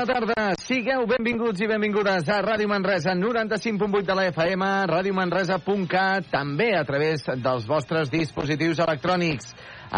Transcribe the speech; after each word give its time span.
Bona 0.00 0.14
tarda. 0.16 0.44
Sigueu 0.56 1.02
benvinguts 1.04 1.60
i 1.60 1.66
benvingudes 1.68 2.28
a 2.32 2.38
Ràdio 2.40 2.70
Manresa 2.70 3.12
95.8 3.12 4.06
de 4.08 4.14
la 4.16 4.22
FM, 4.30 4.68
radiomanresa.cat, 4.88 6.30
també 6.32 6.70
a 6.72 6.86
través 6.88 7.26
dels 7.28 7.66
vostres 7.68 8.08
dispositius 8.08 8.80
electrònics. 8.80 9.50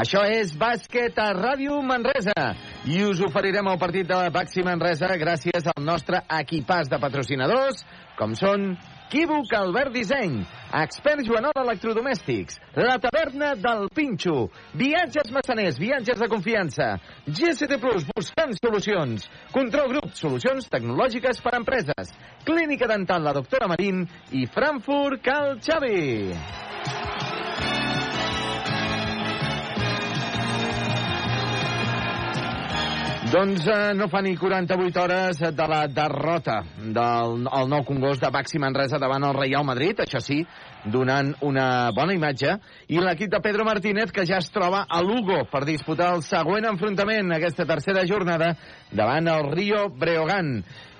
Això 0.03 0.25
és 0.27 0.57
bàsquet 0.59 1.21
a 1.23 1.29
Ràdio 1.39 1.79
Manresa 1.87 2.35
i 2.91 2.99
us 3.07 3.23
oferirem 3.23 3.71
el 3.71 3.79
partit 3.79 4.09
de 4.11 4.19
la 4.19 4.33
Baxi 4.35 4.67
Manresa 4.67 5.13
gràcies 5.23 5.71
al 5.71 5.87
nostre 5.87 6.25
equipàs 6.41 6.91
de 6.91 6.99
patrocinadors, 6.99 7.85
com 8.19 8.35
són 8.35 8.73
Equívoc 9.13 9.53
Albert 9.53 9.93
Disseny, 9.93 10.39
Expert 10.73 11.21
Joanol 11.27 11.53
Electrodomèstics, 11.55 12.57
La 12.75 12.97
Taverna 12.97 13.51
del 13.61 13.91
Pinxo, 13.93 14.49
Viatges 14.73 15.29
Massaners, 15.31 15.77
viatges 15.77 16.17
de 16.17 16.29
confiança, 16.33 16.87
GST 17.27 17.77
Plus, 17.77 18.07
buscant 18.17 18.57
solucions, 18.57 19.29
Control 19.53 19.93
Grup, 19.93 20.17
solucions 20.17 20.65
tecnològiques 20.73 21.45
per 21.45 21.53
a 21.53 21.61
empreses, 21.61 22.17
Clínica 22.49 22.89
Dental, 22.89 23.21
la 23.21 23.37
doctora 23.37 23.69
Marín 23.69 24.07
i 24.33 24.49
Frankfurt 24.49 25.21
Cal 25.29 25.59
Xavi. 25.61 26.33
Doncs 33.33 33.65
eh, 33.65 33.95
no 33.97 34.11
fa 34.13 34.21
ni 34.21 34.35
48 34.37 35.01
hores 35.01 35.39
de 35.41 35.67
la 35.67 35.87
derrota 35.89 36.59
del 36.77 37.47
el 37.49 37.71
nou 37.73 37.81
Congost 37.89 38.21
de 38.21 38.29
Baxi 38.29 38.61
Manresa 38.61 39.01
davant 39.01 39.25
el 39.25 39.33
Real 39.39 39.65
Madrid, 39.65 40.03
això 40.05 40.21
sí, 40.21 40.43
donant 40.85 41.31
una 41.41 41.65
bona 41.97 42.13
imatge, 42.13 42.59
i 42.93 43.01
l'equip 43.01 43.33
de 43.33 43.41
Pedro 43.41 43.65
Martínez, 43.65 44.13
que 44.13 44.27
ja 44.29 44.37
es 44.43 44.53
troba 44.53 44.85
a 44.85 45.01
Lugo 45.01 45.47
per 45.49 45.65
disputar 45.65 46.11
el 46.13 46.21
següent 46.29 46.69
enfrontament, 46.75 47.33
aquesta 47.33 47.65
tercera 47.65 48.05
jornada, 48.05 48.53
davant 48.93 49.33
el 49.33 49.49
Rio 49.55 49.87
Breogán. 49.89 50.59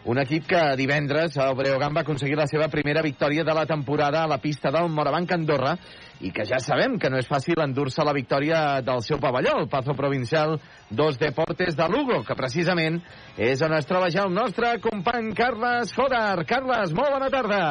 Un 0.09 0.19
equip 0.19 0.49
que 0.49 0.63
divendres 0.81 1.37
el 1.37 1.53
Breogán 1.55 1.93
va 1.95 2.01
aconseguir 2.01 2.41
la 2.41 2.49
seva 2.49 2.67
primera 2.73 3.05
victòria 3.05 3.45
de 3.45 3.55
la 3.55 3.69
temporada 3.69 4.25
a 4.25 4.31
la 4.31 4.41
pista 4.41 4.73
del 4.73 4.89
Morabanc 4.89 5.37
Andorra 5.37 5.77
i 6.23 6.31
que 6.31 6.47
ja 6.47 6.61
sabem 6.63 6.97
que 7.03 7.11
no 7.11 7.19
és 7.19 7.29
fàcil 7.29 7.61
endur-se 7.65 8.07
la 8.07 8.15
victòria 8.15 8.81
del 8.87 9.03
seu 9.03 9.19
pavelló, 9.23 9.59
el 9.59 9.69
Pazo 9.69 9.97
Provincial 9.99 10.57
dos 10.91 11.19
Deportes 11.19 11.77
de 11.77 11.89
Lugo, 11.91 12.23
que 12.27 12.39
precisament 12.39 13.03
és 13.37 13.63
on 13.67 13.75
es 13.75 13.91
troba 13.91 14.11
ja 14.15 14.27
el 14.29 14.35
nostre 14.35 14.77
company 14.85 15.33
Carles 15.35 15.95
Fodar. 15.97 16.45
Carles, 16.47 16.95
molt 16.95 17.19
bona 17.19 17.33
tarda. 17.33 17.63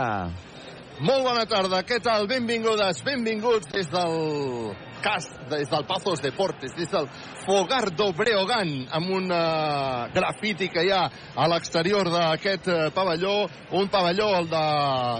Molt 1.01 1.23
bona 1.25 1.47
tarda, 1.49 1.79
què 1.81 1.97
tal? 1.97 2.27
Benvingudes, 2.29 2.99
benvinguts 3.01 3.71
des 3.73 3.87
del 3.89 4.75
cas, 5.01 5.25
des 5.49 5.69
del 5.71 5.85
Pazos 5.89 6.21
Deportes, 6.21 6.75
des 6.77 6.91
del 6.91 7.07
Fogar 7.41 7.87
d'Obreogan, 7.97 8.69
amb 8.93 9.09
un 9.15 9.33
uh, 9.33 10.11
grafiti 10.13 10.67
que 10.69 10.83
hi 10.85 10.91
ha 10.93 11.07
a 11.09 11.47
l'exterior 11.49 12.05
d'aquest 12.05 12.69
uh, 12.69 12.75
pavelló, 12.93 13.47
un 13.79 13.89
pavelló, 13.89 14.27
el 14.43 14.51
de 14.51 14.61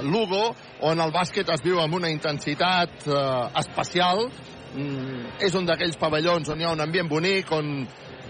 Lugo, 0.06 0.44
on 0.86 1.02
el 1.02 1.16
bàsquet 1.18 1.50
es 1.50 1.66
viu 1.66 1.82
amb 1.82 1.98
una 1.98 2.14
intensitat 2.14 3.10
uh, 3.10 3.50
especial. 3.64 4.28
Mm, 4.76 5.34
és 5.50 5.58
un 5.58 5.66
d'aquells 5.66 5.98
pavellons 5.98 6.54
on 6.54 6.62
hi 6.62 6.70
ha 6.70 6.76
un 6.78 6.86
ambient 6.86 7.10
bonic, 7.10 7.50
on... 7.58 7.74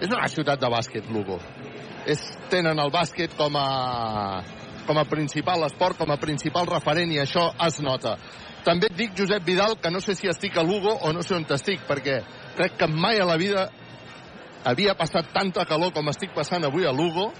És 0.00 0.08
una 0.08 0.24
ciutat 0.32 0.56
de 0.58 0.72
bàsquet, 0.72 1.12
Lugo. 1.12 1.36
És, 2.08 2.24
tenen 2.48 2.80
el 2.80 2.96
bàsquet 2.96 3.36
com 3.36 3.60
a, 3.60 3.68
com 4.86 4.98
a 4.98 5.04
principal 5.08 5.64
esport, 5.66 5.98
com 5.98 6.10
a 6.12 6.18
principal 6.20 6.66
referent, 6.70 7.12
i 7.12 7.20
això 7.22 7.50
es 7.66 7.80
nota. 7.84 8.16
També 8.66 8.88
et 8.90 8.98
dic, 8.98 9.14
Josep 9.18 9.44
Vidal, 9.46 9.76
que 9.82 9.90
no 9.90 10.00
sé 10.00 10.14
si 10.14 10.30
estic 10.30 10.56
a 10.56 10.62
Lugo 10.62 10.92
o 10.94 11.12
no 11.12 11.22
sé 11.26 11.34
on 11.34 11.46
estic, 11.50 11.82
perquè 11.88 12.20
crec 12.56 12.76
que 12.78 12.86
mai 12.86 13.18
a 13.18 13.26
la 13.26 13.38
vida 13.40 13.68
havia 14.64 14.94
passat 14.94 15.32
tanta 15.34 15.64
calor 15.66 15.92
com 15.94 16.10
estic 16.12 16.34
passant 16.34 16.64
avui 16.64 16.86
a 16.86 16.92
Lugo. 16.94 17.32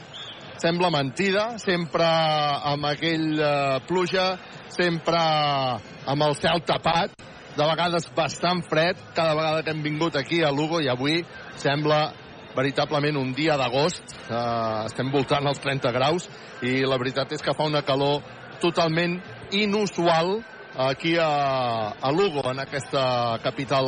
Sembla 0.63 0.91
mentida, 0.95 1.59
sempre 1.59 2.07
amb 2.07 2.87
aquell 2.87 3.39
uh, 3.39 3.79
pluja, 3.87 4.37
sempre 4.71 5.19
amb 5.19 6.27
el 6.27 6.37
cel 6.39 6.63
tapat, 6.67 7.17
de 7.57 7.65
vegades 7.69 8.07
bastant 8.17 8.63
fred, 8.65 8.99
cada 9.17 9.35
vegada 9.37 9.63
que 9.63 9.73
hem 9.75 9.83
vingut 9.85 10.17
aquí 10.17 10.43
a 10.43 10.53
Lugo 10.55 10.81
i 10.81 10.89
avui 10.89 11.21
sembla 11.61 12.13
veritablement 12.57 13.19
un 13.19 13.33
dia 13.35 13.57
d'agost, 13.57 14.03
uh, 14.29 14.85
estem 14.87 15.11
voltant 15.13 15.47
els 15.49 15.61
30 15.63 15.93
graus 15.95 16.29
i 16.63 16.81
la 16.87 16.99
veritat 17.01 17.33
és 17.33 17.43
que 17.43 17.55
fa 17.57 17.69
una 17.69 17.83
calor 17.87 18.21
totalment 18.63 19.19
inusual 19.53 20.39
aquí 20.77 21.17
a, 21.19 21.93
a 22.01 22.11
Lugo, 22.13 22.45
en 22.51 22.61
aquesta 22.61 23.39
capital, 23.43 23.87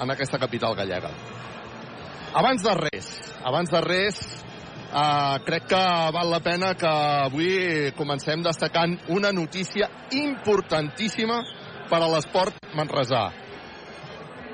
en 0.00 0.10
aquesta 0.10 0.38
capital 0.38 0.74
gallega. 0.74 1.10
Abans 2.34 2.62
de 2.64 2.74
res, 2.78 3.08
abans 3.44 3.70
de 3.70 3.80
res, 3.84 4.20
eh, 4.88 5.36
crec 5.44 5.66
que 5.68 5.82
val 6.16 6.30
la 6.32 6.40
pena 6.40 6.72
que 6.74 6.88
avui 6.88 7.92
comencem 7.96 8.42
destacant 8.42 8.96
una 9.08 9.32
notícia 9.32 9.90
importantíssima 10.16 11.42
per 11.90 12.00
a 12.00 12.08
l'esport 12.08 12.56
manresà. 12.74 13.28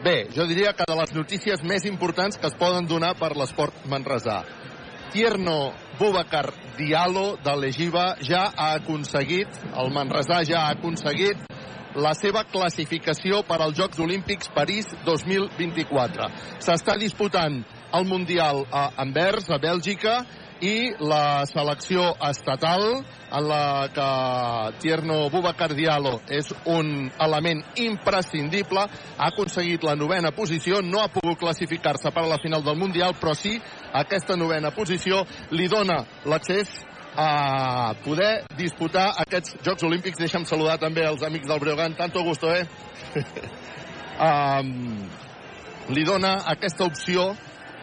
Bé, 0.02 0.28
jo 0.30 0.44
diria 0.46 0.70
que 0.78 0.84
de 0.86 0.94
les 0.94 1.10
notícies 1.10 1.62
més 1.66 1.82
importants 1.88 2.38
que 2.38 2.46
es 2.46 2.54
poden 2.54 2.86
donar 2.86 3.16
per 3.18 3.32
l'esport 3.34 3.74
manresà. 3.90 4.44
Tierno 5.10 5.72
Boubacar 5.98 6.52
Diallo 6.76 7.32
de 7.42 7.54
l'Egiva 7.58 8.12
ja 8.22 8.44
ha 8.54 8.74
aconseguit, 8.76 9.48
el 9.74 9.90
Manresà 9.90 10.44
ja 10.46 10.60
ha 10.66 10.76
aconseguit 10.76 11.42
la 11.98 12.12
seva 12.14 12.44
classificació 12.46 13.40
per 13.48 13.58
als 13.64 13.74
Jocs 13.80 13.98
Olímpics 14.04 14.52
París 14.54 14.86
2024. 15.08 16.28
S'està 16.62 16.94
disputant 17.00 17.58
el 17.98 18.06
Mundial 18.06 18.62
a 18.70 18.90
Anvers, 19.02 19.48
a 19.50 19.58
Bèlgica, 19.58 20.20
i 20.60 20.90
la 20.98 21.46
selecció 21.46 22.10
estatal 22.28 23.04
en 23.30 23.48
la 23.48 23.88
que 23.94 24.08
Tierno 24.80 25.28
Boubacar 25.30 25.74
Diallo 25.76 26.18
és 26.28 26.50
un 26.66 27.10
element 27.20 27.62
imprescindible, 27.76 28.86
ha 29.18 29.28
aconseguit 29.28 29.84
la 29.84 29.94
novena 29.96 30.32
posició, 30.32 30.80
no 30.82 31.02
ha 31.02 31.12
pogut 31.12 31.38
classificar-se 31.38 32.10
per 32.10 32.24
a 32.24 32.32
la 32.32 32.40
final 32.42 32.64
del 32.64 32.78
Mundial, 32.80 33.14
però 33.20 33.34
sí, 33.36 33.58
aquesta 33.92 34.36
novena 34.36 34.72
posició 34.74 35.24
li 35.50 35.68
dona 35.68 36.02
l'accés 36.24 36.72
a 37.18 37.94
poder 38.04 38.44
disputar 38.56 39.08
aquests 39.18 39.56
Jocs 39.66 39.82
Olímpics. 39.82 40.20
Deixa'm 40.20 40.44
saludar 40.46 40.78
també 40.78 41.02
els 41.02 41.24
amics 41.26 41.48
del 41.50 41.58
Breogán. 41.58 41.96
Tanto 41.98 42.22
gusto, 42.22 42.52
eh? 42.54 42.62
um, 44.28 45.02
li 45.90 46.04
dona 46.06 46.36
aquesta 46.46 46.86
opció 46.86 47.32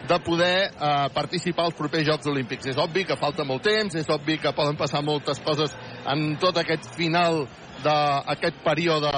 de 0.08 0.18
poder 0.24 0.70
eh, 0.70 1.08
participar 1.14 1.66
als 1.66 1.78
propers 1.78 2.06
Jocs 2.06 2.26
Olímpics. 2.30 2.66
És 2.70 2.78
obvi 2.78 3.04
que 3.04 3.18
falta 3.20 3.44
molt 3.44 3.64
temps, 3.66 3.94
és 3.94 4.08
obvi 4.12 4.38
que 4.38 4.54
poden 4.56 4.78
passar 4.78 5.02
moltes 5.04 5.40
coses 5.44 5.74
en 6.06 6.36
tot 6.42 6.58
aquest 6.62 6.88
final 6.96 7.44
d'aquest 7.84 8.62
període 8.64 9.12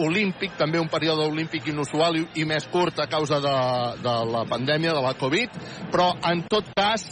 olímpic, 0.00 0.54
també 0.58 0.80
un 0.80 0.88
període 0.90 1.26
olímpic 1.26 1.66
inusual 1.70 2.16
i, 2.16 2.24
i 2.40 2.44
més 2.48 2.66
curt 2.70 3.00
a 3.02 3.08
causa 3.10 3.40
de, 3.42 3.56
de 4.02 4.14
la 4.32 4.44
pandèmia, 4.48 4.94
de 4.96 5.02
la 5.04 5.16
Covid, 5.18 5.58
però 5.92 6.12
en 6.30 6.44
tot 6.50 6.70
cas 6.76 7.06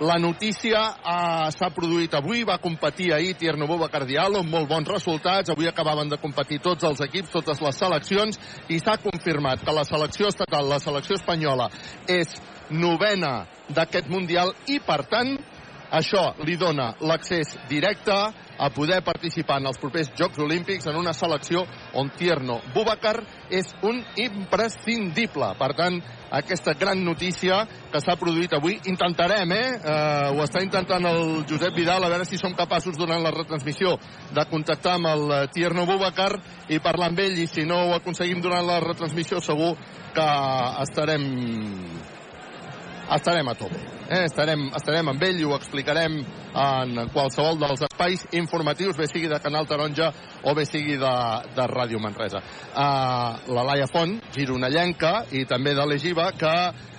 la 0.00 0.18
notícia 0.18 0.80
eh, 0.92 1.50
s'ha 1.56 1.70
produït 1.72 2.12
avui, 2.14 2.42
va 2.44 2.58
competir 2.60 3.12
ahir 3.14 3.34
Tierno 3.40 3.66
Boubacar 3.66 4.04
Diallo 4.04 4.42
amb 4.42 4.52
molt 4.52 4.68
bons 4.68 4.88
resultats. 4.88 5.50
Avui 5.50 5.68
acabaven 5.68 6.10
de 6.12 6.18
competir 6.20 6.60
tots 6.60 6.84
els 6.84 7.00
equips, 7.00 7.32
totes 7.32 7.62
les 7.64 7.80
seleccions, 7.80 8.38
i 8.68 8.78
s'ha 8.78 8.98
confirmat 9.00 9.64
que 9.64 9.72
la 9.72 9.86
selecció 9.88 10.28
estatal, 10.28 10.68
la 10.68 10.80
selecció 10.82 11.16
espanyola, 11.16 11.70
és 12.08 12.36
novena 12.70 13.46
d'aquest 13.72 14.10
Mundial 14.12 14.52
i, 14.68 14.80
per 14.84 15.06
tant, 15.08 15.32
això 15.96 16.34
li 16.44 16.58
dona 16.60 16.92
l'accés 17.00 17.56
directe 17.70 18.14
a 18.58 18.70
poder 18.70 19.02
participar 19.04 19.60
en 19.60 19.68
els 19.70 19.78
propers 19.80 20.10
Jocs 20.16 20.38
Olímpics 20.42 20.86
en 20.86 20.96
una 20.96 21.12
selecció 21.14 21.64
on 21.94 22.10
Tierno 22.16 22.60
Boubacar 22.74 23.18
és 23.50 23.68
un 23.86 24.00
imprescindible. 24.16 25.52
Per 25.58 25.70
tant, 25.78 25.98
aquesta 26.36 26.74
gran 26.78 27.04
notícia 27.04 27.62
que 27.92 28.00
s'ha 28.02 28.16
produït 28.18 28.56
avui. 28.56 28.78
Intentarem, 28.90 29.52
eh? 29.52 29.68
eh? 29.76 30.32
Ho 30.32 30.42
està 30.44 30.62
intentant 30.64 31.04
el 31.12 31.44
Josep 31.48 31.76
Vidal, 31.76 32.04
a 32.04 32.10
veure 32.12 32.26
si 32.28 32.40
som 32.40 32.56
capaços 32.56 32.98
durant 32.98 33.22
la 33.22 33.34
retransmissió 33.34 33.96
de 34.34 34.48
contactar 34.50 34.96
amb 34.96 35.12
el 35.12 35.36
Tierno 35.54 35.86
Boubacar 35.86 36.32
i 36.68 36.80
parlar 36.82 37.12
amb 37.12 37.22
ell, 37.22 37.38
i 37.38 37.46
si 37.50 37.68
no 37.68 37.82
ho 37.86 37.94
aconseguim 38.00 38.42
durant 38.42 38.66
la 38.66 38.80
retransmissió, 38.84 39.40
segur 39.44 39.74
que 40.16 40.28
estarem 40.82 41.26
estarem 43.14 43.48
a 43.48 43.54
tope. 43.54 43.78
Eh? 44.08 44.24
Estarem, 44.24 44.68
estarem 44.76 45.08
amb 45.12 45.22
ell 45.22 45.40
i 45.40 45.46
ho 45.46 45.54
explicarem 45.56 46.18
en 46.56 46.98
qualsevol 47.14 47.58
dels 47.60 47.84
espais 47.86 48.24
informatius, 48.38 48.96
bé 48.96 49.06
sigui 49.10 49.30
de 49.30 49.40
Canal 49.42 49.68
Taronja 49.68 50.10
o 50.42 50.54
bé 50.56 50.64
sigui 50.66 50.96
de, 51.00 51.14
de 51.56 51.68
Ràdio 51.70 52.00
Manresa. 52.02 52.42
Uh, 52.72 53.54
la 53.54 53.64
Laia 53.70 53.88
Font, 53.90 54.18
gironellenca, 54.34 55.26
i 55.36 55.44
també 55.48 55.74
de 55.76 55.86
l'Egiva, 55.86 56.30
que 56.38 56.54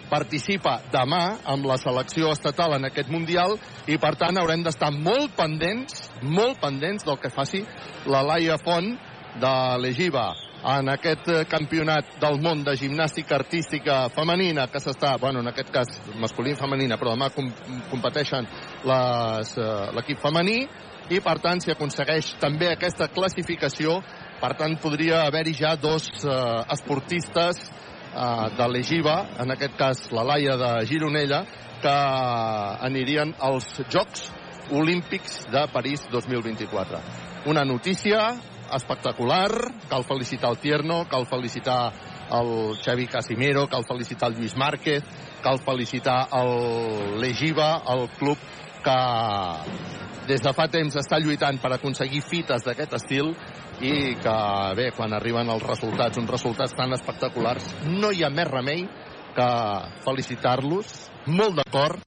participa 0.07 0.77
demà 0.91 1.37
amb 1.51 1.67
la 1.67 1.75
selecció 1.81 2.31
estatal 2.31 2.77
en 2.77 2.87
aquest 2.87 3.11
Mundial 3.11 3.57
i, 3.87 3.97
per 3.99 4.15
tant, 4.19 4.39
haurem 4.39 4.63
d'estar 4.63 4.93
molt 4.95 5.35
pendents, 5.35 6.07
molt 6.23 6.61
pendents 6.63 7.03
del 7.07 7.19
que 7.19 7.33
faci 7.33 7.65
la 8.07 8.23
Laia 8.23 8.59
Font 8.63 8.93
de 9.37 9.55
l'Egiva 9.83 10.31
en 10.67 10.89
aquest 10.91 11.29
campionat 11.47 12.17
del 12.21 12.41
món 12.43 12.63
de 12.67 12.75
gimnàstica 12.75 13.37
artística 13.37 14.09
femenina 14.15 14.67
que 14.67 14.81
s'està, 14.83 15.15
bueno, 15.21 15.39
en 15.39 15.47
aquest 15.51 15.71
cas 15.71 15.93
masculina 16.19 16.59
femenina, 16.59 16.97
però 16.99 17.13
demà 17.15 17.29
com, 17.31 17.47
competeixen 17.91 18.47
l'equip 19.95 20.19
femení 20.23 20.59
i 21.07 21.21
per 21.23 21.37
tant 21.39 21.61
si 21.63 21.71
aconsegueix 21.71 22.33
també 22.41 22.67
aquesta 22.73 23.07
classificació 23.15 24.01
per 24.41 24.53
tant 24.59 24.75
podria 24.81 25.23
haver-hi 25.25 25.55
ja 25.57 25.75
dos 25.79 26.09
eh, 26.19 26.33
esportistes 26.75 27.63
eh, 27.63 28.49
de 28.57 28.67
l'Egiva, 28.73 29.15
en 29.39 29.55
aquest 29.55 29.77
cas 29.79 30.03
la 30.11 30.25
Laia 30.27 30.57
de 30.59 30.73
Gironella, 30.89 31.45
que 31.81 31.95
anirien 32.89 33.33
als 33.39 33.69
Jocs 33.93 34.27
Olímpics 34.73 35.45
de 35.53 35.63
París 35.71 36.03
2024. 36.11 36.99
Una 37.47 37.63
notícia 37.63 38.35
espectacular, 38.75 39.51
cal 39.89 40.03
felicitar 40.03 40.51
el 40.51 40.57
Tierno, 40.57 41.05
cal 41.09 41.25
felicitar 41.27 41.93
el 42.31 42.77
Xavi 42.83 43.07
Casimiro, 43.07 43.67
cal 43.67 43.85
felicitar 43.87 44.31
el 44.31 44.37
Lluís 44.39 44.55
Márquez, 44.57 45.03
cal 45.43 45.59
felicitar 45.63 46.27
l'Egiva, 47.21 47.83
el 47.93 48.07
club 48.17 48.37
que 48.83 48.97
des 50.27 50.43
de 50.43 50.53
fa 50.53 50.67
temps 50.67 50.97
està 50.99 51.19
lluitant 51.23 51.59
per 51.63 51.71
aconseguir 51.73 52.21
fites 52.25 52.65
d'aquest 52.67 52.97
estil 52.99 53.31
i 53.79 54.15
que, 54.19 54.37
bé, 54.75 54.89
quan 54.97 55.13
arriben 55.15 55.49
els 55.53 55.63
resultats, 55.63 56.19
uns 56.19 56.31
resultats 56.31 56.75
tan 56.75 56.93
espectaculars, 56.97 57.67
no 57.87 58.11
hi 58.11 58.25
ha 58.25 58.33
més 58.33 58.49
remei 58.49 58.83
que 59.37 59.49
felicitar-los, 60.03 60.93
molt 61.29 61.59
d'acord, 61.59 62.01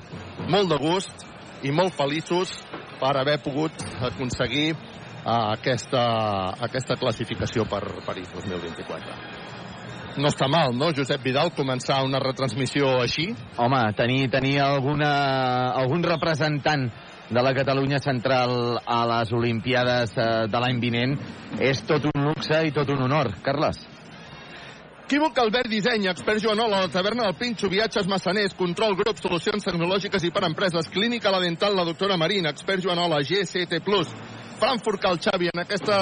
molt 0.51 0.73
de 0.73 0.79
gust 0.83 1.27
i 1.63 1.73
molt 1.73 1.95
feliços 1.95 2.53
per 3.01 3.15
haver 3.17 3.39
pogut 3.45 3.85
aconseguir 4.11 4.75
uh, 5.25 5.53
aquesta, 5.55 6.03
aquesta 6.67 6.97
classificació 7.01 7.67
per 7.69 7.83
París 8.07 8.29
2024. 8.35 9.49
No 10.21 10.27
està 10.27 10.49
mal, 10.51 10.75
no, 10.75 10.91
Josep 10.97 11.23
Vidal, 11.23 11.53
començar 11.55 12.01
una 12.03 12.19
retransmissió 12.19 12.97
així? 13.05 13.29
Home, 13.63 13.85
tenir, 13.97 14.27
tenir 14.33 14.59
alguna, 14.65 15.13
algun 15.79 16.03
representant 16.03 16.89
de 17.31 17.43
la 17.47 17.55
Catalunya 17.55 18.01
Central 18.03 18.81
a 18.83 19.05
les 19.07 19.31
Olimpiades 19.33 20.17
eh, 20.19 20.27
de 20.51 20.61
l'any 20.61 20.83
vinent 20.83 21.15
és 21.63 21.85
tot 21.87 22.11
un 22.11 22.27
luxe 22.27 22.59
i 22.67 22.75
tot 22.75 22.91
un 22.91 23.07
honor. 23.07 23.31
Carles. 23.47 23.79
Equívoc 25.07 25.39
Albert 25.43 25.71
Disseny, 25.71 26.05
expert 26.11 26.39
Joanola, 26.43 26.85
la 26.85 26.91
taverna 26.91 27.25
del 27.27 27.39
Pinxo, 27.39 27.67
viatges 27.71 28.07
massaners, 28.07 28.53
control 28.59 28.95
grup, 28.99 29.19
solucions 29.19 29.65
tecnològiques 29.67 30.27
i 30.27 30.31
per 30.31 30.45
empreses, 30.47 30.91
clínica 30.91 31.33
la 31.35 31.41
dental, 31.43 31.75
la 31.75 31.87
doctora 31.87 32.19
Marina, 32.19 32.53
expert 32.55 32.83
Joanola, 32.85 33.19
GCT+, 33.27 33.81
Frankfurt 34.61 35.01
Cal 35.01 35.19
Xavi, 35.19 35.49
en 35.49 35.63
aquesta 35.63 35.97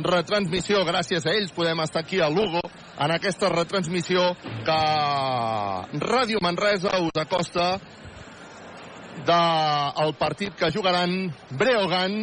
retransmissió, 0.00 0.80
gràcies 0.88 1.26
a 1.26 1.34
ells 1.36 1.52
podem 1.52 1.82
estar 1.84 2.00
aquí 2.00 2.20
a 2.24 2.30
Lugo, 2.32 2.62
en 2.98 3.12
aquesta 3.12 3.50
retransmissió 3.52 4.24
que 4.64 4.78
Ràdio 6.00 6.40
Manresa 6.40 6.96
us 7.04 7.20
acosta 7.20 7.68
del 9.28 10.14
partit 10.16 10.56
que 10.56 10.72
jugaran 10.72 11.28
Breogan 11.50 12.18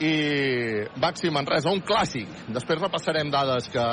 i 0.00 0.14
Baxi 0.96 1.28
Manresa, 1.28 1.74
un 1.74 1.82
clàssic. 1.84 2.30
Després 2.48 2.80
repassarem 2.80 3.28
dades 3.30 3.68
que, 3.68 3.86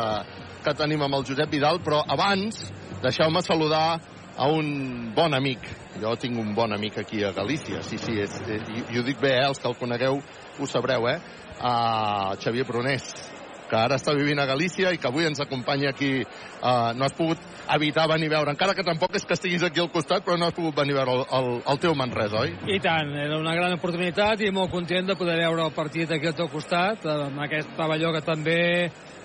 que 0.63 0.77
tenim 0.79 1.03
amb 1.03 1.19
el 1.19 1.27
Josep 1.27 1.51
Vidal, 1.51 1.81
però 1.83 1.99
abans 2.07 2.63
deixeu-me 3.03 3.43
saludar 3.43 3.99
a 4.37 4.47
un 4.47 5.13
bon 5.15 5.33
amic. 5.33 5.65
Jo 6.01 6.13
tinc 6.21 6.37
un 6.37 6.53
bon 6.55 6.73
amic 6.73 6.99
aquí 7.01 7.23
a 7.23 7.33
Galícia, 7.33 7.81
sí, 7.81 7.97
sí, 7.97 8.19
és, 8.21 8.37
eh, 8.45 8.61
i, 8.69 8.83
i 8.93 8.99
ho 8.99 9.03
dic 9.03 9.19
bé, 9.19 9.33
eh, 9.39 9.47
els 9.49 9.57
que 9.57 9.67
el 9.67 9.77
conegueu 9.79 10.21
ho 10.21 10.69
sabreu, 10.69 11.09
eh? 11.09 11.17
A 11.57 12.35
Xavier 12.37 12.67
Prunés, 12.69 13.07
que 13.67 13.75
ara 13.75 13.97
està 13.97 14.13
vivint 14.13 14.39
a 14.39 14.45
Galícia 14.45 14.91
i 14.93 14.99
que 15.01 15.09
avui 15.09 15.25
ens 15.25 15.41
acompanya 15.41 15.89
aquí. 15.89 16.21
Uh, 16.57 16.93
no 16.97 17.05
has 17.05 17.13
pogut 17.17 17.41
evitar 17.73 18.07
venir 18.09 18.29
a 18.31 18.37
veure, 18.37 18.53
encara 18.53 18.73
que 18.77 18.85
tampoc 18.85 19.17
és 19.17 19.25
que 19.25 19.35
estiguis 19.35 19.65
aquí 19.65 19.81
al 19.81 19.91
costat, 19.93 20.23
però 20.25 20.37
no 20.37 20.47
has 20.47 20.55
pogut 20.55 20.77
venir 20.77 20.95
a 20.95 21.01
veure 21.01 21.17
el, 21.17 21.25
el, 21.39 21.49
el 21.73 21.81
teu 21.81 21.97
Manresa, 21.97 22.45
oi? 22.45 22.53
I 22.73 22.79
tant, 22.83 23.11
era 23.17 23.41
una 23.41 23.53
gran 23.57 23.75
oportunitat 23.75 24.41
i 24.45 24.53
molt 24.53 24.71
content 24.73 25.11
de 25.11 25.17
poder 25.19 25.37
veure 25.41 25.65
el 25.65 25.75
partit 25.75 26.13
aquí 26.13 26.29
al 26.29 26.37
teu 26.37 26.49
costat, 26.53 27.05
amb 27.09 27.41
aquest 27.45 27.73
pavelló 27.77 28.13
que 28.15 28.23
també 28.25 28.61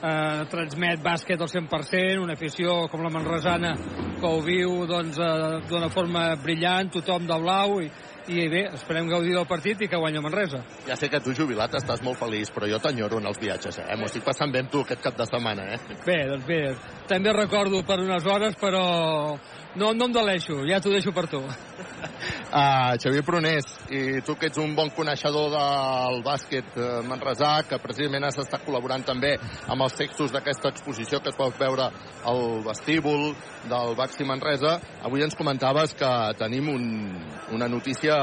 eh, 0.02 0.44
transmet 0.50 1.02
bàsquet 1.02 1.40
al 1.40 1.50
100%, 1.50 2.22
una 2.22 2.34
afició 2.34 2.86
com 2.90 3.02
la 3.04 3.12
manresana 3.12 3.74
que 4.18 4.26
ho 4.28 4.40
viu 4.44 4.82
doncs, 4.90 5.18
eh, 5.18 5.60
d'una 5.70 5.90
forma 5.94 6.32
brillant, 6.42 6.90
tothom 6.92 7.26
de 7.28 7.38
blau 7.42 7.78
i, 7.82 7.88
i 8.30 8.48
bé, 8.50 8.66
esperem 8.74 9.08
gaudir 9.10 9.34
del 9.34 9.48
partit 9.50 9.82
i 9.82 9.88
que 9.90 9.98
guanya 9.98 10.22
Manresa. 10.22 10.62
Ja 10.86 10.96
sé 10.98 11.08
que 11.10 11.20
tu, 11.22 11.34
jubilat, 11.34 11.74
estàs 11.78 12.02
molt 12.06 12.20
feliç, 12.20 12.52
però 12.54 12.68
jo 12.70 12.78
t'enyoro 12.82 13.18
en 13.18 13.26
els 13.30 13.40
viatges, 13.42 13.80
eh? 13.82 13.96
M'ho 13.98 14.10
estic 14.10 14.26
passant 14.26 14.52
bé 14.52 14.62
amb 14.62 14.70
tu 14.70 14.84
aquest 14.84 15.02
cap 15.02 15.18
de 15.18 15.26
setmana, 15.26 15.66
eh? 15.74 15.98
Bé, 16.06 16.20
doncs 16.30 16.46
bé, 16.46 16.60
també 17.10 17.34
recordo 17.34 17.82
per 17.86 17.98
unes 18.02 18.26
hores, 18.26 18.54
però 18.60 18.84
no, 19.76 19.92
no 19.96 20.08
em 20.08 20.12
deleixo, 20.12 20.60
ja 20.68 20.80
t'ho 20.82 20.92
deixo 20.92 21.12
per 21.16 21.26
tu. 21.30 21.40
Uh, 21.42 22.92
Xavier 23.02 23.22
Prunés, 23.24 23.68
i 23.92 24.20
tu 24.26 24.36
que 24.36 24.50
ets 24.50 24.60
un 24.60 24.74
bon 24.76 24.92
coneixedor 24.96 25.48
del 25.54 26.20
bàsquet 26.26 26.76
uh, 26.76 27.00
manresà, 27.08 27.54
que 27.68 27.80
precisament 27.82 28.28
has 28.28 28.40
estat 28.42 28.66
col·laborant 28.66 29.06
també 29.08 29.34
amb 29.66 29.86
els 29.86 29.96
textos 29.96 30.34
d'aquesta 30.34 30.74
exposició 30.74 31.22
que 31.22 31.32
es 31.32 31.38
pot 31.38 31.56
veure 31.60 31.88
al 32.28 32.62
vestíbul 32.66 33.32
del 33.70 33.96
Baxi 33.96 34.28
Manresa, 34.28 34.78
avui 35.02 35.24
ens 35.24 35.38
comentaves 35.38 35.96
que 35.96 36.12
tenim 36.38 36.68
un, 36.72 36.86
una 37.56 37.68
notícia 37.68 38.16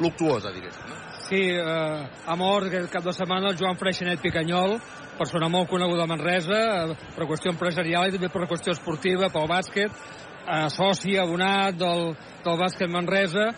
luctuosa, 0.00 0.50
diguéssim. 0.52 0.90
No? 0.90 1.02
Sí, 1.24 1.40
eh, 1.56 2.08
ha 2.26 2.36
mort 2.36 2.68
aquest 2.68 2.90
cap 2.92 3.04
de 3.06 3.14
setmana 3.16 3.48
el 3.48 3.56
Joan 3.56 3.78
Freixenet 3.80 4.20
Picanyol, 4.20 4.74
persona 5.16 5.48
molt 5.48 5.70
coneguda 5.70 6.04
a 6.04 6.10
Manresa, 6.10 6.58
eh, 6.82 6.96
per 7.16 7.28
qüestió 7.30 7.54
empresarial 7.54 8.10
i 8.10 8.16
també 8.16 8.28
per 8.28 8.48
qüestió 8.50 8.74
esportiva, 8.74 9.30
pel 9.32 9.48
bàsquet, 9.48 10.02
eh, 10.46 10.68
soci, 10.70 11.16
abonat 11.18 11.78
del, 11.80 12.12
del 12.44 12.60
bàsquet 12.60 12.90
Manresa, 12.90 13.50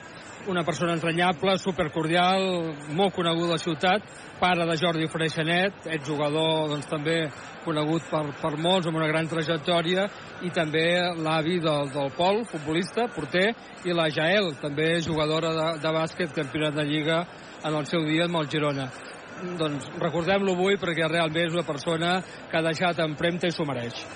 una 0.46 0.62
persona 0.62 0.94
entranyable, 0.94 1.56
supercordial, 1.58 2.44
molt 2.94 3.14
coneguda 3.16 3.54
a 3.54 3.56
la 3.56 3.62
ciutat, 3.62 4.04
pare 4.38 4.66
de 4.68 4.76
Jordi 4.78 5.08
Freixenet, 5.10 5.88
ets 5.90 6.06
jugador 6.06 6.68
doncs, 6.70 6.86
també 6.90 7.16
conegut 7.64 8.06
per, 8.10 8.22
per 8.38 8.52
molts, 8.62 8.86
amb 8.86 9.00
una 9.00 9.08
gran 9.10 9.26
trajectòria, 9.30 10.06
i 10.46 10.52
també 10.54 10.86
l'avi 11.18 11.58
del, 11.64 11.90
del 11.94 12.12
Pol, 12.14 12.44
futbolista, 12.46 13.08
porter, 13.14 13.48
i 13.84 13.96
la 13.96 14.06
Jael, 14.12 14.52
també 14.62 15.00
jugadora 15.02 15.52
de, 15.56 15.66
de 15.82 15.94
bàsquet, 15.98 16.34
campionat 16.36 16.78
de 16.78 16.86
Lliga 16.86 17.24
en 17.64 17.74
el 17.74 17.90
seu 17.90 18.06
dia 18.06 18.28
amb 18.28 18.42
el 18.42 18.50
Girona. 18.52 18.86
Doncs 19.58 19.90
recordem-lo 20.00 20.54
avui 20.54 20.78
perquè 20.80 21.10
realment 21.10 21.50
és 21.50 21.58
una 21.58 21.66
persona 21.66 22.16
que 22.22 22.56
ha 22.56 22.64
deixat 22.64 23.02
empremta 23.04 23.50
i 23.50 23.52
s'ho 23.52 23.66
mereix. 23.68 24.06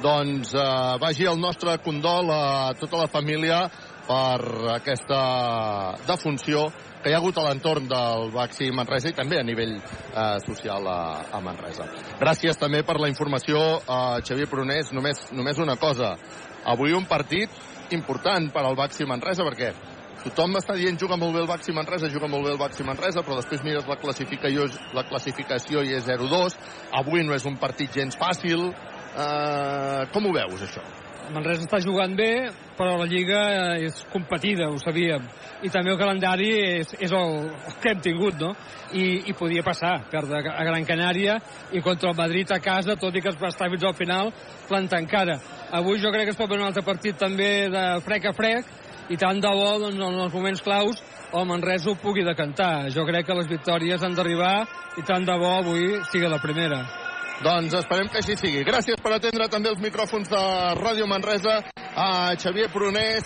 Doncs 0.00 0.54
eh, 0.54 0.98
vagi 1.00 1.26
el 1.28 1.40
nostre 1.40 1.76
condol 1.84 2.30
a 2.32 2.72
tota 2.80 3.02
la 3.02 3.08
família 3.08 3.66
per 4.06 4.40
aquesta 4.72 5.96
defunció 6.08 6.70
que 7.02 7.10
hi 7.10 7.14
ha 7.14 7.18
hagut 7.20 7.36
a 7.36 7.44
l'entorn 7.46 7.86
del 7.88 8.30
Baxi 8.32 8.70
Manresa 8.72 9.12
i 9.12 9.16
també 9.16 9.38
a 9.40 9.44
nivell 9.44 9.76
eh, 9.76 10.38
social 10.46 10.88
a, 10.88 11.00
a 11.32 11.40
Manresa. 11.44 11.84
Gràcies 12.20 12.56
també 12.60 12.82
per 12.84 12.96
la 13.00 13.10
informació, 13.12 13.60
eh, 13.80 14.20
Xavier 14.24 14.48
Prunés. 14.48 14.92
Només, 14.96 15.20
només 15.36 15.60
una 15.60 15.76
cosa. 15.76 16.14
Avui 16.64 16.96
un 16.96 17.04
partit 17.08 17.52
important 17.92 18.50
per 18.52 18.64
al 18.64 18.76
Baxi 18.76 19.04
Manresa 19.08 19.44
perquè 19.44 19.74
tothom 20.24 20.56
està 20.60 20.76
dient 20.76 20.96
juga 21.00 21.16
molt 21.20 21.36
bé 21.36 21.44
el 21.44 21.48
Baxi 21.48 21.72
Manresa, 21.76 22.08
juga 22.12 22.28
molt 22.28 22.44
bé 22.44 22.54
el 22.54 22.60
Baxi 22.60 22.84
Manresa, 22.84 23.24
però 23.24 23.36
després 23.40 23.64
mires 23.64 23.88
la 23.88 24.00
classificació, 24.00 24.68
la 24.96 25.04
classificació 25.08 25.84
i 25.84 25.94
és 25.96 26.08
0-2. 26.08 26.56
Avui 27.00 27.24
no 27.24 27.36
és 27.36 27.44
un 27.48 27.60
partit 27.60 27.92
gens 28.00 28.16
fàcil. 28.20 28.70
Uh, 29.20 30.06
com 30.14 30.26
ho 30.28 30.32
veus, 30.32 30.62
això? 30.64 30.82
Manresa 31.30 31.62
està 31.62 31.78
jugant 31.82 32.14
bé, 32.18 32.48
però 32.78 32.96
la 32.98 33.06
Lliga 33.06 33.40
és 33.78 34.00
competida, 34.10 34.66
ho 34.70 34.78
sabíem. 34.82 35.26
I 35.62 35.70
també 35.70 35.92
el 35.92 35.98
calendari 36.00 36.48
és, 36.80 36.94
és 36.98 37.12
el, 37.14 37.34
el 37.52 37.76
que 37.82 37.92
hem 37.92 38.00
tingut, 38.02 38.40
no? 38.40 38.50
I, 38.96 39.30
I 39.30 39.34
podia 39.38 39.62
passar, 39.66 39.92
perdre 40.10 40.40
a 40.50 40.64
Gran 40.66 40.86
Canària 40.88 41.36
i 41.76 41.82
contra 41.84 42.10
el 42.10 42.18
Madrid 42.18 42.50
a 42.50 42.58
casa, 42.64 42.96
tot 42.98 43.14
i 43.14 43.22
que 43.22 43.30
es 43.30 43.38
va 43.38 43.52
estar 43.52 43.68
fins 43.70 43.86
al 43.86 43.94
final, 43.98 44.32
plantant 44.70 45.06
cara. 45.10 45.38
Avui 45.78 46.00
jo 46.02 46.10
crec 46.14 46.30
que 46.30 46.34
es 46.34 46.40
pot 46.40 46.50
veure 46.50 46.64
un 46.64 46.70
altre 46.70 46.86
partit 46.86 47.18
també 47.20 47.68
de 47.70 47.84
frec 48.06 48.26
a 48.26 48.34
frec, 48.34 48.72
i 49.10 49.18
tant 49.18 49.42
de 49.42 49.54
bo, 49.54 49.70
doncs, 49.82 49.98
en 50.00 50.24
els 50.24 50.34
moments 50.34 50.64
claus, 50.66 51.04
el 51.34 51.46
Manresa 51.46 51.92
ho 51.92 51.98
pugui 51.98 52.26
decantar. 52.26 52.88
Jo 52.94 53.06
crec 53.06 53.28
que 53.28 53.38
les 53.38 53.50
victòries 53.50 54.02
han 54.02 54.18
d'arribar 54.18 54.56
i 54.98 55.06
tant 55.06 55.26
de 55.26 55.38
bo 55.38 55.54
avui 55.60 55.92
sigui 56.10 56.30
la 56.30 56.42
primera. 56.42 56.82
Doncs 57.40 57.72
esperem 57.78 58.08
que 58.12 58.20
així 58.20 58.36
sigui. 58.36 58.64
Gràcies 58.68 59.00
per 59.00 59.14
atendre 59.16 59.46
també 59.48 59.70
els 59.72 59.80
micròfons 59.80 60.28
de 60.28 60.40
Ràdio 60.76 61.06
Manresa 61.08 61.60
a 61.96 62.36
Xavier 62.36 62.68
Prunés, 62.72 63.24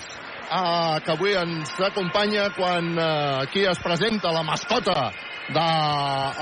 a, 0.51 1.01
que 1.03 1.15
avui 1.17 1.35
ens 1.35 1.73
acompanya 1.83 2.51
quan 2.55 2.93
a, 2.95 3.09
aquí 3.43 3.65
es 3.67 3.81
presenta 3.83 4.31
la 4.31 4.45
mascota 4.47 5.11
de 5.51 5.67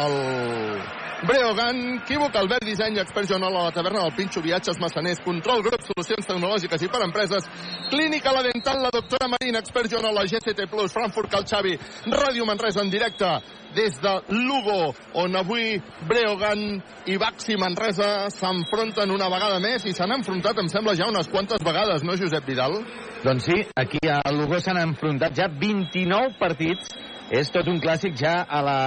el 0.04 1.01
Breogan, 1.22 2.02
Equívoc, 2.02 2.34
Albert 2.34 2.64
Disseny, 2.64 2.98
Expert 2.98 3.28
Joanol 3.28 3.52
la 3.54 3.70
taverna 3.70 4.02
del 4.02 4.14
Pinxo, 4.16 4.40
Viatges, 4.42 4.78
Massaners, 4.80 5.20
Control 5.22 5.62
Grup, 5.62 5.84
Solucions 5.86 6.26
Tecnològiques 6.26 6.82
i 6.82 6.88
per 6.90 7.02
Empreses, 7.06 7.46
Clínica 7.92 8.32
La 8.34 8.42
Dental, 8.42 8.80
la 8.82 8.90
doctora 8.90 9.28
Marina, 9.30 9.60
Expert 9.62 9.86
Joanol, 9.92 10.16
la 10.18 10.24
GCT+, 10.26 10.66
Frankfurt, 10.66 11.30
Cal 11.30 11.46
Xavi, 11.46 11.76
Ràdio 12.10 12.46
Manresa 12.48 12.82
en 12.82 12.90
directe 12.90 13.30
des 13.76 14.00
de 14.02 14.16
Lugo, 14.34 14.94
on 15.14 15.38
avui 15.38 15.78
Breogan 16.10 16.82
i 17.06 17.16
Baxi 17.22 17.54
Manresa 17.56 18.26
s'enfronten 18.34 19.14
una 19.14 19.30
vegada 19.30 19.62
més 19.62 19.86
i 19.86 19.94
s'han 19.94 20.18
enfrontat, 20.18 20.58
em 20.58 20.68
sembla, 20.68 20.96
ja 20.98 21.06
unes 21.06 21.30
quantes 21.30 21.62
vegades, 21.62 22.02
no, 22.02 22.18
Josep 22.18 22.50
Vidal? 22.50 22.80
Doncs 23.22 23.46
sí, 23.46 23.62
aquí 23.78 24.02
a 24.10 24.18
Lugo 24.34 24.58
s'han 24.58 24.82
enfrontat 24.82 25.38
ja 25.38 25.46
29 25.46 26.34
partits 26.42 26.90
és 27.32 27.48
tot 27.48 27.68
un 27.72 27.78
clàssic 27.80 28.12
ja 28.20 28.42
a 28.44 28.58
la 28.60 28.80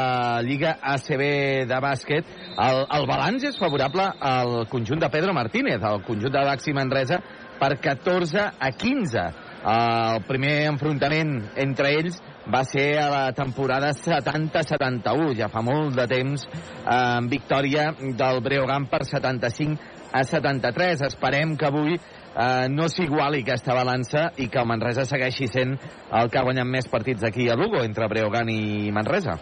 Lliga 0.46 0.76
ACB 0.94 1.22
de 1.66 1.80
bàsquet. 1.82 2.28
El, 2.62 2.84
el 2.94 3.08
balanç 3.10 3.48
és 3.50 3.58
favorable 3.58 4.06
al 4.06 4.68
conjunt 4.70 5.02
de 5.02 5.10
Pedro 5.10 5.34
Martínez, 5.34 5.82
al 5.82 6.04
conjunt 6.06 6.34
de 6.36 6.44
Baxi 6.46 6.76
Manresa, 6.78 7.18
per 7.58 7.74
14 7.82 8.46
a 8.60 8.70
15. 8.70 9.26
El 9.66 10.22
primer 10.28 10.54
enfrontament 10.70 11.32
entre 11.58 11.90
ells 11.98 12.20
va 12.54 12.62
ser 12.70 13.00
a 13.02 13.08
la 13.10 13.24
temporada 13.34 13.90
70-71, 13.98 15.34
ja 15.40 15.50
fa 15.50 15.64
molt 15.66 15.98
de 15.98 16.06
temps, 16.12 16.46
amb 16.86 17.34
victòria 17.34 17.90
del 17.98 18.44
Breogan 18.46 18.86
per 18.92 19.02
75 19.10 19.96
a 20.14 20.22
73. 20.22 21.02
Esperem 21.10 21.58
que 21.58 21.66
avui 21.66 21.98
eh, 22.36 22.68
no 22.70 22.88
s'iguali 22.92 23.42
aquesta 23.44 23.76
balança 23.78 24.30
i 24.38 24.50
que 24.52 24.62
el 24.62 24.68
Manresa 24.70 25.06
segueixi 25.08 25.48
sent 25.52 25.76
el 25.76 26.30
que 26.30 26.40
ha 26.40 26.46
guanyat 26.46 26.68
més 26.68 26.90
partits 26.92 27.24
aquí 27.24 27.50
a 27.50 27.58
Lugo, 27.60 27.84
entre 27.84 28.10
Breogan 28.12 28.52
i 28.52 28.92
Manresa. 28.96 29.40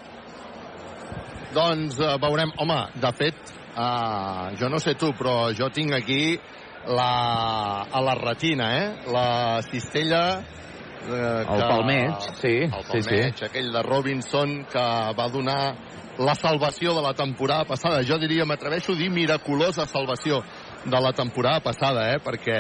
Doncs 1.54 2.00
eh, 2.00 2.16
veurem. 2.22 2.54
Home, 2.62 2.80
de 3.02 3.14
fet, 3.18 3.54
eh, 3.74 4.56
jo 4.60 4.70
no 4.70 4.82
sé 4.82 4.96
tu, 5.00 5.14
però 5.18 5.52
jo 5.58 5.70
tinc 5.74 5.94
aquí 5.98 6.38
la, 6.88 7.86
a 7.90 8.02
la 8.02 8.16
retina, 8.20 8.70
eh? 8.80 8.88
La 9.14 9.62
cistella 9.62 10.24
eh, 10.40 11.44
que, 11.48 11.56
el 11.56 11.66
palmeig, 11.70 12.30
sí. 12.42 12.56
El 12.66 12.88
palmeig, 12.90 13.34
sí, 13.34 13.40
sí. 13.40 13.46
aquell 13.50 13.72
de 13.74 13.84
Robinson 13.84 14.64
que 14.72 14.86
va 15.18 15.28
donar 15.32 15.62
la 16.18 16.36
salvació 16.36 16.94
de 16.94 17.02
la 17.02 17.14
temporada 17.14 17.66
passada. 17.66 18.04
Jo 18.06 18.20
diria, 18.22 18.46
m'atreveixo 18.46 18.94
a 18.94 19.00
dir 19.00 19.10
miraculosa 19.10 19.88
salvació 19.90 20.44
de 20.86 21.00
la 21.00 21.14
temporada 21.14 21.62
passada, 21.64 22.10
eh? 22.14 22.20
perquè 22.24 22.60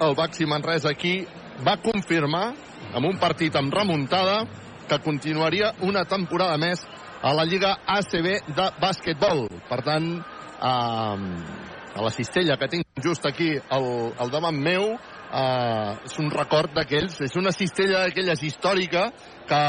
el 0.00 0.14
Baxi 0.14 0.46
Manresa 0.46 0.90
aquí 0.90 1.26
va 1.66 1.78
confirmar 1.82 2.52
amb 2.94 3.08
un 3.08 3.18
partit 3.18 3.56
amb 3.58 3.74
remuntada 3.74 4.44
que 4.88 5.00
continuaria 5.04 5.72
una 5.84 6.04
temporada 6.08 6.56
més 6.56 6.84
a 7.22 7.34
la 7.34 7.44
Lliga 7.44 7.74
ACB 7.84 8.28
de 8.54 8.68
bàsquetbol. 8.80 9.48
Per 9.68 9.80
tant, 9.84 10.06
eh, 10.18 11.66
a 11.98 12.02
la 12.04 12.12
cistella 12.14 12.56
que 12.56 12.68
tinc 12.70 13.02
just 13.02 13.26
aquí 13.26 13.50
al, 13.70 14.14
al 14.18 14.30
davant 14.30 14.56
meu, 14.56 14.92
eh, 14.94 15.90
és 16.06 16.18
un 16.22 16.30
record 16.30 16.72
d'aquells, 16.76 17.20
és 17.26 17.36
una 17.36 17.52
cistella 17.52 18.06
d'aquelles 18.06 18.42
històrica 18.46 19.08
que 19.48 19.62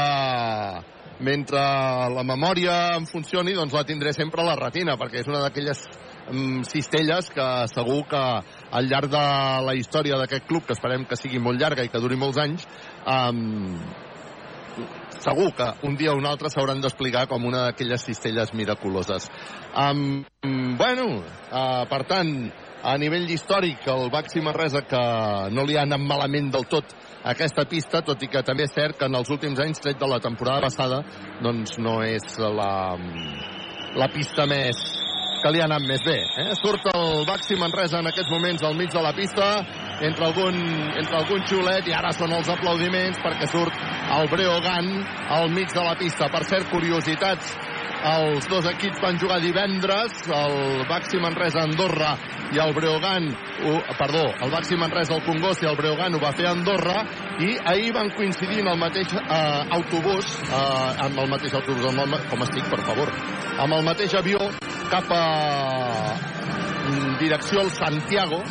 mentre 1.20 1.60
la 2.14 2.24
memòria 2.24 2.96
em 2.96 3.04
funcioni, 3.06 3.52
doncs 3.56 3.74
la 3.76 3.84
tindré 3.84 4.14
sempre 4.16 4.40
a 4.40 4.46
la 4.52 4.56
retina, 4.56 4.96
perquè 4.96 5.20
és 5.20 5.28
una 5.28 5.42
d'aquelles 5.44 5.82
cistelles 6.68 7.30
que 7.34 7.48
segur 7.72 8.04
que 8.10 8.20
al 8.20 8.88
llarg 8.90 9.10
de 9.10 9.24
la 9.66 9.74
història 9.78 10.18
d'aquest 10.20 10.46
club, 10.46 10.66
que 10.66 10.76
esperem 10.76 11.04
que 11.08 11.18
sigui 11.18 11.42
molt 11.42 11.60
llarga 11.60 11.84
i 11.84 11.90
que 11.90 12.00
duri 12.02 12.18
molts 12.20 12.38
anys, 12.38 12.66
um, 13.06 13.76
segur 15.20 15.50
que 15.56 15.68
un 15.86 15.96
dia 15.96 16.14
o 16.14 16.18
un 16.18 16.26
altre 16.26 16.50
s'hauran 16.50 16.80
d'explicar 16.80 17.26
com 17.28 17.44
una 17.44 17.66
d'aquelles 17.68 18.04
cistelles 18.04 18.54
miraculoses. 18.54 19.28
Um, 19.76 20.24
bueno, 20.78 21.20
uh, 21.50 21.84
per 21.90 22.04
tant, 22.08 22.32
a 22.82 22.96
nivell 22.96 23.28
històric, 23.28 23.84
el 23.92 24.08
Baxi 24.10 24.40
Manresa, 24.40 24.80
que 24.88 25.02
no 25.52 25.66
li 25.68 25.76
ha 25.76 25.84
anat 25.84 26.00
malament 26.00 26.48
del 26.54 26.64
tot 26.70 26.94
aquesta 27.28 27.66
pista, 27.68 28.00
tot 28.00 28.22
i 28.24 28.30
que 28.32 28.42
també 28.46 28.64
és 28.64 28.72
cert 28.72 28.96
que 28.96 29.10
en 29.10 29.18
els 29.18 29.28
últims 29.30 29.60
anys, 29.60 29.82
tret 29.84 30.00
de 30.00 30.08
la 30.08 30.20
temporada 30.24 30.64
passada, 30.64 31.02
doncs 31.44 31.76
no 31.78 32.00
és 32.06 32.38
la, 32.40 32.96
la 34.00 34.08
pista 34.14 34.48
més 34.48 34.80
que 35.42 35.52
li 35.52 35.62
ha 35.62 35.66
anat 35.68 35.86
més 35.88 36.02
bé. 36.04 36.18
Eh? 36.42 36.50
Surt 36.60 36.86
el 36.92 37.24
Baxi 37.28 37.58
Manresa 37.60 38.00
en 38.00 38.10
aquests 38.10 38.32
moments 38.32 38.64
al 38.66 38.76
mig 38.78 38.92
de 38.92 39.02
la 39.04 39.12
pista, 39.16 39.48
entre 40.00 40.28
algun, 40.28 40.60
entre 41.00 41.18
algun 41.20 41.44
xulet, 41.48 41.88
i 41.88 41.96
ara 41.96 42.12
són 42.16 42.32
els 42.36 42.48
aplaudiments 42.52 43.20
perquè 43.24 43.48
surt 43.50 43.82
el 44.16 44.30
Breogan 44.32 44.92
al 45.40 45.50
mig 45.54 45.72
de 45.72 45.84
la 45.84 45.96
pista. 45.98 46.30
Per 46.32 46.44
cert, 46.48 46.70
curiositats 46.72 47.56
els 48.00 48.46
dos 48.48 48.64
equips 48.64 49.00
van 49.02 49.18
jugar 49.20 49.40
divendres, 49.42 50.22
el 50.32 50.86
Baxi 50.88 51.20
Manresa 51.20 51.66
Andorra 51.66 52.14
i 52.54 52.58
el 52.58 52.72
Breogan, 52.72 53.28
perdó, 53.98 54.24
el 54.40 54.50
Baxi 54.50 54.78
Manresa 54.80 55.18
al 55.18 55.24
Congost 55.26 55.62
i 55.62 55.68
el 55.68 55.76
Breogan 55.76 56.16
ho 56.16 56.22
va 56.22 56.32
fer 56.32 56.48
a 56.48 56.54
Andorra 56.56 57.04
i 57.44 57.52
ahir 57.60 57.92
van 57.92 58.10
coincidir 58.16 58.62
en 58.64 58.72
el 58.72 58.80
mateix 58.80 59.12
uh, 59.20 59.68
autobús, 59.76 60.32
uh, 60.48 60.96
amb 61.04 61.20
el 61.20 61.28
mateix 61.30 61.54
autobús, 61.60 61.86
amb 61.92 62.06
el, 62.06 62.18
com 62.32 62.48
estic, 62.48 62.66
per 62.72 62.80
favor, 62.88 63.12
amb 63.60 63.76
el 63.76 63.84
mateix 63.92 64.16
avió 64.16 64.48
cap 64.90 65.06
a 65.14 65.24
direcció 67.20 67.60
al 67.62 67.70
Santiago 67.70 68.42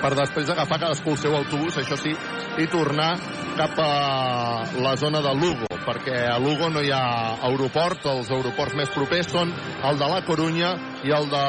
per 0.00 0.12
després 0.18 0.50
agafar 0.52 0.78
cadascú 0.82 1.14
el 1.14 1.20
seu 1.20 1.34
autobús, 1.36 1.78
això 1.80 1.96
sí, 1.98 2.12
i 2.60 2.66
tornar 2.72 3.14
cap 3.56 3.78
a 3.80 4.66
la 4.84 4.92
zona 5.00 5.22
de 5.24 5.32
Lugo, 5.40 5.68
perquè 5.86 6.18
a 6.28 6.36
Lugo 6.42 6.68
no 6.70 6.82
hi 6.84 6.92
ha 6.92 7.02
aeroport, 7.48 8.04
els 8.12 8.30
aeroports 8.30 8.76
més 8.76 8.92
propers 8.92 9.32
són 9.32 9.54
el 9.88 10.00
de 10.00 10.10
la 10.12 10.20
Corunya 10.26 10.74
i 11.08 11.14
el 11.16 11.30
de 11.32 11.44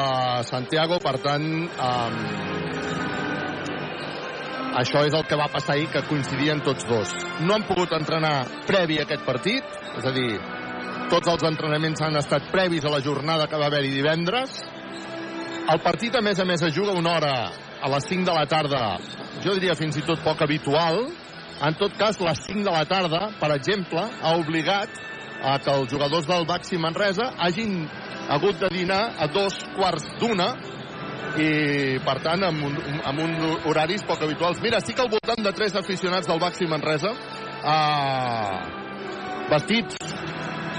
Santiago, 0.48 0.98
per 1.04 1.18
tant, 1.24 1.46
um, 1.68 2.18
això 4.80 5.04
és 5.04 5.14
el 5.16 5.26
que 5.28 5.36
va 5.36 5.50
passar 5.52 5.76
ahir, 5.76 5.90
que 5.92 6.06
coincidien 6.08 6.64
tots 6.64 6.88
dos. 6.88 7.12
No 7.44 7.56
han 7.56 7.68
pogut 7.68 7.92
entrenar 7.92 8.46
previ 8.66 8.98
a 8.98 9.04
aquest 9.04 9.26
partit, 9.28 9.76
és 9.98 10.08
a 10.08 10.14
dir, 10.16 10.32
tots 11.08 11.28
els 11.32 11.44
entrenaments 11.48 12.02
han 12.04 12.16
estat 12.20 12.50
previs 12.52 12.84
a 12.84 12.92
la 12.92 13.00
jornada 13.04 13.46
que 13.48 13.58
va 13.60 13.68
haver-hi 13.70 13.94
divendres. 13.94 14.58
El 15.72 15.80
partit, 15.84 16.14
a 16.16 16.22
més 16.24 16.40
a 16.40 16.44
més, 16.48 16.62
es 16.64 16.74
juga 16.76 16.96
una 16.96 17.14
hora 17.16 17.32
a 17.80 17.90
les 17.94 18.08
5 18.10 18.26
de 18.26 18.34
la 18.34 18.44
tarda, 18.50 18.82
jo 19.44 19.54
diria 19.56 19.76
fins 19.78 19.96
i 19.96 20.04
tot 20.04 20.20
poc 20.24 20.42
habitual. 20.44 21.06
En 21.64 21.74
tot 21.80 21.94
cas, 21.98 22.20
les 22.20 22.42
5 22.46 22.64
de 22.66 22.74
la 22.74 22.84
tarda, 22.88 23.28
per 23.40 23.50
exemple, 23.56 24.04
ha 24.22 24.34
obligat 24.38 25.00
a 25.42 25.58
que 25.62 25.72
els 25.72 25.90
jugadors 25.92 26.26
del 26.26 26.46
Baxi 26.46 26.78
Manresa 26.78 27.32
hagin 27.38 27.86
hagut 28.28 28.58
de 28.60 28.68
dinar 28.74 29.14
a 29.18 29.28
dos 29.32 29.56
quarts 29.76 30.04
d'una 30.20 30.48
i, 31.38 31.98
per 32.04 32.18
tant, 32.24 32.44
amb, 32.48 32.64
un, 32.68 33.00
amb 33.06 33.22
un 33.24 33.36
horaris 33.70 34.04
poc 34.06 34.22
habituals. 34.26 34.60
Mira, 34.64 34.82
estic 34.82 35.00
al 35.00 35.10
voltant 35.12 35.44
de 35.44 35.54
tres 35.56 35.76
aficionats 35.78 36.28
del 36.28 36.40
Baxi 36.42 36.68
Manresa 36.68 37.14
uh, 37.14 38.58
vestits 39.48 39.96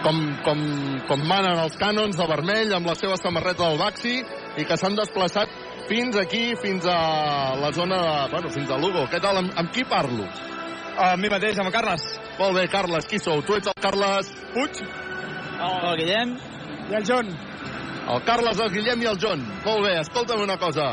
com, 0.04 0.20
com, 0.46 0.62
com 1.10 1.26
manen 1.28 1.60
els 1.64 1.76
cànons 1.80 2.18
de 2.20 2.28
vermell 2.30 2.76
amb 2.78 2.88
la 2.90 2.96
seva 3.00 3.18
samarreta 3.20 3.68
del 3.68 3.80
Baxi 3.82 4.16
i 4.60 4.66
que 4.68 4.78
s'han 4.80 4.98
desplaçat 4.98 5.52
fins 5.90 6.18
aquí, 6.22 6.54
fins 6.62 6.86
a 6.86 7.56
la 7.60 7.72
zona 7.74 7.98
de... 8.04 8.16
Bueno, 8.32 8.52
fins 8.54 8.70
a 8.70 8.78
Lugo. 8.78 9.08
Què 9.10 9.22
tal? 9.24 9.42
Amb, 9.42 9.54
amb 9.58 9.72
qui 9.74 9.86
parlo? 9.90 10.28
Amb 11.00 11.24
mi 11.24 11.32
mateix, 11.32 11.58
amb 11.58 11.72
el 11.72 11.76
Carles. 11.76 12.06
Molt 12.38 12.58
bé, 12.60 12.68
Carles, 12.72 13.08
qui 13.10 13.20
sou? 13.24 13.42
Tu 13.46 13.58
ets 13.58 13.72
el 13.72 13.80
Carles 13.82 14.30
Puig? 14.54 14.82
El, 14.84 15.78
el 15.90 16.02
Guillem. 16.02 16.36
I 16.90 17.00
el 17.00 17.08
John. 17.08 17.32
El 18.10 18.22
Carles, 18.28 18.62
el 18.62 18.74
Guillem 18.74 19.06
i 19.06 19.10
el 19.10 19.20
John. 19.22 19.42
Molt 19.66 19.86
bé, 19.88 19.96
escolta'm 20.04 20.46
una 20.46 20.60
cosa. 20.62 20.92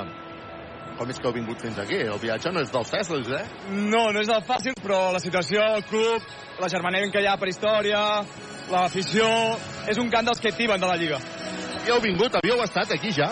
Com 0.96 1.10
és 1.12 1.20
que 1.20 1.28
heu 1.28 1.36
vingut 1.36 1.60
fins 1.60 1.76
aquí? 1.82 1.98
El 2.08 2.20
viatge 2.22 2.50
no 2.54 2.62
és 2.64 2.72
dels 2.72 2.90
fàcils, 2.92 3.28
eh? 3.36 3.44
No, 3.76 4.06
no 4.16 4.22
és 4.22 4.30
del 4.32 4.44
fàcil, 4.48 4.76
però 4.80 5.10
la 5.12 5.20
situació, 5.20 5.60
el 5.76 5.84
club, 5.90 6.24
la 6.62 6.70
germanera 6.72 7.12
que 7.12 7.20
hi 7.20 7.28
ha 7.28 7.36
per 7.36 7.50
història, 7.52 8.00
l'afició... 8.70 9.26
És 9.86 9.98
un 10.02 10.08
cant 10.10 10.26
dels 10.26 10.40
que 10.42 10.50
activen 10.50 10.80
de 10.82 10.88
la 10.90 10.96
Lliga. 10.98 11.20
I 11.86 11.92
heu 11.94 12.00
vingut? 12.02 12.34
Havíeu 12.40 12.58
estat 12.64 12.90
aquí 12.96 13.12
ja? 13.14 13.28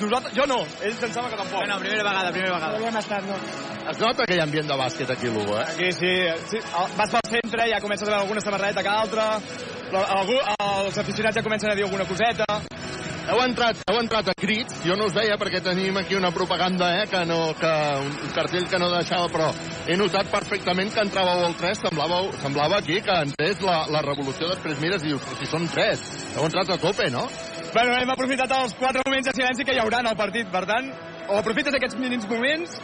Nosaltres, 0.00 0.32
jo 0.36 0.44
no, 0.48 0.58
ells 0.84 0.98
pensava 1.00 1.28
que 1.28 1.36
tampoc. 1.36 1.64
No, 1.68 1.78
primera 1.80 2.04
vegada, 2.04 2.32
primera 2.32 2.54
vegada. 2.54 2.76
Havíem 2.76 2.98
estat, 3.00 3.24
no. 3.28 3.38
Es 3.90 3.98
nota 4.00 4.24
aquell 4.24 4.40
ambient 4.40 4.68
de 4.68 4.76
bàsquet 4.80 5.10
aquí 5.12 5.28
a 5.28 5.32
Lugo, 5.32 5.56
eh? 5.60 5.64
Aquí 5.64 5.90
sí, 5.92 6.12
sí. 6.48 6.60
Vas 6.96 7.12
pel 7.12 7.32
centre, 7.34 7.66
ja 7.68 7.80
comences 7.84 8.08
a 8.08 8.10
veure 8.10 8.22
alguna 8.22 8.44
samarreta 8.44 8.84
que 8.84 8.92
altra, 8.92 9.26
algú, 10.04 10.38
els 10.56 11.00
aficionats 11.04 11.36
ja 11.36 11.44
comencen 11.44 11.72
a 11.72 11.76
dir 11.76 11.84
alguna 11.84 12.08
coseta. 12.08 12.48
Heu 13.24 13.38
entrat, 13.40 13.78
heu 13.88 13.96
entrat 14.02 14.26
a 14.28 14.34
crits, 14.36 14.82
jo 14.84 14.94
no 15.00 15.06
us 15.08 15.14
veia 15.16 15.38
perquè 15.40 15.62
tenim 15.64 15.96
aquí 15.96 16.16
una 16.18 16.28
propaganda, 16.34 16.90
eh, 16.98 17.06
que 17.08 17.22
no, 17.24 17.38
que 17.56 17.70
un, 18.02 18.10
cartell 18.36 18.66
que 18.68 18.80
no 18.82 18.90
deixava, 18.92 19.30
però 19.32 19.46
he 19.88 19.96
notat 19.96 20.28
perfectament 20.28 20.92
que 20.92 21.00
entràveu 21.06 21.46
al 21.46 21.56
3, 21.56 21.80
semblava, 21.86 22.18
semblava 22.42 22.82
aquí 22.82 22.98
que 23.06 23.16
entrés 23.24 23.62
la, 23.64 23.78
la 23.94 24.02
revolució, 24.04 24.50
després 24.52 24.82
mires 24.82 25.06
i 25.06 25.14
dius, 25.14 25.24
si 25.40 25.48
són 25.48 25.64
3, 25.72 26.04
heu 26.34 26.44
entrat 26.50 26.74
a 26.74 26.78
tope, 26.82 27.08
no? 27.14 27.24
Bueno, 27.72 27.96
hem 27.96 28.12
aprofitat 28.12 28.52
els 28.58 28.76
quatre 28.76 29.00
moments 29.06 29.30
de 29.30 29.36
silenci 29.38 29.64
que 29.64 29.72
hi 29.72 29.80
haurà 29.80 30.04
en 30.04 30.12
el 30.12 30.20
partit, 30.20 30.52
per 30.52 30.66
tant, 30.68 30.92
o 31.24 31.40
aprofites 31.40 31.80
aquests 31.80 31.96
mínims 31.96 32.28
moments 32.28 32.76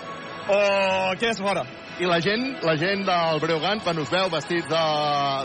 o 0.48 1.14
quedes 1.20 1.38
fora. 1.40 1.64
i 2.00 2.06
la 2.08 2.16
gent, 2.24 2.62
la 2.64 2.76
gent 2.80 3.02
del 3.04 3.40
Breogán, 3.42 3.80
quan 3.84 3.98
us 4.00 4.08
veu 4.08 4.30
vestits 4.32 4.64
de, 4.70 4.84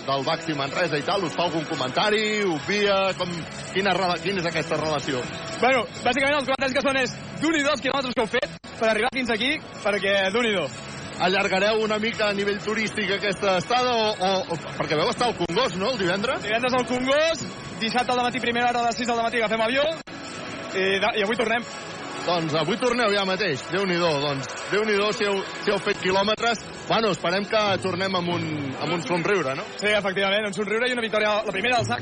del 0.08 0.24
Baxi 0.24 0.54
Manresa 0.56 0.96
i 0.98 1.04
tal, 1.04 1.24
us 1.28 1.34
fa 1.36 1.44
algun 1.50 1.66
comentari, 1.68 2.44
obvia, 2.48 3.12
com, 3.20 3.28
quina, 3.74 3.92
quina 4.24 4.40
és 4.40 4.48
aquesta 4.48 4.78
relació? 4.80 5.20
Bueno, 5.60 5.84
bàsicament 6.06 6.38
els 6.40 6.48
comentaris 6.48 6.78
que 6.78 6.84
són 6.86 7.00
és 7.02 7.16
d'un 7.42 7.58
i 7.60 7.64
dos 7.66 7.82
quilòmetres 7.84 8.16
que 8.16 8.24
heu 8.24 8.32
fet 8.38 8.56
per 8.80 8.88
arribar 8.94 9.10
fins 9.12 9.34
aquí, 9.36 9.52
perquè 9.84 10.14
d'un 10.32 10.48
i 10.48 10.54
do. 10.56 10.64
Allargareu 11.28 11.82
una 11.84 12.00
mica 12.00 12.30
a 12.30 12.34
nivell 12.36 12.60
turístic 12.64 13.12
aquesta 13.18 13.58
estada 13.58 13.92
o, 13.92 14.08
o, 14.16 14.32
o 14.56 14.58
perquè 14.80 14.96
veu 15.00 15.12
estar 15.12 15.28
al 15.28 15.36
Congost, 15.36 15.76
no?, 15.80 15.92
el 15.92 16.00
divendres? 16.00 16.42
Divendres 16.44 16.74
al 16.80 16.88
Congost, 16.88 17.44
dissabte 17.84 18.12
al 18.16 18.24
matí, 18.24 18.40
primera 18.40 18.70
hora 18.72 18.80
a 18.80 18.88
les 18.90 18.96
6 19.04 19.12
del 19.12 19.22
matí 19.28 19.44
agafem 19.44 19.62
avió, 19.68 19.84
i, 20.76 20.88
de- 21.04 21.14
i 21.20 21.24
avui 21.28 21.36
tornem. 21.40 21.64
Doncs 22.26 22.56
avui 22.58 22.78
torneu 22.82 23.12
ja 23.14 23.22
mateix, 23.28 23.62
déu 23.70 23.84
nhi 23.86 24.00
doncs 24.02 24.48
déu 24.72 24.82
nhi 24.88 24.96
si, 25.14 25.28
heu, 25.30 25.44
si 25.62 25.70
heu 25.70 25.78
fet 25.78 26.00
quilòmetres. 26.02 26.64
Bueno, 26.88 27.12
esperem 27.14 27.46
que 27.46 27.62
tornem 27.84 28.16
amb 28.18 28.32
un, 28.34 28.48
amb 28.82 28.94
un 28.98 29.04
somriure, 29.06 29.54
no? 29.58 29.66
Sí, 29.78 29.92
efectivament, 29.94 30.48
un 30.50 30.56
somriure 30.58 30.90
i 30.90 30.96
una 30.98 31.06
victòria, 31.06 31.36
la 31.46 31.54
primera 31.54 31.82
del 31.82 31.86
sac. 31.86 32.02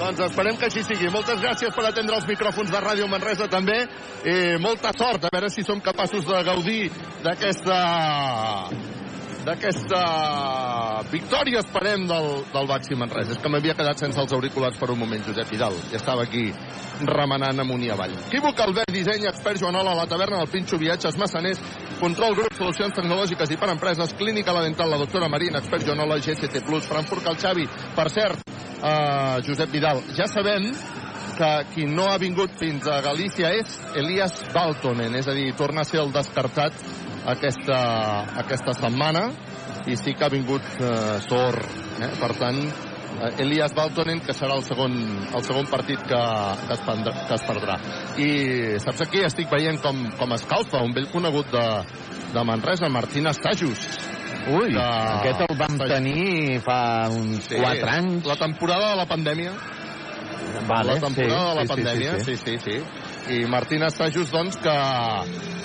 Doncs 0.00 0.24
esperem 0.26 0.58
que 0.58 0.66
així 0.66 0.82
sigui. 0.82 1.10
Moltes 1.14 1.38
gràcies 1.42 1.74
per 1.76 1.86
atendre 1.86 2.18
els 2.18 2.26
micròfons 2.26 2.72
de 2.74 2.80
Ràdio 2.82 3.06
Manresa 3.10 3.46
també. 3.50 3.84
I 4.26 4.58
molta 4.62 4.90
sort, 4.98 5.28
a 5.28 5.30
veure 5.30 5.50
si 5.50 5.62
som 5.62 5.80
capaços 5.80 6.26
de 6.26 6.42
gaudir 6.48 6.82
d'aquesta 7.22 7.78
d'aquesta 9.46 10.00
victòria, 11.10 11.60
esperem, 11.62 12.06
del, 12.08 12.28
del 12.52 12.68
Baxi 12.70 12.96
Manresa. 12.98 13.34
És 13.34 13.40
que 13.42 13.50
m'havia 13.52 13.74
quedat 13.78 14.00
sense 14.00 14.20
els 14.22 14.32
auriculars 14.36 14.78
per 14.78 14.90
un 14.94 15.00
moment, 15.02 15.22
Josep 15.26 15.50
Vidal. 15.52 15.76
I 15.90 15.98
estava 15.98 16.26
aquí 16.26 16.46
remenant 17.08 17.64
amunt 17.64 17.82
i 17.84 17.90
avall. 17.92 18.14
Equívoc 18.28 18.62
Albert, 18.64 18.92
disseny, 18.94 19.26
expert 19.30 19.60
Joanola, 19.60 19.96
la 19.98 20.06
taverna 20.10 20.40
del 20.42 20.50
Pinxo, 20.52 20.78
viatges, 20.80 21.18
massaners, 21.20 21.60
control 22.00 22.38
grup, 22.38 22.56
solucions 22.58 22.94
tecnològiques 22.96 23.52
i 23.52 23.58
per 23.60 23.72
empreses, 23.74 24.14
clínica 24.18 24.54
la 24.54 24.64
dental, 24.64 24.90
la 24.92 25.00
doctora 25.02 25.30
Marina, 25.32 25.62
expert 25.62 25.86
Joanola, 25.88 26.20
GCT+, 26.22 26.64
Frankfurt, 26.88 27.28
el 27.30 27.38
Xavi. 27.42 27.68
Per 27.96 28.08
cert, 28.14 28.42
uh, 28.80 29.38
Josep 29.46 29.70
Vidal, 29.74 30.04
ja 30.16 30.30
sabem 30.30 30.70
que 31.32 31.52
qui 31.72 31.86
no 31.88 32.10
ha 32.10 32.18
vingut 32.20 32.52
fins 32.60 32.86
a 32.86 33.00
Galícia 33.02 33.54
és 33.56 33.78
Elias 33.96 34.42
Baltonen, 34.52 35.16
és 35.16 35.28
a 35.28 35.34
dir, 35.34 35.48
torna 35.56 35.82
a 35.82 35.88
ser 35.88 36.02
el 36.02 36.12
descartat 36.12 36.76
aquesta, 37.26 37.78
aquesta 38.42 38.74
setmana 38.74 39.28
i 39.86 39.96
sí 39.98 40.14
que 40.14 40.24
ha 40.26 40.30
vingut 40.32 40.62
eh, 40.80 41.18
Sor, 41.26 41.58
eh? 42.02 42.10
per 42.20 42.32
tant 42.38 42.58
eh, 42.62 43.32
Elias 43.42 43.74
Baltonen, 43.74 44.20
que 44.26 44.34
serà 44.34 44.54
el 44.58 44.62
segon, 44.66 44.94
el 45.34 45.44
segon 45.46 45.66
partit 45.70 46.00
que, 46.06 46.20
que, 46.66 46.76
es 46.76 46.82
prendrà, 46.86 47.14
que 47.28 47.34
es 47.38 47.44
perdrà. 47.48 47.76
I 48.22 48.30
saps 48.82 49.04
aquí 49.06 49.22
estic 49.26 49.50
veient 49.52 49.80
com, 49.82 50.04
com 50.18 50.34
escalfa 50.38 50.82
un 50.86 50.94
vell 50.96 51.10
conegut 51.12 51.50
de, 51.52 51.66
de 52.34 52.44
Manresa, 52.46 52.88
Martín 52.90 53.26
Estajos. 53.30 53.86
Ui, 54.50 54.72
que- 54.74 54.82
aquest 54.82 55.44
el 55.46 55.58
vam 55.58 55.76
tenir 55.78 56.58
fa 56.64 56.80
uns 57.14 57.46
Sí, 57.46 57.58
4 57.62 57.90
anys. 57.92 58.26
La 58.26 58.34
temporada 58.40 58.90
de 58.90 58.96
la 59.02 59.06
pandèmia. 59.06 59.52
Vale, 60.66 60.94
la 60.94 61.00
temporada 61.00 61.38
sí, 61.38 61.48
de 61.48 61.54
la 61.54 61.62
sí, 61.62 61.66
sí, 61.66 61.72
pandèmia, 61.74 62.12
sí, 62.18 62.24
sí, 62.24 62.36
sí. 62.36 62.58
sí, 62.58 62.78
sí. 62.78 63.10
I 63.30 63.44
Martín 63.46 63.84
Estajos, 63.86 64.32
doncs, 64.34 64.56
que 64.58 64.76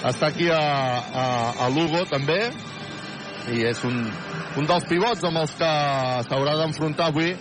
està 0.05 0.29
aquí 0.29 0.49
a, 0.53 0.61
a, 0.61 1.27
a 1.65 1.69
Lugo, 1.73 2.03
també, 2.09 2.51
i 3.53 3.63
és 3.65 3.81
un, 3.87 4.03
un 4.59 4.67
dels 4.69 4.85
pivots 4.89 5.23
amb 5.25 5.41
els 5.41 5.53
que 5.57 5.71
s'haurà 6.27 6.57
d'enfrontar 6.59 7.09
avui 7.09 7.33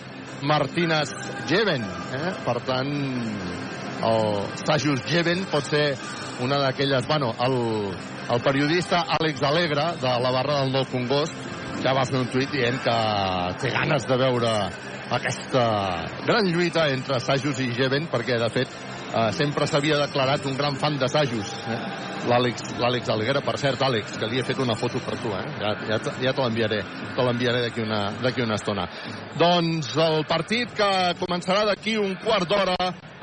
Martínez 0.47 1.13
Jeven. 1.49 1.85
Eh? 2.17 2.31
Per 2.45 2.57
tant, 2.65 2.93
el 4.07 4.27
Stajos 4.61 5.03
Jeven 5.09 5.45
pot 5.51 5.65
ser 5.65 5.91
una 6.45 6.59
d'aquelles... 6.61 7.07
Bueno, 7.07 7.33
el, 7.45 7.57
el 8.33 8.43
periodista 8.45 9.03
Àlex 9.17 9.43
Alegre, 9.43 9.91
de 10.01 10.17
la 10.23 10.33
barra 10.33 10.61
del 10.61 10.73
Nou 10.75 10.85
Congost, 10.91 11.33
ja 11.83 11.93
va 11.93 12.05
fer 12.09 12.21
un 12.21 12.29
tuit 12.33 12.51
dient 12.53 12.77
que 12.83 12.97
té 13.61 13.71
ganes 13.73 14.05
de 14.09 14.17
veure 14.17 14.53
aquesta 15.17 15.65
gran 16.25 16.49
lluita 16.51 16.87
entre 16.91 17.19
Sajus 17.23 17.61
i 17.63 17.71
Jeven, 17.75 18.09
perquè, 18.11 18.39
de 18.41 18.49
fet, 18.53 18.73
eh, 19.13 19.31
sempre 19.33 19.67
s'havia 19.67 19.97
declarat 20.03 20.45
un 20.45 20.57
gran 20.57 20.75
fan 20.75 20.97
de 20.97 21.09
Sajus. 21.09 21.53
Eh? 21.67 21.79
L'Àlex 22.27 23.09
Alguera, 23.09 23.41
per 23.41 23.55
cert, 23.59 23.81
Àlex, 23.81 24.17
que 24.19 24.27
li 24.27 24.41
he 24.41 24.43
fet 24.43 24.59
una 24.59 24.75
foto 24.75 24.99
per 24.99 25.15
tu, 25.21 25.31
eh? 25.31 25.43
Ja, 25.61 25.73
ja, 25.87 25.99
ja 26.25 26.33
te 26.35 26.43
l'enviaré, 26.43 26.81
te 27.15 27.23
l'enviaré 27.23 27.61
d'aquí 27.63 27.85
una, 27.85 28.01
una 28.19 28.57
estona. 28.57 28.87
Doncs 29.39 29.93
el 29.95 30.25
partit 30.27 30.73
que 30.75 30.89
començarà 31.21 31.63
d'aquí 31.69 31.95
un 32.01 32.17
quart 32.23 32.49
d'hora, 32.49 32.75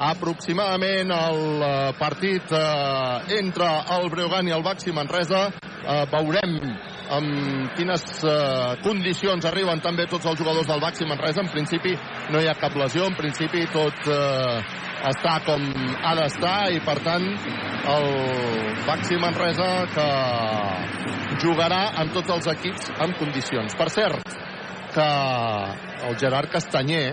aproximadament 0.09 1.13
el 1.15 1.43
eh, 1.63 1.93
partit 1.99 2.53
eh, 2.53 3.39
entre 3.41 3.69
el 3.99 4.09
Breogán 4.11 4.49
i 4.49 4.57
el 4.57 4.65
Baxi 4.65 4.93
Manresa, 4.93 5.51
eh, 5.85 6.05
veurem 6.13 6.57
amb 7.15 7.75
quines 7.77 8.05
eh, 8.25 8.77
condicions 8.85 9.45
arriben 9.49 9.83
també 9.85 10.07
tots 10.11 10.27
els 10.31 10.41
jugadors 10.41 10.69
del 10.69 10.81
Baxi 10.83 11.07
Manresa. 11.09 11.45
En 11.45 11.53
principi 11.53 11.95
no 12.33 12.41
hi 12.41 12.49
ha 12.49 12.57
cap 12.59 12.77
lesió, 12.81 13.07
en 13.11 13.19
principi 13.19 13.67
tot 13.73 14.09
eh, 14.09 14.65
està 15.11 15.37
com 15.45 15.69
ha 16.01 16.15
d'estar 16.17 16.59
i 16.73 16.81
per 16.85 16.97
tant 17.05 17.29
el 17.95 18.09
Baxi 18.89 19.21
Manresa 19.21 19.71
que 19.93 20.09
jugarà 21.45 21.85
amb 22.01 22.17
tots 22.17 22.33
els 22.39 22.51
equips 22.57 22.91
en 23.05 23.15
condicions. 23.21 23.77
Per 23.77 23.91
cert, 23.93 24.37
que 24.95 25.09
el 26.09 26.21
Gerard 26.21 26.53
Castanyer 26.53 27.09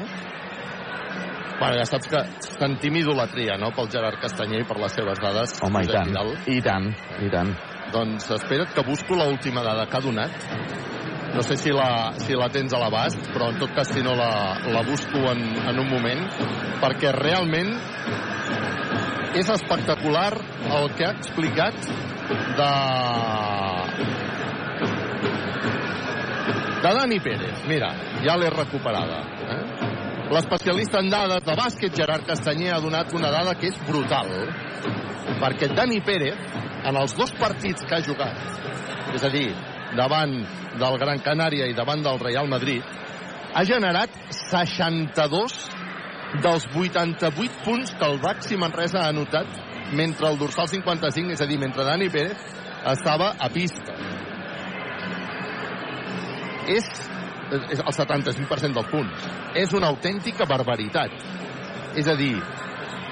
Bueno, 1.61 1.75
ja 1.77 1.83
saps 1.85 2.07
que 2.09 2.19
sentim 2.57 2.95
idolatria, 2.97 3.53
no?, 3.61 3.69
pel 3.77 3.85
Gerard 3.93 4.17
Castanyer 4.17 4.63
i 4.63 4.65
per 4.65 4.79
les 4.81 4.95
seves 4.97 5.21
dades. 5.21 5.59
Home, 5.61 5.83
i 5.85 5.91
tant, 5.93 6.09
i 6.49 6.57
tant, 6.65 6.87
i 7.21 7.29
tant. 7.29 7.53
Doncs 7.91 8.29
espera't 8.37 8.71
que 8.73 8.83
busco 8.87 9.15
la 9.15 9.27
última 9.27 9.63
dada 9.63 9.85
que 9.87 9.97
ha 9.97 10.01
donat. 10.01 10.31
No 11.35 11.41
sé 11.43 11.55
si 11.57 11.71
la, 11.71 12.13
si 12.19 12.35
la 12.35 12.49
tens 12.51 12.73
a 12.73 12.79
l'abast, 12.79 13.19
però 13.31 13.49
en 13.51 13.59
tot 13.59 13.71
cas 13.75 13.91
si 13.91 14.03
no 14.03 14.15
la, 14.19 14.59
la 14.67 14.81
busco 14.83 15.21
en, 15.31 15.43
en 15.71 15.79
un 15.79 15.87
moment, 15.91 16.25
perquè 16.81 17.13
realment 17.15 17.71
és 19.39 19.47
espectacular 19.53 20.33
el 20.79 20.89
que 20.97 21.07
ha 21.07 21.13
explicat 21.15 21.77
de... 22.59 22.71
de 26.81 26.93
Dani 26.99 27.19
Pérez. 27.23 27.63
Mira, 27.69 27.93
ja 28.25 28.35
l'he 28.39 28.51
recuperada. 28.51 29.23
Eh? 29.55 29.90
L'especialista 30.31 31.01
en 31.03 31.09
dades 31.11 31.43
de 31.43 31.55
bàsquet, 31.59 31.95
Gerard 31.95 32.23
Castanyer, 32.23 32.71
ha 32.71 32.79
donat 32.79 33.11
una 33.17 33.31
dada 33.33 33.51
que 33.59 33.67
és 33.67 33.79
brutal, 33.83 34.29
perquè 35.41 35.67
Dani 35.75 35.99
Pérez, 36.07 36.39
en 36.87 36.97
els 36.97 37.15
dos 37.19 37.33
partits 37.35 37.83
que 37.83 37.97
ha 37.97 38.05
jugat, 38.05 38.39
és 39.11 39.25
a 39.27 39.31
dir, 39.33 39.49
davant 39.97 40.37
del 40.79 40.97
Gran 41.01 41.19
Canària 41.25 41.67
i 41.67 41.75
davant 41.75 42.03
del 42.05 42.19
Real 42.23 42.47
Madrid, 42.47 42.85
ha 43.51 43.65
generat 43.67 44.15
62 44.37 45.57
dels 46.39 46.67
88 46.71 47.59
punts 47.65 47.91
que 47.99 48.07
el 48.07 48.21
Baxi 48.23 48.55
Manresa 48.55 49.03
ha 49.03 49.11
anotat 49.11 49.51
mentre 49.91 50.29
el 50.31 50.39
dorsal 50.39 50.69
55, 50.71 51.35
és 51.35 51.43
a 51.43 51.49
dir, 51.49 51.59
mentre 51.59 51.83
Dani 51.83 52.07
Pérez 52.09 52.39
estava 52.87 53.33
a 53.37 53.49
pista. 53.51 53.99
És, 56.71 56.87
és 57.51 57.81
el 57.83 57.93
75% 57.95 58.77
dels 58.77 58.91
punts. 58.91 59.27
És 59.59 59.73
una 59.77 59.91
autèntica 59.91 60.47
barbaritat. 60.49 61.13
És 61.99 62.07
a 62.07 62.15
dir, 62.15 62.35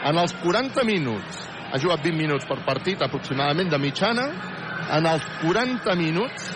en 0.07 0.19
els 0.21 0.33
40 0.43 0.85
minuts, 0.87 1.45
ha 1.69 1.79
jugat 1.81 2.01
20 2.03 2.17
minuts 2.17 2.47
per 2.49 2.61
partit 2.65 3.01
aproximadament 3.03 3.69
de 3.69 3.79
mitjana, 3.81 4.29
en 4.95 5.05
els 5.05 5.25
40 5.43 5.95
minuts 5.99 6.49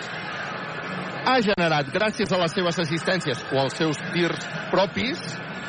ha 1.24 1.38
generat, 1.40 1.88
gràcies 1.92 2.32
a 2.32 2.40
les 2.40 2.52
seves 2.52 2.78
assistències 2.82 3.40
o 3.52 3.60
als 3.62 3.76
seus 3.80 4.00
tirs 4.12 4.48
propis, 4.72 5.20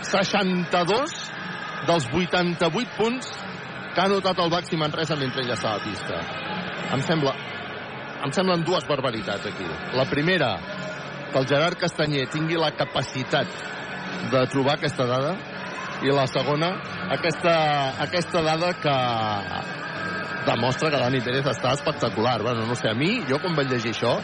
62 0.09 1.15
dels 1.87 2.07
88 2.11 2.97
punts 2.97 3.29
que 3.95 4.03
ha 4.03 4.09
notat 4.11 4.39
el 4.43 4.51
Baxi 4.51 4.79
Manresa 4.79 5.15
mentre 5.19 5.43
ell 5.45 5.53
estava 5.55 5.79
a 5.79 5.83
pista. 5.85 6.19
Em 6.95 7.03
sembla, 7.05 7.31
em 8.25 8.33
semblen 8.35 8.65
dues 8.67 8.87
barbaritats 8.89 9.47
aquí. 9.47 9.67
La 9.95 10.05
primera, 10.09 10.55
que 11.35 11.41
el 11.41 11.47
Gerard 11.51 11.75
Castanyer 11.75 12.29
tingui 12.31 12.55
la 12.55 12.71
capacitat 12.71 13.49
de 14.31 14.43
trobar 14.53 14.77
aquesta 14.77 15.03
dada 15.09 15.33
i 16.05 16.13
la 16.15 16.23
segona, 16.31 16.69
aquesta, 17.11 17.55
aquesta 18.05 18.43
dada 18.45 18.71
que 18.79 18.95
demostra 20.47 20.93
que 20.93 21.01
Dani 21.01 21.19
Pérez 21.25 21.49
està 21.51 21.73
espectacular. 21.75 22.37
Bueno, 22.45 22.63
no 22.69 22.79
sé, 22.79 22.87
a 22.87 22.95
mi, 22.95 23.19
jo 23.27 23.41
quan 23.43 23.55
vaig 23.57 23.67
llegir 23.73 23.91
això, 23.91 24.15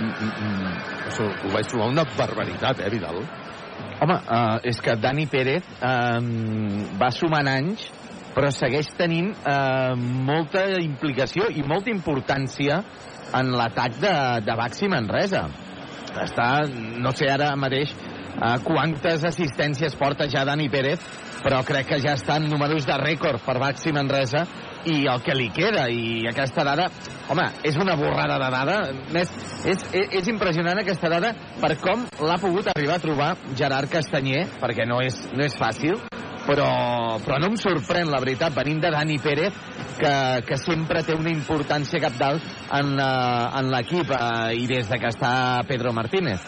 mm, 0.00 0.08
mm, 0.08 0.32
mm, 0.48 1.30
ho 1.44 1.52
vaig 1.52 1.68
trobar 1.68 1.92
una 1.92 2.08
barbaritat, 2.16 2.80
eh, 2.80 2.90
Vidal? 2.90 3.20
Home, 4.00 4.16
uh, 4.16 4.58
és 4.64 4.80
que 4.80 4.96
Dani 4.96 5.26
Pérez 5.28 5.66
uh, 5.76 6.20
va 7.00 7.10
sumant 7.12 7.48
anys, 7.52 7.90
però 8.32 8.48
segueix 8.54 8.88
tenint 8.96 9.34
uh, 9.44 9.92
molta 9.98 10.70
implicació 10.80 11.50
i 11.52 11.66
molta 11.66 11.92
importància 11.92 12.80
en 13.36 13.52
l'atac 13.52 14.00
de, 14.00 14.14
de 14.46 14.56
Baxi 14.56 14.88
Manresa. 14.88 15.50
Està, 16.18 16.66
no 16.98 17.12
sé 17.16 17.28
ara 17.30 17.52
mateix 17.58 17.92
uh, 17.94 18.56
quantes 18.64 19.24
assistències 19.28 19.94
porta 19.98 20.26
ja 20.30 20.44
Dani 20.48 20.68
Pérez, 20.72 21.02
però 21.44 21.62
crec 21.66 21.92
que 21.92 22.00
ja 22.02 22.16
està 22.18 22.36
en 22.40 22.48
números 22.50 22.86
de 22.88 22.96
rècord 23.00 23.42
per 23.46 23.58
Baxi 23.62 23.94
Manresa 23.96 24.44
i 24.90 25.04
el 25.12 25.20
que 25.24 25.36
li 25.36 25.50
queda, 25.52 25.86
i 25.92 26.26
aquesta 26.28 26.64
dada, 26.64 26.88
home, 27.30 27.46
és 27.68 27.76
una 27.80 27.96
borrada 28.00 28.38
de 28.40 28.50
dada, 28.54 28.76
més, 29.12 29.32
és, 29.68 29.84
és, 29.92 30.14
és 30.22 30.30
impressionant 30.32 30.80
aquesta 30.80 31.10
dada 31.12 31.34
per 31.60 31.74
com 31.82 32.06
l'ha 32.24 32.38
pogut 32.40 32.70
arribar 32.72 32.96
a 32.96 33.04
trobar 33.04 33.30
Gerard 33.56 33.92
Castanyer, 33.92 34.46
perquè 34.60 34.88
no 34.88 35.02
és, 35.04 35.20
no 35.36 35.44
és 35.44 35.56
fàcil, 35.60 36.00
però, 36.50 37.18
però 37.22 37.38
no 37.38 37.52
em 37.52 37.58
sorprèn, 37.60 38.10
la 38.10 38.18
veritat, 38.22 38.54
venint 38.56 38.80
de 38.82 38.90
Dani 38.90 39.18
Pérez, 39.22 39.54
que, 40.00 40.14
que 40.48 40.58
sempre 40.58 41.04
té 41.06 41.14
una 41.14 41.30
importància 41.30 42.00
capdalt 42.02 42.42
en, 42.74 42.96
uh, 42.96 43.52
en 43.60 43.70
l'equip 43.70 44.10
uh, 44.16 44.50
i 44.50 44.66
des 44.70 44.90
de 44.90 44.98
que 44.98 45.12
està 45.14 45.32
Pedro 45.68 45.94
Martínez. 45.94 46.42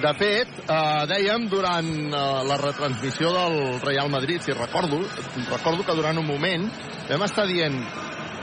De 0.00 0.12
fet, 0.16 0.48
eh, 0.64 1.00
dèiem 1.10 1.42
durant 1.52 1.84
eh, 1.84 2.20
la 2.48 2.56
retransmissió 2.56 3.28
del 3.34 3.82
Real 3.82 4.08
Madrid, 4.08 4.40
si 4.40 4.54
recordo, 4.56 5.02
recordo 5.50 5.84
que 5.84 5.96
durant 5.98 6.16
un 6.16 6.24
moment 6.24 6.64
vam 7.10 7.26
estar 7.26 7.44
dient 7.50 7.76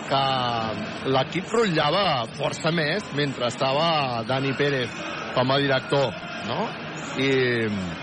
que 0.06 0.22
l'equip 1.16 1.50
rotllava 1.56 2.28
força 2.38 2.70
més 2.70 3.10
mentre 3.18 3.50
estava 3.50 4.22
Dani 4.30 4.54
Pérez 4.60 4.94
com 5.34 5.50
a 5.50 5.58
director, 5.64 6.14
no? 6.46 6.68
I 7.18 7.32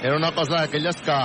era 0.03 0.17
una 0.19 0.33
cosa 0.35 0.65
d'aquelles 0.65 0.99
que 1.07 1.21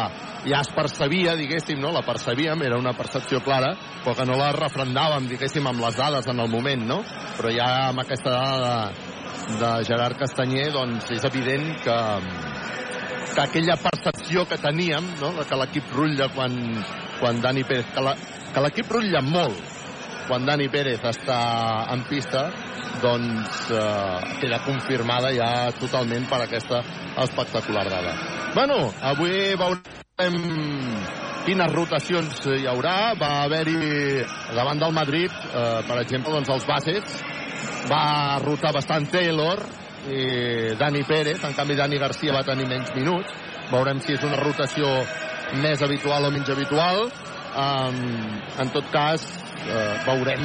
ja 0.45 0.61
es 0.63 0.69
percebia, 0.75 1.35
diguéssim, 1.35 1.79
no? 1.81 1.91
La 1.95 2.03
percebíem, 2.05 2.61
era 2.63 2.77
una 2.79 2.93
percepció 2.97 3.41
clara, 3.43 3.73
però 4.03 4.15
que 4.15 4.27
no 4.27 4.37
la 4.39 4.51
refrendàvem, 4.55 5.27
diguéssim, 5.31 5.67
amb 5.67 5.83
les 5.83 5.97
dades 5.99 6.27
en 6.31 6.39
el 6.39 6.51
moment, 6.51 6.85
no? 6.93 6.99
Però 7.37 7.51
ja 7.53 7.69
amb 7.89 8.03
aquesta 8.03 8.35
dada 8.35 8.69
de, 8.93 9.57
de 9.59 9.71
Gerard 9.87 10.19
Castanyer, 10.19 10.69
doncs 10.75 11.11
és 11.15 11.25
evident 11.27 11.73
que, 11.83 11.97
que 13.33 13.43
aquella 13.43 13.79
percepció 13.81 14.45
que 14.49 14.59
teníem, 14.61 15.13
no? 15.21 15.33
que 15.43 15.59
l'equip 15.63 15.91
rutlla 15.95 16.29
quan, 16.35 16.55
quan 17.19 17.43
Dani 17.43 17.65
Pérez... 17.67 17.91
Que 18.49 18.61
l'equip 18.65 18.89
rutlla 18.89 19.21
molt 19.21 19.75
quan 20.29 20.45
Dani 20.45 20.67
Pérez 20.69 21.01
està 21.09 21.39
en 21.93 22.03
pista, 22.09 22.47
doncs 23.01 23.69
eh, 23.73 24.35
queda 24.41 24.61
confirmada 24.65 25.31
ja 25.33 25.49
totalment 25.79 26.27
per 26.29 26.43
aquesta 26.45 26.83
espectacular 27.25 27.87
dada. 27.89 28.13
Bueno, 28.53 28.77
avui 29.01 29.55
veurem 29.57 29.99
quines 30.19 31.71
rotacions 31.73 32.41
hi 32.51 32.67
haurà. 32.67 33.13
Va 33.19 33.43
haver-hi 33.45 34.23
davant 34.55 34.79
del 34.81 34.93
Madrid, 34.93 35.31
eh, 35.31 35.81
per 35.87 35.99
exemple, 36.01 36.33
doncs 36.33 36.49
els 36.49 36.65
bases. 36.67 37.21
Va 37.89 38.39
rotar 38.43 38.73
bastant 38.75 39.07
Taylor 39.09 39.63
i 40.09 40.75
Dani 40.79 41.03
Pérez. 41.07 41.43
En 41.43 41.53
canvi, 41.53 41.75
Dani 41.75 41.97
Garcia 41.97 42.33
va 42.33 42.43
tenir 42.43 42.67
menys 42.67 42.91
minuts. 42.95 43.31
Veurem 43.71 43.99
si 44.01 44.13
és 44.13 44.23
una 44.23 44.39
rotació 44.41 44.89
més 45.61 45.81
habitual 45.81 46.25
o 46.25 46.31
menys 46.31 46.49
habitual. 46.49 47.09
Um, 47.49 48.01
en 48.61 48.69
tot 48.69 48.91
cas, 48.91 49.23
eh, 49.65 49.95
veurem 50.05 50.43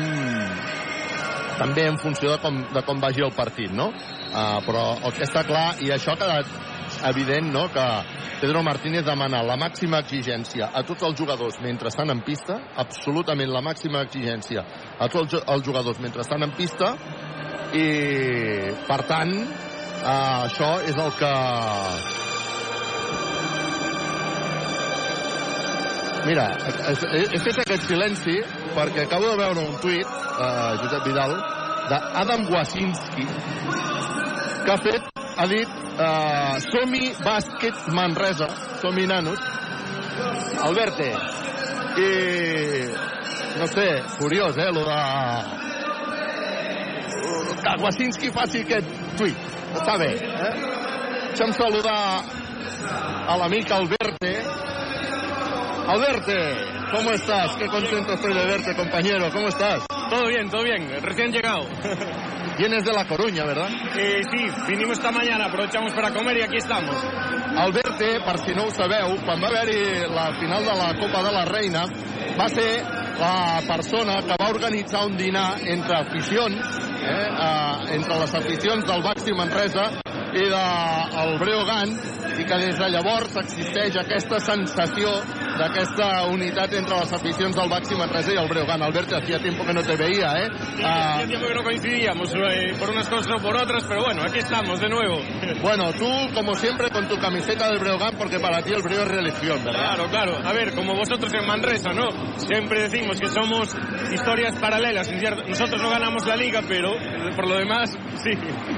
també 1.59 1.85
en 1.87 1.99
funció 1.99 2.31
de 2.33 2.39
com, 2.43 2.63
de 2.73 2.83
com 2.83 3.01
vagi 3.01 3.23
el 3.23 3.35
partit, 3.37 3.71
no? 3.71 3.91
Uh, 4.35 4.59
però 4.67 4.97
el 5.05 5.13
que 5.15 5.23
està 5.23 5.45
clar, 5.47 5.77
i 5.85 5.93
això 5.95 6.15
ha 6.15 6.19
quedat 6.19 6.74
evident, 7.09 7.53
no?, 7.53 7.69
que 7.73 7.85
Pedro 8.41 8.63
Martínez 8.63 9.05
demana 9.07 9.43
la 9.47 9.57
màxima 9.61 10.01
exigència 10.05 10.71
a 10.73 10.83
tots 10.87 11.05
els 11.07 11.17
jugadors 11.19 11.61
mentre 11.63 11.89
estan 11.93 12.11
en 12.13 12.25
pista, 12.27 12.59
absolutament 12.81 13.53
la 13.53 13.63
màxima 13.65 14.03
exigència 14.05 14.65
a 14.99 15.09
tots 15.13 15.39
els 15.41 15.65
jugadors 15.65 16.01
mentre 16.03 16.25
estan 16.25 16.45
en 16.47 16.53
pista, 16.57 16.95
i, 17.75 17.87
per 18.89 19.01
tant, 19.09 19.33
uh, 20.03 20.45
això 20.45 20.75
és 20.85 20.99
el 21.01 21.17
que 21.19 21.33
Mira, 26.25 26.47
he, 26.57 27.39
fet 27.45 27.59
aquest 27.61 27.83
silenci 27.85 28.39
perquè 28.73 29.03
acabo 29.05 29.29
de 29.29 29.37
veure 29.43 29.61
un 29.61 29.75
tuit, 29.83 30.09
uh, 30.09 30.73
Josep 30.81 31.05
Vidal, 31.05 31.35
d'Adam 31.91 32.47
Wasinski, 32.49 33.27
que 34.65 34.73
ha 34.73 34.79
fet, 34.87 35.11
ha 35.37 35.47
dit, 35.51 35.69
uh, 35.99 36.55
som-hi 36.71 37.11
bàsquet 37.25 37.89
Manresa, 37.95 38.49
som-hi 38.83 39.07
nanos, 39.11 39.41
Alberte, 40.65 41.11
i 41.99 42.11
no 43.59 43.67
sé, 43.71 43.89
curiós, 44.19 44.57
eh, 44.59 44.71
lo 44.73 44.85
de 44.85 44.95
que 47.65 47.83
Wasinski 47.83 48.31
faci 48.31 48.63
aquest 48.65 48.89
tuit. 49.19 49.37
Està 49.75 49.97
bé, 49.99 50.11
eh? 50.15 50.53
Deixa'm 51.33 51.53
saludar 51.57 52.23
a 53.27 53.37
l'amic 53.41 53.73
Alberte, 53.75 54.33
Alberte, 55.95 56.39
¿cómo 56.95 57.11
estás? 57.11 57.57
Qué 57.57 57.67
contento 57.67 58.13
estoy 58.13 58.35
de 58.35 58.47
verte, 58.47 58.75
compañero. 58.77 59.31
¿Cómo 59.33 59.49
estás? 59.49 59.85
Todo 60.09 60.29
bien, 60.29 60.49
todo 60.49 60.63
bien. 60.63 60.89
Recién 61.03 61.33
llegado. 61.33 61.67
Vienes 62.59 62.85
de 62.85 62.93
La 62.93 63.05
Coruña, 63.05 63.45
¿verdad? 63.45 63.69
Eh, 63.97 64.23
sí, 64.31 64.47
vinimos 64.69 64.99
esta 64.99 65.11
mañana, 65.11 65.47
aprovechamos 65.47 65.93
para 65.93 66.13
comer 66.13 66.39
y 66.39 66.43
aquí 66.43 66.57
estamos. 66.57 66.95
Alberte, 67.57 68.21
per 68.21 68.39
si 68.39 68.55
no 68.55 68.67
ho 68.67 68.71
sabeu, 68.71 69.17
quan 69.27 69.43
va 69.43 69.49
haver-hi 69.49 70.07
la 70.07 70.33
final 70.39 70.63
de 70.63 70.75
la 70.75 70.95
Copa 70.95 71.23
de 71.25 71.33
la 71.33 71.45
Reina, 71.45 71.85
va 72.39 72.49
ser 72.49 72.85
la 73.19 73.61
persona 73.67 74.23
que 74.23 74.37
va 74.39 74.51
organitzar 74.51 75.05
un 75.05 75.17
dinar 75.17 75.59
entre 75.67 75.97
aficions, 75.97 76.55
eh, 77.03 77.27
eh, 77.27 77.95
entre 77.97 78.21
les 78.21 78.35
aficions 78.35 78.87
del 78.87 79.03
Baxi 79.03 79.35
Manresa 79.35 79.91
i 80.35 80.47
del 80.51 81.39
Breogan, 81.39 81.99
i 82.39 82.45
que 82.45 82.59
des 82.59 82.79
de 82.79 82.89
llavors 82.91 83.37
existeix 83.43 83.97
aquesta 84.01 84.41
sensació 84.43 85.13
d'aquesta 85.59 86.09
unitat 86.33 86.75
entre 86.81 86.99
les 87.01 87.13
aficions 87.19 87.57
del 87.57 87.71
Baxi 87.71 87.95
Manresa 87.99 88.33
i 88.35 88.39
el 88.41 88.49
Breogán. 88.49 88.83
Alberto, 88.83 89.17
hacía 89.17 89.39
tiempo 89.39 89.65
que 89.65 89.73
no 89.73 89.83
te 89.83 89.97
veía, 89.97 90.33
¿eh? 90.43 90.49
Sí, 90.77 90.83
hacía 90.83 91.27
tiempo 91.27 91.47
que 91.47 91.55
no 91.55 91.63
coincidíamos, 91.63 92.35
eh, 92.35 92.75
por 92.79 92.91
unas 92.91 93.09
cosas 93.09 93.33
o 93.37 93.43
por 93.43 93.57
otras, 93.57 93.85
pero 93.89 94.05
bueno, 94.05 94.23
aquí 94.27 94.39
estamos 94.39 94.81
de 94.81 94.89
nuevo. 94.89 95.19
Bueno, 95.65 95.93
tú, 95.95 96.07
como 96.35 96.55
siempre, 96.57 96.91
con 96.91 97.09
tu 97.09 97.17
camiseta 97.17 97.69
del 97.69 97.79
Breogán, 97.79 98.17
porque 98.19 98.39
para 98.39 98.61
ti 98.63 98.73
el 98.73 98.83
Breo 98.83 99.03
es 99.03 99.09
religión, 99.09 99.65
¿verdad? 99.65 99.95
Claro, 99.97 100.11
claro. 100.11 100.39
A 100.45 100.53
ver, 100.53 100.75
como 100.75 100.95
vosotros 100.95 101.33
en 101.33 101.47
Manresa, 101.47 101.91
¿no? 101.93 102.09
Siempre 102.37 102.83
decimos 102.83 103.19
que 103.19 103.29
somos 103.29 103.75
historias 104.13 104.59
paralelas. 104.59 105.11
Nosotros 105.49 105.81
no 105.81 105.89
ganamos 105.89 106.27
la 106.27 106.37
liga, 106.37 106.61
pero 106.69 106.93
por 107.35 107.49
lo 107.49 107.57
demás, 107.57 107.97
sí. 108.23 108.31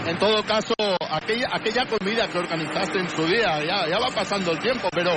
En 0.06 0.16
todo 0.18 0.44
caso, 0.44 0.74
aquella, 1.10 1.48
aquella 1.52 1.86
comida 1.86 2.28
que 2.28 2.38
organizaste 2.38 2.98
en 3.00 3.10
su 3.10 3.26
día, 3.26 3.45
ya, 3.64 3.88
ya 3.88 3.98
va 3.98 4.08
pasando 4.14 4.52
el 4.52 4.58
tiempo, 4.58 4.88
pero 4.92 5.12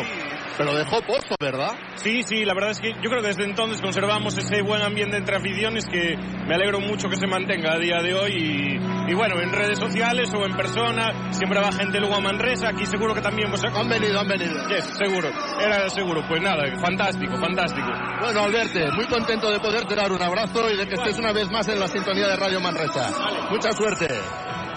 pero 0.59 0.75
dejó 0.75 1.01
pozo, 1.03 1.35
¿verdad? 1.39 1.71
Sí, 1.95 2.21
sí, 2.23 2.43
la 2.43 2.53
verdad 2.53 2.71
es 2.71 2.81
que 2.81 2.91
yo 2.91 3.09
creo 3.09 3.21
que 3.21 3.29
desde 3.29 3.45
entonces 3.45 3.81
conservamos 3.81 4.37
ese 4.37 4.61
buen 4.61 4.81
ambiente 4.81 5.15
entre 5.15 5.37
aficiones 5.37 5.85
que 5.85 6.17
me 6.17 6.53
alegro 6.53 6.81
mucho 6.81 7.07
que 7.07 7.15
se 7.15 7.27
mantenga 7.27 7.75
a 7.75 7.77
día 7.79 8.01
de 8.01 8.13
hoy 8.13 8.31
y, 8.33 9.09
y 9.09 9.15
bueno, 9.15 9.39
en 9.39 9.53
redes 9.53 9.79
sociales 9.79 10.29
o 10.33 10.45
en 10.45 10.57
persona, 10.57 11.31
siempre 11.31 11.61
va 11.61 11.71
gente 11.71 12.01
luego 12.01 12.15
a 12.15 12.19
Manresa, 12.19 12.71
aquí 12.71 12.85
seguro 12.85 13.15
que 13.15 13.21
también 13.21 13.49
pues, 13.49 13.63
Han 13.63 13.87
venido, 13.87 14.19
han 14.19 14.27
venido. 14.27 14.67
Yes, 14.67 14.83
seguro, 14.97 15.29
era 15.61 15.89
seguro, 15.89 16.25
pues 16.27 16.41
nada, 16.41 16.65
fantástico, 16.81 17.37
fantástico. 17.37 17.87
Bueno, 18.19 18.41
Alberto, 18.41 18.79
muy 18.95 19.05
contento 19.05 19.49
de 19.49 19.59
poderte 19.61 19.95
dar 19.95 20.11
un 20.11 20.21
abrazo 20.21 20.69
y 20.69 20.75
de 20.75 20.85
que 20.85 20.95
estés 20.95 21.17
una 21.19 21.31
vez 21.31 21.49
más 21.49 21.69
en 21.69 21.79
la 21.79 21.87
sintonía 21.87 22.27
de 22.27 22.35
Radio 22.35 22.59
Manresa. 22.59 23.11
Vale. 23.17 23.49
Mucha 23.49 23.71
suerte. 23.71 24.09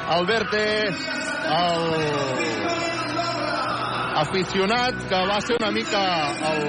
Alberto, 0.09 0.57
el 0.57 0.95
aficionat 4.21 4.99
que 5.09 5.21
va 5.29 5.39
ser 5.41 5.57
una 5.59 5.71
mica 5.71 6.03
el, 6.51 6.63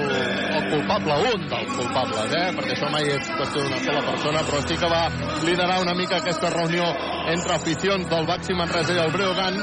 el 0.56 0.64
culpable, 0.70 1.16
un 1.34 1.46
dels 1.50 1.72
culpables, 1.76 2.32
eh? 2.32 2.48
perquè 2.56 2.76
això 2.76 2.90
mai 2.92 3.08
és 3.14 3.30
qüestió 3.38 3.64
d'una 3.64 3.80
sola 3.84 4.02
persona, 4.08 4.44
però 4.48 4.60
sí 4.64 4.78
que 4.80 4.90
va 4.90 5.02
liderar 5.44 5.80
una 5.82 5.94
mica 5.98 6.20
aquesta 6.20 6.50
reunió 6.54 6.86
entre 7.32 7.54
aficions 7.54 8.08
del 8.10 8.26
Baxi 8.28 8.56
Manresa 8.56 8.96
i 8.96 9.00
el 9.04 9.12
Breogán. 9.12 9.58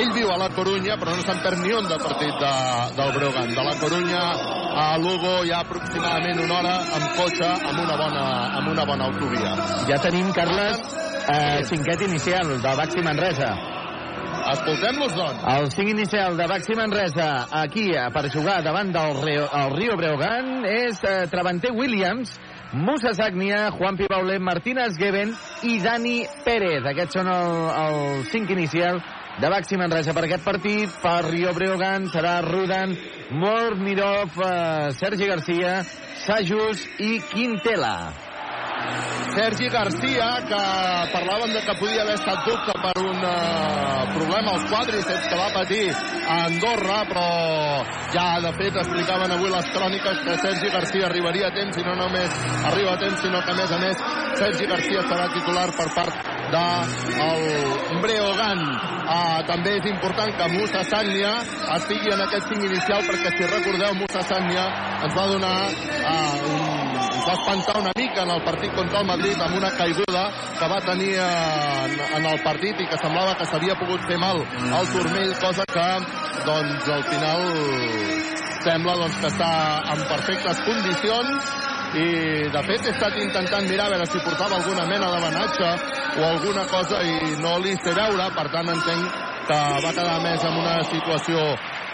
Ell 0.00 0.12
viu 0.14 0.30
a 0.30 0.38
la 0.40 0.50
Corunya, 0.54 0.96
però 1.00 1.16
no 1.16 1.26
se'n 1.26 1.42
perd 1.44 1.62
ni 1.64 1.74
un 1.74 1.88
de 1.90 1.98
partit 2.02 2.40
de, 2.44 2.52
del 2.98 3.12
Breogán. 3.16 3.54
De 3.54 3.66
la 3.66 3.74
Corunya 3.80 4.22
a 4.70 4.86
Lugo 5.02 5.40
hi 5.44 5.50
ha 5.50 5.64
aproximadament 5.64 6.44
una 6.46 6.60
hora 6.60 6.76
amb 6.98 7.10
cotxe 7.18 7.48
amb 7.50 7.82
una 7.82 7.98
bona, 7.98 8.24
amb 8.60 8.70
una 8.74 8.86
bona 8.86 9.10
autovia. 9.10 9.56
Ja 9.90 9.98
tenim, 10.02 10.30
Carles, 10.36 10.80
eh, 11.26 11.60
cinquet 11.68 12.06
inicial 12.06 12.56
de 12.62 12.78
Baxi 12.82 13.02
Manresa. 13.02 13.79
Escoltem-los, 14.40 15.12
doncs. 15.14 15.42
El 15.52 15.70
5 15.70 15.90
inicial 15.90 16.36
de 16.36 16.46
Baxi 16.48 16.74
Manresa, 16.74 17.46
aquí, 17.52 17.90
eh, 17.92 18.08
per 18.12 18.30
jugar 18.32 18.62
davant 18.64 18.92
del 18.92 19.20
Rio, 19.22 19.44
el 19.52 19.76
Rio 19.76 19.96
Breogán, 19.96 20.64
és 20.64 21.02
eh, 21.04 21.26
Travanter 21.30 21.72
Williams, 21.76 22.32
Musa 22.72 23.12
Sagnia, 23.14 23.70
Juan 23.70 23.96
Pibaulet, 23.96 24.40
Martínez 24.40 24.96
Geben 24.96 25.34
i 25.62 25.78
Dani 25.82 26.24
Pérez. 26.44 26.86
Aquests 26.86 27.18
són 27.18 27.28
el, 27.28 27.52
el 27.84 28.24
5 28.32 28.56
inicial 28.56 29.02
de 29.40 29.50
Baxi 29.52 29.76
Manresa 29.76 30.14
per 30.16 30.24
aquest 30.24 30.46
partit. 30.46 30.96
Per 31.02 31.18
Rio 31.28 31.52
Breogán 31.56 32.08
serà 32.14 32.40
Rudan, 32.46 32.96
Mormirov, 33.30 34.40
eh, 34.40 34.90
Sergi 34.96 35.28
Garcia, 35.28 35.80
Sajus 36.24 36.86
i 36.98 37.20
Quintela. 37.30 38.29
Sergi 39.34 39.68
Garcia, 39.70 40.28
que 40.48 40.62
parlaven 41.12 41.52
de 41.54 41.60
que 41.62 41.74
podia 41.78 42.02
haver 42.02 42.16
estat 42.18 42.42
dubte 42.44 42.74
per 42.82 42.94
un 43.02 43.20
uh, 43.22 44.02
problema 44.16 44.56
als 44.56 44.66
quadríceps 44.72 45.28
que 45.30 45.38
va 45.38 45.46
patir 45.54 45.84
a 46.26 46.40
Andorra, 46.48 46.98
però 47.06 47.28
ja, 48.10 48.26
de 48.42 48.52
fet, 48.58 48.80
explicaven 48.82 49.36
avui 49.36 49.52
les 49.54 49.70
cròniques 49.76 50.24
que 50.26 50.36
Sergi 50.42 50.74
Garcia 50.74 51.06
arribaria 51.06 51.48
a 51.48 51.54
temps 51.54 51.78
i 51.78 51.86
no 51.86 51.94
només 52.02 52.42
arriba 52.72 52.96
a 52.96 53.00
temps, 53.04 53.22
sinó 53.22 53.44
que, 53.46 53.54
a 53.54 53.58
més 53.62 53.70
a 53.70 53.80
més, 53.86 54.04
Sergi 54.42 54.70
Garcia 54.74 55.06
serà 55.06 55.30
titular 55.36 55.70
per 55.78 55.88
part 55.94 56.29
del 56.54 58.00
Breogán. 58.02 58.64
Uh, 59.10 59.40
també 59.48 59.74
és 59.78 59.86
important 59.90 60.30
que 60.38 60.50
Musa 60.52 60.84
Sagnia 60.86 61.32
estigui 61.76 62.12
en 62.14 62.22
aquest 62.26 62.52
5 62.52 62.68
inicial 62.68 63.02
perquè, 63.08 63.32
si 63.38 63.48
recordeu, 63.50 63.96
Musa 63.98 64.22
Sagnia 64.28 64.68
ens 65.02 65.16
va 65.16 65.26
donar 65.32 65.56
uh, 65.66 66.52
un 66.52 66.80
ens 67.20 67.26
va 67.28 67.34
espantar 67.36 67.80
una 67.80 67.92
mica 67.96 68.22
en 68.22 68.30
el 68.30 68.42
partit 68.44 68.72
contra 68.74 69.00
el 69.00 69.06
Madrid 69.06 69.40
amb 69.44 69.56
una 69.56 69.70
caiguda 69.76 70.22
que 70.58 70.68
va 70.72 70.78
tenir 70.86 71.10
en, 71.20 71.96
en 72.16 72.28
el 72.32 72.38
partit 72.44 72.80
i 72.80 72.86
que 72.88 72.98
semblava 73.02 73.34
que 73.36 73.48
s'havia 73.50 73.76
pogut 73.80 74.06
fer 74.08 74.16
mal 74.22 74.40
al 74.78 74.88
turmell, 74.94 75.34
cosa 75.42 75.66
que 75.68 75.88
doncs 76.46 76.88
al 76.96 77.04
final 77.10 77.44
sembla 78.64 78.96
doncs, 79.02 79.18
que 79.20 79.28
està 79.34 79.50
en 79.92 80.06
perfectes 80.08 80.64
condicions 80.64 81.52
i 81.94 82.06
de 82.54 82.62
fet 82.68 82.86
he 82.86 82.92
estat 82.94 83.16
intentant 83.18 83.66
mirar 83.66 83.88
a 83.88 83.94
veure 83.96 84.06
si 84.06 84.22
portava 84.22 84.60
alguna 84.60 84.86
mena 84.86 85.10
de 85.10 85.20
banatge 85.24 85.70
o 86.20 86.24
alguna 86.28 86.64
cosa 86.70 87.02
i 87.02 87.34
no 87.42 87.58
li 87.58 87.74
sé 87.82 87.94
veure, 87.96 88.30
per 88.36 88.46
tant 88.54 88.70
entenc 88.70 89.28
que 89.50 89.58
va 89.84 89.92
quedar 89.96 90.18
més 90.22 90.44
en 90.46 90.58
una 90.60 90.76
situació 90.86 91.40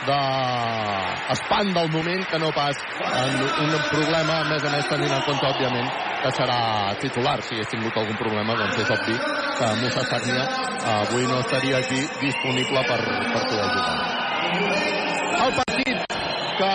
d'espant 0.06 1.72
del 1.78 1.88
moment 1.94 2.26
que 2.30 2.38
no 2.42 2.50
pas 2.52 2.82
en 3.06 3.40
un 3.40 3.87
problema, 3.88 4.42
a 4.42 4.44
més 4.50 4.66
a 4.68 4.74
més 4.74 4.90
tenint 4.92 5.14
en 5.16 5.24
compte, 5.26 5.48
òbviament, 5.48 5.88
que 6.22 6.35
serà 6.37 6.61
titular. 7.00 7.38
Si 7.42 7.56
hagués 7.56 7.72
tingut 7.72 7.96
algun 7.96 8.20
problema, 8.20 8.59
doncs 8.61 8.82
és 8.85 8.92
obvi 8.98 9.16
que 9.16 9.72
Musa 9.80 10.04
Sagnia 10.11 10.44
avui 10.98 11.26
no 11.30 11.40
estaria 11.40 11.80
aquí 11.80 12.04
disponible 12.20 12.85
per, 12.90 13.00
per 13.32 13.42
poder 13.48 13.68
jugar. 13.72 13.96
El 15.46 15.56
partit 15.62 16.16
que 16.61 16.72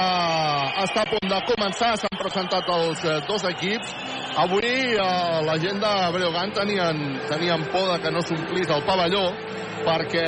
està 0.85 1.03
a 1.03 1.09
punt 1.09 1.29
de 1.29 1.39
començar, 1.47 1.91
s'han 1.99 2.19
presentat 2.19 2.69
els 2.75 3.03
eh, 3.05 3.17
dos 3.27 3.45
equips. 3.49 3.93
Avui 4.41 4.65
eh, 4.65 5.05
la 5.47 5.57
gent 5.61 5.81
de 5.83 5.93
Breogán 6.15 6.53
tenien, 6.55 7.01
tenien 7.29 7.65
por 7.73 7.89
de 7.93 7.99
que 8.03 8.11
no 8.13 8.23
s'omplís 8.25 8.69
el 8.71 8.85
pavelló 8.87 9.25
perquè 9.81 10.27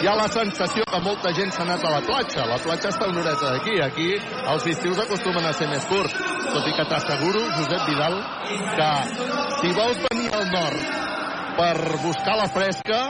hi 0.00 0.08
ha 0.08 0.14
la 0.16 0.28
sensació 0.32 0.84
que 0.88 1.00
molta 1.04 1.32
gent 1.36 1.52
s'ha 1.52 1.64
anat 1.66 1.84
a 1.84 1.92
la 1.92 2.00
platja. 2.06 2.46
La 2.48 2.58
platja 2.62 2.88
està 2.92 3.08
una 3.10 3.20
horeta 3.20 3.52
d'aquí. 3.52 3.76
Aquí 3.84 4.08
els 4.16 4.66
estius 4.72 5.00
acostumen 5.04 5.44
a 5.44 5.52
ser 5.56 5.68
més 5.68 5.84
curts. 5.90 6.16
Tot 6.50 6.68
i 6.68 6.74
que 6.76 6.88
t'asseguro, 6.88 7.44
Josep 7.58 7.86
Vidal, 7.88 8.18
que 8.78 8.90
si 9.60 9.72
vols 9.76 10.02
venir 10.08 10.34
al 10.40 10.50
nord 10.56 11.00
per 11.60 11.74
buscar 12.04 12.36
la 12.40 12.50
fresca... 12.52 13.00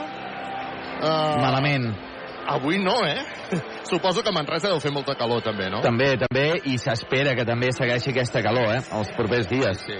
Eh, 1.01 1.35
Malament. 1.41 2.10
Avui 2.51 2.79
no, 2.83 2.97
eh? 3.07 3.21
Suposo 3.89 4.21
que 4.21 4.29
a 4.29 4.35
Manresa 4.35 4.67
deu 4.67 4.81
fer 4.83 4.91
molta 4.91 5.15
calor, 5.15 5.39
també, 5.45 5.69
no? 5.71 5.79
També, 5.85 6.09
també, 6.19 6.47
i 6.67 6.75
s'espera 6.81 7.35
que 7.37 7.45
també 7.47 7.71
segueixi 7.71 8.11
aquesta 8.11 8.43
calor, 8.43 8.73
eh? 8.75 8.81
Els 8.97 9.13
propers 9.15 9.47
dies. 9.47 9.85
Sí. 9.87 9.99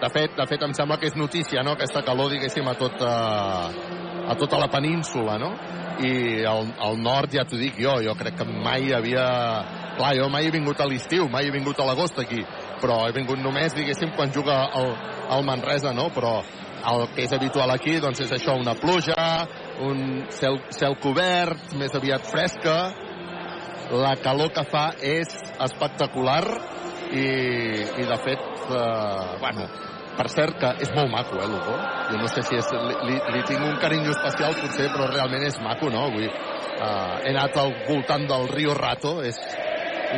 De 0.00 0.08
fet, 0.08 0.36
de 0.38 0.46
fet, 0.48 0.62
em 0.64 0.72
sembla 0.76 0.96
que 1.00 1.10
és 1.10 1.18
notícia, 1.18 1.64
no?, 1.66 1.74
aquesta 1.74 2.04
calor, 2.06 2.30
diguéssim, 2.32 2.68
a 2.70 2.76
tota, 2.78 3.10
a 4.30 4.36
tota 4.38 4.60
la 4.62 4.70
península, 4.72 5.36
no? 5.42 5.50
I 6.00 6.44
al, 6.48 6.70
al 6.80 6.96
nord, 7.02 7.34
ja 7.34 7.44
t'ho 7.44 7.58
dic 7.60 7.76
jo, 7.82 7.98
jo 8.06 8.14
crec 8.16 8.38
que 8.38 8.48
mai 8.48 8.94
havia... 8.96 9.26
Clar, 9.98 10.14
jo 10.16 10.30
mai 10.32 10.46
he 10.46 10.54
vingut 10.54 10.78
a 10.80 10.86
l'estiu, 10.88 11.26
mai 11.28 11.50
he 11.50 11.52
vingut 11.52 11.82
a 11.82 11.84
l'agost 11.84 12.22
aquí, 12.22 12.40
però 12.80 13.02
he 13.08 13.12
vingut 13.12 13.42
només, 13.42 13.74
diguéssim, 13.76 14.14
quan 14.16 14.32
juga 14.32 14.62
el, 14.78 14.94
el 15.36 15.44
Manresa, 15.44 15.92
no? 15.92 16.06
Però 16.14 16.38
el 16.88 17.08
que 17.14 17.26
és 17.26 17.34
habitual 17.36 17.74
aquí, 17.74 17.98
doncs 18.00 18.22
és 18.24 18.32
això, 18.38 18.54
una 18.56 18.72
pluja, 18.78 19.18
un 19.86 20.26
cel, 20.34 20.60
cel 20.76 20.96
cobert, 21.02 21.72
més 21.80 21.94
aviat 21.96 22.26
fresca, 22.28 22.76
la 23.90 24.14
calor 24.22 24.52
que 24.54 24.64
fa 24.70 24.90
és 25.02 25.30
espectacular 25.66 26.42
i, 27.10 27.24
i 27.24 28.06
de 28.06 28.18
fet, 28.22 28.44
eh, 28.70 29.38
bueno, 29.40 29.66
per 30.20 30.28
cert, 30.30 30.58
que 30.60 30.70
és 30.84 30.92
molt 30.94 31.10
maco, 31.10 31.38
eh, 31.40 31.48
Lugo? 31.48 31.74
Jo 32.10 32.20
no 32.20 32.28
sé 32.30 32.44
si 32.46 32.58
és, 32.58 32.70
li, 33.08 33.16
li 33.34 33.42
tinc 33.48 33.64
un 33.64 33.78
carinyo 33.82 34.12
especial, 34.14 34.56
potser, 34.58 34.90
però 34.92 35.08
realment 35.10 35.46
és 35.46 35.58
maco, 35.64 35.90
no? 35.92 36.06
Vull, 36.12 36.28
uh, 36.28 37.18
he 37.24 37.32
anat 37.32 37.56
al 37.62 37.72
voltant 37.88 38.26
del 38.28 38.48
Rio 38.50 38.74
Rato, 38.76 39.20
és, 39.26 39.38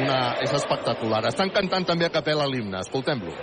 una, 0.00 0.18
és 0.42 0.52
espectacular. 0.56 1.22
Estan 1.28 1.52
cantant 1.54 1.86
també 1.88 2.08
a 2.08 2.14
capella 2.14 2.48
l'himne, 2.48 2.80
escoltem-lo. 2.80 3.36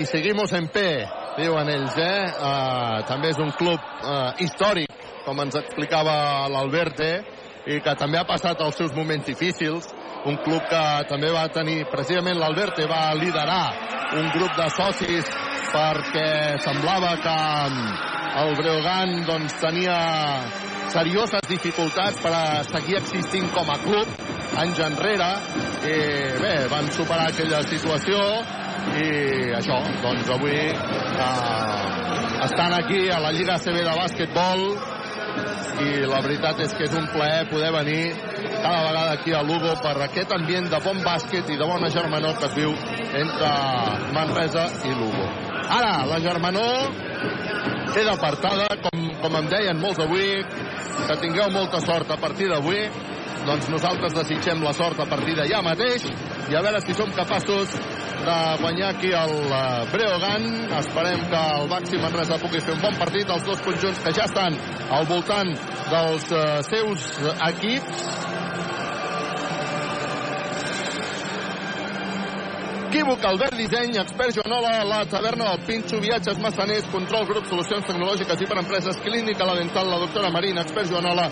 I 0.00 0.06
seguimos 0.06 0.52
en 0.56 0.68
P, 0.72 0.80
diuen 1.36 1.68
ells, 1.68 1.96
eh? 2.00 2.32
Uh, 2.40 3.02
també 3.08 3.34
és 3.34 3.40
un 3.42 3.50
club 3.52 3.76
uh, 4.00 4.32
històric, 4.40 4.94
com 5.26 5.42
ens 5.44 5.58
explicava 5.60 6.48
l'Albert, 6.48 7.02
eh? 7.04 7.18
i 7.68 7.76
que 7.84 7.92
també 8.00 8.16
ha 8.16 8.24
passat 8.24 8.62
els 8.64 8.78
seus 8.80 8.94
moments 8.96 9.26
difícils, 9.28 9.90
un 10.24 10.38
club 10.44 10.64
que 10.70 10.84
també 11.10 11.28
va 11.32 11.44
tenir, 11.52 11.84
precisament 11.92 12.40
l'Alberte 12.40 12.86
va 12.88 13.10
liderar 13.18 13.64
un 14.16 14.30
grup 14.32 14.56
de 14.56 14.68
socis 14.72 15.28
perquè 15.70 16.56
semblava 16.64 17.12
que 17.20 17.36
el 18.40 18.56
Breogán 18.56 19.20
doncs, 19.28 19.54
tenia 19.60 19.98
serioses 20.90 21.44
dificultats 21.50 22.18
per 22.24 22.32
a 22.34 22.44
seguir 22.66 22.98
existint 22.98 23.52
com 23.54 23.68
a 23.70 23.78
club 23.84 24.58
anys 24.64 24.80
enrere 24.82 25.30
i 25.86 25.98
bé, 26.40 26.54
van 26.72 26.90
superar 26.96 27.28
aquella 27.30 27.62
situació 27.68 28.18
i 28.98 29.52
això, 29.56 29.76
doncs 30.02 30.30
avui 30.34 30.56
eh, 30.56 31.90
estan 32.46 32.74
aquí 32.74 33.08
a 33.10 33.20
la 33.22 33.32
Lliga 33.36 33.58
CB 33.62 33.84
de 33.84 33.94
bàsquetbol 34.00 34.64
i 35.80 35.92
la 36.08 36.20
veritat 36.24 36.60
és 36.64 36.72
que 36.76 36.84
és 36.88 36.96
un 36.96 37.06
plaer 37.12 37.46
poder 37.50 37.70
venir 37.72 38.02
cada 38.62 38.82
vegada 38.86 39.12
aquí 39.12 39.32
a 39.32 39.42
Lugo 39.42 39.74
per 39.82 39.94
aquest 40.04 40.32
ambient 40.36 40.68
de 40.72 40.80
bon 40.84 41.00
bàsquet 41.04 41.48
i 41.52 41.56
de 41.60 41.68
bona 41.68 41.90
germanor 41.92 42.36
que 42.38 42.50
es 42.50 42.56
viu 42.56 42.74
entre 43.22 43.52
Manresa 44.16 44.66
i 44.84 44.92
Lugo. 44.98 45.28
Ara, 45.70 46.04
la 46.10 46.18
germanor 46.20 46.90
queda 47.94 48.12
apartada, 48.16 48.66
com, 48.82 49.06
com 49.22 49.38
em 49.40 49.48
deien 49.50 49.80
molts 49.80 50.02
avui, 50.02 50.42
que 51.06 51.16
tingueu 51.22 51.50
molta 51.54 51.80
sort 51.84 52.10
a 52.10 52.18
partir 52.20 52.50
d'avui, 52.50 52.84
doncs 53.46 53.70
nosaltres 53.72 54.14
desitgem 54.16 54.62
la 54.62 54.72
sort 54.76 55.00
a 55.00 55.08
partir 55.08 55.38
ja 55.48 55.62
mateix 55.64 56.04
i 56.50 56.56
a 56.56 56.62
veure 56.62 56.80
si 56.84 56.94
som 56.94 57.10
capaços 57.16 57.74
de 58.20 58.56
guanyar 58.60 58.90
aquí 58.90 59.12
el 59.12 59.34
Breogán. 59.92 60.44
Esperem 60.78 61.20
que 61.30 61.42
el 61.60 61.68
Baxi 61.68 61.98
Manresa 61.98 62.38
pugui 62.38 62.60
fer 62.60 62.74
un 62.74 62.82
bon 62.82 62.96
partit. 62.98 63.28
Els 63.28 63.44
dos 63.44 63.60
conjunts 63.64 64.02
que 64.04 64.12
ja 64.12 64.26
estan 64.28 64.56
al 64.90 65.06
voltant 65.08 65.54
dels 65.90 66.26
uh, 66.32 66.60
seus 66.68 67.06
equips. 67.48 68.04
Equívoc, 72.90 73.24
Albert 73.24 73.54
Disseny, 73.54 73.96
Expert 73.98 74.34
Joanola, 74.34 74.82
La 74.82 75.04
Taverna 75.06 75.44
del 75.50 75.60
Pinxo, 75.64 76.00
Viatges 76.00 76.38
Massaners, 76.42 76.88
Control 76.90 77.24
Grup, 77.24 77.44
Solucions 77.46 77.86
Tecnològiques 77.86 78.40
i 78.42 78.48
per 78.50 78.56
Empreses, 78.58 78.98
Clínica 79.04 79.46
La 79.46 79.54
Dental, 79.54 79.86
la 79.86 80.00
doctora 80.02 80.30
Marina, 80.34 80.64
Expert 80.66 80.90
Joanola, 80.90 81.28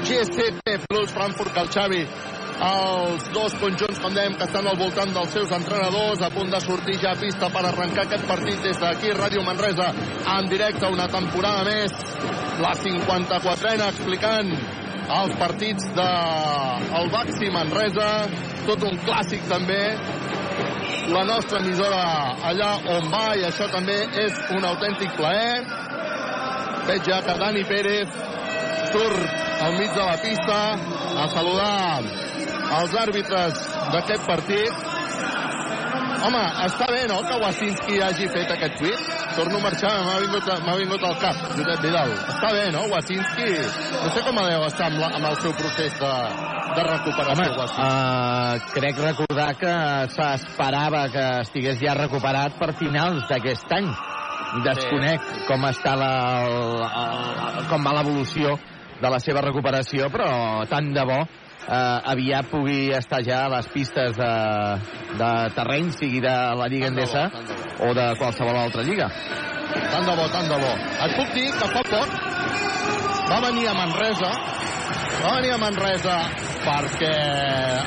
GST 0.00 0.78
Plus, 0.88 1.12
Frankfurt, 1.12 1.52
Calxavi, 1.52 2.00
els 2.70 3.28
dos 3.36 3.58
conjunts, 3.60 4.00
com 4.00 4.16
dèiem, 4.16 4.38
que 4.40 4.48
estan 4.48 4.64
al 4.64 4.80
voltant 4.80 5.12
dels 5.12 5.36
seus 5.36 5.52
entrenadors, 5.52 6.24
a 6.24 6.32
punt 6.32 6.48
de 6.56 6.62
sortir 6.64 6.96
ja 7.04 7.12
a 7.12 7.20
pista 7.20 7.52
per 7.52 7.66
arrencar 7.68 8.06
aquest 8.08 8.24
partit 8.30 8.64
des 8.64 8.80
d'aquí, 8.80 9.12
Ràdio 9.12 9.44
Manresa, 9.44 9.90
en 10.38 10.48
directe, 10.48 10.88
una 10.88 11.10
temporada 11.12 11.68
més, 11.68 11.92
la 12.64 12.72
54a, 12.80 13.92
explicant 13.92 14.56
els 15.20 15.36
partits 15.36 15.92
de 16.00 16.10
el 16.96 17.12
Baxi 17.12 17.52
Manresa, 17.52 18.12
tot 18.64 18.88
un 18.88 18.96
clàssic 19.04 19.44
també, 19.52 19.82
la 21.14 21.22
nostra 21.24 21.58
emissora 21.58 22.02
allà 22.50 22.70
on 22.96 23.08
va, 23.12 23.24
i 23.36 23.44
això 23.46 23.68
també 23.72 23.96
és 24.24 24.38
un 24.56 24.64
autèntic 24.64 25.14
plaer. 25.18 25.62
Veig 26.88 27.08
ja 27.08 27.20
que 27.24 27.36
Dani 27.40 27.64
Pérez 27.68 28.18
surt 28.92 29.62
al 29.64 29.76
mig 29.78 29.92
de 29.94 30.04
la 30.04 30.16
pista 30.22 30.58
a 31.22 31.28
saludar 31.32 32.02
els 32.80 32.96
àrbitres 33.04 33.62
d'aquest 33.92 34.26
partit. 34.26 34.92
Home, 36.24 36.42
està 36.64 36.86
bé, 36.90 37.02
no?, 37.10 37.18
que 37.26 37.36
Wasinski 37.42 38.00
hagi 38.04 38.28
fet 38.32 38.52
aquest 38.54 38.78
tuit. 38.80 39.12
Torno 39.34 39.58
a 39.58 39.64
marxar, 39.64 39.92
m'ha 40.06 40.16
vingut, 40.22 40.50
vingut 40.78 41.06
al 41.08 41.16
cap, 41.22 41.40
Josep 41.56 41.82
Vidal. 41.82 42.14
Està 42.34 42.52
bé, 42.54 42.64
no?, 42.74 42.84
Wasinski. 42.92 43.48
No 43.98 44.10
sé 44.14 44.24
com 44.26 44.40
deu 44.50 44.66
estar 44.68 44.88
amb, 44.90 45.00
la, 45.02 45.10
amb 45.18 45.30
el 45.30 45.38
seu 45.42 45.54
procés 45.58 45.96
de, 46.00 46.12
de 46.78 46.86
recuperació, 46.88 47.34
Home, 47.34 47.78
uh, 47.84 48.74
crec 48.74 49.00
recordar 49.02 49.48
que 49.60 49.74
s'esperava 50.14 51.06
que 51.14 51.24
estigués 51.44 51.80
ja 51.82 51.96
recuperat 51.98 52.58
per 52.60 52.72
finals 52.78 53.26
d'aquest 53.30 53.74
any. 53.78 53.90
desconec 54.62 55.24
com 55.48 55.64
està 55.66 55.96
la, 55.98 56.12
el, 56.46 56.84
el, 56.86 57.64
com 57.70 57.86
va 57.86 57.94
l'evolució 57.96 58.54
de 59.00 59.10
la 59.10 59.18
seva 59.22 59.42
recuperació, 59.42 60.06
però 60.14 60.28
tant 60.70 60.92
de 60.94 61.02
bo 61.08 61.18
eh, 61.68 62.12
aviat 62.12 62.50
pugui 62.50 62.92
estar 62.96 63.22
ja 63.26 63.44
a 63.46 63.52
les 63.56 63.68
pistes 63.72 64.16
de, 64.16 64.32
de 65.20 65.32
terreny, 65.56 65.90
sigui 65.96 66.20
de 66.24 66.36
la 66.60 66.68
Lliga 66.68 66.90
Endesa 66.92 67.28
o 67.80 67.92
de 67.96 68.08
qualsevol 68.20 68.58
altra 68.60 68.84
lliga. 68.86 69.08
Tant 69.74 70.06
de 70.06 70.14
bo, 70.14 70.28
tant 70.30 70.48
de 70.48 70.58
bo. 70.60 70.72
Et 71.06 71.16
puc 71.18 71.34
dir 71.34 71.50
que 71.58 71.70
fa 71.72 71.84
poc 71.90 72.18
va 73.30 73.40
venir 73.48 73.68
a 73.68 73.74
Manresa, 73.74 74.30
va 75.22 75.36
venir 75.38 75.54
a 75.54 75.60
Manresa 75.62 76.18
perquè 76.64 77.14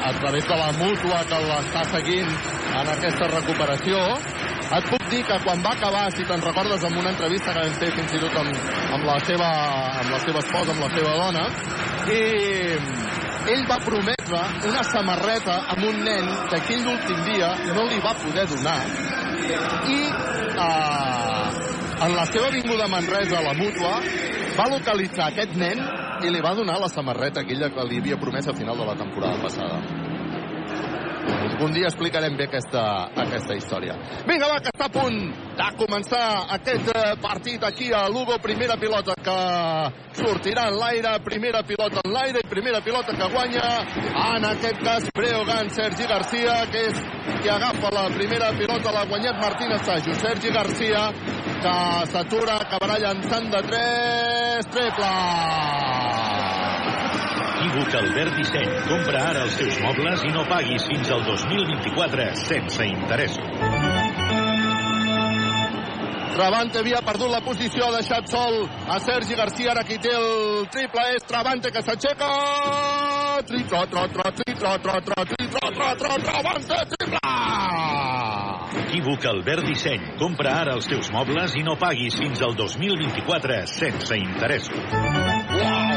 a 0.07 0.11
través 0.19 0.47
de 0.47 0.57
la 0.57 0.71
mútua 0.77 1.23
que 1.29 1.39
l'està 1.45 1.83
seguint 1.93 2.29
en 2.77 2.91
aquesta 2.93 3.29
recuperació, 3.31 4.01
et 4.67 4.89
puc 4.91 5.05
dir 5.11 5.21
que 5.25 5.37
quan 5.45 5.61
va 5.63 5.73
acabar, 5.77 6.05
si 6.13 6.25
te'n 6.27 6.43
recordes, 6.43 6.83
amb 6.83 6.99
una 7.01 7.13
entrevista 7.13 7.53
que 7.55 7.63
vam 7.63 7.77
fer 7.81 7.91
fins 7.95 8.17
i 8.17 8.21
tot 8.25 8.35
amb, 8.41 8.61
amb, 8.97 9.07
la, 9.07 9.17
seva, 9.29 9.51
amb 10.01 10.11
la 10.11 10.19
seva 10.25 10.43
esposa, 10.43 10.75
amb 10.75 10.83
la 10.83 10.91
seva 10.97 11.15
dona, 11.21 11.45
i 12.11 13.26
ell 13.53 13.63
va 13.69 13.77
prometre 13.83 14.41
una 14.69 14.83
samarreta 14.83 15.57
amb 15.75 15.85
un 15.87 16.01
nen 16.03 16.31
que 16.49 16.59
aquell 16.59 16.87
últim 16.93 17.21
dia 17.29 17.53
no 17.73 17.85
li 17.87 17.99
va 18.03 18.15
poder 18.23 18.47
donar 18.51 18.79
i 19.87 19.99
eh, 20.03 21.27
en 22.07 22.15
la 22.15 22.25
seva 22.29 22.49
vinguda 22.53 22.85
a 22.85 22.91
Manresa 22.91 23.39
a 23.39 23.45
la 23.45 23.55
mútua 23.57 23.93
va 24.57 24.67
localitzar 24.73 25.31
aquest 25.31 25.55
nen 25.55 25.81
i 26.25 26.33
li 26.33 26.41
va 26.41 26.55
donar 26.57 26.79
la 26.81 26.89
samarreta 26.91 27.45
aquella 27.45 27.69
que 27.73 27.87
li 27.89 28.01
havia 28.01 28.19
promès 28.21 28.47
al 28.47 28.57
final 28.57 28.77
de 28.77 28.85
la 28.85 28.95
temporada 28.99 29.41
passada. 29.41 30.06
Algun 31.27 31.73
dia 31.73 31.89
explicarem 31.89 32.35
bé 32.37 32.45
aquesta, 32.45 32.81
aquesta 33.17 33.55
història. 33.57 33.95
Vinga, 34.27 34.45
va, 34.51 34.59
que 34.61 34.69
està 34.69 34.85
a 34.85 34.93
punt 34.93 35.15
de 35.57 35.69
començar 35.79 36.25
aquest 36.53 36.91
eh, 36.93 37.15
partit 37.23 37.63
aquí 37.65 37.89
a 37.91 38.03
Lugo. 38.13 38.37
Primera 38.43 38.77
pilota 38.77 39.15
que 39.25 39.37
sortirà 40.19 40.67
en 40.69 40.77
l'aire, 40.77 41.15
primera 41.25 41.63
pilota 41.65 42.03
en 42.05 42.13
l'aire 42.13 42.43
i 42.45 42.49
primera 42.51 42.81
pilota 42.85 43.15
que 43.17 43.29
guanya, 43.33 43.71
en 44.35 44.45
aquest 44.51 44.83
cas, 44.85 45.09
Breogan, 45.17 45.73
Sergi 45.73 46.05
Garcia, 46.09 46.59
que 46.71 46.85
és 46.91 47.01
qui 47.41 47.49
agafa 47.49 47.91
la 47.95 48.05
primera 48.13 48.51
pilota, 48.59 48.93
l'ha 48.93 49.05
guanyat 49.09 49.41
Martín 49.41 49.73
Estajo. 49.79 50.13
Sergi 50.21 50.53
Garcia, 50.53 51.07
que 51.63 51.75
s'atura, 52.13 52.61
acabarà 52.67 53.01
llançant 53.01 53.49
de 53.53 53.65
3, 53.71 54.71
triple! 54.77 55.13
Equívoc 57.57 57.93
Albert 57.95 58.35
Disseny. 58.37 58.69
Compra 58.85 59.21
ara 59.31 59.45
els 59.47 59.55
teus 59.57 59.77
mobles 59.81 60.21
i 60.27 60.29
no 60.29 60.43
paguis 60.45 60.83
fins 60.85 61.09
al 61.09 61.23
2024 61.25 62.27
sense 62.37 62.85
interessos. 62.85 63.47
Travante 66.37 66.77
havia 66.77 67.01
perdut 67.01 67.31
la 67.33 67.41
posició, 67.41 67.87
ha 67.87 67.95
deixat 67.95 68.29
sol 68.29 68.59
a 68.93 68.99
Sergi 69.01 69.33
Garcia, 69.39 69.71
ara 69.73 69.81
qui 69.87 69.97
té 69.97 70.13
el 70.13 70.67
triple 70.69 71.07
és 71.15 71.25
Travante 71.25 71.73
que 71.73 71.81
s'aixeca! 71.81 72.29
Tri, 73.49 73.63
tro, 73.71 73.81
tro, 73.89 74.05
tro, 74.13 74.29
tri, 74.37 74.53
tro, 74.53 74.77
tro, 74.85 75.01
tro, 75.09 75.25
tri, 75.33 75.49
tro, 75.57 75.73
tro, 75.79 75.91
tro, 76.03 76.21
Travante, 76.29 76.81
triple! 76.93 77.23
Equívoc 78.85 79.25
Albert 79.33 79.65
Disseny. 79.65 80.11
Compra 80.21 80.59
ara 80.61 80.77
els 80.77 80.85
teus 80.85 81.09
mobles 81.15 81.57
i 81.57 81.65
no 81.65 81.73
paguis 81.81 82.21
fins 82.21 82.45
al 82.45 82.53
2024 82.59 83.63
sense 83.73 84.21
interessos. 84.21 84.99
Uau! 85.57 85.96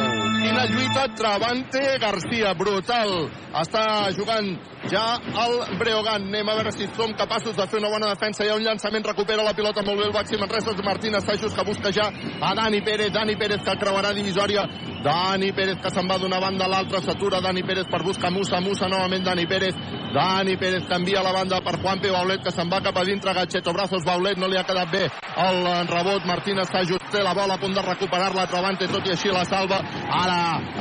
Quina 0.50 0.64
lluita 0.66 1.02
Travante 1.14 1.80
Garcia, 2.02 2.50
brutal. 2.58 3.12
Està 3.60 3.82
jugant 4.16 4.48
ja 4.90 5.16
el 5.44 5.78
Breogan. 5.78 6.26
Anem 6.28 6.48
a 6.48 6.54
veure 6.58 6.72
si 6.72 6.88
som 6.96 7.12
capaços 7.14 7.56
de 7.56 7.66
fer 7.66 7.78
una 7.78 7.88
bona 7.88 8.10
defensa. 8.10 8.44
Hi 8.44 8.50
ha 8.50 8.56
un 8.58 8.64
llançament, 8.64 9.06
recupera 9.06 9.44
la 9.46 9.54
pilota 9.54 9.82
molt 9.86 10.00
bé 10.00 10.06
el 10.08 10.12
Baxi 10.12 10.38
Manresa. 10.38 10.74
Martín 10.84 11.14
Estajos 11.14 11.54
que 11.54 11.64
busca 11.64 11.92
ja 11.92 12.10
a 12.40 12.54
Dani 12.54 12.80
Pérez. 12.80 13.12
Dani 13.12 13.36
Pérez 13.36 13.62
que 13.62 13.76
creuarà 13.78 14.12
divisòria. 14.12 14.66
Dani 15.04 15.52
Pérez 15.52 15.78
que 15.80 15.90
se'n 15.90 16.08
va 16.08 16.18
d'una 16.18 16.40
banda 16.40 16.64
a 16.64 16.68
l'altra. 16.68 17.00
S'atura 17.00 17.40
Dani 17.40 17.62
Pérez 17.62 17.86
per 17.90 18.02
buscar 18.02 18.30
Musa. 18.30 18.60
Musa 18.60 18.88
novament 18.88 19.24
Dani 19.24 19.46
Pérez. 19.46 19.74
Dani 20.14 20.56
Pérez 20.56 20.86
canvia 20.88 21.22
la 21.22 21.32
banda 21.32 21.60
per 21.60 21.78
Juanpe 21.80 22.10
Baulet 22.10 22.42
que 22.42 22.50
se'n 22.50 22.70
va 22.70 22.82
cap 22.82 22.96
a 22.96 23.04
dintre. 23.04 23.34
Gatxeto 23.34 23.72
Brazos 23.72 24.04
Baulet 24.04 24.38
no 24.38 24.48
li 24.48 24.56
ha 24.56 24.64
quedat 24.64 24.90
bé 24.90 25.04
el 25.36 25.86
rebot. 25.88 26.26
Martín 26.26 26.58
Estajos 26.58 27.10
té 27.10 27.22
la 27.22 27.34
bola 27.34 27.54
a 27.54 27.62
punt 27.62 27.74
de 27.74 27.82
recuperar-la. 27.82 28.46
Travante 28.46 28.88
tot 28.88 29.06
i 29.06 29.14
així 29.14 29.30
la 29.30 29.44
salva. 29.44 29.80
Ara 30.10 30.40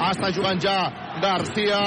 està 0.09 0.33
jugant 0.33 0.59
ja 0.61 0.79
Garcia 1.21 1.79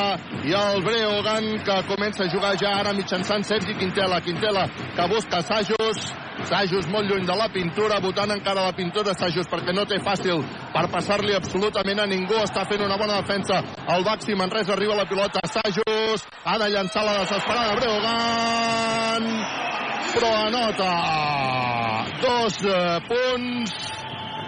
i 0.45 0.53
el 0.57 0.83
Breogan 0.85 1.47
que 1.67 1.77
comença 1.89 2.25
a 2.25 2.31
jugar 2.33 2.53
ja 2.61 2.75
ara 2.81 2.93
mitjançant 2.97 3.45
Sergi 3.45 3.75
Quintela. 3.79 4.21
Quintela 4.21 4.67
que 4.69 5.09
busca 5.09 5.43
Sajos. 5.43 6.13
Sajos 6.49 6.89
molt 6.91 7.07
lluny 7.11 7.27
de 7.29 7.35
la 7.39 7.49
pintura, 7.53 8.01
votant 8.03 8.33
encara 8.35 8.65
la 8.67 8.73
pintura 8.75 9.15
Sajos 9.15 9.49
perquè 9.51 9.75
no 9.77 9.85
té 9.87 10.01
fàcil 10.03 10.43
per 10.75 10.89
passar-li 10.91 11.37
absolutament 11.37 12.01
a 12.03 12.07
ningú. 12.07 12.39
Està 12.43 12.65
fent 12.69 12.83
una 12.85 12.99
bona 13.01 13.21
defensa. 13.21 13.63
El 13.89 14.05
Baxi 14.05 14.35
Manresa 14.35 14.73
arriba 14.77 14.99
la 14.99 15.09
pilota. 15.09 15.41
Sajos 15.47 16.27
ha 16.45 16.59
de 16.59 16.71
llançar 16.73 17.05
la 17.07 17.19
desesperada 17.23 17.77
Breogan 17.81 19.29
però 20.13 20.31
anota 20.47 20.91
dos 22.21 22.59
eh, 22.69 22.99
punts 23.09 23.73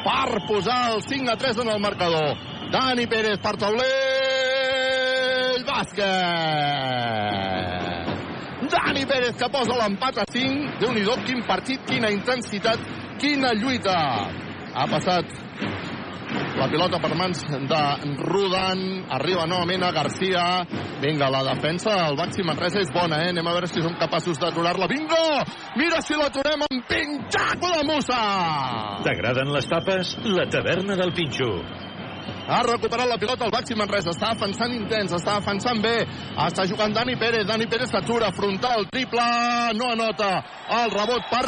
per 0.05 0.43
posar 0.49 0.81
el 0.93 1.03
5 1.03 1.33
a 1.33 1.37
3 1.37 1.63
en 1.65 1.71
el 1.75 1.81
marcador. 1.81 2.37
Dani 2.71 3.07
Pérez 3.07 3.39
per 3.41 3.57
taulell, 3.57 4.24
bàsquet! 5.75 7.35
Dani 8.71 9.05
Pérez 9.07 9.37
que 9.37 9.49
posa 9.53 9.77
l'empat 9.79 10.19
a 10.23 10.25
5. 10.31 10.79
Déu-n'hi-do, 10.81 11.19
quin 11.27 11.43
partit, 11.47 11.81
quina 11.89 12.11
intensitat, 12.15 12.79
quina 13.21 13.53
lluita. 13.59 13.97
Ha 14.75 14.87
passat 14.91 15.27
la 16.59 16.67
pilota 16.71 16.99
per 17.03 17.13
mans 17.19 17.43
de 17.71 17.83
Rudan. 18.25 18.81
Arriba 19.19 19.47
novament 19.47 19.85
a 19.85 19.93
Garcia. 19.93 20.45
Vinga, 21.03 21.29
la 21.31 21.43
defensa 21.53 21.95
del 22.01 22.17
Baxi 22.19 22.43
Manresa 22.47 22.81
és 22.81 22.93
bona, 22.95 23.21
eh? 23.23 23.31
Anem 23.35 23.47
a 23.47 23.55
veure 23.55 23.71
si 23.71 23.83
som 23.85 23.95
capaços 24.01 24.41
d'aturar-la. 24.41 24.89
Vinga! 24.91 25.45
Mira 25.77 26.01
si 26.03 26.19
l'aturem 26.19 26.65
amb 26.67 26.87
pinxaco 26.91 27.73
de 27.77 27.83
Musa! 27.91 28.21
T'agraden 29.05 29.53
les 29.55 29.69
tapes? 29.71 30.17
La 30.25 30.49
taverna 30.51 30.97
del 30.97 31.13
Pinxo. 31.15 31.51
Ha 32.45 32.63
recuperat 32.67 33.09
la 33.09 33.19
pilota 33.19 33.47
el 33.47 33.53
Baxi 33.55 33.77
Manresa. 33.79 34.13
Està 34.13 34.35
defensant 34.35 34.73
intens, 34.77 35.15
està 35.17 35.39
defensant 35.41 35.81
bé. 35.85 35.97
Està 36.47 36.67
jugant 36.69 36.93
Dani 36.93 37.17
Pérez. 37.21 37.47
Dani 37.49 37.67
Pérez 37.71 37.93
s'atura, 37.93 38.33
frontal, 38.37 38.85
triple, 38.93 39.29
no 39.79 39.93
anota. 39.95 40.33
El 40.83 40.93
rebot 40.93 41.31
per 41.31 41.47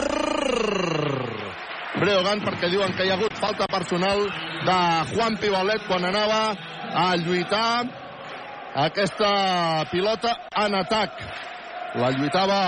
Breogan 1.96 2.42
perquè 2.44 2.68
diuen 2.68 2.92
que 2.96 3.06
hi 3.06 3.10
ha 3.12 3.16
hagut 3.16 3.36
falta 3.40 3.66
personal 3.72 4.26
de 4.66 4.80
Juan 5.14 5.38
Pibalet 5.40 5.86
quan 5.88 6.04
anava 6.04 6.40
a 6.92 7.06
lluitar 7.16 7.86
aquesta 8.76 9.30
pilota 9.90 10.34
en 10.64 10.76
atac. 10.76 11.16
La 11.96 12.10
lluitava 12.12 12.58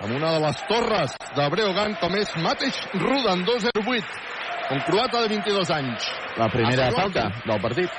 amb 0.00 0.14
una 0.16 0.32
de 0.36 0.40
les 0.46 0.62
torres 0.70 1.12
de 1.36 1.48
Breogan 1.52 1.96
com 2.00 2.16
és 2.16 2.32
mateix 2.44 2.80
Rudan 2.96 3.44
2-0-8 3.44 4.24
un 4.70 4.80
croata 4.80 5.22
de 5.22 5.28
22 5.28 5.70
anys. 5.70 6.10
La 6.36 6.48
primera 6.48 6.90
falta 6.92 7.30
del 7.44 7.60
partit. 7.60 7.90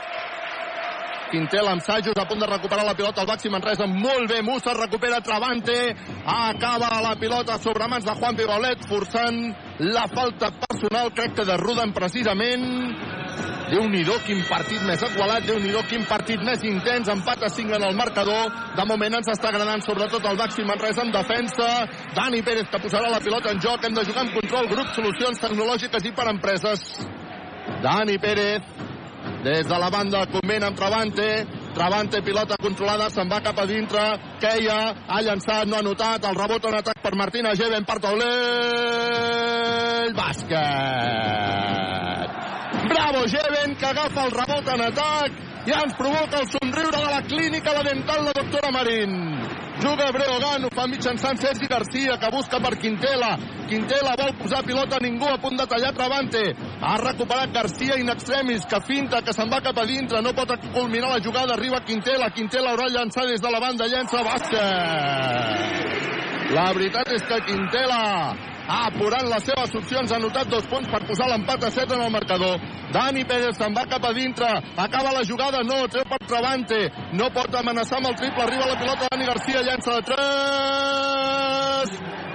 Quintela 1.31 1.73
amb 1.75 1.83
Sajos 1.83 2.15
a 2.15 2.25
punt 2.27 2.39
de 2.39 2.47
recuperar 2.47 2.85
la 2.85 2.95
pilota. 2.95 3.21
Al 3.21 3.27
Baxi 3.27 3.49
Manresa 3.49 3.87
molt 3.87 4.29
bé, 4.29 4.41
Musa 4.41 4.73
recupera 4.73 5.21
Travante 5.21 5.95
acaba 6.25 7.01
la 7.01 7.15
pilota 7.19 7.57
sobre 7.59 7.87
mans 7.87 8.05
de 8.05 8.15
Juan 8.15 8.35
Pibolet 8.35 8.87
forçant 8.87 9.39
la 9.79 10.07
falta 10.07 10.51
personal 10.51 11.11
crec 11.13 11.35
que 11.35 11.45
de 11.45 11.57
Rudan 11.57 11.93
precisament. 11.93 12.67
Déu-n'hi-do, 13.67 14.15
quin 14.23 14.39
partit 14.47 14.79
més 14.87 15.01
igualat, 15.03 15.43
déu 15.43 15.57
nhi 15.59 15.73
quin 15.89 16.05
partit 16.07 16.39
més 16.39 16.61
intens, 16.63 17.09
empat 17.11 17.43
a 17.43 17.49
5 17.51 17.75
en 17.75 17.83
el 17.83 17.97
marcador. 17.99 18.47
De 18.77 18.85
moment 18.87 19.19
ens 19.19 19.27
està 19.33 19.49
agradant 19.51 19.83
sobretot 19.83 20.23
el 20.23 20.39
Baxi 20.39 20.63
Manresa 20.63 21.03
en 21.03 21.11
defensa. 21.11 21.67
Dani 22.15 22.41
Pérez 22.47 22.71
que 22.71 22.79
posarà 22.79 23.11
la 23.11 23.19
pilota 23.19 23.51
en 23.51 23.59
joc, 23.59 23.83
hem 23.83 23.97
de 23.97 24.05
jugar 24.07 24.23
en 24.23 24.35
control, 24.39 24.69
grup, 24.71 24.93
solucions 24.95 25.43
tecnològiques 25.43 26.07
i 26.07 26.15
per 26.15 26.29
empreses. 26.31 26.85
Dani 27.83 28.15
Pérez, 28.23 28.63
des 29.47 29.63
de 29.67 29.77
la 29.79 29.89
banda, 29.89 30.25
convent 30.27 30.63
amb 30.63 30.75
Travante. 30.75 31.45
Travante, 31.73 32.21
pilota 32.21 32.55
controlada, 32.59 33.09
se'n 33.13 33.29
va 33.31 33.39
cap 33.45 33.59
a 33.59 33.65
dintre. 33.69 34.19
Keia 34.41 34.77
ha 35.07 35.21
llançat, 35.23 35.65
no 35.69 35.77
ha 35.77 35.81
notat. 35.85 36.25
El 36.27 36.35
rebot 36.35 36.65
en 36.67 36.75
atac 36.81 36.97
per 37.03 37.15
Martina 37.15 37.55
Geven 37.55 37.85
per 37.87 37.99
taulell. 38.03 38.27
Bàsquet. 40.17 40.57
Bravo, 42.91 43.19
Geven, 43.35 43.75
que 43.79 43.87
agafa 43.93 44.21
el 44.25 44.31
rebot 44.35 44.65
en 44.73 44.81
atac 44.89 45.31
i 45.67 45.71
ens 45.75 45.93
provoca 45.99 46.39
el 46.41 46.47
somriure 46.51 46.97
de 46.97 47.11
la 47.11 47.21
clínica 47.21 47.73
la 47.75 47.83
dental 47.83 48.19
la 48.25 48.33
doctora 48.41 48.71
Marín. 48.71 49.66
Juga 49.81 50.11
Breogan, 50.11 50.63
ho 50.65 50.69
fa 50.73 50.87
mitjançant 50.89 51.37
Sergi 51.37 51.67
Garcia, 51.69 52.17
que 52.17 52.29
busca 52.33 52.59
per 52.59 52.77
Quintela. 52.81 53.37
Quintela 53.69 54.15
vol 54.17 54.33
posar 54.39 54.63
pilota 54.65 54.97
a 54.97 55.03
ningú, 55.03 55.27
a 55.29 55.37
punt 55.37 55.57
de 55.59 55.67
tallar 55.69 55.93
Travante. 55.93 56.41
Ha 56.81 56.97
recuperat 57.03 57.53
Garcia 57.53 57.95
in 58.01 58.09
extremis, 58.09 58.65
que 58.65 58.81
finta, 58.87 59.21
que 59.21 59.33
se'n 59.37 59.49
va 59.53 59.61
cap 59.61 59.77
a 59.77 59.85
dintre, 59.85 60.21
no 60.25 60.33
pot 60.33 60.49
culminar 60.73 61.13
la 61.13 61.21
jugada, 61.21 61.53
arriba 61.53 61.85
Quintela. 61.85 62.31
Quintela 62.33 62.73
haurà 62.73 62.89
llançat 62.89 63.29
des 63.29 63.41
de 63.41 63.51
la 63.53 63.59
banda, 63.61 63.85
llença 63.85 64.23
bàsquet. 64.25 65.77
La 66.57 66.73
veritat 66.73 67.11
és 67.13 67.23
que 67.27 67.41
Quintela 67.45 68.56
apurant 68.67 69.29
les 69.31 69.43
seves 69.47 69.75
opcions, 69.79 70.11
ha 70.11 70.19
anotat 70.19 70.49
dos 70.51 70.67
punts 70.67 70.89
per 70.91 70.99
posar 71.07 71.29
l'empat 71.31 71.63
a 71.63 71.71
7 71.71 71.95
en 71.95 72.01
el 72.05 72.11
marcador. 72.11 72.59
Dani 72.93 73.23
Pérez 73.27 73.57
se'n 73.57 73.73
va 73.75 73.85
cap 73.87 74.05
a 74.05 74.13
dintre, 74.13 74.47
acaba 74.75 75.15
la 75.15 75.23
jugada, 75.23 75.63
no, 75.63 75.87
treu 75.87 76.03
per 76.07 76.19
Travante, 76.27 76.91
no 77.13 77.29
pot 77.35 77.55
amenaçar 77.55 77.97
amb 78.01 78.09
el 78.11 78.19
triple, 78.21 78.43
arriba 78.43 78.71
la 78.71 78.79
pilota, 78.79 79.07
Dani 79.11 79.25
Garcia 79.31 79.59
llança 79.67 79.91
de 79.95 80.01
3, 80.11 81.87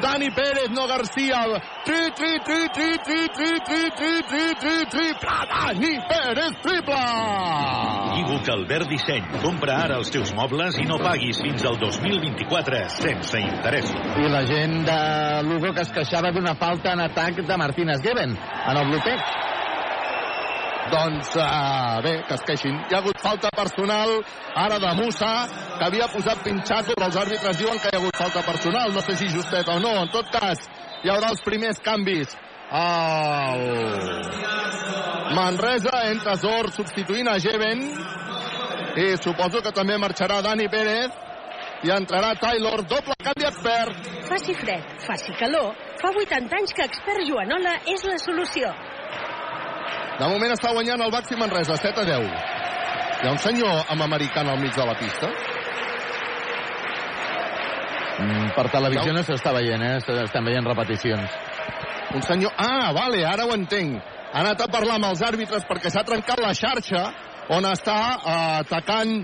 Dani 0.03 0.31
Pérez, 0.35 0.69
no 0.75 0.87
Garcia, 0.89 1.41
tri, 1.85 2.11
tri, 2.19 2.33
tri, 2.43 2.69
tri, 2.75 2.99
tri, 3.07 3.21
tri, 3.37 3.53
tri, 3.67 3.93
tri, 3.95 4.15
tri, 4.27 4.47
tri, 4.59 4.77
triple, 4.91 5.37
Dani 5.53 5.95
Pérez, 6.11 6.57
triple! 6.61 7.03
Equívoc 8.13 8.49
Albert 8.49 8.89
Disseny. 8.91 9.25
Compra 9.45 9.79
ara 9.85 10.01
els 10.03 10.11
teus 10.11 10.35
mobles 10.35 10.77
i 10.83 10.89
no 10.91 10.99
paguis 10.99 11.39
fins 11.43 11.63
al 11.71 11.79
2024 11.81 12.83
sense 12.99 13.41
interessos. 13.41 14.11
I 14.19 14.29
la 14.33 14.43
gent 14.51 14.83
de 14.91 14.99
Lugo 15.47 15.73
que 15.73 15.87
es 15.87 15.95
queixava 15.95 16.35
d'una 16.35 16.57
falta 16.59 16.93
en 16.97 17.07
atac 17.07 17.41
de 17.47 17.57
Martínez 17.63 18.03
Geben 18.03 18.35
en 18.35 18.83
el 18.83 18.91
bloqueig. 18.91 19.23
Doncs 20.91 21.37
uh, 21.39 22.03
bé, 22.03 22.15
que 22.27 22.35
es 22.35 22.43
queixin. 22.47 22.75
Hi 22.91 22.95
ha 22.95 22.99
hagut 22.99 23.21
falta 23.23 23.51
personal 23.55 24.11
ara 24.59 24.79
de 24.83 24.93
Musa, 24.99 25.33
que 25.79 25.85
havia 25.87 26.09
posat 26.11 26.43
pinxato, 26.43 26.97
però 26.97 27.07
els 27.11 27.19
àrbitres 27.23 27.59
diuen 27.61 27.79
que 27.79 27.93
hi 27.93 27.97
ha 27.97 28.01
hagut 28.01 28.17
falta 28.19 28.43
personal. 28.47 28.93
No 28.93 29.01
sé 29.07 29.17
si 29.17 29.31
justet 29.31 29.69
o 29.69 29.79
no. 29.81 29.95
En 30.03 30.11
tot 30.13 30.29
cas, 30.35 30.67
hi 31.05 31.13
haurà 31.13 31.31
els 31.33 31.43
primers 31.47 31.79
canvis. 31.85 32.35
El 32.73 33.63
Manresa 35.37 36.07
entra 36.11 36.37
Zor 36.41 36.71
substituint 36.73 37.29
a 37.29 37.39
Geben 37.41 37.85
i 38.97 39.13
suposo 39.21 39.61
que 39.65 39.73
també 39.77 39.99
marxarà 40.01 40.41
Dani 40.45 40.69
Pérez 40.73 41.13
i 41.83 41.91
entrarà 41.91 42.35
Taylor, 42.41 42.83
doble 42.89 43.17
canvi 43.23 43.47
expert. 43.49 44.11
Faci 44.29 44.55
fred, 44.55 44.83
faci 45.07 45.35
calor. 45.39 45.73
Fa 46.01 46.13
80 46.25 46.59
anys 46.59 46.75
que 46.77 46.87
expert 46.87 47.27
Joanola 47.29 47.79
és 47.91 48.05
la 48.09 48.19
solució. 48.23 48.73
De 50.23 50.29
moment 50.31 50.53
està 50.55 50.71
guanyant 50.71 51.01
el 51.03 51.11
Baxi 51.11 51.35
Manresa, 51.35 51.75
7 51.83 51.99
a 51.99 52.05
10. 52.07 52.27
Hi 53.23 53.27
ha 53.27 53.33
un 53.33 53.41
senyor 53.43 53.89
amb 53.91 54.05
americana 54.05 54.53
al 54.53 54.61
mig 54.63 54.71
de 54.77 54.85
la 54.87 54.95
pista. 54.95 55.31
Mm, 58.23 58.53
per 58.55 58.69
televisió 58.71 59.17
no 59.17 59.25
s'està 59.27 59.51
veient, 59.57 59.83
eh? 59.83 59.99
Estem 60.23 60.47
veient 60.47 60.71
repeticions. 60.71 61.35
Un 62.15 62.23
senyor... 62.23 62.55
Ah, 62.55 62.93
vale, 62.95 63.25
ara 63.27 63.49
ho 63.49 63.57
entenc. 63.57 63.99
Ha 64.31 64.45
anat 64.45 64.63
a 64.63 64.71
parlar 64.71 65.01
amb 65.01 65.11
els 65.11 65.27
àrbitres 65.27 65.67
perquè 65.67 65.91
s'ha 65.91 66.07
trencat 66.07 66.39
la 66.45 66.55
xarxa 66.55 67.05
on 67.59 67.67
està 67.67 67.99
eh, 68.15 68.39
atacant 68.63 69.17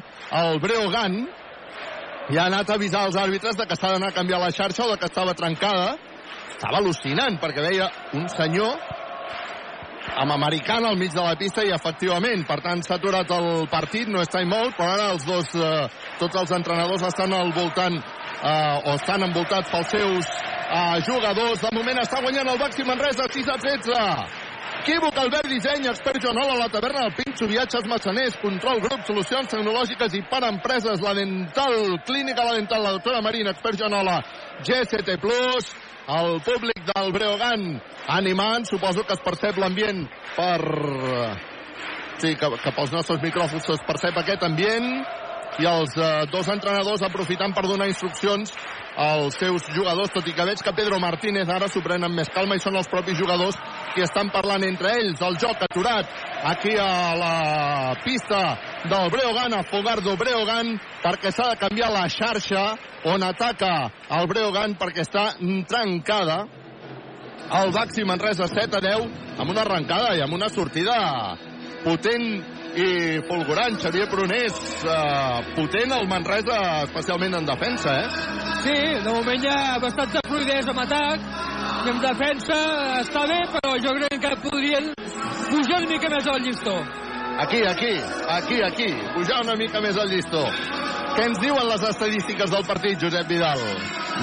el 0.42 0.58
Breogan 0.66 1.18
i 2.28 2.36
ha 2.40 2.50
anat 2.50 2.72
a 2.72 2.74
avisar 2.80 3.06
els 3.06 3.16
àrbitres 3.16 3.54
de 3.54 3.70
que 3.70 3.78
s'ha 3.78 3.94
d'anar 3.94 4.10
a 4.10 4.18
canviar 4.18 4.42
la 4.42 4.50
xarxa 4.50 4.88
o 4.88 4.90
de 4.90 4.98
que 4.98 5.06
estava 5.06 5.38
trencada. 5.38 5.92
Estava 6.56 6.82
al·lucinant 6.82 7.38
perquè 7.38 7.70
veia 7.70 7.86
un 8.18 8.26
senyor 8.34 8.96
amb 10.16 10.32
americana 10.32 10.88
al 10.88 10.96
mig 10.96 11.12
de 11.12 11.22
la 11.22 11.36
pista 11.36 11.62
i 11.64 11.72
efectivament, 11.74 12.44
per 12.46 12.60
tant 12.64 12.82
s'ha 12.82 12.96
aturat 12.96 13.30
el 13.36 13.66
partit, 13.70 14.08
no 14.08 14.22
és 14.22 14.32
timeout, 14.32 14.74
però 14.76 14.90
ara 14.94 15.10
els 15.14 15.24
dos, 15.26 15.54
eh, 15.54 15.88
tots 16.18 16.40
els 16.40 16.52
entrenadors 16.56 17.04
estan 17.08 17.32
al 17.32 17.52
voltant 17.52 17.96
eh, 17.96 18.82
o 18.84 18.94
estan 18.94 19.26
envoltats 19.28 19.70
pels 19.70 19.90
seus 19.94 20.26
eh, 20.26 21.00
jugadors. 21.06 21.60
De 21.60 21.72
moment 21.76 22.02
està 22.02 22.22
guanyant 22.22 22.48
el 22.48 22.60
Baxi 22.60 22.86
Manresa 22.86 23.28
6 23.28 23.48
a 23.48 23.58
13. 23.64 23.98
Equívoc, 24.78 25.16
Albert 25.18 25.48
Disseny, 25.50 25.88
expert 25.90 26.22
Joanola, 26.22 26.54
la 26.56 26.68
taverna 26.72 27.02
del 27.04 27.14
Pinxo, 27.16 27.48
viatges 27.50 27.84
massaners, 27.90 28.38
control 28.40 28.80
grup, 28.80 29.02
solucions 29.04 29.50
tecnològiques 29.50 30.14
i 30.16 30.22
per 30.30 30.40
empreses, 30.48 31.02
la 31.04 31.12
dental, 31.18 31.98
clínica 32.06 32.46
la 32.46 32.54
dental, 32.56 32.84
la 32.86 32.94
doctora 32.96 33.20
Marina, 33.20 33.52
expert 33.52 33.80
Joanola, 33.80 34.22
GST+, 34.64 35.18
el 36.08 36.40
públic 36.40 36.86
del 36.88 37.12
Breogan 37.12 37.64
animant, 38.06 38.66
suposo 38.68 39.04
que 39.04 39.16
es 39.16 39.24
percep 39.24 39.58
l'ambient 39.58 40.06
per... 40.36 40.60
Sí, 42.18 42.32
que, 42.34 42.48
que 42.58 42.74
pels 42.74 42.90
nostres 42.90 43.20
micròfons 43.22 43.68
es 43.76 43.82
percep 43.86 44.16
aquest 44.18 44.42
ambient 44.42 44.88
i 45.58 45.66
els 45.66 45.94
eh, 45.96 46.26
dos 46.30 46.48
entrenadors 46.50 47.02
aprofitant 47.06 47.54
per 47.54 47.64
donar 47.66 47.88
instruccions 47.90 48.52
als 48.98 49.36
seus 49.38 49.62
jugadors, 49.70 50.10
tot 50.10 50.26
i 50.26 50.34
que 50.34 50.46
veig 50.46 50.62
que 50.62 50.74
Pedro 50.74 50.98
Martínez 50.98 51.50
ara 51.54 51.68
s'ho 51.70 51.82
prenen 51.84 52.08
amb 52.08 52.18
més 52.18 52.30
calma 52.34 52.56
i 52.58 52.62
són 52.62 52.76
els 52.78 52.90
propis 52.90 53.18
jugadors 53.18 53.58
que 53.94 54.02
estan 54.02 54.30
parlant 54.34 54.64
entre 54.66 54.90
ells. 54.98 55.22
El 55.22 55.38
joc 55.38 55.62
aturat 55.68 56.10
aquí 56.50 56.74
a 56.82 57.14
la 57.18 57.94
pista 58.02 58.40
del 58.90 59.10
Breogan, 59.14 59.54
a 59.54 59.62
Fogardo 59.70 60.16
Breogan, 60.18 60.74
perquè 61.04 61.30
s'ha 61.30 61.52
de 61.52 61.60
canviar 61.62 61.92
la 61.94 62.08
xarxa 62.10 62.64
on 63.06 63.22
ataca 63.22 63.74
el 64.18 64.26
Breogan 64.30 64.74
perquè 64.78 65.06
està 65.06 65.30
trencada. 65.70 66.42
El 67.48 67.72
Baxi 67.72 68.04
Manresa 68.04 68.44
7 68.46 68.76
a 68.76 68.80
10 68.84 69.40
amb 69.40 69.50
una 69.50 69.62
arrencada 69.62 70.12
i 70.16 70.20
amb 70.20 70.36
una 70.36 70.50
sortida 70.52 70.96
potent 71.80 72.26
i 72.76 72.88
fulgurant. 73.24 73.78
Xavier 73.80 74.04
Prunés, 74.12 74.58
uh, 74.84 75.40
potent 75.56 75.94
el 75.96 76.06
Manresa, 76.10 76.58
especialment 76.84 77.38
en 77.40 77.48
defensa, 77.48 77.94
eh? 78.02 78.28
Sí, 78.66 78.76
de 78.76 79.08
moment 79.08 79.42
hi 79.42 79.48
ha 79.48 79.78
bastanta 79.80 80.20
fluidesa 80.28 80.74
en 80.74 80.82
atac 80.84 81.26
i 81.86 81.92
en 81.94 82.00
defensa 82.04 82.60
està 83.00 83.24
bé, 83.32 83.40
però 83.56 83.74
jo 83.80 83.96
crec 83.96 84.20
que 84.26 84.36
podrien 84.44 84.92
pujar 84.98 85.80
una 85.80 85.92
mica 85.94 86.12
més 86.12 86.28
al 86.28 86.42
llistó. 86.44 86.76
Aquí, 87.38 87.62
aquí, 87.62 88.00
aquí, 88.28 88.62
aquí, 88.62 88.86
pujar 89.14 89.42
una 89.44 89.54
mica 89.54 89.78
més 89.80 89.96
al 89.96 90.10
llistó. 90.10 90.42
Què 91.14 91.22
ens 91.26 91.38
diuen 91.38 91.68
les 91.70 91.84
estadístiques 91.86 92.50
del 92.50 92.66
partit, 92.66 92.98
Josep 92.98 93.30
Vidal? 93.30 93.62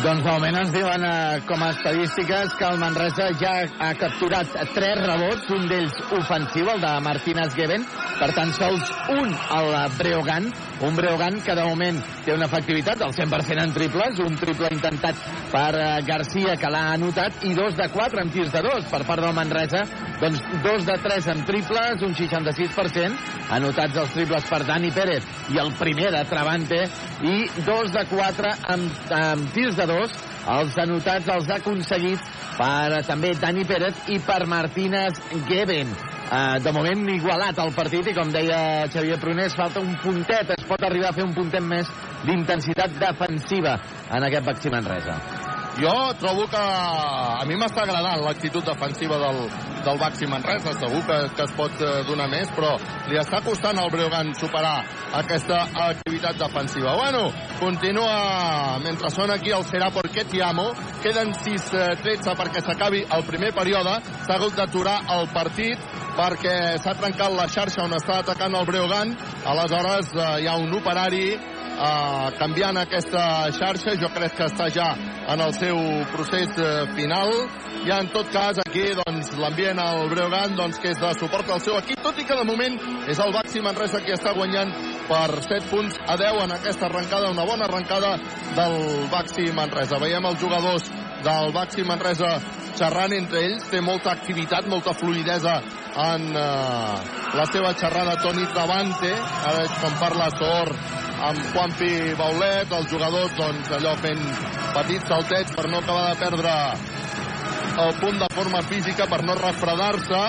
Doncs 0.03 0.25
de 0.25 0.27
moment 0.27 0.57
ens 0.59 0.73
diuen 0.75 1.03
eh, 1.07 1.39
com 1.47 1.61
a 1.63 1.69
estadístiques 1.71 2.53
que 2.59 2.67
el 2.67 2.79
Manresa 2.81 3.29
ja 3.39 3.53
ha 3.79 3.93
capturat 3.95 4.51
tres 4.75 4.99
rebots, 4.99 5.47
un 5.55 5.69
d'ells 5.71 5.95
ofensiu, 6.17 6.67
el 6.73 6.83
de 6.83 6.91
Martínez 7.05 7.55
Geben, 7.55 7.85
per 8.19 8.29
tant 8.35 8.51
sols 8.57 8.91
un 9.15 9.31
al 9.31 9.71
Breogan, 9.95 10.49
un 10.83 10.95
Breogan 10.99 11.39
que 11.43 11.55
de 11.55 11.63
moment 11.67 12.01
té 12.25 12.35
una 12.35 12.49
efectivitat 12.51 12.99
del 12.99 13.15
100% 13.15 13.63
en 13.63 13.75
triples, 13.75 14.19
un 14.23 14.35
triple 14.39 14.71
intentat 14.75 15.23
per 15.53 15.71
eh, 15.79 15.87
Garcia 16.07 16.57
que 16.59 16.71
l'ha 16.71 16.89
anotat 16.97 17.43
i 17.47 17.55
dos 17.55 17.79
de 17.79 17.87
quatre 17.95 18.23
en 18.23 18.31
tirs 18.35 18.51
de 18.55 18.63
dos 18.67 18.91
per 18.91 19.05
part 19.07 19.23
del 19.23 19.35
Manresa, 19.35 19.85
doncs 20.19 20.43
dos 20.63 20.87
de 20.87 20.99
tres 21.03 21.31
en 21.31 21.43
triples, 21.47 22.03
un 22.03 22.15
66%, 22.15 23.04
anotats 23.55 23.97
els 24.01 24.13
triples 24.15 24.47
per 24.49 24.61
Dani 24.67 24.91
Pérez 24.95 25.27
i 25.53 25.59
el 25.61 25.71
primer 25.79 26.11
de 26.15 26.23
Travante 26.29 26.81
i 27.25 27.35
dos 27.65 27.93
de 27.93 28.05
quatre 28.09 28.53
amb, 28.73 29.05
amb 29.15 29.53
tirs 29.55 29.77
de 29.79 29.87
dos, 29.89 30.17
els 30.55 30.77
anotats 30.81 31.29
els 31.35 31.49
ha 31.49 31.59
aconseguit 31.61 32.33
per 32.57 33.03
també 33.07 33.33
Dani 33.39 33.65
Pérez 33.67 34.09
i 34.13 34.19
per 34.23 34.43
Martínez 34.49 35.21
Geben. 35.49 35.95
Uh, 36.25 36.57
de 36.57 36.71
moment 36.73 37.03
igualat 37.13 37.59
el 37.61 37.69
partit 37.77 38.07
i 38.09 38.15
com 38.17 38.31
deia 38.33 38.87
Xavier 38.89 39.19
Prunés 39.21 39.53
falta 39.53 39.83
un 39.83 39.93
puntet, 40.01 40.55
es 40.57 40.65
pot 40.65 40.81
arribar 40.81 41.13
a 41.13 41.17
fer 41.19 41.27
un 41.27 41.35
puntet 41.37 41.61
més 41.61 41.91
d'intensitat 42.25 42.97
defensiva 42.97 43.77
en 44.09 44.25
aquest 44.25 44.49
Baxi 44.49 44.73
Manresa. 44.73 45.34
Jo 45.75 46.13
trobo 46.19 46.45
que 46.47 46.59
a 46.59 47.43
mi 47.43 47.57
m'està 47.59 47.81
agradant 47.83 48.21
l'actitud 48.23 48.63
defensiva 48.63 49.17
del, 49.19 49.39
del 49.83 49.97
Baxi 49.99 50.27
Manresa. 50.31 50.71
Segur 50.79 51.01
que, 51.03 51.17
que 51.35 51.43
es 51.43 51.55
pot 51.57 51.81
eh, 51.83 51.89
donar 52.07 52.29
més, 52.31 52.47
però 52.55 52.69
li 53.09 53.19
està 53.19 53.41
costant 53.43 53.81
al 53.81 53.91
Breogan 53.91 54.31
superar 54.39 54.77
aquesta 55.19 55.65
activitat 55.89 56.39
defensiva. 56.39 56.95
Bueno, 56.95 57.25
continua 57.59 58.79
mentre 58.85 59.11
sona 59.11 59.35
aquí 59.35 59.51
el 59.51 59.65
Serà 59.67 59.91
Porque 59.91 60.23
Ti 60.23 60.39
Amo. 60.47 60.69
Queden 61.03 61.35
6-13 61.35 62.37
perquè 62.39 62.63
s'acabi 62.63 63.03
el 63.11 63.27
primer 63.27 63.51
període. 63.57 63.97
S'ha 64.23 64.39
hagut 64.39 64.55
d'aturar 64.55 65.01
el 65.17 65.27
partit 65.35 65.91
perquè 66.15 66.55
s'ha 66.79 66.95
trencat 66.95 67.35
la 67.35 67.49
xarxa 67.51 67.83
on 67.83 67.99
està 67.99 68.21
atacant 68.23 68.55
el 68.55 68.71
Breogan. 68.71 69.11
Aleshores 69.43 70.15
eh, 70.15 70.31
hi 70.45 70.47
ha 70.47 70.55
un 70.55 70.71
operari 70.79 71.27
eh, 71.75 72.31
canviant 72.39 72.79
aquesta 72.81 73.51
xarxa. 73.55 73.95
Jo 74.01 74.09
crec 74.15 74.35
que 74.37 74.47
està 74.49 74.69
ja 74.73 74.89
en 75.31 75.41
el 75.41 75.53
seu 75.57 75.79
procés 76.13 76.51
eh, 76.57 76.85
final. 76.95 77.31
I 77.85 77.91
en 77.93 78.09
tot 78.13 78.31
cas 78.33 78.57
aquí 78.63 78.87
doncs, 78.97 79.31
l'ambient 79.37 79.79
al 79.81 80.07
Breogan 80.09 80.55
doncs, 80.57 80.79
que 80.81 80.89
és 80.95 81.01
de 81.01 81.11
suport 81.19 81.49
al 81.53 81.61
seu 81.61 81.77
equip, 81.77 82.01
tot 82.01 82.17
i 82.17 82.25
que 82.25 82.37
de 82.37 82.45
moment 82.47 82.79
és 83.11 83.19
el 83.21 83.33
Baxi 83.35 83.61
Manresa 83.61 84.01
qui 84.01 84.15
està 84.15 84.33
guanyant 84.33 84.71
per 85.05 85.27
7 85.45 85.69
punts 85.69 85.99
a 86.01 86.17
10 86.17 86.43
en 86.47 86.55
aquesta 86.55 86.89
arrencada, 86.89 87.29
una 87.29 87.45
bona 87.45 87.67
arrencada 87.69 88.15
del 88.57 88.79
Baxi 89.11 89.51
Manresa. 89.53 90.01
Veiem 90.01 90.25
els 90.31 90.41
jugadors 90.41 90.89
del 91.25 91.51
Baxi 91.55 91.83
Manresa 91.87 92.35
xerrant 92.75 93.13
entre 93.15 93.41
ells, 93.47 93.65
té 93.71 93.81
molta 93.81 94.11
activitat, 94.13 94.67
molta 94.69 94.93
fluidesa 94.97 95.55
en 96.05 96.25
eh, 96.35 96.95
la 97.35 97.45
seva 97.51 97.71
xerrada 97.79 98.17
Toni 98.21 98.45
Travante, 98.51 99.11
ara 99.15 99.61
veig 99.61 99.77
com 99.81 99.95
parla 100.01 100.29
Tor 100.35 100.73
amb 101.25 101.45
Juanpi 101.53 101.91
Baulet, 102.19 102.73
els 102.77 102.91
jugadors 102.91 103.37
doncs 103.39 103.71
allò 103.77 103.95
fent 104.03 104.25
petits 104.75 105.07
saltets 105.09 105.55
per 105.55 105.69
no 105.71 105.79
acabar 105.79 106.09
de 106.11 106.19
perdre 106.19 106.55
el 107.85 107.95
punt 108.01 108.19
de 108.21 108.27
forma 108.35 108.61
física, 108.67 109.07
per 109.07 109.21
no 109.23 109.35
refredar-se 109.39 110.21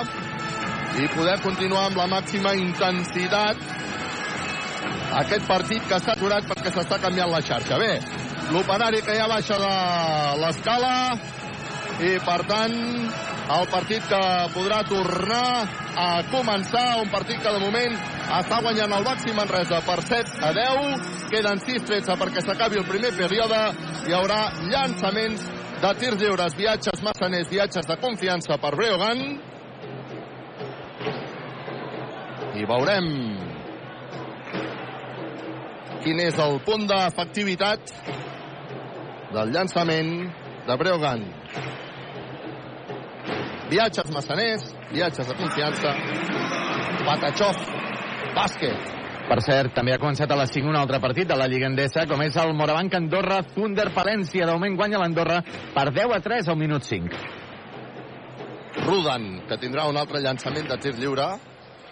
i 1.02 1.10
poder 1.12 1.36
continuar 1.42 1.88
amb 1.90 1.98
la 2.00 2.06
màxima 2.14 2.54
intensitat 2.56 3.60
aquest 5.22 5.46
partit 5.48 5.84
que 5.88 5.98
s'ha 6.00 6.14
aturat 6.16 6.46
perquè 6.48 6.72
s'està 6.72 6.98
canviant 7.02 7.30
la 7.32 7.42
xarxa. 7.44 7.78
Bé, 7.80 7.92
l'operari 8.52 9.02
que 9.02 9.16
ja 9.16 9.26
baixa 9.30 9.58
de 9.58 9.72
l'escala. 10.42 10.94
I 11.96 12.18
per 12.20 12.40
tant 12.44 12.74
el 13.56 13.66
partit 13.72 14.04
que 14.10 14.20
podrà 14.52 14.82
tornar 14.88 15.48
a 15.96 16.08
començar, 16.28 17.00
un 17.00 17.10
partit 17.12 17.40
que 17.40 17.52
de 17.54 17.62
moment 17.62 17.94
està 18.40 18.58
guanyant 18.62 18.92
el 18.92 19.06
Baxi 19.06 19.32
Manresa 19.36 19.80
per 19.86 20.00
7 20.02 20.40
a 20.44 20.52
10, 20.56 21.06
queden 21.30 21.62
6-13 21.62 22.18
perquè 22.20 22.42
s'acabi 22.44 22.80
el 22.82 22.88
primer 22.90 23.14
període, 23.16 23.60
hi 24.06 24.16
haurà 24.18 24.40
llançaments 24.66 25.46
de 25.80 25.94
tirs 26.00 26.20
lliures, 26.20 26.56
viatges 26.58 27.02
massaners, 27.06 27.48
viatges 27.52 27.86
de 27.86 27.96
confiança 28.02 28.58
per 28.60 28.74
Breogan, 28.76 29.24
i 32.56 32.64
veurem 32.68 33.10
quin 36.04 36.20
és 36.22 36.38
el 36.40 36.60
punt 36.64 36.86
d'efectivitat 36.88 37.92
del 39.32 39.52
llançament 39.54 40.12
de 40.66 40.76
Breogan. 40.76 41.24
Viatges 43.70 44.10
massaners, 44.14 44.68
viatges 44.92 45.26
de 45.26 45.34
confiança, 45.34 45.94
Patachov, 47.06 47.58
bàsquet. 48.36 48.92
Per 49.26 49.40
cert, 49.42 49.72
també 49.74 49.90
ha 49.94 49.98
començat 49.98 50.30
a 50.30 50.38
les 50.38 50.52
5 50.54 50.70
un 50.70 50.78
altre 50.78 51.00
partit 51.02 51.26
de 51.26 51.34
la 51.38 51.48
Lliga 51.50 51.66
Endesa, 51.66 52.04
com 52.06 52.22
és 52.22 52.36
el 52.38 52.54
Morabanc 52.54 52.94
Andorra 52.94 53.40
Thunder 53.42 53.88
Palència. 53.94 54.46
De 54.46 54.54
moment 54.54 54.78
guanya 54.78 55.02
l'Andorra 55.02 55.40
per 55.74 55.88
10 55.90 56.14
a 56.14 56.20
3 56.22 56.52
al 56.54 56.58
minut 56.60 56.86
5. 56.86 57.22
Rudan, 58.86 59.28
que 59.48 59.58
tindrà 59.58 59.88
un 59.90 59.98
altre 59.98 60.22
llançament 60.22 60.70
de 60.70 60.78
tir 60.78 60.94
lliure. 61.00 61.26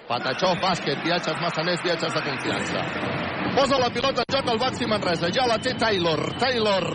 Patachov, 0.07 0.61
bàsquet, 0.63 1.01
viatges 1.03 1.41
massaners, 1.43 1.83
viatges 1.83 2.15
de 2.15 2.23
confiança. 2.29 3.34
Posa 3.55 3.79
la 3.79 3.91
pilota 3.91 4.25
en 4.27 4.35
joc 4.35 4.49
al 4.51 4.59
Baxi 4.59 4.87
Manresa. 4.87 5.29
Ja 5.31 5.47
la 5.47 5.61
té 5.63 5.77
Taylor. 5.79 6.21
Taylor 6.43 6.89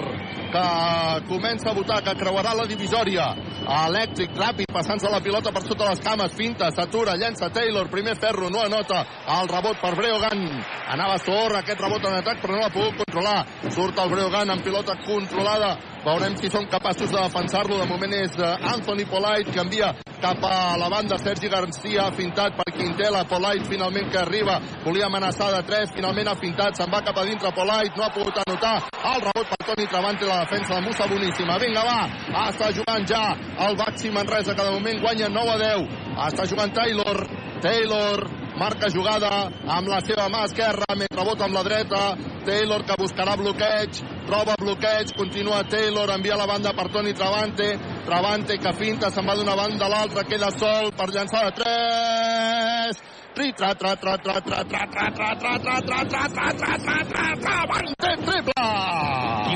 que 0.51 1.27
comença 1.27 1.69
a 1.69 1.73
votar, 1.73 2.01
que 2.03 2.15
creuarà 2.17 2.53
la 2.57 2.65
divisòria. 2.67 3.27
Elèctric, 3.69 4.33
ràpid, 4.37 4.71
passant-se 4.73 5.09
la 5.11 5.21
pilota 5.21 5.53
per 5.53 5.61
sota 5.63 5.89
les 5.91 6.01
cames, 6.03 6.33
finta, 6.35 6.71
s'atura, 6.73 7.15
llença 7.21 7.51
Taylor, 7.53 7.89
primer 7.89 8.15
ferro, 8.17 8.49
no 8.49 8.63
anota 8.65 9.03
el 9.37 9.47
rebot 9.51 9.79
per 9.81 9.93
Breogan. 9.95 10.41
Anava 10.89 11.19
Sor, 11.21 11.55
aquest 11.59 11.79
rebot 11.79 12.09
en 12.09 12.17
atac, 12.17 12.41
però 12.41 12.57
no 12.57 12.63
l'ha 12.63 12.73
pogut 12.73 12.97
controlar. 13.03 13.37
Surt 13.69 14.01
el 14.03 14.11
Breogan 14.15 14.49
amb 14.49 14.65
pilota 14.65 14.97
controlada. 15.05 15.75
Veurem 16.05 16.37
si 16.39 16.47
són 16.51 16.67
capaços 16.71 17.11
de 17.11 17.17
defensar-lo. 17.19 17.79
De 17.81 17.87
moment 17.89 18.13
és 18.15 18.37
eh, 18.39 18.53
Anthony 18.73 19.03
Polite, 19.09 19.51
que 19.51 19.63
envia 19.63 19.91
cap 20.19 20.43
a 20.43 20.77
la 20.79 20.89
banda 20.91 21.17
Sergi 21.19 21.49
Garcia, 21.51 22.09
fintat 22.15 22.55
per 22.55 22.67
Quintela, 22.75 23.23
Polite 23.27 23.67
finalment 23.67 24.09
que 24.11 24.19
arriba, 24.19 24.59
volia 24.83 25.07
amenaçar 25.07 25.51
de 25.55 25.61
3, 25.67 25.93
finalment 25.95 26.27
ha 26.27 26.35
fintat, 26.39 26.75
se'n 26.75 26.91
va 26.91 27.01
cap 27.03 27.19
a 27.19 27.25
dintre 27.27 27.51
Polite, 27.55 27.95
no 27.95 28.03
ha 28.03 28.11
pogut 28.15 28.41
anotar, 28.43 28.75
el 29.13 29.23
rebot 29.27 29.53
per 29.53 29.59
Toni 29.69 29.87
Travante, 29.87 30.27
la 30.27 30.41
defensa 30.43 30.75
de 30.75 30.87
Musa 30.87 31.07
boníssima, 31.07 31.59
vinga 31.63 31.85
va, 31.87 32.01
està 32.49 32.71
jugant 32.75 33.07
ja 33.07 33.23
el 33.67 33.79
Baxi 33.79 34.11
Manresa, 34.11 34.55
que 34.55 34.67
de 34.67 34.75
moment 34.75 34.99
guanya 35.05 35.31
9 35.31 35.55
a 35.55 35.61
10, 35.63 35.87
està 36.27 36.49
jugant 36.51 36.75
Taylor, 36.75 37.23
Taylor, 37.63 38.27
marca 38.59 38.89
jugada 38.91 39.29
amb 39.77 39.87
la 39.87 40.01
seva 40.03 40.27
mà 40.29 40.43
esquerra, 40.47 40.87
mentre 40.99 41.21
rebota 41.21 41.47
amb 41.47 41.55
la 41.55 41.63
dreta, 41.63 42.01
Taylor 42.45 42.83
que 42.87 42.97
buscarà 42.99 43.35
bloqueig, 43.39 44.01
troba 44.27 44.57
bloqueig, 44.59 45.13
continua 45.17 45.63
Taylor, 45.63 46.11
envia 46.15 46.37
la 46.39 46.47
banda 46.49 46.73
per 46.75 46.89
Toni 46.91 47.13
Travante, 47.13 47.69
Travante 48.05 48.59
que 48.59 48.73
finta, 48.75 49.11
se'n 49.11 49.27
va 49.27 49.37
d'una 49.39 49.55
banda 49.55 49.87
a 49.87 49.93
l'altra, 49.95 50.27
queda 50.27 50.51
sol 50.57 50.91
per 50.97 51.09
llançar 51.13 51.45
de 51.47 51.55
3, 51.61 53.01
tri 53.33 53.53
tra 53.55 53.73
tra 53.75 53.95
tra 53.95 54.17
tra 54.17 54.41
tra 54.41 54.63
tra 54.63 54.85
tra 54.91 55.09
tra 55.11 55.35
tra 55.35 55.57
tra 55.59 55.79
tra 55.81 56.03
tra 56.03 56.27
tra 56.27 56.53
tra 56.53 56.77
tra 56.83 57.05
tra 57.13 57.35
Travante 57.39 58.15
triple! 58.25 58.59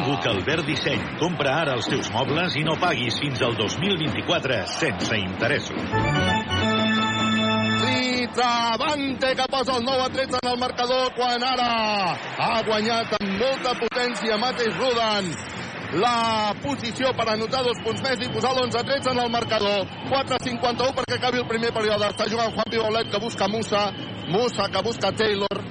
Equívoc 0.04 0.26
Albert 0.28 0.66
Disseny. 0.66 1.04
Compra 1.20 1.54
ara 1.62 1.76
els 1.78 1.88
teus 1.88 2.10
mobles 2.12 2.56
i 2.60 2.64
no 2.68 2.76
paguis 2.80 3.20
fins 3.22 3.44
al 3.46 3.56
2024 3.60 4.64
sense 4.68 5.20
interessos. 5.20 6.43
Travante 8.34 9.36
que 9.36 9.46
posa 9.48 9.78
el 9.78 9.86
9 9.86 10.02
a 10.02 10.10
13 10.10 10.38
en 10.42 10.50
el 10.50 10.58
marcador 10.58 11.14
quan 11.14 11.44
ara 11.44 12.14
ha 12.14 12.64
guanyat 12.66 13.12
amb 13.20 13.36
molta 13.38 13.74
potència 13.78 14.38
Mateix 14.42 14.74
Rudan. 14.80 15.28
La 16.02 16.56
posició 16.64 17.12
per 17.14 17.28
anotar 17.30 17.62
dos 17.62 17.78
punts 17.86 18.02
més 18.02 18.24
i 18.26 18.32
posar 18.34 18.56
l'11 18.56 18.80
a 18.80 18.84
13 18.88 19.12
en 19.12 19.20
el 19.22 19.30
marcador. 19.30 19.86
4-51 20.10 20.96
perquè 20.98 21.20
acabi 21.20 21.44
el 21.44 21.48
primer 21.52 21.70
període. 21.76 22.10
Està 22.10 22.26
jugant 22.32 22.50
Juan 22.56 22.72
Pibolet 22.74 23.12
que 23.14 23.22
busca 23.22 23.48
Musa. 23.48 23.84
Musa 24.34 24.66
que 24.74 24.82
busca 24.82 25.12
Taylor. 25.14 25.62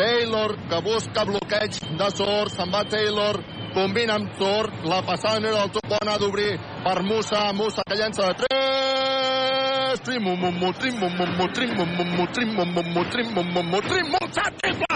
Taylor 0.00 0.56
que 0.70 0.80
busca 0.86 1.26
bloqueig 1.28 1.80
de 2.00 2.10
Sor. 2.16 2.48
Se'n 2.54 2.72
va 2.72 2.86
Taylor. 2.88 3.42
Combina 3.76 4.16
amb 4.16 4.32
Sor. 4.40 4.72
La 4.88 5.02
passada 5.04 5.44
no 5.44 5.52
era 5.52 5.66
del 5.66 5.76
tot 5.76 5.92
bona 5.92 6.16
d'obrir 6.16 6.54
per 6.86 7.02
Musa. 7.04 7.50
Musa 7.52 7.84
que 7.84 8.00
llença 8.00 8.32
de 8.32 8.46
3 8.46 9.69
trim 9.98 10.22
mum 10.22 10.38
mum 10.38 10.54
mum 10.54 10.72
trim 10.72 10.98
mum 11.00 11.12
mum 11.16 11.36
mum 11.36 11.52
trim 11.52 11.74
mum 11.74 11.88
mum 11.96 12.08
mum 12.16 12.26
trim 12.32 12.54
mum 12.54 12.74
mum 12.74 12.92
mum 12.94 13.10
trim 13.10 13.34
mum 13.34 13.52
mum 13.52 13.66
mum 13.70 13.82
trim 13.82 14.06
Musa 14.06 14.46
triple 14.62 14.86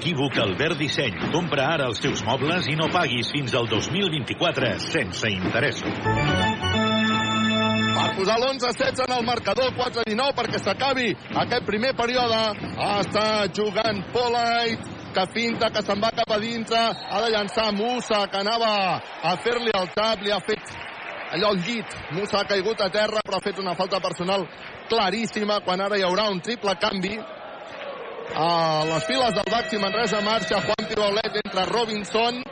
Equívoc 0.00 0.38
Albert 0.38 0.78
Disseny. 0.78 1.16
Compra 1.32 1.66
ara 1.74 1.90
els 1.90 2.00
teus 2.00 2.22
mobles 2.24 2.70
i 2.70 2.76
no 2.78 2.88
paguis 2.92 3.32
fins 3.34 3.54
al 3.54 3.68
2024 3.68 4.78
sense 4.86 5.28
interessos. 5.28 5.92
per 8.00 8.14
posar 8.16 8.38
l'11 8.38 8.64
a 8.64 8.72
16 8.72 9.04
en 9.04 9.12
el 9.18 9.24
marcador 9.26 9.74
4 9.76 10.00
a 10.00 10.04
19 10.08 10.36
perquè 10.38 10.58
s'acabi 10.62 11.10
aquest 11.42 11.66
primer 11.66 11.92
període 11.98 12.40
està 12.86 13.26
jugant 13.52 14.00
Polite 14.14 14.98
que 15.14 15.24
finta, 15.34 15.70
que 15.74 15.82
se'n 15.82 16.00
va 16.00 16.12
cap 16.14 16.30
a 16.32 16.38
dintre 16.38 16.78
ha 16.80 17.20
de 17.24 17.30
llançar 17.34 17.72
Musa 17.74 18.26
que 18.30 18.40
anava 18.40 19.00
a 19.00 19.34
fer-li 19.44 19.74
el 19.74 19.90
tap, 19.94 20.22
li 20.22 20.32
ha 20.32 20.40
fet 20.40 20.72
allò 21.30 21.50
al 21.50 21.58
llit, 21.58 21.86
Musa 22.10 22.40
ha 22.40 22.44
caigut 22.44 22.80
a 22.80 22.88
terra 22.90 23.20
però 23.22 23.36
ha 23.36 23.44
fet 23.44 23.58
una 23.58 23.74
falta 23.74 24.00
personal 24.00 24.46
claríssima 24.88 25.60
quan 25.64 25.80
ara 25.80 25.96
hi 25.96 26.02
haurà 26.02 26.28
un 26.30 26.40
triple 26.40 26.74
canvi. 26.76 27.18
A 28.34 28.84
les 28.86 29.06
files 29.06 29.34
del 29.34 29.50
Baxi 29.50 29.78
Manresa 29.78 30.20
marxa 30.22 30.60
Juan 30.62 30.88
Pirolet 30.88 31.40
entra 31.44 31.64
Robinson. 31.66 32.42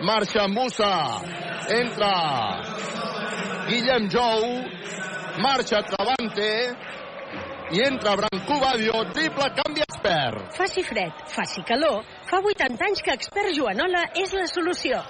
Marxa 0.00 0.46
Musa 0.48 0.92
entra 1.68 2.12
Guillem 3.68 4.10
Jou. 4.10 4.44
Marxa 5.42 5.82
Travante 5.82 6.50
i 7.70 7.82
entra 7.82 8.14
Branco 8.16 8.58
Badio 8.60 9.04
triple 9.12 9.50
canvi 9.58 9.82
expert. 9.82 10.54
Faci 10.56 10.82
fred, 10.86 11.12
faci 11.26 11.62
calor, 11.66 12.04
fa 12.30 12.38
80 12.38 12.84
anys 12.86 13.02
que 13.02 13.14
Expert 13.18 13.52
Joanola 13.56 14.06
és 14.14 14.32
la 14.38 14.46
solució. 14.46 15.02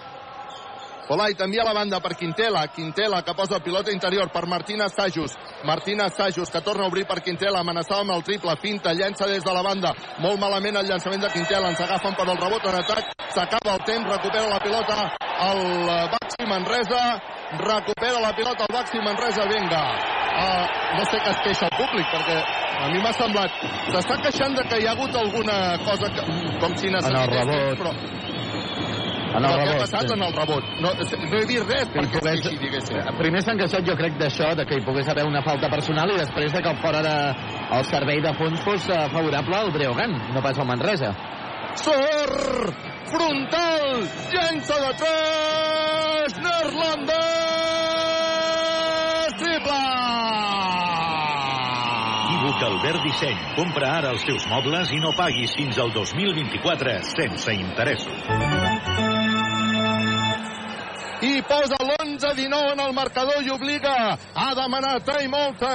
Polait 1.06 1.40
envia 1.40 1.62
la 1.62 1.72
banda 1.72 2.00
per 2.02 2.16
Quintela. 2.18 2.66
Quintela 2.74 3.22
que 3.22 3.34
posa 3.34 3.56
el 3.56 3.62
pilota 3.62 3.92
interior 3.92 4.30
per 4.32 4.46
Martina 4.46 4.88
Sajus. 4.88 5.36
Martina 5.62 6.08
Sajus 6.08 6.50
que 6.50 6.60
torna 6.60 6.82
a 6.84 6.88
obrir 6.88 7.06
per 7.06 7.22
Quintela. 7.22 7.60
Amenaçava 7.60 8.00
amb 8.02 8.16
el 8.16 8.24
triple. 8.26 8.56
Finta, 8.60 8.92
llença 8.92 9.28
des 9.30 9.44
de 9.44 9.54
la 9.54 9.62
banda. 9.62 9.94
Molt 10.18 10.40
malament 10.42 10.76
el 10.76 10.90
llançament 10.90 11.22
de 11.22 11.30
Quintela. 11.30 11.70
Ens 11.70 11.80
agafen 11.80 12.18
per 12.18 12.26
el 12.26 12.36
rebot 12.42 12.66
en 12.66 12.80
atac. 12.80 13.14
S'acaba 13.30 13.76
el 13.76 13.86
temps. 13.86 14.10
Recupera 14.10 14.50
la 14.50 14.58
pilota 14.58 14.98
el 15.46 15.62
Baxi 16.16 16.50
Manresa. 16.50 17.02
Recupera 17.62 18.20
la 18.20 18.34
pilota 18.34 18.66
el 18.66 18.74
Baxi 18.74 18.98
Manresa. 18.98 19.46
Vinga. 19.46 19.82
Uh, 20.36 20.66
no 20.98 21.04
sé 21.08 21.16
què 21.22 21.30
es 21.32 21.38
queixa 21.46 21.68
el 21.70 21.76
públic 21.78 22.10
perquè 22.12 22.34
a 22.76 22.90
mi 22.92 22.98
m'ha 23.00 23.12
semblat 23.16 23.54
s'està 23.88 24.18
queixant 24.20 24.52
de 24.58 24.66
que 24.68 24.82
hi 24.82 24.84
ha 24.84 24.92
hagut 24.92 25.16
alguna 25.16 25.56
cosa 25.86 26.10
que, 26.12 26.26
com 26.60 26.76
si 26.76 26.92
necessités 26.92 27.46
rebot. 27.48 27.78
però 27.80 28.35
En 29.36 29.42
no, 29.44 29.50
el 29.52 29.58
què 29.58 29.62
ha 29.62 29.68
rebot, 29.68 29.82
passat 29.84 30.06
sí. 30.08 30.14
en 30.14 30.22
el 30.24 30.32
rebot? 30.32 30.64
No, 30.80 30.90
no 30.96 31.36
he 31.36 31.46
vist 31.50 31.68
res 31.68 31.88
Que 31.90 31.98
perquè 31.98 32.20
pogués... 32.22 32.38
sí, 32.40 32.48
sí, 32.48 32.56
diguéssim. 32.62 32.96
Primer 33.20 33.42
s'han 33.44 33.58
queixat, 33.60 33.84
jo 33.88 33.96
crec, 33.98 34.16
d'això, 34.20 34.46
de 34.56 34.64
que 34.68 34.78
hi 34.78 34.84
pogués 34.86 35.08
haver 35.12 35.26
una 35.28 35.42
falta 35.44 35.68
personal 35.72 36.08
i 36.14 36.20
després 36.22 36.50
de 36.56 36.60
que 36.64 36.72
el 36.72 36.80
fora 36.80 37.00
de, 37.04 37.16
el 37.78 37.84
servei 37.90 38.18
de 38.24 38.32
fons 38.40 38.64
fos 38.64 38.88
eh, 38.88 39.02
favorable 39.12 39.54
al 39.58 39.72
Breogan, 39.76 40.12
no 40.32 40.40
pas 40.44 40.56
al 40.58 40.68
Manresa. 40.70 41.10
Sor 41.76 42.32
frontal, 43.12 43.84
llença 44.32 44.76
de 44.86 44.92
3, 45.04 46.40
neerlandès, 46.46 47.20
triple! 49.42 49.82
Equívoc 52.36 52.62
Albert 52.62 53.02
Disseny. 53.02 53.38
Compra 53.56 53.88
ara 53.98 54.10
els 54.14 54.24
teus 54.28 54.44
mobles 54.50 54.92
i 54.92 55.00
no 55.02 55.12
paguis 55.18 55.54
fins 55.56 55.78
al 55.82 55.92
2024 55.94 56.96
sense 57.16 57.54
interessos. 57.54 59.05
I 61.36 61.42
posa 61.44 61.76
l'11-19 61.76 62.72
en 62.72 62.80
el 62.80 62.92
marcador 62.96 63.42
i 63.44 63.50
obliga 63.52 64.16
a 64.16 64.54
demanar 64.56 65.02
timeout 65.04 65.62
a 65.68 65.74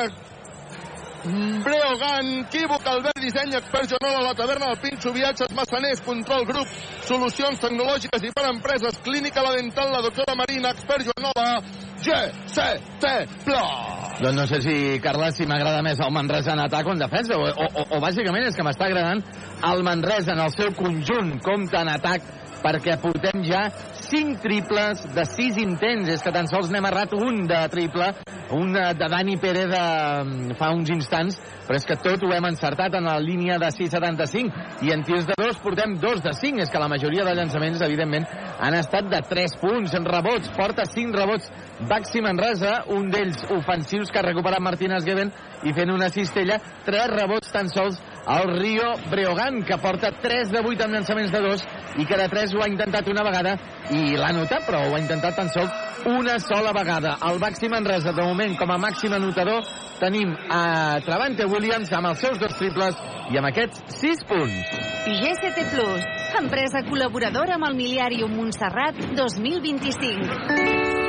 Breogan, 1.62 2.48
Quívoc, 2.50 2.88
Albert 2.88 3.22
Disseny, 3.22 3.54
Expert 3.54 3.92
Joanola, 3.92 4.24
la 4.30 4.34
taverna 4.34 4.72
del 4.72 4.80
Pinxo, 4.82 5.14
viatges, 5.14 5.54
massaners, 5.54 6.02
control 6.02 6.48
grup, 6.50 6.66
solucions 7.06 7.62
tecnològiques 7.62 8.26
i 8.26 8.34
per 8.34 8.48
empreses, 8.50 8.98
clínica 9.06 9.46
la 9.46 9.54
dental, 9.60 9.94
la 9.94 10.02
doctora 10.02 10.34
Marina, 10.40 10.74
Expert 10.74 11.06
Joanola, 11.12 11.62
GCT 12.02 13.14
Plus. 13.46 14.18
Doncs 14.22 14.38
no 14.38 14.48
sé 14.50 14.64
si, 14.66 14.76
Carles, 15.04 15.38
si 15.38 15.46
m'agrada 15.46 15.86
més 15.86 16.02
el 16.02 16.14
Manresa 16.14 16.58
en 16.58 16.66
atac 16.66 16.90
o 16.90 16.98
en 16.98 17.06
defensa, 17.06 17.38
o, 17.38 17.54
o, 17.54 17.86
o, 17.86 18.02
bàsicament 18.02 18.50
és 18.50 18.58
que 18.58 18.66
m'està 18.66 18.90
agradant 18.90 19.22
el 19.70 19.86
Manresa 19.86 20.34
en 20.34 20.42
el 20.42 20.54
seu 20.58 20.74
conjunt, 20.74 21.36
compta 21.46 21.86
en 21.86 21.94
atac 22.00 22.41
perquè 22.64 22.98
portem 23.02 23.44
ja 23.46 23.68
5 24.12 24.42
triples 24.44 25.04
de 25.16 25.26
6 25.26 25.60
intents. 25.64 26.10
És 26.12 26.24
que 26.24 26.34
tan 26.34 26.50
sols 26.52 26.72
n'hem 26.72 26.88
errat 26.90 27.14
un 27.18 27.46
de 27.50 27.62
triple, 27.74 28.12
un 28.58 28.74
de 28.76 29.08
Dani 29.12 29.38
Pérez 29.42 29.70
de, 29.72 30.56
fa 30.60 30.72
uns 30.76 30.92
instants, 30.94 31.40
però 31.68 31.80
és 31.80 31.88
que 31.88 31.98
tot 32.04 32.24
ho 32.26 32.34
hem 32.36 32.50
encertat 32.50 32.98
en 33.00 33.08
la 33.08 33.18
línia 33.22 33.58
de 33.62 33.70
6,75 33.72 34.86
i 34.88 34.92
en 34.94 35.06
tirs 35.08 35.28
de 35.30 35.38
dos 35.40 35.60
portem 35.64 35.96
dos 36.02 36.22
de 36.24 36.34
5. 36.36 36.62
És 36.66 36.72
que 36.72 36.82
la 36.82 36.90
majoria 36.92 37.26
de 37.28 37.36
llançaments, 37.38 37.82
evidentment, 37.86 38.28
han 38.60 38.78
estat 38.78 39.10
de 39.12 39.22
3 39.30 39.58
punts. 39.62 39.96
En 39.98 40.08
rebots, 40.08 40.52
porta 40.58 40.86
5 40.86 41.18
rebots 41.18 41.52
Baxi 41.90 42.22
Manresa, 42.22 42.84
un 42.94 43.10
d'ells 43.10 43.46
ofensius 43.56 44.12
que 44.12 44.20
ha 44.20 44.28
recuperat 44.28 44.62
Martínez 44.62 45.06
Geven 45.08 45.32
i 45.66 45.74
fent 45.74 45.90
una 45.94 46.10
cistella, 46.14 46.60
3 46.86 47.10
rebots 47.16 47.54
tan 47.54 47.70
sols 47.74 47.98
al 48.26 48.60
Rio 48.60 48.94
Breogán, 49.10 49.64
que 49.64 49.78
porta 49.78 50.12
3 50.12 50.52
de 50.52 50.60
8 50.60 50.84
amb 50.86 50.94
llançaments 50.94 51.32
de 51.32 51.42
2 51.42 51.64
i 52.02 52.06
que 52.06 52.18
de 52.18 52.28
3 52.30 52.54
ho 52.56 52.64
ha 52.64 52.70
intentat 52.70 53.08
una 53.10 53.24
vegada 53.26 53.56
i 53.92 54.16
l'ha 54.18 54.32
notat, 54.36 54.66
però 54.68 54.84
ho 54.86 54.96
ha 54.96 55.02
intentat 55.02 55.36
tan 55.36 55.50
sols 55.50 55.72
una 56.06 56.40
sola 56.40 56.72
vegada. 56.74 57.18
El 57.30 57.40
Baxi 57.40 57.70
Manresa, 57.70 58.14
de 58.14 58.24
moment, 58.26 58.56
com 58.58 58.72
a 58.72 58.80
màxim 58.82 59.14
anotador, 59.14 59.66
tenim 60.00 60.34
a 60.50 61.00
Travante 61.06 61.46
Williams 61.46 61.92
amb 61.94 62.14
els 62.14 62.24
seus 62.24 62.40
dos 62.42 62.56
triples 62.58 62.98
i 63.32 63.38
amb 63.38 63.52
aquests 63.52 64.00
6 64.02 64.26
punts. 64.30 64.74
GCT 65.06 65.68
Plus, 65.74 66.10
empresa 66.42 66.86
col·laboradora 66.90 67.58
amb 67.58 67.70
el 67.70 67.78
Miliàrium 67.78 68.34
Montserrat 68.38 68.98
2025. 69.18 71.01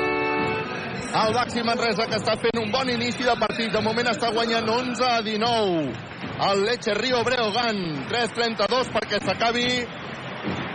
El 1.12 1.34
Baxi 1.36 1.60
Manresa 1.60 2.06
que 2.08 2.16
està 2.16 2.38
fent 2.40 2.56
un 2.56 2.70
bon 2.72 2.88
inici 2.88 3.26
de 3.26 3.34
partit. 3.36 3.68
De 3.74 3.80
moment 3.84 4.08
està 4.08 4.30
guanyant 4.32 4.68
11 4.74 5.04
a 5.04 5.18
19. 5.26 5.82
El 6.46 6.62
Leche 6.64 6.94
Rio 6.96 7.20
Breogán 7.26 7.82
3-32 8.08 8.88
perquè 8.94 9.20
s'acabi 9.20 9.66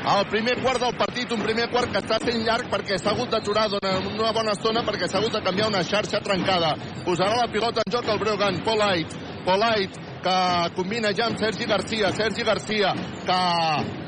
el 0.08 0.28
primer 0.30 0.54
quart 0.62 0.80
del 0.80 0.94
partit, 0.96 1.34
un 1.34 1.42
primer 1.42 1.66
quart 1.74 1.90
que 1.92 2.04
està 2.04 2.20
sent 2.22 2.46
llarg 2.46 2.70
perquè 2.70 3.00
s'ha 3.02 3.16
hagut 3.16 3.34
d'aturar 3.34 3.66
una 3.82 4.30
bona 4.36 4.54
estona 4.54 4.86
perquè 4.86 5.10
s'ha 5.10 5.18
hagut 5.18 5.34
de 5.34 5.42
canviar 5.42 5.72
una 5.74 5.82
xarxa 5.84 6.22
trencada. 6.22 6.76
Posarà 7.04 7.42
la 7.42 7.50
pilota 7.52 7.82
en 7.82 7.98
joc 7.98 8.14
el 8.14 8.22
Breogán, 8.22 8.62
Polite, 8.64 9.18
Polite, 9.48 10.07
que 10.24 10.38
combina 10.76 11.12
ja 11.16 11.28
amb 11.28 11.40
Sergi 11.40 11.66
Garcia. 11.66 12.12
Sergi 12.16 12.44
Garcia, 12.44 12.94
que 13.28 13.40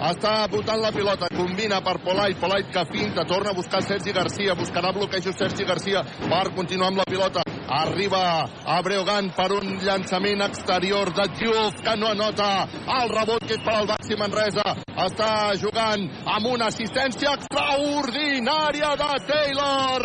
està 0.10 0.34
votant 0.52 0.82
la 0.82 0.92
pilota, 0.96 1.30
combina 1.36 1.82
per 1.86 1.98
Polait, 2.04 2.38
Polait 2.40 2.70
que 2.74 2.86
finta, 2.92 3.26
torna 3.26 3.52
a 3.52 3.58
buscar 3.58 3.82
Sergi 3.84 4.12
Garcia, 4.16 4.56
buscarà 4.56 4.92
bloquejos 4.96 5.38
Sergi 5.38 5.66
Garcia 5.66 6.04
per 6.04 6.54
continuar 6.56 6.90
amb 6.92 7.02
la 7.02 7.08
pilota. 7.10 7.44
Arriba 7.70 8.50
a 8.66 8.82
Breogán 8.82 9.30
per 9.38 9.52
un 9.54 9.78
llançament 9.84 10.42
exterior 10.42 11.14
de 11.14 11.28
Diouf, 11.38 11.76
que 11.86 11.96
no 12.02 12.08
anota 12.16 12.66
el 13.00 13.10
rebot 13.14 13.46
que 13.46 13.60
és 13.60 13.64
per 13.66 13.76
al 13.78 13.88
Baxi 13.92 14.18
Manresa. 14.18 14.74
Està 15.06 15.54
jugant 15.62 16.10
amb 16.26 16.50
una 16.50 16.66
assistència 16.74 17.36
extraordinària 17.38 18.96
de 19.00 19.12
Taylor 19.30 20.04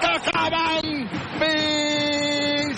que 0.00 0.06
acaba 0.06 0.60
amb 0.78 1.12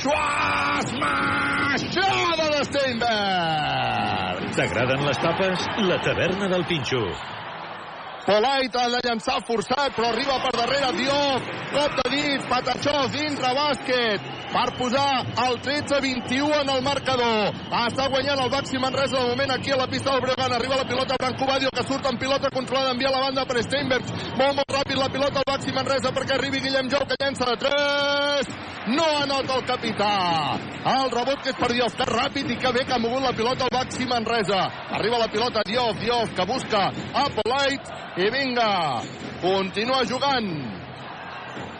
Pinxua 0.02 0.80
esmaixada 0.82 2.46
de 2.50 2.64
Steinberg. 2.66 4.48
T'agraden 4.56 5.04
les 5.06 5.20
tapes? 5.22 5.68
La 5.86 5.98
taverna 6.02 6.48
del 6.50 6.64
Pinxo. 6.66 7.04
Polait 8.22 8.76
ha 8.78 8.84
de 8.86 9.00
llançar 9.02 9.40
forçat, 9.46 9.96
però 9.96 10.12
arriba 10.12 10.36
per 10.44 10.52
darrere 10.54 10.92
Diop. 10.94 11.48
Cop 11.72 11.96
de 11.98 12.10
dit, 12.12 12.44
Patachó 12.46 12.94
dintre 13.10 13.50
bàsquet 13.56 14.30
per 14.52 14.66
posar 14.76 15.24
el 15.46 15.56
13-21 15.64 16.60
en 16.60 16.70
el 16.74 16.82
marcador. 16.86 17.56
Està 17.80 18.06
guanyant 18.12 18.42
el 18.44 18.52
Baxi 18.52 18.78
Manresa 18.78 19.16
de 19.16 19.30
moment 19.32 19.54
aquí 19.56 19.72
a 19.72 19.78
la 19.80 19.88
pista 19.90 20.12
del 20.12 20.20
Breogán. 20.26 20.52
Arriba 20.52 20.78
la 20.78 20.86
pilota 20.86 21.16
Branco 21.18 21.48
Badio 21.48 21.70
que 21.74 21.86
surt 21.88 22.06
en 22.06 22.18
pilota 22.20 22.50
controlada, 22.52 22.92
envia 22.92 23.10
la 23.10 23.24
banda 23.24 23.46
per 23.48 23.62
Steinberg. 23.64 24.12
Molt, 24.36 24.60
molt 24.60 24.76
ràpid 24.76 25.00
la 25.00 25.08
pilota 25.08 25.42
al 25.42 25.48
Baxi 25.48 25.72
Manresa 25.72 26.12
perquè 26.12 26.36
arribi 26.36 26.60
Guillem 26.60 26.92
Jou 26.92 27.02
que 27.08 27.18
llença 27.24 27.48
de 27.48 27.56
3. 27.64 28.52
No 28.92 29.08
anota 29.22 29.56
el 29.56 29.66
capità. 29.66 30.12
El 30.92 31.10
rebot 31.10 31.42
que 31.42 31.52
és 31.54 31.58
per 31.58 31.72
Diof, 31.72 31.96
que 31.96 32.06
ràpid 32.06 32.50
i 32.50 32.56
que 32.58 32.72
bé 32.74 32.84
que 32.84 32.94
ha 32.94 33.02
mogut 33.02 33.22
la 33.22 33.34
pilota 33.34 33.66
al 33.66 33.74
Baxi 33.74 34.06
Manresa. 34.06 34.62
Arriba 34.98 35.18
la 35.22 35.30
pilota 35.32 35.62
Diof, 35.66 35.98
Diof 36.02 36.36
que 36.36 36.46
busca 36.46 36.86
a 36.90 37.26
Polite 37.40 38.02
i 38.16 38.28
vinga, 38.30 39.00
continua 39.40 40.04
jugant 40.04 40.48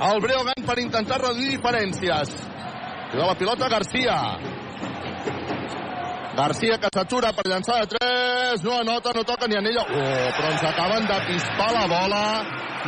el 0.03 0.21
Breogán 0.21 0.65
per 0.67 0.79
intentar 0.81 1.21
reduir 1.21 1.53
diferències. 1.53 2.33
Juga 3.13 3.27
la 3.29 3.35
pilota 3.37 3.69
Garcia. 3.69 4.17
Garcia 6.33 6.79
que 6.81 6.89
s'atura 6.95 7.35
per 7.37 7.45
llançar 7.45 7.83
de 7.83 7.91
3, 7.93 8.65
no 8.65 8.79
anota, 8.81 9.13
no 9.13 9.25
toca 9.29 9.47
ni 9.47 9.59
en 9.59 9.69
ella. 9.69 9.85
Oh, 9.85 10.31
però 10.39 10.51
ens 10.55 10.65
acaben 10.65 11.07
de 11.07 11.19
pispar 11.29 11.71
la 11.77 11.85
bola 11.87 12.25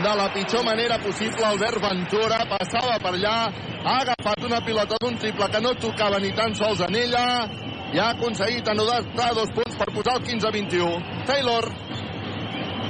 de 0.00 0.14
la 0.16 0.30
pitjor 0.32 0.64
manera 0.64 0.98
possible. 0.98 1.44
Albert 1.44 1.82
Ventura 1.84 2.40
passava 2.48 2.96
per 2.98 3.12
allà, 3.12 3.36
ha 3.84 3.98
agafat 4.00 4.48
una 4.48 4.62
pilota 4.64 4.96
d'un 5.04 5.20
triple 5.20 5.50
que 5.52 5.60
no 5.60 5.74
tocava 5.76 6.18
ni 6.18 6.32
tan 6.32 6.56
sols 6.56 6.80
en 6.88 6.96
ella 6.96 7.26
i 7.92 8.00
ha 8.00 8.08
aconseguit 8.16 8.66
anotar 8.72 9.34
dos 9.36 9.52
punts 9.54 9.76
per 9.76 9.92
posar 9.92 10.16
el 10.16 10.24
15-21. 10.32 11.26
Taylor 11.28 11.68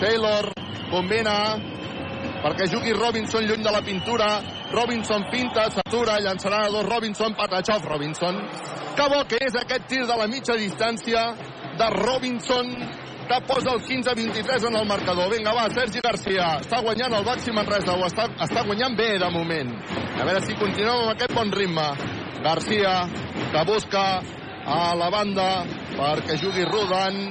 Taylor 0.01 0.51
combina 0.91 1.37
perquè 2.45 2.67
jugui 2.69 2.93
Robinson 2.93 3.47
lluny 3.47 3.63
de 3.65 3.73
la 3.73 3.83
pintura. 3.83 4.29
Robinson 4.75 5.25
pinta, 5.31 5.69
s'atura, 5.71 6.19
llançarà 6.21 6.65
a 6.67 6.71
dos 6.73 6.85
Robinson, 6.89 7.35
Patachov 7.39 7.87
Robinson. 7.89 8.41
Que 8.95 9.09
bo 9.11 9.23
que 9.31 9.39
és 9.47 9.57
aquest 9.57 9.89
tir 9.89 10.05
de 10.07 10.19
la 10.19 10.27
mitja 10.29 10.57
distància 10.59 11.25
de 11.79 11.89
Robinson 11.95 12.75
que 13.25 13.39
posa 13.49 13.73
el 13.73 13.81
15-23 13.81 14.67
en 14.69 14.77
el 14.77 14.87
marcador. 14.87 15.31
Vinga, 15.33 15.55
va, 15.57 15.69
Sergi 15.73 16.03
Garcia. 16.05 16.59
Està 16.61 16.83
guanyant 16.85 17.15
el 17.17 17.25
Baxi 17.25 17.55
Manresa, 17.57 17.95
o 17.97 18.05
està, 18.05 18.29
està 18.45 18.65
guanyant 18.67 18.97
bé 18.99 19.15
de 19.19 19.31
moment. 19.33 19.73
A 20.21 20.27
veure 20.27 20.43
si 20.45 20.59
continuem 20.61 21.07
amb 21.07 21.15
aquest 21.15 21.33
bon 21.33 21.53
ritme. 21.55 21.89
Garcia, 22.45 22.93
que 23.55 23.65
busca 23.65 24.05
a 24.67 24.95
la 24.99 25.09
banda 25.13 25.49
perquè 25.97 26.37
jugui 26.41 26.65
Rudan 26.69 27.23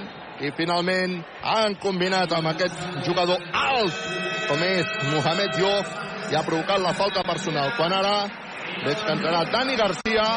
i 0.43 0.51
finalment 0.57 1.19
han 1.43 1.77
combinat 1.83 2.33
amb 2.35 2.51
aquest 2.51 2.79
jugador 3.07 3.39
alt 3.55 3.99
com 4.49 4.63
és 4.67 4.89
Mohamed 5.11 5.55
Diouf 5.57 5.93
i 6.31 6.35
ha 6.35 6.43
provocat 6.43 6.81
la 6.83 6.93
falta 6.97 7.23
personal 7.27 7.71
quan 7.77 7.95
ara 7.95 8.17
veig 8.83 8.99
que 8.99 9.15
entrarà 9.15 9.45
Dani 9.53 9.77
Garcia 9.79 10.27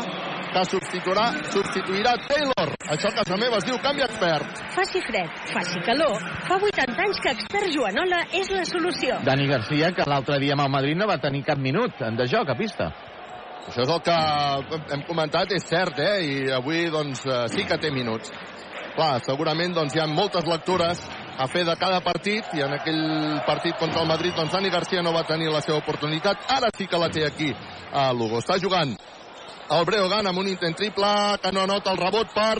que 0.57 0.63
substituirà, 0.71 1.25
substituirà 1.53 2.15
Taylor. 2.25 2.71
Això 2.95 3.11
a 3.11 3.17
casa 3.19 3.37
meva 3.37 3.59
es 3.61 3.67
diu 3.69 3.77
canvi 3.85 4.05
expert. 4.07 4.63
Faci 4.73 5.03
fred, 5.05 5.35
faci 5.51 5.83
calor. 5.85 6.23
Fa 6.47 6.57
80 6.57 7.03
anys 7.05 7.21
que 7.21 7.35
expert 7.35 7.75
Joanola 7.75 8.23
és 8.41 8.49
la 8.55 8.65
solució. 8.65 9.19
Dani 9.27 9.51
Garcia, 9.51 9.93
que 9.93 10.07
l'altre 10.09 10.39
dia 10.41 10.57
amb 10.57 10.65
el 10.65 10.73
Madrid 10.73 10.97
no 10.97 11.11
va 11.11 11.19
tenir 11.21 11.45
cap 11.45 11.61
minut 11.61 12.01
de 12.01 12.29
joc 12.31 12.55
a 12.55 12.57
pista. 12.57 12.89
Això 13.67 13.83
és 13.83 13.91
el 13.91 14.03
que 14.07 14.17
hem 14.95 15.03
comentat, 15.09 15.53
és 15.53 15.65
cert, 15.67 15.99
eh? 15.99 16.21
I 16.23 16.35
avui, 16.55 16.87
doncs, 16.95 17.25
eh, 17.27 17.49
sí 17.51 17.67
que 17.67 17.77
té 17.83 17.91
minuts. 17.91 18.31
Clar, 18.97 19.21
segurament 19.21 19.75
doncs, 19.77 19.93
hi 19.93 20.01
ha 20.01 20.07
moltes 20.09 20.47
lectures 20.49 21.03
a 21.37 21.45
fer 21.53 21.67
de 21.69 21.75
cada 21.77 21.99
partit 22.01 22.55
i 22.57 22.63
en 22.65 22.73
aquell 22.79 23.03
partit 23.45 23.77
contra 23.77 24.01
el 24.01 24.09
Madrid 24.09 24.33
doncs 24.33 24.55
Dani 24.57 24.71
Garcia 24.73 25.03
no 25.05 25.13
va 25.13 25.27
tenir 25.29 25.51
la 25.53 25.61
seva 25.61 25.83
oportunitat. 25.83 26.47
Ara 26.49 26.71
sí 26.73 26.87
que 26.89 27.01
la 27.03 27.11
té 27.13 27.27
aquí 27.27 27.51
a 27.93 28.09
Lugo. 28.17 28.41
Està 28.41 28.57
jugant 28.63 28.97
el 29.71 29.85
Breogán 29.85 30.27
amb 30.27 30.39
un 30.39 30.49
intent 30.49 30.77
triple 30.79 31.39
que 31.43 31.51
no 31.53 31.63
anota 31.63 31.91
el 31.91 31.99
rebot 31.99 32.29
per 32.35 32.57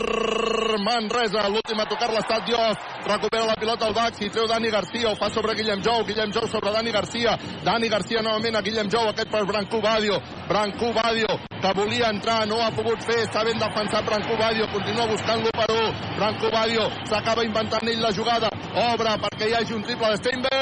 Manresa. 0.83 1.47
L'últim 1.47 1.79
a 1.79 1.85
tocar 1.87 2.09
l'estat 2.11 2.45
Diof 2.47 2.77
recupera 3.07 3.45
la 3.47 3.55
pilota 3.55 3.85
al 3.87 3.93
Baxi, 3.95 4.29
treu 4.29 4.47
Dani 4.47 4.69
Garcia 4.69 5.09
ho 5.09 5.15
fa 5.15 5.29
sobre 5.29 5.55
Guillem 5.55 5.81
Jou, 5.83 6.03
Guillem 6.07 6.31
Jou 6.35 6.47
sobre 6.51 6.71
Dani 6.71 6.91
Garcia 6.91 7.37
Dani 7.63 7.87
Garcia 7.89 8.21
novament 8.21 8.55
a 8.55 8.61
Guillem 8.61 8.89
Jou. 8.89 9.07
Aquest 9.07 9.29
per 9.31 9.45
Branco 9.45 9.81
Badio, 9.81 10.19
Branco 10.47 10.93
Badio 10.93 11.39
que 11.61 11.73
volia 11.73 12.09
entrar, 12.09 12.47
no 12.47 12.61
ha 12.61 12.71
pogut 12.71 13.01
fer. 13.03 13.23
Està 13.25 13.43
ben 13.45 13.57
defensat 13.59 14.05
Branco 14.05 14.37
Badio, 14.37 14.67
continua 14.73 15.07
buscant 15.07 15.41
l'1 15.41 15.93
Branco 16.17 16.49
Badio 16.53 16.89
s'acaba 17.07 17.43
inventant 17.45 17.87
ell 17.87 18.01
la 18.01 18.11
jugada, 18.11 18.49
obre 18.91 19.17
perquè 19.23 19.45
hi 19.49 19.55
hagi 19.57 19.73
un 19.73 19.83
triple 19.83 20.07
de 20.11 20.17
Steinberg. 20.21 20.57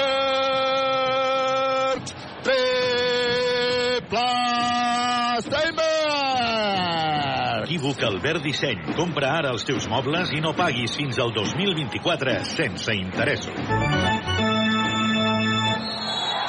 Triple 2.45 4.29
Steinberg 5.41 5.94
Equívoc 7.65 8.03
Albert 8.05 8.43
Disseny. 8.45 8.93
Compra 8.93 9.31
ara 9.39 9.49
els 9.55 9.63
teus 9.65 9.87
mobles 9.89 10.29
i 10.37 10.41
no 10.43 10.51
paguis 10.53 10.93
fins 10.99 11.17
al 11.17 11.31
2024 11.33 12.35
sense 12.45 12.93
interessos. 12.93 13.57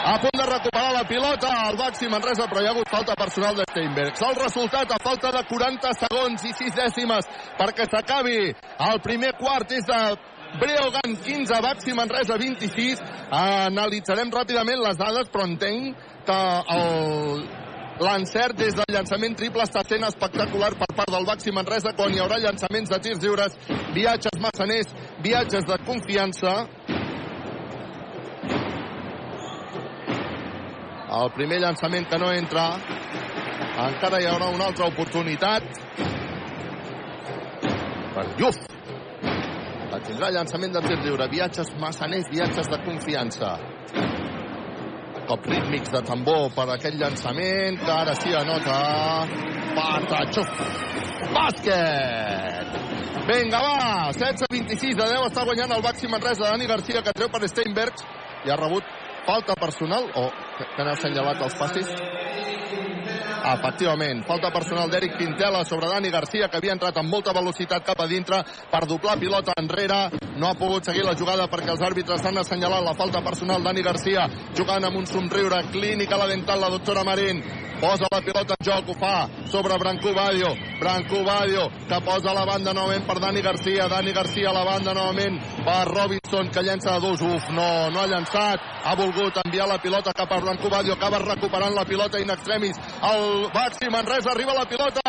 a 0.07 0.19
punt 0.23 0.37
de 0.39 0.45
recuperar 0.47 0.93
la 0.93 1.03
pilota 1.09 1.49
al 1.67 1.77
Baxi 1.77 2.07
Manresa, 2.09 2.47
però 2.47 2.61
hi 2.63 2.69
ha 2.69 2.71
hagut 2.71 2.89
falta 2.89 3.17
personal 3.19 3.57
de 3.57 3.65
Steinberg. 3.67 4.15
El 4.29 4.37
resultat 4.37 4.93
a 4.93 5.01
falta 5.03 5.33
de 5.35 5.43
40 5.49 5.91
segons 5.99 6.45
i 6.47 6.53
6 6.55 6.77
dècimes 6.77 7.27
perquè 7.59 7.89
s'acabi 7.91 8.39
el 8.93 9.03
primer 9.03 9.33
quart 9.41 9.73
és 9.73 9.89
de 9.89 10.01
Breogán 10.61 11.17
15, 11.25 11.61
Baxi 11.65 11.97
Manresa 11.97 12.39
26. 12.39 13.03
Analitzarem 13.35 14.31
ràpidament 14.31 14.85
les 14.85 15.01
dades, 15.01 15.33
però 15.33 15.49
entenc 15.49 15.97
que 16.29 16.41
el 16.77 17.66
L'encert 17.97 18.59
des 18.61 18.75
del 18.77 18.91
llançament 18.93 19.33
triple 19.41 19.65
està 19.65 19.81
sent 19.89 20.03
espectacular 20.05 20.69
per 20.77 20.89
part 20.99 21.09
del 21.15 21.25
Baxi 21.25 21.53
Manresa 21.57 21.95
quan 21.97 22.13
hi 22.13 22.21
haurà 22.21 22.37
llançaments 22.43 22.91
de 22.93 22.99
tirs 23.01 23.23
lliures, 23.23 23.55
viatges 23.97 24.37
massaners, 24.43 24.91
viatges 25.25 25.65
de 25.65 25.79
confiança. 25.87 26.53
El 31.17 31.33
primer 31.39 31.63
llançament 31.65 32.05
que 32.11 32.21
no 32.21 32.29
entra. 32.37 32.67
Encara 33.87 34.21
hi 34.21 34.29
haurà 34.29 34.51
una 34.53 34.69
altra 34.69 34.91
oportunitat. 34.93 35.65
Per 38.13 38.27
Lluf. 38.37 38.61
Tindrà 40.07 40.29
llançament 40.31 40.77
de 40.77 40.85
tir 40.85 41.01
lliure. 41.01 41.31
Viatges 41.33 41.73
massaners, 41.81 42.29
viatges 42.31 42.69
de 42.69 42.83
confiança. 42.85 43.57
Cop 45.27 45.47
rítmics 45.47 45.91
de 45.91 46.03
tambor 46.07 46.51
per 46.55 46.69
aquest 46.77 46.99
llançament, 47.01 47.81
que 47.83 47.93
ara 47.93 48.15
sí 48.19 48.35
anota 48.35 48.77
Patachuf. 49.75 50.61
Bàsquet! 51.35 52.77
Vinga, 53.27 53.59
va! 53.59 54.13
16-26 54.15 54.95
de 54.95 55.09
10 55.17 55.27
està 55.27 55.43
guanyant 55.49 55.75
el 55.75 55.83
Baxi 55.83 56.07
Manresa 56.13 56.45
de 56.45 56.53
Dani 56.53 56.71
Garcia, 56.71 57.03
que 57.03 57.17
treu 57.17 57.33
per 57.33 57.43
Steinbergs 57.51 58.07
i 58.47 58.55
ha 58.55 58.61
rebut 58.61 58.87
falta 59.27 59.57
personal 59.59 60.07
o 60.15 60.29
que, 60.31 60.69
que 60.77 60.85
n'ha 60.87 60.95
assenyalat 60.95 61.43
els 61.43 61.59
passis 61.59 61.91
efectivament, 63.53 64.25
falta 64.27 64.53
personal 64.55 64.91
d'Eric 64.91 65.17
Quintela 65.19 65.65
sobre 65.65 65.89
Dani 65.89 66.11
Garcia, 66.11 66.49
que 66.49 66.61
havia 66.61 66.75
entrat 66.77 66.97
amb 66.99 67.11
molta 67.11 67.35
velocitat 67.37 67.85
cap 67.87 68.01
a 68.01 68.09
dintre 68.11 68.43
per 68.71 68.87
doblar 68.87 69.19
pilota 69.19 69.55
enrere. 69.61 70.11
No 70.37 70.51
ha 70.51 70.59
pogut 70.59 70.85
seguir 70.85 71.05
la 71.07 71.17
jugada 71.17 71.49
perquè 71.49 71.73
els 71.73 71.85
àrbitres 71.85 72.25
han 72.27 72.39
assenyalat 72.39 72.85
la 72.85 72.97
falta 72.99 73.23
personal 73.25 73.63
Dani 73.65 73.83
Garcia, 73.83 74.29
jugant 74.57 74.85
amb 74.85 75.01
un 75.01 75.07
somriure 75.07 75.63
clínic 75.73 76.13
a 76.13 76.21
la 76.21 76.29
dental 76.33 76.61
la 76.61 76.71
doctora 76.71 77.05
Marín. 77.05 77.43
Posa 77.81 78.07
la 78.11 78.23
pilota 78.25 78.55
en 78.57 78.65
joc, 78.65 78.89
ho 78.89 78.95
fa 78.97 79.29
sobre 79.53 79.77
Branco 79.77 80.15
Badio. 80.15 80.55
Branco 80.81 81.23
Badio, 81.25 81.69
que 81.89 81.99
posa 82.01 82.33
la 82.33 82.47
banda 82.49 82.73
novament 82.73 83.05
per 83.05 83.19
Dani 83.21 83.43
Garcia. 83.43 83.89
Dani 83.89 84.13
Garcia 84.17 84.49
a 84.49 84.55
la 84.57 84.65
banda 84.65 84.95
novament 84.95 85.37
per 85.65 85.85
Robinson, 85.91 86.49
que 86.49 86.63
llença 86.65 86.95
de 86.95 87.01
dos. 87.05 87.21
Uf, 87.21 87.51
no, 87.53 87.91
no 87.91 88.01
ha 88.01 88.07
llançat. 88.09 88.65
Ha 88.87 88.95
volgut 88.97 89.37
enviar 89.45 89.69
la 89.69 89.77
pilota 89.83 90.15
cap 90.17 90.33
a 90.33 90.41
Branco 90.41 90.71
Badio. 90.73 90.95
Acaba 90.95 91.19
recuperant 91.19 91.75
la 91.75 91.85
pilota 91.85 92.19
in 92.19 92.31
extremis. 92.33 92.81
El 93.03 93.16
Baxi 93.55 93.89
Manresa 93.91 94.31
arriba 94.31 94.53
la 94.55 94.65
pilota 94.69 95.03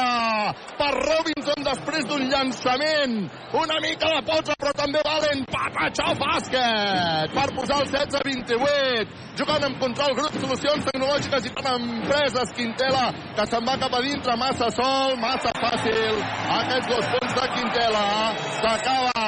per 0.78 0.92
Robinson 0.96 1.64
després 1.66 2.06
d'un 2.08 2.24
llançament. 2.32 3.16
Una 3.58 3.80
mica 3.84 4.10
de 4.14 4.22
posa, 4.28 4.56
però 4.60 4.74
també 4.78 5.02
valen 5.06 5.44
Patachó 5.52 6.14
bàsquet 6.20 7.34
per 7.36 7.48
posar 7.56 7.82
el 7.84 7.92
16-28. 7.94 9.26
Jugant 9.38 9.68
amb 9.68 9.80
control, 9.82 10.16
grup 10.18 10.38
solucions 10.42 10.88
tecnològiques 10.88 11.46
i 11.46 11.54
per 11.54 11.66
empreses 11.76 12.54
Quintela, 12.58 13.06
que 13.38 13.46
se'n 13.52 13.68
va 13.68 13.76
cap 13.84 13.94
a 13.94 14.02
dintre, 14.02 14.38
massa 14.42 14.70
sol, 14.74 15.14
massa 15.22 15.54
fàcil. 15.62 16.18
Aquests 16.58 16.90
dos 16.94 17.12
punts 17.14 17.38
de 17.38 17.46
Quintela. 17.54 18.08
S'acaba 18.58 19.28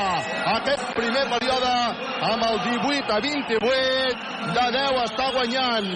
aquest 0.55 0.89
primer 0.97 1.27
període 1.35 1.75
amb 2.31 2.47
el 2.49 2.59
18 2.65 3.15
a 3.15 3.21
28. 3.27 4.35
De 4.49 4.65
10 4.79 5.01
està 5.05 5.29
guanyant 5.35 5.89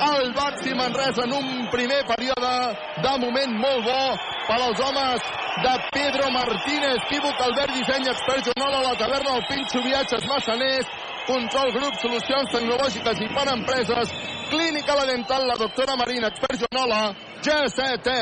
el 0.00 0.32
Baxi 0.32 0.72
Manresa 0.74 1.24
en 1.26 1.32
un 1.36 1.68
primer 1.70 2.00
període 2.20 2.54
de 3.00 3.12
moment 3.24 3.52
molt 3.56 3.84
bo 3.86 4.00
per 4.44 4.58
als 4.60 4.80
homes 4.84 5.28
de 5.64 5.72
Pedro 5.94 6.26
Martínez, 6.34 6.98
Quívoc, 7.08 7.38
Albert 7.40 7.72
Disseny, 7.72 8.08
expert 8.12 8.44
jornal 8.44 8.74
a 8.76 8.82
la 8.88 8.94
taverna, 9.00 9.36
el 9.38 9.46
Pinxo 9.48 9.80
Viatges 9.84 10.26
Massaners, 10.28 10.90
control 11.26 11.72
grup, 11.76 11.96
solucions 12.02 12.52
tecnològiques 12.52 13.22
i 13.24 13.28
per 13.32 13.46
empreses, 13.54 14.12
clínica 14.50 14.98
la 14.98 15.06
dental, 15.08 15.46
la 15.48 15.56
doctora 15.56 15.96
Marina, 15.96 16.28
expert 16.28 16.60
jornal 16.66 17.16
G7 17.40 18.20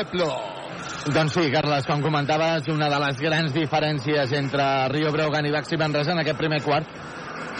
Doncs 1.09 1.35
sí, 1.35 1.49
Carles, 1.51 1.85
com 1.87 2.01
comentaves, 2.01 2.67
una 2.71 2.87
de 2.91 2.99
les 3.03 3.19
grans 3.19 3.53
diferències 3.55 4.31
entre 4.37 4.63
Rio 4.93 5.11
Breugan 5.11 5.47
i 5.47 5.51
Baxi 5.51 5.79
Manresa 5.79 6.15
en 6.15 6.23
aquest 6.23 6.39
primer 6.39 6.61
quart 6.63 6.87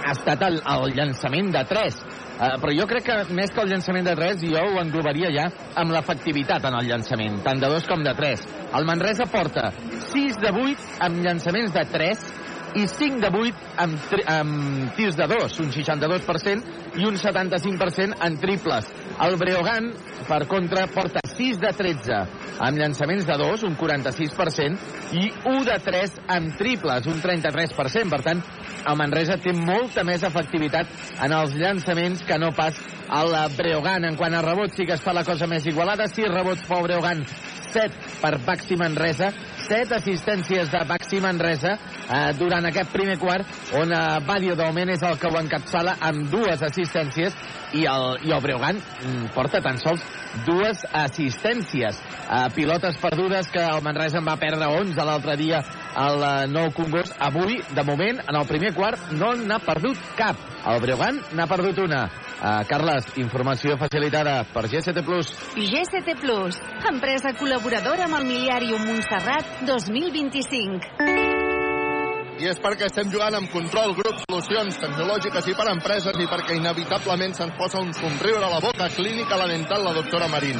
ha 0.06 0.16
estat 0.16 0.44
el, 0.48 0.60
el 0.64 0.96
llançament 0.96 1.52
de 1.54 1.64
3. 1.68 2.00
Uh, 2.40 2.56
però 2.64 2.72
jo 2.72 2.86
crec 2.88 3.04
que 3.04 3.16
més 3.36 3.52
que 3.52 3.60
el 3.60 3.74
llançament 3.74 4.06
de 4.08 4.16
3 4.16 4.46
jo 4.48 4.62
ho 4.64 4.78
englobaria 4.80 5.28
ja 5.36 5.50
amb 5.82 5.92
l'efectivitat 5.92 6.64
en 6.70 6.78
el 6.80 6.88
llançament, 6.88 7.42
tant 7.44 7.60
de 7.60 7.68
2 7.68 7.88
com 7.90 8.06
de 8.06 8.14
3. 8.16 8.46
El 8.80 8.88
Manresa 8.88 9.28
porta 9.28 9.74
6 10.14 10.40
de 10.40 10.54
8 10.56 11.02
amb 11.04 11.20
llançaments 11.26 11.76
de 11.76 11.84
3 11.92 12.24
i 12.80 12.86
5 12.88 13.20
de 13.20 13.30
8 13.34 13.56
amb, 13.84 14.16
amb 14.30 14.96
tirs 14.96 15.18
de 15.18 15.28
2, 15.28 15.60
un 15.66 15.72
62% 15.74 17.00
i 17.02 17.08
un 17.08 17.18
75% 17.18 18.20
en 18.26 18.38
triples. 18.40 18.88
El 19.26 19.36
Breogan, 19.42 19.90
per 20.30 20.46
contra, 20.48 20.86
porta 20.94 21.24
6 21.26 21.60
de 21.60 21.74
13 21.76 22.22
amb 22.60 22.78
llançaments 22.78 23.26
de 23.26 23.38
2, 23.40 23.64
un 23.68 23.76
46%, 23.80 24.78
i 25.16 25.30
1 25.48 25.64
de 25.68 25.78
3 25.86 26.18
amb 26.36 26.58
triples, 26.60 27.08
un 27.10 27.22
33%. 27.24 28.10
Per 28.12 28.22
tant, 28.26 28.44
el 28.88 28.98
Manresa 29.00 29.38
té 29.42 29.54
molta 29.56 30.04
més 30.08 30.24
efectivitat 30.24 30.90
en 31.26 31.36
els 31.36 31.56
llançaments 31.60 32.24
que 32.28 32.40
no 32.42 32.52
pas 32.56 32.78
el 33.20 33.36
Breogan. 33.58 34.06
En 34.08 34.18
quant 34.20 34.36
a 34.36 34.44
rebots, 34.46 34.78
sí 34.78 34.86
que 34.88 34.96
es 34.98 35.04
fa 35.04 35.14
la 35.16 35.26
cosa 35.28 35.48
més 35.50 35.66
igualada. 35.70 36.08
6 36.08 36.30
rebots 36.32 36.66
pel 36.70 36.86
Breogan, 36.88 37.24
7 37.74 38.20
per 38.22 38.36
Baxi 38.46 38.78
Manresa, 38.80 39.32
7 39.70 39.93
assistències 39.99 40.72
de 40.74 40.80
Baxi 40.89 41.20
Manresa 41.22 41.76
eh, 41.78 42.32
durant 42.39 42.65
aquest 42.65 42.89
primer 42.89 43.20
quart, 43.22 43.45
on 43.78 43.93
eh, 43.93 43.99
Badio 44.26 44.55
de 44.57 44.65
moment 44.65 44.89
és 44.89 45.03
el 45.05 45.20
que 45.22 45.30
ho 45.30 45.38
encapçala 45.38 45.99
amb 46.09 46.26
dues 46.32 46.63
assistències 46.65 47.36
i 47.78 47.86
el, 47.86 48.15
i 48.26 48.34
el 48.34 48.41
Breogan 48.41 48.80
mm, 48.82 49.30
porta 49.36 49.61
tan 49.61 49.78
sols 49.78 50.01
dues 50.47 50.82
assistències. 50.89 52.01
Eh, 52.01 52.47
pilotes 52.55 52.97
perdudes 53.01 53.49
que 53.53 53.61
el 53.61 53.84
Manresa 53.86 54.17
en 54.24 54.28
va 54.28 54.39
perdre 54.41 54.72
11 54.80 55.05
l'altre 55.05 55.38
dia 55.38 55.61
al 55.95 56.24
eh, 56.24 56.34
Nou 56.49 56.74
Congost. 56.74 57.13
Avui, 57.22 57.61
de 57.76 57.86
moment, 57.86 58.24
en 58.26 58.41
el 58.41 58.49
primer 58.49 58.74
quart, 58.74 59.11
no 59.22 59.36
n'ha 59.38 59.61
perdut 59.65 60.01
cap. 60.17 60.38
El 60.68 60.82
Breogan 60.84 61.22
n'ha 61.38 61.47
perdut 61.47 61.80
una. 61.86 62.03
Uh, 62.39 62.64
Carles, 62.70 63.07
informació 63.20 63.76
facilitada 63.80 64.43
per 64.53 64.68
GST+. 64.72 65.03
GST+, 65.55 66.20
empresa 66.91 67.36
col·laboradora 67.39 68.07
amb 68.07 68.20
el 68.22 68.30
Miliàrium 68.32 68.88
Montserrat 68.88 69.60
2025 69.68 71.29
i 72.40 72.48
és 72.48 72.60
perquè 72.64 72.88
estem 72.88 73.10
jugant 73.12 73.36
amb 73.36 73.50
control, 73.52 73.92
grup, 73.98 74.20
solucions 74.24 74.78
tecnològiques 74.80 75.50
i 75.52 75.56
per 75.58 75.66
empreses 75.74 76.16
i 76.24 76.28
perquè 76.30 76.56
inevitablement 76.56 77.36
se'ns 77.36 77.58
posa 77.60 77.82
un 77.84 77.92
somriure 77.98 78.46
a 78.46 78.52
la 78.54 78.62
boca 78.64 78.88
clínica 78.96 79.40
la 79.40 79.50
dental 79.52 79.84
la 79.84 79.94
doctora 79.98 80.30
Marín. 80.32 80.60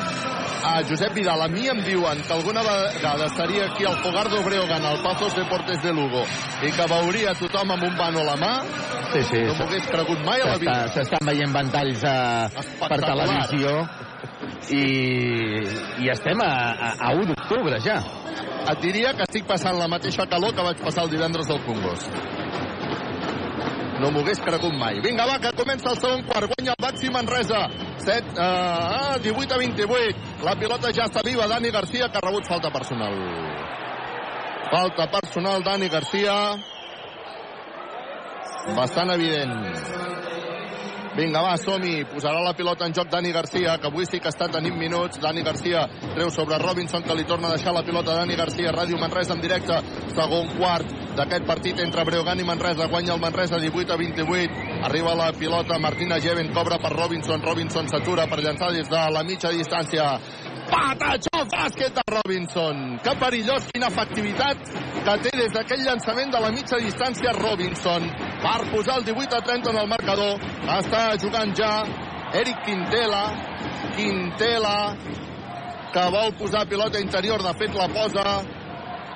A 0.70 0.82
Josep 0.84 1.16
Vidal, 1.16 1.42
a 1.42 1.48
mi 1.48 1.70
em 1.72 1.80
diuen 1.86 2.20
que 2.28 2.34
alguna 2.36 2.66
vegada 2.68 3.30
estaria 3.30 3.70
aquí 3.70 3.86
al 3.88 3.96
Fogardo 4.04 4.44
Breogan, 4.44 4.86
al 4.86 5.02
Pazos 5.02 5.36
Deportes 5.36 5.82
de 5.82 5.94
Lugo, 5.96 6.26
i 6.68 6.74
que 6.76 6.90
veuria 6.92 7.34
tothom 7.40 7.72
amb 7.78 7.88
un 7.88 7.96
vano 7.98 8.26
a 8.26 8.28
la 8.34 8.38
mà, 8.44 8.54
sí, 9.14 9.24
sí, 9.32 9.42
no 9.48 9.56
m'ho 9.56 9.70
hagués 9.70 9.88
cregut 9.88 10.28
mai 10.28 10.44
a 10.44 10.52
la 10.52 10.60
vida. 10.60 10.78
S'estan 10.98 11.32
veient 11.32 11.56
ventalls 11.56 12.04
uh, 12.04 12.70
per 12.84 13.00
televisió 13.08 13.76
i, 14.72 14.84
i 16.04 16.10
estem 16.12 16.40
a, 16.44 16.52
a, 16.72 16.92
a 17.10 17.14
1 17.16 17.32
d'octubre 17.34 17.80
ja 17.84 18.00
et 18.70 18.82
diria 18.84 19.14
que 19.18 19.26
estic 19.26 19.48
passant 19.50 19.78
la 19.80 19.88
mateixa 19.92 20.28
calor 20.30 20.54
que 20.56 20.66
vaig 20.66 20.82
passar 20.84 21.06
el 21.08 21.14
divendres 21.14 21.48
del 21.50 21.62
Congost. 21.66 22.12
No 24.00 24.12
m'ho 24.14 24.22
hagués 24.24 24.40
cregut 24.40 24.76
mai. 24.80 25.00
Vinga, 25.04 25.26
va, 25.28 25.40
que 25.44 25.52
comença 25.58 25.90
el 25.92 25.98
segon 26.00 26.22
quart. 26.28 26.48
Guanya 26.54 26.76
el 26.78 26.84
Baxi 26.86 27.10
Manresa. 27.12 27.66
7, 28.06 28.32
uh, 28.40 29.18
18 29.26 29.56
a 29.56 29.60
28. 29.60 30.44
La 30.48 30.56
pilota 30.60 30.94
ja 30.96 31.10
està 31.10 31.24
viva. 31.26 31.50
Dani 31.52 31.72
Garcia, 31.76 32.08
que 32.08 32.22
ha 32.22 32.24
rebut 32.24 32.48
falta 32.48 32.72
personal. 32.72 33.18
Falta 34.72 35.10
personal, 35.18 35.66
Dani 35.68 35.90
Garcia. 35.92 36.38
Bastant 38.78 39.12
evident. 39.18 40.49
Vinga, 41.18 41.42
va, 41.42 41.56
som-hi. 41.58 42.04
Posarà 42.12 42.42
la 42.46 42.54
pilota 42.54 42.86
en 42.86 42.94
joc 42.94 43.10
Dani 43.10 43.32
Garcia, 43.34 43.78
que 43.82 43.90
avui 43.90 44.06
sí 44.06 44.20
que 44.22 44.30
està 44.30 44.46
tenint 44.54 44.78
minuts. 44.78 45.18
Dani 45.22 45.42
Garcia 45.44 45.88
treu 46.14 46.30
sobre 46.30 46.60
Robinson, 46.62 47.02
que 47.04 47.16
li 47.18 47.26
torna 47.26 47.50
a 47.50 47.56
deixar 47.56 47.74
la 47.74 47.84
pilota 47.84 48.16
Dani 48.20 48.38
Garcia. 48.38 48.74
Ràdio 48.76 49.00
Manresa 49.02 49.34
en 49.34 49.42
directe. 49.42 49.80
Segon 50.14 50.54
quart 50.58 50.94
d'aquest 51.18 51.48
partit 51.50 51.82
entre 51.82 52.06
Breogan 52.06 52.40
i 52.40 52.46
Manresa. 52.46 52.88
Guanya 52.94 53.16
el 53.16 53.24
Manresa 53.24 53.58
18 53.58 53.94
a 53.94 53.98
28. 53.98 54.68
Arriba 54.90 55.16
la 55.18 55.32
pilota 55.34 55.80
Martina 55.82 56.22
Geven, 56.22 56.54
cobra 56.54 56.78
per 56.78 56.94
Robinson. 56.94 57.42
Robinson 57.42 57.90
s'atura 57.90 58.28
per 58.30 58.44
llançar 58.44 58.72
des 58.76 58.88
de 58.90 59.02
la 59.18 59.24
mitja 59.24 59.50
distància. 59.50 60.14
Patachó 60.70 61.44
bàsquet 61.52 61.96
de 61.98 62.04
Robinson. 62.16 63.00
Que 63.04 63.14
perillós, 63.24 63.68
quina 63.74 63.90
efectivitat 63.90 64.58
que 65.06 65.16
té 65.26 65.32
des 65.38 65.54
d'aquell 65.56 65.86
llançament 65.86 66.32
de 66.34 66.42
la 66.44 66.52
mitja 66.56 66.80
distància 66.84 67.34
Robinson 67.38 68.06
per 68.44 68.60
posar 68.72 69.00
el 69.00 69.08
18 69.10 69.40
a 69.40 69.42
30 69.50 69.74
en 69.74 69.82
el 69.84 69.90
marcador. 69.96 70.38
Està 70.80 71.04
jugant 71.22 71.56
ja 71.58 71.74
Eric 72.42 72.64
Quintela. 72.68 73.24
Quintela 73.96 74.78
que 75.94 76.06
vol 76.14 76.34
posar 76.38 76.68
pilota 76.70 77.02
interior, 77.02 77.42
de 77.42 77.54
fet 77.58 77.74
la 77.76 77.88
posa 77.90 78.24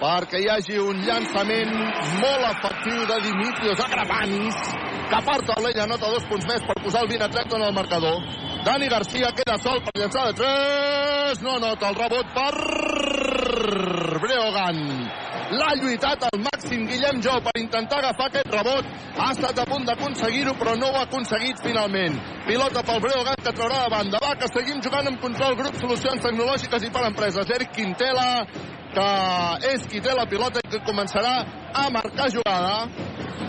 perquè 0.04 0.42
hi 0.44 0.50
hagi 0.52 0.80
un 0.84 0.98
llançament 1.08 1.76
molt 2.20 2.48
efectiu 2.50 3.06
de 3.08 3.20
Dimitrios 3.28 3.84
Agravanis 3.86 4.58
que 5.12 5.22
part 5.28 5.48
taulella 5.48 5.88
nota 5.88 6.12
dos 6.12 6.26
punts 6.32 6.48
més 6.50 6.66
per 6.68 6.76
posar 6.84 7.06
el 7.06 7.14
20 7.14 7.28
a 7.30 7.36
30 7.38 7.60
en 7.60 7.68
el 7.70 7.78
marcador 7.78 8.18
Dani 8.64 8.88
Garcia 8.88 9.28
queda 9.36 9.58
sol 9.60 9.82
per 9.84 9.92
llançar 10.00 10.30
de 10.30 10.34
3. 10.40 11.42
No 11.44 11.58
anota 11.58 11.90
el 11.90 11.98
rebot 11.98 12.30
per 12.32 12.54
Breogan. 14.24 14.80
L'ha 15.52 15.74
lluitat 15.82 16.24
al 16.30 16.40
màxim 16.46 16.86
Guillem 16.88 17.20
Jou 17.26 17.42
per 17.44 17.52
intentar 17.60 18.00
agafar 18.00 18.30
aquest 18.30 18.48
rebot. 18.56 18.88
Ha 19.20 19.32
estat 19.36 19.60
a 19.60 19.66
punt 19.68 19.84
d'aconseguir-ho, 19.90 20.54
però 20.62 20.78
no 20.80 20.94
ho 20.94 21.02
ha 21.02 21.04
aconseguit 21.10 21.60
finalment. 21.66 22.16
Pilota 22.48 22.86
pel 22.88 23.04
Breogan 23.04 23.44
que 23.44 23.52
traurà 23.52 23.84
de 23.84 23.92
banda. 23.98 24.24
Va, 24.24 24.32
que 24.40 24.48
seguim 24.54 24.80
jugant 24.86 25.12
amb 25.12 25.20
control 25.20 25.60
grup, 25.60 25.76
solucions 25.84 26.24
tecnològiques 26.24 26.88
i 26.88 26.94
per 26.96 27.04
empreses. 27.10 27.52
Eric 27.58 27.76
Quintela, 27.76 28.30
que 28.94 29.10
és 29.74 29.86
qui 29.90 30.02
té 30.04 30.14
la 30.16 30.26
pilota 30.30 30.62
i 30.64 30.70
que 30.70 30.82
començarà 30.88 31.34
a 31.74 31.90
marcar 31.94 32.30
jugada. 32.34 32.88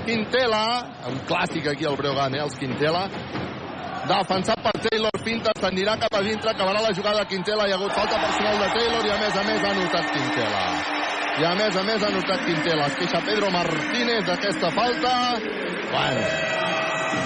Quintela, 0.05 0.65
un 1.09 1.21
clàssic 1.29 1.69
aquí 1.71 1.87
al 1.89 1.97
Breogan, 1.97 2.35
eh, 2.35 2.43
els 2.45 2.57
Quintela, 2.61 3.07
defensat 4.09 4.61
per 4.65 4.75
Taylor, 4.85 5.21
finta, 5.25 5.53
s'anirà 5.61 5.97
cap 6.01 6.19
a 6.19 6.23
dintre, 6.25 6.51
acabarà 6.53 6.83
la 6.85 6.93
jugada 6.93 7.25
Quintela, 7.25 7.69
hi 7.69 7.73
ha 7.73 7.79
hagut 7.81 7.93
falta 7.97 8.21
personal 8.21 8.59
de 8.61 8.69
Taylor 8.77 9.07
i 9.07 9.13
a 9.15 9.19
més 9.23 9.37
a 9.37 9.45
més 9.49 9.65
ha 9.65 9.75
notat 9.81 10.11
Quintela. 10.17 10.65
I 11.35 11.45
a 11.49 11.55
més 11.59 11.77
a 11.77 11.83
més 11.83 12.03
ha 12.05 12.11
notat 12.15 12.45
Quintela. 12.47 12.87
Es 12.87 12.99
queixa 13.01 13.21
Pedro 13.27 13.49
Martínez 13.51 14.27
d'aquesta 14.29 14.71
falta. 14.77 15.15
Bueno, 15.91 16.27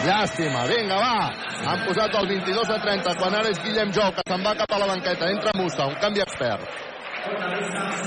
llàstima. 0.06 0.62
Vinga, 0.70 0.96
va. 1.02 1.28
Han 1.68 1.82
posat 1.84 2.14
el 2.16 2.30
22 2.30 2.70
a 2.72 2.78
30, 2.86 3.16
quan 3.20 3.36
ara 3.36 3.50
és 3.52 3.60
Guillem 3.66 3.92
Jou, 3.92 4.08
que 4.16 4.24
se'n 4.30 4.46
va 4.46 4.54
cap 4.62 4.72
a 4.72 4.78
la 4.80 4.88
banqueta. 4.94 5.28
Entra 5.34 5.52
Musa, 5.60 5.90
un 5.92 5.98
canvi 6.00 6.24
expert. 6.24 6.97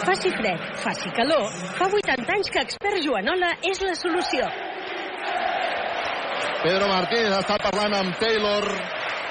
Faci 0.05 0.31
fred, 0.37 0.63
faci 0.83 1.11
calor. 1.17 1.49
Fa 1.77 1.89
80 1.89 2.33
anys 2.37 2.49
que 2.53 2.63
Expert 2.67 3.03
Joanola 3.05 3.53
és 3.71 3.81
la 3.85 3.93
solució. 3.99 4.47
Pedro 6.61 6.87
Martínez 6.87 7.37
està 7.39 7.57
parlant 7.61 7.95
amb 7.97 8.17
Taylor 8.21 8.67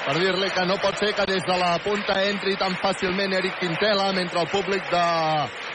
per 0.00 0.14
dir-li 0.16 0.48
que 0.50 0.62
no 0.64 0.78
pot 0.80 0.96
ser 0.96 1.10
que 1.12 1.26
des 1.28 1.42
de 1.44 1.56
la 1.60 1.74
punta 1.84 2.14
entri 2.24 2.54
tan 2.58 2.72
fàcilment 2.80 3.34
Eric 3.36 3.58
Quintela, 3.60 4.08
mentre 4.16 4.40
el 4.40 4.48
públic 4.48 4.86
de 4.90 5.02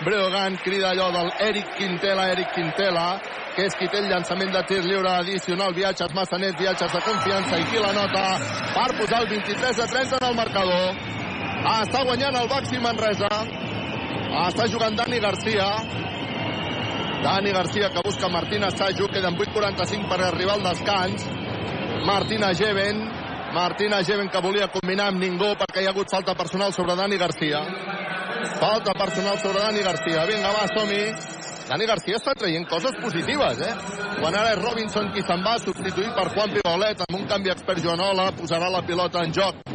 Breogan 0.03 0.57
crida 0.63 0.89
allò 0.89 1.11
del 1.13 1.29
Eric 1.45 1.75
Quintela, 1.77 2.25
Eric 2.33 2.49
Quintela, 2.55 3.05
que 3.55 3.67
és 3.69 3.77
qui 3.77 3.87
té 3.87 4.01
el 4.01 4.09
llançament 4.09 4.51
de 4.51 4.63
tir 4.67 4.81
lliure 4.83 5.11
addicional, 5.11 5.77
viatges 5.77 6.17
massa 6.17 6.41
nets, 6.41 6.57
viatges 6.59 6.91
de 6.91 7.03
confiança, 7.05 7.61
i 7.61 7.69
qui 7.69 7.79
la 7.79 7.93
nota 7.93 8.25
per 8.73 8.89
posar 8.97 9.21
el 9.21 9.29
23 9.29 9.79
a 9.85 9.87
30 9.93 10.19
en 10.19 10.27
el 10.31 10.35
marcador. 10.41 10.99
Ah, 11.61 11.79
està 11.85 12.03
guanyant 12.09 12.41
el 12.41 12.49
Baxi 12.49 12.81
Manresa. 12.81 13.29
Ah, 14.35 14.49
està 14.49 14.67
jugant 14.71 14.95
Dani 14.97 15.19
Garcia. 15.23 15.67
Dani 17.23 17.51
Garcia 17.55 17.89
que 17.89 18.01
busca 18.05 18.29
Martina 18.29 18.69
Saju, 18.69 19.07
queden 19.09 19.37
8.45 19.37 20.09
per 20.09 20.19
arribar 20.21 20.57
al 20.57 20.65
descans. 20.67 21.23
Martina 22.05 22.53
Geven, 22.53 22.99
Martina 23.55 24.03
Geven 24.03 24.29
que 24.29 24.41
volia 24.43 24.67
combinar 24.69 25.07
amb 25.09 25.23
ningú 25.23 25.55
perquè 25.57 25.81
hi 25.81 25.87
ha 25.87 25.93
hagut 25.95 26.11
falta 26.11 26.35
personal 26.37 26.73
sobre 26.75 26.95
Dani 26.99 27.17
Garcia. 27.17 27.63
Falta 28.59 28.93
personal 28.93 29.39
sobre 29.39 29.63
Dani 29.63 29.81
Garcia. 29.81 30.25
Vinga, 30.29 30.51
va, 30.53 30.67
som-hi. 30.75 31.01
Dani 31.65 31.87
Garcia 31.89 32.19
està 32.19 32.35
traient 32.37 32.67
coses 32.69 32.93
positives, 33.01 33.61
eh? 33.65 33.73
Quan 34.19 34.35
ara 34.37 34.51
és 34.53 34.61
Robinson 34.61 35.09
qui 35.15 35.23
se'n 35.25 35.41
va, 35.41 35.55
substituït 35.63 36.13
per 36.13 36.27
Juan 36.35 36.53
Pibolet 36.53 37.01
amb 37.07 37.17
un 37.17 37.25
canvi 37.31 37.49
expert 37.55 37.81
Joanola, 37.81 38.29
posarà 38.37 38.69
la 38.69 38.83
pilota 38.85 39.23
en 39.25 39.33
joc. 39.33 39.65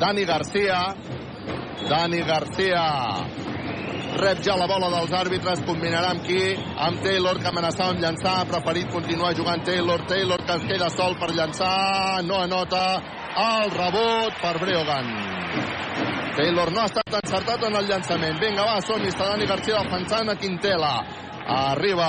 Dani 0.00 0.24
Garcia. 0.24 0.80
Dani 1.84 2.22
Garcia 2.24 2.84
rep 4.16 4.40
ja 4.42 4.56
la 4.56 4.66
bola 4.66 4.88
dels 4.90 5.12
àrbitres, 5.12 5.60
combinarà 5.68 6.14
amb 6.14 6.24
qui? 6.24 6.40
Amb 6.56 7.02
Taylor, 7.04 7.38
que 7.40 7.50
amenaçava 7.50 7.92
amb 7.92 8.00
llançar, 8.00 8.38
ha 8.40 8.48
preferit 8.48 8.88
continuar 8.92 9.34
jugant 9.36 9.64
Taylor, 9.64 10.06
Taylor 10.08 10.40
que 10.46 10.56
es 10.56 10.64
queda 10.70 10.88
sol 10.94 11.18
per 11.20 11.34
llançar, 11.36 12.22
no 12.24 12.40
anota 12.40 12.82
el 13.42 13.70
rebot 13.74 14.40
per 14.40 14.54
Breogan. 14.62 15.12
Taylor 16.36 16.72
no 16.72 16.82
ha 16.82 16.88
estat 16.90 17.18
encertat 17.20 17.68
en 17.68 17.76
el 17.76 17.86
llançament. 17.88 18.40
Vinga, 18.40 18.64
va, 18.64 18.80
som 18.84 19.04
està 19.08 19.30
Dani 19.30 19.48
García 19.48 19.80
defensant 19.84 20.32
a 20.32 20.36
Quintela. 20.40 20.94
Arriba 21.46 22.08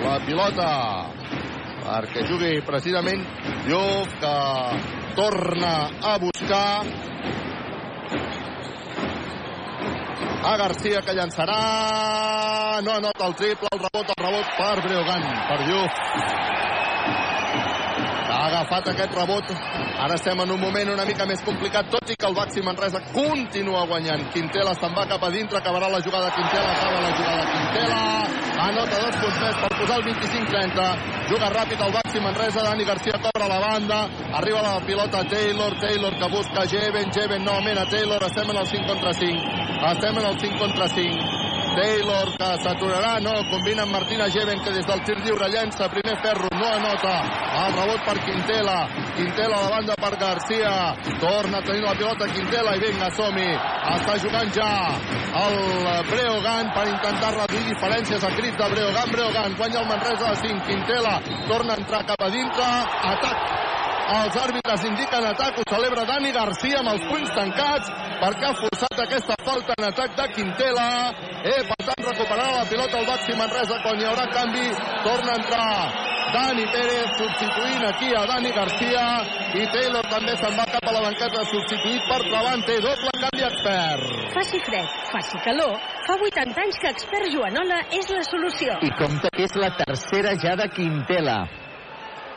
la 0.00 0.16
pilota 0.24 0.68
perquè 1.82 2.22
jugui 2.30 2.54
precisament 2.64 3.24
Llop, 3.66 4.14
que 4.22 4.36
torna 5.18 5.72
a 6.00 6.16
buscar 6.22 6.82
a 10.42 10.56
Garcia 10.56 11.02
que 11.06 11.14
llançarà. 11.16 11.60
No 12.82 12.98
anota 12.98 13.26
el 13.28 13.34
triple, 13.38 13.72
el 13.72 13.82
rebot, 13.86 14.14
el 14.16 14.24
rebot 14.26 14.54
per 14.58 14.76
Breogan, 14.86 15.26
per 15.48 15.60
Lluc 15.68 16.71
ha 18.42 18.48
agafat 18.48 18.88
aquest 18.90 19.14
rebot. 19.14 19.50
Ara 20.02 20.16
estem 20.18 20.40
en 20.42 20.50
un 20.50 20.60
moment 20.60 20.88
una 20.90 21.04
mica 21.06 21.26
més 21.30 21.42
complicat 21.46 21.90
tot 21.94 22.10
i 22.10 22.16
que 22.18 22.26
el 22.26 22.34
Baxi 22.34 22.62
Manresa 22.66 22.98
continua 23.12 23.84
guanyant. 23.86 24.24
Quintela 24.34 24.74
se'n 24.74 24.96
va 24.96 25.06
cap 25.06 25.22
a 25.22 25.30
dintre 25.30 25.60
acabarà 25.60 25.90
la 25.92 26.02
jugada 26.02 26.32
Quintela, 26.34 26.72
acaba 26.74 27.04
la 27.06 27.12
jugada 27.18 27.44
Quintela. 27.52 28.00
Anota 28.62 28.98
dos 29.04 29.16
punts 29.20 29.38
més 29.42 29.60
per 29.62 29.70
posar 29.78 29.96
el 30.00 30.04
25-30 30.06 30.88
juga 31.30 31.52
ràpid 31.54 31.86
el 31.86 31.94
Baxi 31.94 32.20
Manresa 32.22 32.66
Dani 32.66 32.84
Garcia 32.90 33.22
cobra 33.22 33.48
la 33.54 33.60
banda. 33.62 34.00
Arriba 34.40 34.62
la 34.66 34.74
pilota 34.86 35.22
Taylor, 35.30 35.78
Taylor 35.80 36.18
que 36.18 36.32
busca 36.34 36.66
Jeven, 36.66 37.14
Jeven 37.14 37.44
novament 37.44 37.78
a 37.78 37.86
Taylor. 37.86 38.22
Estem 38.26 38.50
en 38.50 38.56
el 38.56 38.66
5 38.66 38.86
contra 38.90 39.14
5 39.14 39.70
estem 39.90 40.16
en 40.16 40.24
el 40.24 40.38
5 40.38 40.58
contra 40.58 40.88
5 40.88 41.41
Taylor 41.76 42.28
que 42.36 42.48
s'aturarà, 42.62 43.12
no, 43.24 43.32
combina 43.50 43.84
amb 43.86 43.94
Martina 43.96 44.28
Geven 44.32 44.60
que 44.64 44.72
des 44.74 44.86
del 44.88 45.02
tir 45.06 45.16
lliure 45.24 45.48
llença, 45.52 45.88
primer 45.92 46.16
ferro, 46.24 46.50
no 46.52 46.68
anota, 46.68 47.14
el 47.62 47.76
rebot 47.78 48.04
per 48.08 48.16
Quintela, 48.26 48.76
Quintela 49.16 49.58
a 49.58 49.62
la 49.64 49.70
banda 49.76 49.96
per 50.02 50.12
Garcia, 50.20 50.72
torna 51.22 51.58
a 51.58 51.66
tenir 51.68 51.84
la 51.84 51.94
pilota 51.98 52.28
Quintela 52.32 52.76
i 52.76 52.84
vinga, 52.84 53.10
som-hi, 53.16 53.48
està 53.96 54.18
jugant 54.24 54.52
ja 54.56 54.70
el 55.42 55.58
Breogan 56.10 56.70
per 56.76 56.86
intentar 56.90 57.32
reduir 57.38 57.64
diferències 57.70 58.24
a 58.24 58.34
crit 58.36 58.60
de 58.60 58.70
Breogan, 58.74 59.16
Breogan 59.16 59.58
guanya 59.58 59.80
el 59.82 59.90
Manresa 59.90 60.30
de 60.34 60.40
5, 60.44 60.66
Quintela 60.68 61.18
torna 61.48 61.74
a 61.74 61.80
entrar 61.80 62.04
cap 62.12 62.28
a 62.28 62.30
dintre, 62.36 62.70
atac 63.14 63.51
els 64.20 64.36
àrbitres 64.36 64.84
indiquen 64.88 65.26
atac, 65.30 65.58
ho 65.58 65.64
celebra 65.70 66.04
Dani 66.08 66.32
Garcia 66.34 66.80
amb 66.82 66.92
els 66.92 67.04
punys 67.08 67.34
tancats 67.36 67.90
perquè 68.22 68.48
ha 68.48 68.54
forçat 68.60 69.02
aquesta 69.04 69.36
falta 69.46 69.76
en 69.78 69.88
atac 69.88 70.16
de 70.18 70.26
Quintela. 70.36 70.88
Eh, 71.42 71.60
per 71.70 71.78
tant, 71.86 72.08
recuperarà 72.10 72.58
la 72.58 72.66
pilota 72.70 73.00
el 73.00 73.08
Baxi 73.08 73.36
Manresa 73.38 73.78
quan 73.82 74.00
hi 74.00 74.08
haurà 74.10 74.26
canvi. 74.34 74.66
Torna 75.06 75.32
a 75.32 75.38
entrar 75.40 75.70
Dani 76.32 76.66
Pérez 76.74 77.16
substituint 77.18 77.82
aquí 77.88 78.12
a 78.16 78.22
Dani 78.30 78.52
Garcia 78.56 79.02
i 79.60 79.66
Taylor 79.74 80.06
també 80.12 80.36
se'n 80.40 80.54
va 80.56 80.68
cap 80.74 80.86
a 80.88 80.94
la 80.96 81.02
banqueta 81.04 81.42
substituït 81.50 82.06
per 82.08 82.20
Travante. 82.28 82.78
Doble 82.84 83.16
canvi 83.24 83.48
expert. 83.48 84.06
Faci 84.36 84.62
fred, 84.68 84.94
faci 85.10 85.42
calor. 85.46 85.74
Fa 86.06 86.16
80 86.28 86.62
anys 86.66 86.78
que 86.82 86.94
Expert 86.96 87.32
Joanola 87.34 87.82
és 87.98 88.08
la 88.14 88.22
solució. 88.28 88.78
I 88.80 88.94
compte 89.00 89.34
que 89.36 89.44
és 89.48 89.58
la 89.60 89.74
tercera 89.82 90.32
ja 90.40 90.56
de 90.56 90.70
Quintela. 90.72 91.42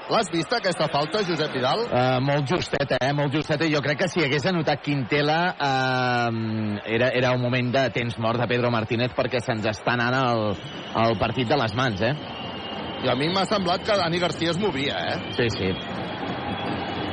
L'has 0.06 0.28
vista, 0.30 0.60
aquesta 0.60 0.86
falta, 0.93 1.24
Josep 1.26 1.56
Vidal? 1.56 1.80
Uh, 1.88 2.20
molt 2.22 2.45
justeta, 2.49 2.99
eh? 3.01 3.10
Molt 3.18 3.34
justeta. 3.34 3.66
Jo 3.72 3.82
crec 3.82 4.03
que 4.03 4.10
si 4.12 4.22
hagués 4.22 4.45
anotat 4.45 4.84
Quintela 4.86 5.39
uh, 5.58 6.78
era, 6.86 7.10
era 7.10 7.34
un 7.34 7.41
moment 7.41 7.72
de 7.74 7.88
temps 7.95 8.20
mort 8.22 8.38
de 8.41 8.45
Pedro 8.51 8.70
Martínez 8.74 9.18
perquè 9.18 9.41
se'ns 9.41 9.66
està 9.74 9.95
anant 9.97 10.20
el, 10.22 10.47
el 11.08 11.18
partit 11.22 11.49
de 11.49 11.58
les 11.58 11.74
mans, 11.78 12.06
eh? 12.06 12.14
I 13.06 13.10
a 13.10 13.18
mi 13.18 13.32
m'ha 13.34 13.47
semblat 13.49 13.82
que 13.86 13.97
Dani 13.97 14.22
Garcia 14.22 14.53
es 14.53 14.62
movia, 14.62 15.01
eh? 15.10 15.18
Sí, 15.39 15.49
sí. 15.58 15.74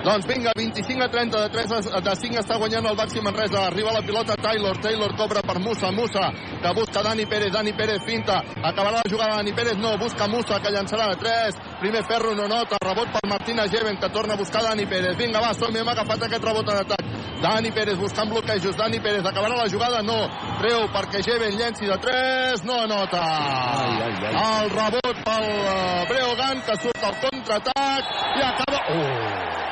Doncs 0.02 0.26
vinga, 0.26 0.50
25 0.56 1.04
a 1.04 1.08
30 1.08 1.40
de 1.40 1.48
3 1.48 1.72
a, 1.94 2.00
de 2.02 2.14
5 2.18 2.40
està 2.40 2.56
guanyant 2.58 2.88
el 2.90 2.96
Baxi 2.98 3.20
Manresa. 3.22 3.68
Arriba 3.68 3.92
la 3.94 4.02
pilota 4.02 4.34
Taylor, 4.34 4.80
Taylor 4.82 5.14
cobra 5.14 5.42
per 5.46 5.60
Musa, 5.62 5.92
Musa 5.94 6.32
que 6.62 6.72
busca 6.74 7.04
Dani 7.06 7.26
Pérez, 7.26 7.52
Dani 7.54 7.72
Pérez 7.72 8.02
finta. 8.04 8.40
Acabarà 8.62 8.98
la 8.98 9.10
jugada 9.10 9.36
Dani 9.36 9.52
Pérez, 9.52 9.76
no, 9.78 9.96
busca 9.98 10.26
Musa 10.26 10.58
que 10.58 10.72
llançarà 10.74 11.06
de 11.12 11.20
3. 11.22 11.60
Primer 11.80 12.02
ferro 12.04 12.34
no 12.34 12.48
nota, 12.50 12.80
rebot 12.82 13.14
per 13.14 13.22
Martina 13.30 13.68
Geven 13.68 13.96
que 13.96 14.10
torna 14.10 14.34
a 14.34 14.36
buscar 14.36 14.64
Dani 14.64 14.86
Pérez. 14.86 15.16
Vinga, 15.16 15.40
va, 15.40 15.54
som 15.54 15.76
hem 15.76 15.88
agafat 15.94 16.26
aquest 16.26 16.44
rebot 16.50 16.66
en 16.66 16.82
atac. 16.82 17.06
Dani 17.42 17.70
Pérez 17.70 17.98
buscant 17.98 18.30
bloquejos, 18.30 18.76
Dani 18.76 18.98
Pérez 18.98 19.24
acabarà 19.24 19.54
la 19.54 19.70
jugada, 19.70 20.02
no. 20.02 20.18
Treu 20.58 20.86
perquè 20.90 21.22
Geven 21.22 21.54
llenci 21.54 21.86
de 21.86 21.98
3, 22.02 22.66
no 22.66 22.82
anota. 22.88 23.22
Ai, 23.22 24.02
ai, 24.02 24.14
ai. 24.26 24.34
El 24.34 24.74
rebot 24.74 25.26
pel 25.26 25.50
uh, 25.50 26.06
Breogan 26.10 26.62
que 26.66 26.80
surt 26.82 27.06
al 27.06 27.20
contraatac 27.22 28.16
i 28.38 28.48
acaba... 28.50 28.86
Oh! 28.90 29.71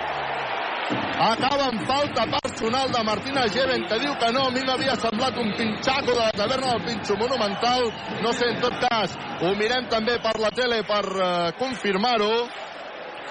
Acaba 1.20 1.68
amb 1.68 1.82
falta 1.84 2.24
personal 2.40 2.90
de 2.90 3.02
Martina 3.04 3.46
Geven 3.52 3.84
que 3.88 3.98
diu 4.00 4.14
que 4.16 4.32
no, 4.32 4.46
a 4.48 4.52
mi 4.54 4.62
m'havia 4.64 4.96
semblat 4.96 5.36
un 5.36 5.52
pinxaco 5.58 6.14
de 6.14 6.22
la 6.22 6.32
taverna 6.32 6.72
del 6.72 6.84
Pinxo 6.86 7.16
Monumental. 7.20 7.92
No 8.24 8.32
sé, 8.32 8.48
en 8.48 8.60
tot 8.62 8.78
cas 8.88 9.16
ho 9.44 9.52
mirem 9.54 9.88
també 9.92 10.16
per 10.24 10.38
la 10.40 10.50
tele 10.56 10.80
per 10.88 11.04
uh, 11.12 11.52
confirmar-ho. 11.60 12.32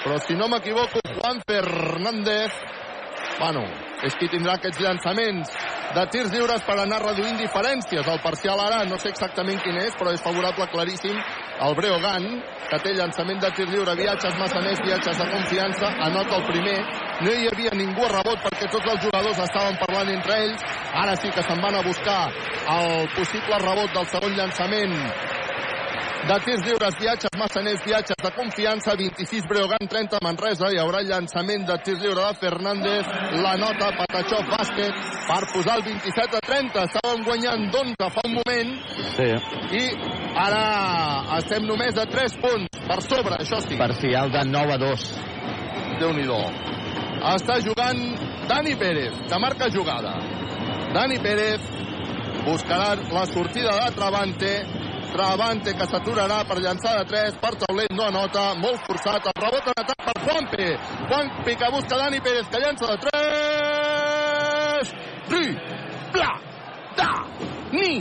Però 0.04 0.20
si 0.24 0.38
no 0.38 0.48
m'equivoco 0.48 1.02
Juan 1.18 1.42
Fernández 1.48 2.54
bueno, 3.40 3.64
és 4.04 4.16
qui 4.20 4.30
tindrà 4.32 4.58
aquests 4.60 4.80
llançaments 4.84 5.52
de 5.96 6.06
tirs 6.14 6.32
lliures 6.32 6.64
per 6.68 6.78
anar 6.80 7.02
reduint 7.04 7.40
diferències. 7.40 8.06
El 8.06 8.22
parcial 8.24 8.60
ara 8.64 8.84
no 8.88 9.00
sé 9.00 9.10
exactament 9.14 9.62
quin 9.64 9.80
és, 9.82 9.96
però 9.98 10.14
és 10.14 10.24
favorable 10.24 10.68
claríssim 10.72 11.18
el 11.66 11.76
Breogan, 11.76 12.26
que 12.70 12.80
té 12.84 12.94
llançament 12.96 13.42
de 13.44 13.50
tir 13.58 13.68
lliure, 13.68 13.96
viatges 14.00 14.38
massaners, 14.40 14.80
viatges 14.86 15.18
de 15.20 15.28
confiança, 15.32 15.90
anota 16.08 16.38
el 16.40 16.46
primer. 16.48 16.78
No 17.26 17.34
hi 17.36 17.50
havia 17.52 17.74
ningú 17.76 18.06
a 18.08 18.14
rebot 18.14 18.46
perquè 18.46 18.70
tots 18.72 18.88
els 18.94 19.04
jugadors 19.04 19.44
estaven 19.44 19.76
parlant 19.82 20.14
entre 20.14 20.40
ells. 20.46 20.64
Ara 21.04 21.18
sí 21.20 21.32
que 21.36 21.44
se'n 21.44 21.60
van 21.62 21.76
a 21.76 21.84
buscar 21.84 22.22
el 22.78 23.10
possible 23.18 23.60
rebot 23.66 23.94
del 23.98 24.10
segon 24.14 24.40
llançament 24.40 24.96
de 26.28 26.38
tirs 26.46 26.62
lliures, 26.66 26.96
viatges 27.00 27.32
massaners, 27.38 27.84
viatges 27.86 28.18
de 28.22 28.32
confiança, 28.36 28.96
26 28.96 29.48
Breogan, 29.48 29.88
30 29.90 30.20
Manresa, 30.24 30.70
hi 30.72 30.80
haurà 30.82 31.02
llançament 31.06 31.66
de 31.68 31.78
tirs 31.86 32.02
lliure 32.04 32.26
de 32.28 32.40
Fernández, 32.42 33.08
la 33.44 33.56
nota 33.62 33.92
Patachov 33.98 34.50
bàsquet 34.52 35.00
per 35.30 35.40
posar 35.54 35.78
el 35.80 35.86
27 35.88 36.38
a 36.38 36.44
30, 36.46 36.86
estàvem 36.90 37.24
guanyant 37.28 37.70
d'11 37.74 38.12
fa 38.18 38.26
un 38.28 38.36
moment 38.40 38.76
Sí. 39.16 39.30
i 39.80 39.84
ara 40.36 41.38
estem 41.40 41.66
només 41.66 41.98
a 41.98 42.06
3 42.06 42.36
punts 42.44 42.84
per 42.88 43.02
sobre, 43.02 43.36
això 43.40 43.62
sí, 43.62 43.78
Parcial 43.78 44.32
de 44.32 44.44
9 44.46 44.74
a 44.74 44.78
2. 44.78 45.08
déu 46.00 46.14
nhi 46.14 46.28
Està 47.20 47.60
jugant 47.60 48.00
Dani 48.48 48.76
Pérez, 48.76 49.14
que 49.28 49.40
marca 49.40 49.68
jugada. 49.70 50.14
Dani 50.94 51.20
Pérez 51.20 51.60
buscarà 52.46 52.96
la 52.96 53.26
sortida 53.26 53.74
de 53.86 53.92
Travante, 53.92 54.54
Travante 55.14 55.74
que 55.76 55.88
s'aturarà 55.90 56.44
per 56.48 56.60
llançar 56.64 56.94
de 57.00 57.06
3, 57.10 57.40
per 57.42 57.54
taulet 57.64 57.94
no 57.98 58.06
anota, 58.08 58.44
molt 58.62 58.84
forçat, 58.88 59.30
el 59.32 59.42
rebot 59.44 59.72
en 59.72 59.82
atac 59.84 60.00
per 60.10 60.18
Juanpe, 60.26 60.68
Juanpe 61.10 61.56
que 61.62 61.72
busca 61.74 61.98
Dani 62.04 62.20
Pérez, 62.28 62.48
que 62.50 62.62
llança 62.64 62.86
de 62.92 62.98
3, 63.08 64.94
Ri, 65.34 65.48
Pla, 66.14 66.32
Da, 66.98 67.12
Ni, 67.74 67.92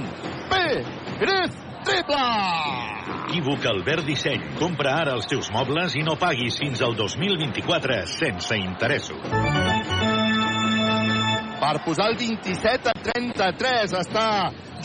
Pérez, 0.52 1.52
triple! 1.84 2.26
Equívoc 3.28 3.66
Albert 3.68 4.06
Disseny. 4.08 4.40
Compra 4.56 4.94
ara 5.02 5.12
els 5.18 5.28
teus 5.28 5.50
mobles 5.52 5.96
i 5.96 6.02
no 6.04 6.16
paguis 6.20 6.56
fins 6.60 6.80
al 6.84 6.96
2024 6.96 8.06
sense 8.08 8.56
interessos. 8.56 9.20
per 11.58 11.82
posar 11.84 12.08
el 12.12 12.16
27 12.16 12.88
a 12.88 12.94
33. 13.10 13.94
Està 13.98 14.26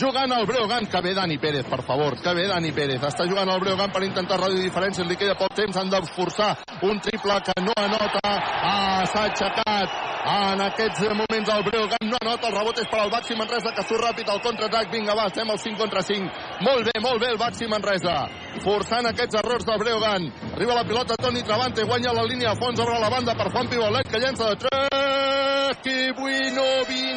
jugant 0.00 0.32
el 0.32 0.46
Breogan. 0.46 0.86
Que 0.86 1.00
bé 1.00 1.14
Dani 1.14 1.38
Pérez, 1.38 1.64
per 1.66 1.82
favor. 1.82 2.20
Que 2.20 2.34
bé 2.34 2.46
Dani 2.48 2.72
Pérez. 2.72 3.02
Està 3.02 3.26
jugant 3.28 3.48
el 3.48 3.60
Breogan 3.60 3.90
per 3.92 4.02
intentar 4.04 4.38
reduir 4.40 4.64
diferències. 4.64 5.06
Li 5.08 5.16
queda 5.16 5.34
poc 5.38 5.54
temps. 5.54 5.76
Han 5.76 5.90
de 5.90 6.00
forçar 6.14 6.56
un 6.82 7.00
triple 7.00 7.40
que 7.46 7.54
no 7.62 7.72
anota. 7.76 8.20
Ah, 8.24 9.04
S'ha 9.10 9.24
aixecat 9.30 9.90
en 10.24 10.60
aquests 10.68 11.00
moments 11.10 11.50
el 11.56 11.64
Breogan. 11.68 12.08
No 12.10 12.18
anota. 12.22 12.48
El 12.48 12.56
rebot 12.58 12.78
és 12.78 12.88
per 12.90 13.00
al 13.00 13.10
Baxi 13.10 13.36
Manresa 13.36 13.74
que 13.74 13.86
surt 13.88 14.04
ràpid 14.04 14.30
al 14.30 14.42
contraatac. 14.42 14.90
Vinga, 14.92 15.14
va, 15.14 15.26
estem 15.26 15.50
al 15.50 15.58
5 15.58 15.78
contra 15.78 16.02
5. 16.02 16.30
Molt 16.60 16.90
bé, 16.90 17.00
molt 17.00 17.20
bé 17.20 17.30
el 17.32 17.38
Baxi 17.38 17.66
Manresa. 17.68 18.28
Forçant 18.62 19.06
aquests 19.10 19.34
errors 19.40 19.64
del 19.66 19.78
Breogan. 19.82 20.32
Arriba 20.54 20.74
la 20.78 20.84
pilota 20.84 21.16
Toni 21.16 21.42
Travante. 21.42 21.84
Guanya 21.84 22.12
la 22.14 22.24
línia 22.24 22.50
a 22.52 22.56
fons. 22.60 22.80
Obre 22.80 22.98
la 23.00 23.10
banda 23.10 23.34
per 23.34 23.50
Juan 23.50 23.68
Pibolet 23.68 24.08
que 24.10 24.18
llença 24.22 24.44
de 24.50 24.56
3. 24.56 25.80
Que 25.82 26.12
bueno 26.16 26.64
viniste. 26.88 27.14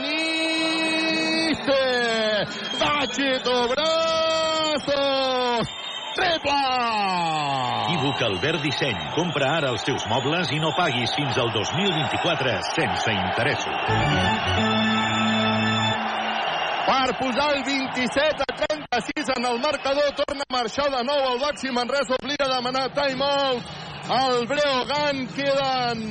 Bachito 2.79 3.67
Brazos. 3.69 5.67
Triple! 6.15 6.57
Equívoc 7.97 8.21
Albert 8.21 8.61
Disseny. 8.61 8.97
Compra 9.15 9.49
ara 9.57 9.71
els 9.73 9.85
teus 9.87 10.05
mobles 10.11 10.51
i 10.53 10.59
no 10.61 10.73
paguis 10.77 11.15
fins 11.17 11.37
al 11.41 11.49
2024 11.55 12.59
sense 12.75 13.17
interessos. 13.21 14.96
Per 16.87 17.09
posar 17.19 17.49
el 17.55 17.63
27 17.67 18.43
a 18.47 18.55
36 18.55 19.33
en 19.35 19.45
el 19.45 19.59
marcador. 19.59 20.13
Torna 20.15 20.43
a 20.47 20.53
marxar 20.53 20.89
de 20.91 21.03
nou 21.03 21.31
el 21.33 21.39
Baxi 21.41 21.71
Manresa. 21.71 22.15
Obliga 22.21 22.47
a 22.47 22.53
demanar 22.55 22.87
timeout. 22.95 23.73
El 24.07 24.47
Breogan 24.47 25.25
queden... 25.35 26.05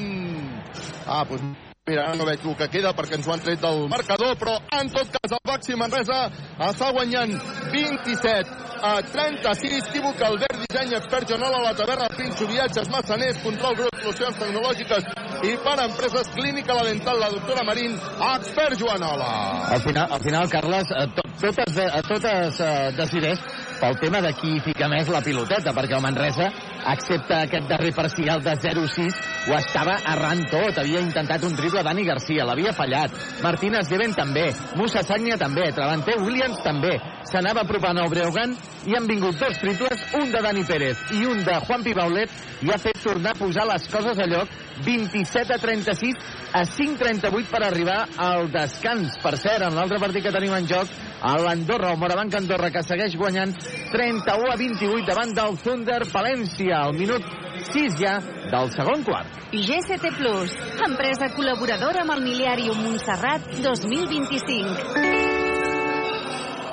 Ah, 1.07 1.25
doncs 1.25 1.57
mira, 1.87 2.03
ara 2.03 2.17
no 2.19 2.27
veig 2.27 2.43
el 2.45 2.57
que 2.59 2.69
queda 2.69 2.93
perquè 2.99 3.17
ens 3.17 3.29
ho 3.29 3.33
han 3.33 3.41
tret 3.41 3.61
del 3.63 3.87
marcador, 3.89 4.35
però 4.37 4.57
en 4.75 4.91
tot 4.93 5.13
cas 5.15 5.37
el 5.37 5.43
Baxi 5.49 5.77
Manresa 5.79 6.27
està 6.69 6.91
guanyant 6.93 7.33
27 7.73 8.57
a 8.83 8.97
36. 9.07 9.79
Equívoc, 9.87 10.21
Albert 10.29 10.61
Disseny, 10.65 10.97
expert 10.99 11.31
general 11.31 11.61
a 11.61 11.63
la 11.71 11.77
taverna, 11.79 12.11
Pinxo, 12.19 12.51
viatges, 12.51 12.91
massaners, 12.93 13.41
control, 13.47 13.79
grup, 13.81 14.03
solucions 14.03 14.43
tecnològiques 14.43 15.09
i 15.45 15.57
per 15.65 15.77
empreses 15.85 16.29
clínica, 16.35 16.75
la 16.75 16.85
dental, 16.89 17.19
la 17.21 17.31
doctora 17.31 17.65
Marín, 17.65 17.97
expert 18.37 18.79
Joanola. 18.81 19.31
Al 19.77 19.81
final, 19.83 20.13
al 20.13 20.21
final 20.23 20.49
Carles, 20.49 20.91
eh, 20.91 21.07
to, 21.17 21.27
totes, 21.41 21.81
totes 22.09 22.61
eh, 22.61 22.93
decideix 22.97 23.43
pel 23.81 23.97
tema 24.01 24.21
de 24.25 24.33
qui 24.39 24.57
fica 24.65 24.89
més 24.89 25.09
la 25.13 25.23
piloteta, 25.25 25.73
perquè 25.77 25.97
el 25.97 26.05
Manresa, 26.05 26.49
excepte 26.93 27.35
aquest 27.37 27.69
darrer 27.71 27.93
parcial 27.97 28.43
de 28.45 28.55
0-6, 28.63 29.19
ho 29.49 29.57
estava 29.59 29.97
errant 30.13 30.45
tot. 30.51 30.81
Havia 30.81 31.03
intentat 31.05 31.45
un 31.47 31.57
triple 31.59 31.83
Dani 31.87 32.07
Garcia, 32.07 32.47
l'havia 32.47 32.75
fallat. 32.77 33.15
Martínez 33.45 33.91
Leven 33.93 34.15
també, 34.17 34.47
Musa 34.79 35.03
Sagnia 35.07 35.39
també, 35.41 35.69
Travanter 35.77 36.19
Williams 36.23 36.63
també. 36.65 36.97
S'anava 37.27 37.65
apropant 37.65 37.99
al 37.99 38.11
Breogan 38.13 38.55
i 38.87 38.95
han 38.97 39.09
vingut 39.11 39.39
dos 39.41 39.59
triples, 39.63 40.05
un 40.21 40.31
de 40.31 40.43
Dani 40.45 40.63
Pérez 40.69 41.01
i 41.17 41.25
un 41.27 41.43
de 41.45 41.59
Juan 41.67 41.83
Pibaulet, 41.83 42.31
i 42.63 42.71
ha 42.73 42.79
fet 42.81 43.03
tornar 43.03 43.35
a 43.35 43.39
posar 43.39 43.67
les 43.69 43.89
coses 43.93 44.19
a 44.19 44.29
lloc 44.31 44.53
27 44.85 45.53
a 45.55 45.59
36 45.59 46.15
a 46.53 46.63
5-38 46.65 47.51
per 47.51 47.63
arribar 47.65 47.99
al 48.17 48.51
descans. 48.53 49.17
Per 49.23 49.35
cert, 49.37 49.67
en 49.67 49.77
l'altre 49.77 50.01
partit 50.01 50.25
que 50.25 50.35
tenim 50.35 50.55
en 50.57 50.69
joc, 50.71 50.93
a 51.21 51.37
l'Andorra, 51.41 51.93
el 51.93 51.99
Morabanc 52.01 52.35
Andorra, 52.37 52.71
que 52.71 52.83
segueix 52.85 53.17
guanyant 53.17 53.55
31 53.93 54.53
a 54.53 54.57
28 54.61 55.07
davant 55.09 55.33
del 55.37 55.59
Thunder 55.63 56.03
Palència, 56.13 56.83
al 56.83 56.95
minut 56.97 57.25
6 57.73 57.97
ja 58.01 58.19
del 58.53 58.71
segon 58.75 59.05
quart. 59.07 59.29
GCT 59.53 60.13
Plus, 60.19 60.53
empresa 60.87 61.31
col·laboradora 61.37 62.03
amb 62.05 62.13
el 62.17 62.23
Miliàrium 62.27 62.79
Montserrat 62.85 63.43
2025. 63.65 65.25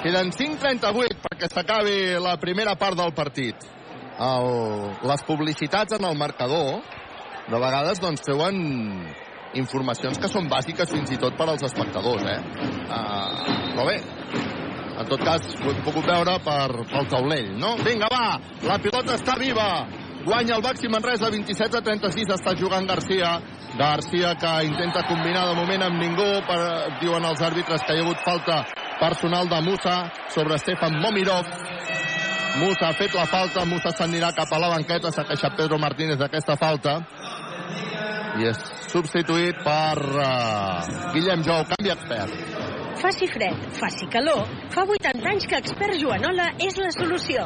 Queden 0.03 0.33
5.38 0.35 1.21
perquè 1.23 1.47
s'acabi 1.47 1.97
la 2.19 2.35
primera 2.41 2.75
part 2.75 2.99
del 2.99 3.13
partit. 3.15 3.55
El, 4.19 4.49
les 5.07 5.23
publicitats 5.25 5.95
en 5.95 6.03
el 6.05 6.17
marcador 6.19 6.83
de 7.47 7.59
vegades 7.59 8.01
doncs 8.03 8.21
treuen 8.25 8.59
informacions 9.59 10.19
que 10.19 10.29
són 10.31 10.49
bàsiques 10.51 10.91
fins 10.91 11.13
i 11.13 11.19
tot 11.21 11.37
per 11.37 11.47
als 11.49 11.63
espectadors, 11.67 12.25
eh? 12.29 12.39
Uh, 12.87 13.73
però 13.73 13.87
bé, 13.87 13.97
en 14.93 15.09
tot 15.09 15.23
cas, 15.25 15.45
ho 15.61 15.71
hem 15.71 15.81
pogut 15.85 16.05
veure 16.05 16.37
per, 16.45 16.69
pel 16.91 17.09
taulell, 17.11 17.51
no? 17.59 17.73
Vinga, 17.85 18.09
va, 18.13 18.37
la 18.67 18.79
pilota 18.81 19.17
està 19.17 19.37
viva. 19.39 19.67
Guanya 20.23 20.55
el 20.55 20.63
Baxi 20.63 20.87
Manresa, 20.87 21.31
27 21.33 21.79
a 21.79 21.83
36, 21.83 22.29
està 22.37 22.53
jugant 22.59 22.87
Garcia. 22.87 23.33
Garcia 23.75 24.35
que 24.39 24.51
intenta 24.67 25.01
combinar 25.09 25.47
de 25.49 25.57
moment 25.57 25.87
amb 25.89 25.99
ningú, 25.99 26.29
per, 26.47 26.59
diuen 27.01 27.25
els 27.25 27.41
àrbitres 27.41 27.83
que 27.83 27.97
hi 27.97 28.03
ha 28.03 28.05
hagut 28.05 28.21
falta 28.23 28.61
personal 29.01 29.49
de 29.51 29.61
Musa 29.65 29.97
sobre 30.31 30.61
Stefan 30.61 30.99
Momirov. 31.01 31.49
Musa 32.61 32.91
ha 32.91 32.95
fet 32.95 33.17
la 33.17 33.25
falta, 33.25 33.65
Musa 33.65 33.91
s'anirà 33.97 34.29
cap 34.37 34.53
a 34.53 34.61
la 34.61 34.69
banqueta, 34.75 35.11
s'ha 35.11 35.25
queixat 35.25 35.57
Pedro 35.57 35.81
Martínez 35.81 36.21
d'aquesta 36.21 36.55
falta 36.61 36.99
i 38.39 38.47
és 38.49 38.59
substituït 38.89 39.59
per 39.65 39.97
uh, 39.99 41.11
Guillem 41.13 41.43
Jou, 41.45 41.65
canvi 41.69 41.91
expert. 41.93 42.33
Faci 43.03 43.27
fred, 43.27 43.67
faci 43.77 44.07
calor, 44.11 44.47
fa 44.73 44.85
80 44.87 45.29
anys 45.33 45.47
que 45.49 45.59
Expert 45.59 45.97
Joanola 45.99 46.53
és 46.63 46.77
la 46.79 46.91
solució. 46.95 47.45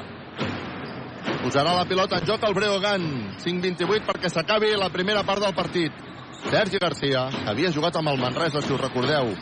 Posarà 1.42 1.74
la 1.76 1.86
pilota 1.90 2.20
en 2.20 2.28
joc 2.28 2.44
el 2.48 2.56
Breogan. 2.56 3.08
5-28 3.44 4.06
perquè 4.08 4.30
s'acabi 4.32 4.74
la 4.78 4.92
primera 4.94 5.24
part 5.28 5.44
del 5.44 5.56
partit. 5.58 5.92
Sergi 6.48 6.78
Garcia, 6.82 7.28
que 7.34 7.50
havia 7.52 7.72
jugat 7.74 7.98
amb 7.98 8.12
el 8.14 8.22
Manresa, 8.22 8.62
si 8.62 8.74
us 8.74 8.82
recordeu, 8.82 9.34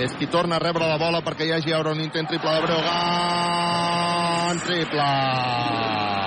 és 0.00 0.14
qui 0.18 0.30
torna 0.30 0.56
a 0.56 0.62
rebre 0.62 0.88
la 0.88 0.98
bola 0.98 1.20
perquè 1.26 1.44
hi 1.46 1.52
hagi 1.56 1.74
ara 1.76 1.92
un 1.92 2.00
intent 2.02 2.28
triple 2.30 2.54
de 2.56 2.60
Breogan. 2.66 4.64
Triple! 4.66 6.19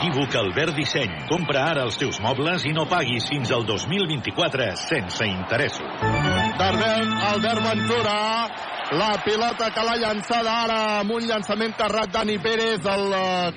Equívoc 0.00 0.34
Albert 0.34 0.72
Disseny. 0.72 1.10
Compra 1.28 1.66
ara 1.74 1.82
els 1.84 1.98
teus 2.00 2.16
mobles 2.24 2.62
i 2.64 2.70
no 2.72 2.86
paguis 2.88 3.26
fins 3.28 3.50
al 3.52 3.66
2024 3.68 4.70
sense 4.80 5.26
interessos. 5.28 5.90
D'Albert 6.56 7.26
Albert 7.28 7.60
Ventura, 7.66 8.14
la 8.96 9.10
pilota 9.26 9.68
que 9.74 9.84
l'ha 9.84 9.98
llançada 10.00 10.56
ara 10.62 10.78
amb 11.02 11.12
un 11.18 11.28
llançament 11.28 11.76
carrat 11.76 12.16
Dani 12.16 12.38
Pérez, 12.40 12.80
el 12.80 13.12
eh, 13.18 13.52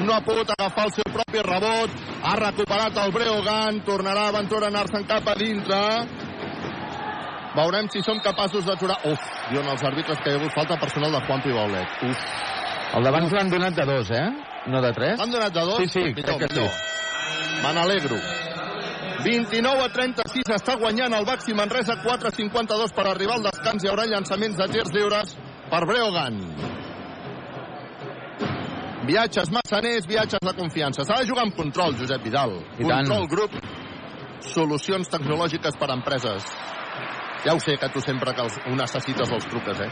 no 0.00 0.16
ha 0.16 0.22
pogut 0.24 0.54
agafar 0.56 0.88
el 0.88 0.96
seu 0.96 1.12
propi 1.12 1.44
rebot, 1.44 2.00
ha 2.24 2.34
recuperat 2.46 3.04
el 3.04 3.12
Breogan, 3.12 3.84
tornarà 3.84 4.30
Ventura 4.40 4.72
a 4.72 4.72
anar-se'n 4.72 5.04
cap 5.12 5.28
a 5.28 5.36
dintre. 5.36 5.84
Veurem 7.52 7.92
si 7.92 8.00
som 8.00 8.24
capaços 8.24 8.64
d'aturar... 8.64 9.02
Uf, 9.12 9.32
diuen 9.52 9.68
els 9.76 9.84
àrbitres 9.92 10.24
que 10.24 10.32
hi 10.32 10.38
ha 10.38 10.40
hagut 10.40 10.56
falta 10.56 10.80
personal 10.80 11.12
de 11.12 11.26
Juan 11.28 11.44
Pibaulet. 11.44 12.04
Uf, 12.08 12.28
El 12.96 13.04
d'abans 13.04 13.34
l'han 13.36 13.50
donat 13.52 13.76
de 13.76 13.84
dos, 13.84 14.16
eh? 14.16 14.28
No 14.68 14.82
de 14.84 14.92
tres? 14.96 15.18
l'han 15.18 15.32
donat 15.32 15.54
de 15.54 15.64
dos? 15.64 15.78
Sí, 15.82 15.88
sí, 15.88 16.04
millor, 16.04 16.24
crec 16.24 16.38
que 16.44 16.48
sí. 16.54 16.60
millor. 16.60 16.72
Me 17.64 17.72
n'alegro. 17.74 18.20
29 19.24 19.82
a 19.82 19.88
36 19.92 20.52
està 20.54 20.76
guanyant 20.78 21.14
el 21.16 21.26
Baxi 21.26 21.54
Manresa 21.56 21.98
4-52 22.04 22.94
per 22.94 23.08
arribar 23.10 23.38
al 23.38 23.48
descans 23.48 23.82
hi 23.82 23.90
haurà 23.90 24.06
llançaments 24.06 24.60
de 24.60 24.68
tirs 24.76 24.92
lliures 24.94 25.34
per 25.68 25.80
Breogan 25.90 26.38
Viatges 29.08 29.48
massaners, 29.48 30.04
viatges 30.06 30.42
de 30.44 30.52
confiança. 30.52 31.04
S'ha 31.08 31.22
de 31.22 31.28
jugar 31.30 31.46
amb 31.46 31.54
control, 31.56 31.94
Josep 31.96 32.20
Vidal. 32.26 32.58
I 32.76 32.84
tant. 32.84 33.08
control 33.08 33.28
grup, 33.32 33.54
solucions 34.44 35.08
tecnològiques 35.08 35.78
per 35.80 35.88
a 35.88 35.96
empreses. 35.96 36.50
Ja 37.46 37.54
ho 37.54 37.62
sé 37.62 37.78
que 37.80 37.88
tu 37.94 38.02
sempre 38.04 38.34
que 38.36 38.44
els, 38.44 38.58
ho 38.66 38.74
necessites 38.76 39.32
els 39.32 39.46
truques, 39.48 39.80
eh? 39.80 39.88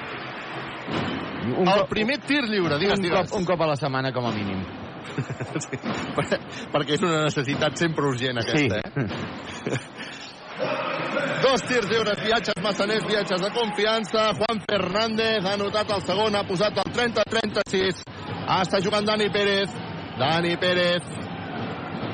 Un, 1.46 1.68
El 1.68 1.80
cop, 1.82 1.88
primer 1.90 2.18
tir 2.26 2.42
lliure, 2.48 2.78
digues, 2.78 2.98
un, 2.98 3.02
digues. 3.06 3.30
cop, 3.30 3.38
un 3.38 3.44
cop 3.46 3.60
a 3.62 3.66
la 3.70 3.76
setmana, 3.78 4.12
com 4.12 4.26
a 4.26 4.32
mínim. 4.34 4.64
Sí, 5.56 5.78
per- 6.12 6.40
perquè 6.74 6.96
és 6.98 7.02
una 7.06 7.22
necessitat 7.24 7.78
sempre 7.80 8.04
urgent 8.10 8.36
aquesta, 8.42 8.80
eh? 8.82 9.06
Dos 11.46 11.62
tirs 11.68 11.86
lliures, 11.88 12.18
viatges 12.24 12.58
massaners, 12.64 13.04
viatges 13.06 13.40
de 13.40 13.50
confiança. 13.54 14.26
Juan 14.36 14.60
Fernández 14.68 15.44
ha 15.44 15.52
anotat 15.54 15.90
el 15.96 16.02
segon, 16.04 16.34
ha 16.36 16.42
posat 16.48 16.78
el 16.82 16.92
30-36. 16.96 18.02
Ah, 18.48 18.62
està 18.64 18.80
jugant 18.84 19.06
Dani 19.08 19.28
Pérez. 19.32 19.70
Dani 20.18 20.56
Pérez, 20.56 21.04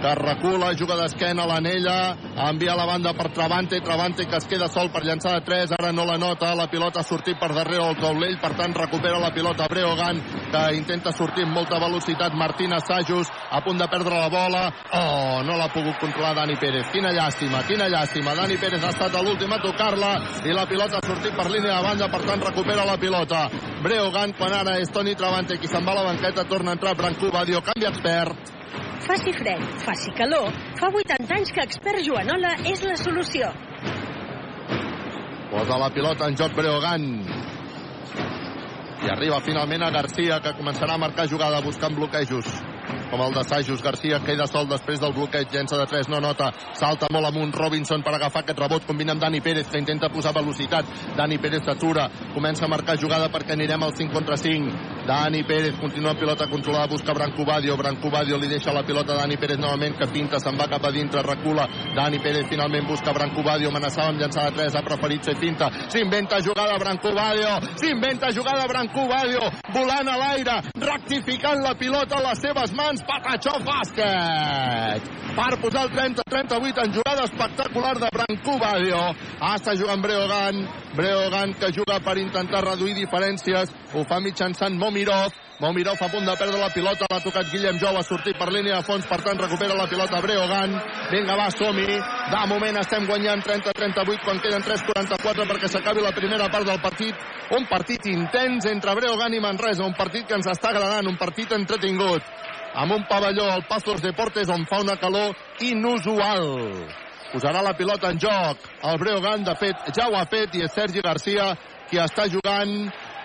que 0.03 0.15
recula, 0.19 0.73
juga 0.75 0.97
d'esquena 0.99 1.45
l'anella, 1.47 2.17
envia 2.49 2.75
la 2.75 2.87
banda 2.89 3.13
per 3.15 3.29
Travante, 3.31 3.79
Travante 3.81 4.27
que 4.27 4.37
es 4.37 4.49
queda 4.51 4.67
sol 4.69 4.91
per 4.91 5.05
llançar 5.07 5.37
de 5.37 5.45
3, 5.47 5.75
ara 5.79 5.93
no 5.95 6.05
la 6.05 6.19
nota, 6.19 6.51
la 6.59 6.67
pilota 6.67 7.01
ha 7.01 7.07
sortit 7.07 7.39
per 7.39 7.53
darrere 7.55 7.85
el 7.87 8.01
taulell, 8.01 8.35
per 8.43 8.51
tant 8.59 8.75
recupera 8.75 9.21
la 9.23 9.31
pilota 9.31 9.69
Breogan, 9.71 10.19
que 10.51 10.63
intenta 10.75 11.13
sortir 11.15 11.47
amb 11.47 11.55
molta 11.55 11.79
velocitat, 11.79 12.35
Martín 12.35 12.75
Assajos, 12.75 13.31
a 13.51 13.63
punt 13.63 13.79
de 13.79 13.87
perdre 13.93 14.19
la 14.19 14.31
bola, 14.33 14.65
oh, 14.99 15.43
no 15.47 15.59
l'ha 15.61 15.71
pogut 15.71 16.01
controlar 16.03 16.35
Dani 16.41 16.59
Pérez, 16.59 16.91
quina 16.91 17.13
llàstima, 17.15 17.63
quina 17.69 17.87
llàstima, 17.93 18.35
Dani 18.35 18.59
Pérez 18.59 18.83
ha 18.83 18.91
estat 18.91 19.15
l'últim 19.23 19.55
a 19.55 19.61
tocar-la, 19.63 20.17
i 20.43 20.57
la 20.57 20.67
pilota 20.67 20.99
ha 20.99 21.07
sortit 21.07 21.37
per 21.39 21.47
línia 21.47 21.77
de 21.77 21.87
banda, 21.87 22.11
per 22.11 22.25
tant 22.27 22.43
recupera 22.43 22.89
la 22.89 22.99
pilota, 22.99 23.45
Breogan, 23.87 24.35
quan 24.35 24.59
ara 24.65 24.81
és 24.83 24.91
Toni 24.91 25.15
Travante 25.15 25.61
qui 25.63 25.71
se'n 25.71 25.87
va 25.87 25.95
a 25.95 26.01
la 26.01 26.09
banqueta, 26.11 26.49
torna 26.51 26.75
a 26.75 26.81
entrar 26.81 26.97
Brancú 26.99 27.31
Badio, 27.31 27.63
canvi 27.63 27.87
expert, 27.87 28.59
Faci 29.03 29.33
fred, 29.35 29.63
faci 29.83 30.13
calor, 30.15 30.51
fa 30.79 30.89
80 30.89 31.35
anys 31.35 31.51
que 31.53 31.65
Expert 31.67 32.05
Joanola 32.07 32.53
és 32.71 32.85
la 32.87 32.95
solució. 33.01 33.51
Posa 35.51 35.79
la 35.83 35.91
pilota 35.93 36.29
en 36.31 36.39
joc 36.39 36.55
Breogan. 36.57 37.09
I 39.03 39.11
arriba 39.11 39.41
finalment 39.43 39.83
a 39.83 39.91
Garcia, 39.91 40.39
que 40.45 40.55
començarà 40.55 40.95
a 40.95 41.03
marcar 41.03 41.27
jugada 41.29 41.61
buscant 41.67 41.99
bloquejos. 41.99 42.47
Com 43.13 43.21
el 43.21 43.35
d'assajos, 43.35 43.83
Garcia 43.85 44.21
queda 44.25 44.47
sol 44.49 44.67
després 44.71 45.01
del 45.01 45.13
bloqueig, 45.13 45.51
llença 45.53 45.77
de 45.77 45.85
3, 45.87 46.09
no 46.09 46.21
nota, 46.25 46.49
salta 46.79 47.11
molt 47.13 47.29
amunt 47.29 47.53
Robinson 47.53 48.03
per 48.03 48.15
agafar 48.17 48.43
aquest 48.43 48.59
rebot, 48.59 48.87
combina 48.89 49.13
amb 49.13 49.21
Dani 49.23 49.43
Pérez, 49.45 49.69
que 49.69 49.81
intenta 49.83 50.09
posar 50.09 50.33
velocitat. 50.35 50.89
Dani 51.17 51.39
Pérez 51.39 51.67
s'atura, 51.67 52.09
comença 52.35 52.65
a 52.65 52.71
marcar 52.73 52.97
jugada 52.99 53.29
perquè 53.33 53.53
anirem 53.53 53.85
al 53.85 53.95
5 53.95 54.17
contra 54.17 54.37
5. 54.41 55.05
Dani 55.07 55.43
Pérez 55.45 55.77
continua 55.81 56.15
pilota 56.15 56.47
controlada, 56.49 56.87
busca 56.89 57.13
Branco 57.13 57.45
Badio, 57.45 57.77
Branco 57.77 58.11
Badio 58.11 58.39
li 58.39 58.49
deixa 58.49 58.73
la 58.73 58.85
pilota 58.87 59.13
a 59.15 59.21
Dani 59.23 59.37
Pérez 59.37 59.59
novament, 59.59 59.97
que 59.99 60.09
pinta, 60.13 60.41
se'n 60.41 60.57
va 60.57 60.69
cap 60.71 60.85
a 60.89 60.93
dintre, 60.95 61.23
recula. 61.27 61.69
Dani 61.95 62.19
Pérez 62.19 62.49
finalment 62.49 62.89
busca 62.89 63.13
Branco 63.13 63.43
Badio, 63.43 63.69
amenaçava 63.69 64.09
amb 64.09 64.21
llançar 64.23 64.49
de 64.49 64.57
3, 64.63 64.79
ha 64.79 64.85
preferit 64.87 65.29
ser 65.29 65.37
finta. 65.37 65.71
S'inventa 65.93 66.41
jugada 66.41 66.79
Branco 66.81 67.13
Badio, 67.13 67.59
s'inventa 67.77 68.33
jugada 68.33 68.67
Branco 68.71 69.07
Badio, 69.11 69.53
volant 69.75 70.09
a 70.09 70.17
l'aire, 70.17 70.59
rectificant 70.81 71.63
la 71.63 71.77
pilota 71.77 72.19
a 72.19 72.25
les 72.31 72.41
seves 72.47 72.72
mans, 72.77 73.03
Patachó 73.09 73.59
Bàsquet! 73.67 75.11
Per 75.33 75.53
posar 75.63 75.87
el 75.87 75.93
30-38 75.93 76.85
en 76.85 76.93
jugada 76.93 77.25
espectacular 77.25 77.95
de 77.99 78.09
Branco 78.13 78.59
Badio. 78.61 79.01
Està 79.53 79.73
jugant 79.79 80.03
Breogan, 80.05 80.67
Breogan 80.97 81.55
que 81.57 81.73
juga 81.73 82.01
per 82.05 82.19
intentar 82.21 82.61
reduir 82.67 82.95
diferències, 82.99 83.73
ho 83.95 84.05
fa 84.05 84.21
mitjançant 84.21 84.77
Momirov, 84.77 85.33
Momirov 85.63 85.97
a 86.03 86.09
punt 86.11 86.27
de 86.27 86.35
perdre 86.35 86.59
la 86.59 86.73
pilota, 86.75 87.07
l'ha 87.07 87.21
tocat 87.23 87.47
Guillem 87.53 87.77
Jou, 87.79 87.95
ha 87.95 88.03
sortit 88.03 88.35
per 88.35 88.49
línia 88.51 88.81
de 88.81 88.87
fons, 88.87 89.05
per 89.07 89.21
tant 89.23 89.39
recupera 89.39 89.77
la 89.79 89.87
pilota 89.87 90.19
Breogan. 90.21 90.75
Vinga, 91.13 91.37
va, 91.39 91.47
som-hi. 91.55 91.99
De 92.33 92.41
moment 92.51 92.81
estem 92.81 93.07
guanyant 93.07 93.45
30-38 93.47 94.25
quan 94.27 94.43
queden 94.43 94.65
3-44 94.67 95.47
perquè 95.53 95.71
s'acabi 95.71 96.03
la 96.03 96.11
primera 96.17 96.49
part 96.51 96.67
del 96.67 96.83
partit. 96.83 97.15
Un 97.55 97.69
partit 97.71 98.11
intens 98.11 98.67
entre 98.73 98.97
Breogan 98.99 99.39
i 99.39 99.45
Manresa, 99.45 99.87
un 99.87 99.95
partit 99.95 100.27
que 100.27 100.35
ens 100.35 100.51
està 100.51 100.73
agradant, 100.75 101.07
un 101.07 101.21
partit 101.21 101.55
entretingut. 101.55 102.27
Amb 102.75 102.93
un 102.93 103.05
pavelló 103.05 103.51
al 103.53 103.67
Pazos 103.69 104.01
Deportes 104.01 104.49
on 104.49 104.65
fa 104.65 104.81
una 104.81 104.97
calor 104.97 105.35
inusual. 105.61 106.87
Posarà 107.33 107.61
la 107.65 107.75
pilota 107.77 108.11
en 108.13 108.21
joc. 108.21 108.65
El 108.89 108.99
Breogan, 109.01 109.45
de 109.45 109.55
fet, 109.61 109.93
ja 109.97 110.09
ho 110.09 110.17
ha 110.17 110.25
fet 110.29 110.57
i 110.57 110.65
és 110.65 110.73
Sergi 110.73 111.05
Garcia 111.05 111.53
qui 111.91 112.01
està 112.01 112.25
jugant 112.33 112.73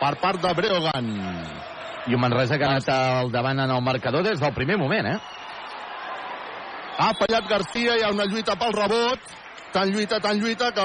per 0.01 0.13
part 0.19 0.43
de 0.43 0.53
Breogan. 0.55 1.09
I 2.07 2.15
un 2.15 2.23
Manresa 2.23 2.59
que 2.59 2.67
ha 2.67 2.75
anat 2.75 2.91
al 2.91 3.31
davant 3.31 3.59
en 3.63 3.71
el 3.71 3.83
marcador 3.83 4.23
des 4.23 4.39
del 4.39 4.53
primer 4.55 4.77
moment, 4.79 5.07
eh? 5.15 5.17
Ha 6.97 7.11
fallat 7.19 7.47
Garcia, 7.47 7.95
hi 7.95 8.03
ha 8.03 8.11
una 8.11 8.25
lluita 8.25 8.55
pel 8.59 8.75
rebot. 8.75 9.36
Tan 9.74 9.91
lluita, 9.91 10.20
tan 10.24 10.39
lluita 10.39 10.72
que 10.72 10.84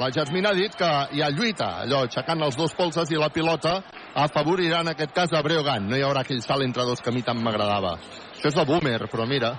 la 0.00 0.08
Jasmine 0.12 0.48
ha 0.48 0.54
dit 0.56 0.74
que 0.74 0.88
hi 1.12 1.22
ha 1.22 1.28
lluita, 1.30 1.68
allò, 1.84 2.04
aixecant 2.06 2.42
els 2.42 2.56
dos 2.56 2.72
polses 2.74 3.10
i 3.12 3.18
la 3.20 3.28
pilota 3.30 3.76
afavorirà 4.24 4.80
en 4.80 4.92
aquest 4.94 5.12
cas 5.14 5.34
a 5.36 5.42
Breogan. 5.44 5.86
No 5.90 5.98
hi 5.98 6.04
haurà 6.06 6.24
aquell 6.24 6.40
salt 6.42 6.64
entre 6.64 6.86
dos 6.88 7.02
que 7.04 7.12
a 7.12 7.14
mi 7.14 7.22
tant 7.22 7.38
m'agradava. 7.44 7.98
Això 8.32 8.48
és 8.48 8.56
de 8.56 8.64
boomer, 8.66 8.98
però 9.12 9.28
mira, 9.28 9.52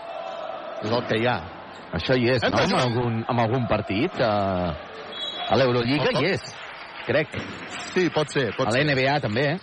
és 0.82 0.92
el 0.92 1.06
que 1.08 1.22
hi 1.22 1.28
ha. 1.30 1.38
Això 1.94 2.18
hi 2.18 2.30
és, 2.34 2.44
Hem 2.44 2.56
no? 2.56 2.64
Amb 2.66 2.80
algun, 2.82 3.24
amb 3.30 3.46
algun 3.46 3.68
partit. 3.70 4.18
Uh, 4.18 4.72
a 5.52 5.58
l'Eurolliga 5.60 6.12
hi 6.18 6.32
és, 6.32 6.54
crec. 7.06 7.36
Sí, 7.92 8.08
pot 8.16 8.32
ser, 8.32 8.50
pot 8.58 8.72
A 8.72 8.76
l'NBA 8.78 9.20
també, 9.24 9.50
eh? 9.54 9.60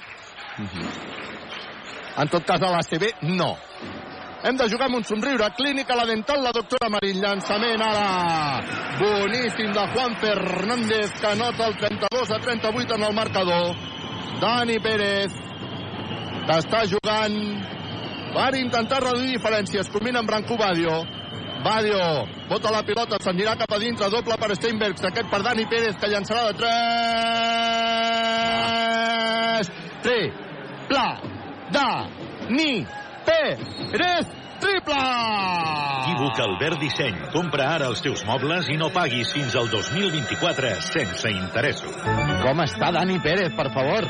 En 2.18 2.30
tot 2.30 2.44
cas, 2.44 2.62
a 2.62 2.70
l'ACB, 2.74 3.10
no. 3.38 3.54
Hem 4.40 4.56
de 4.56 4.68
jugar 4.70 4.86
amb 4.86 4.96
un 5.00 5.04
somriure. 5.04 5.50
Clínica 5.56 5.96
La 5.98 6.06
Dental, 6.06 6.42
la 6.44 6.52
doctora 6.54 6.88
Marín. 6.88 7.18
Llançament 7.20 7.82
ara. 7.82 8.62
Boníssim 9.00 9.72
de 9.74 9.86
Juan 9.94 10.14
Fernández, 10.22 11.10
que 11.20 11.26
anota 11.26 11.66
el 11.66 11.76
32 11.76 12.30
a 12.30 12.38
38 12.38 12.94
en 12.94 13.02
el 13.02 13.14
marcador. 13.14 13.74
Dani 14.38 14.78
Pérez, 14.78 15.32
que 16.46 16.54
està 16.54 16.84
jugant 16.86 17.34
per 18.36 18.54
intentar 18.60 19.02
reduir 19.02 19.32
diferències. 19.34 19.90
Combina 19.90 20.18
amb 20.22 20.30
Branco 20.30 20.56
Badio. 20.56 21.02
Badio, 21.64 21.98
bota 22.48 22.70
la 22.70 22.84
pilota, 22.86 23.18
s'anirà 23.18 23.56
cap 23.58 23.72
a 23.74 23.78
dintre, 23.82 24.06
doble 24.14 24.36
per 24.38 24.54
Steinbergs, 24.54 25.02
aquest 25.08 25.26
per 25.32 25.42
Dani 25.42 25.66
Pérez, 25.66 25.96
que 25.98 26.06
llançarà 26.12 26.46
de 26.46 26.54
3. 29.58 29.72
Triple 30.06 31.06
de 31.74 31.88
Ni 32.54 32.86
Pérez, 33.28 34.26
triple! 34.58 35.02
Equívoc 36.08 36.38
Albert 36.40 36.80
Disseny. 36.80 37.16
Compra 37.34 37.66
ara 37.74 37.90
els 37.92 38.00
teus 38.00 38.22
mobles 38.24 38.70
i 38.72 38.78
no 38.80 38.88
paguis 38.94 39.28
fins 39.36 39.56
al 39.58 39.68
2024 39.68 40.70
sense 40.86 41.32
interessos. 41.34 41.98
Com 42.40 42.62
està 42.64 42.88
Dani 42.96 43.18
Pérez, 43.20 43.52
per 43.58 43.68
favor? 43.74 44.08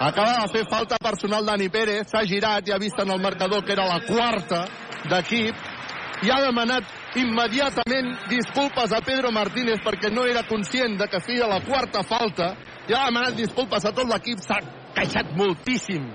Acaba 0.00 0.38
de 0.40 0.48
fer 0.54 0.64
falta 0.70 0.96
personal 0.96 1.44
Dani 1.44 1.68
Pérez, 1.68 2.08
s'ha 2.08 2.24
girat 2.24 2.68
i 2.68 2.72
ha 2.72 2.80
vist 2.80 2.98
en 3.04 3.12
el 3.12 3.20
marcador 3.20 3.66
que 3.66 3.76
era 3.76 3.84
la 3.84 4.00
quarta 4.06 4.62
d'equip 5.10 6.24
i 6.24 6.32
ha 6.32 6.40
demanat 6.46 7.16
immediatament 7.20 8.14
disculpes 8.30 8.96
a 8.96 9.02
Pedro 9.04 9.28
Martínez 9.32 9.84
perquè 9.84 10.08
no 10.12 10.24
era 10.24 10.46
conscient 10.48 10.96
de 10.96 11.08
que 11.08 11.20
feia 11.26 11.48
la 11.52 11.60
quarta 11.68 12.00
falta 12.08 12.54
i 12.88 12.96
ha 12.96 13.04
demanat 13.10 13.36
disculpes 13.36 13.84
a 13.84 13.92
tot 13.92 14.08
l'equip, 14.08 14.40
s'ha 14.40 14.58
queixat 14.96 15.36
moltíssim 15.36 16.08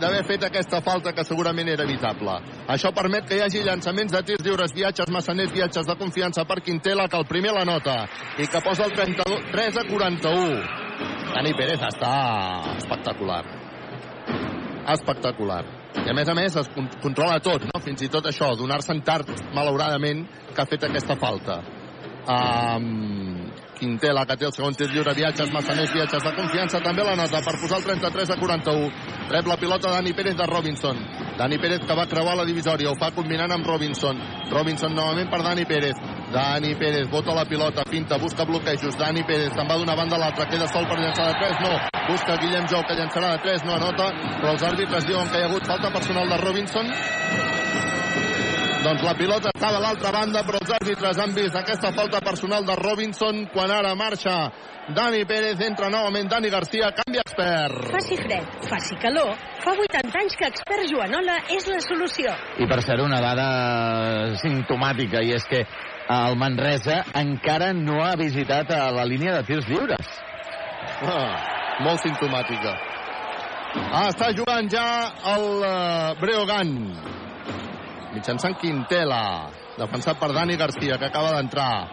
d'haver 0.00 0.24
fet 0.28 0.44
aquesta 0.44 0.80
falta 0.84 1.12
que 1.16 1.24
segurament 1.24 1.68
era 1.72 1.84
evitable. 1.84 2.34
Això 2.68 2.92
permet 2.94 3.26
que 3.28 3.38
hi 3.38 3.44
hagi 3.44 3.62
llançaments 3.64 4.12
de 4.12 4.22
tirs 4.22 4.44
lliures, 4.44 4.74
viatges 4.76 5.10
massaners, 5.12 5.52
viatges 5.52 5.86
de 5.86 5.96
confiança 5.96 6.44
per 6.44 6.60
Quintela, 6.62 7.08
que 7.08 7.16
el 7.16 7.26
primer 7.26 7.52
la 7.56 7.64
nota 7.64 7.96
i 8.38 8.46
que 8.46 8.60
posa 8.60 8.84
el 8.84 8.92
32, 8.92 9.50
3 9.52 9.76
a 9.82 9.86
41. 9.88 10.60
Dani 11.34 11.52
Pérez 11.58 11.82
està 11.88 12.12
espectacular. 12.76 13.42
Espectacular. 14.88 15.64
I 16.04 16.10
a 16.10 16.14
més 16.14 16.28
a 16.28 16.34
més 16.36 16.54
es 16.56 16.68
con- 16.74 16.88
controla 17.02 17.40
tot, 17.40 17.64
no? 17.64 17.80
Fins 17.82 18.02
i 18.02 18.08
tot 18.12 18.24
això, 18.28 18.52
donar-se'n 18.56 19.00
tard, 19.02 19.28
malauradament, 19.56 20.26
que 20.54 20.62
ha 20.62 20.66
fet 20.68 20.84
aquesta 20.84 21.16
falta. 21.16 21.60
Um, 22.26 23.35
Quintela, 23.76 24.24
que 24.26 24.36
té 24.40 24.46
el 24.48 24.54
segon 24.56 24.74
tir 24.76 24.88
lliure, 24.90 25.12
viatges, 25.16 25.52
massaners, 25.52 25.92
viatges 25.92 26.24
de 26.24 26.32
confiança, 26.36 26.80
també 26.84 27.04
la 27.04 27.16
nota 27.18 27.42
per 27.44 27.54
posar 27.60 27.78
el 27.80 27.86
33 27.86 28.32
a 28.32 28.36
41. 28.40 28.90
Rep 29.30 29.48
la 29.50 29.56
pilota 29.60 29.92
Dani 29.92 30.12
Pérez 30.16 30.36
de 30.38 30.46
Robinson. 30.48 31.00
Dani 31.36 31.58
Pérez 31.60 31.84
que 31.84 31.96
va 31.98 32.06
creuar 32.08 32.36
la 32.38 32.46
divisòria, 32.48 32.90
ho 32.90 32.96
fa 32.98 33.10
combinant 33.12 33.52
amb 33.52 33.66
Robinson. 33.66 34.20
Robinson 34.52 34.94
novament 34.96 35.28
per 35.30 35.42
Dani 35.44 35.66
Pérez. 35.68 36.00
Dani 36.32 36.74
Pérez 36.80 37.10
bota 37.10 37.34
la 37.34 37.44
pilota, 37.44 37.84
finta, 37.90 38.18
busca 38.18 38.44
bloquejos. 38.48 38.96
Dani 38.96 39.24
Pérez 39.28 39.52
se'n 39.54 39.68
va 39.68 39.76
d'una 39.76 39.96
banda 39.98 40.16
a 40.16 40.22
l'altra, 40.24 40.48
queda 40.48 40.68
sol 40.72 40.88
per 40.88 40.98
llançar 41.00 41.28
de 41.32 41.38
3, 41.42 41.60
no. 41.66 41.74
Busca 42.08 42.38
Guillem 42.40 42.66
Jou, 42.70 42.82
que 42.88 42.96
llançarà 42.98 43.34
de 43.36 43.44
3, 43.44 43.66
no 43.66 43.76
anota, 43.76 44.10
però 44.40 44.56
els 44.56 44.66
àrbitres 44.72 45.06
diuen 45.06 45.28
que 45.30 45.38
hi 45.38 45.46
ha 45.46 45.50
hagut 45.50 45.68
falta 45.68 45.92
personal 45.92 46.28
de 46.32 46.40
Robinson. 46.44 46.92
Doncs 48.86 49.02
la 49.02 49.16
pilota 49.18 49.50
estava 49.50 49.80
a 49.80 49.82
l'altra 49.82 50.12
banda, 50.14 50.44
però 50.46 50.60
els 50.62 50.68
àrbitres 50.76 51.18
han 51.18 51.32
vist 51.34 51.56
aquesta 51.58 51.90
falta 51.96 52.20
personal 52.22 52.62
de 52.68 52.76
Robinson 52.78 53.40
quan 53.50 53.72
ara 53.74 53.96
marxa 53.98 54.36
Dani 54.94 55.24
Pérez, 55.26 55.58
entra 55.66 55.88
novament 55.90 56.28
Dani 56.30 56.52
Garcia, 56.54 56.92
canvi 56.94 57.18
expert. 57.18 57.88
Faci 57.90 58.18
fred, 58.20 58.46
faci 58.70 58.94
calor, 59.02 59.32
fa 59.64 59.74
80 59.74 60.20
anys 60.20 60.38
que 60.38 60.46
expert 60.52 60.86
Joanola 60.92 61.40
és 61.56 61.66
la 61.66 61.80
solució. 61.82 62.36
I 62.62 62.70
per 62.70 62.78
ser 62.86 63.00
una 63.02 63.18
dada 63.24 63.48
simptomàtica, 64.44 65.18
i 65.18 65.34
és 65.34 65.50
que 65.50 65.64
el 66.20 66.38
Manresa 66.38 67.02
encara 67.18 67.72
no 67.74 68.04
ha 68.06 68.14
visitat 68.22 68.70
a 68.70 68.84
la 68.94 69.10
línia 69.10 69.34
de 69.40 69.42
tirs 69.50 69.66
lliures. 69.66 70.14
Ah, 71.02 71.82
molt 71.82 72.06
simptomàtica. 72.06 72.78
Ah, 73.90 74.08
està 74.14 74.30
jugant 74.30 74.70
ja 74.70 74.88
el 75.34 75.48
uh, 75.58 76.20
Breogan. 76.22 76.76
Mitjançant 78.16 78.56
Quintela. 78.56 79.52
Defensat 79.76 80.16
per 80.16 80.32
Dani 80.32 80.56
Garcia, 80.56 80.96
que 80.96 81.04
acaba 81.04 81.34
d'entrar. 81.36 81.86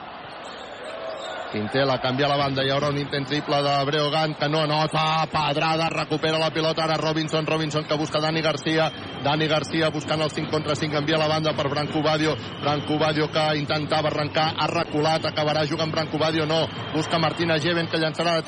Quintela 1.52 2.00
canvia 2.02 2.30
la 2.32 2.38
banda, 2.40 2.64
hi 2.66 2.72
haurà 2.74 2.88
un 2.90 2.98
intent 2.98 3.28
triple 3.30 3.60
de 3.62 3.74
Breogan 3.86 4.34
que 4.40 4.48
no 4.50 4.64
anota, 4.64 5.28
Pedrada 5.30 5.90
recupera 5.94 6.40
la 6.42 6.50
pilota, 6.50 6.84
ara 6.88 6.98
Robinson, 6.98 7.46
Robinson 7.46 7.84
que 7.86 7.98
busca 8.00 8.20
Dani 8.24 8.42
Garcia, 8.42 8.88
Dani 9.22 9.48
Garcia 9.52 9.92
buscant 9.94 10.24
el 10.26 10.32
5 10.32 10.50
contra 10.50 10.74
5, 10.76 10.98
envia 10.98 11.20
la 11.22 11.28
banda 11.28 11.54
per 11.54 11.70
Branco 11.70 12.02
Badio, 12.02 12.36
Branco 12.64 12.98
Badio 12.98 13.30
que 13.30 13.46
intentava 13.60 14.10
arrencar, 14.10 14.56
ha 14.58 14.68
reculat, 14.72 15.30
acabarà 15.30 15.68
jugant 15.70 15.92
Branco 15.92 16.18
Badio, 16.18 16.48
no, 16.50 16.66
busca 16.96 17.20
Martina 17.20 17.60
Geven 17.60 17.86
que 17.88 18.02
llançarà 18.02 18.42
de 18.42 18.44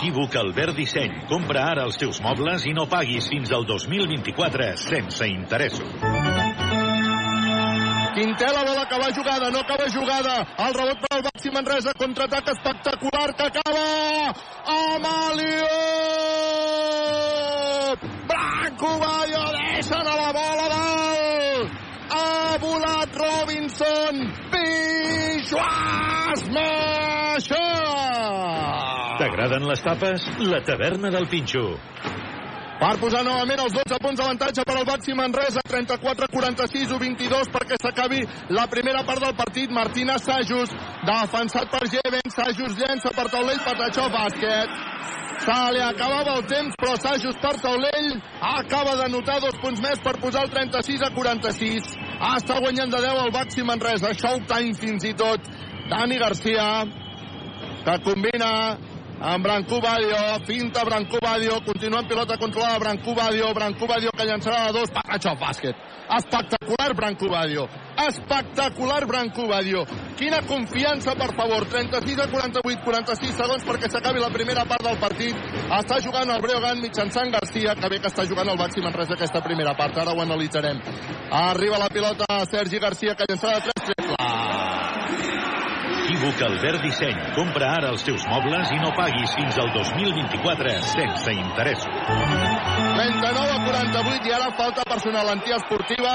Equívoc 0.02 0.34
Albert 0.36 0.74
Disseny. 0.74 1.12
Compra 1.30 1.62
ara 1.70 1.84
els 1.86 1.96
teus 2.00 2.18
mobles 2.24 2.64
i 2.66 2.72
no 2.74 2.88
paguis 2.90 3.28
fins 3.30 3.52
al 3.54 3.62
2024 3.68 4.72
sense 4.82 5.28
interessos. 5.30 5.92
Quintela 8.12 8.64
vol 8.66 8.78
acabar 8.82 9.12
jugada, 9.14 9.50
no 9.50 9.60
acaba 9.60 9.86
jugada. 9.94 10.34
El 10.66 10.74
rebot 10.74 11.00
per 11.06 11.12
al 11.16 11.22
Baxi 11.28 11.54
Manresa, 11.54 11.94
contraatac 12.02 12.52
espectacular 12.52 13.28
que 13.38 13.48
acaba 13.48 13.86
amb 14.76 15.10
Alió! 15.14 15.72
Branco 18.28 18.94
Bayo 19.06 19.44
deixa 19.58 19.98
de 19.98 20.16
la 20.22 20.32
bola 20.32 20.68
dalt! 20.76 21.21
Ha 22.12 22.58
volat 22.60 23.14
Robinson! 23.16 24.18
Pijuas 24.52 26.42
Maixa! 26.52 27.68
T'agraden 29.22 29.64
les 29.70 29.80
tapes? 29.86 30.26
La 30.52 30.60
taverna 30.66 31.08
del 31.14 31.24
Pinxo. 31.32 31.64
Per 32.82 32.96
posar 32.98 33.20
novament 33.22 33.60
els 33.62 33.74
12 33.76 33.98
punts 34.02 34.18
d'avantatge 34.18 34.62
per 34.66 34.74
al 34.74 34.86
Baxi 34.88 35.14
Manresa, 35.14 35.62
34-46 35.70 36.90
o 36.90 36.96
22 36.98 37.50
perquè 37.54 37.76
s'acabi 37.78 38.24
la 38.58 38.64
primera 38.72 39.04
part 39.06 39.22
del 39.22 39.36
partit. 39.38 39.70
Martina 39.70 40.16
Sajus, 40.18 40.72
defensat 41.06 41.70
per 41.70 41.86
Geven, 41.92 42.26
Sajus 42.34 42.74
llença 42.80 43.12
per 43.14 43.28
taulell, 43.30 43.62
Patachó, 43.62 44.08
bàsquet. 44.10 44.74
Se 45.44 45.58
li 45.76 45.82
acabava 45.86 46.34
el 46.40 46.42
temps, 46.50 46.74
però 46.82 46.96
Sajus 46.98 47.38
per 47.44 47.54
taulell 47.62 48.10
acaba 48.50 48.96
de 49.04 49.08
notar 49.14 49.38
dos 49.46 49.62
punts 49.62 49.78
més 49.86 50.02
per 50.02 50.18
posar 50.18 50.42
el 50.48 50.50
36 50.50 51.06
a 51.06 51.12
46. 51.14 51.92
Està 52.34 52.58
guanyant 52.66 52.90
de 52.90 53.04
10 53.06 53.26
el 53.28 53.36
Baxi 53.38 53.62
Manresa, 53.62 54.10
Showtime 54.10 54.74
fins 54.74 55.06
i 55.06 55.14
tot. 55.14 55.46
Dani 55.86 56.18
Garcia, 56.18 56.66
que 57.86 57.96
combina 58.02 58.50
amb 59.22 59.44
Branco 59.44 59.80
Badio, 59.80 60.16
finta 60.44 60.82
Branco 60.84 61.18
Badio, 61.22 61.60
continua 61.64 62.00
en 62.00 62.08
pilota 62.08 62.36
controlada 62.36 62.78
Branco 62.78 63.14
Badio, 63.14 63.54
Branco 63.54 63.86
Badio 63.86 64.10
que 64.10 64.24
llançarà 64.26 64.66
a 64.66 64.72
dos, 64.72 64.90
Patachó, 64.90 65.36
bàsquet. 65.38 65.76
Espectacular 66.10 66.94
Branco 66.94 67.28
Badio, 67.30 67.68
espectacular 68.08 69.06
Branco 69.06 69.46
Badio. 69.46 69.84
Quina 70.18 70.42
confiança, 70.42 71.14
per 71.14 71.32
favor, 71.34 71.64
36 71.68 72.18
a 72.18 72.26
48, 72.28 72.82
46 72.84 73.36
segons 73.36 73.64
perquè 73.64 73.88
s'acabi 73.88 74.20
la 74.20 74.32
primera 74.34 74.66
part 74.66 74.82
del 74.82 74.98
partit. 74.98 75.38
Està 75.70 76.00
jugant 76.02 76.28
el 76.28 76.42
Breogan 76.42 76.82
mitjançant 76.82 77.30
Garcia, 77.30 77.76
que 77.78 77.88
bé 77.88 78.00
que 78.02 78.10
està 78.10 78.26
jugant 78.26 78.50
el 78.50 78.58
Baxi 78.58 78.82
Manresa 78.82 79.14
aquesta 79.14 79.40
primera 79.40 79.76
part, 79.78 80.02
ara 80.02 80.12
ho 80.12 80.20
analitzarem. 80.20 80.82
Arriba 81.30 81.78
la 81.78 81.88
pilota 81.88 82.26
Sergi 82.50 82.82
Garcia 82.82 83.14
que 83.14 83.30
llançarà 83.30 83.60
de 83.60 83.70
3 83.70 83.94
triple. 83.94 84.22
Equívoc 86.02 86.40
Albert 86.42 86.82
Disseny. 86.82 87.18
Compra 87.36 87.68
ara 87.76 87.92
els 87.94 88.02
teus 88.02 88.24
mobles 88.26 88.70
i 88.74 88.78
no 88.82 88.90
paguis 88.96 89.30
fins 89.38 89.58
al 89.62 89.70
2024 89.70 90.72
sense 90.90 91.34
interessos. 91.38 91.94
39 92.08 93.52
a 93.52 93.60
48 93.68 94.26
i 94.26 94.34
ara 94.34 94.48
falta 94.58 94.82
personal 94.88 95.30
antiesportiva 95.30 96.14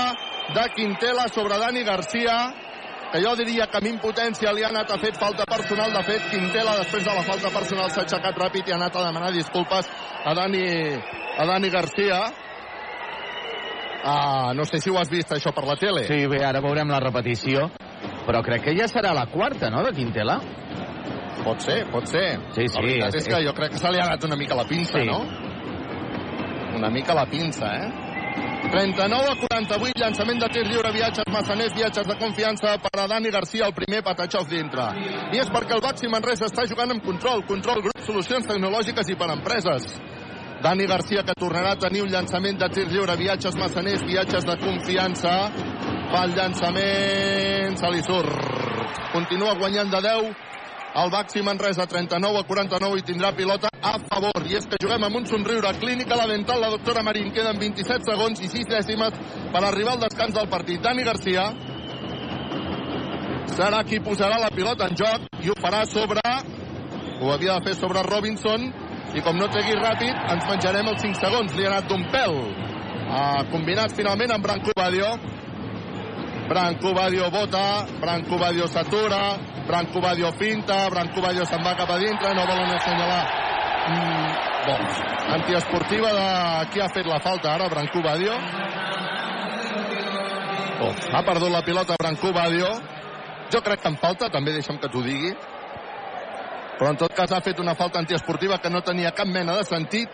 de 0.57 0.65
Quintela 0.76 1.30
sobre 1.31 1.59
Dani 1.64 1.85
Garcia 1.88 2.35
que 3.14 3.23
jo 3.23 3.31
diria 3.39 3.69
que 3.72 3.80
amb 3.80 3.88
impotència 3.93 4.51
li 4.51 4.68
ha 4.68 4.73
anat 4.73 4.91
a 4.91 4.99
fet 4.99 5.15
falta 5.15 5.47
personal. 5.47 5.95
De 5.95 6.03
fet, 6.03 6.27
Quintela, 6.34 6.76
després 6.84 7.07
de 7.07 7.15
la 7.15 7.23
falta 7.23 7.53
personal, 7.55 7.88
s'ha 7.88 8.03
aixecat 8.03 8.43
ràpid 8.43 8.68
i 8.68 8.76
ha 8.76 8.81
anat 8.81 8.99
a 8.99 9.07
demanar 9.07 9.31
disculpes 9.31 9.88
a 9.88 10.35
Dani, 10.35 10.68
a 11.39 11.47
Dani 11.47 11.72
Garcia. 11.72 12.19
Ah, 14.03 14.51
no 14.53 14.68
sé 14.68 14.84
si 14.84 14.91
ho 14.91 14.99
has 14.99 15.07
vist, 15.09 15.31
això, 15.31 15.55
per 15.55 15.64
la 15.64 15.80
tele. 15.80 16.03
Sí, 16.11 16.26
bé, 16.27 16.43
ara 16.43 16.59
veurem 16.59 16.91
la 16.91 16.99
repetició. 17.07 17.69
Però 18.28 18.41
crec 18.44 18.64
que 18.64 18.76
ja 18.78 18.88
serà 18.88 19.14
la 19.14 19.26
quarta, 19.32 19.69
no?, 19.69 19.84
de 19.84 19.91
Quintela. 19.95 20.40
Pot 21.44 21.61
ser, 21.61 21.86
pot 21.91 22.06
ser. 22.07 22.40
Sí, 22.52 22.68
sí. 22.68 22.76
La 22.76 22.82
veritat 22.82 23.15
és, 23.15 23.22
és- 23.22 23.28
que 23.34 23.44
jo 23.45 23.53
crec 23.53 23.72
que 23.72 23.78
se 23.80 23.91
li 23.91 23.99
ha 23.99 24.06
anat 24.06 24.24
una 24.26 24.36
mica 24.36 24.56
la 24.56 24.65
pinça, 24.65 24.99
Sí. 24.99 25.06
no? 25.06 25.22
Una 26.76 26.90
mica 26.90 27.14
la 27.14 27.26
pinça, 27.26 27.65
eh? 27.74 27.88
39 28.72 29.30
a 29.32 29.36
48, 29.48 29.94
llançament 30.02 30.41
de 30.41 30.49
tir 30.49 30.65
lliure, 30.68 30.91
viatges 30.91 31.24
massaners, 31.32 31.74
viatges 31.74 32.06
de 32.06 32.15
confiança 32.19 32.76
per 32.84 32.99
a 32.99 33.07
Dani 33.07 33.30
Garcia, 33.32 33.65
el 33.65 33.74
primer 33.74 34.03
Patachov 34.03 34.48
dintre. 34.49 34.84
I 35.32 35.40
és 35.40 35.49
perquè 35.49 35.74
el 35.78 35.82
Baxi 35.82 36.07
Manresa 36.11 36.45
està 36.45 36.68
jugant 36.68 36.91
amb 36.91 37.03
control, 37.06 37.45
control 37.48 37.82
grup, 37.82 37.98
solucions 38.06 38.45
tecnològiques 38.45 39.10
i 39.10 39.15
per 39.15 39.30
empreses. 39.32 39.88
Dani 40.61 40.86
Garcia 40.90 41.24
que 41.24 41.34
tornarà 41.38 41.72
a 41.72 41.76
tenir 41.78 42.02
un 42.02 42.10
llançament 42.10 42.57
de 42.60 42.68
tir 42.69 42.88
lliure, 42.91 43.15
viatges 43.15 43.56
massaners, 43.56 44.03
viatges 44.03 44.44
de 44.45 44.57
confiança. 44.57 45.52
Fa 46.12 46.24
el 46.24 46.36
llançament, 46.38 47.80
se 47.80 47.90
li 47.92 48.04
surt. 48.04 48.36
Continua 49.12 49.56
guanyant 49.60 49.90
de 49.92 50.04
10 50.06 50.36
el 50.98 51.12
Baxi 51.12 51.44
Manresa 51.44 51.86
39 51.86 52.40
a 52.40 52.44
49 52.48 52.98
i 52.98 53.04
tindrà 53.06 53.30
pilota 53.36 53.70
a 53.70 53.98
favor. 54.02 54.42
I 54.50 54.56
és 54.58 54.66
que 54.66 54.80
juguem 54.82 55.04
amb 55.06 55.20
un 55.20 55.28
somriure. 55.30 55.74
Clínica 55.78 56.18
La 56.18 56.26
Dental, 56.26 56.62
la 56.62 56.72
doctora 56.74 57.04
Marín. 57.06 57.30
Queden 57.36 57.60
27 57.60 58.08
segons 58.08 58.42
i 58.42 58.50
6 58.50 58.72
dècimes 58.72 59.20
per 59.54 59.62
arribar 59.62 59.94
al 59.94 60.02
descans 60.08 60.34
del 60.34 60.50
partit. 60.50 60.82
Dani 60.82 61.06
Garcia 61.06 61.52
serà 63.54 63.84
qui 63.86 64.02
posarà 64.02 64.40
la 64.42 64.50
pilota 64.54 64.90
en 64.90 64.98
joc 64.98 65.30
i 65.44 65.52
ho 65.52 65.60
farà 65.62 65.86
sobre... 65.86 66.24
Ho 67.18 67.32
havia 67.34 67.56
de 67.58 67.66
fer 67.66 67.78
sobre 67.78 68.04
Robinson 68.06 68.68
i 69.18 69.22
com 69.26 69.38
no 69.38 69.48
tregui 69.50 69.74
ràpid 69.78 70.18
ens 70.34 70.50
menjarem 70.50 70.90
els 70.92 71.02
5 71.06 71.22
segons. 71.22 71.54
Li 71.58 71.66
ha 71.66 71.76
anat 71.76 71.92
d'un 71.92 72.10
pèl. 72.14 72.38
Uh, 73.08 73.42
combinats 73.54 73.96
finalment 73.98 74.34
amb 74.34 74.50
Branco 74.50 74.74
Badio. 74.78 75.14
Branco 76.48 76.94
Badio 76.94 77.30
vota, 77.30 77.86
Branco 77.99 78.38
Badio 78.38 78.68
s'atura, 78.68 79.38
Branco 79.68 79.99
Badio 79.99 80.32
finta, 80.40 80.88
Branco 80.90 81.19
Badio 81.19 81.45
se'n 81.45 81.64
va 81.64 81.76
cap 81.76 81.90
a 81.91 81.98
dintre, 81.99 82.34
no 82.34 82.45
volen 82.48 82.72
assenyalar. 82.72 83.26
Mm, 83.88 84.30
doncs, 84.68 85.02
antiesportiva 85.36 86.14
de 86.14 86.69
qui 86.72 86.80
ha 86.80 86.88
fet 86.88 87.06
la 87.06 87.19
falta 87.19 87.53
ara, 87.53 87.68
Branco 87.68 88.02
Badio. 88.02 88.34
Oh, 90.80 90.94
ha 91.11 91.24
perdut 91.26 91.52
la 91.52 91.61
pilota 91.65 91.99
Branco 91.99 92.32
Badio. 92.32 92.72
Jo 93.52 93.61
crec 93.61 93.82
que 93.82 93.91
en 93.91 93.98
falta, 93.99 94.30
també 94.30 94.53
deixa'm 94.56 94.80
que 94.80 94.88
t'ho 94.91 95.03
digui. 95.03 95.34
Però 96.78 96.91
en 96.94 96.99
tot 96.99 97.14
cas 97.18 97.32
ha 97.34 97.41
fet 97.41 97.60
una 97.60 97.76
falta 97.76 97.99
antiesportiva 97.99 98.60
que 98.61 98.69
no 98.69 98.84
tenia 98.86 99.11
cap 99.11 99.28
mena 99.28 99.56
de 99.57 99.65
sentit. 99.65 100.10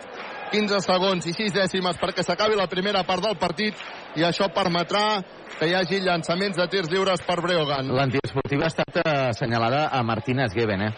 15 0.54 0.84
segons 0.86 1.26
i 1.26 1.34
6 1.34 1.56
dècimes 1.56 1.98
perquè 1.98 2.22
s'acabi 2.26 2.58
la 2.60 2.68
primera 2.70 3.02
part 3.08 3.26
del 3.26 3.40
partit 3.42 3.80
i 4.20 4.26
això 4.28 4.52
permetrà 4.54 5.24
que 5.58 5.70
hi 5.70 5.74
hagi 5.78 6.02
llançaments 6.04 6.60
de 6.60 6.68
tirs 6.70 6.92
lliures 6.92 7.24
per 7.26 7.40
Breogan. 7.42 7.90
L'antiesportiva 7.98 8.68
ha 8.68 8.72
estat 8.74 9.00
eh, 9.02 9.16
assenyalada 9.32 9.88
a 9.90 10.04
Martínez 10.06 10.54
Geben, 10.54 10.86
eh? 10.86 10.92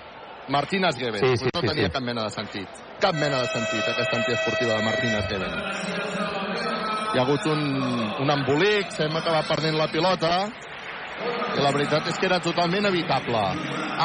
Martínez 0.52 1.00
Geben. 1.00 1.22
Sí, 1.24 1.38
sí, 1.46 1.50
no 1.54 1.62
sí, 1.62 1.68
tenia 1.72 1.88
sí. 1.88 1.94
cap 1.96 2.04
mena 2.04 2.28
de 2.28 2.36
sentit. 2.36 2.84
Cap 3.00 3.16
mena 3.16 3.42
de 3.42 3.48
sentit, 3.54 3.88
aquesta 3.94 4.20
antiesportiva 4.20 4.76
de 4.76 4.84
Martínez 4.84 5.28
Geben. 5.32 5.58
Hi 7.16 7.18
ha 7.18 7.24
hagut 7.24 7.48
un, 7.48 7.64
un 8.26 8.32
embolic, 8.36 8.92
sembla 8.92 9.24
que 9.24 9.34
va 9.34 9.44
perdent 9.48 9.80
la 9.80 9.88
pilota, 9.88 10.34
i 11.56 11.62
la 11.64 11.72
veritat 11.72 12.08
és 12.12 12.18
que 12.20 12.28
era 12.28 12.40
totalment 12.44 12.88
evitable. 12.90 13.42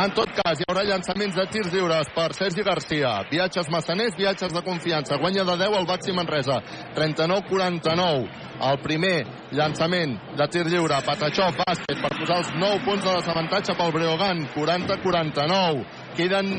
En 0.01 0.13
tot 0.15 0.31
cas, 0.37 0.61
hi 0.61 0.67
haurà 0.69 0.85
llançaments 0.87 1.35
de 1.35 1.47
tirs 1.51 1.73
lliures 1.75 2.11
per 2.15 2.29
Sergi 2.37 2.63
Garcia. 2.67 3.13
Viatges 3.31 3.71
massaners, 3.75 4.17
viatges 4.19 4.55
de 4.55 4.63
confiança. 4.63 5.19
Guanya 5.19 5.45
de 5.49 5.57
10 5.65 5.79
el 5.81 5.89
Baxi 5.91 6.15
Manresa. 6.15 6.61
39-49. 6.99 8.29
El 8.71 8.83
primer 8.85 9.17
llançament 9.57 10.19
de 10.39 10.49
tir 10.53 10.67
lliure. 10.69 11.01
Patachó, 11.07 11.51
bàsquet, 11.63 12.03
per 12.03 12.13
posar 12.19 12.43
els 12.45 12.53
9 12.55 12.85
punts 12.87 13.07
de 13.07 13.17
desavantatge 13.19 13.79
pel 13.79 13.97
Breogan. 13.97 14.45
40-49. 14.55 15.87
Queden 16.17 16.55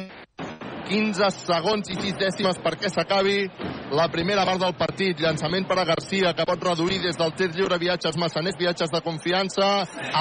15 0.88 1.30
segons 1.46 1.90
i 1.92 1.98
6 2.00 2.18
dècimes 2.20 2.60
perquè 2.64 2.90
s'acabi 2.92 3.38
la 3.92 4.08
primera 4.12 4.46
part 4.48 4.62
del 4.62 4.74
partit. 4.80 5.20
Llançament 5.20 5.68
per 5.68 5.78
a 5.82 5.86
Garcia, 5.88 6.34
que 6.38 6.46
pot 6.48 6.64
reduir 6.64 7.02
des 7.04 7.18
del 7.20 7.34
tir 7.38 7.50
lliure 7.56 7.80
viatges 7.82 8.18
massaners, 8.18 8.58
viatges 8.60 8.92
de 8.94 9.02
confiança. 9.06 9.70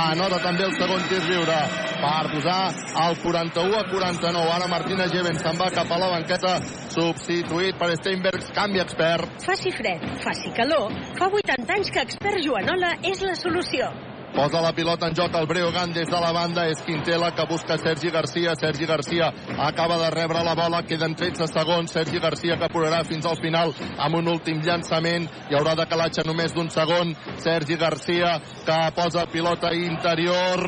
Anota 0.03 0.41
també 0.43 0.66
el 0.66 0.77
segon 0.78 1.07
tir 1.11 1.23
lliure 1.28 1.59
per 2.01 2.31
posar 2.35 2.61
el 3.07 3.19
41 3.23 3.78
a 3.78 3.85
49. 3.93 4.45
Ara 4.59 4.69
Martina 4.73 5.09
Geven 5.12 5.39
se'n 5.39 5.59
va 5.61 5.70
cap 5.74 5.91
a 5.91 6.01
la 6.03 6.12
banqueta, 6.16 6.57
substituït 6.95 7.78
per 7.81 7.93
Steinbergs, 8.01 8.53
canvi 8.57 8.82
expert. 8.82 9.41
Faci 9.47 9.74
fred, 9.74 10.07
faci 10.24 10.55
calor, 10.57 10.95
fa 11.19 11.31
80 11.31 11.77
anys 11.78 11.93
que 11.95 12.07
expert 12.07 12.43
Joanola 12.45 12.97
és 13.07 13.23
la 13.27 13.37
solució. 13.39 13.91
Posa 14.35 14.61
la 14.62 14.73
pilota 14.73 15.09
en 15.09 15.15
joc 15.15 15.35
el 15.35 15.47
Breogán 15.47 15.93
des 15.93 16.09
de 16.09 16.20
la 16.20 16.31
banda. 16.32 16.66
És 16.70 16.81
Quintela 16.86 17.32
que 17.35 17.47
busca 17.51 17.77
Sergi 17.78 18.11
Garcia. 18.11 18.55
Sergi 18.55 18.86
Garcia 18.86 19.32
acaba 19.59 19.98
de 19.98 20.11
rebre 20.11 20.44
la 20.44 20.55
bola. 20.55 20.82
Queden 20.82 21.15
13 21.15 21.47
segons. 21.47 21.90
Sergi 21.90 22.19
Garcia 22.20 22.57
que 22.57 22.69
apurarà 22.69 23.02
fins 23.05 23.27
al 23.27 23.36
final 23.43 23.74
amb 23.98 24.16
un 24.16 24.28
últim 24.28 24.62
llançament. 24.62 25.28
Hi 25.51 25.59
haurà 25.59 25.74
de 25.74 25.86
calatge 25.90 26.24
només 26.27 26.55
d'un 26.55 26.70
segon. 26.70 27.15
Sergi 27.43 27.77
Garcia 27.77 28.39
que 28.65 28.81
posa 28.94 29.27
pilota 29.27 29.74
interior. 29.74 30.65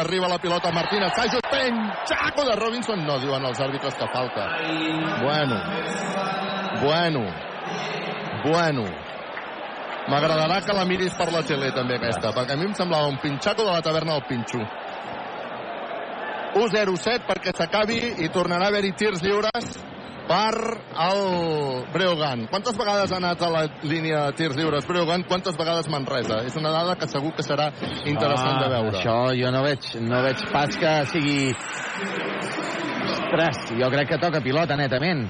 Arriba 0.00 0.28
la 0.28 0.38
pilota 0.38 0.72
Martínez. 0.72 1.12
Just 1.14 1.50
penxaco 1.50 2.44
de 2.48 2.56
Robinson. 2.56 3.04
No, 3.06 3.18
diuen 3.20 3.44
els 3.44 3.60
àrbitres 3.60 3.94
que 3.94 4.08
falta. 4.12 4.48
Bueno. 5.22 5.60
Bueno. 6.82 7.24
Bueno. 8.44 9.13
M'agradarà 10.04 10.60
que 10.60 10.76
la 10.76 10.84
miris 10.84 11.14
per 11.16 11.30
la 11.32 11.40
tele 11.48 11.70
també 11.72 11.96
aquesta, 11.96 12.34
perquè 12.36 12.52
a 12.54 12.60
mi 12.60 12.68
em 12.68 12.74
semblava 12.76 13.08
un 13.08 13.16
pinxaco 13.22 13.64
de 13.64 13.72
la 13.72 13.80
taverna 13.84 14.18
del 14.18 14.26
Pinxo. 14.28 14.60
1-0-7 16.54 17.24
perquè 17.26 17.54
s'acabi 17.56 17.98
i 18.22 18.28
tornarà 18.30 18.68
a 18.68 18.72
haver-hi 18.72 18.92
tirs 18.98 19.24
lliures 19.24 19.72
per 20.28 20.54
el 21.06 21.84
Breogan. 21.92 22.46
Quantes 22.50 22.76
vegades 22.78 23.12
ha 23.12 23.18
anat 23.18 23.42
a 23.42 23.50
la 23.50 23.62
línia 23.82 24.26
de 24.26 24.36
tirs 24.38 24.56
lliures 24.56 24.86
Breogan? 24.88 25.24
Quantes 25.28 25.56
vegades 25.56 25.88
Manresa? 25.92 26.42
És 26.46 26.56
una 26.60 26.72
dada 26.72 26.96
que 27.00 27.08
segur 27.10 27.34
que 27.36 27.44
serà 27.44 27.70
interessant 28.04 28.58
ah, 28.58 28.62
de 28.62 28.70
veure. 28.76 29.00
Això 29.00 29.18
jo 29.36 29.52
no 29.54 29.64
veig, 29.66 29.90
no 30.04 30.22
veig 30.24 30.44
pas 30.52 30.80
que 30.80 30.94
sigui... 31.12 31.38
Ostres, 33.04 33.74
jo 33.80 33.90
crec 33.92 34.14
que 34.14 34.20
toca 34.22 34.40
pilota 34.44 34.78
netament. 34.80 35.26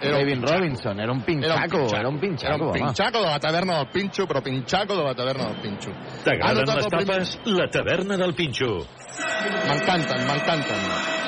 Era 0.00 0.16
un 0.18 0.22
David 0.22 0.32
pinxaco. 0.34 0.58
Robinson, 0.58 1.00
era 1.00 1.12
un 1.12 1.22
pinxaco, 1.22 1.96
era 1.96 2.08
un 2.08 2.20
pinxaco, 2.20 2.54
Era 2.54 2.56
un 2.64 2.68
home. 2.70 2.78
pinxaco 2.80 3.18
de 3.22 3.26
la 3.30 3.38
taverna 3.38 3.76
del 3.78 3.88
Pinxo, 3.88 4.26
però 4.26 4.42
pinxaco 4.42 4.94
de 4.96 5.02
la 5.04 5.14
taverna 5.14 5.44
del 5.46 5.60
Pinxo. 5.62 5.90
T'agraden 6.24 6.64
les 6.66 6.84
el 6.84 6.90
primer- 6.90 7.06
tapes? 7.06 7.38
La 7.46 7.68
taverna 7.70 8.16
del 8.16 8.34
Pinxo. 8.34 8.86
M'encanten, 9.66 10.26
m'encanten. 10.26 10.80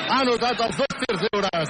Ha 0.09 0.23
notat 0.25 0.59
els 0.65 0.77
dos 0.77 0.87
tirs 1.01 1.21
lliures. 1.25 1.69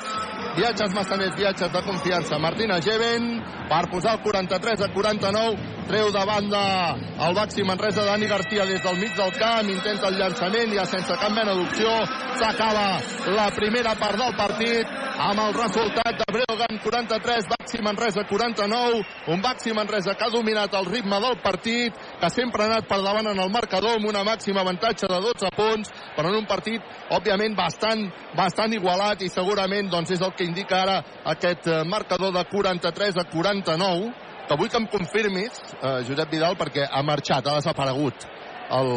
Viatges 0.58 0.94
massaners, 0.94 1.36
viatges 1.38 1.72
de 1.72 1.82
confiança. 1.84 2.38
Martina 2.40 2.82
Geven 2.82 3.42
per 3.70 3.90
posar 3.90 4.16
el 4.18 4.22
43 4.24 4.82
a 4.82 4.88
49. 4.92 5.58
Treu 5.90 6.12
de 6.14 6.22
banda 6.22 6.94
el 7.26 7.34
Baxi 7.34 7.64
Manresa 7.66 8.04
Dani 8.06 8.28
Garcia 8.28 8.64
des 8.64 8.84
del 8.84 8.98
mig 9.02 9.16
del 9.18 9.32
camp. 9.34 9.66
Intenta 9.74 10.12
el 10.12 10.20
llançament 10.20 10.76
ja 10.78 10.86
sense 10.86 11.16
cap 11.18 11.34
mena 11.34 11.56
d'opció. 11.58 11.90
S'acaba 12.38 13.02
la 13.34 13.48
primera 13.56 13.96
part 13.98 14.22
del 14.22 14.36
partit 14.38 14.86
amb 15.18 15.42
el 15.48 15.58
resultat 15.58 16.22
de 16.22 16.28
Breogan 16.36 16.78
43, 16.84 17.50
Baxi 17.56 17.82
Manresa 17.82 18.28
49. 18.30 19.02
Un 19.34 19.42
Baxi 19.42 19.74
Manresa 19.74 20.14
que 20.14 20.28
ha 20.28 20.30
dominat 20.30 20.78
el 20.78 20.86
ritme 20.86 21.20
del 21.26 21.42
partit, 21.42 21.98
que 22.22 22.30
sempre 22.30 22.64
ha 22.64 22.70
anat 22.70 22.86
per 22.86 23.02
davant 23.02 23.34
en 23.34 23.42
el 23.42 23.50
marcador 23.50 23.98
amb 23.98 24.14
una 24.14 24.24
màxima 24.24 24.62
avantatge 24.62 25.10
de 25.10 25.20
12 25.26 25.54
punts, 25.58 25.90
però 26.16 26.30
en 26.30 26.38
un 26.44 26.46
partit, 26.46 26.86
òbviament, 27.18 27.58
bastant, 27.58 28.06
bastant 28.38 28.78
igualat 28.78 29.26
i 29.26 29.34
segurament 29.34 29.90
doncs, 29.90 30.14
és 30.14 30.22
el 30.22 30.38
que 30.38 30.46
indica 30.46 30.84
ara 30.86 31.02
aquest 31.34 31.66
eh, 31.66 31.84
marcador 31.90 32.30
de 32.38 32.46
43 32.46 33.18
a 33.18 33.32
49, 33.34 34.29
que 34.50 34.58
vull 34.58 34.70
que 34.70 34.80
em 34.82 34.88
confirmis, 34.90 35.62
eh, 35.78 36.00
Josep 36.08 36.32
Vidal, 36.34 36.58
perquè 36.58 36.88
ha 36.90 37.04
marxat, 37.06 37.46
ha 37.46 37.60
desaparegut 37.60 38.26
el, 38.74 38.90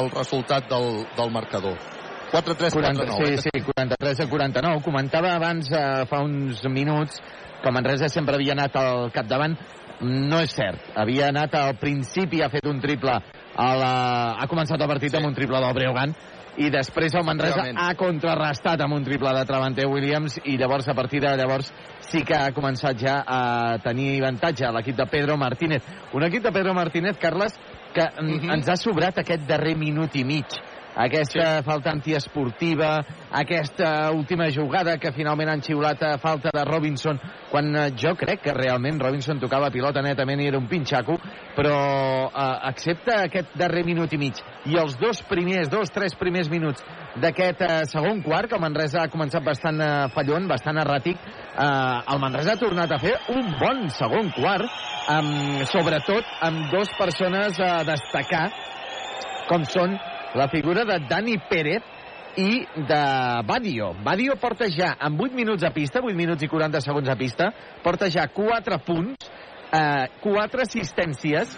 el 0.00 0.10
resultat 0.14 0.70
del, 0.70 1.04
del 1.16 1.32
marcador. 1.34 1.76
4-3, 2.32 2.72
40, 2.72 3.04
4-9. 3.12 3.36
sí, 3.36 3.48
sí, 3.52 3.60
43 3.68 4.20
a 4.24 4.28
49. 4.28 4.82
Comentava 4.82 5.34
abans, 5.36 5.68
eh, 5.70 6.04
fa 6.10 6.22
uns 6.24 6.64
minuts, 6.72 7.20
que 7.62 7.72
Manresa 7.72 8.08
sempre 8.08 8.38
havia 8.40 8.56
anat 8.56 8.76
al 8.80 9.10
capdavant. 9.12 9.56
No 10.04 10.40
és 10.42 10.52
cert. 10.56 10.88
Havia 10.98 11.28
anat 11.30 11.54
al 11.54 11.76
principi, 11.78 12.40
ha 12.42 12.50
fet 12.52 12.66
un 12.66 12.80
triple, 12.82 13.14
a 13.54 13.68
la... 13.78 13.92
ha 14.40 14.48
començat 14.50 14.80
el 14.80 14.90
partit 14.90 15.14
amb 15.14 15.28
un 15.28 15.36
triple 15.36 15.60
del 15.62 15.76
Breogan, 15.76 16.16
i 16.56 16.70
després 16.70 17.14
el 17.14 17.24
Manresa 17.24 17.56
Realment. 17.62 17.78
ha 17.78 17.94
contrarrestat 17.94 18.80
amb 18.80 18.94
un 18.94 19.04
triple 19.04 19.32
de 19.34 19.44
Travante 19.44 19.86
Williams 19.86 20.38
i 20.44 20.56
llavors 20.56 20.88
a 20.88 20.94
partir 20.94 21.20
de 21.20 21.36
llavors 21.36 21.72
sí 22.00 22.22
que 22.22 22.34
ha 22.34 22.52
començat 22.52 22.96
ja 22.98 23.22
a 23.26 23.78
tenir 23.82 24.20
avantatge 24.22 24.70
l'equip 24.72 24.96
de 24.96 25.06
Pedro 25.06 25.36
Martínez. 25.36 25.82
Un 26.12 26.22
equip 26.24 26.42
de 26.42 26.52
Pedro 26.52 26.74
Martínez, 26.74 27.16
Carles, 27.18 27.58
que 27.92 28.02
mm 28.20 28.40
Mhm. 28.44 28.50
ens 28.50 28.68
ha 28.68 28.76
sobrat 28.76 29.18
aquest 29.18 29.42
darrer 29.48 29.76
minut 29.76 30.14
i 30.16 30.24
mig 30.24 30.46
aquesta 30.94 31.58
sí. 31.58 31.64
falta 31.66 31.90
antiesportiva, 31.90 33.04
aquesta 33.30 34.10
última 34.12 34.46
jugada 34.54 34.96
que 34.98 35.12
finalment 35.12 35.50
han 35.50 35.62
xiulat 35.62 36.02
a 36.06 36.18
falta 36.22 36.52
de 36.54 36.64
Robinson, 36.64 37.18
quan 37.50 37.74
eh, 37.74 37.88
jo 37.98 38.14
crec 38.14 38.44
que 38.44 38.54
realment 38.54 39.00
Robinson 39.02 39.40
tocava 39.42 39.72
pilota 39.74 40.02
netament 40.02 40.40
i 40.40 40.46
era 40.46 40.58
un 40.58 40.68
pinxaco, 40.70 41.18
però 41.56 41.78
eh, 42.28 42.46
accepta 42.70 43.24
aquest 43.24 43.56
darrer 43.58 43.84
minut 43.84 44.12
i 44.14 44.20
mig 44.22 44.38
i 44.70 44.78
els 44.78 44.96
dos 45.00 45.22
primers, 45.28 45.68
dos, 45.68 45.90
tres 45.90 46.14
primers 46.14 46.48
minuts 46.50 46.84
d'aquest 47.20 47.66
eh, 47.66 47.82
segon 47.90 48.22
quart, 48.22 48.48
que 48.48 48.58
el 48.58 48.62
Manresa 48.62 49.02
ha 49.02 49.10
començat 49.10 49.42
bastant 49.44 49.82
eh, 49.82 49.92
fallon, 50.14 50.48
bastant 50.50 50.78
erràtic, 50.78 51.18
eh, 51.18 51.68
el 52.14 52.22
Manresa 52.22 52.54
ha 52.54 52.62
tornat 52.62 52.94
a 52.94 53.02
fer 53.02 53.16
un 53.34 53.50
bon 53.58 53.86
segon 53.98 54.30
quart, 54.38 54.70
amb, 55.10 55.66
sobretot 55.68 56.38
amb 56.46 56.70
dues 56.72 56.90
persones 56.98 57.58
a 57.60 57.76
destacar, 57.86 58.48
com 59.50 59.66
són 59.68 59.98
la 60.34 60.48
figura 60.48 60.84
de 60.84 60.98
Dani 61.08 61.38
Pérez 61.38 61.82
i 62.36 62.66
de 62.76 63.02
Badio. 63.46 63.94
Badio 64.02 64.34
porta 64.40 64.66
ja, 64.68 64.94
amb 64.98 65.20
8 65.20 65.34
minuts 65.34 65.62
a 65.64 65.70
pista, 65.70 66.02
8 66.02 66.16
minuts 66.18 66.42
i 66.42 66.50
40 66.50 66.82
segons 66.82 67.08
a 67.08 67.16
pista, 67.16 67.50
porta 67.84 68.10
ja 68.10 68.26
4 68.26 68.78
punts, 68.84 69.30
eh, 69.70 70.06
4 70.20 70.64
assistències 70.66 71.54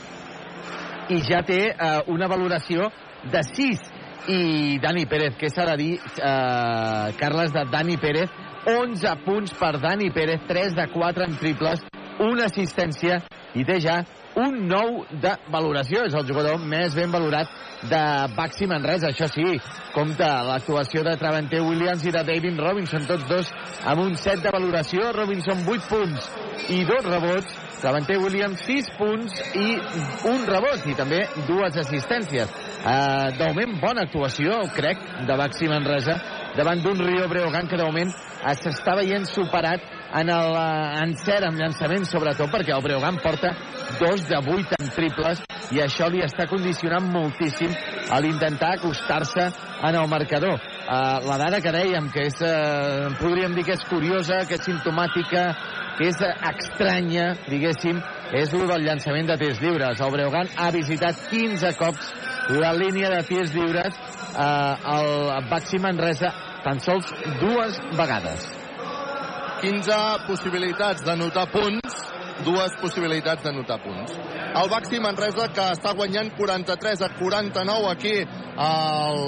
i 1.09 1.23
ja 1.25 1.41
té 1.47 1.61
eh, 1.71 2.01
una 2.13 2.29
valoració 2.29 2.91
de 3.25 3.43
6. 3.43 3.93
I 4.27 4.79
Dani 4.83 5.05
Pérez, 5.07 5.37
què 5.39 5.49
s'ha 5.49 5.65
de 5.69 5.77
dir, 5.79 5.93
eh, 6.03 7.13
Carles, 7.21 7.53
de 7.55 7.63
Dani 7.71 7.97
Pérez, 7.97 8.33
11 8.67 9.13
punts 9.25 9.55
per 9.55 9.77
Dani 9.79 10.11
Pérez, 10.11 10.43
3 10.49 10.75
de 10.75 10.89
4 10.93 11.29
en 11.29 11.37
triples, 11.39 11.85
una 12.19 12.49
assistència 12.51 13.21
i 13.55 13.65
té 13.65 13.79
ja 13.81 14.01
un 14.37 14.67
9 14.69 15.21
de 15.23 15.33
valoració. 15.53 16.05
És 16.07 16.15
el 16.15 16.27
jugador 16.29 16.61
més 16.61 16.95
ben 16.95 17.13
valorat 17.13 17.51
de 17.91 18.03
Baxi 18.37 18.69
Manresa. 18.71 19.11
Això 19.11 19.29
sí, 19.33 19.47
compta 19.95 20.31
l'actuació 20.47 21.05
de 21.07 21.17
Travante 21.21 21.61
Williams 21.65 22.05
i 22.07 22.15
de 22.15 22.25
David 22.29 22.61
Robinson, 22.61 23.07
tots 23.09 23.27
dos 23.31 23.53
amb 23.85 24.05
un 24.05 24.17
7 24.17 24.45
de 24.45 24.55
valoració. 24.55 25.11
Robinson 25.17 25.65
8 25.67 25.89
punts 25.91 26.31
i 26.73 26.85
dos 26.89 27.05
rebots. 27.09 27.63
Travante 27.81 28.17
Williams 28.17 28.63
6 28.65 28.87
punts 28.97 29.43
i 29.61 29.67
un 30.31 30.47
rebot 30.49 30.87
i 30.89 30.95
també 30.97 31.27
dues 31.49 31.77
assistències. 31.83 32.49
Uh, 32.87 33.33
de 33.37 33.51
moment, 33.51 33.77
bona 33.83 34.07
actuació, 34.07 34.63
crec, 34.77 35.03
de 35.29 35.37
Baxi 35.37 35.69
Manresa 35.69 36.17
davant 36.57 36.81
d'un 36.81 36.99
Rio 37.05 37.29
Breogan 37.29 37.69
que 37.69 37.77
de 37.77 37.85
moment 37.85 38.11
eh, 38.11 38.55
s'està 38.57 38.97
veient 38.97 39.27
superat 39.29 39.85
en 40.21 40.31
el 40.33 40.57
eh, 40.57 41.03
encert 41.05 41.47
amb 41.49 41.61
llançament, 41.61 42.07
sobretot 42.09 42.51
perquè 42.53 42.75
el 42.77 42.85
Breogan 42.85 43.21
porta 43.23 43.53
dos 44.01 44.25
de 44.29 44.41
vuit 44.47 44.73
en 44.79 44.91
triples 44.95 45.43
i 45.75 45.81
això 45.83 46.09
li 46.11 46.23
està 46.25 46.47
condicionant 46.51 47.07
moltíssim 47.13 47.73
a 48.11 48.21
l'intentar 48.23 48.77
acostar-se 48.77 49.47
en 49.87 49.99
el 49.99 50.09
marcador. 50.09 50.61
Uh, 50.87 51.19
la 51.27 51.37
dada 51.41 51.59
que 51.61 51.73
dèiem, 51.75 52.07
que 52.15 52.29
és, 52.29 52.37
uh, 52.47 53.11
podríem 53.19 53.57
dir 53.57 53.65
que 53.67 53.75
és 53.75 53.83
curiosa, 53.91 54.45
que 54.47 54.55
és 54.55 54.63
simptomàtica, 54.63 55.43
que 55.99 56.07
és 56.13 56.21
estranya, 56.23 57.33
diguéssim, 57.49 57.99
és 58.39 58.55
el 58.55 58.67
del 58.71 58.87
llançament 58.87 59.27
de 59.33 59.39
tirs 59.41 59.59
lliures. 59.63 60.01
El 60.01 60.15
Breogan 60.15 60.53
ha 60.57 60.71
visitat 60.75 61.27
15 61.33 61.75
cops 61.81 62.13
la 62.55 62.73
línia 62.79 63.11
de 63.11 63.25
tirs 63.27 63.55
lliures 63.55 63.99
eh, 64.39 64.93
el 64.95 65.49
Baxi 65.51 65.83
Manresa 65.83 66.31
tan 66.63 66.79
sols 66.83 67.11
dues 67.41 67.81
vegades. 67.99 68.47
15 69.61 70.27
possibilitats 70.27 71.05
d'anotar 71.07 71.47
punts, 71.49 72.01
dues 72.45 72.75
possibilitats 72.83 73.45
d'anotar 73.45 73.79
punts. 73.81 74.13
El 74.57 74.69
Baxi 74.73 75.01
Manresa 75.01 75.49
que 75.55 75.65
està 75.73 75.95
guanyant 75.97 76.31
43 76.37 77.03
a 77.07 77.09
49 77.17 77.89
aquí 77.91 78.15
al, 78.21 79.19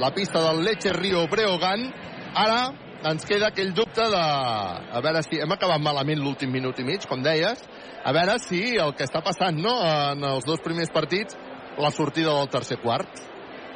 la 0.00 0.12
pista 0.16 0.42
del 0.44 0.62
Leche 0.64 0.92
Rio 0.92 1.26
Breogan. 1.32 1.88
Ara 2.34 2.60
ens 3.10 3.24
queda 3.24 3.48
aquell 3.48 3.72
dubte 3.72 4.04
de... 4.12 4.20
A 4.20 5.00
veure 5.04 5.24
si 5.24 5.40
hem 5.40 5.56
acabat 5.56 5.80
malament 5.80 6.20
l'últim 6.20 6.52
minut 6.52 6.78
i 6.80 6.84
mig, 6.84 7.08
com 7.08 7.24
deies. 7.24 7.64
A 8.04 8.12
veure 8.16 8.36
si 8.44 8.62
el 8.76 8.94
que 8.96 9.08
està 9.08 9.24
passant 9.24 9.56
no, 9.56 9.78
en 9.80 10.24
els 10.28 10.44
dos 10.48 10.60
primers 10.64 10.92
partits, 10.92 11.36
la 11.80 11.92
sortida 11.94 12.36
del 12.36 12.52
tercer 12.52 12.80
quart. 12.84 13.24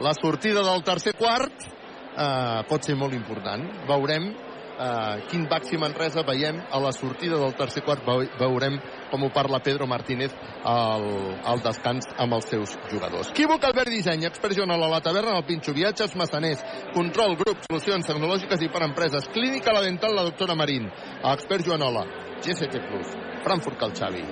La 0.05 0.13
sortida 0.17 0.65
del 0.67 0.85
tercer 0.85 1.15
quart 1.17 1.65
eh, 1.65 2.61
pot 2.69 2.85
ser 2.85 2.97
molt 3.01 3.17
important. 3.17 3.65
Veurem 3.89 4.33
eh, 4.79 5.25
quin 5.31 5.47
Baxi 5.49 5.77
Manresa 5.79 6.23
veiem 6.27 6.59
a 6.71 6.81
la 6.81 6.93
sortida 6.93 7.39
del 7.39 7.55
tercer 7.55 7.83
quart. 7.85 8.05
Veu- 8.07 8.29
Veurem 8.39 8.79
com 9.11 9.23
ho 9.23 9.31
parla 9.33 9.61
Pedro 9.63 9.87
Martínez 9.87 10.33
al, 10.65 11.05
al 11.45 11.63
descans 11.63 12.07
amb 12.19 12.35
els 12.35 12.49
seus 12.51 12.77
jugadors. 12.91 13.31
Equívoc 13.31 13.65
Albert 13.65 13.91
Disseny, 13.91 14.25
expert 14.27 14.57
Joanola, 14.57 14.89
la 14.89 15.01
taverna 15.01 15.35
del 15.39 15.45
Pinxo, 15.45 15.73
viatges 15.73 16.17
massaners, 16.17 16.65
control, 16.95 17.37
grup, 17.37 17.63
solucions 17.69 18.07
tecnològiques 18.07 18.63
i 18.67 18.69
per 18.73 18.83
empreses, 18.89 19.29
clínica 19.33 19.73
la 19.73 19.83
dental, 19.85 20.15
la 20.15 20.25
doctora 20.27 20.55
Marín, 20.59 20.91
expert 21.35 21.65
Joanola, 21.67 22.05
GCT 22.43 22.81
Plus, 22.89 23.15
Frankfurt 23.45 23.79
Cal 23.79 23.93
Xavi. 23.95 24.25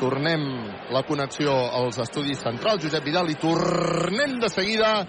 Tornem 0.00 0.40
la 0.94 1.02
connexió 1.04 1.52
als 1.76 1.98
estudis 2.00 2.40
centrals, 2.40 2.80
Josep 2.82 3.04
Vidal, 3.04 3.28
i 3.28 3.34
tornem 3.36 4.38
de 4.40 4.48
seguida 4.48 5.04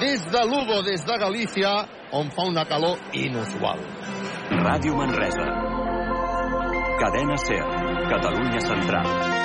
des 0.00 0.24
de 0.30 0.42
Lugo, 0.46 0.82
des 0.82 1.04
de 1.04 1.18
Galícia, 1.18 1.86
on 2.12 2.30
fa 2.30 2.42
una 2.48 2.64
calor 2.64 2.98
inusual. 3.12 3.78
Ràdio 4.50 4.96
Manresa. 4.96 5.46
Cadena 7.00 7.36
SER. 7.36 7.64
Catalunya 8.08 8.60
Central. 8.60 9.41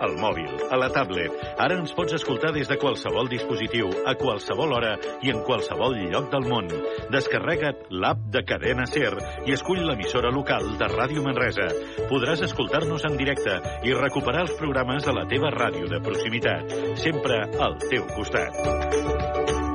Al 0.00 0.14
mòbil, 0.20 0.50
a 0.70 0.78
la 0.78 0.88
tablet. 0.94 1.34
Ara 1.58 1.78
ens 1.80 1.92
pots 1.96 2.14
escoltar 2.14 2.52
des 2.54 2.68
de 2.70 2.78
qualsevol 2.78 3.28
dispositiu, 3.30 3.90
a 4.06 4.14
qualsevol 4.18 4.74
hora 4.76 4.94
i 5.26 5.32
en 5.34 5.42
qualsevol 5.46 5.96
lloc 6.12 6.30
del 6.32 6.48
món. 6.50 6.70
Descarrega't 7.12 7.88
l'app 7.90 8.26
de 8.34 8.44
Cadena 8.46 8.86
SER 8.86 9.14
i 9.46 9.56
escull 9.56 9.84
l'emissora 9.86 10.32
local 10.34 10.74
de 10.80 10.90
Ràdio 10.94 11.24
Manresa. 11.26 11.70
Podràs 12.10 12.44
escoltar-nos 12.46 13.06
en 13.08 13.18
directe 13.20 13.58
i 13.84 13.96
recuperar 13.96 14.46
els 14.46 14.56
programes 14.60 15.08
a 15.08 15.16
la 15.16 15.26
teva 15.30 15.52
ràdio 15.54 15.90
de 15.90 16.02
proximitat. 16.04 16.76
Sempre 17.02 17.42
al 17.58 17.80
teu 17.88 18.06
costat. 18.14 19.67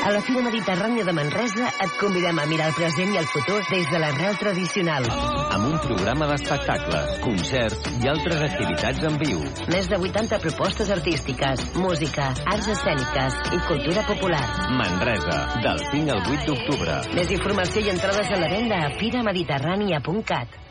A 0.00 0.10
la 0.14 0.20
Fira 0.24 0.40
Mediterrània 0.40 1.04
de 1.04 1.12
Manresa 1.12 1.66
et 1.84 1.96
convidem 2.00 2.38
a 2.40 2.46
mirar 2.48 2.70
el 2.70 2.76
present 2.78 3.10
i 3.12 3.18
el 3.20 3.26
futur 3.28 3.58
des 3.68 3.90
de 3.92 3.98
l'arrel 4.00 4.38
tradicional. 4.40 5.04
amb 5.50 5.66
un 5.66 5.76
programa 5.82 6.28
d'espectacles, 6.30 7.18
concerts 7.24 7.90
i 8.00 8.08
altres 8.08 8.44
activitats 8.46 9.04
en 9.10 9.18
viu. 9.20 9.42
Més 9.74 9.90
de 9.90 9.98
80 9.98 10.38
propostes 10.46 10.94
artístiques, 10.96 11.66
música, 11.74 12.30
arts 12.54 12.70
escèniques 12.76 13.38
i 13.52 13.60
cultura 13.68 14.06
popular. 14.08 14.46
Manresa, 14.80 15.38
del 15.66 15.84
5 15.90 16.16
al 16.16 16.24
8 16.38 16.48
d'octubre. 16.48 16.98
Més 17.20 17.36
informació 17.36 17.84
i 17.84 17.92
entrades 17.92 18.32
a 18.32 18.40
la 18.40 18.50
venda 18.56 18.82
a 18.86 18.92
firamediterrània.cat. 19.02 20.69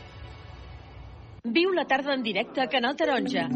Viu 1.44 1.70
la 1.72 1.86
tarda 1.88 2.12
en 2.12 2.22
directe 2.22 2.60
a 2.60 2.66
Canal 2.68 2.96
Taronja. 3.00 3.46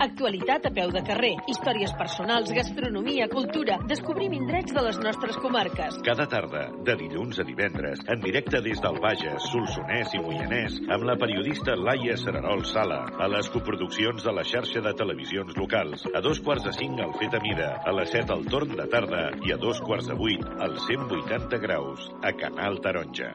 Actualitat 0.00 0.64
a 0.64 0.70
peu 0.72 0.88
de 0.94 1.02
carrer, 1.04 1.34
històries 1.52 1.92
personals, 1.98 2.48
gastronomia, 2.56 3.26
cultura. 3.28 3.76
Descobrim 3.90 4.32
indrets 4.32 4.72
de 4.72 4.84
les 4.86 4.96
nostres 5.02 5.36
comarques. 5.42 5.98
Cada 6.06 6.24
tarda, 6.30 6.64
de 6.86 6.96
dilluns 7.02 7.42
a 7.42 7.44
divendres, 7.44 8.00
en 8.08 8.22
directe 8.24 8.62
des 8.64 8.80
del 8.80 8.96
Bages, 9.02 9.50
Solsonès 9.52 10.14
i 10.16 10.22
Moianès, 10.24 10.78
amb 10.88 11.04
la 11.04 11.18
periodista 11.20 11.76
Laia 11.76 12.16
Serarol 12.16 12.64
Sala, 12.64 13.02
a 13.20 13.28
les 13.28 13.50
coproduccions 13.52 14.24
de 14.24 14.32
la 14.32 14.46
xarxa 14.48 14.80
de 14.80 14.94
televisions 14.96 15.52
locals, 15.60 16.06
a 16.14 16.24
dos 16.24 16.40
quarts 16.40 16.64
de 16.64 16.72
cinc 16.78 17.02
al 17.04 17.12
Fet 17.20 17.36
a 17.36 17.42
Mida, 17.44 17.74
a 17.84 17.92
les 17.98 18.08
set 18.14 18.32
al 18.32 18.46
torn 18.48 18.72
de 18.72 18.88
tarda 18.88 19.26
i 19.44 19.52
a 19.52 19.60
dos 19.60 19.84
quarts 19.84 20.08
de 20.08 20.16
vuit 20.16 20.48
al 20.64 20.80
180 20.88 21.60
graus, 21.60 22.08
a 22.24 22.32
Canal 22.32 22.80
Taronja. 22.80 23.34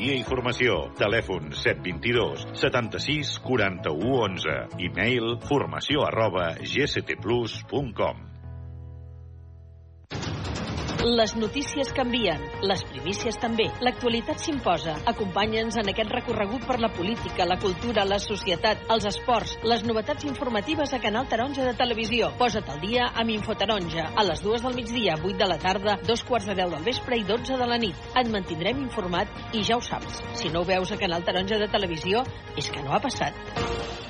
i 0.00 0.24
Formació. 0.24 0.78
Telèfon 0.96 1.52
722 1.52 2.46
76 2.56 3.36
41 3.44 4.16
11. 4.24 4.56
E-mail 4.88 5.36
formació 5.44 6.06
arroba 6.08 6.54
gctplus.com. 6.64 8.29
Les 11.00 11.32
notícies 11.34 11.88
canvien, 11.96 12.42
les 12.60 12.82
primícies 12.84 13.38
també. 13.40 13.70
L'actualitat 13.80 14.42
s'imposa. 14.42 14.98
Acompanya'ns 15.08 15.78
en 15.80 15.88
aquest 15.88 16.12
recorregut 16.12 16.66
per 16.68 16.76
la 16.82 16.90
política, 16.92 17.46
la 17.48 17.56
cultura, 17.62 18.04
la 18.04 18.18
societat, 18.20 18.82
els 18.92 19.06
esports, 19.08 19.54
les 19.64 19.80
novetats 19.88 20.28
informatives 20.28 20.92
a 20.92 21.00
Canal 21.00 21.24
Taronja 21.30 21.64
de 21.64 21.72
Televisió. 21.78 22.28
Posa't 22.36 22.68
al 22.68 22.84
dia 22.84 23.08
amb 23.14 23.32
Infotaronja. 23.32 24.10
A 24.12 24.26
les 24.28 24.44
dues 24.44 24.60
del 24.60 24.76
migdia, 24.76 25.16
8 25.16 25.40
de 25.40 25.48
la 25.48 25.58
tarda, 25.62 25.96
dos 26.04 26.26
quarts 26.28 26.52
de 26.52 26.58
10 26.60 26.76
del 26.76 26.86
vespre 26.92 27.16
i 27.16 27.24
12 27.24 27.56
de 27.56 27.72
la 27.72 27.80
nit. 27.80 28.06
Et 28.20 28.28
mantindrem 28.28 28.84
informat 28.84 29.56
i 29.56 29.64
ja 29.64 29.80
ho 29.80 29.80
saps. 29.80 30.20
Si 30.36 30.52
no 30.52 30.60
ho 30.60 30.68
veus 30.68 30.92
a 30.92 31.00
Canal 31.00 31.24
Taronja 31.24 31.56
de 31.56 31.72
Televisió, 31.72 32.26
és 32.60 32.68
que 32.68 32.84
no 32.84 32.92
ha 32.92 33.00
passat. 33.00 34.09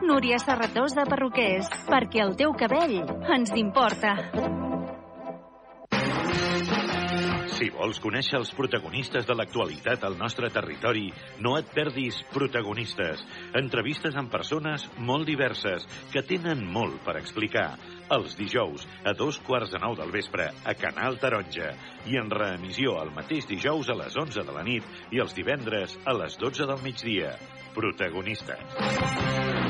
Núria 0.00 0.38
Serratós 0.40 0.94
de 0.96 1.04
Perruquers, 1.04 1.68
perquè 1.88 2.22
el 2.24 2.32
teu 2.38 2.54
cabell 2.56 3.02
ens 3.34 3.52
importa. 3.60 4.14
Si 7.60 7.68
vols 7.68 7.98
conèixer 8.00 8.38
els 8.38 8.54
protagonistes 8.56 9.26
de 9.28 9.34
l'actualitat 9.36 10.06
al 10.08 10.14
nostre 10.16 10.48
territori, 10.48 11.10
no 11.44 11.58
et 11.58 11.68
perdis 11.74 12.22
Protagonistes. 12.32 13.20
Entrevistes 13.60 14.16
amb 14.16 14.32
persones 14.32 14.86
molt 14.96 15.28
diverses 15.28 15.84
que 16.14 16.24
tenen 16.24 16.64
molt 16.64 17.02
per 17.04 17.18
explicar. 17.20 17.74
Els 18.16 18.38
dijous, 18.38 18.86
a 19.04 19.12
dos 19.12 19.36
quarts 19.44 19.74
de 19.74 19.82
nou 19.82 19.98
del 19.98 20.14
vespre, 20.14 20.48
a 20.64 20.74
Canal 20.80 21.20
Taronja. 21.20 21.74
I 22.08 22.16
en 22.22 22.32
reemissió 22.32 22.96
el 23.02 23.12
mateix 23.12 23.44
dijous 23.50 23.92
a 23.92 23.98
les 24.00 24.16
11 24.16 24.48
de 24.48 24.56
la 24.56 24.64
nit 24.64 25.12
i 25.12 25.20
els 25.20 25.36
divendres 25.36 25.98
a 26.08 26.16
les 26.16 26.40
12 26.40 26.64
del 26.72 26.80
migdia. 26.86 27.36
Protagonistes. 27.76 29.69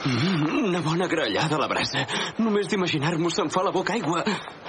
Mm, 0.00 0.64
una 0.64 0.80
bona 0.80 1.06
grallada 1.06 1.56
a 1.56 1.60
la 1.60 1.68
brasa. 1.68 2.06
Només 2.40 2.68
d'imaginar-m'ho 2.72 3.30
se'm 3.30 3.50
fa 3.52 3.64
la 3.66 3.72
boca 3.74 3.92
aigua. 3.92 4.22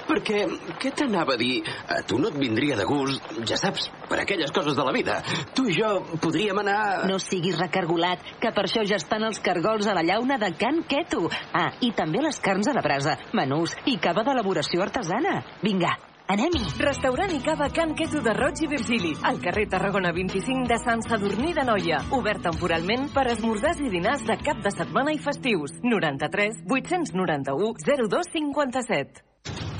Perquè, 0.08 0.42
què 0.82 0.92
t'anava 0.98 1.36
a 1.36 1.40
dir? 1.40 1.62
A 1.88 2.02
tu 2.04 2.18
no 2.20 2.28
et 2.28 2.36
vindria 2.36 2.76
de 2.76 2.84
gust, 2.84 3.32
ja 3.48 3.56
saps, 3.56 3.88
per 4.10 4.20
aquelles 4.20 4.52
coses 4.52 4.76
de 4.76 4.84
la 4.84 4.92
vida. 4.92 5.22
Tu 5.56 5.70
i 5.70 5.78
jo 5.78 5.94
podríem 6.20 6.60
anar... 6.60 7.06
No 7.08 7.16
siguis 7.22 7.56
recargolat, 7.60 8.36
que 8.42 8.52
per 8.52 8.66
això 8.66 8.84
ja 8.84 9.00
estan 9.00 9.24
els 9.30 9.40
cargols 9.40 9.88
a 9.88 9.96
la 9.96 10.04
llauna 10.04 10.36
de 10.42 10.52
Can 10.58 10.82
Queto. 10.84 11.30
Ah, 11.52 11.70
i 11.80 11.94
també 11.96 12.20
les 12.20 12.40
carns 12.44 12.68
a 12.68 12.76
la 12.76 12.84
brasa, 12.84 13.16
menús 13.32 13.78
i 13.86 13.96
cava 14.02 14.26
d'elaboració 14.26 14.84
artesana. 14.84 15.38
Vinga, 15.62 15.96
anem-hi. 16.28 16.62
Restaurant 16.82 17.32
i 17.34 17.40
cava 17.42 17.68
Can 17.74 17.96
Queto 17.98 18.22
de 18.22 18.34
Roig 18.36 18.62
i 18.62 18.68
Virgili, 18.70 19.12
al 19.22 19.40
carrer 19.42 19.66
Tarragona 19.72 20.12
25 20.12 20.68
de 20.68 20.78
Sant 20.84 21.02
Sadurní 21.08 21.54
de 21.56 21.64
Noia. 21.64 22.04
Obert 22.12 22.44
temporalment 22.46 23.08
per 23.14 23.26
esmorzars 23.32 23.82
i 23.82 23.90
dinars 23.90 24.22
de 24.28 24.38
cap 24.44 24.62
de 24.62 24.70
setmana 24.70 25.16
i 25.16 25.18
festius. 25.18 25.76
93 25.82 26.62
891 26.68 27.74
0257. 27.82 29.71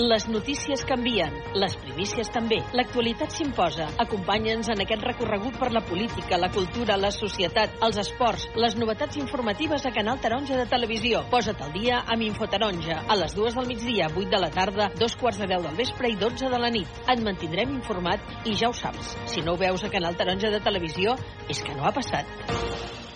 Les 0.00 0.24
notícies 0.32 0.80
canvien, 0.88 1.34
les 1.60 1.74
primícies 1.76 2.30
també. 2.32 2.56
L'actualitat 2.72 3.34
s'imposa. 3.34 3.90
Acompanya'ns 4.00 4.70
en 4.72 4.80
aquest 4.80 5.02
recorregut 5.04 5.58
per 5.60 5.68
la 5.74 5.82
política, 5.84 6.38
la 6.40 6.48
cultura, 6.54 6.96
la 6.96 7.10
societat, 7.12 7.74
els 7.84 7.98
esports, 8.00 8.46
les 8.56 8.78
novetats 8.80 9.18
informatives 9.20 9.84
a 9.84 9.92
Canal 9.92 10.22
Taronja 10.24 10.56
de 10.56 10.64
Televisió. 10.70 11.20
Posa't 11.28 11.60
al 11.66 11.74
dia 11.76 12.00
amb 12.06 12.24
Infotaronja. 12.30 13.02
A 13.12 13.18
les 13.20 13.36
dues 13.36 13.58
del 13.58 13.68
migdia, 13.68 14.08
8 14.08 14.32
de 14.32 14.40
la 14.40 14.50
tarda, 14.54 14.88
dos 14.96 15.18
quarts 15.20 15.42
de 15.42 15.50
10 15.52 15.68
del 15.68 15.76
vespre 15.82 16.08
i 16.08 16.16
12 16.16 16.48
de 16.48 16.62
la 16.64 16.72
nit. 16.72 17.04
Et 17.04 17.20
mantindrem 17.20 17.76
informat 17.76 18.24
i 18.48 18.56
ja 18.56 18.72
ho 18.72 18.76
saps. 18.80 19.18
Si 19.28 19.44
no 19.44 19.52
ho 19.52 19.60
veus 19.60 19.84
a 19.84 19.92
Canal 19.92 20.16
Taronja 20.16 20.48
de 20.48 20.64
Televisió, 20.64 21.18
és 21.48 21.60
que 21.60 21.76
no 21.76 21.84
ha 21.84 21.92
passat. 21.92 23.09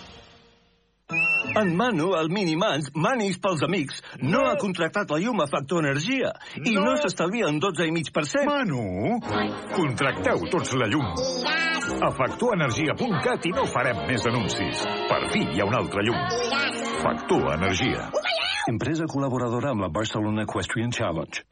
En 1.55 1.75
Manu, 1.75 2.09
el 2.19 2.27
Minimans, 2.29 2.89
Manis 2.99 3.37
pels 3.39 3.61
amics, 3.63 4.01
no, 4.19 4.41
ha 4.43 4.57
contractat 4.59 5.11
la 5.13 5.19
llum 5.23 5.39
a 5.39 5.45
Factor 5.47 5.85
Energia 5.85 6.33
i 6.59 6.73
no, 6.75 6.83
no 6.83 6.95
s'estalvia 6.99 7.47
un 7.47 7.61
12,5%. 7.63 8.43
Manu, 8.49 9.19
contracteu 9.71 10.43
tots 10.51 10.75
la 10.75 10.89
llum. 10.91 11.07
A 12.03 12.11
factorenergia.cat 12.17 13.47
i 13.47 13.53
no 13.55 13.63
farem 13.71 14.03
més 14.09 14.27
anuncis. 14.27 14.83
Per 15.07 15.21
fi 15.31 15.45
hi 15.45 15.63
ha 15.63 15.69
una 15.69 15.79
altra 15.79 16.03
llum. 16.03 16.19
Factor 17.05 17.47
Energia. 17.55 18.09
Empresa 18.67 19.07
col·laboradora 19.07 19.71
amb 19.71 19.87
la 19.87 19.93
Barcelona 19.95 20.43
Equestrian 20.43 20.91
Challenge. 20.91 21.45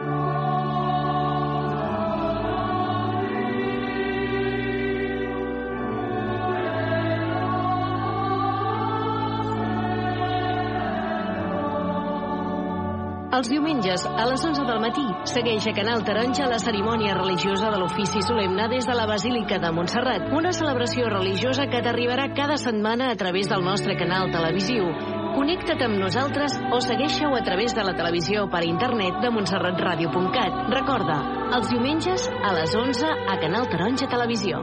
Els 13.34 13.48
diumenges, 13.50 14.04
a 14.06 14.28
les 14.30 14.44
11 14.46 14.62
del 14.68 14.78
matí, 14.78 15.04
segueix 15.26 15.66
a 15.66 15.72
Canal 15.74 16.04
Taronja 16.06 16.46
la 16.52 16.60
cerimònia 16.62 17.16
religiosa 17.18 17.72
de 17.74 17.80
l'ofici 17.82 18.22
solemne 18.22 18.68
des 18.70 18.86
de 18.86 18.94
la 18.94 19.08
Basílica 19.10 19.58
de 19.58 19.72
Montserrat, 19.74 20.28
una 20.38 20.52
celebració 20.54 21.10
religiosa 21.10 21.66
que 21.66 21.82
t'arribarà 21.82 22.28
cada 22.38 22.60
setmana 22.62 23.10
a 23.10 23.18
través 23.18 23.50
del 23.50 23.66
nostre 23.66 23.98
canal 23.98 24.30
televisiu. 24.30 24.86
Connecta't 25.34 25.82
amb 25.82 25.98
nosaltres 25.98 26.60
o 26.70 26.82
segueixeu 26.86 27.34
a 27.34 27.42
través 27.42 27.74
de 27.74 27.88
la 27.88 27.96
televisió 27.98 28.46
per 28.54 28.62
internet 28.70 29.18
de 29.24 29.34
montserratradio.cat. 29.34 30.68
Recorda, 30.78 31.18
els 31.58 31.74
diumenges 31.74 32.30
a 32.30 32.54
les 32.54 32.78
11 32.86 33.18
a 33.34 33.40
Canal 33.42 33.66
Taronja 33.74 34.14
Televisió. 34.14 34.62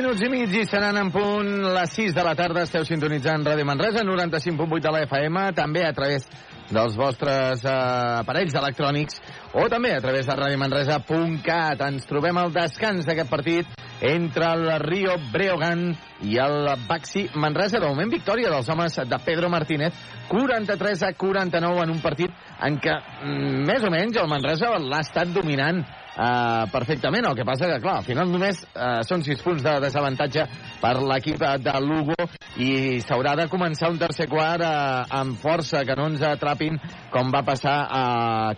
Minuts 0.00 0.22
i 0.24 0.28
mig 0.32 0.54
i 0.56 0.62
seran 0.64 0.96
en 0.96 1.10
punt 1.12 1.48
les 1.74 1.90
6 1.92 2.14
de 2.16 2.22
la 2.24 2.32
tarda. 2.38 2.62
Esteu 2.64 2.86
sintonitzant 2.88 3.44
Ràdio 3.44 3.66
Manresa, 3.68 4.00
95.8 4.06 4.80
de 4.86 4.92
la 4.94 5.02
FM, 5.04 5.42
també 5.52 5.82
a 5.84 5.92
través 5.92 6.24
dels 6.70 6.96
vostres 6.96 7.66
eh, 7.66 7.74
aparells 8.22 8.56
electrònics 8.56 9.20
o 9.60 9.66
també 9.68 9.92
a 9.92 10.00
través 10.00 10.24
de 10.24 10.38
radiomanresa.cat. 10.38 11.84
Ens 11.84 12.08
trobem 12.08 12.40
al 12.40 12.54
descans 12.54 13.04
d'aquest 13.04 13.28
partit 13.28 13.76
entre 14.00 14.48
el 14.54 14.66
Rio 14.86 15.18
Breogan 15.34 15.90
i 16.24 16.40
el 16.40 16.72
Baxi 16.88 17.26
Manresa. 17.34 17.82
De 17.82 17.90
moment, 17.90 18.08
victòria 18.08 18.48
dels 18.54 18.72
homes 18.72 18.96
de 19.04 19.22
Pedro 19.26 19.52
Martínez, 19.52 19.92
43 20.32 21.08
a 21.10 21.12
49 21.12 21.84
en 21.84 21.92
un 21.92 22.00
partit 22.00 22.32
en 22.64 22.80
què, 22.80 22.96
mm, 23.20 23.64
més 23.68 23.84
o 23.84 23.92
menys, 23.92 24.16
el 24.16 24.32
Manresa 24.32 24.72
l'ha 24.78 25.04
estat 25.04 25.28
dominant 25.34 25.84
uh, 26.16 26.66
perfectament. 26.72 27.26
El 27.26 27.36
que 27.38 27.46
passa 27.46 27.68
que, 27.70 27.80
clar, 27.82 27.98
al 28.00 28.06
final 28.06 28.30
només 28.30 28.62
uh, 28.72 29.00
són 29.06 29.24
6 29.26 29.42
punts 29.44 29.64
de 29.64 29.76
desavantatge 29.84 30.46
per 30.80 30.94
l'equip 31.00 31.40
de 31.40 31.74
Lugo 31.84 32.16
i 32.60 33.00
s'haurà 33.04 33.36
de 33.38 33.46
començar 33.52 33.90
un 33.92 33.98
tercer 34.00 34.26
quart 34.30 34.64
uh, 34.64 35.04
amb 35.20 35.38
força, 35.40 35.84
que 35.86 35.96
no 35.98 36.08
ens 36.10 36.24
atrapin 36.26 36.78
com 37.12 37.30
va 37.32 37.44
passar 37.46 37.76
a 37.86 38.02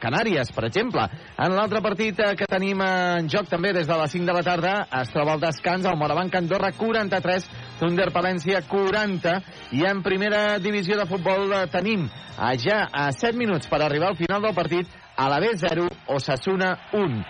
Canàries, 0.03 0.53
per 0.55 0.67
exemple. 0.69 1.05
En 1.39 1.57
l'altre 1.57 1.83
partit 1.85 2.19
uh, 2.23 2.33
que 2.39 2.49
tenim 2.51 2.81
en 2.87 3.29
joc 3.33 3.51
també 3.51 3.75
des 3.77 3.89
de 3.89 3.99
les 4.01 4.17
5 4.17 4.29
de 4.29 4.37
la 4.39 4.47
tarda 4.47 4.75
es 5.03 5.13
troba 5.13 5.37
el 5.37 5.45
descans, 5.45 5.87
el 5.89 5.99
Morabanc 6.01 6.35
Andorra 6.41 6.73
43, 6.79 7.49
Thunder 7.81 8.11
Palència 8.15 8.63
40 8.69 9.39
i 9.79 9.87
en 9.89 10.03
primera 10.05 10.59
divisió 10.63 10.99
de 11.01 11.09
futbol 11.11 11.49
uh, 11.51 11.65
tenim 11.73 12.09
uh, 12.09 12.53
ja 12.61 12.85
a 12.93 13.11
7 13.13 13.37
minuts 13.39 13.71
per 13.71 13.83
arribar 13.83 14.13
al 14.13 14.21
final 14.21 14.43
del 14.43 14.57
partit 14.57 15.02
a 15.17 15.29
la 15.29 15.39
B0, 15.41 15.89
Osasuna 16.09 16.75
1. 16.93 17.23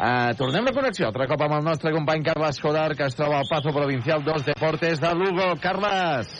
Uh, 0.00 0.36
tornem 0.38 0.68
a 0.68 0.72
connexió, 0.76 1.08
altre 1.10 1.26
cop 1.28 1.44
amb 1.44 1.58
el 1.58 1.66
nostre 1.66 1.92
company 1.92 2.24
Carles 2.24 2.60
Jodar, 2.60 2.94
que 2.96 3.08
es 3.08 3.18
troba 3.18 3.40
al 3.40 3.50
Pazo 3.50 3.74
Provincial 3.76 4.24
2 4.24 4.48
Deportes 4.52 5.00
de 5.00 5.14
Lugo. 5.14 5.52
Carles! 5.60 6.32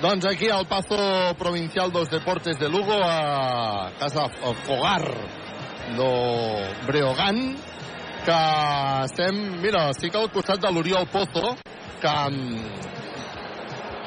Doncs 0.00 0.26
aquí 0.26 0.50
al 0.50 0.66
Pazo 0.66 1.34
Provincial 1.38 1.90
dos 1.90 2.10
Deportes 2.10 2.58
de 2.58 2.68
Lugo, 2.68 2.92
a 3.02 3.90
casa 3.98 4.28
Fogar 4.66 5.08
do 5.96 6.10
Breogán, 6.86 7.56
que 8.26 8.36
estem, 9.06 9.38
mira, 9.62 9.86
estic 9.94 10.14
al 10.14 10.28
costat 10.34 10.60
de 10.60 10.72
l'Oriol 10.74 11.08
Pozo, 11.08 11.54
que 12.02 12.14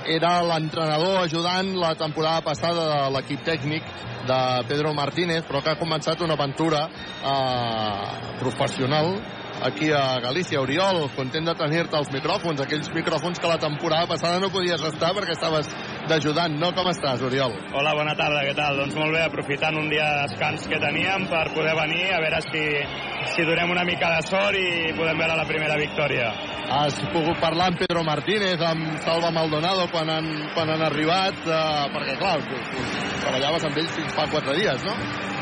era 0.10 0.40
l'entrenador 0.42 1.20
ajudant 1.24 1.76
la 1.78 1.94
temporada 1.96 2.42
passada 2.42 2.86
de 2.92 3.02
l'equip 3.16 3.44
tècnic 3.46 3.84
de 4.30 4.40
Pedro 4.68 4.94
Martínez, 4.94 5.44
però 5.48 5.62
que 5.62 5.74
ha 5.74 5.80
començat 5.80 6.22
una 6.26 6.38
aventura 6.38 6.88
eh, 6.90 8.08
professional 8.40 9.14
aquí 9.64 9.92
a 9.92 10.20
Galícia. 10.24 10.62
Oriol, 10.62 11.10
content 11.16 11.46
de 11.46 11.56
tenir-te 11.58 11.98
als 11.98 12.12
micròfons, 12.14 12.62
aquells 12.64 12.90
micròfons 12.96 13.40
que 13.40 13.52
la 13.52 13.60
temporada 13.62 14.08
passada 14.08 14.40
no 14.40 14.52
podies 14.54 14.84
estar 14.92 15.12
perquè 15.16 15.36
estaves 15.36 15.70
d'ajudant, 16.10 16.56
no? 16.60 16.72
Com 16.76 16.90
estàs, 16.92 17.22
Oriol? 17.26 17.54
Hola, 17.78 17.94
bona 17.98 18.16
tarda, 18.18 18.42
què 18.48 18.56
tal? 18.58 18.80
Doncs 18.82 18.98
molt 18.98 19.14
bé, 19.16 19.22
aprofitant 19.28 19.78
un 19.80 19.90
dia 19.92 20.08
de 20.10 20.26
descans 20.28 20.66
que 20.72 20.80
teníem 20.82 21.28
per 21.30 21.46
poder 21.56 21.76
venir 21.78 22.08
a 22.16 22.20
veure 22.24 22.42
si, 22.48 22.64
si 23.36 23.46
donem 23.48 23.74
una 23.76 23.86
mica 23.88 24.12
de 24.16 24.26
sort 24.28 24.58
i 24.60 24.94
podem 24.98 25.22
veure 25.22 25.38
la 25.40 25.48
primera 25.50 25.78
victòria. 25.80 26.32
Has 26.70 27.00
pogut 27.14 27.40
parlar 27.42 27.70
amb 27.72 27.82
Pedro 27.82 28.04
Martínez, 28.06 28.62
amb 28.66 29.00
Salva 29.06 29.32
Maldonado 29.34 29.88
quan 29.94 30.10
han, 30.14 30.30
quan 30.54 30.70
han 30.74 30.86
arribat, 30.90 31.42
eh, 31.46 31.88
perquè 31.96 32.20
clar, 32.20 32.38
treballaves 33.24 33.66
amb 33.70 33.82
ells 33.82 33.98
fins 33.98 34.16
fa 34.18 34.28
quatre 34.34 34.58
dies, 34.60 34.86
no? 34.86 34.98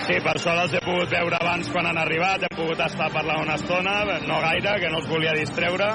Sí, 0.08 0.16
per 0.24 0.38
sort 0.40 0.62
els 0.62 0.78
he 0.78 0.84
pogut 0.86 1.12
veure 1.12 1.40
abans 1.42 1.68
quan 1.74 1.90
han 1.90 2.00
arribat, 2.00 2.46
hem 2.48 2.56
pogut 2.56 2.80
estar 2.86 3.10
parlant 3.12 3.44
una 3.44 3.58
estona, 3.60 4.00
no 4.28 4.40
gaire, 4.46 4.78
que 4.84 4.92
no 4.94 5.02
els 5.02 5.10
volia 5.12 5.36
distreure, 5.36 5.90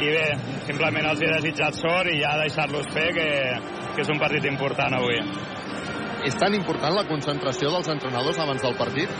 i 0.00 0.10
bé, 0.10 0.28
simplement 0.66 1.06
els 1.10 1.20
he 1.22 1.28
desitjat 1.30 1.76
sort 1.78 2.10
i 2.10 2.20
ja 2.22 2.32
deixar-los 2.40 2.88
fer, 2.94 3.10
que, 3.14 3.28
que 3.94 4.02
és 4.02 4.12
un 4.12 4.20
partit 4.20 4.44
important 4.50 4.98
avui. 4.98 5.20
És 6.24 6.36
tan 6.40 6.54
important 6.56 6.94
la 6.96 7.04
concentració 7.08 7.70
dels 7.72 7.90
entrenadors 7.92 8.38
abans 8.40 8.62
del 8.64 8.76
partit? 8.78 9.10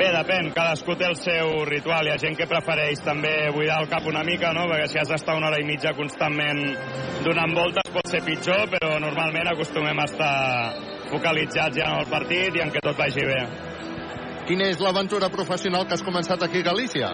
Bé, 0.00 0.06
depèn, 0.14 0.46
cadascú 0.56 0.94
té 0.96 1.04
el 1.10 1.16
seu 1.20 1.64
ritual. 1.68 2.06
Hi 2.08 2.14
ha 2.14 2.20
gent 2.22 2.36
que 2.38 2.46
prefereix 2.48 3.02
també 3.04 3.32
buidar 3.52 3.82
el 3.82 3.88
cap 3.90 4.06
una 4.08 4.22
mica, 4.24 4.54
no? 4.56 4.62
perquè 4.70 4.86
si 4.88 5.00
has 5.00 5.10
d'estar 5.12 5.34
una 5.36 5.50
hora 5.50 5.58
i 5.60 5.66
mitja 5.68 5.92
constantment 5.98 6.62
donant 7.26 7.52
voltes 7.58 7.90
pot 7.92 8.08
ser 8.08 8.22
pitjor, 8.24 8.70
però 8.72 8.94
normalment 9.02 9.50
acostumem 9.50 10.00
a 10.00 10.06
estar 10.08 10.36
focalitzats 11.10 11.76
ja 11.76 11.90
en 11.90 12.00
el 12.00 12.08
partit 12.08 12.56
i 12.56 12.64
en 12.64 12.72
que 12.72 12.80
tot 12.86 12.96
vagi 12.96 13.26
bé. 13.28 13.42
Quina 14.48 14.70
és 14.72 14.80
l'aventura 14.80 15.28
professional 15.28 15.84
que 15.84 15.98
has 15.98 16.06
començat 16.06 16.42
aquí 16.46 16.62
a 16.64 16.68
Galícia? 16.70 17.10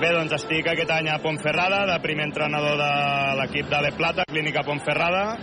Bé, 0.00 0.10
doncs 0.10 0.34
estic 0.34 0.66
aquest 0.72 0.90
any 0.90 1.12
a 1.12 1.20
Pontferrada, 1.22 1.84
de 1.86 2.00
primer 2.02 2.26
entrenador 2.32 2.80
de 2.80 2.90
l'equip 3.38 3.70
de 3.70 3.82
Le 3.84 3.92
Plata, 3.94 4.26
Clínica 4.26 4.64
Pontferrada, 4.66 5.36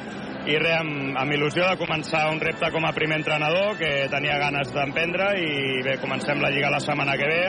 i 0.49 0.57
res, 0.57 0.79
amb, 0.79 1.13
amb 1.21 1.35
il·lusió 1.35 1.67
de 1.69 1.77
començar 1.77 2.23
un 2.31 2.41
repte 2.41 2.71
com 2.73 2.85
a 2.87 2.93
primer 2.97 3.19
entrenador 3.21 3.75
que 3.77 3.91
tenia 4.09 4.39
ganes 4.41 4.71
d'emprendre 4.73 5.31
i 5.37 5.81
bé, 5.85 5.97
comencem 6.01 6.41
la 6.41 6.49
Lliga 6.53 6.71
la 6.73 6.81
setmana 6.81 7.17
que 7.19 7.29
ve 7.29 7.43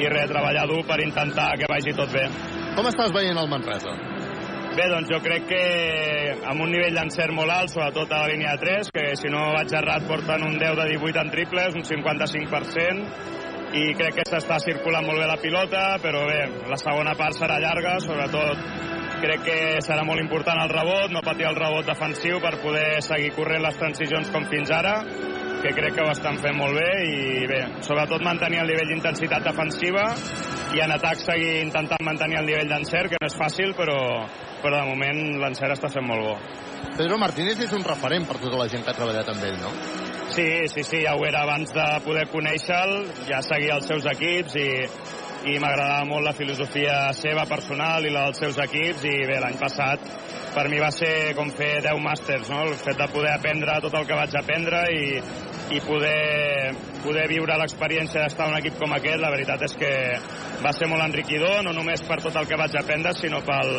i 0.00 0.08
res, 0.08 0.30
treballar 0.30 0.64
dur 0.70 0.80
per 0.88 1.02
intentar 1.04 1.52
que 1.60 1.68
vagi 1.70 1.92
tot 1.96 2.12
bé. 2.14 2.24
Com 2.74 2.88
estàs 2.90 3.12
veient 3.14 3.38
el 3.38 3.50
Manresa? 3.50 3.92
Bé, 4.74 4.88
doncs 4.90 5.06
jo 5.06 5.20
crec 5.22 5.44
que 5.46 5.60
amb 6.50 6.64
un 6.64 6.72
nivell 6.74 6.96
d'encert 6.98 7.30
molt 7.36 7.52
alt, 7.54 7.70
sobretot 7.70 8.10
a 8.10 8.24
la 8.24 8.32
línia 8.32 8.56
de 8.56 8.64
3, 8.64 8.90
que 8.96 9.04
si 9.20 9.30
no 9.30 9.52
vaig 9.54 9.70
errat 9.70 10.08
porten 10.08 10.42
un 10.48 10.56
10 10.58 10.80
de 10.80 10.88
18 10.96 11.20
en 11.22 11.30
triples, 11.30 11.76
un 11.78 11.86
55%, 11.86 13.06
i 13.78 13.84
crec 13.98 14.18
que 14.18 14.26
s'està 14.26 14.58
circulant 14.64 15.06
molt 15.06 15.22
bé 15.22 15.28
la 15.30 15.38
pilota, 15.38 15.84
però 16.02 16.24
bé, 16.26 16.40
la 16.70 16.80
segona 16.80 17.14
part 17.18 17.38
serà 17.38 17.60
llarga, 17.62 18.00
sobretot 18.02 19.03
crec 19.24 19.44
que 19.46 19.58
serà 19.84 20.04
molt 20.04 20.20
important 20.20 20.60
el 20.60 20.72
rebot, 20.72 21.12
no 21.14 21.22
patir 21.24 21.46
el 21.48 21.56
rebot 21.56 21.86
defensiu 21.88 22.40
per 22.44 22.58
poder 22.62 23.00
seguir 23.04 23.32
corrent 23.36 23.64
les 23.64 23.78
transicions 23.80 24.30
com 24.34 24.44
fins 24.50 24.72
ara, 24.74 24.98
que 25.64 25.72
crec 25.72 25.94
que 25.96 26.04
ho 26.04 26.10
estan 26.12 26.36
fent 26.42 26.58
molt 26.58 26.76
bé 26.76 26.90
i 27.08 27.46
bé, 27.48 27.60
sobretot 27.86 28.24
mantenir 28.26 28.60
el 28.60 28.68
nivell 28.68 28.90
d'intensitat 28.92 29.46
defensiva 29.48 30.10
i 30.76 30.82
en 30.84 30.92
atac 30.92 31.22
seguir 31.22 31.62
intentant 31.62 32.04
mantenir 32.04 32.42
el 32.42 32.50
nivell 32.50 32.68
d'encert, 32.68 33.14
que 33.14 33.20
no 33.22 33.30
és 33.30 33.38
fàcil, 33.38 33.72
però, 33.78 33.96
però 34.60 34.82
de 34.82 34.90
moment 34.90 35.22
l'encert 35.40 35.78
està 35.78 35.88
sent 35.94 36.04
molt 36.04 36.28
bo. 36.28 36.36
Pedro 36.98 37.16
Martínez 37.18 37.64
és 37.64 37.72
un 37.72 37.86
referent 37.86 38.28
per 38.28 38.36
tota 38.42 38.60
la 38.60 38.68
gent 38.68 38.84
que 38.84 38.92
ha 38.92 38.98
treballat 38.98 39.30
amb 39.32 39.48
ell, 39.48 39.56
no? 39.62 39.72
Sí, 40.34 40.46
sí, 40.68 40.82
sí, 40.84 41.00
ja 41.04 41.14
ho 41.16 41.24
era 41.24 41.44
abans 41.44 41.72
de 41.72 41.84
poder 42.04 42.26
conèixer-lo, 42.32 43.24
ja 43.28 43.40
seguia 43.44 43.78
els 43.78 43.88
seus 43.88 44.06
equips 44.10 44.56
i, 44.60 44.68
i 45.44 45.58
m'agradava 45.60 46.06
molt 46.08 46.24
la 46.24 46.32
filosofia 46.36 46.94
seva 47.16 47.44
personal 47.48 48.06
i 48.06 48.12
la 48.12 48.28
dels 48.28 48.40
seus 48.40 48.60
equips 48.64 49.04
i 49.04 49.16
bé, 49.28 49.36
l'any 49.42 49.58
passat 49.60 50.06
per 50.54 50.68
mi 50.70 50.78
va 50.78 50.88
ser 50.94 51.34
com 51.36 51.50
fer 51.50 51.80
10 51.82 52.00
màsters, 52.00 52.48
no? 52.52 52.62
el 52.68 52.76
fet 52.78 52.96
de 53.00 53.08
poder 53.10 53.32
aprendre 53.34 53.74
tot 53.82 53.96
el 53.98 54.06
que 54.06 54.16
vaig 54.16 54.36
aprendre 54.38 54.84
i, 54.94 55.08
i 55.74 55.80
poder, 55.84 56.72
poder 57.02 57.26
viure 57.32 57.58
l'experiència 57.58 58.22
d'estar 58.22 58.46
en 58.46 58.54
un 58.54 58.60
equip 58.60 58.78
com 58.78 58.94
aquest, 58.94 59.20
la 59.20 59.32
veritat 59.34 59.66
és 59.66 59.74
que 59.80 59.92
va 60.62 60.72
ser 60.72 60.88
molt 60.88 61.04
enriquidor, 61.08 61.60
no 61.66 61.74
només 61.76 62.06
per 62.06 62.20
tot 62.22 62.38
el 62.38 62.46
que 62.48 62.60
vaig 62.60 62.78
aprendre, 62.78 63.12
sinó 63.18 63.42
pel, 63.44 63.74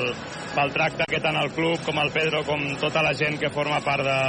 pel 0.53 0.75
tracte 0.75 1.07
que 1.09 1.23
tant 1.23 1.39
el 1.39 1.53
club 1.55 1.81
com 1.87 2.03
el 2.03 2.11
Pedro 2.13 2.43
com 2.45 2.67
tota 2.83 3.05
la 3.05 3.15
gent 3.17 3.39
que 3.39 3.53
forma 3.55 3.79
part 3.85 4.03
de, 4.05 4.19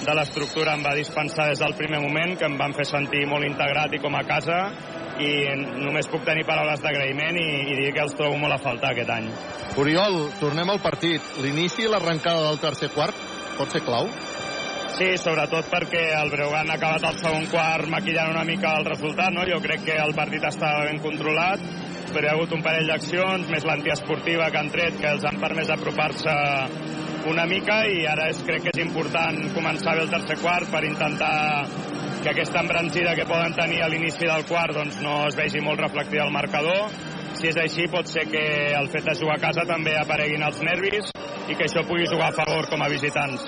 de 0.00 0.14
l'estructura 0.16 0.74
em 0.76 0.82
va 0.84 0.94
dispensar 0.96 1.50
des 1.50 1.60
del 1.60 1.74
primer 1.78 2.00
moment, 2.02 2.36
que 2.38 2.48
em 2.48 2.56
van 2.58 2.74
fer 2.76 2.86
sentir 2.88 3.26
molt 3.28 3.46
integrat 3.46 3.94
i 3.94 4.00
com 4.02 4.16
a 4.16 4.24
casa, 4.28 4.60
i 5.20 5.30
només 5.84 6.08
puc 6.08 6.24
tenir 6.24 6.46
paraules 6.48 6.80
d'agraïment 6.80 7.36
i, 7.36 7.48
i 7.72 7.78
dir 7.82 7.90
que 7.96 8.04
els 8.06 8.16
trobo 8.16 8.38
molt 8.40 8.56
a 8.56 8.60
faltar 8.62 8.94
aquest 8.94 9.12
any. 9.12 9.28
Oriol, 9.80 10.20
tornem 10.40 10.72
al 10.72 10.80
partit. 10.82 11.36
L'inici 11.44 11.84
i 11.84 11.90
l'arrencada 11.92 12.48
del 12.48 12.60
tercer 12.62 12.90
quart 12.96 13.16
pot 13.58 13.72
ser 13.72 13.84
clau? 13.84 14.08
Sí, 14.96 15.14
sobretot 15.16 15.68
perquè 15.72 16.00
el 16.18 16.32
Breugan 16.32 16.68
ha 16.72 16.76
acabat 16.76 17.04
el 17.08 17.20
segon 17.20 17.46
quart 17.52 17.88
maquillant 17.92 18.32
una 18.34 18.42
mica 18.44 18.74
el 18.80 18.88
resultat, 18.88 19.30
no? 19.32 19.46
Jo 19.48 19.60
crec 19.64 19.86
que 19.86 19.96
el 19.96 20.12
partit 20.16 20.44
estava 20.44 20.84
ben 20.88 20.98
controlat, 21.04 21.62
però 22.10 22.24
hi 22.24 22.28
ha 22.28 22.34
hagut 22.34 22.52
un 22.56 22.64
parell 22.64 22.90
d'accions, 22.90 23.48
més 23.52 23.64
l'antiesportiva 23.68 24.50
que 24.50 24.60
han 24.60 24.72
tret, 24.74 24.98
que 25.00 25.12
els 25.14 25.24
han 25.28 25.38
permès 25.40 25.70
apropar-se 25.72 26.34
una 27.28 27.44
mica 27.46 27.82
i 27.84 28.04
ara 28.08 28.28
és, 28.30 28.40
crec 28.46 28.64
que 28.64 28.72
és 28.72 28.80
important 28.82 29.38
començar 29.54 29.96
bé 29.96 30.04
el 30.06 30.12
tercer 30.12 30.38
quart 30.40 30.70
per 30.72 30.84
intentar 30.88 31.66
que 32.22 32.32
aquesta 32.32 32.60
embranzida 32.60 33.14
que 33.16 33.26
poden 33.28 33.54
tenir 33.56 33.82
a 33.82 33.88
l'inici 33.88 34.28
del 34.28 34.44
quart 34.48 34.76
doncs, 34.76 35.00
no 35.04 35.26
es 35.28 35.36
vegi 35.36 35.60
molt 35.64 35.80
reflectida 35.80 36.24
al 36.26 36.32
marcador. 36.32 36.90
Si 37.40 37.48
és 37.48 37.56
així, 37.56 37.86
pot 37.88 38.08
ser 38.10 38.26
que 38.28 38.42
el 38.76 38.90
fet 38.92 39.06
de 39.06 39.16
jugar 39.16 39.38
a 39.38 39.44
casa 39.46 39.64
també 39.68 39.94
apareguin 39.96 40.44
els 40.44 40.60
nervis 40.64 41.12
i 41.48 41.56
que 41.56 41.64
això 41.66 41.84
pugui 41.88 42.08
jugar 42.10 42.28
a 42.30 42.36
favor 42.36 42.68
com 42.68 42.82
a 42.84 42.90
visitants. 42.92 43.46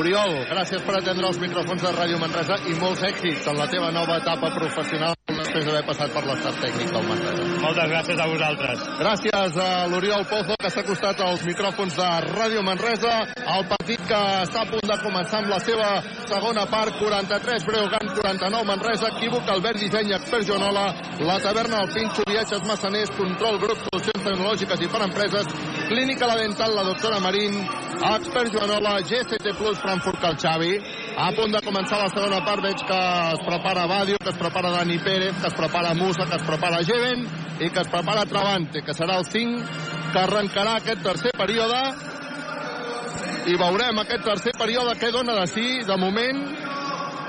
Oriol, 0.00 0.36
gràcies 0.48 0.84
per 0.86 0.96
atendre 1.00 1.28
els 1.28 1.40
micròfons 1.42 1.82
de 1.82 1.92
Ràdio 1.96 2.20
Manresa 2.22 2.60
i 2.70 2.78
molts 2.78 3.02
èxits 3.10 3.48
en 3.50 3.58
la 3.58 3.68
teva 3.68 3.90
nova 3.92 4.20
etapa 4.22 4.52
professional 4.54 5.18
després 5.50 5.66
d'haver 5.66 5.82
passat 5.86 6.12
per 6.14 6.22
l'estat 6.28 6.58
tècnic 6.62 6.90
del 6.94 7.06
Manresa. 7.08 7.46
Moltes 7.60 7.88
gràcies 7.90 8.20
a 8.22 8.26
vosaltres. 8.30 8.82
Gràcies 9.00 9.56
a 9.58 9.70
l'Oriol 9.90 10.24
Pozo, 10.30 10.54
que 10.62 10.70
s'ha 10.70 10.84
acostat 10.84 11.22
als 11.26 11.42
micròfons 11.48 11.96
de 11.98 12.08
Ràdio 12.28 12.62
Manresa. 12.62 13.14
El 13.56 13.66
partit 13.72 14.04
que 14.06 14.20
està 14.44 14.62
a 14.62 14.68
punt 14.70 14.86
de 14.86 14.98
començar 15.02 15.40
amb 15.40 15.50
la 15.50 15.58
seva 15.66 15.88
segona 16.30 16.66
part, 16.70 16.94
43 17.00 17.66
Breogan, 17.66 18.12
49 18.20 18.68
Manresa, 18.70 19.10
equívoc, 19.16 19.50
Albert 19.50 19.82
Disseny, 19.82 20.14
expert 20.20 20.46
Joanola, 20.46 20.86
la 21.26 21.38
taverna 21.42 21.82
El 21.82 21.92
Pinxo, 21.96 22.26
viatges 22.30 22.62
massaners, 22.70 23.10
control 23.18 23.58
grup, 23.58 23.82
solucions 23.90 24.26
tecnològiques 24.28 24.86
i 24.86 24.90
per 24.94 25.02
empreses, 25.08 25.50
clínica 25.90 26.30
la 26.30 26.38
dental, 26.38 26.76
la 26.78 26.86
doctora 26.92 27.18
Marín, 27.18 27.58
expert 28.14 28.54
Joanola, 28.54 29.00
GCT 29.02 29.56
Plus, 29.58 29.82
Frankfurt 29.82 30.30
el 30.30 30.38
Xavi. 30.38 30.74
A 31.20 31.28
punt 31.36 31.52
de 31.52 31.60
començar 31.60 31.98
la 32.00 32.08
segona 32.08 32.38
part 32.46 32.62
veig 32.64 32.80
que 32.88 32.98
es 33.34 33.40
prepara 33.44 33.82
Badio, 33.90 34.16
que 34.24 34.30
es 34.32 34.38
prepara 34.40 34.70
Dani 34.72 34.96
Pérez, 35.04 35.34
que 35.36 35.50
es 35.50 35.56
prepara 35.58 35.92
Musa, 35.94 36.24
que 36.24 36.38
es 36.38 36.46
prepara 36.46 36.78
Jeven 36.80 37.26
i 37.60 37.68
que 37.68 37.82
es 37.82 37.90
prepara 37.92 38.24
Travante, 38.30 38.80
que 38.80 38.94
serà 38.96 39.18
el 39.20 39.26
5 39.28 39.90
que 40.14 40.22
arrencarà 40.22 40.78
aquest 40.78 41.04
tercer 41.04 41.34
període 41.36 41.80
i 43.52 43.58
veurem 43.60 44.00
aquest 44.00 44.24
tercer 44.24 44.54
període 44.56 44.96
què 45.00 45.10
dona 45.12 45.36
de 45.42 45.46
si, 45.52 45.66
de 45.84 45.98
moment 46.00 46.40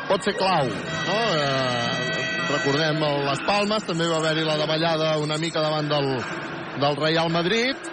pot 0.08 0.24
ser 0.24 0.38
clau 0.40 0.72
no? 0.72 1.18
eh, 1.36 2.18
recordem 2.48 3.04
les 3.28 3.44
Palmes 3.48 3.88
també 3.88 4.08
va 4.08 4.22
haver-hi 4.22 4.48
la 4.48 4.60
davallada 4.64 5.18
una 5.22 5.38
mica 5.42 5.64
davant 5.64 5.92
del, 5.92 6.14
del 6.80 7.02
Real 7.04 7.32
Madrid 7.34 7.92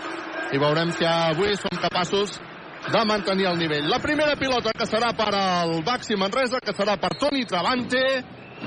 i 0.55 0.63
veurem 0.63 0.95
si 0.95 1.11
avui 1.11 1.59
som 1.59 1.83
capaços 1.83 2.39
de 2.93 3.05
mantenir 3.05 3.47
el 3.47 3.59
nivell. 3.59 3.89
La 3.89 3.99
primera 4.01 4.37
pilota 4.37 4.73
que 4.73 4.87
serà 4.89 5.13
per 5.17 5.29
al 5.35 5.83
Baxi 5.85 6.17
Manresa, 6.17 6.61
que 6.65 6.75
serà 6.77 6.97
per 7.01 7.15
Toni 7.21 7.45
Travante, 7.45 8.03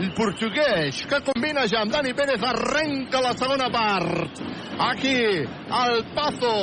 el 0.02 0.14
portuguès, 0.15 1.02
que 1.10 1.19
combina 1.26 1.65
ja 1.68 1.81
amb 1.81 1.91
Dani 1.91 2.14
Pérez, 2.15 2.43
arrenca 2.48 3.22
la 3.22 3.34
segona 3.38 3.69
part. 3.73 4.39
Aquí, 4.91 5.18
al 5.69 6.06
Pazo, 6.15 6.53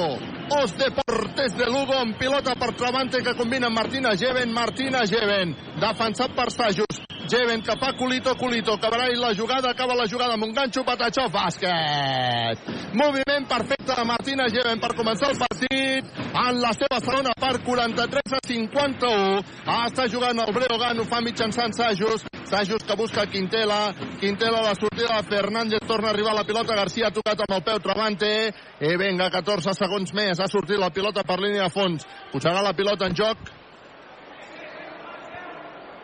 Os 0.59 0.73
Deportes 0.79 1.57
de 1.59 1.67
Lugo, 1.67 1.99
amb 1.99 2.17
pilota 2.19 2.55
per 2.57 2.73
Travante, 2.79 3.23
que 3.23 3.37
combina 3.37 3.69
amb 3.69 3.77
Martina 3.83 4.15
Geven, 4.17 4.55
Martina 4.55 5.05
Geven, 5.07 5.55
defensat 5.83 6.33
per 6.39 6.49
Sajus, 6.55 7.03
Jeven 7.29 7.61
que 7.61 7.75
fa 7.77 7.93
culito, 7.93 8.35
culito, 8.37 8.73
acabarà 8.73 9.09
la 9.13 9.35
jugada, 9.35 9.71
acaba 9.71 9.95
la 9.95 10.07
jugada 10.09 10.33
amb 10.33 10.45
un 10.45 10.55
ganxo, 10.57 10.81
Patachó, 10.83 11.27
bàsquet. 11.29 12.63
Moviment 12.97 13.45
perfecte 13.47 13.93
de 13.93 14.05
Martina 14.09 14.47
Jeven 14.49 14.81
per 14.81 14.95
començar 14.97 15.29
el 15.35 15.37
partit. 15.37 16.09
En 16.33 16.61
la 16.63 16.73
seva 16.73 17.01
segona 17.05 17.35
part, 17.37 17.61
43 17.67 18.33
a 18.33 18.41
51. 18.49 19.45
Està 19.77 20.09
jugant 20.09 20.41
el 20.41 20.55
Breogan, 20.57 21.03
ho 21.03 21.05
fa 21.05 21.21
mitjançant 21.21 21.77
Sajus, 21.77 22.25
Sajus 22.49 22.89
que 22.89 22.97
busca 22.97 23.27
Quintela, 23.29 23.93
Quintela 24.23 24.65
la 24.65 24.73
sortida 24.73 25.21
de 25.21 25.29
Fernández, 25.29 25.85
torna 25.87 26.09
a 26.09 26.17
arribar 26.17 26.33
la 26.33 26.49
pilota, 26.49 26.81
Garcia 26.81 27.11
ha 27.11 27.13
tocat 27.13 27.45
amb 27.45 27.59
el 27.59 27.65
peu 27.69 27.85
Travante, 27.85 28.33
i 28.81 28.97
vinga, 28.97 29.29
14 29.29 29.77
segons 29.77 30.17
més, 30.17 30.41
ha 30.41 30.49
sortit 30.49 30.81
la 30.81 30.89
pilota 30.89 31.29
per 31.29 31.43
línia 31.45 31.69
de 31.69 31.77
fons, 31.77 32.09
posarà 32.33 32.65
la 32.65 32.73
pilota 32.73 33.05
en 33.05 33.21
joc, 33.21 33.51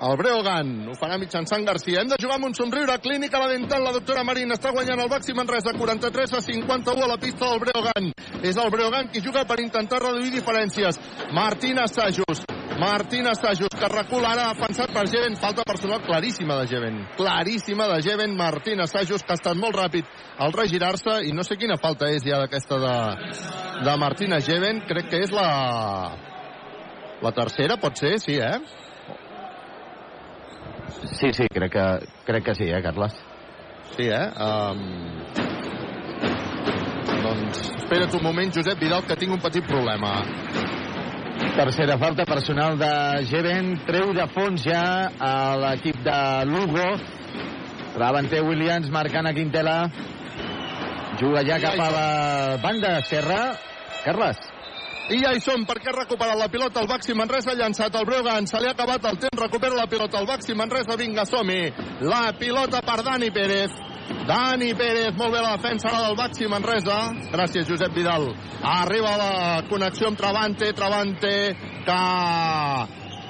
el 0.05 0.17
Breogan 0.21 0.73
ho 0.91 0.95
farà 0.99 1.17
mitjançant 1.21 1.65
Garcia. 1.65 2.03
Hem 2.03 2.11
de 2.11 2.19
jugar 2.21 2.37
amb 2.37 2.49
un 2.51 2.55
somriure. 2.57 2.97
Clínica 3.01 3.41
la 3.41 3.49
dental. 3.53 3.85
La 3.85 3.93
doctora 3.95 4.25
Marín 4.27 4.53
està 4.53 4.73
guanyant 4.75 5.01
el 5.01 5.11
Baxi 5.13 5.35
Manresa 5.37 5.73
43 5.79 6.35
a 6.37 6.43
51 6.45 7.05
a 7.05 7.09
la 7.09 7.21
pista 7.21 7.49
del 7.49 7.63
Breogan. 7.63 8.11
És 8.43 8.59
el 8.61 8.73
Breogan 8.75 9.09
qui 9.13 9.23
juga 9.25 9.47
per 9.49 9.61
intentar 9.63 10.03
reduir 10.03 10.33
diferències. 10.35 11.01
Martina 11.33 11.87
Sajus. 11.89 12.45
Martina 12.75 13.37
Sajus, 13.39 13.71
que 13.71 13.89
recula 13.89 14.35
ara 14.35 14.51
defensat 14.53 14.93
per 14.93 15.07
Jeven. 15.09 15.39
Falta 15.41 15.65
personal 15.65 16.03
claríssima 16.05 16.59
de 16.61 16.69
Jeven. 16.69 17.01
Claríssima 17.17 17.89
de 17.95 18.03
Jeven. 18.03 18.37
Martina 18.37 18.87
Sajus, 18.91 19.23
que 19.23 19.33
ha 19.33 19.41
estat 19.41 19.57
molt 19.57 19.79
ràpid 19.79 20.11
al 20.39 20.53
regirar-se. 20.53 21.21
I 21.29 21.33
no 21.33 21.47
sé 21.47 21.57
quina 21.57 21.79
falta 21.81 22.11
és 22.13 22.27
ja 22.27 22.43
d'aquesta 22.43 22.81
de, 22.83 22.97
de 23.87 23.99
Martina 24.03 24.43
Jeven. 24.43 24.85
Crec 24.91 25.13
que 25.13 25.25
és 25.25 25.33
la... 25.33 25.51
La 27.25 27.31
tercera, 27.33 27.79
pot 27.81 27.97
ser, 27.97 28.19
sí, 28.21 28.35
eh? 28.43 28.59
Sí, 31.03 31.33
sí, 31.33 31.47
crec 31.53 31.73
que, 31.73 31.87
crec 32.25 32.45
que 32.45 32.55
sí, 32.55 32.65
eh, 32.71 32.83
Carles? 32.83 33.15
Sí, 33.97 34.09
eh? 34.09 34.31
Um... 34.39 34.81
Doncs 37.25 37.61
espera't 37.79 38.15
un 38.19 38.23
moment, 38.23 38.53
Josep 38.53 38.81
Vidal, 38.81 39.05
que 39.09 39.17
tinc 39.17 39.33
un 39.33 39.41
petit 39.41 39.65
problema. 39.67 40.17
Tercera 41.55 41.97
falta 41.99 42.25
personal 42.29 42.79
de 42.79 42.93
Jeven, 43.31 43.75
treu 43.87 44.13
de 44.17 44.27
fons 44.35 44.65
ja 44.65 44.85
a 45.19 45.35
l'equip 45.61 46.01
de 46.05 46.19
Lugo 46.51 46.89
Travante 47.95 48.41
Williams 48.43 48.91
marcant 48.91 49.29
a 49.31 49.33
Quintela. 49.33 49.77
Juga 51.21 51.45
ja 51.47 51.61
cap 51.63 51.79
a 51.79 51.91
la 51.95 52.09
banda 52.63 52.99
esquerra. 52.99 53.55
Carles. 54.03 54.54
I 55.05 55.19
ja 55.21 55.35
hi 55.37 55.41
som, 55.45 55.67
perquè 55.69 55.91
ha 55.91 55.97
recuperat 55.99 56.39
la 56.41 56.47
pilota 56.49 56.81
el 56.81 56.89
Baxi 56.89 57.13
Manresa, 57.13 57.53
ha 57.53 57.59
llançat 57.59 57.97
el 57.99 58.07
Breugan, 58.09 58.47
se 58.49 58.61
li 58.61 58.71
ha 58.71 58.73
acabat 58.73 59.05
el 59.11 59.19
temps, 59.21 59.37
recupera 59.37 59.77
la 59.77 59.85
pilota 59.87 60.17
el 60.23 60.29
Baxi 60.31 60.55
Manresa, 60.57 60.97
vinga, 60.97 61.27
som 61.27 61.47
-hi. 61.47 61.73
La 62.01 62.33
pilota 62.33 62.81
per 62.81 63.03
Dani 63.05 63.31
Pérez. 63.31 63.71
Dani 64.27 64.73
Pérez, 64.75 65.15
molt 65.15 65.33
bé 65.33 65.43
la 65.43 65.57
defensa 65.57 65.89
del 65.91 66.17
Baxi 66.17 66.47
Manresa. 66.47 67.13
Gràcies, 67.33 67.69
Josep 67.69 67.93
Vidal. 67.95 68.35
Arriba 68.63 69.17
la 69.17 69.63
connexió 69.69 70.09
amb 70.09 70.17
Travante, 70.17 70.73
Travante, 70.73 71.55
que 71.85 72.01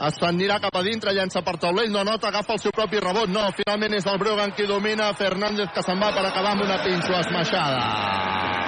es 0.06 0.22
anirà 0.22 0.60
cap 0.60 0.76
a 0.76 0.82
dintre, 0.82 1.12
llença 1.12 1.42
per 1.42 1.56
taulell, 1.56 1.90
no 1.90 2.04
nota, 2.04 2.28
agafa 2.28 2.52
el 2.52 2.58
seu 2.60 2.70
propi 2.70 3.00
rebot, 3.00 3.28
no, 3.28 3.50
finalment 3.50 3.94
és 3.94 4.06
el 4.06 4.18
Breugan 4.18 4.52
qui 4.52 4.66
domina, 4.66 5.12
Fernández 5.14 5.70
que 5.74 5.82
se'n 5.82 6.00
va 6.00 6.12
per 6.12 6.24
acabar 6.24 6.52
amb 6.52 6.62
una 6.62 6.82
pinxo 6.84 7.18
esmaixada. 7.18 8.63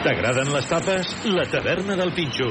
T'agraden 0.00 0.48
les 0.54 0.64
tapes? 0.64 1.10
La 1.28 1.42
taverna 1.44 1.92
del 2.00 2.08
Pinxo. 2.16 2.48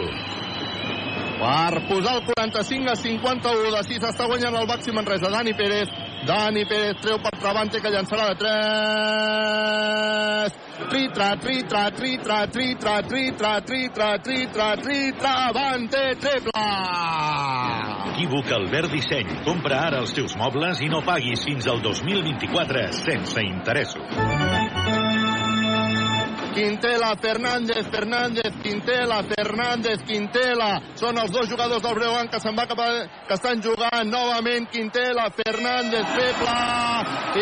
Per 1.39 1.79
posar 1.87 2.11
el 2.19 2.27
45 2.27 2.91
a 2.91 2.93
51 2.99 3.71
de 3.73 3.79
6 3.87 4.03
està 4.11 4.27
guanyant 4.29 4.57
el 4.59 4.67
Baxi 4.69 4.93
Manresa. 4.93 5.31
Dani 5.33 5.53
Pérez. 5.57 5.89
Dani 6.27 6.63
Pérez 6.69 6.99
treu 7.01 7.17
per 7.23 7.31
Travante 7.39 7.81
que 7.81 7.89
llançarà 7.89 8.27
de 8.29 8.35
3. 8.43 10.53
Tritra, 10.89 11.29
tritra, 11.41 11.83
tritra, 11.97 12.37
tritra, 12.53 12.93
tritra, 13.09 13.53
tritra, 13.65 14.09
tritra, 14.19 14.67
tritra, 14.83 15.23
Travante, 15.23 16.03
triple! 16.21 16.67
Equívoc 18.11 18.47
Albert 18.59 18.89
Disseny. 18.93 19.29
Compra 19.47 19.75
ara 19.87 19.97
els 20.03 20.13
teus 20.13 20.33
mobles 20.37 20.75
i 20.85 20.87
no 20.93 21.01
paguis 21.07 21.41
fins 21.49 21.65
al 21.71 21.79
2024 21.81 22.93
sense 23.01 23.39
interessos. 23.41 24.05
Quintela, 26.53 27.15
Fernández, 27.21 27.87
Fernández, 27.91 28.51
Quintela, 28.63 29.21
Fernández, 29.23 30.03
Quintela. 30.07 30.71
Són 30.99 31.17
els 31.17 31.31
dos 31.31 31.49
jugadors 31.49 31.83
del 31.83 31.95
Breugan 31.95 32.31
que 32.31 32.39
se'n 32.43 32.57
va 32.57 32.67
cap 32.69 32.81
a, 32.83 32.89
que 33.27 33.37
estan 33.37 33.61
jugant 33.65 34.09
novament. 34.09 34.69
Quintela, 34.73 35.29
Fernández, 35.41 36.05
triple, 36.15 36.57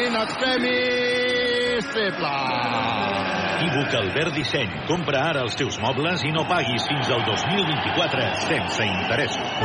in 0.04 0.22
extremis, 0.24 1.90
triple. 1.96 3.27
Equívoc 3.58 3.94
Albert 3.98 4.36
Disseny. 4.38 4.70
Compra 4.86 5.24
ara 5.32 5.42
els 5.42 5.56
teus 5.58 5.80
mobles 5.82 6.22
i 6.28 6.30
no 6.34 6.44
paguis 6.46 6.84
fins 6.86 7.08
al 7.10 7.24
2024 7.26 8.26
sense 8.44 8.86
interessos. 8.86 9.56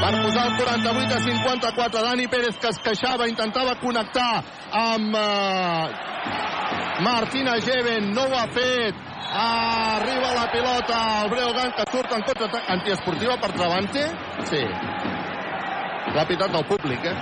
Per 0.00 0.12
posar 0.22 0.44
el 0.46 0.54
48 0.56 1.16
a 1.16 1.20
54, 1.26 2.04
Dani 2.06 2.28
Pérez 2.32 2.56
que 2.62 2.70
es 2.72 2.78
queixava, 2.80 3.28
intentava 3.28 3.74
connectar 3.82 4.30
amb 4.80 5.18
eh, 5.20 5.84
Martina 7.04 7.58
Geven, 7.60 8.08
no 8.16 8.24
ho 8.24 8.38
ha 8.38 8.46
fet. 8.56 9.04
Arriba 9.36 10.32
la 10.32 10.46
pilota, 10.48 11.02
el 11.24 11.30
Breogan 11.34 11.74
que 11.76 11.84
surt 11.92 12.16
en 12.16 12.24
contra 12.24 12.62
antiesportiva 12.72 13.36
per 13.42 13.52
Travante. 13.52 14.06
Sí. 14.48 14.62
L'ha 16.16 16.24
del 16.24 16.64
públic, 16.64 17.04
eh? 17.04 17.16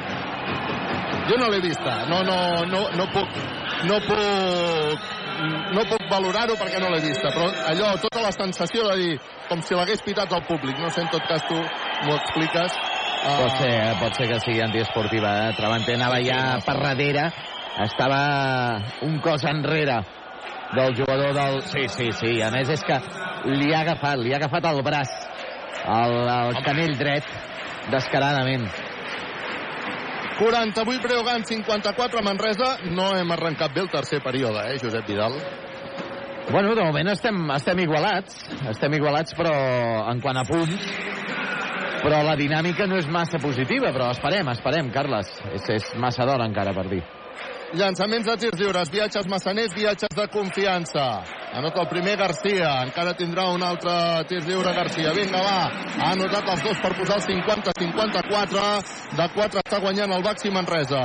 Jo 1.26 1.40
no 1.40 1.50
l'he 1.50 1.60
vista. 1.64 2.04
No, 2.06 2.22
no, 2.22 2.38
no, 2.70 2.86
no 2.94 3.10
puc... 3.10 3.42
No 3.84 3.98
puc 4.06 5.23
no 5.74 5.84
puc 5.88 6.04
valorar-ho 6.10 6.56
perquè 6.58 6.80
no 6.82 6.90
l'he 6.92 7.00
vista, 7.04 7.30
però 7.34 7.48
allò, 7.70 7.94
tota 8.02 8.22
la 8.24 8.32
sensació 8.34 8.86
de 8.90 8.96
dir, 9.00 9.14
com 9.48 9.62
si 9.64 9.76
l'hagués 9.76 10.02
pitat 10.06 10.32
al 10.32 10.44
públic, 10.48 10.78
no 10.80 10.90
sé, 10.90 11.04
en 11.04 11.10
tot 11.12 11.24
cas 11.28 11.44
tu 11.48 11.56
m'ho 11.58 12.16
expliques. 12.16 12.78
Uh... 13.24 13.36
Pot 13.40 13.58
ser, 13.60 13.72
eh? 13.72 13.94
pot 14.00 14.18
ser 14.18 14.28
que 14.30 14.40
sigui 14.44 14.62
antiesportiva. 14.64 15.34
Eh? 15.46 15.54
Travante 15.58 15.96
anava 15.96 16.20
ja 16.24 16.40
per 16.64 16.76
darrere, 16.82 17.28
estava 17.84 18.20
un 19.06 19.18
cos 19.24 19.46
enrere 19.50 20.00
del 20.74 20.96
jugador 20.96 21.34
del... 21.36 21.60
Sí, 21.70 21.86
sí, 21.88 22.10
sí, 22.20 22.34
a 22.42 22.50
més 22.54 22.70
és 22.74 22.82
que 22.86 22.98
li 23.50 23.72
ha 23.72 23.84
agafat, 23.84 24.20
li 24.22 24.34
ha 24.34 24.40
agafat 24.42 24.70
el 24.70 24.82
braç, 24.86 25.12
el, 25.84 26.18
el 26.34 26.60
canell 26.66 26.98
dret, 27.00 27.30
descaradament. 27.92 28.68
48 30.38 31.02
Breogán, 31.02 31.44
54 31.44 32.22
Manresa. 32.22 32.76
No 32.90 33.14
hem 33.16 33.30
arrencat 33.30 33.74
bé 33.74 33.82
el 33.82 33.90
tercer 33.90 34.20
període, 34.22 34.66
eh, 34.72 34.78
Josep 34.82 35.06
Vidal? 35.06 35.38
Bueno, 36.50 36.74
de 36.74 36.84
moment 36.84 37.08
estem, 37.08 37.38
estem 37.54 37.78
igualats, 37.86 38.42
estem 38.68 38.98
igualats, 38.98 39.32
però 39.38 39.54
en 40.10 40.20
quant 40.20 40.36
a 40.36 40.44
punts, 40.44 40.90
però 42.02 42.20
la 42.26 42.36
dinàmica 42.36 42.86
no 42.86 42.98
és 43.00 43.08
massa 43.08 43.40
positiva, 43.40 43.94
però 43.94 44.10
esperem, 44.12 44.50
esperem, 44.52 44.90
Carles. 44.92 45.30
És, 45.54 45.70
és 45.78 45.92
massa 45.96 46.26
d'hora 46.28 46.44
encara 46.50 46.74
per 46.76 46.88
dir. 46.90 47.04
Llançaments 47.74 48.22
de 48.22 48.34
tirs 48.38 48.60
lliures, 48.60 48.90
viatges 48.92 49.26
massaners, 49.26 49.72
viatges 49.74 50.12
de 50.14 50.28
confiança. 50.30 51.04
Anota 51.58 51.82
el 51.82 51.88
primer 51.90 52.14
Garcia, 52.20 52.68
encara 52.86 53.16
tindrà 53.18 53.48
un 53.50 53.64
altre 53.66 53.94
tir 54.30 54.44
lliure 54.46 54.74
Garcia. 54.76 55.10
Vinga, 55.16 55.40
va, 55.42 55.56
ha 55.98 56.12
anotat 56.12 56.52
els 56.54 56.62
dos 56.68 56.82
per 56.84 56.92
posar 57.00 57.18
el 57.18 57.26
50-54. 57.26 58.64
De 59.18 59.28
4 59.34 59.64
està 59.64 59.82
guanyant 59.82 60.14
el 60.14 60.22
Baxi 60.22 60.54
Manresa. 60.54 61.02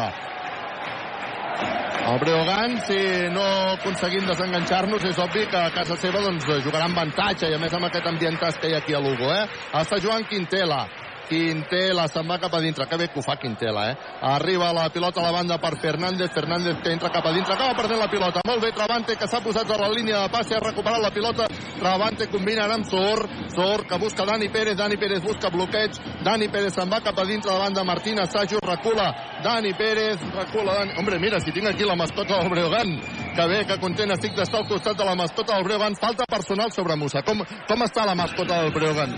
El 2.09 2.21
Breogán, 2.21 2.77
si 2.85 3.01
no 3.33 3.43
aconseguim 3.73 4.29
desenganxar-nos, 4.29 5.09
és 5.09 5.17
obvi 5.25 5.49
que 5.49 5.57
a 5.57 5.73
casa 5.73 5.97
seva 5.97 6.21
doncs, 6.21 6.45
jugarà 6.65 6.85
amb 6.85 7.01
avantatge 7.01 7.49
i 7.49 7.57
a 7.57 7.59
més 7.61 7.73
amb 7.73 7.89
aquest 7.89 8.13
ambientàs 8.13 8.61
que 8.61 8.69
hi 8.69 8.77
ha 8.77 8.85
aquí 8.85 8.93
a 8.93 9.01
Lugo. 9.01 9.33
Eh? 9.33 9.45
Està 9.81 9.97
jugant 10.01 10.25
Quintela. 10.29 10.85
Quintela 11.29 12.07
se'n 12.09 12.27
va 12.27 12.39
cap 12.41 12.53
a 12.57 12.61
dintre. 12.63 12.87
Que 12.89 12.97
bé 12.97 13.07
que 13.13 13.19
ho 13.21 13.23
fa 13.23 13.37
Quintela, 13.37 13.91
eh? 13.91 13.97
Arriba 14.25 14.71
la 14.73 14.89
pilota 14.89 15.21
a 15.21 15.27
la 15.27 15.31
banda 15.31 15.59
per 15.61 15.77
Fernández. 15.77 16.31
Fernández 16.33 16.81
que 16.83 16.91
entra 16.91 17.11
cap 17.13 17.25
a 17.25 17.33
dintre. 17.33 17.53
Acaba 17.53 17.75
perdent 17.77 17.99
la 18.01 18.09
pilota. 18.09 18.41
Molt 18.47 18.63
bé, 18.63 18.71
Travante, 18.73 19.15
que 19.15 19.27
s'ha 19.27 19.41
posat 19.45 19.69
a 19.69 19.77
la 19.77 19.89
línia 19.93 20.23
de 20.23 20.31
passe. 20.33 20.55
Ha 20.57 20.63
recuperat 20.63 21.01
la 21.03 21.11
pilota. 21.13 21.45
Travante 21.79 22.27
combina 22.33 22.65
amb 22.65 22.85
Sor. 22.89 23.27
Sor 23.53 23.85
que 23.87 23.97
busca 24.01 24.25
Dani 24.25 24.49
Pérez. 24.49 24.75
Dani 24.77 24.97
Pérez 24.97 25.21
busca 25.23 25.49
bloqueig. 25.53 26.01
Dani 26.25 26.49
Pérez 26.49 26.73
se'n 26.73 26.89
va 26.89 27.01
cap 27.05 27.19
a 27.19 27.25
dintre 27.25 27.53
la 27.53 27.59
banda. 27.59 27.83
Martina 27.83 28.25
Sajo 28.25 28.59
recula. 28.65 29.13
Dani 29.43 29.73
Pérez 29.73 30.19
recula. 30.33 30.79
Dani... 30.79 30.97
Hombre, 30.97 31.19
mira, 31.19 31.39
si 31.39 31.51
tinc 31.51 31.67
aquí 31.67 31.85
la 31.85 31.95
mascota 31.95 32.41
del 32.41 32.49
Breogán. 32.49 32.97
Que 33.35 33.47
bé, 33.47 33.65
que 33.65 33.79
content 33.79 34.17
estic 34.17 34.35
d'estar 34.35 34.63
al 34.63 34.67
costat 34.67 34.97
de 34.97 35.05
la 35.05 35.15
mascota 35.15 35.55
del 35.55 35.63
Breogán. 35.63 35.95
Falta 35.95 36.25
personal 36.25 36.71
sobre 36.71 36.97
Musa. 36.97 37.21
Com, 37.21 37.45
com 37.67 37.85
està 37.85 38.05
la 38.05 38.17
mascota 38.17 38.63
del 38.63 38.73
Breogán? 38.73 39.15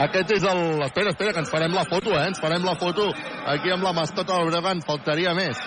Aquest 0.00 0.32
és 0.32 0.44
el... 0.48 0.80
Espera, 0.86 1.12
espera, 1.12 1.34
que 1.34 1.42
ens 1.44 1.50
farem 1.52 1.74
la 1.76 1.84
foto, 1.88 2.14
eh? 2.16 2.26
Ens 2.30 2.40
farem 2.40 2.64
la 2.64 2.76
foto 2.80 3.10
aquí 3.52 3.72
amb 3.74 3.84
la 3.84 3.92
mascota 3.96 4.38
del 4.38 4.48
Bregan. 4.48 4.80
Faltaria 4.86 5.34
més. 5.36 5.60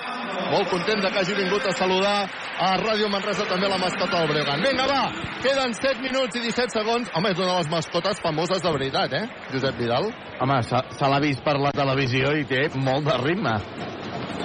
Molt 0.50 0.72
content 0.72 1.04
de 1.04 1.12
que 1.14 1.22
hagi 1.22 1.36
vingut 1.38 1.68
a 1.70 1.74
saludar 1.78 2.16
a 2.26 2.72
Ràdio 2.82 3.10
Manresa 3.14 3.46
també 3.50 3.70
la 3.70 3.78
mascota 3.82 4.24
del 4.24 4.32
Bregan. 4.34 4.66
Vinga, 4.66 4.88
va! 4.90 5.04
Queden 5.44 5.76
7 5.78 6.02
minuts 6.02 6.40
i 6.40 6.44
17 6.48 6.78
segons. 6.80 7.12
Home, 7.14 7.34
és 7.34 7.42
una 7.44 7.52
de 7.52 7.58
les 7.62 7.72
mascotes 7.76 8.22
famoses 8.26 8.64
de 8.66 8.74
veritat, 8.78 9.14
eh? 9.20 9.26
Josep 9.54 9.78
Vidal. 9.78 10.10
Home, 10.42 10.62
se, 10.66 10.82
se 10.98 11.12
l'ha 11.14 11.22
vist 11.24 11.46
per 11.46 11.60
la 11.62 11.74
televisió 11.76 12.34
i 12.40 12.48
té 12.50 12.66
molt 12.76 13.06
de 13.10 13.20
ritme. 13.22 13.58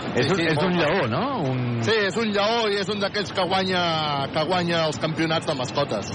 Sí, 0.08 0.24
és, 0.24 0.30
un, 0.32 0.38
sí, 0.38 0.46
és 0.50 0.62
un 0.64 0.76
lleó, 0.76 1.08
no? 1.08 1.24
Un... 1.48 1.64
Sí, 1.86 1.96
és 2.08 2.16
un 2.20 2.32
lleó 2.34 2.68
i 2.72 2.80
és 2.82 2.88
un 2.92 3.00
d'aquells 3.00 3.32
que 3.32 3.44
guanya, 3.48 3.82
que 4.34 4.44
guanya 4.48 4.84
els 4.88 5.00
campionats 5.00 5.48
de 5.48 5.56
mascotes. 5.56 6.12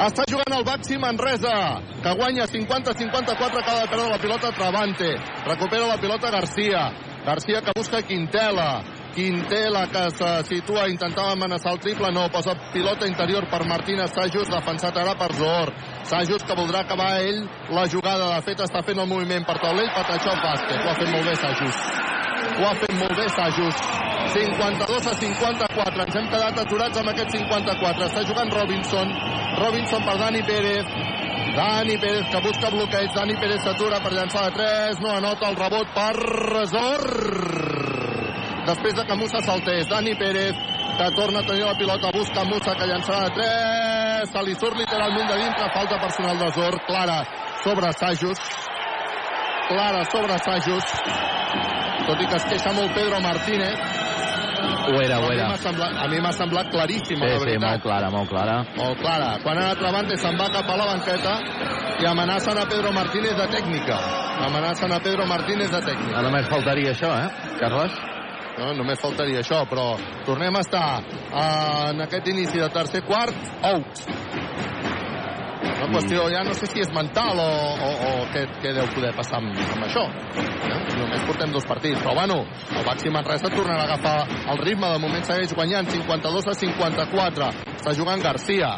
Està 0.00 0.24
jugant 0.24 0.54
el 0.56 0.64
Baxi 0.64 0.96
Manresa, 0.96 1.52
que 2.02 2.14
guanya 2.16 2.46
50-54 2.48 3.64
cada 3.66 3.84
perdre 3.90 4.08
la 4.08 4.18
pilota 4.18 4.50
Travante. 4.56 5.12
Recupera 5.44 5.86
la 5.86 5.98
pilota 6.00 6.30
Garcia. 6.30 6.88
Garcia 7.26 7.60
que 7.60 7.76
busca 7.76 8.02
Quintela. 8.02 9.01
Quintela 9.12 9.86
que 9.92 10.02
se 10.16 10.30
situa, 10.48 10.88
intentava 10.88 11.32
amenaçar 11.32 11.74
el 11.74 11.80
triple, 11.84 12.10
no, 12.12 12.28
posa 12.32 12.54
pilota 12.72 13.06
interior 13.06 13.44
per 13.50 13.66
Martínez. 13.68 14.12
Sajus, 14.14 14.48
defensat 14.48 14.96
ara 14.96 15.12
per 15.20 15.32
Zohor. 15.36 15.72
Sajus 16.08 16.46
que 16.48 16.56
voldrà 16.56 16.80
acabar 16.80 17.10
ell 17.20 17.42
la 17.76 17.84
jugada, 17.92 18.30
de 18.32 18.40
fet 18.46 18.62
està 18.64 18.80
fent 18.86 19.02
el 19.02 19.10
moviment 19.10 19.44
per 19.44 19.58
taulell, 19.60 19.92
Patachó 19.92 20.32
bàsquet, 20.40 20.80
ho 20.80 20.90
ha 20.90 20.96
fet 20.96 21.12
molt 21.12 21.28
bé 21.28 21.36
Sajus. 21.42 21.82
Ho 22.56 22.66
ha 22.70 22.74
fet 22.80 22.96
molt 23.02 23.14
bé 23.20 23.28
Sajus. 23.36 23.84
52 24.32 25.06
a 25.06 25.14
54, 25.20 26.04
ens 26.06 26.16
hem 26.16 26.28
quedat 26.32 26.60
aturats 26.64 27.00
amb 27.02 27.12
aquest 27.12 27.36
54, 27.36 28.08
està 28.08 28.26
jugant 28.28 28.52
Robinson, 28.56 29.16
Robinson 29.60 30.06
per 30.08 30.16
Dani 30.24 30.44
Pérez, 30.48 30.92
Dani 31.52 31.98
Pérez 32.00 32.28
que 32.32 32.44
busca 32.48 32.70
bloqueig, 32.72 33.12
Dani 33.12 33.36
Pérez 33.36 33.60
s'atura 33.66 34.00
per 34.00 34.14
llançar 34.16 34.48
de 34.48 34.56
3, 34.62 35.02
no 35.04 35.16
anota 35.18 35.52
el 35.52 35.58
rebot 35.60 35.96
per 35.96 36.12
Resor. 36.16 37.91
Després 38.66 38.94
de 38.94 39.04
que 39.04 39.16
Musa 39.18 39.40
saltés, 39.42 39.88
Dani 39.90 40.14
Pérez 40.14 40.54
que 40.98 41.08
torna 41.16 41.40
a 41.40 41.46
tenir 41.46 41.64
la 41.64 41.74
pilota, 41.74 42.10
busca 42.14 42.44
Musa 42.44 42.74
que 42.78 42.86
llançarà 42.86 43.24
de 43.24 43.30
3, 43.38 44.30
se 44.32 44.42
li 44.46 44.54
surt 44.54 44.76
literalment 44.78 45.28
de 45.30 45.38
dintre, 45.40 45.70
falta 45.74 45.98
personal 45.98 46.38
de 46.38 46.50
Zor, 46.54 46.76
clara 46.86 47.18
sobre 47.64 47.92
Sajus, 47.98 48.38
clara 49.68 50.04
sobre 50.12 50.38
Sajus, 50.44 50.84
tot 52.06 52.22
i 52.22 52.28
que 52.28 52.38
es 52.38 52.46
queixa 52.52 52.72
molt 52.76 52.94
Pedro 52.94 53.20
Martínez, 53.24 53.98
Ho 54.82 55.00
era, 55.00 55.18
ho 55.18 55.30
era. 55.32 55.46
a 55.46 56.06
mi 56.08 56.20
m'ha 56.20 56.32
semblat 56.32 56.70
claríssima, 56.70 57.26
Sí, 57.26 57.32
la 57.32 57.38
sí, 57.38 57.44
veritat. 57.44 57.68
molt 57.70 57.82
clara, 57.82 58.10
molt 58.10 58.28
clara. 58.28 58.56
Molt 58.76 58.98
clara. 59.00 59.38
Quan 59.42 59.58
ha 59.58 59.70
anat 59.70 60.10
se'n 60.18 60.38
va 60.38 60.48
cap 60.50 60.70
a 60.70 60.76
la 60.76 60.86
banqueta 60.86 61.34
i 62.02 62.06
amenacen 62.06 62.58
a 62.58 62.66
Pedro 62.66 62.92
Martínez 62.92 63.36
de 63.36 63.46
tècnica. 63.48 63.98
Amenacen 64.46 64.92
a 64.92 64.98
Pedro 65.00 65.26
Martínez 65.26 65.70
de 65.70 65.80
tècnica. 65.82 66.18
A 66.18 66.22
només 66.22 66.48
faltaria 66.48 66.90
això, 66.90 67.10
eh, 67.14 67.58
Carles? 67.60 68.21
No, 68.58 68.72
només 68.76 69.00
faltaria 69.00 69.40
això, 69.40 69.62
però 69.68 69.94
tornem 70.26 70.56
a 70.56 70.60
estar 70.64 70.86
en 71.92 72.04
aquest 72.04 72.28
inici 72.28 72.60
de 72.60 72.68
tercer 72.74 73.02
quart, 73.08 73.38
out. 73.64 74.02
La 75.82 75.88
qüestió 75.90 76.28
ja 76.30 76.44
no 76.46 76.52
sé 76.54 76.68
si 76.70 76.82
és 76.82 76.90
mental 76.94 77.40
o, 77.42 77.46
o, 77.86 77.88
o 78.06 78.10
què, 78.30 78.44
què 78.62 78.70
deu 78.76 78.86
poder 78.94 79.10
passar 79.16 79.40
amb, 79.40 79.56
amb 79.74 79.86
això. 79.88 80.04
Eh? 80.38 80.78
Només 80.98 81.24
portem 81.26 81.54
dos 81.54 81.66
partits, 81.66 81.98
però 82.04 82.14
bueno, 82.20 82.36
el 82.70 82.86
Baxi 82.86 83.10
Manresa 83.10 83.50
tornarà 83.50 83.82
a 83.82 83.88
agafar 83.88 84.44
el 84.52 84.62
ritme, 84.62 84.92
de 84.92 85.02
moment 85.02 85.26
segueix 85.26 85.54
guanyant 85.58 85.90
52 85.90 86.52
a 86.52 86.54
54. 86.60 87.50
Està 87.80 87.96
jugant 87.98 88.22
Garcia. 88.22 88.76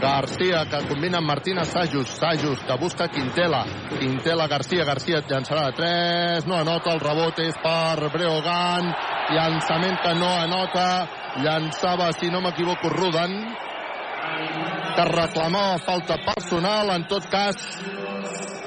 Garcia, 0.00 0.64
que 0.70 0.80
combina 0.88 1.18
amb 1.20 1.28
Martina 1.28 1.64
Sajus. 1.64 2.08
Sajus, 2.18 2.60
que 2.66 2.76
busca 2.80 3.08
Quintela. 3.08 3.64
Quintela, 3.98 4.48
Garcia. 4.48 4.84
Garcia 4.84 5.22
llançarà 5.28 5.68
de 5.70 5.76
3. 5.78 6.46
No 6.50 6.56
anota. 6.56 6.94
El 6.94 7.00
rebot 7.00 7.38
és 7.44 7.56
per 7.62 8.10
Breogan. 8.12 8.92
Llançament 9.36 10.00
que 10.02 10.14
no 10.18 10.30
anota. 10.40 10.86
Llançava, 11.44 12.10
si 12.18 12.30
no 12.30 12.40
m'equivoco, 12.40 12.88
Rudan 12.88 13.36
que 14.94 15.04
reclamava 15.04 15.78
falta 15.78 16.16
personal. 16.24 16.90
En 16.96 17.06
tot 17.08 17.26
cas, 17.30 17.56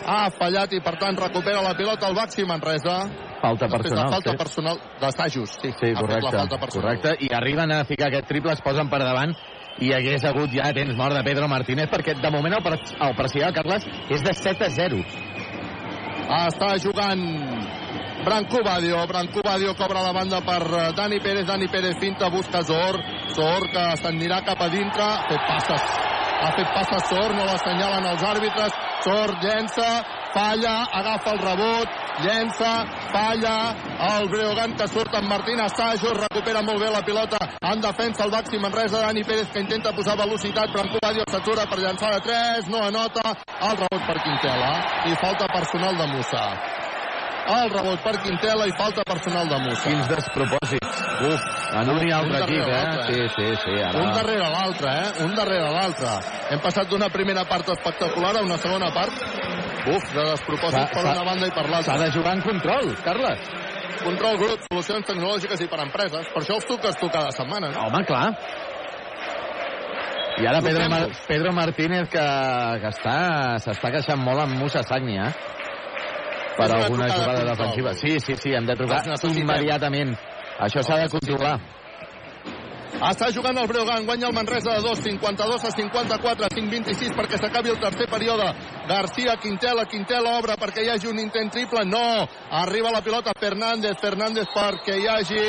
ha 0.06 0.30
fallat 0.38 0.74
i, 0.74 0.82
per 0.84 0.96
tant, 1.02 1.18
recupera 1.20 1.62
la 1.64 1.76
pilota 1.78 2.10
el 2.10 2.18
Baxi 2.18 2.46
Manresa. 2.48 3.04
Falta 3.44 3.68
Després 3.68 3.90
personal, 3.90 4.12
falta 4.14 4.32
sí. 4.32 4.38
personal 4.40 4.78
de 5.02 5.10
Sajus, 5.12 5.58
sí. 5.60 5.72
Sí, 5.76 5.90
correcte, 5.98 6.32
falta 6.32 6.60
personal. 6.62 6.86
correcte. 6.86 7.26
I 7.26 7.34
arriben 7.36 7.74
a 7.76 7.84
ficar 7.84 8.08
aquest 8.08 8.30
triple, 8.30 8.54
es 8.56 8.64
posen 8.64 8.88
per 8.90 9.02
davant 9.04 9.36
i 9.82 9.94
hagués 9.94 10.26
hagut 10.26 10.54
ja 10.54 10.74
temps 10.76 10.96
mort 10.98 11.16
de 11.18 11.24
Pedro 11.26 11.48
Martínez 11.50 11.90
perquè 11.90 12.16
de 12.20 12.32
moment 12.32 12.60
el, 12.60 12.80
el 13.08 13.16
parcial, 13.18 13.54
Carles, 13.54 13.88
és 14.10 14.22
de 14.26 14.34
7 14.38 14.68
a 14.68 14.74
0. 14.74 15.02
Està 16.34 16.76
jugant 16.82 17.24
Branco 18.24 18.64
Badio. 18.64 19.06
Branco 19.08 19.42
Badio 19.44 19.76
cobra 19.76 20.02
la 20.02 20.14
banda 20.14 20.40
per 20.42 20.62
eh, 20.64 20.92
Dani 20.96 21.20
Pérez. 21.20 21.46
Dani 21.46 21.68
Pérez 21.68 21.98
finta, 22.00 22.30
busca 22.30 22.62
Zor. 22.64 23.00
Zor 23.36 23.68
que 23.74 23.84
s'anirà 24.00 24.42
cap 24.48 24.62
a 24.64 24.70
dintre. 24.72 25.04
Ha 25.04 25.28
fet 25.28 25.44
passes. 25.50 25.90
Ha 26.44 26.52
fet 26.56 26.70
passes 26.76 27.10
Zor, 27.12 27.36
no 27.36 27.46
l'assenyalen 27.50 28.08
els 28.14 28.24
àrbitres. 28.24 28.80
Zor 29.04 29.36
llença, 29.44 29.90
falla, 30.34 30.76
agafa 30.92 31.32
el 31.32 31.40
rebot, 31.40 31.90
llença, 32.26 32.72
falla. 33.14 33.56
El 34.04 34.30
Breogan 34.30 34.76
que 34.76 34.88
surt 34.92 35.16
amb 35.16 35.30
Martín 35.30 35.62
Assajos, 35.62 36.18
recupera 36.20 36.62
molt 36.62 36.82
bé 36.82 36.92
la 36.92 37.04
pilota. 37.06 37.40
En 37.62 37.82
defensa 37.82 38.26
el 38.26 38.32
Baxi 38.32 38.60
Manresa, 38.60 39.02
Dani 39.06 39.24
Pérez 39.24 39.50
que 39.54 39.64
intenta 39.64 39.94
posar 39.96 40.18
velocitat. 40.18 40.72
Branco 40.74 41.00
Badio 41.02 41.26
s'atura 41.30 41.68
per 41.70 41.80
llançar 41.80 42.14
de 42.16 42.22
3, 42.30 42.72
no 42.74 42.84
anota. 42.84 43.36
El 43.62 43.78
rebot 43.78 44.08
per 44.08 44.22
Quintela 44.24 44.74
i 45.08 45.16
falta 45.22 45.48
personal 45.54 45.98
de 45.98 46.08
Musa. 46.16 46.83
El 47.44 47.70
rebot 47.74 48.00
per 48.06 48.14
Quintela 48.24 48.66
i 48.70 48.74
falta 48.80 49.04
personal 49.04 49.50
de 49.52 49.58
Musa. 49.66 49.82
Quins 49.84 50.08
despropòsits. 50.08 51.02
Uf, 51.28 51.48
en 51.80 51.90
un 51.92 52.00
i 52.08 52.12
altre 52.16 52.38
Un 52.40 52.46
equip, 52.46 52.62
eh? 52.64 52.72
l'altre, 52.72 53.04
Sí, 53.10 53.28
sí, 53.36 53.48
sí. 53.64 53.74
Ara... 53.84 54.00
Un 54.00 54.14
darrere 54.16 54.48
l'altre, 54.54 54.94
eh? 55.02 55.10
Un 55.26 55.36
darrere 55.36 55.72
l'altre. 55.76 56.14
Hem 56.56 56.62
passat 56.64 56.88
d'una 56.92 57.10
primera 57.12 57.44
part 57.50 57.68
espectacular 57.76 58.32
a 58.40 58.44
una 58.48 58.58
segona 58.64 58.90
part 58.96 59.12
uf, 59.92 60.08
de 60.16 60.24
despropòsits 60.32 60.94
per 60.96 61.04
una 61.04 61.26
banda 61.28 61.50
i 61.50 61.52
per 61.52 61.66
S'ha 61.66 61.72
l'altra. 61.76 61.98
de 62.06 62.12
jugar 62.16 62.36
en 62.38 62.42
control, 62.48 62.94
Carles. 63.04 63.50
Control 64.04 64.38
grup, 64.40 64.64
solucions 64.72 65.06
tecnològiques 65.08 65.62
i 65.64 65.68
per 65.72 65.80
empreses. 65.84 66.32
Per 66.34 66.42
això 66.44 66.56
els 66.60 66.66
toques 66.68 66.96
tu 67.00 67.10
cada 67.12 67.32
setmana, 67.36 67.70
no? 67.76 67.88
Home, 67.90 68.04
clar. 68.08 68.30
I 70.42 70.48
ara 70.50 70.62
Pedro, 70.66 70.88
Mar 70.90 71.04
Pedro 71.28 71.52
Martínez 71.54 72.08
que, 72.10 72.24
que 72.82 72.90
està 72.90 73.18
s'està 73.62 73.92
queixant 73.94 74.18
molt 74.24 74.42
amb 74.48 74.58
Musa 74.58 74.82
Sagni, 74.88 75.20
eh? 75.22 75.30
Per 76.58 76.72
alguna 76.72 77.08
jugada 77.10 77.46
defensiva. 77.52 77.94
Sí, 77.94 78.20
sí, 78.20 78.36
sí, 78.36 78.54
hem 78.54 78.66
de 78.66 78.76
trucar 78.76 79.04
immediatament. 79.34 80.14
Això 80.62 80.84
s'ha 80.86 81.00
de 81.02 81.10
controlar. 81.10 81.58
Està 83.04 83.28
jugant 83.34 83.58
el 83.58 83.68
Breogan, 83.68 84.06
guanya 84.06 84.28
el 84.30 84.36
Manresa 84.36 84.76
de 84.78 84.84
2, 84.86 85.00
52 85.04 85.64
a 85.66 85.72
54, 85.76 86.48
5-26 86.54 87.16
perquè 87.18 87.40
s'acabi 87.42 87.74
el 87.74 87.80
tercer 87.82 88.08
període. 88.08 88.46
Garcia, 88.88 89.36
Quintela, 89.42 89.84
Quintela 89.90 90.38
obre 90.38 90.56
perquè 90.62 90.86
hi 90.86 90.92
hagi 90.94 91.10
un 91.10 91.20
intent 91.20 91.52
triple, 91.52 91.84
no. 91.90 92.24
Arriba 92.62 92.94
la 92.94 93.02
pilota 93.02 93.34
Fernández, 93.40 93.98
Fernández 94.00 94.48
perquè 94.54 95.00
hi 95.02 95.08
hagi 95.10 95.44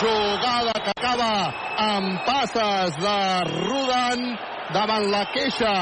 jugada 0.00 0.74
que 0.80 0.94
acaba 0.96 1.30
amb 1.86 2.24
passes 2.26 2.96
de 2.98 3.18
Rudan 3.52 4.24
davant 4.74 5.08
la 5.10 5.24
queixa 5.32 5.72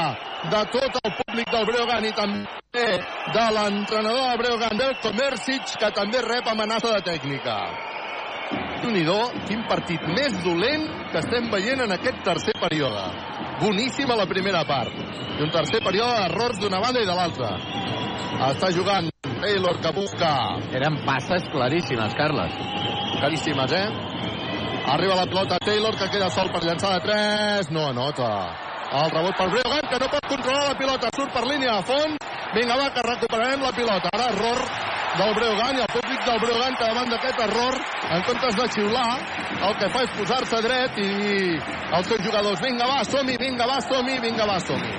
de 0.51 0.63
tot 0.71 1.01
el 1.03 1.13
públic 1.19 1.51
del 1.51 1.67
Breogan 1.71 2.07
i 2.07 2.15
també 2.15 2.87
de 3.33 3.45
l'entrenador 3.57 4.23
del 4.29 4.41
Breogan, 4.43 4.79
del 4.79 4.97
Comercic, 5.03 5.77
que 5.81 5.91
també 5.97 6.23
rep 6.23 6.49
amenaça 6.53 6.95
de 6.95 7.05
tècnica 7.11 7.59
nhi 8.91 9.03
quin 9.47 9.63
partit 9.67 10.01
més 10.13 10.35
dolent 10.43 10.85
que 11.11 11.19
estem 11.19 11.49
veient 11.51 11.81
en 11.83 11.91
aquest 11.91 12.23
tercer 12.23 12.53
període. 12.59 13.03
Boníssima 13.61 14.15
la 14.15 14.27
primera 14.29 14.63
part. 14.65 14.93
I 14.93 15.43
un 15.43 15.51
tercer 15.51 15.81
període 15.83 16.13
d'errors 16.21 16.59
d'una 16.59 16.79
banda 16.79 17.01
i 17.01 17.09
de 17.09 17.15
l'altra. 17.15 17.55
Està 18.51 18.71
jugant 18.71 19.09
Taylor 19.41 19.81
que 19.81 19.93
busca... 19.95 20.31
Eren 20.77 21.01
passes 21.05 21.49
claríssimes, 21.51 22.13
Carles. 22.17 22.53
Claríssimes, 23.17 23.73
eh? 23.73 23.87
Arriba 24.93 25.17
la 25.19 25.27
pilota 25.27 25.59
Taylor 25.65 25.97
que 25.97 26.09
queda 26.13 26.29
sol 26.29 26.51
per 26.53 26.63
llançar 26.63 26.93
de 26.95 27.03
3. 27.09 27.75
No 27.75 27.89
anota. 27.89 28.66
El 28.87 29.09
rebot 29.11 29.35
per 29.35 29.49
Breogan 29.51 29.87
que 29.91 29.97
no 29.99 30.07
pot 30.07 30.27
controlar 30.31 30.67
la 30.69 30.77
pilota. 30.79 31.09
Surt 31.15 31.33
per 31.35 31.43
línia 31.47 31.79
de 31.79 31.87
fons. 31.89 32.29
Vinga, 32.55 32.77
va, 32.79 32.91
que 32.95 33.03
recuperarem 33.03 33.65
la 33.65 33.73
pilota. 33.75 34.11
Ara 34.15 34.29
error 34.31 34.61
del 35.17 35.33
Breogan 35.35 35.77
i 35.79 35.83
el 35.83 35.91
públic 35.91 36.23
del 36.23 36.39
Breogan 36.39 36.75
que 36.77 36.87
davant 36.87 37.11
d'aquest 37.11 37.39
error, 37.47 37.77
en 38.15 38.23
comptes 38.27 38.57
de 38.59 38.67
xiular, 38.75 39.11
el 39.67 39.77
que 39.81 39.89
fa 39.93 40.03
és 40.05 40.15
posar-se 40.17 40.61
dret 40.63 40.99
i 41.03 41.11
els 41.97 42.09
seus 42.11 42.23
jugadors, 42.23 42.61
vinga 42.63 42.87
va, 42.87 42.99
som-hi, 43.07 43.37
vinga 43.41 43.67
va, 43.69 43.79
som-hi, 43.87 44.19
vinga 44.23 44.45
va, 44.47 44.59
som-hi. 44.67 44.93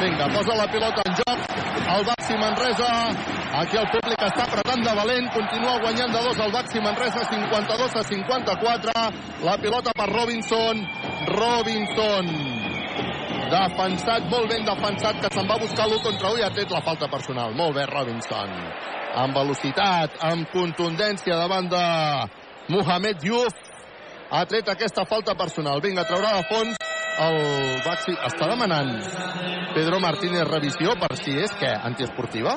Vinga, 0.00 0.28
posa 0.34 0.56
la 0.58 0.66
pilota 0.70 1.04
en 1.06 1.16
joc, 1.20 1.44
el 1.94 2.04
Baxi 2.08 2.38
Manresa, 2.38 2.90
aquí 3.60 3.78
el 3.78 3.88
públic 3.94 4.26
està 4.26 4.46
apretant 4.46 4.82
de 4.86 4.96
valent, 4.98 5.30
continua 5.36 5.78
guanyant 5.82 6.14
de 6.14 6.24
dos 6.26 6.42
el 6.46 6.54
Baxi 6.54 6.82
Manresa, 6.82 7.24
52 7.30 7.96
a 8.02 8.04
54, 8.10 8.98
la 9.46 9.56
pilota 9.62 9.94
per 9.98 10.10
Robinson, 10.12 10.84
Robinson, 11.30 12.61
defensat, 13.52 14.28
molt 14.32 14.48
ben 14.50 14.64
defensat, 14.66 15.18
que 15.22 15.30
se'n 15.34 15.48
va 15.48 15.58
buscar 15.60 15.86
l'1 15.88 16.00
contra 16.06 16.32
1 16.32 16.40
i 16.40 16.46
ha 16.46 16.52
tret 16.54 16.72
la 16.72 16.82
falta 16.84 17.08
personal. 17.12 17.54
Molt 17.58 17.76
bé, 17.76 17.84
Robinson. 17.90 18.54
Amb 19.22 19.36
velocitat, 19.36 20.16
amb 20.24 20.48
contundència 20.54 21.36
davant 21.36 21.68
de 21.72 21.84
Mohamed 22.72 23.20
Diouf. 23.20 23.68
Ha 24.32 24.46
tret 24.48 24.68
aquesta 24.72 25.04
falta 25.04 25.36
personal. 25.36 25.82
Vinga, 25.84 26.06
traurà 26.08 26.38
de 26.38 26.46
fons 26.48 26.80
el 27.26 27.38
Baxi. 27.84 28.14
Està 28.28 28.48
demanant 28.48 28.94
Pedro 29.76 30.00
Martínez 30.00 30.48
revisió 30.48 30.96
per 31.00 31.12
si 31.20 31.36
és, 31.44 31.52
què, 31.60 31.74
antiesportiva? 31.90 32.56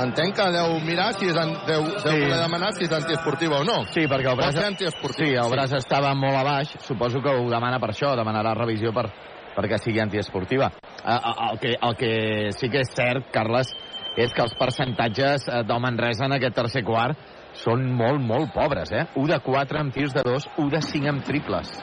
Entenc 0.00 0.36
que 0.38 0.46
deu 0.54 0.78
mirar 0.86 1.10
si 1.18 1.28
és, 1.28 1.36
an... 1.36 1.50
deu, 1.68 1.84
deu 1.84 2.14
Sí. 2.14 2.20
voler 2.22 2.38
demanar 2.40 2.70
si 2.72 2.86
és 2.86 2.92
antiesportiva 2.96 3.58
o 3.60 3.64
no. 3.68 3.82
Sí, 3.92 4.06
perquè 4.08 4.30
el 4.30 4.38
braç... 4.38 4.56
Pot. 5.02 5.16
Sí, 5.18 5.28
el 5.34 5.50
braç 5.52 5.74
estava 5.76 6.14
molt 6.16 6.38
a 6.38 6.44
baix. 6.46 6.72
Suposo 6.86 7.20
que 7.20 7.34
ho 7.36 7.50
demana 7.50 7.80
per 7.82 7.90
això, 7.92 8.14
demanarà 8.16 8.54
revisió 8.56 8.94
per, 8.96 9.10
perquè 9.56 9.78
sigui 9.82 10.00
antiesportiva. 10.00 10.70
El 11.04 11.58
que, 11.60 11.74
el 11.76 11.96
que 12.00 12.12
sí 12.56 12.70
que 12.72 12.80
és 12.86 12.94
cert, 12.96 13.28
Carles, 13.34 13.74
és 14.16 14.32
que 14.32 14.42
els 14.42 14.56
percentatges 14.58 15.46
eh, 15.48 15.62
del 15.68 15.80
Manresa 15.84 16.26
en 16.26 16.38
aquest 16.38 16.56
tercer 16.56 16.82
quart 16.84 17.18
són 17.60 17.84
molt, 17.92 18.22
molt 18.24 18.54
pobres, 18.54 18.92
eh? 18.92 19.06
1 19.14 19.28
de 19.34 19.40
4 19.44 19.80
amb 19.80 19.92
tirs 19.94 20.14
de 20.16 20.24
2, 20.24 20.48
1 20.56 20.70
de 20.70 20.82
5 20.86 21.12
amb 21.12 21.24
triples. 21.26 21.76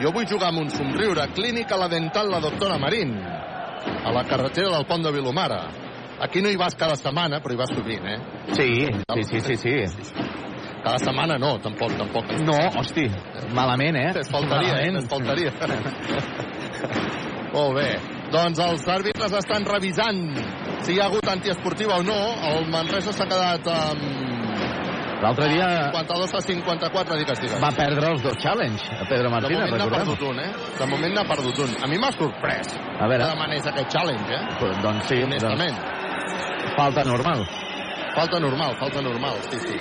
Jo 0.00 0.10
vull 0.14 0.26
jugar 0.26 0.48
amb 0.50 0.64
un 0.64 0.70
somriure. 0.70 1.28
Clínica 1.36 1.76
La 1.76 1.88
Dental, 1.88 2.30
la 2.30 2.40
doctora 2.40 2.78
Marín. 2.78 3.14
A 4.04 4.12
la 4.12 4.24
carretera 4.24 4.70
del 4.72 4.86
pont 4.88 5.04
de 5.04 5.12
Vilomara. 5.12 5.62
Aquí 6.24 6.40
no 6.42 6.48
hi 6.50 6.56
vas 6.56 6.74
cada 6.78 6.96
setmana, 6.96 7.40
però 7.44 7.52
hi 7.54 7.60
vas 7.60 7.72
sovint, 7.74 8.06
eh? 8.08 8.18
Sí, 8.56 8.68
sí, 8.88 9.24
sí, 9.28 9.40
sí, 9.40 9.56
sí. 9.60 9.74
Cada 10.84 10.98
setmana 11.00 11.38
no, 11.40 11.54
tampoc, 11.64 11.92
tampoc. 11.96 12.32
No, 12.44 12.56
hosti, 12.80 13.06
malament, 13.56 13.96
eh? 13.96 14.10
Es 14.20 14.30
faltaria, 14.32 14.80
eh? 14.82 14.90
Malament. 14.90 15.04
Es 15.04 15.08
faltaria. 15.08 15.52
Molt 17.54 17.76
bé. 17.78 17.88
Doncs 18.34 18.58
els 18.64 18.84
àrbitres 18.90 19.32
estan 19.38 19.64
revisant 19.68 20.20
si 20.84 20.96
hi 20.96 21.00
ha 21.00 21.06
hagut 21.06 21.28
antiesportiva 21.30 22.00
o 22.00 22.04
no. 22.06 22.18
El 22.50 22.66
Manresa 22.72 23.12
s'ha 23.14 23.26
quedat 23.30 23.68
amb... 23.70 24.22
L'altre 25.24 25.46
dia 25.48 25.66
52 25.94 26.32
a 26.36 26.40
54, 26.44 27.16
digues, 27.16 27.38
digues. 27.40 27.60
va 27.62 27.70
perdre 27.72 28.10
els 28.12 28.20
dos 28.26 28.34
challenge, 28.42 28.82
a 28.92 29.06
Pedro 29.08 29.30
De 29.30 29.32
Martínez, 29.32 29.70
moment 29.70 29.78
n'ha 29.78 29.86
recordem. 29.86 30.10
perdut 30.10 30.24
un, 30.28 30.40
eh? 30.42 30.50
De 30.80 30.88
moment 30.90 31.14
n'ha 31.16 31.24
perdut 31.30 31.60
un. 31.64 31.70
A 31.80 31.88
mi 31.88 32.00
m'ha 32.02 32.10
sorprès 32.12 32.74
A 32.76 33.06
veure. 33.08 33.22
que 33.24 33.30
demanés 33.30 33.68
aquest 33.70 33.88
challenge, 33.94 34.34
eh? 34.34 34.42
Doncs 34.82 35.06
sí, 35.08 35.22
Honestament. 35.24 35.78
doncs, 35.78 36.03
falta 36.76 37.04
normal. 37.04 37.46
Falta 38.14 38.38
normal, 38.38 38.76
falta 38.78 39.00
normal, 39.02 39.36
sí, 39.50 39.58
sí. 39.58 39.76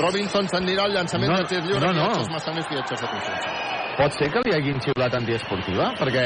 Robinson 0.00 0.48
s'anirà 0.50 0.84
al 0.88 0.92
llançament 0.96 1.30
No, 1.30 1.38
de 1.38 1.44
tir 1.52 1.60
lliure. 1.62 1.80
no, 1.86 1.92
no. 1.92 2.06
Viatges 2.08 2.30
massaners, 2.34 2.68
viatges 2.70 3.00
de 3.00 3.06
confiança. 3.06 3.52
Pot 3.96 4.12
ser 4.18 4.28
que 4.32 4.40
li 4.44 4.52
hagin 4.56 4.80
xiulat 4.82 5.14
antiesportiva? 5.14 5.92
Perquè 6.00 6.24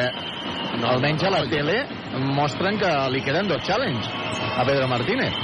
no, 0.81 0.89
almenys 0.95 1.23
a 1.29 1.31
la 1.31 1.45
tele 1.53 1.77
mostren 2.35 2.79
que 2.81 2.91
li 3.13 3.21
queden 3.23 3.47
dos 3.49 3.63
challenge 3.63 4.09
a 4.57 4.65
Pedro 4.65 4.89
Martínez. 4.89 5.35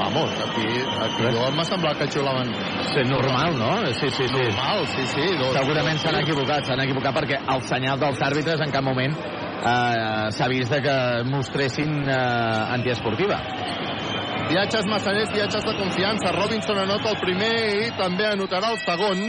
Vamos, 0.00 0.30
aquí, 0.32 0.66
aquí 1.04 1.22
jo 1.36 1.50
m'ha 1.54 1.64
semblat 1.68 1.98
que 2.00 2.06
xiulaven... 2.10 2.48
Sí, 2.90 3.02
normal, 3.06 3.54
no? 3.58 3.70
Sí, 3.94 4.08
sí, 4.10 4.26
sí. 4.26 4.32
Normal, 4.34 4.86
sí, 4.88 5.06
sí. 5.06 5.26
Dos, 5.38 5.52
Segurament 5.54 5.98
s'han 6.02 6.16
equivocat, 6.22 6.64
s'han 6.66 6.80
equivocat 6.82 7.14
perquè 7.20 7.38
el 7.54 7.62
senyal 7.68 8.00
dels 8.00 8.18
àrbitres 8.26 8.60
en 8.64 8.72
cap 8.74 8.82
moment 8.82 9.14
eh, 9.60 10.30
s'ha 10.32 10.48
vist 10.48 10.74
que 10.84 10.96
mostressin 11.28 12.02
eh, 12.08 12.74
antiesportiva. 12.76 13.40
Viatges 14.50 14.86
massaners, 14.90 15.30
viatges 15.32 15.64
de 15.64 15.76
confiança. 15.78 16.32
Robinson 16.34 16.78
anota 16.78 17.12
el 17.12 17.20
primer 17.22 17.54
i 17.86 17.90
també 17.98 18.26
anotarà 18.26 18.72
el 18.74 18.80
segon 18.82 19.20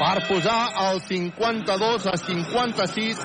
per 0.00 0.16
posar 0.26 0.60
el 0.88 1.00
52 1.04 2.08
a 2.08 2.16
56 2.16 3.20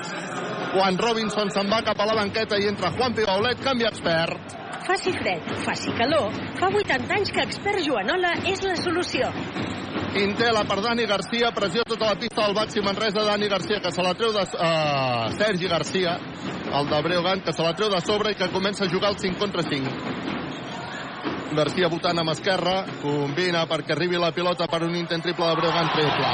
quan 0.76 0.98
Robinson 1.00 1.50
se'n 1.50 1.70
va 1.72 1.80
cap 1.82 1.98
a 2.00 2.06
la 2.10 2.18
banqueta 2.18 2.58
i 2.60 2.68
entra 2.68 2.92
Juan 2.92 3.14
Pibaulet, 3.16 3.62
canvi 3.64 3.88
expert. 3.88 4.65
Faci 4.86 5.10
fred, 5.12 5.42
faci 5.64 5.90
calor. 5.98 6.30
Fa 6.60 6.68
80 6.70 7.14
anys 7.16 7.32
que 7.34 7.42
expert 7.42 7.82
Joanola 7.82 8.36
és 8.46 8.62
la 8.62 8.76
solució. 8.78 9.26
Quintela 10.14 10.62
per 10.68 10.78
Dani 10.84 11.08
Garcia, 11.10 11.50
pressió 11.56 11.82
tota 11.84 12.12
la 12.12 12.18
pista 12.20 12.44
del 12.44 12.54
Baxi 12.54 12.80
Manresa, 12.86 13.24
Dani 13.26 13.48
Garcia, 13.50 13.80
que 13.82 13.90
se 13.90 14.04
la 14.06 14.14
treu 14.14 14.30
de... 14.32 14.44
Uh, 14.54 15.32
Sergi 15.34 15.66
Garcia, 15.68 16.14
el 16.70 16.88
de 16.88 17.02
Breogán, 17.02 17.42
que 17.42 17.52
se 17.52 17.66
la 17.66 17.74
treu 17.74 17.90
de 17.90 18.00
sobre 18.06 18.30
i 18.30 18.38
que 18.38 18.48
comença 18.54 18.86
a 18.86 18.88
jugar 18.92 19.10
el 19.10 19.18
5 19.18 19.42
contra 19.42 19.66
5. 19.66 19.90
Garcia 21.58 21.90
votant 21.90 22.22
amb 22.22 22.36
esquerra, 22.36 22.84
combina 23.02 23.66
perquè 23.66 23.96
arribi 23.96 24.22
la 24.22 24.30
pilota 24.30 24.70
per 24.70 24.84
un 24.86 24.94
intent 24.94 25.26
triple 25.26 25.50
de 25.50 25.60
Breogán, 25.62 25.90
triple. 25.98 26.30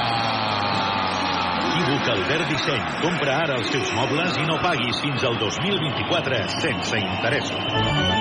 Equívoc 1.73 2.09
Albert 2.15 2.51
Disseny. 2.53 2.83
Compra 3.01 3.37
ara 3.47 3.57
els 3.59 3.71
teus 3.73 3.93
mobles 3.97 4.37
i 4.39 4.45
no 4.47 4.61
paguis 4.63 5.01
fins 5.03 5.25
al 5.25 5.39
2024 5.41 6.43
sense 6.61 7.01
interessos. 7.01 8.12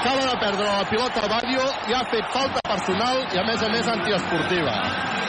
Acaba 0.00 0.22
de 0.24 0.36
perdre 0.40 0.64
la 0.64 0.84
pilota 0.88 1.26
Badio 1.28 1.64
i 1.90 1.92
ha 1.92 2.00
fet 2.08 2.30
falta 2.32 2.62
personal 2.64 3.20
i 3.34 3.42
a 3.42 3.44
més 3.44 3.66
a 3.66 3.68
més 3.68 3.90
antiesportiva. 3.98 4.78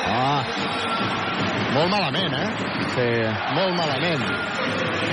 Ah. 0.07 1.20
Molt 1.71 1.87
malament, 1.87 2.33
eh? 2.35 2.49
Sí. 2.95 3.07
Molt 3.55 3.75
malament. 3.77 4.25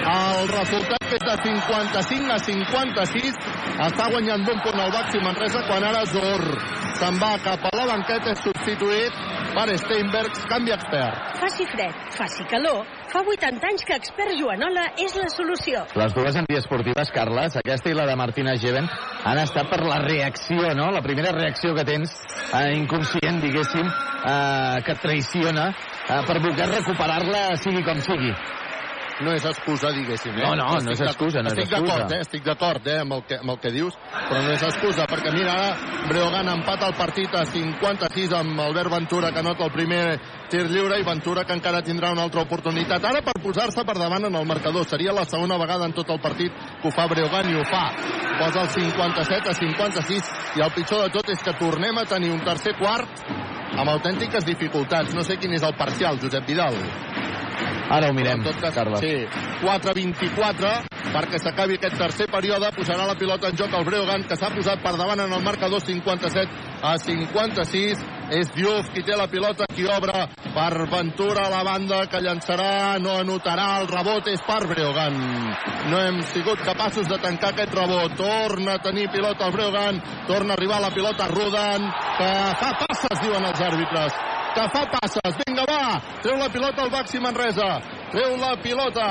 El 0.09 0.49
resultat 0.51 1.15
és 1.15 1.25
de 1.25 1.37
55 1.45 2.33
a 2.35 2.39
56 2.43 3.39
està 3.87 4.09
guanyant 4.11 4.45
d'un 4.47 4.61
punt 4.65 4.81
al 4.83 4.93
Baxi 4.93 5.21
Manresa 5.23 5.63
quan 5.69 5.87
ara 5.87 6.05
Zor 6.11 6.45
se'n 6.99 7.19
va 7.23 7.37
cap 7.45 7.63
a 7.69 7.75
la 7.77 7.85
banqueta 7.93 8.33
és 8.35 8.41
substituït 8.43 9.19
per 9.55 9.67
Steinbergs, 9.81 10.41
canvi 10.51 10.73
expert. 10.75 11.37
Faci 11.39 11.67
fred, 11.71 11.95
faci 12.17 12.45
calor. 12.51 12.83
Fa 13.09 13.23
80 13.23 13.69
anys 13.71 13.87
que 13.89 13.97
expert 13.97 14.35
Joanola 14.37 14.85
és 15.01 15.15
la 15.17 15.29
solució. 15.33 15.85
Les 15.99 16.15
dues 16.17 16.37
antiesportives, 16.43 17.13
Carles, 17.15 17.57
aquesta 17.61 17.93
i 17.93 17.97
la 17.97 18.05
de 18.09 18.17
Martina 18.19 18.57
Geven, 18.61 18.89
han 19.25 19.41
estat 19.41 19.71
per 19.71 19.81
la 19.87 20.03
reacció, 20.05 20.75
no? 20.77 20.91
La 20.93 21.05
primera 21.07 21.33
reacció 21.37 21.73
que 21.79 21.87
tens, 21.89 22.13
eh, 22.53 22.75
inconscient, 22.77 23.41
diguéssim, 23.45 23.89
eh, 23.89 24.83
que 24.85 24.99
traiciona 25.01 25.71
eh, 26.09 26.23
per 26.27 26.41
voler 26.41 26.71
recuperar-la 26.73 27.45
sigui 27.61 27.85
com 27.87 28.01
sigui. 28.05 28.33
No 29.19 29.33
és 29.35 29.43
excusa, 29.51 29.91
diguéssim. 29.91 30.31
Eh? 30.39 30.45
No, 30.45 30.53
no, 30.55 30.67
no 30.79 30.93
és 30.93 31.01
Estic 31.01 31.09
excusa, 31.11 31.43
no 31.43 31.51
és 31.51 31.57
estic 31.59 31.73
excusa. 31.73 31.87
d'acord, 31.89 32.13
eh? 32.15 32.21
Estic 32.23 32.45
d'acord 32.47 32.87
eh? 32.87 32.99
amb, 33.03 33.17
el 33.17 33.25
que, 33.27 33.39
amb 33.43 33.51
el 33.51 33.59
que 33.59 33.73
dius, 33.75 33.97
però 34.15 34.43
no 34.45 34.53
és 34.55 34.63
excusa, 34.63 35.07
perquè 35.11 35.33
mira, 35.35 35.57
ara 35.59 36.05
Breogán 36.07 36.53
empata 36.53 36.87
el 36.87 36.95
partit 36.95 37.35
a 37.35 37.43
56 37.45 38.37
amb 38.39 38.63
Albert 38.63 38.95
Ventura, 38.95 39.33
que 39.35 39.43
anota 39.43 39.67
el 39.67 39.73
primer 39.75 40.21
tir 40.51 40.65
lliure, 40.71 40.99
i 40.99 41.07
Ventura, 41.07 41.45
que 41.45 41.55
encara 41.57 41.83
tindrà 41.85 42.11
una 42.13 42.25
altra 42.27 42.43
oportunitat. 42.43 43.05
Ara 43.05 43.23
per 43.25 43.37
posar-se 43.43 43.85
per 43.87 43.97
davant 43.99 44.29
en 44.29 44.35
el 44.35 44.47
marcador. 44.49 44.87
Seria 44.89 45.15
la 45.17 45.27
segona 45.29 45.59
vegada 45.61 45.87
en 45.87 45.95
tot 45.97 46.11
el 46.11 46.21
partit 46.21 46.53
que 46.53 46.89
ho 46.89 46.95
fa 46.95 47.07
Breogán 47.11 47.51
i 47.51 47.59
ho 47.59 47.65
fa. 47.69 47.85
Posa 48.39 48.65
el 48.65 48.73
57 48.75 49.53
a 49.53 49.55
56, 49.55 50.33
i 50.57 50.65
el 50.65 50.75
pitjor 50.77 51.05
de 51.05 51.13
tot 51.15 51.33
és 51.35 51.45
que 51.45 51.57
tornem 51.61 51.99
a 51.99 52.07
tenir 52.09 52.33
un 52.35 52.45
tercer 52.45 52.77
quart 52.81 53.25
amb 53.79 53.95
autèntiques 53.95 54.47
dificultats. 54.47 55.15
No 55.15 55.25
sé 55.27 55.39
quin 55.39 55.55
és 55.55 55.65
el 55.67 55.77
parcial, 55.79 56.21
Josep 56.23 56.47
Vidal. 56.49 56.79
Ara 57.89 58.11
ho 58.11 58.15
mirem, 58.15 58.41
En 58.41 58.45
tot 58.45 58.61
cas, 58.61 58.75
Carles. 58.75 59.01
Sí, 59.01 59.27
4-24 59.65 60.89
perquè 61.09 61.41
s'acabi 61.41 61.79
aquest 61.79 61.97
tercer 61.99 62.27
període. 62.31 62.71
Posarà 62.77 63.07
la 63.09 63.17
pilota 63.19 63.49
en 63.49 63.57
joc 63.57 63.75
el 63.75 63.87
Breogán, 63.87 64.27
que 64.29 64.37
s'ha 64.37 64.51
posat 64.55 64.83
per 64.85 64.95
davant 64.99 65.25
en 65.25 65.33
el 65.33 65.45
marcador 65.45 65.81
57 65.81 66.78
a 66.83 66.97
56. 66.99 68.05
És 68.29 68.51
Diouf 68.53 68.91
qui 68.93 69.01
té 69.07 69.17
la 69.17 69.27
pilota, 69.33 69.65
qui 69.73 69.87
obre 69.89 70.27
per 70.53 70.87
Ventura 70.91 71.47
a 71.47 71.53
la 71.53 71.63
banda, 71.65 72.03
que 72.13 72.21
llançarà, 72.21 72.99
no 73.01 73.17
anotarà. 73.23 73.69
El 73.81 73.89
rebot 73.89 74.29
és 74.29 74.43
per 74.45 74.61
Breogán. 74.69 75.17
No 75.89 76.03
hem 76.03 76.21
sigut 76.33 76.61
capaços 76.67 77.09
de 77.09 77.19
tancar 77.25 77.55
aquest 77.55 77.73
rebot. 77.75 78.17
Torna 78.21 78.77
a 78.77 78.83
tenir 78.85 79.09
pilota 79.15 79.49
el 79.49 79.57
Breogán, 79.57 80.03
torna 80.29 80.53
a 80.53 80.59
arribar 80.61 80.83
la 80.85 80.93
pilota 80.93 81.31
Rodan, 81.33 81.89
que 82.19 82.35
fa 82.61 82.75
passes, 82.85 83.23
diuen 83.25 83.49
els 83.49 83.65
àrbitres 83.71 84.27
que 84.59 84.67
fa 84.75 84.85
passes. 84.91 85.39
Vinga, 85.45 85.65
va! 85.69 86.01
Treu 86.23 86.39
la 86.41 86.49
pilota 86.51 86.83
al 86.83 86.91
Baxi 86.91 87.21
Manresa. 87.23 87.69
Treu 88.09 88.39
la 88.41 88.57
pilota. 88.63 89.09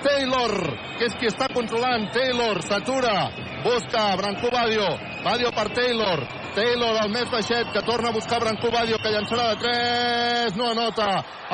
Taylor, 0.00 0.54
que 0.96 1.08
és 1.10 1.16
qui 1.20 1.28
està 1.28 1.48
controlant. 1.52 2.06
Taylor 2.14 2.62
s'atura. 2.64 3.28
Busca 3.60 4.04
Branco 4.16 4.48
Badio. 4.54 4.86
Badio 5.24 5.50
per 5.52 5.66
Taylor. 5.76 6.24
Taylor, 6.56 6.96
el 7.02 7.12
més 7.12 7.28
baixet, 7.30 7.68
que 7.74 7.84
torna 7.84 8.08
a 8.08 8.16
buscar 8.16 8.40
Branco 8.40 8.70
Badio, 8.72 8.96
que 9.02 9.12
llançarà 9.12 9.50
de 9.52 9.60
3. 9.66 10.56
No 10.56 10.70
anota. 10.72 11.10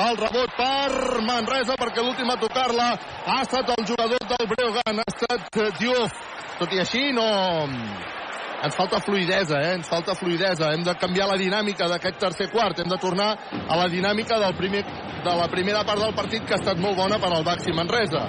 El 0.07 0.19
rebot 0.23 0.55
per 0.55 1.23
Manresa, 1.27 1.75
perquè 1.75 2.05
l'últim 2.05 2.31
a 2.31 2.39
tocar-la 2.39 2.93
ha 3.25 3.41
estat 3.43 3.73
el 3.75 3.89
jugador 3.91 4.29
del 4.31 4.53
Breogán. 4.55 5.03
Ha 5.03 5.09
estat 5.11 5.81
Diouf. 5.81 6.23
Tot 6.57 6.71
i 6.73 6.79
així, 6.85 7.11
no 7.13 8.16
ens 8.63 8.75
falta 8.75 8.99
fluidesa, 8.99 9.59
eh? 9.61 9.73
ens 9.75 9.87
falta 9.89 10.15
fluidesa. 10.15 10.71
Hem 10.73 10.83
de 10.83 10.95
canviar 10.99 11.27
la 11.29 11.37
dinàmica 11.37 11.87
d'aquest 11.91 12.19
tercer 12.21 12.49
quart. 12.51 12.79
Hem 12.79 12.89
de 12.89 12.97
tornar 13.01 13.29
a 13.67 13.77
la 13.77 13.87
dinàmica 13.91 14.39
del 14.41 14.55
primer, 14.57 14.83
de 15.23 15.35
la 15.41 15.47
primera 15.51 15.83
part 15.85 16.01
del 16.01 16.15
partit, 16.15 16.45
que 16.45 16.55
ha 16.55 16.61
estat 16.61 16.81
molt 16.81 16.97
bona 16.97 17.19
per 17.21 17.31
al 17.33 17.45
Baxi 17.45 17.73
Manresa. 17.75 18.25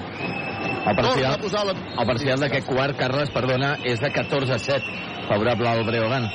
El 0.88 0.96
parcial, 0.96 1.40
la... 1.68 1.74
el 2.00 2.06
parcial 2.06 2.40
d'aquest 2.40 2.66
quart, 2.68 2.96
Carles, 2.98 3.30
perdona, 3.34 3.76
és 3.84 4.00
de 4.00 4.10
14 4.12 4.55
a 4.55 4.59
7, 4.59 4.96
favorable 5.28 5.68
al 5.68 5.84
Breogán. 5.86 6.30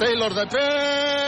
Taylor 0.00 0.34
de 0.34 0.46
3... 0.56 1.20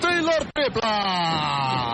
Taylor 0.00 0.42
triple! 0.54 1.93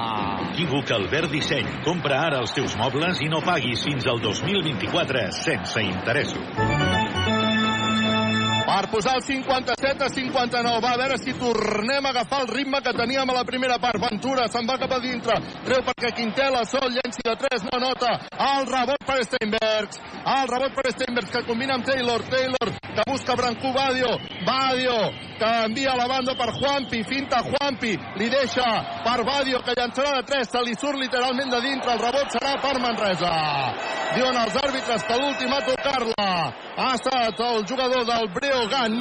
Equívoc 0.70 0.90
Albert 0.92 1.32
Disseny. 1.34 1.66
Compra 1.82 2.20
ara 2.28 2.38
els 2.44 2.54
teus 2.54 2.76
mobles 2.78 3.18
i 3.26 3.28
no 3.32 3.42
paguis 3.42 3.82
fins 3.82 4.06
al 4.06 4.22
2024 4.22 5.26
sense 5.42 5.82
interessos. 5.82 6.99
Per 8.70 8.86
posar 8.86 9.16
el 9.16 9.22
57 9.26 10.04
a 10.04 10.08
59. 10.08 10.80
Va, 10.80 10.92
a 10.94 10.98
veure 11.00 11.16
si 11.18 11.32
tornem 11.34 12.06
a 12.06 12.10
agafar 12.10 12.44
el 12.44 12.52
ritme 12.54 12.78
que 12.80 12.92
teníem 12.94 13.30
a 13.30 13.34
la 13.34 13.42
primera 13.44 13.80
part. 13.82 13.98
Ventura 13.98 14.44
se'n 14.46 14.68
va 14.68 14.76
cap 14.78 14.92
a 14.94 15.00
dintre. 15.02 15.40
Treu 15.66 15.82
perquè 15.88 16.12
Quintela 16.14 16.62
sol 16.70 16.86
llenci 16.94 17.24
de 17.26 17.34
3, 17.34 17.66
no 17.66 17.80
nota. 17.82 18.12
El 18.30 18.70
rebot 18.70 19.02
per 19.08 19.18
Steinbergs. 19.26 19.98
El 20.36 20.46
rebot 20.52 20.78
per 20.78 20.92
Steinbergs 20.94 21.34
que 21.34 21.42
combina 21.50 21.74
amb 21.80 21.88
Taylor. 21.90 22.22
Taylor 22.30 22.70
que 22.78 23.08
busca 23.10 23.34
Brancú 23.34 23.74
Badio. 23.74 24.14
Badio 24.46 24.96
que 25.40 25.50
envia 25.66 25.96
la 25.98 26.06
banda 26.06 26.38
per 26.38 26.52
Juanpi. 26.54 27.02
Finta 27.10 27.42
Juanpi. 27.42 27.96
Li 28.22 28.30
deixa 28.30 28.70
per 29.02 29.24
Badio 29.26 29.64
que 29.66 29.74
llançarà 29.74 30.14
de 30.20 30.28
3. 30.30 30.46
Se 30.46 30.62
li 30.62 30.78
surt 30.78 31.02
literalment 31.02 31.50
de 31.50 31.60
dintre. 31.66 31.98
El 31.98 32.04
rebot 32.06 32.38
serà 32.38 32.54
per 32.62 32.78
Manresa. 32.78 33.34
Diuen 34.14 34.36
els 34.40 34.56
àrbitres 34.58 35.04
que 35.06 35.18
l'últim 35.18 35.52
a 35.54 35.60
tocar-la 35.66 36.30
ha 36.80 36.94
estat 36.96 37.38
el 37.46 37.62
jugador 37.66 38.06
del 38.08 38.26
Breogán, 38.60 38.92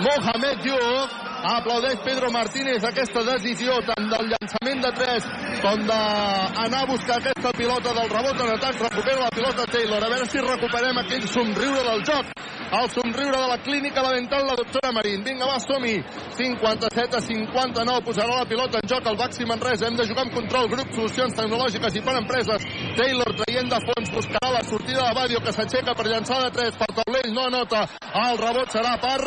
Mohamed 0.00 0.62
Diouf. 0.62 1.31
Aplaudeix 1.42 1.98
Pedro 2.04 2.30
Martínez 2.30 2.84
aquesta 2.86 3.24
decisió 3.26 3.74
tant 3.82 4.06
del 4.12 4.28
llançament 4.30 4.84
de 4.84 4.92
3 4.94 5.24
com 5.62 5.82
d'anar 5.88 6.82
a 6.82 6.86
buscar 6.86 7.16
aquesta 7.18 7.50
pilota 7.56 7.94
del 7.96 8.10
rebot 8.10 8.44
en 8.44 8.52
atac. 8.54 8.78
Recupera 8.78 9.24
la 9.24 9.30
pilota 9.34 9.66
Taylor. 9.66 10.04
A 10.04 10.10
veure 10.12 10.28
si 10.30 10.38
recuperem 10.38 10.98
aquell 11.02 11.26
somriure 11.26 11.82
del 11.88 12.04
joc. 12.06 12.30
El 12.72 12.88
somriure 12.88 13.36
de 13.36 13.48
la 13.48 13.58
clínica 13.60 14.02
la 14.02 14.12
dental 14.14 14.46
la 14.46 14.54
doctora 14.56 14.92
Marín. 14.92 15.22
Vinga, 15.24 15.46
va, 15.46 15.58
som-hi. 15.60 15.98
57 16.38 17.16
a 17.18 17.20
59. 17.20 18.04
Posarà 18.06 18.38
la 18.38 18.46
pilota 18.48 18.78
en 18.78 18.88
joc 18.88 19.06
al 19.06 19.18
Baxi 19.18 19.44
Manresa. 19.44 19.86
Hem 19.86 19.96
de 19.98 20.06
jugar 20.06 20.24
amb 20.24 20.34
control. 20.34 20.70
Grup 20.70 20.94
Solucions 20.94 21.34
Tecnològiques 21.36 21.98
i 21.98 22.02
per 22.06 22.16
empreses. 22.22 22.66
Taylor 22.96 23.34
traient 23.42 23.70
de 23.70 23.82
fons. 23.86 24.14
Buscarà 24.14 24.52
la 24.54 24.62
sortida 24.62 25.08
de 25.08 25.14
Badio 25.18 25.42
que 25.42 25.52
s'aixeca 25.52 25.94
per 25.94 26.06
llançar 26.06 26.40
de 26.46 26.50
3 26.58 26.78
per 26.80 26.90
taulell. 27.02 27.30
No 27.34 27.46
anota. 27.50 27.84
El 28.22 28.38
rebot 28.40 28.72
serà 28.72 28.96
per 29.00 29.20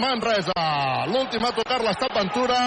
Manresa. 0.00 0.58
L'últim 1.08 1.33
a 1.42 1.52
tocar 1.56 1.80
l'estat 1.82 2.14
Ventura. 2.14 2.58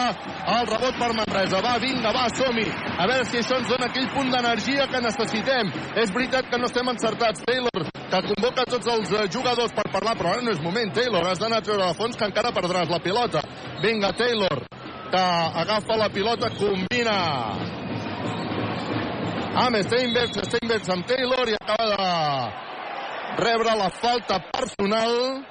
El 0.58 0.68
rebot 0.68 0.98
per 1.00 1.14
Manresa. 1.16 1.62
Va, 1.64 1.78
vinga, 1.80 2.12
va, 2.12 2.28
som-hi. 2.36 2.66
A 2.98 3.08
veure 3.08 3.26
si 3.30 3.40
això 3.40 3.60
ens 3.62 3.70
dona 3.72 3.88
aquell 3.88 4.10
punt 4.12 4.32
d'energia 4.34 4.88
que 4.92 5.02
necessitem. 5.02 5.72
És 5.96 6.12
veritat 6.12 6.50
que 6.52 6.60
no 6.60 6.68
estem 6.68 6.92
encertats. 6.92 7.46
Taylor, 7.48 7.88
que 7.96 8.22
convoca 8.28 8.68
tots 8.68 8.92
els 8.92 9.12
eh, 9.16 9.26
jugadors 9.32 9.72
per 9.72 9.88
parlar, 9.94 10.18
però 10.20 10.36
ara 10.36 10.44
no 10.44 10.52
és 10.52 10.62
moment. 10.62 10.92
Taylor, 10.94 11.24
has 11.30 11.40
d'anar 11.40 11.62
a 11.62 11.68
treure 11.70 11.88
de 11.88 11.98
fons 11.98 12.20
que 12.20 12.28
encara 12.28 12.52
perdràs 12.56 12.92
la 12.92 13.00
pilota. 13.00 13.44
Vinga, 13.84 14.12
Taylor, 14.20 14.64
que 15.12 15.26
agafa 15.64 15.98
la 15.98 16.10
pilota, 16.12 16.52
combina 16.60 17.18
amb 19.58 19.78
Steinbergs, 19.82 20.38
Steinbergs 20.52 20.90
amb 20.94 21.08
Taylor 21.08 21.50
i 21.50 21.56
acaba 21.58 21.88
de 21.96 23.44
rebre 23.44 23.78
la 23.80 23.90
falta 23.90 24.38
personal 24.52 25.48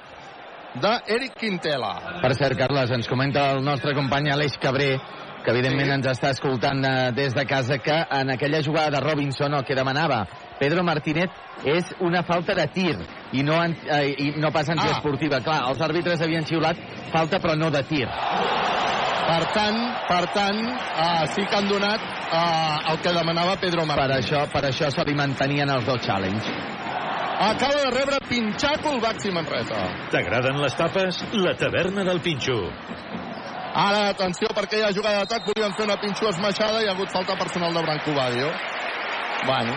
d'Eric 0.81 1.37
Quintela. 1.39 1.93
Per 2.21 2.33
cert, 2.37 2.57
Carles, 2.59 2.91
ens 2.95 3.07
comenta 3.09 3.51
el 3.53 3.63
nostre 3.65 3.93
company 3.97 4.29
Aleix 4.31 4.57
Cabré, 4.61 4.95
que 5.43 5.53
evidentment 5.53 5.87
sí. 5.87 5.95
ens 5.95 6.09
està 6.11 6.31
escoltant 6.35 6.83
eh, 6.83 6.95
des 7.15 7.35
de 7.35 7.45
casa, 7.47 7.77
que 7.79 7.95
en 8.19 8.33
aquella 8.33 8.61
jugada 8.65 8.97
de 8.97 9.03
Robinson 9.05 9.53
el 9.55 9.63
que 9.63 9.77
demanava 9.77 10.25
Pedro 10.59 10.83
Martínez 10.83 11.31
és 11.63 11.93
una 12.03 12.23
falta 12.27 12.55
de 12.57 12.65
tir 12.73 12.95
i 13.33 13.43
no, 13.47 13.61
en, 13.63 13.77
eh, 13.87 14.11
i 14.11 14.33
no 14.41 14.51
pas 14.51 14.69
antiesportiva. 14.73 15.39
Ah. 15.39 15.45
Clar, 15.45 15.59
els 15.71 15.83
àrbitres 15.87 16.23
havien 16.25 16.45
xiulat 16.47 16.81
falta 17.13 17.39
però 17.43 17.55
no 17.55 17.71
de 17.71 17.83
tir. 17.87 18.05
Per 19.27 19.43
tant, 19.51 19.79
per 20.07 20.21
tant, 20.31 20.59
uh, 20.63 21.25
sí 21.33 21.43
que 21.43 21.57
han 21.57 21.67
donat 21.67 21.99
uh, 21.99 22.93
el 22.93 23.01
que 23.03 23.11
demanava 23.11 23.57
Pedro 23.59 23.83
Martínez. 23.83 24.23
Per 24.23 24.23
això, 24.23 24.43
per 24.53 24.63
això 24.69 24.91
se 24.93 25.03
li 25.07 25.15
mantenien 25.19 25.71
els 25.73 25.83
dos 25.87 25.99
challenge. 26.05 26.86
Acaba 27.39 27.75
de 27.83 27.91
rebre 27.91 28.17
Pinxaco 28.27 28.95
el 28.95 29.01
Baxi 29.01 29.29
Manresa. 29.31 29.83
T'agraden 30.09 30.57
les 30.61 30.75
tapes? 30.75 31.21
La 31.33 31.53
taverna 31.55 32.03
del 32.03 32.19
Pinxo. 32.21 32.57
Ara, 33.77 34.07
atenció, 34.09 34.49
perquè 34.57 34.79
hi 34.79 34.85
ha 34.87 34.95
jugada 34.95 35.21
d'atac, 35.21 35.45
volien 35.45 35.75
fer 35.77 35.85
una 35.85 35.99
pinxo 36.01 36.31
esmaixada 36.31 36.81
i 36.81 36.87
ha 36.87 36.95
hagut 36.95 37.11
falta 37.13 37.35
personal 37.37 37.75
de 37.75 37.83
Branco 37.85 38.15
Badio. 38.15 38.49
Bueno, 39.45 39.75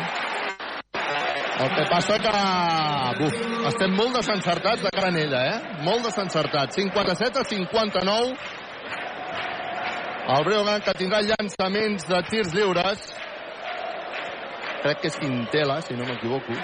el 1.60 1.68
que 1.74 1.84
passa 1.90 2.16
que... 2.24 2.32
Buf, 3.20 3.36
estem 3.68 3.92
molt 3.92 4.16
desencertats 4.16 4.80
de 4.86 4.94
cara 4.96 5.12
a 5.12 5.20
ella, 5.20 5.44
eh? 5.50 5.76
Molt 5.84 6.06
desencertats. 6.08 6.80
57 6.80 7.42
a 7.42 7.44
59. 7.44 8.34
El 10.38 10.44
Breogan 10.48 10.80
que 10.86 10.94
tindrà 10.96 11.20
llançaments 11.26 12.08
de 12.08 12.22
tirs 12.30 12.54
lliures. 12.56 13.08
Crec 14.80 15.02
que 15.02 15.12
és 15.12 15.20
Quintela, 15.20 15.82
si 15.84 15.98
no 15.98 16.08
m'equivoco. 16.08 16.56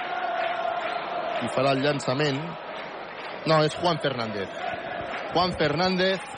I 1.44 1.50
farà 1.52 1.74
el 1.76 1.84
llançament. 1.84 2.40
No, 3.46 3.60
és 3.64 3.76
Juan 3.80 4.00
Fernández. 4.02 4.48
Juan 5.34 5.52
Fernández 5.58 6.32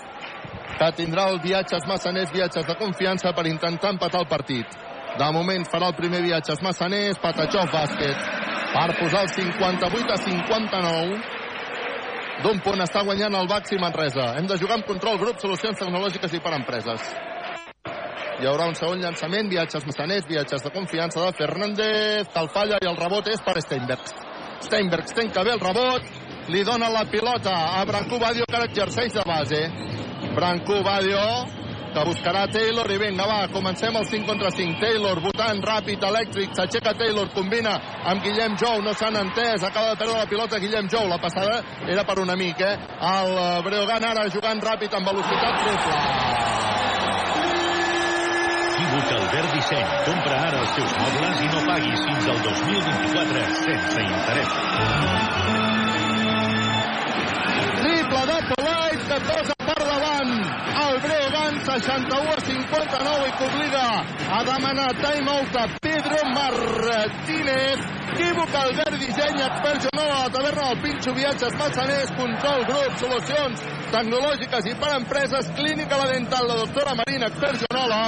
que 0.79 0.91
tindrà 0.95 1.27
el 1.33 1.41
viatges 1.43 1.87
massaners, 1.91 2.31
viatges 2.33 2.67
de 2.67 2.77
confiança 2.79 3.33
per 3.35 3.47
intentar 3.51 3.91
empatar 3.95 4.21
el 4.23 4.29
partit. 4.31 4.77
De 5.19 5.31
moment 5.35 5.65
farà 5.73 5.89
el 5.91 5.97
primer 5.99 6.21
viatges 6.23 6.63
massaners, 6.63 7.19
Patachov 7.19 7.73
bàsquet, 7.73 8.29
per 8.75 8.87
posar 9.01 9.25
el 9.27 9.33
58 9.35 10.15
a 10.15 10.21
59. 10.23 11.19
D'un 12.45 12.61
punt 12.63 12.85
està 12.85 13.03
guanyant 13.03 13.35
el 13.35 13.51
Baxi 13.51 13.81
Manresa. 13.83 14.29
Hem 14.39 14.47
de 14.47 14.61
jugar 14.61 14.79
amb 14.79 14.87
control 14.87 15.19
grup, 15.19 15.41
solucions 15.43 15.81
tecnològiques 15.81 16.39
i 16.39 16.43
per 16.45 16.55
empreses. 16.55 17.11
Hi 18.39 18.47
haurà 18.47 18.69
un 18.71 18.79
segon 18.79 19.03
llançament, 19.03 19.51
viatges 19.51 19.83
massaners, 19.89 20.29
viatges 20.31 20.63
de 20.63 20.71
confiança 20.71 21.25
de 21.25 21.35
Fernández, 21.35 22.31
el 22.39 22.55
falla 22.55 22.79
i 22.79 22.87
el 22.87 23.01
rebot 23.01 23.27
és 23.35 23.43
per 23.43 23.59
Steinbergs. 23.65 24.28
Steinbergs 24.67 25.15
tenca 25.15 25.45
bé 25.47 25.55
el 25.55 25.63
rebot, 25.63 26.11
li 26.49 26.65
dona 26.65 26.89
la 26.91 27.05
pilota 27.11 27.55
a 27.79 27.85
Branco 27.85 28.19
Badio 28.19 28.45
que 28.49 28.57
ara 28.57 28.69
exerceix 28.71 29.15
de 29.15 29.25
base. 29.27 29.63
Branco 30.35 30.83
Badio 30.83 31.23
que 31.93 32.05
buscarà 32.05 32.47
Taylor 32.53 32.91
i 32.93 32.99
vinga 33.01 33.27
va, 33.27 33.39
comencem 33.53 33.97
el 33.97 34.07
5 34.07 34.29
contra 34.29 34.51
5 34.53 34.81
Taylor 34.81 35.21
votant 35.25 35.63
ràpid, 35.65 36.05
elèctric 36.05 36.55
s'aixeca 36.57 36.95
Taylor, 36.99 37.31
combina 37.35 37.75
amb 38.13 38.23
Guillem 38.25 38.57
Jou 38.61 38.83
no 38.85 38.93
s'han 38.95 39.17
entès, 39.23 39.65
acaba 39.65 39.95
de 39.95 40.01
perdre 40.03 40.19
la 40.19 40.29
pilota 40.31 40.61
Guillem 40.61 40.91
Jou, 40.93 41.09
la 41.09 41.21
passada 41.23 41.63
era 41.89 42.05
per 42.05 42.19
un 42.21 42.31
amic 42.31 42.61
eh? 42.61 42.75
el 43.15 43.37
Breogan 43.67 44.05
ara 44.13 44.29
jugant 44.29 44.61
ràpid 44.71 45.01
amb 45.01 45.15
velocitat 45.15 45.65
triple 45.65 46.37
Equívoc 48.79 49.11
Albert 49.11 49.51
Disseny. 49.53 49.87
Compra 50.07 50.37
ara 50.39 50.59
els 50.63 50.75
teus 50.77 50.93
mobles 51.01 51.41
i 51.43 51.49
no 51.51 51.63
paguis 51.67 52.05
fins 52.05 52.29
al 52.31 52.39
2024 52.45 53.43
sense 53.65 54.05
interès. 54.05 54.53
triple 57.81 58.23
de 58.31 58.39
que 59.09 59.19
posa 59.27 59.57
per 59.67 59.79
davant 59.83 60.33
el 60.85 61.01
Breogan 61.49 61.65
61 61.65 62.29
a 62.29 62.41
59 62.41 63.29
i 63.29 63.33
que 63.39 63.45
obliga 63.45 64.05
a 64.37 64.45
demanar 64.45 64.93
timeout 65.01 65.57
a 65.57 65.67
Pedro 65.81 66.19
Martínez 66.35 67.79
equívoc 68.13 68.55
Albert 68.55 68.99
Disseny 69.01 69.41
expert 69.41 69.87
a 69.93 70.05
la 70.05 70.29
taverna 70.29 70.69
del 70.69 70.81
Pinxo 70.83 71.15
Viatges 71.15 71.55
Massaners 71.57 72.11
control 72.19 72.65
grup 72.69 72.99
solucions 73.01 73.63
tecnològiques 73.93 74.69
i 74.69 74.75
per 74.77 74.93
empreses 74.97 75.49
clínica 75.57 75.97
la 75.97 76.11
dental 76.13 76.49
la 76.49 76.57
doctora 76.65 76.97
Marina 77.01 77.31
expert 77.33 77.65
Jonola 77.65 78.03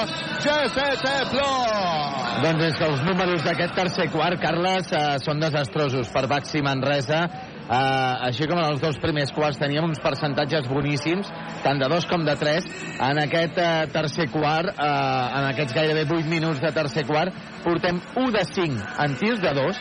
GCT 0.44 1.06
Plus 1.32 2.20
Doncs 2.40 2.62
és 2.64 2.76
que 2.76 2.86
els 2.88 3.00
números 3.04 3.42
d'aquest 3.44 3.74
tercer 3.76 4.06
quart, 4.12 4.40
Carles, 4.40 4.92
eh, 4.96 5.18
són 5.20 5.40
desastrosos 5.42 6.08
per 6.08 6.26
Baxi 6.30 6.62
Manresa. 6.64 7.26
Uh, 7.70 8.26
així 8.26 8.48
com 8.51 8.59
en 8.59 8.66
els 8.66 8.80
dos 8.82 8.97
primers 8.98 9.30
quarts 9.30 9.60
teníem 9.60 9.84
uns 9.86 10.01
percentatges 10.02 10.66
boníssims, 10.66 11.28
tant 11.62 11.78
de 11.78 11.86
dos 11.92 12.02
com 12.10 12.24
de 12.26 12.34
tres. 12.40 12.66
En 12.98 13.20
aquest 13.22 13.60
uh, 13.62 13.84
tercer 13.94 14.26
quart, 14.32 14.72
uh, 14.74 15.38
en 15.38 15.47
aquests 15.52 15.76
gairebé 15.76 16.02
8 16.09 16.26
minuts 16.32 16.59
de 16.64 16.72
tercer 16.74 17.05
quart, 17.06 17.36
portem 17.62 18.02
1 18.18 18.34
de 18.34 18.42
5 18.48 18.90
en 19.06 19.14
tirs 19.22 19.38
de 19.44 19.55
dos, 19.55 19.78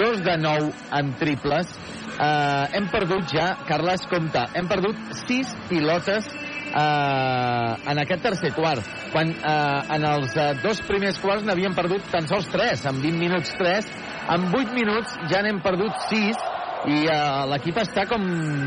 2 0.00 0.24
de 0.26 0.36
9 0.42 0.72
en 0.98 1.14
triples. 1.22 1.70
Uh, 2.18 2.66
hem 2.74 2.90
perdut 2.90 3.30
ja, 3.30 3.52
Carles, 3.68 4.02
compta, 4.10 4.48
hem 4.58 4.66
perdut 4.68 4.98
6 5.22 5.54
pilotes 5.70 6.26
uh, 6.74 7.78
en 7.94 8.00
aquest 8.02 8.26
tercer 8.26 8.50
quart, 8.58 8.86
quan 9.14 9.30
uh, 9.38 9.86
en 9.94 10.06
els 10.16 10.34
uh, 10.34 10.50
dos 10.64 10.82
primers 10.88 11.22
quarts 11.22 11.46
n'havíem 11.46 11.78
perdut 11.78 12.10
tan 12.10 12.26
sols 12.30 12.50
3, 12.50 12.88
en 12.90 13.04
20 13.06 13.22
minuts 13.22 13.54
3, 13.54 13.92
en 14.34 14.50
8 14.50 14.74
minuts 14.74 15.14
ja 15.30 15.44
n'hem 15.46 15.62
perdut 15.62 15.94
6, 16.10 16.42
i 16.88 17.02
uh, 17.08 17.44
l'equip 17.50 17.80
està 17.82 18.06
com 18.08 18.22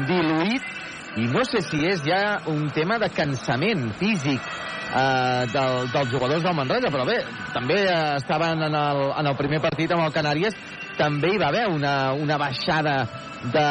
diluït 0.09 0.67
i 1.17 1.25
no 1.29 1.43
sé 1.45 1.61
si 1.65 1.81
és 1.85 2.03
ja 2.05 2.41
un 2.49 2.67
tema 2.73 2.99
de 3.01 3.09
cansament 3.13 3.87
físic 3.99 4.41
uh, 4.41 5.45
del, 5.49 5.89
dels 5.93 6.11
jugadors 6.11 6.45
del 6.45 6.57
Manresa, 6.57 6.91
però 6.93 7.05
bé, 7.09 7.19
també 7.53 7.81
uh, 7.85 8.15
estaven 8.17 8.61
en 8.69 8.77
el, 8.77 9.03
en 9.21 9.31
el 9.31 9.37
primer 9.39 9.61
partit 9.65 9.93
amb 9.93 10.05
el 10.05 10.15
Canàries, 10.15 10.57
també 10.97 11.33
hi 11.33 11.41
va 11.41 11.49
haver 11.49 11.67
una, 11.73 11.95
una 12.13 12.37
baixada 12.41 12.97
de, 13.43 13.67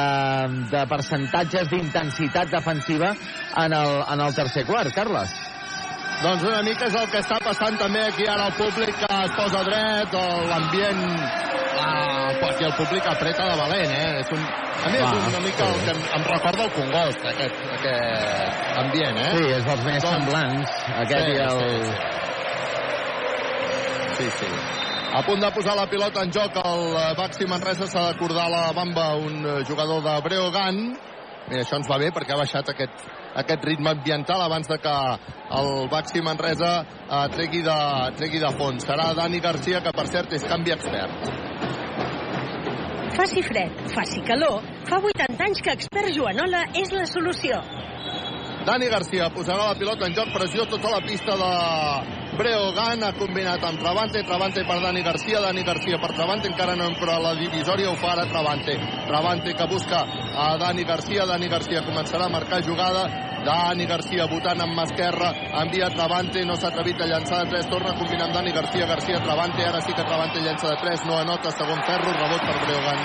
de 0.75 0.85
percentatges 0.91 1.71
d'intensitat 1.71 2.51
defensiva 2.51 3.15
en 3.63 3.79
el, 3.79 3.97
en 4.15 4.27
el 4.27 4.35
tercer 4.35 4.67
quart, 4.67 4.95
Carles. 4.95 5.52
Doncs 6.23 6.43
una 6.47 6.63
mica 6.63 6.87
és 6.87 6.95
el 6.95 7.09
que 7.11 7.19
està 7.19 7.39
passant 7.43 7.79
també 7.81 8.03
aquí 8.07 8.27
ara 8.31 8.47
el 8.51 8.55
públic 8.55 8.95
que 9.01 9.09
es 9.25 9.33
posa 9.35 9.63
dret, 9.67 10.13
l'ambient 10.51 11.01
ah, 11.83 12.29
aquí 12.49 12.67
el 12.69 12.75
públic 12.79 13.09
apreta 13.11 13.49
de 13.49 13.57
valent, 13.59 13.95
eh? 13.97 14.21
És 14.21 14.31
un, 14.37 14.45
a 14.45 14.93
mi 14.93 15.01
és 15.01 15.27
una 15.33 15.41
mica 15.43 15.67
el 15.67 15.81
que 15.83 15.95
em, 15.97 16.05
em 16.19 16.29
recorda 16.29 16.69
el 16.69 16.73
Congost, 16.77 17.27
aquest, 17.33 17.65
aquest 17.79 18.79
ambient, 18.85 19.19
eh? 19.25 19.33
Sí, 19.35 19.49
és 19.57 19.67
dels 19.67 19.83
més 19.89 20.07
semblants, 20.07 20.77
aquest 21.03 21.27
sí, 21.27 21.35
i 21.35 21.43
el... 21.49 21.59
Sí, 24.13 24.31
sí. 24.31 24.31
sí, 24.31 24.31
sí. 24.45 24.81
A 25.13 25.21
punt 25.27 25.43
de 25.45 25.51
posar 25.53 25.75
la 25.77 25.89
pilota 25.91 26.23
en 26.25 26.31
joc 26.33 26.55
el 26.57 26.85
eh, 26.97 27.09
Baxi 27.19 27.45
Manresa 27.51 27.85
s'ha 27.91 28.07
d'acordar 28.07 28.47
la 28.49 28.63
bamba 28.73 29.11
un 29.21 29.43
eh, 29.45 29.59
jugador 29.69 30.01
de 30.07 30.15
Breogan. 30.25 30.79
Mira, 31.51 31.67
això 31.67 31.77
ens 31.77 31.91
va 31.91 31.99
bé 32.01 32.09
perquè 32.15 32.33
ha 32.33 32.39
baixat 32.41 32.71
aquest, 32.73 33.03
aquest 33.35 33.65
ritme 33.65 33.91
ambiental 33.91 34.43
abans 34.43 34.69
de 34.69 34.79
que 34.79 34.95
el 35.59 35.89
Baxi 35.93 36.23
Manresa 36.23 36.73
eh, 36.83 37.29
tregui, 37.35 37.63
de, 37.63 37.79
tregui 38.19 38.41
de 38.43 38.51
fons. 38.59 38.85
Serà 38.85 39.13
Dani 39.17 39.41
Garcia, 39.41 39.83
que 39.85 39.93
per 39.97 40.07
cert 40.11 40.33
és 40.37 40.45
canvi 40.49 40.75
expert. 40.75 41.33
Faci 43.13 43.43
fred, 43.45 43.83
faci 43.93 44.23
calor, 44.25 44.63
fa 44.89 44.97
80 44.97 45.45
anys 45.45 45.61
que 45.61 45.75
Expert 45.77 46.15
Joanola 46.17 46.63
és 46.81 46.95
la 46.97 47.05
solució. 47.11 47.59
Dani 48.65 48.89
Garcia 48.89 49.29
posarà 49.35 49.69
la 49.69 49.77
pilota 49.77 50.09
en 50.09 50.17
joc, 50.17 50.33
pressió 50.33 50.65
tota 50.71 50.95
la 50.95 51.03
pista 51.05 51.37
de 51.37 51.51
Breogan, 52.33 53.03
ha 53.05 53.13
combinat 53.13 53.65
amb 53.69 53.79
Travante, 53.79 54.23
Travante 54.25 54.65
per 54.65 54.79
Dani 54.81 55.03
Garcia, 55.05 55.41
Dani 55.45 55.63
Garcia 55.63 55.99
per 56.01 56.15
Travante, 56.17 56.49
encara 56.49 56.75
no 56.75 56.89
però 56.97 57.19
la 57.21 57.35
divisòria, 57.37 57.91
ho 57.91 57.99
fa 58.01 58.15
ara 58.15 58.25
Travante. 58.25 58.79
Travante 59.05 59.53
que 59.53 59.67
busca 59.69 60.01
a 60.33 60.57
Dani 60.57 60.85
Garcia, 60.89 61.27
Dani 61.29 61.49
Garcia 61.53 61.85
començarà 61.85 62.31
a 62.31 62.33
marcar 62.33 62.63
jugada 62.65 63.32
Dani 63.43 63.87
Garcia 63.91 64.29
votant 64.31 64.61
amb 64.63 64.77
mà 64.77 64.85
esquerra, 64.87 65.33
envia 65.63 65.89
Travante, 65.91 66.45
no 66.47 66.55
s'ha 66.55 66.71
atrevit 66.71 67.01
a 67.03 67.09
llançar 67.11 67.43
de 67.43 67.57
3, 67.57 67.69
torna 67.73 67.91
a 67.91 67.99
combinar 67.99 68.29
amb 68.29 68.37
Dani 68.39 68.53
Garcia, 68.55 68.87
Garcia 68.87 69.19
Travante, 69.25 69.65
ara 69.67 69.81
sí 69.83 69.93
que 69.93 70.05
Travante 70.07 70.43
llença 70.45 70.71
de 70.71 70.77
3, 70.83 71.05
no 71.09 71.19
anota, 71.19 71.51
segon 71.51 71.83
ferro, 71.89 72.13
rebot 72.21 72.47
per 72.47 72.57
Breogan. 72.63 73.03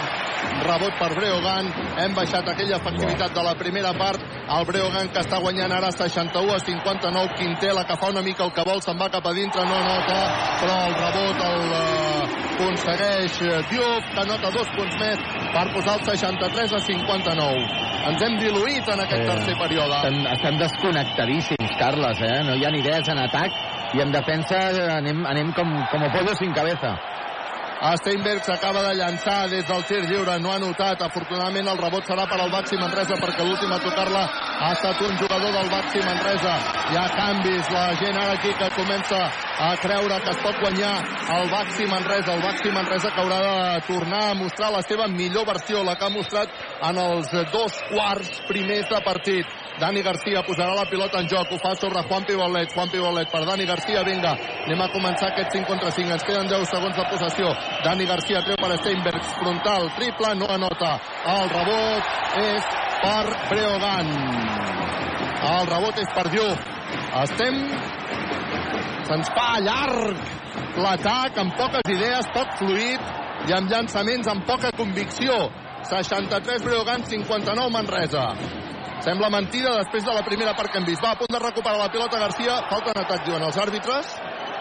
Rebot 0.67 0.99
per 0.99 1.09
Breogan, 1.15 1.71
hem 2.03 2.13
baixat 2.13 2.51
aquella 2.53 2.77
efectivitat 2.77 3.33
de 3.33 3.47
la 3.49 3.55
primera 3.57 3.93
part, 3.97 4.21
el 4.57 4.69
Breogan 4.69 5.09
que 5.09 5.25
està 5.25 5.41
guanyant 5.41 5.73
ara 5.73 5.89
61 5.95 6.53
a 6.53 6.59
59, 6.61 7.33
Quintela 7.41 7.87
que 7.89 7.97
fa 7.97 8.13
una 8.13 8.21
mica 8.21 8.45
el 8.45 8.53
que 8.53 8.67
vol, 8.67 8.83
se'n 8.85 9.01
va 9.01 9.09
cap 9.09 9.25
a 9.25 9.33
dintre, 9.33 9.65
no 9.65 9.81
nota, 9.89 10.19
però 10.61 10.77
el 10.85 10.97
rebot 11.01 11.45
el 11.49 11.65
uh, 11.81 12.07
aconsegueix 12.57 13.41
Diop, 13.69 14.13
que 14.13 14.23
nota 14.29 14.53
dos 14.53 14.69
punts 14.77 15.01
més 15.01 15.46
per 15.57 15.73
posar 15.73 15.95
el 15.97 16.05
63 16.05 16.73
a 16.77 16.79
59. 16.85 17.61
Ens 18.07 18.21
hem 18.23 18.35
diluït 18.39 18.89
en 18.93 19.01
aquest 19.03 19.23
Eh, 19.23 19.27
tercer 19.31 19.55
període. 19.57 19.95
Estan, 19.97 20.19
estan 20.35 20.57
desconnectadíssims, 20.61 21.71
Carles, 21.79 22.21
eh? 22.21 22.43
No 22.45 22.55
hi 22.55 22.65
ha 22.65 22.71
idees 22.77 23.09
en 23.09 23.17
atac 23.23 23.51
i 23.97 24.01
en 24.03 24.11
defensa 24.13 24.59
eh, 24.69 24.87
anem, 24.99 25.25
anem 25.25 25.53
com, 25.57 25.73
com 25.91 26.03
a 26.05 26.11
pollo 26.13 26.35
sin 26.37 26.53
cabeza. 26.53 26.93
Steinberg 27.77 28.41
s'acaba 28.43 28.81
de 28.81 28.95
llançar 28.97 29.49
des 29.49 29.65
del 29.67 29.83
tir 29.85 30.01
lliure, 30.09 30.39
no 30.41 30.51
ha 30.51 30.57
notat. 30.57 31.01
Afortunadament 31.01 31.67
el 31.69 31.77
rebot 31.77 32.07
serà 32.09 32.25
per 32.25 32.39
al 32.41 32.49
Baxi 32.49 32.77
Manresa 32.81 33.17
perquè 33.21 33.45
l'últim 33.45 33.71
a 33.71 33.77
tocar-la 33.83 34.23
ha 34.57 34.71
estat 34.73 35.01
un 35.05 35.13
jugador 35.21 35.51
del 35.53 35.69
Baxi 35.69 36.01
Manresa. 36.01 36.55
Hi 36.89 36.97
ha 36.97 37.05
canvis, 37.13 37.69
la 37.69 37.85
gent 38.01 38.17
ara 38.17 38.33
aquí 38.33 38.53
que 38.57 38.69
comença 38.79 39.19
a 39.59 39.75
creure 39.77 40.17
que 40.23 40.33
es 40.33 40.41
pot 40.41 40.59
guanyar 40.63 40.95
el 41.37 41.49
Baxi 41.53 41.85
Manresa. 41.85 42.33
El 42.33 42.41
Baxi 42.41 42.73
Manresa 42.73 43.11
que 43.13 43.21
haurà 43.21 43.39
de 43.45 43.81
tornar 43.91 44.23
a 44.31 44.33
mostrar 44.41 44.71
la 44.73 44.81
seva 44.81 45.07
millor 45.07 45.45
versió, 45.45 45.83
la 45.83 45.95
que 45.95 46.05
ha 46.05 46.09
mostrat 46.09 46.49
en 46.83 46.97
els 47.01 47.31
dos 47.51 47.79
quarts 47.89 48.41
primers 48.47 48.87
de 48.89 48.99
partit. 49.05 49.55
Dani 49.81 50.01
Garcia 50.05 50.41
posarà 50.45 50.73
la 50.75 50.85
pilota 50.89 51.19
en 51.21 51.27
joc, 51.29 51.51
ho 51.53 51.59
fa 51.61 51.73
sobre 51.77 52.01
Juan 52.09 52.25
Pibolet, 52.25 52.73
Juan 52.73 52.89
Pibolet 52.89 53.29
per 53.31 53.43
Dani 53.45 53.65
Garcia, 53.69 54.03
vinga, 54.05 54.33
anem 54.65 54.81
a 54.81 54.89
començar 54.93 55.29
aquest 55.31 55.53
5 55.53 55.69
contra 55.69 55.91
5, 55.93 56.15
ens 56.15 56.25
queden 56.25 56.49
10 56.49 56.71
segons 56.71 56.97
de 56.97 57.05
possessió, 57.11 57.51
Dani 57.85 58.07
Garcia 58.09 58.41
treu 58.45 58.57
per 58.61 58.71
Steinberg, 58.79 59.29
frontal, 59.37 59.91
triple, 59.99 60.33
no 60.39 60.49
anota, 60.55 60.95
el 61.35 61.53
rebot 61.53 62.41
és 62.41 62.71
per 63.03 63.25
Breogan, 63.51 64.11
el 65.51 65.69
rebot 65.69 66.01
és 66.01 66.09
per 66.17 66.25
Diop, 66.33 66.73
estem, 67.21 67.61
se'ns 69.11 69.31
fa 69.37 69.51
llarg 69.61 70.35
l'atac, 70.81 71.37
amb 71.37 71.53
poques 71.57 71.93
idees, 71.93 72.33
poc 72.33 72.57
fluid, 72.59 73.15
i 73.47 73.53
amb 73.53 73.69
llançaments 73.71 74.27
amb 74.27 74.45
poca 74.49 74.73
convicció, 74.75 75.37
63 75.83 76.63
Breogan, 76.63 77.03
59 77.05 77.69
Manresa. 77.71 78.33
Sembla 79.05 79.29
mentida 79.29 79.75
després 79.77 80.03
de 80.03 80.13
la 80.13 80.23
primera 80.25 80.55
part 80.57 80.71
que 80.71 80.79
hem 80.81 80.87
vist. 80.87 81.03
Va, 81.03 81.13
a 81.13 81.19
punt 81.19 81.31
de 81.31 81.39
recuperar 81.39 81.77
la 81.77 81.91
pilota 81.93 82.19
Garcia. 82.19 82.57
Falta 82.69 82.91
en 82.95 83.01
atac, 83.03 83.25
diuen 83.27 83.43
els 83.45 83.57
àrbitres. 83.61 84.09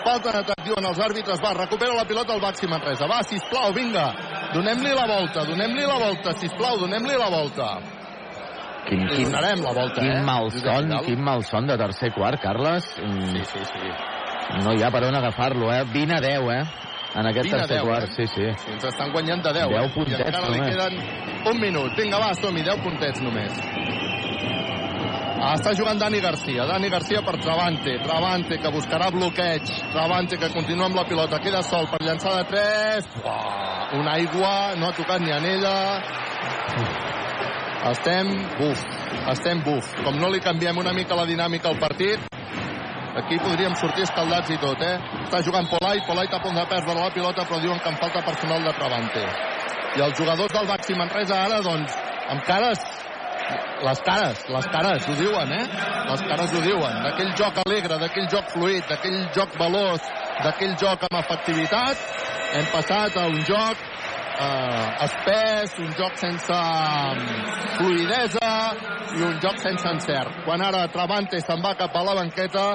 Falta 0.04 0.30
en 0.30 0.40
atac, 0.42 0.64
diuen 0.66 0.86
els 0.86 1.00
àrbitres. 1.02 1.40
Va, 1.42 1.54
recupera 1.56 1.96
la 1.96 2.04
pilota 2.06 2.34
el 2.36 2.42
Baxi 2.44 2.68
Manresa. 2.70 3.08
Va, 3.10 3.22
sisplau, 3.26 3.72
vinga. 3.74 4.06
Donem-li 4.54 4.92
la 4.94 5.06
volta, 5.10 5.44
donem-li 5.48 5.86
la 5.88 5.96
volta, 5.98 6.36
sisplau, 6.38 6.78
donem-li 6.84 7.16
la 7.18 7.30
volta. 7.32 7.70
Quin, 8.86 9.02
Li 9.10 9.24
donarem 9.26 9.64
la 9.64 9.72
volta, 9.74 9.98
quin 9.98 10.12
eh? 10.12 10.22
malson, 10.22 10.92
quin 11.02 11.22
malson 11.26 11.66
de 11.66 11.74
tercer 11.80 12.12
quart, 12.14 12.38
Carles. 12.38 12.86
Sí, 12.94 13.42
sí, 13.50 13.64
sí. 13.72 13.88
No 14.62 14.76
hi 14.76 14.84
ha 14.86 14.92
per 14.94 15.02
on 15.08 15.16
agafar-lo, 15.18 15.72
eh? 15.74 15.82
20 15.90 16.14
a 16.14 16.20
10, 16.22 16.52
eh? 16.54 16.62
En 17.16 17.26
aquest 17.30 17.48
20 17.48 17.56
a 17.56 17.60
tercer 17.62 17.78
10, 17.80 17.86
quart, 17.88 18.08
eh? 18.08 18.14
sí, 18.16 18.26
sí. 18.34 18.46
Sí, 18.64 18.72
ens 18.74 18.84
estan 18.90 19.12
guanyant 19.12 19.42
de 19.44 19.52
10. 19.56 19.70
10 19.72 19.84
eh? 19.86 19.92
puntets, 19.94 20.18
I 20.18 20.26
encara 20.26 20.50
li 20.52 20.58
només. 20.58 20.74
queden 20.74 21.52
un 21.52 21.60
minut. 21.62 21.94
Vinga, 21.96 22.20
va, 22.20 22.34
som-hi, 22.36 22.64
10 22.66 22.82
puntets 22.84 23.22
només. 23.24 23.62
Està 25.46 25.72
jugant 25.78 25.98
Dani 26.00 26.20
Garcia. 26.20 26.64
Dani 26.66 26.88
Garcia 26.90 27.22
per 27.24 27.36
Travante. 27.38 27.96
Travante 28.02 28.58
que 28.58 28.72
buscarà 28.74 29.10
bloqueig. 29.14 29.68
Travante 29.92 30.38
que 30.40 30.48
continua 30.52 30.88
amb 30.90 30.96
la 30.98 31.04
pilota. 31.08 31.40
Queda 31.44 31.62
sol 31.62 31.86
per 31.92 32.00
llançar 32.02 32.34
de 32.38 32.44
3. 32.52 33.10
Uah, 33.22 33.90
una 34.00 34.16
aigua, 34.16 34.54
no 34.80 34.88
ha 34.88 34.96
tocat 34.96 35.22
ni 35.22 35.32
en 35.32 35.44
ella. 35.54 35.76
Estem 37.92 38.32
buf. 38.58 38.82
Estem 39.30 39.62
buf. 39.62 39.92
Com 40.02 40.18
no 40.18 40.32
li 40.32 40.40
canviem 40.42 40.80
una 40.82 40.92
mica 40.96 41.14
la 41.14 41.28
dinàmica 41.28 41.70
al 41.70 41.78
partit, 41.78 42.26
Aquí 43.16 43.38
podríem 43.40 43.72
sortir 43.80 44.04
escaldats 44.04 44.50
i 44.52 44.58
tot, 44.60 44.82
eh? 44.84 44.96
Està 45.24 45.40
jugant 45.44 45.64
Polait, 45.70 46.02
Polait 46.04 46.34
a 46.36 46.40
punt 46.44 46.58
de 46.58 46.64
perdre 46.68 46.96
la 46.98 47.08
pilota, 47.14 47.46
però 47.48 47.60
diuen 47.62 47.78
que 47.80 47.88
en 47.88 47.96
falta 48.02 48.20
personal 48.26 48.66
de 48.66 48.74
Travante. 48.76 49.22
I 49.96 50.02
els 50.04 50.18
jugadors 50.18 50.52
del 50.52 50.68
Baxi 50.68 50.96
Manresa 50.98 51.38
ara, 51.46 51.62
doncs, 51.64 51.96
amb 52.34 52.44
cares... 52.44 52.84
Les 53.86 54.00
cares, 54.02 54.40
les 54.50 54.66
cares 54.72 55.04
ho 55.06 55.14
diuen, 55.14 55.52
eh? 55.54 55.64
Les 56.10 56.22
cares 56.26 56.52
ho 56.52 56.60
diuen. 56.64 56.96
D'aquell 57.04 57.32
joc 57.38 57.60
alegre, 57.62 57.98
d'aquell 58.00 58.26
joc 58.32 58.48
fluid, 58.50 58.82
d'aquell 58.90 59.18
joc 59.36 59.54
veloç, 59.60 60.08
d'aquell 60.42 60.74
joc 60.80 61.04
amb 61.06 61.18
efectivitat, 61.20 62.02
hem 62.58 62.66
passat 62.72 63.16
a 63.20 63.26
un 63.30 63.38
joc 63.46 63.84
eh, 64.40 65.04
espès, 65.06 65.78
un 65.84 65.92
joc 66.00 66.18
sense 66.20 66.58
mm, 66.58 67.56
fluidesa 67.78 68.52
i 69.16 69.24
un 69.30 69.40
joc 69.44 69.60
sense 69.62 69.88
encert. 69.94 70.42
Quan 70.44 70.64
ara 70.64 70.86
Travante 70.92 71.40
se'n 71.40 71.62
va 71.64 71.76
cap 71.78 71.96
a 71.96 72.04
la 72.10 72.16
banqueta, 72.20 72.66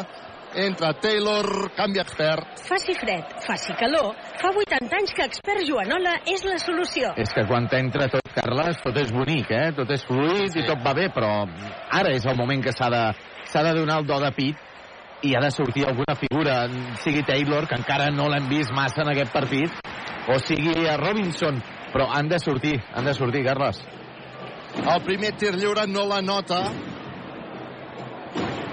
entra 0.55 0.93
Taylor, 0.93 1.71
canvia 1.75 2.03
expert. 2.03 2.59
Faci 2.67 2.93
fred, 2.95 3.23
faci 3.45 3.73
calor, 3.79 4.15
fa 4.39 4.51
80 4.51 4.97
anys 4.97 5.13
que 5.15 5.25
expert 5.27 5.63
Joanola 5.67 6.17
és 6.29 6.43
la 6.47 6.57
solució. 6.61 7.13
És 7.21 7.31
que 7.33 7.45
quan 7.47 7.67
t'entra 7.71 8.09
tot, 8.11 8.25
Carles, 8.35 8.79
tot 8.83 8.97
és 8.99 9.11
bonic, 9.15 9.51
eh? 9.51 9.71
Tot 9.77 9.89
és 9.91 10.03
fluid 10.07 10.55
i 10.55 10.65
tot 10.67 10.83
va 10.85 10.93
bé, 10.97 11.09
però 11.13 11.31
ara 11.91 12.13
és 12.15 12.25
el 12.27 12.37
moment 12.39 12.63
que 12.63 12.75
s'ha 12.75 12.89
de, 12.91 13.03
s'ha 13.51 13.63
de 13.67 13.73
donar 13.79 14.01
el 14.01 14.07
do 14.09 14.19
de 14.23 14.31
pit 14.35 15.25
i 15.27 15.35
ha 15.35 15.41
de 15.43 15.51
sortir 15.53 15.85
alguna 15.85 16.15
figura, 16.17 16.61
sigui 17.03 17.23
Taylor, 17.27 17.67
que 17.69 17.77
encara 17.77 18.09
no 18.11 18.29
l'hem 18.31 18.47
vist 18.49 18.73
massa 18.73 19.03
en 19.05 19.11
aquest 19.13 19.31
partit, 19.33 19.83
o 20.31 20.39
sigui 20.41 20.87
a 20.89 20.97
Robinson, 20.97 21.59
però 21.91 22.07
han 22.15 22.31
de 22.31 22.39
sortir, 22.39 22.79
han 22.95 23.05
de 23.05 23.13
sortir, 23.13 23.45
Carles. 23.45 23.83
El 24.81 25.03
primer 25.03 25.35
tir 25.37 25.51
lliure 25.59 25.83
no 25.87 26.07
la 26.07 26.21
nota 26.23 26.63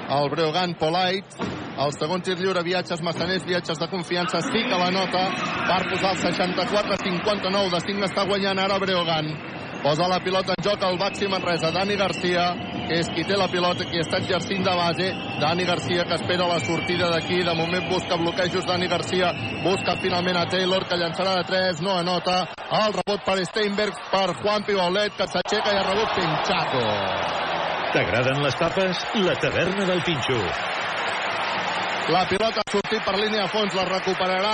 el 0.09 0.31
Breogan 0.31 0.75
Polite. 0.75 1.68
El 1.79 1.93
segon 1.95 2.25
tir 2.27 2.35
lliure, 2.41 2.65
viatges 2.67 3.03
massaners, 3.07 3.45
viatges 3.47 3.79
de 3.79 3.87
confiança, 3.87 4.41
sí 4.43 4.65
que 4.67 4.79
la 4.81 4.91
nota 4.91 5.21
per 5.69 5.85
posar 5.87 6.11
el 6.17 6.23
64-59. 6.25 7.71
De 7.71 7.81
5 7.85 8.09
està 8.09 8.25
guanyant 8.27 8.59
ara 8.59 8.81
Breogan. 8.83 9.29
Posa 9.79 10.09
la 10.11 10.19
pilota 10.19 10.57
en 10.57 10.65
joc 10.67 10.83
el 10.83 10.99
Baxi 10.99 11.29
Manresa. 11.31 11.71
Dani 11.71 11.95
Garcia, 11.95 12.49
que 12.89 12.99
és 12.99 13.11
qui 13.15 13.23
té 13.29 13.37
la 13.39 13.47
pilota, 13.53 13.87
qui 13.87 14.01
està 14.03 14.19
exercint 14.19 14.67
de 14.67 14.75
base. 14.75 15.07
Dani 15.39 15.67
Garcia, 15.69 16.03
que 16.09 16.19
espera 16.19 16.49
la 16.51 16.59
sortida 16.67 17.13
d'aquí. 17.13 17.45
De 17.47 17.55
moment 17.55 17.87
busca 17.93 18.19
bloquejos. 18.19 18.67
Dani 18.67 18.89
Garcia 18.91 19.31
busca 19.63 19.95
finalment 20.03 20.41
a 20.41 20.49
Taylor, 20.51 20.83
que 20.89 20.99
llançarà 20.99 21.37
de 21.39 21.45
3. 21.53 21.85
No 21.87 21.95
anota. 22.01 22.41
El 22.81 22.99
rebot 22.99 23.23
per 23.23 23.39
Steinberg, 23.53 24.03
per 24.11 24.35
Juan 24.43 24.67
Pibaulet, 24.67 25.15
que 25.15 25.31
s'aixeca 25.31 25.71
i 25.71 25.79
ha 25.79 25.87
rebut 25.87 26.19
Pinchaco. 26.19 26.83
T'agraden 27.95 28.43
les 28.43 28.59
tapes? 28.59 29.07
La 29.23 29.39
taverna 29.39 29.87
del 29.87 30.03
Pinxo. 30.03 30.43
La 32.09 32.23
pilota 32.25 32.63
ha 32.65 32.73
sortit 32.73 33.03
per 33.05 33.19
línia 33.21 33.43
de 33.43 33.51
fons, 33.53 33.75
la 33.77 33.83
recuperarà 33.85 34.53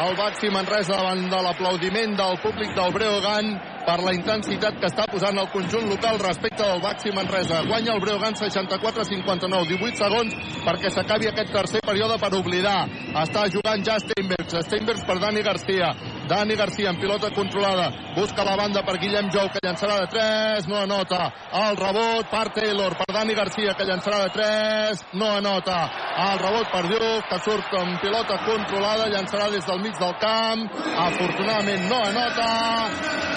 el 0.00 0.14
Baxi 0.16 0.48
Manresa 0.48 0.96
davant 0.96 1.26
de 1.28 1.40
l'aplaudiment 1.44 2.14
del 2.16 2.38
públic 2.40 2.72
del 2.72 2.94
Breogan 2.94 3.50
per 3.84 3.98
la 4.00 4.14
intensitat 4.16 4.78
que 4.80 4.88
està 4.88 5.04
posant 5.12 5.36
el 5.42 5.50
conjunt 5.52 5.90
local 5.92 6.16
respecte 6.22 6.62
del 6.62 6.80
Baxi 6.80 7.12
Manresa. 7.12 7.60
Guanya 7.68 7.92
el 7.98 8.00
Breogan 8.00 8.40
64-59, 8.40 9.68
18 9.74 10.00
segons 10.00 10.40
perquè 10.64 10.94
s'acabi 10.94 11.28
aquest 11.28 11.52
tercer 11.52 11.84
període 11.84 12.16
per 12.22 12.32
oblidar. 12.40 12.78
Està 13.26 13.44
jugant 13.52 13.84
ja 13.84 14.00
Steinbergs, 14.00 14.56
Steinbergs 14.64 15.04
per 15.04 15.20
Dani 15.20 15.44
Garcia. 15.44 15.92
Dani 16.26 16.56
Garcia 16.56 16.90
en 16.90 16.98
pilota 16.98 17.30
controlada, 17.30 17.90
busca 18.16 18.44
la 18.44 18.56
banda 18.56 18.82
per 18.82 18.98
Guillem 18.98 19.30
Jou, 19.30 19.46
que 19.52 19.60
llançarà 19.62 20.00
de 20.00 20.06
3, 20.10 20.66
no 20.66 20.80
anota. 20.80 21.30
El 21.54 21.76
rebot 21.78 22.26
per 22.32 22.48
Taylor, 22.56 22.96
per 22.98 23.06
Dani 23.14 23.34
Garcia, 23.34 23.74
que 23.78 23.86
llançarà 23.86 24.24
de 24.24 24.32
3, 24.34 25.04
no 25.20 25.30
anota. 25.36 25.78
El 26.26 26.38
rebot 26.42 26.72
per 26.72 26.82
Diouf, 26.90 27.30
que 27.30 27.38
surt 27.46 27.78
amb 27.78 28.00
pilota 28.02 28.40
controlada, 28.44 29.06
llançarà 29.12 29.50
des 29.54 29.66
del 29.70 29.80
mig 29.86 29.94
del 30.02 30.14
camp. 30.18 30.66
Afortunadament 31.06 31.88
no 31.90 32.02
anota. 32.10 32.50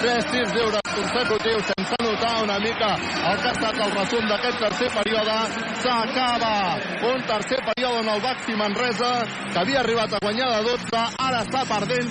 Tres 0.00 0.30
tirs 0.32 0.54
lliures 0.56 0.80
consecutius 0.96 1.66
sense 1.70 1.94
anotar 2.00 2.42
una 2.42 2.58
mica 2.58 2.94
el 2.94 3.36
que 3.40 3.48
ha 3.48 3.52
estat 3.52 3.80
el 3.84 3.92
resum 3.94 4.26
d'aquest 4.30 4.58
tercer 4.64 4.88
període. 4.96 5.36
S'acaba 5.82 6.54
un 7.12 7.22
tercer 7.28 7.60
període 7.68 8.00
on 8.00 8.08
el 8.14 8.22
Baxi 8.24 8.56
Manresa, 8.56 9.12
que 9.52 9.58
havia 9.60 9.80
arribat 9.80 10.14
a 10.16 10.22
guanyar 10.24 10.50
de 10.56 10.62
12, 10.70 11.04
ara 11.26 11.42
està 11.44 11.64
perdent 11.68 12.10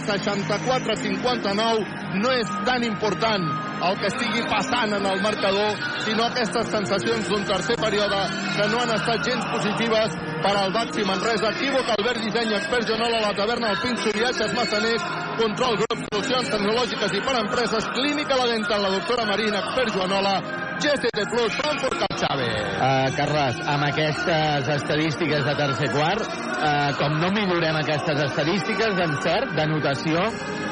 64-59. 0.69 2.21
No 2.21 2.31
és 2.33 2.47
tan 2.65 2.83
important 2.83 3.45
el 3.79 3.97
que 4.01 4.09
estigui 4.09 4.43
passant 4.51 4.93
en 4.97 5.05
el 5.05 5.21
marcador, 5.23 5.75
sinó 6.05 6.25
aquestes 6.27 6.71
sensacions 6.73 7.29
d'un 7.29 7.45
tercer 7.47 7.77
període 7.79 8.21
que 8.57 8.67
no 8.71 8.81
han 8.83 8.93
estat 8.95 9.25
gens 9.25 9.45
positives 9.53 10.17
per 10.43 10.55
al 10.55 10.73
Baxi 10.75 11.05
Manresa. 11.07 11.53
Equívoc, 11.55 11.93
Albert 11.97 12.23
Disseny, 12.25 12.55
expert 12.59 12.89
Jonola, 12.89 13.21
la 13.27 13.33
taverna, 13.37 13.73
el 13.73 13.81
Pinxo, 13.83 14.13
viatges 14.15 14.55
massaners, 14.57 15.05
control 15.39 15.77
grup, 15.83 16.07
solucions 16.13 16.49
tecnològiques 16.55 17.15
i 17.15 17.23
per 17.27 17.37
empreses, 17.43 17.93
clínica 17.95 18.39
la 18.39 18.49
venta, 18.53 18.81
la 18.81 18.91
doctora 18.97 19.29
Marina, 19.29 19.63
expert 19.63 19.95
Joanola, 19.95 20.35
GCT 20.79 21.25
Plus, 21.31 21.51
Frankfurt 21.59 21.97
Cap 21.99 22.13
Xavi. 22.15 22.47
Uh, 22.79 23.09
Carles, 23.17 23.57
amb 23.67 23.83
aquestes 23.89 24.69
estadístiques 24.77 25.43
de 25.43 25.55
tercer 25.59 25.89
quart, 25.91 26.23
uh, 26.23 26.91
com 26.99 27.17
no 27.19 27.31
millorem 27.35 27.79
aquestes 27.81 28.21
estadístiques 28.29 28.95
d'encert, 28.95 29.51
d'anotació, 29.57 30.23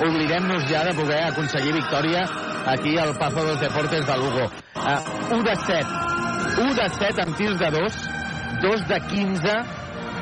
oblidem-nos 0.07 0.63
ja 0.71 0.85
de 0.87 0.93
poder 0.95 1.19
aconseguir 1.25 1.75
victòria 1.75 2.23
aquí 2.71 2.95
al 2.97 3.17
Pazo 3.19 3.43
dos 3.49 3.59
Deportes 3.59 4.05
de 4.07 4.17
Lugo. 4.21 4.47
Uh, 4.75 5.35
1 5.39 5.43
de 5.43 5.57
7. 5.65 5.99
1 6.67 6.77
de 6.79 6.87
7 7.01 7.25
amb 7.25 7.35
tirs 7.41 7.59
de 7.59 7.73
2, 7.75 7.99
2 8.63 8.87
de 8.93 9.01
15 9.11 9.57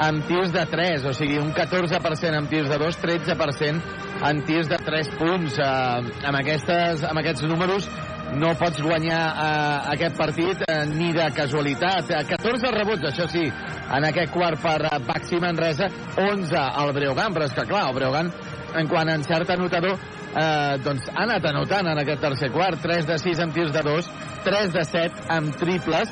amb 0.06 0.26
tirs 0.28 0.52
de 0.52 0.66
3, 0.74 1.06
o 1.06 1.14
sigui, 1.16 1.38
un 1.40 1.54
14% 1.56 2.42
amb 2.42 2.50
tirs 2.50 2.74
de 2.74 2.82
2, 2.82 2.98
13% 3.06 4.05
en 4.24 4.42
tirs 4.48 4.70
de 4.72 4.78
3 4.80 5.14
punts. 5.20 5.60
Uh, 5.60 6.10
amb, 6.26 6.40
aquestes, 6.40 7.04
amb 7.08 7.22
aquests 7.22 7.46
números 7.50 7.88
no 8.36 8.52
pots 8.60 8.82
guanyar 8.82 9.22
uh, 9.30 9.92
aquest 9.94 10.18
partit 10.18 10.64
uh, 10.66 10.82
ni 10.90 11.12
de 11.16 11.28
casualitat. 11.36 12.10
Uh, 12.10 12.24
14 12.32 12.74
rebots, 12.76 13.08
això 13.12 13.28
sí, 13.32 13.46
en 13.46 14.10
aquest 14.10 14.34
quart 14.34 14.62
per 14.64 14.80
uh, 14.88 15.00
Baxi 15.06 15.40
Manresa, 15.44 15.90
11 16.18 16.66
al 16.66 16.94
Breogan, 16.96 17.36
però 17.36 17.50
és 17.50 17.56
que 17.56 17.68
clar, 17.70 17.88
el 17.90 17.98
Breogan, 18.00 18.32
en 18.76 18.92
quant 18.92 19.10
a 19.10 19.16
encert 19.16 19.52
anotador, 19.56 19.96
eh, 20.36 20.78
doncs 20.84 21.08
ha 21.14 21.22
anat 21.24 21.46
anotant 21.48 21.88
en 21.88 22.02
aquest 22.02 22.20
tercer 22.26 22.50
quart, 22.52 22.82
3 22.84 23.08
de 23.08 23.18
6 23.22 23.44
amb 23.46 23.56
tirs 23.56 23.72
de 23.72 23.84
2, 23.86 24.10
3 24.44 24.74
de 24.74 24.84
7 24.90 25.28
amb 25.38 25.56
triples, 25.62 26.12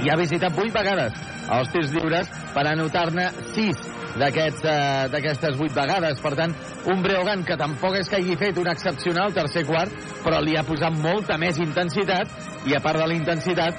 i 0.00 0.10
ha 0.10 0.16
visitat 0.16 0.56
8 0.56 0.72
vegades 0.74 1.20
els 1.54 1.68
tirs 1.74 1.92
lliures 1.92 2.30
per 2.54 2.64
anotar-ne 2.70 3.28
6 3.52 3.82
uh, 4.14 5.06
d'aquestes 5.10 5.58
8 5.58 5.74
vegades. 5.74 6.20
Per 6.22 6.34
tant, 6.38 6.54
un 6.90 7.02
Breogan 7.02 7.44
que 7.44 7.56
tampoc 7.60 7.98
és 7.98 8.08
que 8.08 8.20
hagi 8.20 8.36
fet 8.40 8.58
un 8.60 8.70
excepcional 8.70 9.34
tercer 9.34 9.64
quart, 9.66 9.92
però 10.24 10.40
li 10.40 10.56
ha 10.56 10.64
posat 10.66 10.94
molta 10.98 11.38
més 11.38 11.58
intensitat 11.58 12.68
i 12.68 12.76
a 12.76 12.82
part 12.84 13.00
de 13.02 13.08
la 13.10 13.16
intensitat 13.16 13.74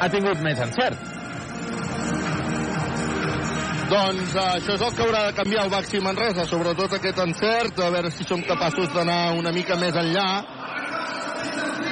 ha 0.00 0.08
tingut 0.08 0.40
més 0.44 0.60
encert. 0.60 1.18
Doncs 3.90 4.36
uh, 4.36 4.46
això 4.54 4.76
és 4.76 4.86
el 4.86 4.94
que 4.94 5.02
haurà 5.02 5.26
de 5.26 5.34
canviar 5.34 5.66
el 5.66 5.72
Baxi 5.72 6.00
Manresa, 6.02 6.46
sobretot 6.46 6.94
aquest 6.94 7.18
encert, 7.24 7.80
a 7.82 7.90
veure 7.90 8.12
si 8.14 8.26
som 8.28 8.42
capaços 8.46 8.92
d'anar 8.94 9.34
una 9.38 9.50
mica 9.50 9.76
més 9.80 9.96
enllà. 9.98 10.28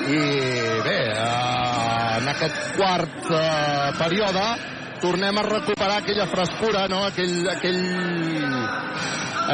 I 0.09 0.21
bé, 0.87 0.99
uh, 1.13 2.19
en 2.21 2.31
aquest 2.37 2.61
quart 2.79 3.31
uh, 3.33 3.41
període 3.99 4.47
tornem 5.01 5.39
a 5.39 5.43
recuperar 5.47 5.99
aquella 5.99 6.27
frescura, 6.27 6.87
no? 6.89 7.05
aquell, 7.07 7.49
aquell, 7.53 7.81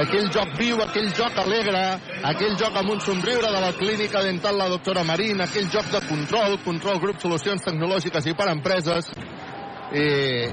aquell 0.02 0.28
joc 0.34 0.56
viu, 0.58 0.82
aquell 0.82 1.10
joc 1.16 1.38
alegre, 1.44 1.84
aquell 2.32 2.58
joc 2.60 2.76
amb 2.80 2.94
un 2.96 3.00
somriure 3.04 3.52
de 3.52 3.62
la 3.66 3.72
clínica 3.78 4.22
dental 4.24 4.58
la 4.58 4.68
doctora 4.72 5.04
Marín, 5.04 5.40
aquell 5.44 5.70
joc 5.72 5.90
de 5.92 6.02
control, 6.08 6.58
control 6.64 7.00
grup 7.02 7.22
solucions 7.22 7.64
tecnològiques 7.64 8.30
i 8.30 8.36
per 8.38 8.50
empreses, 8.52 9.12
i, 9.94 10.06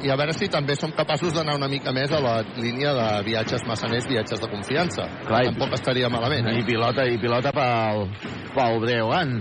i 0.05 0.11
a 0.11 0.17
veure 0.19 0.35
si 0.37 0.49
també 0.51 0.75
som 0.77 0.91
capaços 0.95 1.33
d'anar 1.33 1.55
una 1.57 1.69
mica 1.71 1.93
més 1.95 2.11
a 2.13 2.19
la 2.21 2.35
línia 2.59 2.93
de 2.97 3.07
viatges 3.25 3.63
massaners, 3.67 4.07
viatges 4.09 4.41
de 4.41 4.49
confiança. 4.51 5.07
Clar, 5.25 5.45
Tampoc 5.49 5.73
estaria 5.79 6.11
malament. 6.13 6.51
Eh? 6.51 6.59
I 6.61 6.67
pilota, 6.67 7.07
i 7.09 7.17
pilota 7.21 7.53
pel, 7.55 8.05
pel 8.53 8.79
Breogan. 8.83 9.39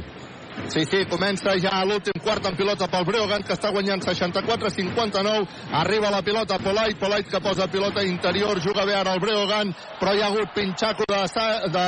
Sí, 0.68 0.84
sí, 0.84 1.04
comença 1.10 1.54
ja 1.58 1.80
l'últim 1.88 2.20
quart 2.22 2.44
en 2.46 2.56
pilota 2.58 2.86
pel 2.90 3.06
Breogan, 3.08 3.42
que 3.46 3.54
està 3.56 3.70
guanyant 3.74 4.02
64-59. 4.04 5.46
Arriba 5.80 6.10
la 6.12 6.22
pilota 6.22 6.58
Polait, 6.62 6.98
Polait 6.98 7.26
que 7.26 7.40
posa 7.40 7.66
pilota 7.70 8.04
interior, 8.04 8.60
juga 8.60 8.84
bé 8.86 8.94
ara 8.94 9.14
el 9.14 9.22
Breogan, 9.22 9.72
però 10.00 10.14
hi 10.14 10.22
ha 10.22 10.28
hagut 10.28 10.52
pinxaco 10.54 11.06
de, 11.08 11.22
de 11.74 11.86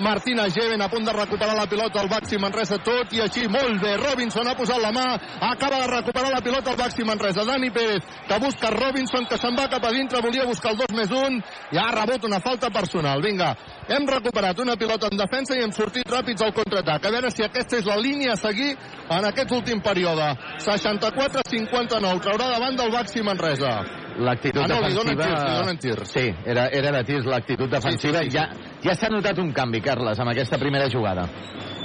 Martina 0.00 0.48
Geven 0.50 0.82
a 0.82 0.88
punt 0.88 1.04
de 1.06 1.12
recuperar 1.12 1.54
la 1.54 1.66
pilota 1.66 2.00
al 2.00 2.08
Baxi 2.08 2.38
Manresa, 2.38 2.80
tot 2.82 3.12
i 3.14 3.20
així 3.22 3.46
molt 3.48 3.78
bé. 3.82 3.94
Robinson 4.00 4.48
ha 4.48 4.56
posat 4.58 4.80
la 4.82 4.90
mà, 4.94 5.04
acaba 5.50 5.78
de 5.84 5.90
recuperar 5.92 6.32
la 6.32 6.40
pilota 6.42 6.72
al 6.72 6.80
Baxi 6.80 7.04
Manresa. 7.04 7.44
Dani 7.44 7.70
Pérez, 7.70 8.02
que 8.28 8.38
busca 8.42 8.70
Robinson, 8.74 9.26
que 9.30 9.38
se'n 9.38 9.54
va 9.54 9.68
cap 9.70 9.84
a 9.84 9.92
dintre, 9.94 10.22
volia 10.24 10.48
buscar 10.48 10.72
el 10.72 10.80
2 10.82 10.96
més 10.98 11.12
1, 11.14 11.40
i 11.72 11.78
ha 11.78 11.90
rebut 11.94 12.26
una 12.26 12.40
falta 12.40 12.70
personal. 12.74 13.22
Vinga, 13.22 13.52
hem 13.88 14.08
recuperat 14.08 14.58
una 14.58 14.76
pilota 14.76 15.12
en 15.12 15.20
defensa 15.20 15.54
i 15.54 15.62
hem 15.62 15.72
sortit 15.72 16.10
ràpids 16.10 16.42
al 16.42 16.54
contraatac. 16.56 17.06
A 17.06 17.14
veure 17.14 17.30
si 17.30 17.46
aquesta 17.64 17.80
és 17.80 17.86
la 17.88 17.96
línia 17.96 18.34
a 18.34 18.36
seguir 18.36 18.74
en 19.10 19.24
aquest 19.24 19.52
últim 19.56 19.80
període. 19.80 20.26
64-59, 20.60 22.20
traurà 22.20 22.50
davant 22.52 22.76
del 22.76 22.92
Baxi 22.92 23.22
Manresa. 23.24 23.72
L'actitud 24.20 24.62
ah, 24.62 24.68
no, 24.68 24.80
defensiva... 24.84 25.08
Li 25.08 25.16
tirs, 25.16 25.40
li 25.40 25.54
donen 25.58 25.80
tirs. 25.80 26.12
Sí, 26.12 26.26
era, 26.44 26.68
era 26.68 26.92
de 26.98 27.02
tirs 27.08 27.26
l'actitud 27.26 27.70
defensiva. 27.72 28.20
Sí, 28.20 28.30
sí, 28.30 28.36
sí, 28.36 28.44
sí. 28.52 28.68
Ja, 28.68 28.74
ja 28.84 28.94
s'ha 28.94 29.10
notat 29.10 29.40
un 29.40 29.50
canvi, 29.56 29.80
Carles, 29.82 30.20
amb 30.20 30.34
aquesta 30.34 30.60
primera 30.60 30.90
jugada. 30.92 31.24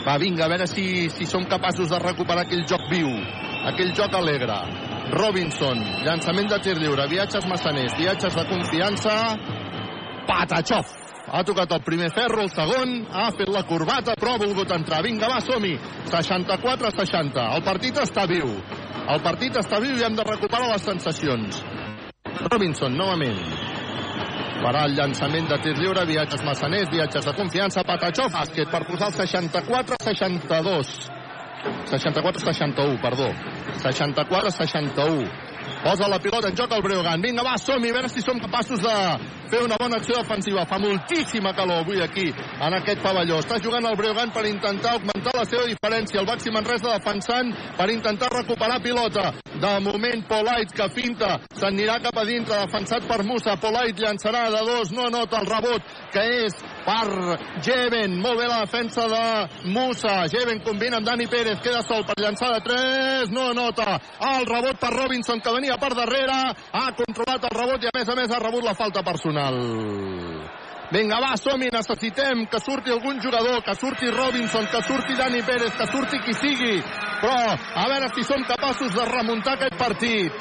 Va, 0.03 0.18
vinga, 0.19 0.45
a 0.45 0.51
veure 0.51 0.68
si, 0.68 1.07
si 1.15 1.27
som 1.27 1.47
capaços 1.49 1.89
de 1.91 1.99
recuperar 2.03 2.45
aquell 2.45 2.68
joc 2.68 2.85
viu, 2.91 3.10
aquell 3.72 3.95
joc 3.95 4.19
alegre. 4.19 4.60
Robinson, 5.15 5.80
llançament 6.06 6.51
de 6.51 6.60
tir 6.65 6.76
lliure, 6.77 7.07
viatges 7.10 7.47
massaners, 7.47 7.95
viatges 7.97 8.35
de 8.35 8.45
confiança... 8.51 9.15
Patachov! 10.30 10.85
Ha 11.30 11.43
tocat 11.45 11.72
el 11.76 11.81
primer 11.85 12.10
ferro, 12.14 12.41
el 12.41 12.49
segon, 12.53 12.93
ha 13.14 13.30
fet 13.38 13.49
la 13.53 13.61
corbata, 13.69 14.15
però 14.18 14.34
ha 14.34 14.41
volgut 14.41 14.72
entrar. 14.73 15.01
Vinga, 15.06 15.30
va, 15.30 15.41
som-hi. 15.45 15.76
64-60. 16.10 17.43
El 17.57 17.65
partit 17.65 17.97
està 18.01 18.26
viu. 18.30 18.49
El 19.10 19.22
partit 19.26 19.57
està 19.61 19.81
viu 19.81 19.97
i 19.97 20.06
hem 20.06 20.18
de 20.18 20.26
recuperar 20.26 20.72
les 20.72 20.85
sensacions. 20.85 21.61
Robinson, 22.49 22.97
novament. 22.97 23.41
Farà 24.60 24.85
el 24.89 24.97
llançament 24.97 25.47
de 25.49 25.57
tir 25.64 25.76
lliure, 25.77 26.06
viatges 26.10 26.41
massaners, 26.45 26.89
viatges 26.91 27.26
de 27.26 27.34
confiança, 27.38 27.85
Patachó, 27.88 28.26
bàsquet 28.34 28.69
per 28.73 28.84
posar 28.89 29.10
el 29.10 29.18
64-62. 29.22 30.97
64-61, 31.93 32.97
perdó. 33.01 33.30
64-61. 33.85 35.48
Posa 35.83 36.07
la 36.11 36.19
pilota 36.19 36.49
en 36.49 36.57
joc 36.57 36.73
al 36.73 36.81
Breogan. 36.83 37.21
Vinga, 37.21 37.43
va, 37.45 37.57
som 37.57 37.79
a 37.79 37.91
veure 37.93 38.09
si 38.11 38.21
som 38.21 38.39
capaços 38.39 38.81
de 38.83 38.95
fer 39.49 39.61
una 39.63 39.77
bona 39.79 39.97
acció 39.97 40.17
defensiva. 40.19 40.65
Fa 40.69 40.79
moltíssima 40.81 41.53
calor 41.57 41.83
avui 41.83 42.01
aquí, 42.03 42.27
en 42.29 42.75
aquest 42.77 43.01
pavelló. 43.03 43.39
Està 43.39 43.59
jugant 43.63 43.87
el 43.87 43.97
Breogan 43.99 44.33
per 44.35 44.45
intentar 44.49 44.97
augmentar 44.97 45.35
la 45.37 45.45
seva 45.47 45.67
diferència. 45.69 46.19
El 46.21 46.27
Baxi 46.27 46.51
Manresa 46.53 46.97
defensant 46.97 47.53
per 47.77 47.89
intentar 47.93 48.31
recuperar 48.33 48.81
pilota. 48.83 49.31
De 49.59 49.71
moment, 49.83 50.21
Polait, 50.27 50.71
que 50.71 50.87
finta, 50.95 51.33
s'anirà 51.59 51.97
cap 52.03 52.17
a 52.19 52.25
dintre, 52.27 52.59
defensat 52.65 53.07
per 53.07 53.23
Musa. 53.27 53.57
Polait 53.59 53.97
llançarà 53.99 54.45
de 54.53 54.61
dos, 54.67 54.93
no 54.95 55.09
nota 55.11 55.41
el 55.41 55.49
rebot, 55.49 55.95
que 56.13 56.23
és 56.45 56.55
per 56.85 57.38
Jeven. 57.65 58.18
Molt 58.22 58.39
bé 58.39 58.47
la 58.47 58.61
defensa 58.65 59.07
de 59.07 59.72
Musa. 59.73 60.27
Jeven 60.31 60.61
combina 60.65 60.97
amb 60.99 61.07
Dani 61.07 61.27
Pérez, 61.27 61.60
queda 61.64 61.81
sol 61.84 62.06
per 62.07 62.18
llançar 62.22 62.53
de 62.56 62.61
3, 62.69 63.34
no 63.35 63.51
nota. 63.53 63.99
El 64.31 64.47
rebot 64.49 64.80
per 64.80 64.93
Robinson, 64.95 65.41
que 65.41 65.56
venia 65.56 65.77
per 65.77 65.93
darrere, 65.97 66.39
ha 66.72 66.88
controlat 66.97 67.49
el 67.49 67.57
rebot 67.57 67.84
i 67.84 67.91
a 67.91 67.97
més 67.99 68.10
a 68.10 68.18
més 68.19 68.31
ha 68.31 68.43
rebut 68.43 68.65
la 68.65 68.77
falta 68.77 69.03
personal. 69.03 69.60
Vinga, 70.91 71.19
va, 71.22 71.38
som 71.38 71.61
-hi. 71.61 71.69
necessitem 71.72 72.47
que 72.47 72.60
surti 72.60 72.89
algun 72.89 73.22
jugador, 73.22 73.64
que 73.64 73.76
surti 73.76 74.10
Robinson, 74.10 74.65
que 74.65 74.81
surti 74.81 75.14
Dani 75.15 75.41
Pérez, 75.43 75.73
que 75.77 75.85
surti 75.85 76.18
qui 76.19 76.34
sigui, 76.34 76.81
però 77.22 77.35
a 77.76 77.88
veure 77.88 78.10
si 78.15 78.23
som 78.23 78.41
capaços 78.43 78.91
de 78.95 79.06
remuntar 79.06 79.53
aquest 79.53 79.77
partit. 79.77 80.34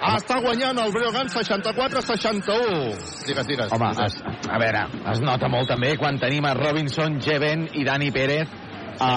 Està 0.00 0.38
guanyant 0.40 0.78
el 0.80 0.92
Breogan 0.94 1.28
64-61. 1.28 3.26
Digues, 3.26 3.46
digues. 3.46 3.72
Home, 3.76 3.90
es, 4.06 4.16
a 4.48 4.60
veure, 4.62 4.86
es 5.12 5.20
nota 5.20 5.50
molt 5.52 5.68
també 5.68 5.92
quan 6.00 6.16
tenim 6.22 6.46
a 6.48 6.54
Robinson, 6.56 7.18
Jeven 7.20 7.66
i 7.76 7.84
Dani 7.84 8.08
Pérez 8.14 8.48
a, 8.96 9.12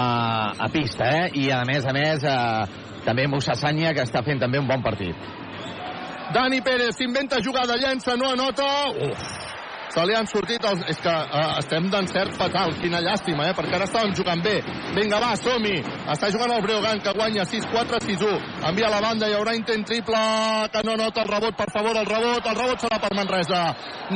a 0.60 0.68
pista, 0.74 1.08
eh? 1.08 1.30
I 1.40 1.48
a 1.56 1.62
més 1.68 1.88
a 1.88 1.96
més, 1.96 2.28
a, 2.28 2.68
també 3.08 3.30
Musa 3.32 3.56
Sanya, 3.56 3.94
que 3.96 4.04
està 4.04 4.26
fent 4.28 4.44
també 4.44 4.60
un 4.60 4.68
bon 4.68 4.84
partit. 4.84 5.16
Dani 6.36 6.60
Pérez 6.66 7.00
s'inventa 7.00 7.40
jugada, 7.44 7.80
llença, 7.80 8.18
no 8.20 8.34
anota. 8.36 8.68
Uf, 9.08 9.53
se 9.94 10.06
li 10.08 10.16
han 10.18 10.28
sortit 10.28 10.64
els... 10.66 10.82
És 10.90 11.00
que 11.02 11.12
uh, 11.12 11.58
estem 11.60 11.88
d'encert 11.92 12.34
fatal, 12.38 12.74
quina 12.82 13.02
llàstima, 13.04 13.46
eh? 13.50 13.56
Perquè 13.58 13.78
ara 13.78 13.88
estàvem 13.88 14.14
jugant 14.18 14.42
bé. 14.44 14.56
Vinga, 14.96 15.20
va, 15.22 15.34
som-hi. 15.38 15.76
Està 16.14 16.32
jugant 16.34 16.54
el 16.56 16.64
Breogan, 16.66 17.02
que 17.04 17.14
guanya 17.14 17.46
6-4, 17.50 18.00
6-1. 18.08 18.40
Envia 18.70 18.90
a 18.90 18.94
la 18.96 19.02
banda, 19.04 19.30
hi 19.30 19.38
haurà 19.38 19.54
intent 19.58 19.86
triple, 19.90 20.24
que 20.74 20.84
no 20.88 20.98
nota 21.00 21.22
el 21.26 21.30
rebot, 21.30 21.58
per 21.60 21.70
favor, 21.76 22.00
el 22.00 22.10
rebot. 22.10 22.50
El 22.50 22.58
rebot 22.58 22.86
serà 22.86 23.00
per 23.04 23.14
Manresa. 23.18 23.62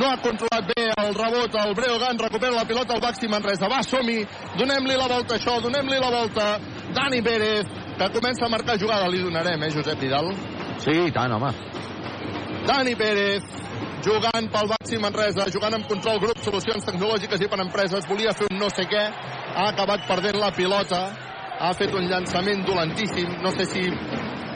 No 0.02 0.10
ha 0.10 0.18
controlat 0.24 0.72
bé 0.74 0.88
el 0.96 1.14
rebot, 1.18 1.60
el 1.62 1.76
Breogan 1.78 2.24
recupera 2.26 2.58
la 2.58 2.66
pilota 2.70 2.98
al 2.98 3.04
Baxi 3.04 3.30
Manresa. 3.30 3.70
Va, 3.70 3.84
som-hi. 3.86 4.24
Donem-li 4.58 4.98
la 4.98 5.12
volta, 5.14 5.38
això, 5.38 5.60
donem-li 5.62 6.02
la 6.02 6.12
volta. 6.14 6.50
Dani 6.98 7.22
Pérez, 7.22 7.70
que 7.98 8.12
comença 8.18 8.48
a 8.48 8.52
marcar 8.54 8.80
jugada. 8.82 9.12
Li 9.14 9.22
donarem, 9.22 9.62
eh, 9.64 9.72
Josep 9.78 10.02
Vidal? 10.02 10.34
Sí, 10.82 10.98
i 11.06 11.14
tant, 11.14 11.38
home. 11.38 11.54
Dani 12.68 12.96
Pérez, 13.00 13.46
jugant 14.08 14.48
pel 14.54 14.70
Baxi 14.72 15.00
Manresa, 15.04 15.48
jugant 15.52 15.76
amb 15.76 15.88
control 15.90 16.20
grup, 16.24 16.40
solucions 16.46 16.86
tecnològiques 16.88 17.44
i 17.44 17.50
per 17.52 17.60
empreses, 17.64 18.08
volia 18.08 18.34
fer 18.38 18.48
un 18.52 18.62
no 18.62 18.70
sé 18.72 18.88
què, 18.88 19.04
ha 19.58 19.68
acabat 19.74 20.08
perdent 20.08 20.40
la 20.40 20.52
pilota, 20.56 21.02
ha 21.60 21.74
fet 21.76 21.96
un 21.98 22.08
llançament 22.08 22.64
dolentíssim, 22.68 23.40
no 23.44 23.52
sé 23.58 23.68
si 23.68 23.84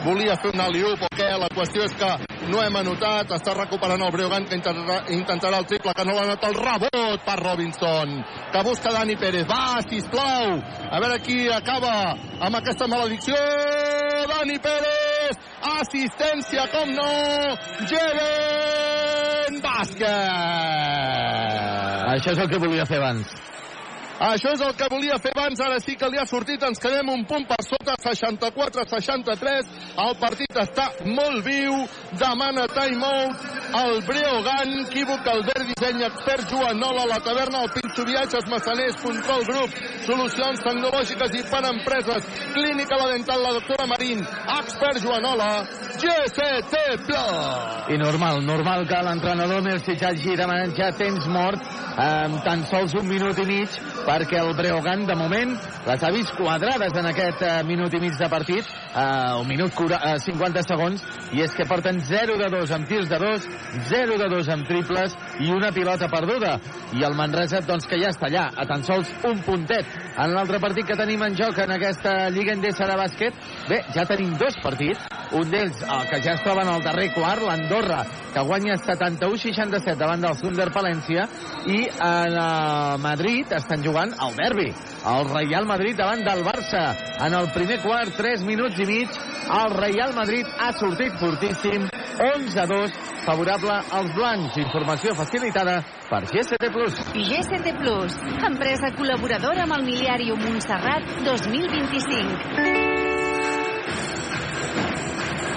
volia 0.04 0.36
fer 0.40 0.50
un 0.54 0.60
aliup 0.60 1.02
o 1.06 1.08
què, 1.14 1.28
la 1.38 1.48
qüestió 1.52 1.84
és 1.86 1.94
que 1.98 2.10
no 2.50 2.62
hem 2.62 2.76
anotat, 2.80 3.30
està 3.36 3.54
recuperant 3.56 4.02
el 4.02 4.12
Breogán 4.14 4.46
que 4.48 4.58
intentarà 4.58 5.58
el 5.60 5.68
triple, 5.70 5.94
que 5.94 6.06
no 6.06 6.16
l'ha 6.16 6.24
anat 6.30 6.46
el 6.48 6.56
rebot 6.58 7.24
per 7.26 7.38
Robinson, 7.40 8.16
que 8.52 8.64
busca 8.66 8.92
Dani 8.94 9.16
Pérez, 9.20 9.46
va, 9.48 9.78
sisplau, 9.86 10.58
a 10.90 11.00
veure 11.02 11.20
qui 11.26 11.46
acaba 11.52 11.92
amb 12.40 12.58
aquesta 12.58 12.88
maledicció, 12.90 13.38
Dani 14.32 14.58
Pérez, 14.62 15.38
assistència, 15.78 16.66
com 16.74 16.92
no, 16.96 17.12
Jeven 17.92 19.62
Bàsquet. 19.62 20.10
Això 22.12 22.34
és 22.34 22.42
el 22.42 22.50
que 22.50 22.60
volia 22.60 22.84
fer 22.88 22.98
abans. 22.98 23.51
Això 24.22 24.52
és 24.54 24.60
el 24.62 24.74
que 24.78 24.86
volia 24.86 25.16
fer 25.18 25.32
abans, 25.34 25.60
ara 25.64 25.80
sí 25.82 25.96
que 25.98 26.06
li 26.06 26.18
ha 26.20 26.24
sortit, 26.30 26.62
ens 26.62 26.78
quedem 26.78 27.08
un 27.10 27.24
punt 27.26 27.42
per 27.48 27.58
sota, 27.66 27.96
64-63, 28.04 29.72
el 30.04 30.14
partit 30.20 30.60
està 30.62 30.84
molt 31.08 31.42
viu, 31.42 31.80
demana 32.20 32.68
timeout, 32.70 33.42
el 33.80 33.98
Breogan, 34.06 34.76
equívoc, 34.84 35.26
Albert 35.32 35.66
Disseny, 35.72 36.04
expert 36.06 36.46
Joanola, 36.52 37.08
la 37.10 37.18
taverna, 37.24 37.64
el 37.64 37.72
Pinxo 37.74 38.04
Viatges, 38.06 38.46
Massaners, 38.52 39.00
Control 39.02 39.42
Group, 39.48 39.74
solucions 40.06 40.62
tecnològiques 40.68 41.36
i 41.40 41.42
per 41.50 41.64
empreses, 41.72 42.30
clínica 42.54 43.00
la 43.02 43.10
dental, 43.16 43.42
la 43.42 43.56
doctora 43.58 43.88
Marín, 43.90 44.22
expert 44.60 45.02
Joanola, 45.02 45.50
GCT 45.98 46.84
Plus. 47.08 47.90
I 47.90 47.98
normal, 47.98 48.38
normal 48.46 48.86
que 48.86 49.02
l'entrenador 49.02 49.66
Mercich 49.66 50.06
hagi 50.06 50.38
demanat 50.38 50.78
ja 50.78 50.92
temps 50.94 51.26
mort 51.26 51.66
amb 51.98 52.38
tan 52.46 52.62
sols 52.70 52.94
un 52.98 53.08
minut 53.10 53.38
i 53.42 53.48
mig 53.50 53.80
perquè 54.12 54.42
el 54.42 54.52
Breogán, 54.52 55.06
de 55.06 55.14
moment, 55.16 55.54
les 55.86 56.02
ha 56.04 56.10
vist 56.12 56.34
quadrades 56.36 56.92
en 57.00 57.08
aquest 57.08 57.40
eh, 57.46 57.52
minut 57.64 57.94
i 57.96 58.00
mig 58.02 58.18
de 58.20 58.28
partit, 58.28 58.68
eh, 58.92 59.40
un 59.40 59.48
minut 59.48 59.72
cura, 59.72 60.02
eh, 60.04 60.18
50 60.20 60.64
segons, 60.66 61.00
i 61.32 61.40
és 61.40 61.54
que 61.56 61.64
porten 61.68 62.00
0 62.04 62.36
de 62.36 62.50
2 62.52 62.74
amb 62.76 62.88
tirs 62.90 63.08
de 63.08 63.20
2, 63.22 63.46
0 63.88 64.18
de 64.20 64.28
2 64.34 64.50
amb 64.52 64.68
triples 64.68 65.16
i 65.40 65.48
una 65.54 65.72
pilota 65.72 66.10
perduda. 66.12 66.58
I 66.92 67.06
el 67.08 67.16
Manresa, 67.16 67.62
doncs, 67.64 67.88
que 67.88 68.00
ja 68.02 68.10
està 68.12 68.28
allà, 68.28 68.50
a 68.52 68.66
tan 68.68 68.84
sols 68.84 69.08
un 69.24 69.40
puntet. 69.46 69.88
En 70.12 70.34
l'altre 70.36 70.60
partit 70.60 70.84
que 70.84 70.98
tenim 70.98 71.24
en 71.24 71.38
joc 71.38 71.62
en 71.64 71.72
aquesta 71.72 72.28
Lliga 72.34 72.52
Endesa 72.52 72.84
de 72.90 72.98
bàsquet, 73.00 73.40
bé, 73.70 73.80
ja 73.96 74.04
tenim 74.04 74.36
dos 74.36 74.60
partits, 74.60 75.08
un 75.32 75.48
d'ells, 75.48 75.80
el 75.88 76.08
que 76.10 76.20
ja 76.20 76.36
es 76.36 76.44
troba 76.44 76.66
en 76.66 76.74
el 76.74 76.84
darrer 76.84 77.08
quart, 77.16 77.40
l'Andorra, 77.48 78.02
que 78.34 78.44
guanya 78.44 78.76
71-67 78.76 79.96
davant 79.96 80.20
del 80.20 80.36
Thunder 80.36 80.68
Palència, 80.74 81.24
i 81.64 81.80
uh, 81.88 82.98
Madrid 83.00 83.52
estan 83.56 83.84
jugant 83.84 84.01
el 84.10 84.36
derbi. 84.36 84.72
El 85.06 85.28
Real 85.30 85.66
Madrid 85.66 85.96
davant 85.96 86.24
del 86.26 86.42
Barça. 86.42 86.96
En 87.22 87.34
el 87.34 87.50
primer 87.54 87.78
quart, 87.82 88.14
3 88.16 88.42
minuts 88.42 88.78
i 88.82 88.86
mig, 88.86 89.08
el 89.62 89.74
Real 89.78 90.14
Madrid 90.14 90.46
ha 90.58 90.72
sortit 90.72 91.14
fortíssim, 91.20 91.86
11-2, 92.18 92.94
favorable 93.26 93.78
als 93.98 94.14
blancs. 94.16 94.56
Informació 94.58 95.14
facilitada 95.14 95.78
per 96.10 96.24
GST 96.30 96.72
Plus. 96.74 96.98
GST 97.14 97.76
Plus, 97.78 98.18
empresa 98.48 98.90
col·laboradora 98.98 99.68
amb 99.68 99.78
el 99.78 99.86
Miliari 99.92 100.32
Montserrat 100.32 101.06
2025. 101.22 102.91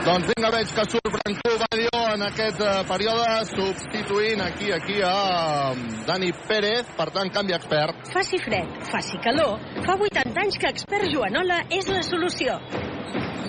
Doncs 0.06 0.28
vinga, 0.30 0.52
veig 0.54 0.70
que 0.70 0.84
surt 0.86 1.08
Brancú 1.16 1.52
Badio 1.64 2.00
en 2.14 2.24
aquest 2.28 2.60
uh, 2.62 2.84
període, 2.86 3.30
substituint 3.50 4.42
aquí, 4.46 4.68
aquí 4.70 5.00
a 5.02 5.72
um, 5.72 5.80
Dani 6.06 6.30
Pérez, 6.46 6.92
per 6.94 7.08
tant, 7.16 7.32
canvi 7.34 7.56
expert. 7.58 8.04
Faci 8.14 8.38
fred, 8.38 8.70
faci 8.92 9.18
calor, 9.24 9.56
fa 9.82 9.96
80 9.98 10.44
anys 10.44 10.60
que 10.62 10.70
expert 10.70 11.10
Joanola 11.10 11.64
és 11.74 11.90
la 11.90 12.04
solució. 12.06 12.60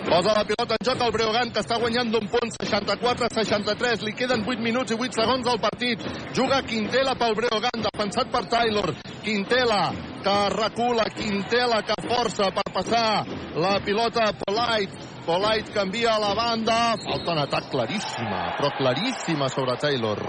Posa 0.07 0.33
la 0.33 0.47
pilota 0.49 0.79
en 0.79 0.87
joc 0.87 1.03
el 1.05 1.13
Breogán, 1.13 1.51
que 1.53 1.61
està 1.61 1.77
guanyant 1.83 2.09
d'un 2.15 2.25
punt 2.31 2.53
64-63. 2.55 4.07
Li 4.07 4.15
queden 4.17 4.47
8 4.47 4.63
minuts 4.63 4.95
i 4.95 4.97
8 4.97 5.19
segons 5.19 5.51
al 5.51 5.59
partit. 5.61 6.05
Juga 6.39 6.63
Quintela 6.65 7.17
pel 7.21 7.37
Breogán, 7.37 7.85
defensat 7.85 8.31
per 8.33 8.45
Taylor. 8.49 8.95
Quintela, 9.27 9.83
que 10.23 10.37
recula. 10.55 11.09
Quintela, 11.11 11.83
que 11.85 11.99
força 12.07 12.49
per 12.55 12.65
passar 12.79 13.27
la 13.59 13.77
pilota 13.85 14.31
Polite. 14.47 15.16
Polite 15.27 15.73
canvia 15.75 16.15
a 16.15 16.21
la 16.23 16.35
banda. 16.35 16.97
Falta 17.03 17.33
en 17.33 17.43
atac 17.43 17.69
claríssima, 17.71 18.55
però 18.57 18.71
claríssima 18.79 19.49
sobre 19.49 19.77
Taylor. 19.77 20.23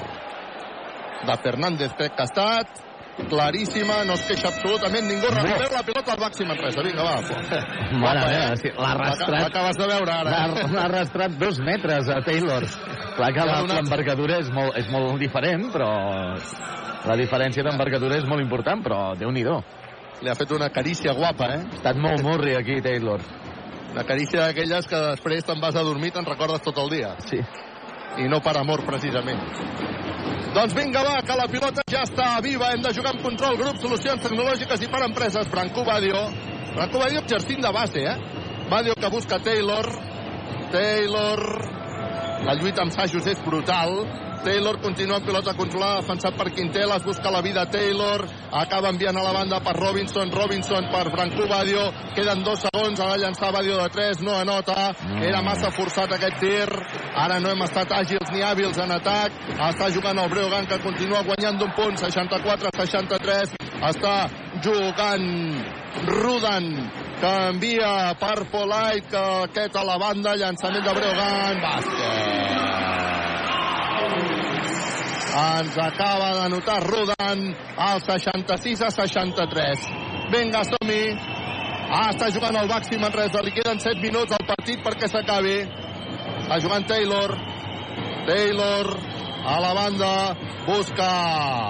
De 1.28 1.36
Fernández 1.44 1.94
crec 1.98 2.16
que 2.16 2.24
ha 2.24 2.26
estat 2.26 2.84
claríssima, 3.30 4.04
no 4.06 4.14
es 4.14 4.24
queixa 4.30 4.50
absolutament 4.52 5.08
ningú, 5.10 5.30
recupera 5.34 5.70
la 5.74 5.84
pilota 5.86 6.14
al 6.14 6.22
màxim 6.22 6.50
Manresa, 6.50 6.84
vinga 6.86 7.06
va. 7.06 7.16
Mare 8.04 8.26
meva, 8.26 8.52
eh? 8.54 8.58
sí, 8.62 8.70
l'ha 8.74 8.92
arrastrat. 8.94 9.42
L'acabes 9.48 9.80
de 9.80 9.88
veure 9.90 10.14
ara. 10.14 10.36
eh? 10.46 10.68
L'ha 10.74 10.86
arrastrat 10.86 11.38
dos 11.42 11.60
metres 11.66 12.12
a 12.14 12.20
Taylor. 12.26 12.68
Clar 13.18 13.32
que 13.34 13.48
l'envergadura 13.50 14.38
és, 14.44 14.52
molt, 14.54 14.78
és 14.78 14.90
molt 14.94 15.18
diferent, 15.22 15.66
però 15.74 15.90
la 17.08 17.18
diferència 17.18 17.66
d'envergadura 17.66 18.22
és 18.22 18.30
molt 18.30 18.46
important, 18.46 18.86
però 18.86 19.02
déu 19.18 19.34
nhi 19.34 19.46
Li 20.22 20.30
ha 20.30 20.34
fet 20.34 20.52
una 20.52 20.70
carícia 20.74 21.14
guapa, 21.14 21.52
eh? 21.54 21.62
Ha 21.66 21.78
estat 21.78 21.98
molt 22.02 22.24
murri 22.26 22.56
aquí, 22.58 22.82
Taylor. 22.82 23.22
Una 23.92 24.04
carícia 24.06 24.44
d'aquelles 24.44 24.88
que 24.90 25.00
després 25.12 25.46
te'n 25.48 25.62
vas 25.64 25.76
a 25.76 25.86
dormir 25.86 26.12
te'n 26.16 26.28
recordes 26.28 26.64
tot 26.66 26.78
el 26.84 26.92
dia. 26.92 27.16
Sí. 27.28 27.40
I 28.18 28.28
no 28.32 28.42
per 28.42 28.56
amor, 28.58 28.84
precisament. 28.86 29.42
Doncs 30.56 30.74
vinga, 30.74 31.04
va, 31.06 31.20
que 31.22 31.38
la 31.38 31.48
pilota 31.52 31.84
ja 31.92 32.04
està 32.08 32.28
viva. 32.42 32.72
Hem 32.74 32.82
de 32.82 32.94
jugar 32.96 33.14
amb 33.14 33.24
control, 33.26 33.58
grup, 33.60 33.80
solucions 33.82 34.24
tecnològiques 34.24 34.84
i 34.84 34.92
per 34.92 35.04
empreses. 35.06 35.50
Branco 35.54 35.86
Badio. 35.86 36.24
Branco 36.76 37.02
Badio 37.04 37.22
exercint 37.24 37.62
de 37.62 37.74
base, 37.74 38.06
eh? 38.06 38.16
Badio 38.70 38.96
que 38.98 39.12
busca 39.14 39.40
Taylor. 39.40 39.88
Taylor. 40.72 41.44
La 42.46 42.54
lluita 42.54 42.84
amb 42.84 42.94
Sajos 42.94 43.26
és 43.28 43.40
brutal. 43.46 44.04
Taylor 44.46 44.78
continua 44.80 45.18
amb 45.18 45.26
pilota 45.26 45.54
controlada, 45.58 46.02
defensat 46.04 46.36
per 46.38 46.52
Quintela, 46.54 47.00
es 47.02 47.04
busca 47.04 47.32
la 47.34 47.42
vida 47.42 47.66
Taylor, 47.74 48.22
acaba 48.54 48.92
enviant 48.94 49.18
a 49.18 49.24
la 49.26 49.34
banda 49.34 49.60
per 49.66 49.74
Robinson, 49.76 50.32
Robinson 50.32 50.88
per 50.94 51.10
Branco 51.12 51.48
Badio, 51.50 51.88
queden 52.16 52.46
dos 52.46 52.62
segons, 52.64 53.02
ha 53.02 53.10
de 53.12 53.18
llançar 53.24 53.52
Badio 53.52 53.82
de 53.82 53.90
3, 53.98 54.22
no 54.24 54.38
anota, 54.38 54.94
era 55.26 55.42
massa 55.42 55.74
forçat 55.74 56.14
aquest 56.16 56.40
tir, 56.40 56.70
ara 57.26 57.42
no 57.44 57.52
hem 57.52 57.66
estat 57.66 57.92
àgils 57.98 58.32
ni 58.32 58.46
hàbils 58.46 58.80
en 58.86 58.94
atac, 58.96 59.42
està 59.58 59.90
jugant 59.92 60.22
el 60.22 60.30
Breogán 60.32 60.70
que 60.70 60.80
continua 60.86 61.26
guanyant 61.28 61.58
d'un 61.60 61.74
punt, 61.76 61.98
64-63, 62.06 63.58
està 63.86 64.30
jugant 64.64 65.28
Rudan, 66.08 66.66
que 67.22 67.34
envia 67.50 68.14
per 68.20 68.46
Polite, 68.52 69.10
que 69.12 69.24
aquest 69.48 69.78
a 69.78 69.84
la 69.86 69.98
banda, 70.02 70.36
llançament 70.38 70.86
de 70.86 70.94
Breogán, 70.98 71.62
bàsquet. 71.62 72.58
Ens 75.38 75.76
acaba 75.78 76.30
de 76.42 76.50
notar 76.50 76.82
Rudan 76.82 77.42
al 77.78 78.02
66 78.02 78.82
a 78.82 78.90
63. 78.92 79.84
Vinga, 80.34 80.64
som-hi. 80.66 81.04
Ah, 81.88 82.10
està 82.12 82.32
jugant 82.34 82.58
el 82.58 82.68
Baxi 82.68 82.98
Manresa. 83.00 83.44
Li 83.46 83.54
queden 83.54 83.80
7 83.80 84.02
minuts 84.02 84.34
al 84.34 84.48
partit 84.48 84.82
perquè 84.84 85.08
s'acabi. 85.12 85.60
Està 86.42 86.58
jugant 86.64 86.88
Taylor. 86.90 87.36
Taylor 88.28 88.90
a 89.48 89.60
la 89.64 89.74
banda 89.74 90.36
busca 90.68 91.08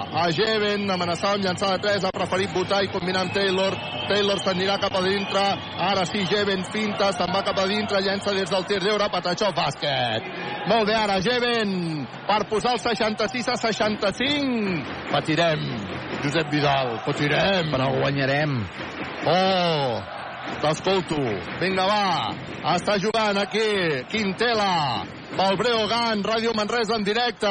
a 0.09 0.25
Jeven, 0.33 0.89
amenaçava 0.89 1.35
amb 1.35 1.45
llançar 1.45 1.75
de 1.75 1.83
3, 1.85 2.07
ha 2.07 2.11
preferit 2.15 2.53
votar 2.55 2.81
i 2.83 2.89
combinar 2.89 3.27
amb 3.27 3.33
Taylor. 3.35 3.75
Taylor 4.09 4.41
s'anirà 4.41 4.79
cap 4.81 4.95
a 4.97 5.01
dintre, 5.05 5.43
ara 5.89 6.05
sí 6.09 6.23
Jeven 6.25 6.63
finta, 6.73 7.11
se'n 7.13 7.33
va 7.35 7.43
cap 7.45 7.59
a 7.61 7.67
dintre, 7.69 8.01
llença 8.01 8.33
des 8.33 8.49
del 8.49 8.65
tir 8.65 8.79
d'eure, 8.81 9.09
Patachó, 9.13 9.51
bàsquet. 9.53 10.25
Molt 10.71 10.89
bé, 10.89 10.95
ara 10.97 11.19
Jeven, 11.21 12.07
per 12.25 12.39
posar 12.49 12.73
el 12.73 12.81
66 12.81 13.51
a 13.53 13.59
65. 13.61 14.81
Patirem, 15.11 15.69
Josep 16.23 16.49
Vidal, 16.51 16.97
patirem. 17.05 17.69
Però 17.75 17.91
guanyarem. 17.99 18.57
Oh, 19.27 20.01
t'escolto. 20.63 21.21
Vinga, 21.61 21.85
va. 21.85 22.33
Està 22.73 22.97
jugant 23.01 23.37
aquí 23.43 23.67
Quintela. 24.09 24.73
Pel 25.35 25.57
Breogán, 25.59 26.23
Ràdio 26.23 26.53
Manresa 26.55 26.95
en 26.95 27.03
directe. 27.03 27.49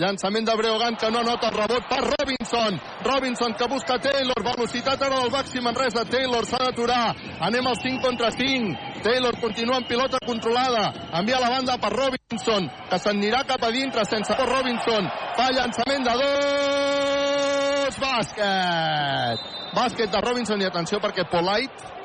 Llançament 0.00 0.46
de 0.48 0.54
Breogán 0.56 0.96
que 0.96 1.10
no 1.10 1.22
nota 1.22 1.50
el 1.50 1.56
rebot 1.58 1.84
per 1.90 2.00
Robinson. 2.06 2.80
Robinson 3.04 3.54
que 3.54 3.68
busca 3.68 3.98
Taylor. 4.00 4.40
Velocitat 4.46 5.02
ara 5.02 5.20
del 5.20 5.30
Baxi 5.30 5.60
Manresa. 5.60 6.06
Taylor 6.08 6.46
s'ha 6.46 6.62
d'aturar. 6.64 7.14
Anem 7.44 7.66
al 7.66 7.76
5 7.76 8.00
contra 8.02 8.30
5. 8.32 9.02
Taylor 9.04 9.36
continua 9.40 9.76
amb 9.76 9.88
pilota 9.88 10.18
controlada. 10.24 10.88
Envia 11.20 11.40
la 11.40 11.50
banda 11.50 11.76
per 11.76 11.92
Robinson, 11.92 12.70
que 12.88 12.98
s'anirà 12.98 13.44
cap 13.44 13.62
a 13.62 13.70
dintre 13.70 14.04
sense 14.08 14.34
por 14.34 14.48
Robinson. 14.48 15.10
Fa 15.36 15.50
llançament 15.52 16.08
de 16.08 16.16
dos. 16.22 18.00
Bàsquet. 18.00 19.46
Bàsquet 19.76 20.10
de 20.10 20.20
Robinson 20.24 20.60
i 20.62 20.66
atenció 20.66 20.98
perquè 20.98 21.28
Polite 21.28 21.96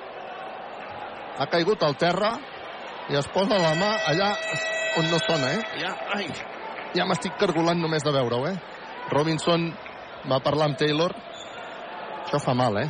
ha 1.40 1.48
caigut 1.50 1.82
al 1.84 1.96
terra 1.98 2.36
i 3.10 3.18
es 3.18 3.28
posa 3.34 3.58
la 3.58 3.74
mà 3.80 3.92
allà 4.12 4.30
on 5.00 5.10
no 5.12 5.20
sona, 5.20 5.54
eh? 5.54 5.62
Ja, 5.82 5.94
ai, 6.16 6.28
ja 6.96 7.06
m'estic 7.10 7.38
cargolant 7.42 7.82
només 7.82 8.04
de 8.06 8.14
veure-ho, 8.14 8.48
eh? 8.50 8.58
Robinson 9.14 9.70
va 10.30 10.42
parlar 10.44 10.70
amb 10.70 10.78
Taylor. 10.80 11.16
Això 12.24 12.40
fa 12.42 12.54
mal, 12.58 12.78
eh? 12.82 12.90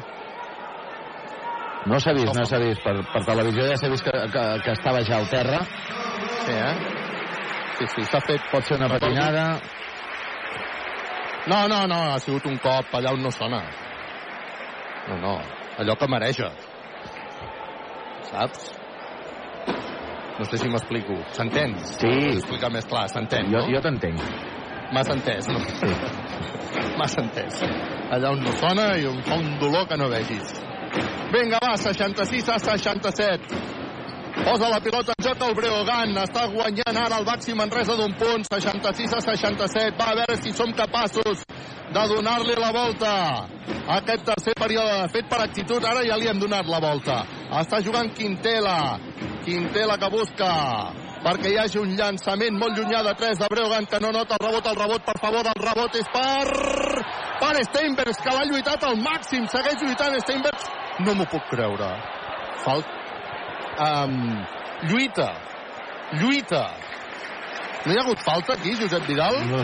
No 1.89 1.99
s'ha 1.99 2.13
vist, 2.15 2.31
no 2.35 2.45
s'ha 2.47 2.59
vist. 2.63 2.83
Per, 2.83 2.95
per 3.11 3.23
televisió 3.27 3.65
ja 3.67 3.77
s'ha 3.79 3.89
vist 3.91 4.05
que, 4.07 4.13
que, 4.33 4.43
que 4.63 4.75
estava 4.75 5.01
ja 5.07 5.17
al 5.19 5.31
terra. 5.31 5.63
Sí, 6.43 6.53
eh? 6.53 6.75
Sí, 7.77 7.87
sí, 7.95 8.05
s'ha 8.11 8.21
fet... 8.23 8.45
Pot 8.51 8.67
ser 8.67 8.77
una 8.79 8.91
patinada. 8.91 9.47
No, 11.51 11.65
no, 11.67 11.81
no, 11.91 11.97
ha 12.13 12.19
sigut 12.23 12.45
un 12.47 12.55
cop 12.63 12.93
allà 12.95 13.11
on 13.11 13.23
no 13.25 13.31
sona. 13.35 13.59
No, 15.09 15.17
no, 15.19 15.33
allò 15.81 15.97
que 15.99 16.07
mareja. 16.07 16.53
Saps? 18.29 18.71
No 20.39 20.45
sé 20.49 20.57
si 20.57 20.69
m'explico. 20.69 21.15
S'entén? 21.35 21.75
Sí. 21.85 22.09
Explicar 22.37 22.71
més 22.73 22.87
clar, 22.89 23.05
s'entén, 23.11 23.51
Jo, 23.51 23.61
no? 23.61 23.69
jo 23.69 23.81
t'entenc. 23.85 24.21
M'has 24.93 25.09
entès, 25.13 25.47
no? 25.49 25.59
Sí. 25.79 25.91
M'has 26.97 27.17
entès. 27.21 27.61
Allà 28.13 28.31
on 28.33 28.41
no 28.45 28.53
sona 28.57 28.91
i 28.97 29.05
on 29.09 29.21
fa 29.25 29.37
un 29.41 29.55
dolor 29.61 29.87
que 29.89 29.97
no 29.97 30.09
vegis. 30.11 30.53
Vinga, 31.33 31.59
va, 31.63 31.75
66 31.77 32.49
a 32.53 32.59
67. 32.61 33.61
Posa 34.41 34.69
la 34.69 34.79
pilota 34.81 35.13
en 35.13 35.25
joc 35.27 35.43
el 35.45 35.53
Breogán. 35.55 36.15
Està 36.23 36.47
guanyant 36.49 36.97
ara 36.97 37.19
el 37.21 37.27
Baxi 37.27 37.53
Manresa 37.53 37.95
d'un 37.99 38.15
punt. 38.17 38.47
66 38.49 39.13
a 39.13 39.21
67. 39.21 39.93
Va 39.99 40.09
a 40.09 40.17
veure 40.21 40.39
si 40.41 40.53
som 40.57 40.73
capaços 40.73 41.45
de 41.93 42.07
donar-li 42.09 42.55
la 42.57 42.71
volta 42.73 43.13
aquest 43.99 44.25
tercer 44.25 44.55
període. 44.57 44.97
De 45.03 45.13
fet, 45.13 45.29
per 45.29 45.43
actitud, 45.43 45.85
ara 45.85 46.01
ja 46.07 46.17
li 46.17 46.27
hem 46.31 46.41
donat 46.41 46.67
la 46.67 46.81
volta. 46.81 47.21
Està 47.61 47.83
jugant 47.85 48.09
Quintela. 48.17 48.97
Quintela 49.45 49.99
que 50.01 50.09
busca 50.09 50.49
perquè 51.23 51.53
hi 51.53 51.59
hagi 51.59 51.79
un 51.79 51.93
llançament 51.95 52.57
molt 52.59 52.75
llunyà 52.77 53.03
de 53.05 53.13
3 53.19 53.39
de 53.39 53.47
Breogán 53.51 53.85
que 53.87 53.99
no 54.03 54.11
nota 54.11 54.35
el 54.35 54.43
rebot, 54.43 54.65
el 54.67 54.75
rebot, 54.75 55.05
per 55.05 55.15
favor, 55.21 55.47
el 55.47 55.61
rebot 55.67 55.95
és 55.95 56.09
per... 56.11 57.03
per 57.39 57.53
Steinbergs, 57.69 58.19
que 58.25 58.33
l'ha 58.35 58.49
lluitat 58.49 58.83
al 58.89 58.99
màxim, 58.99 59.47
segueix 59.51 59.79
lluitant 59.85 60.19
Steinbergs. 60.25 60.67
No 61.05 61.15
m'ho 61.15 61.29
puc 61.31 61.47
creure. 61.53 61.93
Falt... 62.65 63.02
Um, 63.79 64.45
lluita. 64.89 65.29
Lluita. 66.21 66.63
No 67.85 67.91
hi 67.91 67.97
ha 67.97 68.03
hagut 68.05 68.21
falta 68.23 68.53
aquí, 68.53 68.75
Josep 68.79 69.07
Vidal? 69.07 69.35
No. 69.49 69.63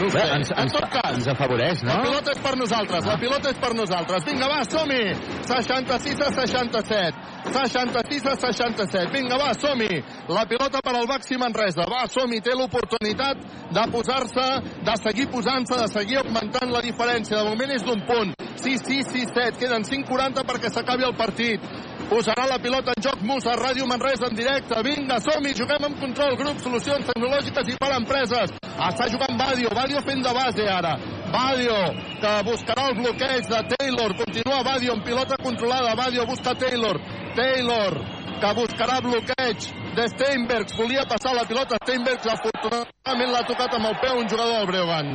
No 0.00 0.06
Bé, 0.06 0.10
sé. 0.10 0.26
ens, 0.32 0.50
en 0.52 0.58
ens, 0.62 0.72
tot 0.72 0.86
cas, 0.88 1.10
ens 1.12 1.26
afavoreix, 1.28 1.82
no? 1.82 1.92
la 1.92 2.04
pilota 2.04 2.32
és 2.32 2.38
per 2.40 2.52
nosaltres, 2.56 3.04
la 3.04 3.16
pilota 3.20 3.50
és 3.50 3.58
per 3.60 3.70
nosaltres. 3.76 4.24
Vinga, 4.24 4.46
va, 4.48 4.60
som-hi! 4.64 5.00
66 5.48 6.22
a 6.24 6.30
67. 6.36 7.24
66 7.50 8.28
a 8.30 8.36
67. 8.38 9.10
Vinga, 9.12 9.36
va, 9.42 9.50
som-hi! 9.58 10.00
La 10.30 10.46
pilota 10.48 10.80
per 10.86 10.94
al 10.96 11.08
Baxi 11.10 11.36
Manresa. 11.36 11.84
Va, 11.90 12.06
som-hi, 12.08 12.40
té 12.40 12.54
l'oportunitat 12.56 13.42
de 13.74 13.84
posar-se, 13.92 14.46
de 14.86 14.96
seguir 15.02 15.28
posant-se, 15.34 15.76
de 15.82 15.90
seguir 15.92 16.22
augmentant 16.22 16.72
la 16.72 16.80
diferència. 16.86 17.36
De 17.36 17.50
moment 17.50 17.74
és 17.74 17.84
d'un 17.84 18.00
punt. 18.06 18.32
6, 18.60 18.86
6, 18.86 19.12
6, 19.12 19.34
7. 19.36 19.58
Queden 19.60 19.84
5.40 19.88 20.46
perquè 20.48 20.72
s'acabi 20.72 21.04
el 21.10 21.16
partit. 21.18 21.64
Posarà 22.10 22.42
la 22.50 22.58
pilota 22.58 22.90
en 22.96 23.04
joc 23.04 23.20
Musa, 23.22 23.52
Ràdio 23.54 23.84
Manresa 23.86 24.26
en 24.26 24.34
directe. 24.34 24.74
Vinga, 24.82 25.20
som-hi, 25.22 25.52
juguem 25.54 25.84
amb 25.86 26.00
control, 26.02 26.32
grup, 26.40 26.56
solucions 26.58 27.06
tecnològiques 27.06 27.68
i 27.70 27.76
per 27.78 27.90
empreses. 27.94 28.50
Està 28.66 29.06
jugant 29.12 29.38
Badio, 29.38 29.70
Badio 29.78 30.02
fent 30.02 30.24
de 30.24 30.32
base 30.34 30.66
ara. 30.66 30.96
Badio, 31.30 31.76
que 32.18 32.32
buscarà 32.48 32.88
el 32.90 32.96
bloqueig 32.98 33.46
de 33.52 33.60
Taylor. 33.76 34.16
Continua 34.24 34.64
Badio 34.66 34.96
amb 34.96 35.06
pilota 35.06 35.38
controlada. 35.38 35.94
Badio 36.00 36.26
busca 36.26 36.56
Taylor. 36.58 36.98
Taylor, 37.38 38.00
que 38.42 38.52
buscarà 38.58 38.98
bloqueig 39.06 39.70
de 39.94 40.08
Steinbergs. 40.16 40.74
Volia 40.82 41.06
passar 41.06 41.36
la 41.38 41.46
pilota. 41.46 41.78
Steinbergs, 41.84 42.26
afortunadament, 42.34 43.30
l'ha 43.36 43.46
tocat 43.46 43.78
amb 43.78 43.86
el 43.92 43.96
peu 44.02 44.18
un 44.18 44.26
jugador 44.26 44.58
del 44.58 44.68
Breogán. 44.72 45.14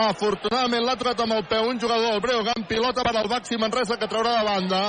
Afortunadament 0.00 0.88
l'ha 0.88 0.96
tocat 0.96 1.20
amb 1.28 1.36
el 1.36 1.44
peu 1.44 1.68
un 1.68 1.78
jugador 1.78 2.14
del 2.14 2.24
Breogán. 2.24 2.68
Pilota 2.72 3.04
per 3.04 3.16
al 3.18 3.28
Baxi 3.28 3.60
Manresa 3.60 4.00
que 4.00 4.08
traurà 4.08 4.38
de 4.40 4.48
banda. 4.48 4.84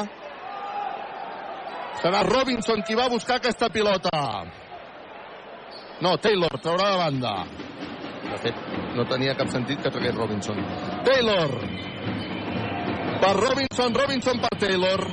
Serà 2.02 2.24
Robinson 2.26 2.82
qui 2.82 2.96
va 2.98 3.08
buscar 3.10 3.38
aquesta 3.38 3.70
pilota. 3.70 4.10
No, 6.02 6.16
Taylor 6.18 6.56
traurà 6.58 6.88
de 6.90 6.98
banda. 6.98 7.34
De 8.26 8.40
fet, 8.42 8.62
no 8.98 9.06
tenia 9.06 9.36
cap 9.38 9.52
sentit 9.54 9.84
que 9.84 9.92
tragués 9.94 10.16
Robinson. 10.18 10.58
Taylor. 11.06 11.54
Per 13.22 13.36
Robinson, 13.38 13.94
Robinson 13.94 14.42
per 14.42 14.52
Taylor. 14.64 15.06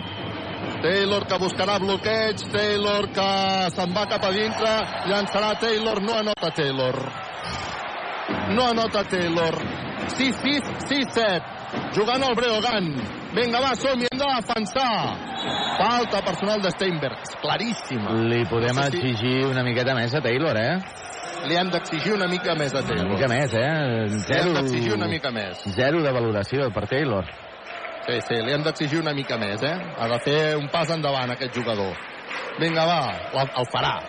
Taylor 0.81 1.27
que 1.29 1.39
buscarà 1.43 1.77
bloqueig, 1.83 2.47
Taylor 2.55 3.11
que 3.13 3.29
se'n 3.75 3.93
va 3.93 4.07
cap 4.09 4.25
a 4.25 4.33
dintre, 4.33 4.73
llançarà 5.11 5.53
Taylor, 5.61 6.01
no 6.01 6.17
anota 6.23 6.55
Taylor. 6.57 6.99
No 8.57 8.65
anota 8.71 9.05
Taylor. 9.05 9.61
6-6, 10.17 10.73
6-7. 10.89 11.93
Jugant 11.93 12.25
al 12.25 12.37
Breogán. 12.39 12.93
Vinga, 13.35 13.61
va, 13.61 13.75
som-hi, 13.77 14.07
hem 14.11 14.19
de 14.19 14.29
defensar. 14.39 15.17
Falta 15.79 16.23
personal 16.25 16.63
de 16.63 16.71
Steinbergs, 16.73 17.35
claríssima. 17.43 18.15
Li 18.31 18.45
podem 18.49 18.75
No 18.75 18.83
sé 18.85 18.91
si- 18.91 18.99
exigir 18.99 19.47
una 19.47 19.63
miqueta 19.63 19.95
més 19.95 20.15
a 20.15 20.21
Taylor, 20.21 20.57
eh? 20.57 20.79
Li 21.47 21.55
hem 21.57 21.69
d'exigir 21.71 22.15
una 22.15 22.27
mica 22.27 22.55
més 22.55 22.75
a 22.75 22.83
Taylor. 22.83 23.05
Una 23.07 23.15
mica 23.15 23.29
més, 23.29 23.53
eh? 23.55 24.07
Li 24.09 24.19
Zero, 24.21 24.49
hem 24.49 24.55
d'exigir 24.55 24.95
una 24.95 25.07
mica 25.07 25.31
més. 25.31 25.61
zero 25.75 26.03
de 26.03 26.11
valoració 26.13 26.71
per 26.73 26.87
Taylor. 26.89 27.25
Sí, 28.09 28.21
sí, 28.27 28.35
li 28.43 28.53
hem 28.53 28.63
d'exigir 28.63 28.99
una 29.01 29.13
mica 29.13 29.37
més, 29.37 29.63
eh? 29.63 29.77
Ha 29.99 30.09
de 30.09 30.19
fer 30.21 30.57
un 30.57 30.69
pas 30.69 30.89
endavant, 30.91 31.31
aquest 31.31 31.55
jugador. 31.55 31.95
Vinga, 32.59 32.85
va, 32.87 33.13
el 33.45 33.67
farà. 33.67 34.01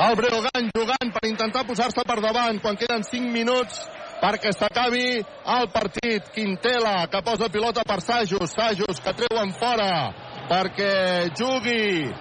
El 0.00 0.16
Breogán 0.16 0.70
jugant 0.74 1.12
per 1.12 1.28
intentar 1.28 1.64
posar-se 1.66 2.02
per 2.02 2.20
davant 2.20 2.58
quan 2.60 2.76
queden 2.76 3.04
5 3.04 3.30
minuts 3.30 3.86
perquè 4.22 4.52
s'acabi 4.54 5.06
el 5.18 5.70
partit. 5.74 6.30
Quintela, 6.32 7.08
que 7.10 7.22
posa 7.26 7.50
pilota 7.50 7.82
per 7.86 8.00
Sajus. 8.00 8.54
Sajus, 8.54 9.02
que 9.02 9.16
treuen 9.18 9.50
fora 9.58 10.12
perquè 10.48 11.32
jugui 11.38 12.12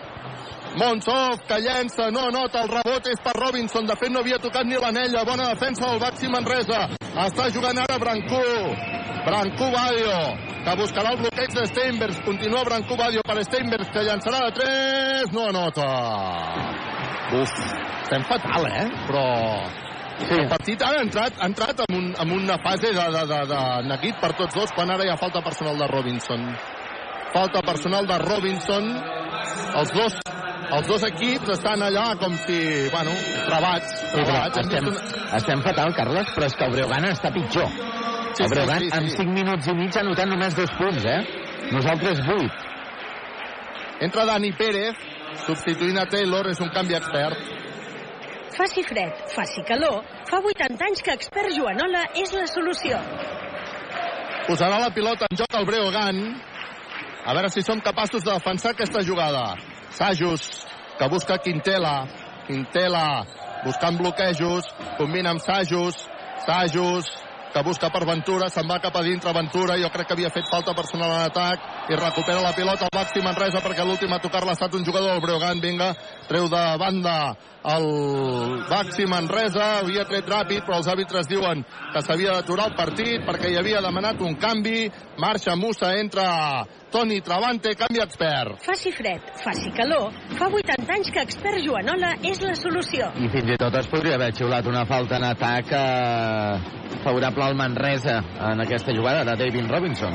Monsov, 0.77 1.41
que 1.47 1.57
llença, 1.59 2.07
no 2.15 2.29
nota, 2.31 2.61
el 2.63 2.69
rebot 2.71 3.07
és 3.11 3.19
per 3.19 3.33
Robinson, 3.35 3.87
de 3.89 3.95
fet 3.99 4.11
no 4.13 4.21
havia 4.21 4.39
tocat 4.39 4.63
ni 4.67 4.79
l'anella, 4.79 5.25
bona 5.27 5.49
defensa 5.49 5.89
del 5.89 5.99
Baxi 5.99 6.29
Manresa, 6.31 6.85
està 7.25 7.49
jugant 7.51 7.81
ara 7.81 7.97
Brancú, 7.99 8.39
Brancú 9.25 9.67
Badio, 9.73 10.15
que 10.63 10.77
buscarà 10.79 11.11
el 11.11 11.19
bloqueig 11.25 11.51
de 11.57 11.67
Steinbergs, 11.73 12.23
continua 12.23 12.63
Brancú 12.69 12.95
Badio 12.95 13.25
per 13.27 13.41
Steinbergs, 13.49 13.91
que 13.91 14.07
llançarà 14.07 14.45
de 14.47 14.55
3, 14.61 15.35
no 15.35 15.49
anota. 15.51 15.91
Uf, 17.41 17.61
estem 18.05 18.27
fatal, 18.31 18.71
eh? 18.71 18.87
Però 19.09 19.27
Sí. 20.21 20.35
El 20.37 20.47
partit 20.51 20.81
ara 20.85 20.99
ha 20.99 21.05
entrat, 21.05 21.33
ha 21.41 21.47
entrat 21.49 21.79
en, 21.87 21.95
un, 21.97 22.11
en 22.19 22.31
una 22.31 22.57
fase 22.63 22.91
de, 22.93 23.05
de, 23.15 23.23
de, 23.31 23.39
de 23.51 23.61
neguit 23.89 24.19
per 24.21 24.31
tots 24.37 24.53
dos, 24.55 24.71
quan 24.75 24.91
ara 24.93 25.03
hi 25.05 25.09
ha 25.11 25.17
falta 25.19 25.41
personal 25.43 25.77
de 25.81 25.87
Robinson. 25.91 26.45
Falta 27.33 27.61
personal 27.65 28.07
de 28.07 28.17
Robinson. 28.21 28.89
Els 29.81 29.91
dos, 29.95 30.17
els 30.77 30.87
dos 30.87 31.03
equips 31.07 31.49
estan 31.57 31.81
allà 31.87 32.09
com 32.21 32.35
si, 32.45 32.57
bueno. 32.93 33.11
Sí, 33.17 33.31
però 33.35 33.45
travats. 33.49 34.57
Hem 34.57 34.65
estem, 34.65 34.87
una- 34.91 35.37
estem 35.39 35.61
fatal, 35.67 35.93
Carles, 35.95 36.33
però 36.35 36.45
és 36.47 36.55
que 36.55 36.65
el 36.67 36.75
Breogán 36.75 37.05
està 37.11 37.31
pitjor. 37.33 37.67
Sí, 37.71 38.43
el 38.43 38.49
sí, 38.49 38.53
Breogán 38.55 38.79
sí, 38.79 38.89
sí. 38.91 38.97
en 38.97 39.09
5 39.09 39.31
minuts 39.39 39.67
i 39.67 39.73
mig 39.75 39.97
ha 39.97 40.03
notat 40.07 40.27
només 40.31 40.55
dos 40.55 40.71
punts, 40.77 41.05
eh? 41.05 41.21
Nosaltres 41.71 42.19
8. 42.27 42.51
Entra 44.01 44.25
Dani 44.25 44.51
Pérez, 44.57 44.95
substituint 45.45 45.97
a 46.01 46.05
Taylor, 46.09 46.47
és 46.51 46.59
un 46.63 46.69
canvi 46.73 46.95
expert. 46.97 47.37
Faci 48.51 48.83
fred, 48.83 49.11
faci 49.31 49.63
calor, 49.63 50.01
fa 50.27 50.41
80 50.43 50.85
anys 50.85 51.01
que 51.05 51.13
expert 51.15 51.53
Joanola 51.55 52.03
és 52.19 52.33
la 52.35 52.43
solució. 52.51 52.99
Posarà 54.47 54.79
la 54.81 54.89
pilota 54.91 55.29
en 55.29 55.39
joc 55.39 55.55
al 55.55 55.67
Breogán. 55.69 56.19
A 57.23 57.35
veure 57.37 57.51
si 57.53 57.63
som 57.63 57.79
capaços 57.79 58.25
de 58.25 58.33
defensar 58.33 58.73
aquesta 58.73 59.03
jugada. 59.07 59.55
Sajus, 59.95 60.65
que 60.97 61.07
busca 61.07 61.37
Quintela. 61.39 61.95
Quintela, 62.47 63.23
buscant 63.63 63.99
bloquejos. 64.01 64.67
Combina 64.97 65.31
amb 65.31 65.43
Sajus. 65.45 66.03
Sajus, 66.43 67.07
que 67.53 67.63
busca 67.63 67.89
per 67.91 68.05
Ventura. 68.07 68.49
Se'n 68.49 68.67
va 68.67 68.79
cap 68.83 68.95
a 68.95 69.03
dintre 69.05 69.33
Ventura. 69.35 69.77
Jo 69.79 69.91
crec 69.93 70.07
que 70.07 70.15
havia 70.17 70.31
fet 70.33 70.49
falta 70.49 70.73
personal 70.77 71.11
en 71.11 71.27
atac. 71.27 71.67
I 71.91 71.99
recupera 71.99 72.41
la 72.41 72.55
pilota 72.55 72.87
al 72.87 72.95
Baxi 72.95 73.23
Manresa 73.23 73.61
perquè 73.63 73.85
l'últim 73.85 74.13
a 74.13 74.19
tocar-la 74.23 74.55
ha 74.55 74.59
estat 74.59 74.75
un 74.75 74.85
jugador 74.85 75.11
del 75.11 75.23
Breogán. 75.23 75.61
Vinga, 75.61 75.91
treu 76.27 76.47
de 76.49 76.63
banda 76.81 77.15
el 77.75 77.87
Baxi 78.69 79.05
Manresa. 79.05 79.79
Havia 79.81 80.07
tret 80.09 80.27
ràpid, 80.27 80.65
però 80.65 80.79
els 80.81 80.91
àrbitres 80.91 81.29
diuen 81.29 81.63
que 81.93 82.03
s'havia 82.05 82.39
d'aturar 82.39 82.71
el 82.71 82.77
partit 82.77 83.25
perquè 83.27 83.51
hi 83.51 83.59
havia 83.59 83.83
demanat 83.83 84.21
un 84.21 84.37
canvi. 84.39 84.89
Marxa 85.19 85.55
Musa, 85.55 85.95
entra 85.99 86.27
Toni 86.91 87.21
Travante, 87.23 87.71
canvi 87.79 88.01
expert. 88.03 88.59
Faci 88.65 88.91
fred, 88.91 89.21
faci 89.39 89.71
calor, 89.71 90.11
fa 90.35 90.49
80 90.51 90.91
anys 90.91 91.11
que 91.15 91.21
expert 91.23 91.63
Joanola 91.63 92.17
és 92.27 92.41
la 92.43 92.51
solució. 92.59 93.07
I 93.15 93.29
fins 93.31 93.53
i 93.53 93.57
tot 93.61 93.75
es 93.79 93.87
podria 93.87 94.17
haver 94.19 94.33
xiulat 94.35 94.67
una 94.67 94.83
falta 94.89 95.15
en 95.15 95.23
atac 95.29 95.71
eh, 95.71 96.59
favorable 97.05 97.43
al 97.47 97.55
Manresa 97.55 98.17
en 98.51 98.59
aquesta 98.65 98.91
jugada 98.97 99.23
de 99.23 99.35
David 99.39 99.71
Robinson. 99.71 100.13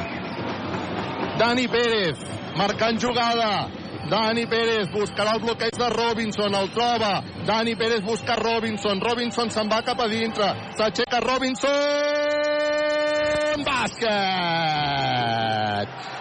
Dani 1.40 1.66
Pérez, 1.69 2.19
marcant 2.57 3.01
jugada. 3.01 3.69
Dani 4.11 4.47
Pérez 4.47 4.93
buscarà 4.93 5.32
el 5.35 5.40
bloqueig 5.43 5.74
de 5.81 5.89
Robinson, 5.90 6.55
el 6.55 6.69
troba. 6.77 7.23
Dani 7.47 7.74
Pérez 7.74 8.03
busca 8.05 8.36
Robinson. 8.36 9.01
Robinson 9.01 9.51
se'n 9.51 9.69
va 9.73 9.82
cap 9.82 10.01
a 10.01 10.09
dintre. 10.12 10.53
S'aixeca 10.77 11.20
Robinson. 11.24 11.73
Bàsquet! 13.66 14.86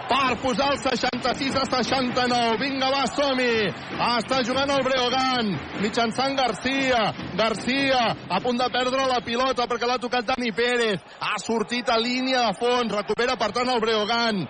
Per 0.06 0.36
posar 0.38 0.68
el 0.72 0.78
66 0.78 1.56
a 1.58 1.64
69. 1.66 2.58
Vinga, 2.60 2.90
va, 2.94 3.06
som-hi! 3.10 3.70
Està 4.06 4.38
jugant 4.46 4.70
el 4.70 4.84
Breogán, 4.86 5.50
mitjançant 5.82 6.36
Garcia. 6.38 7.00
Garcia, 7.38 8.02
a 8.30 8.38
punt 8.44 8.60
de 8.60 8.68
perdre 8.70 9.08
la 9.10 9.18
pilota 9.26 9.66
perquè 9.66 9.88
l'ha 9.90 9.98
tocat 10.02 10.28
Dani 10.28 10.52
Pérez. 10.54 11.02
Ha 11.18 11.40
sortit 11.42 11.90
a 11.90 11.98
línia 11.98 12.46
de 12.46 12.54
fons, 12.60 12.94
recupera 12.94 13.34
per 13.40 13.50
tant 13.56 13.72
el 13.72 13.82
Breogán. 13.82 14.44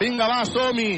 Vinga, 0.00 0.28
va, 0.28 0.44
som-hi! 0.48 0.92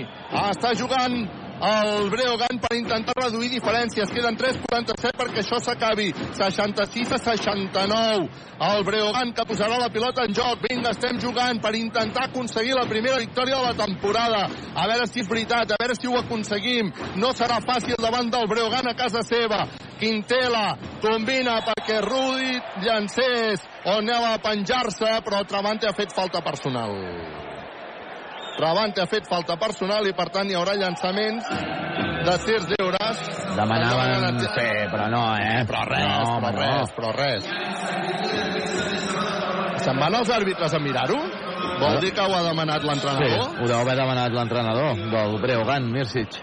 Està 0.48 0.74
jugant 0.78 1.22
el 1.62 2.10
Breogán 2.10 2.58
per 2.58 2.76
intentar 2.76 3.14
reduir 3.14 3.50
diferències. 3.52 4.10
Queden 4.10 4.36
3.47 4.36 5.14
perquè 5.18 5.42
això 5.44 5.60
s'acabi. 5.62 6.08
66 6.34 7.12
a 7.14 7.18
69. 7.22 8.28
El 8.66 8.84
Breogán 8.86 9.30
que 9.32 9.46
posarà 9.46 9.78
la 9.78 9.90
pilota 9.94 10.26
en 10.26 10.34
joc. 10.34 10.64
Vinga, 10.66 10.90
estem 10.90 11.20
jugant 11.22 11.60
per 11.62 11.74
intentar 11.78 12.26
aconseguir 12.28 12.74
la 12.74 12.88
primera 12.90 13.20
victòria 13.22 13.60
de 13.60 13.68
la 13.70 13.76
temporada. 13.78 14.42
A 14.74 14.88
veure 14.90 15.06
si 15.06 15.22
és 15.22 15.30
veritat, 15.30 15.70
a 15.70 15.78
veure 15.78 15.98
si 15.98 16.10
ho 16.10 16.18
aconseguim. 16.18 16.90
No 17.22 17.30
serà 17.30 17.60
fàcil 17.62 17.98
davant 18.02 18.30
del 18.32 18.48
Breogán 18.50 18.90
a 18.90 18.96
casa 18.98 19.22
seva. 19.22 19.62
Quintela 20.02 20.72
combina 21.00 21.60
perquè 21.62 22.00
Rudi 22.02 22.58
llancés 22.82 23.62
on 23.84 24.02
anava 24.02 24.34
a 24.34 24.42
penjar-se, 24.42 25.20
però 25.22 25.44
Travante 25.46 25.86
ha 25.86 25.94
fet 25.94 26.14
falta 26.14 26.42
personal. 26.42 27.41
Travante 28.56 29.00
ha 29.00 29.06
fet 29.08 29.26
falta 29.28 29.56
personal 29.56 30.06
i 30.06 30.12
per 30.16 30.28
tant 30.34 30.50
hi 30.50 30.56
haurà 30.58 30.74
llançaments 30.76 31.48
de 32.26 32.34
tirs 32.44 32.66
lliures. 32.74 33.22
Demanaven 33.56 34.38
fer, 34.54 34.88
però 34.92 35.08
no, 35.12 35.22
eh? 35.40 35.64
Però 35.68 35.82
res, 35.88 36.04
no, 36.06 36.12
però 36.16 36.36
home, 36.36 36.52
res, 36.58 36.76
no. 36.76 36.94
però 36.96 37.10
res. 37.16 37.42
Se'n 39.82 39.98
van 39.98 40.14
els 40.20 40.30
àrbitres 40.30 40.74
a 40.76 40.80
mirar-ho? 40.82 41.18
Vol 41.82 41.98
dir 42.04 42.12
que 42.14 42.22
ho 42.22 42.34
ha 42.36 42.42
demanat 42.46 42.82
Sí, 42.84 42.88
l'entrenador? 42.88 43.58
ho 43.58 43.66
deu 43.66 43.78
haver 43.80 43.96
demanat 43.98 44.32
l'entrenador 44.36 44.96
del 45.16 45.38
Breogán, 45.42 45.90
Mircic. 45.90 46.38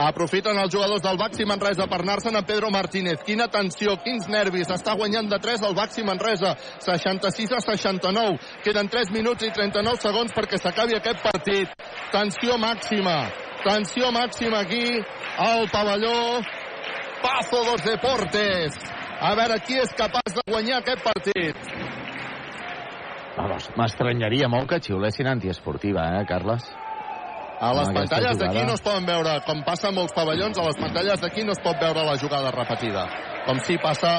Aprofiten 0.00 0.56
els 0.56 0.72
jugadors 0.72 1.02
del 1.04 1.18
Baxi 1.20 1.44
Manresa 1.44 1.84
per 1.90 1.98
anar-se'n 2.00 2.38
a 2.38 2.44
Pedro 2.48 2.70
Martínez. 2.72 3.20
Quina 3.26 3.50
tensió, 3.52 3.98
quins 4.00 4.30
nervis. 4.32 4.70
Està 4.72 4.94
guanyant 4.96 5.28
de 5.28 5.38
3 5.42 5.66
el 5.68 5.76
Baxi 5.76 6.04
Manresa. 6.06 6.54
66 6.86 7.52
a 7.52 7.60
69. 7.66 8.38
Queden 8.64 8.88
3 8.88 9.12
minuts 9.12 9.44
i 9.44 9.52
39 9.52 10.00
segons 10.00 10.32
perquè 10.32 10.56
s'acabi 10.56 10.96
aquest 10.96 11.20
partit. 11.26 11.76
Tensió 12.14 12.56
màxima. 12.56 13.18
Tensió 13.60 14.08
màxima 14.16 14.64
aquí 14.64 14.86
al 15.36 15.68
pavelló 15.68 16.40
Pazo 17.20 17.64
dos 17.68 17.84
Deportes. 17.84 18.80
A 19.20 19.34
veure 19.36 19.60
qui 19.60 19.76
és 19.76 19.92
capaç 19.92 20.32
de 20.38 20.44
guanyar 20.48 20.80
aquest 20.80 21.04
partit. 21.04 21.56
M'estranyaria 23.76 24.48
molt 24.48 24.68
que 24.70 24.80
xiulessin 24.80 25.28
antiesportiva, 25.28 26.08
eh, 26.16 26.24
Carles? 26.28 26.64
A 27.60 27.74
les 27.76 27.90
pantalles 27.92 28.38
d'aquí 28.40 28.62
no 28.64 28.72
es 28.72 28.80
poden 28.80 29.04
veure, 29.04 29.34
com 29.44 29.58
passa 29.66 29.90
a 29.90 29.92
molts 29.92 30.14
pavellons, 30.16 30.56
a 30.56 30.62
les 30.64 30.78
pantalles 30.80 31.20
d'aquí 31.20 31.42
no 31.44 31.52
es 31.52 31.60
pot 31.60 31.76
veure 31.76 32.06
la 32.06 32.16
jugada 32.16 32.52
repetida, 32.54 33.02
com 33.44 33.60
sí 33.66 33.76
passa 33.82 34.12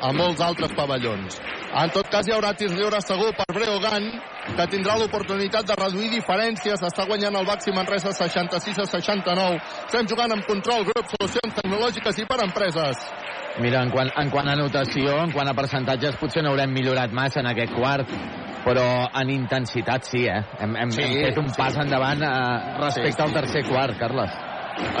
a 0.00 0.12
molts 0.16 0.40
altres 0.40 0.72
pavellons. 0.72 1.36
En 1.76 1.92
tot 1.92 2.08
cas, 2.08 2.24
hi 2.24 2.32
haurà 2.32 2.54
tirs 2.56 2.72
lliures 2.72 3.04
segur 3.04 3.34
per 3.36 3.46
Breogán, 3.52 4.08
que 4.56 4.66
tindrà 4.72 4.96
l'oportunitat 4.96 5.68
de 5.68 5.76
reduir 5.76 6.08
diferències. 6.14 6.80
Està 6.88 7.04
guanyant 7.04 7.36
el 7.36 7.44
Baxi 7.44 7.76
Manresa 7.76 8.14
66 8.16 8.80
a 8.80 8.88
69. 8.94 9.60
Estem 9.84 10.08
jugant 10.08 10.32
amb 10.32 10.48
control, 10.48 10.88
grup, 10.88 11.12
solucions 11.18 11.60
tecnològiques 11.60 12.24
i 12.24 12.28
per 12.32 12.40
empreses. 12.46 13.06
Mira, 13.60 13.84
en 13.84 13.92
quant, 13.92 14.08
en 14.24 14.32
quant 14.32 14.48
a 14.48 14.56
notació, 14.56 15.20
en 15.20 15.36
quant 15.36 15.52
a 15.52 15.56
percentatges, 15.58 16.16
potser 16.22 16.44
no 16.44 16.54
haurem 16.54 16.72
millorat 16.72 17.12
massa 17.12 17.44
en 17.44 17.52
aquest 17.52 17.76
quart, 17.76 18.08
però 18.66 19.06
en 19.14 19.30
intensitat 19.30 20.08
sí, 20.08 20.24
eh? 20.26 20.42
Hem, 20.58 20.74
hem, 20.74 20.90
Sí, 20.90 21.04
hem 21.04 21.28
fet 21.28 21.38
un 21.38 21.48
sí. 21.52 21.56
pas 21.60 21.76
endavant 21.78 22.22
eh, 22.26 22.32
respecte 22.82 23.12
Sí, 23.12 23.16
sí, 23.20 23.22
al 23.22 23.36
tercer 23.36 23.62
quart, 23.68 23.98
Carles. 24.00 24.34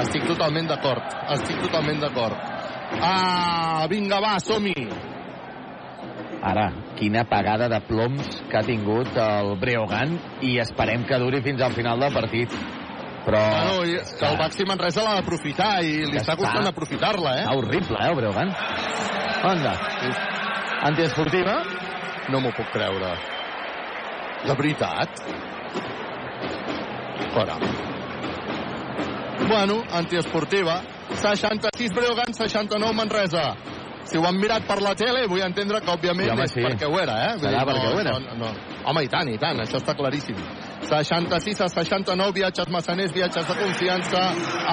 Estic 0.04 0.24
totalment 0.30 0.70
d'acord, 0.70 1.10
estic 1.34 1.58
totalment 1.66 2.00
d'acord. 2.00 2.38
Ah, 3.02 3.84
vinga, 3.90 4.22
va, 4.22 4.36
som-hi. 4.40 4.86
Ara, 6.46 6.68
quina 6.96 7.26
pagada 7.26 7.66
de 7.68 7.80
ploms 7.88 8.40
que 8.48 8.56
ha 8.60 8.64
tingut 8.64 9.18
el 9.18 9.56
Breogán 9.60 10.14
i 10.46 10.56
esperem 10.62 11.04
que 11.08 11.18
duri 11.18 11.42
fins 11.42 11.64
al 11.66 11.74
final 11.74 12.00
del 12.00 12.14
partit. 12.14 12.54
Però... 13.26 13.40
Bueno, 13.42 13.84
i 13.90 13.98
que 13.98 14.28
el 14.30 14.36
Baxi 14.38 14.64
Manresa 14.68 15.02
l'ha 15.02 15.16
d'aprofitar 15.18 15.72
i 15.82 16.04
li 16.06 16.20
està 16.20 16.36
costant 16.38 16.70
aprofitar-la, 16.70 17.40
eh? 17.40 17.46
Està 17.48 17.56
horrible, 17.58 17.98
eh, 17.98 18.10
el 18.12 18.20
Breogán. 18.20 18.54
Onda. 19.50 19.74
Antiesportiva? 20.86 21.64
No 22.30 22.38
m'ho 22.44 22.54
puc 22.54 22.70
creure. 22.70 23.16
De 24.46 24.54
veritat? 24.54 25.10
Fora. 27.34 27.56
Bueno, 29.48 29.82
antiesportiva. 29.92 30.82
66 31.14 31.92
Breogán, 31.92 32.32
69 32.34 32.94
Manresa. 32.94 33.54
Si 34.06 34.16
ho 34.16 34.24
han 34.26 34.38
mirat 34.38 34.62
per 34.66 34.80
la 34.82 34.94
tele, 34.94 35.26
vull 35.26 35.42
entendre 35.42 35.80
que, 35.82 35.90
òbviament, 35.90 36.28
Sí, 36.28 36.32
home, 36.32 36.44
és 36.44 36.52
sí. 36.54 36.62
perquè 36.62 36.86
ho 36.86 36.98
era, 37.00 37.16
eh? 37.26 37.38
Serà 37.42 37.64
perquè 37.66 37.88
ho 37.90 38.00
era. 38.00 38.18
No, 38.22 38.36
no. 38.38 38.50
Home, 38.86 39.02
i 39.02 39.08
tant, 39.10 39.28
i 39.28 39.38
tant, 39.38 39.58
això 39.64 39.80
està 39.82 39.96
claríssim. 39.98 40.38
66 40.86 41.60
a 41.60 41.68
69, 41.68 42.32
viatges 42.32 42.68
massaners, 42.70 43.12
viatges 43.12 43.46
de 43.46 43.54
confiança. 43.58 44.20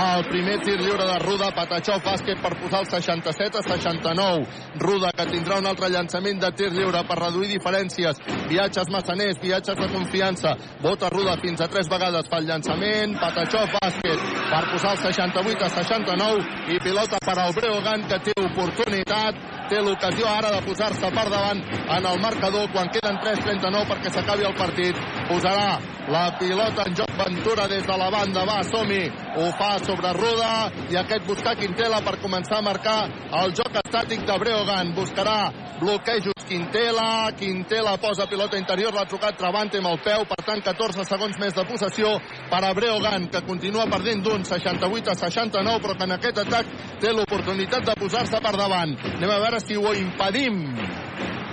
El 0.04 0.26
primer 0.30 0.60
tir 0.62 0.78
lliure 0.80 1.06
de 1.10 1.18
Ruda, 1.24 1.50
Patachó, 1.56 1.98
bàsquet 2.06 2.42
per 2.42 2.54
posar 2.62 2.84
el 2.84 2.90
67 2.92 3.58
a 3.58 3.64
69. 3.68 4.46
Ruda, 4.84 5.12
que 5.18 5.26
tindrà 5.32 5.58
un 5.62 5.70
altre 5.70 5.90
llançament 5.90 6.40
de 6.42 6.52
tir 6.58 6.70
lliure 6.74 7.02
per 7.10 7.18
reduir 7.20 7.50
diferències. 7.56 8.22
Viatges 8.50 8.92
massaners, 8.94 9.42
viatges 9.42 9.80
de 9.80 9.90
confiança. 9.90 10.54
Vota 10.82 11.10
Ruda 11.10 11.38
fins 11.42 11.62
a 11.62 11.68
tres 11.68 11.90
vegades 11.90 12.30
fa 12.30 12.42
el 12.42 12.48
llançament. 12.52 13.18
Patachó, 13.20 13.66
bàsquet 13.80 14.30
per 14.54 14.64
posar 14.72 14.94
el 14.94 15.02
68 15.08 15.66
a 15.66 15.74
69. 15.82 16.46
I 16.76 16.80
pilota 16.84 17.18
per 17.26 17.38
al 17.40 17.58
Breogán, 17.58 18.06
que 18.08 18.22
té 18.30 18.38
oportunitat 18.38 19.63
té 19.74 19.82
l'ocasió 19.82 20.28
ara 20.30 20.52
de 20.54 20.62
posar-se 20.68 21.10
per 21.16 21.26
davant 21.34 21.62
en 21.98 22.06
el 22.12 22.20
marcador 22.22 22.70
quan 22.74 22.92
queden 22.94 23.18
3.39 23.24 23.90
perquè 23.90 24.14
s'acabi 24.14 24.46
el 24.50 24.56
partit. 24.60 25.00
Posarà 25.30 25.80
la 26.14 26.26
pilota 26.38 26.86
en 26.86 26.98
joc 27.00 27.12
Ventura 27.18 27.68
des 27.68 27.86
de 27.88 27.98
la 27.98 28.10
banda. 28.14 28.46
Va, 28.46 28.62
som-hi. 28.70 29.04
Ho 29.40 29.50
fa 29.58 29.72
sobre 29.86 30.14
Ruda 30.14 30.54
i 30.92 31.00
aquest 31.00 31.26
buscar 31.26 31.56
Quintela 31.58 32.02
per 32.06 32.20
començar 32.22 32.60
a 32.60 32.68
marcar 32.70 33.00
el 33.42 33.56
joc 33.58 33.82
estàtic 33.82 34.26
de 34.28 34.38
Breogán. 34.44 34.94
Buscarà 34.98 35.40
bloquejos 35.80 36.34
Quintela. 36.48 37.32
Quintela 37.38 37.98
posa 37.98 38.28
pilota 38.28 38.58
interior, 38.58 38.94
l'ha 38.94 39.08
trucat 39.10 39.38
Travante 39.38 39.80
amb 39.80 39.92
el 39.94 40.00
peu. 40.04 40.26
Per 40.30 40.40
tant, 40.46 40.62
14 40.62 41.06
segons 41.08 41.40
més 41.42 41.56
de 41.56 41.66
possessió 41.70 42.14
per 42.52 42.62
a 42.64 42.74
Breogán, 42.78 43.30
que 43.32 43.44
continua 43.48 43.88
perdent 43.90 44.24
d'un 44.26 44.46
68 44.46 45.14
a 45.14 45.18
69, 45.24 45.82
però 45.84 45.98
que 45.98 46.08
en 46.10 46.16
aquest 46.18 46.44
atac 46.46 46.74
té 47.02 47.14
l'oportunitat 47.14 47.88
de 47.90 47.98
posar-se 48.00 48.42
per 48.44 48.56
davant. 48.60 48.96
Anem 49.16 49.32
a 49.32 49.40
veure 49.46 49.63
si 49.66 49.78
ho 49.78 49.94
impedim. 49.98 50.64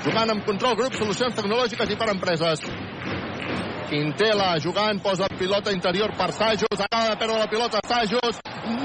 Jugant 0.05 0.32
amb 0.32 0.47
control 0.47 0.77
grup, 0.78 0.95
solucions 0.97 1.37
tecnològiques 1.37 1.91
i 1.93 1.99
per 2.01 2.09
empreses. 2.12 2.65
Quintela 3.91 4.55
jugant, 4.62 5.01
posa 5.03 5.27
pilota 5.35 5.73
interior 5.74 6.15
per 6.16 6.31
Sajos, 6.32 6.78
acaba 6.78 7.11
de 7.11 7.16
perdre 7.19 7.39
la 7.41 7.49
pilota 7.51 7.81
Sajos, 7.82 8.39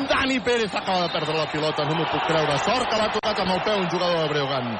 Dani 0.09 0.39
Pérez 0.39 0.73
acaba 0.73 1.03
de 1.03 1.09
perdre 1.13 1.37
la 1.37 1.45
pilota, 1.51 1.85
no 1.85 1.95
m'ho 1.95 2.07
puc 2.09 2.25
creure. 2.25 2.57
Sort 2.65 2.89
que 2.89 2.97
l'ha 2.97 3.11
tocat 3.13 3.41
amb 3.43 3.53
el 3.53 3.61
peu 3.67 3.77
un 3.83 3.89
jugador 3.91 4.23
de 4.23 4.29
Breogán. 4.33 4.71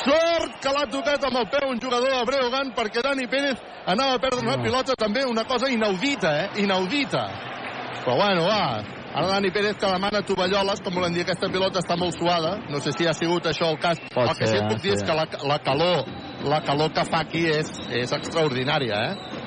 Sort 0.00 0.56
que 0.64 0.72
l'ha 0.72 0.86
tocat 0.88 1.28
amb 1.28 1.40
el 1.42 1.48
peu 1.52 1.68
un 1.68 1.80
jugador 1.80 2.16
de 2.16 2.24
Breogán 2.30 2.72
perquè 2.76 3.04
Dani 3.04 3.28
Pérez 3.28 3.60
anava 3.84 4.16
a 4.16 4.22
perdre 4.24 4.40
una 4.46 4.56
pilota 4.62 4.96
també, 4.96 5.24
una 5.28 5.44
cosa 5.44 5.68
inaudita, 5.68 6.32
eh? 6.44 6.48
Inaudita. 6.64 7.26
Però 8.04 8.16
bueno, 8.16 8.48
va, 8.48 8.80
Ara 9.14 9.28
Dani 9.30 9.50
Pérez 9.54 9.76
que 9.78 9.86
demana 9.86 10.24
tovalloles, 10.26 10.80
com 10.82 10.94
volem 10.98 11.14
dir, 11.14 11.22
aquesta 11.22 11.46
pilota 11.46 11.78
està 11.78 11.94
molt 11.96 12.18
suada. 12.18 12.56
No 12.66 12.80
sé 12.82 12.90
si 12.96 13.06
ha 13.06 13.14
sigut 13.14 13.46
això 13.46 13.70
el 13.70 13.78
cas. 13.78 14.00
Pot 14.10 14.32
el 14.32 14.38
que 14.40 14.48
sí 14.50 14.58
et 14.58 14.66
puc 14.66 14.80
dir 14.82 14.90
sí. 14.90 14.96
és 14.98 15.06
que 15.06 15.14
la, 15.14 15.26
la 15.46 15.58
calor 15.62 16.02
la 16.44 16.60
calor 16.60 16.92
que 16.92 17.04
fa 17.08 17.22
aquí 17.24 17.44
és, 17.48 17.70
és 17.94 18.12
extraordinària, 18.12 18.98
eh? 19.10 19.42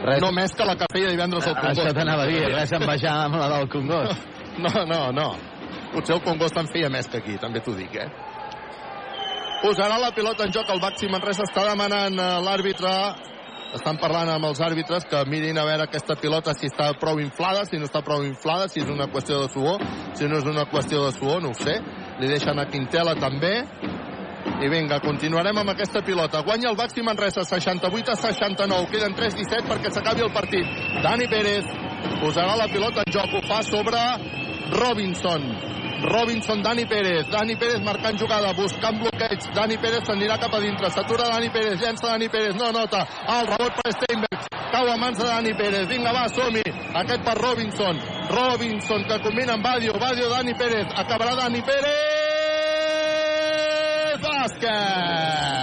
Res. 0.00 0.20
No 0.24 0.30
més 0.32 0.52
que 0.56 0.64
la 0.64 0.76
que 0.80 0.88
feia 0.92 1.12
divendres 1.12 1.46
al 1.46 1.56
Congost. 1.56 1.80
Això 1.82 1.94
t'anava 1.96 2.24
a 2.24 2.28
dir, 2.30 2.42
res 2.48 2.72
a 2.72 2.80
envejar 2.80 3.14
amb 3.26 3.38
la 3.40 3.48
del 3.56 3.70
Congost. 3.72 4.28
No, 4.60 4.68
no, 4.84 4.96
no. 5.14 5.28
Potser 5.92 6.16
el 6.16 6.20
Congost 6.24 6.58
en 6.58 6.66
feia 6.68 6.88
més 6.92 7.06
que 7.08 7.20
aquí, 7.22 7.36
també 7.40 7.62
t'ho 7.64 7.72
dic, 7.72 7.94
eh? 7.96 8.08
Posarà 9.62 9.96
la 10.02 10.10
pilota 10.12 10.44
en 10.44 10.52
joc 10.52 10.68
el 10.74 10.80
Baxi 10.82 11.08
Manresa. 11.08 11.46
Està 11.46 11.62
demanant 11.68 12.18
eh, 12.18 12.26
l'àrbitre 12.44 12.90
estan 13.76 13.98
parlant 14.02 14.28
amb 14.32 14.48
els 14.48 14.60
àrbitres 14.64 15.06
que 15.10 15.20
mirin 15.30 15.58
a 15.58 15.64
veure 15.66 15.86
aquesta 15.86 16.16
pilota 16.20 16.54
si 16.56 16.68
està 16.70 16.90
prou 16.98 17.20
inflada, 17.22 17.64
si 17.68 17.78
no 17.78 17.86
està 17.86 18.02
prou 18.06 18.24
inflada, 18.26 18.68
si 18.68 18.82
és 18.82 18.90
una 18.90 19.06
qüestió 19.12 19.40
de 19.44 19.48
suor, 19.52 19.82
si 20.18 20.28
no 20.28 20.40
és 20.40 20.48
una 20.50 20.66
qüestió 20.70 21.04
de 21.06 21.12
suor, 21.16 21.42
no 21.42 21.52
ho 21.54 21.58
sé. 21.58 21.78
Li 22.20 22.30
deixen 22.30 22.58
a 22.58 22.66
Quintela 22.70 23.14
també. 23.20 23.54
I 24.60 24.68
vinga, 24.72 24.98
continuarem 25.04 25.56
amb 25.60 25.72
aquesta 25.72 26.02
pilota. 26.04 26.42
Guanya 26.44 26.70
el 26.70 26.76
Baxi 26.76 27.04
Manresa, 27.04 27.44
68 27.44 28.12
a 28.12 28.16
69. 28.16 28.90
Queden 28.92 29.16
3-17 29.16 29.68
perquè 29.68 29.92
s'acabi 29.92 30.24
el 30.26 30.32
partit. 30.34 30.76
Dani 31.04 31.28
Pérez 31.32 31.68
posarà 32.20 32.56
la 32.58 32.68
pilota 32.72 33.04
en 33.06 33.14
joc. 33.14 33.38
Ho 33.38 33.44
fa 33.48 33.62
sobre 33.64 34.00
Robinson. 34.70 35.42
Robinson, 36.02 36.62
Dani 36.62 36.86
Pérez. 36.86 37.26
Dani 37.30 37.56
Pérez 37.56 37.80
marcant 37.82 38.16
jugada, 38.16 38.52
buscant 38.52 38.98
bloqueig. 38.98 39.38
Dani 39.54 39.76
Pérez 39.78 40.04
s'anirà 40.06 40.38
cap 40.38 40.54
a 40.54 40.60
dintre. 40.60 40.90
S'atura 40.90 41.28
Dani 41.28 41.50
Pérez, 41.50 41.80
llença 41.80 42.06
Dani 42.06 42.28
Pérez, 42.28 42.54
no 42.54 42.72
nota. 42.72 43.06
El 43.28 43.46
rebot 43.46 43.72
per 43.82 43.92
Steinberg. 43.92 44.30
cau 44.70 44.86
a 44.88 44.96
mans 44.96 45.18
de 45.18 45.24
Dani 45.24 45.54
Pérez. 45.54 45.86
Vinga, 45.88 46.12
va, 46.12 46.28
som-hi. 46.28 46.62
Aquest 46.94 47.24
per 47.24 47.36
Robinson. 47.38 48.00
Robinson, 48.30 49.04
que 49.08 49.18
combina 49.22 49.52
amb 49.54 49.64
Badio. 49.64 49.92
Badio, 49.98 50.28
Dani 50.30 50.54
Pérez. 50.54 50.86
Acabarà 50.94 51.34
Dani 51.34 51.62
Pérez! 51.62 52.30
Bàsquet! 54.22 55.60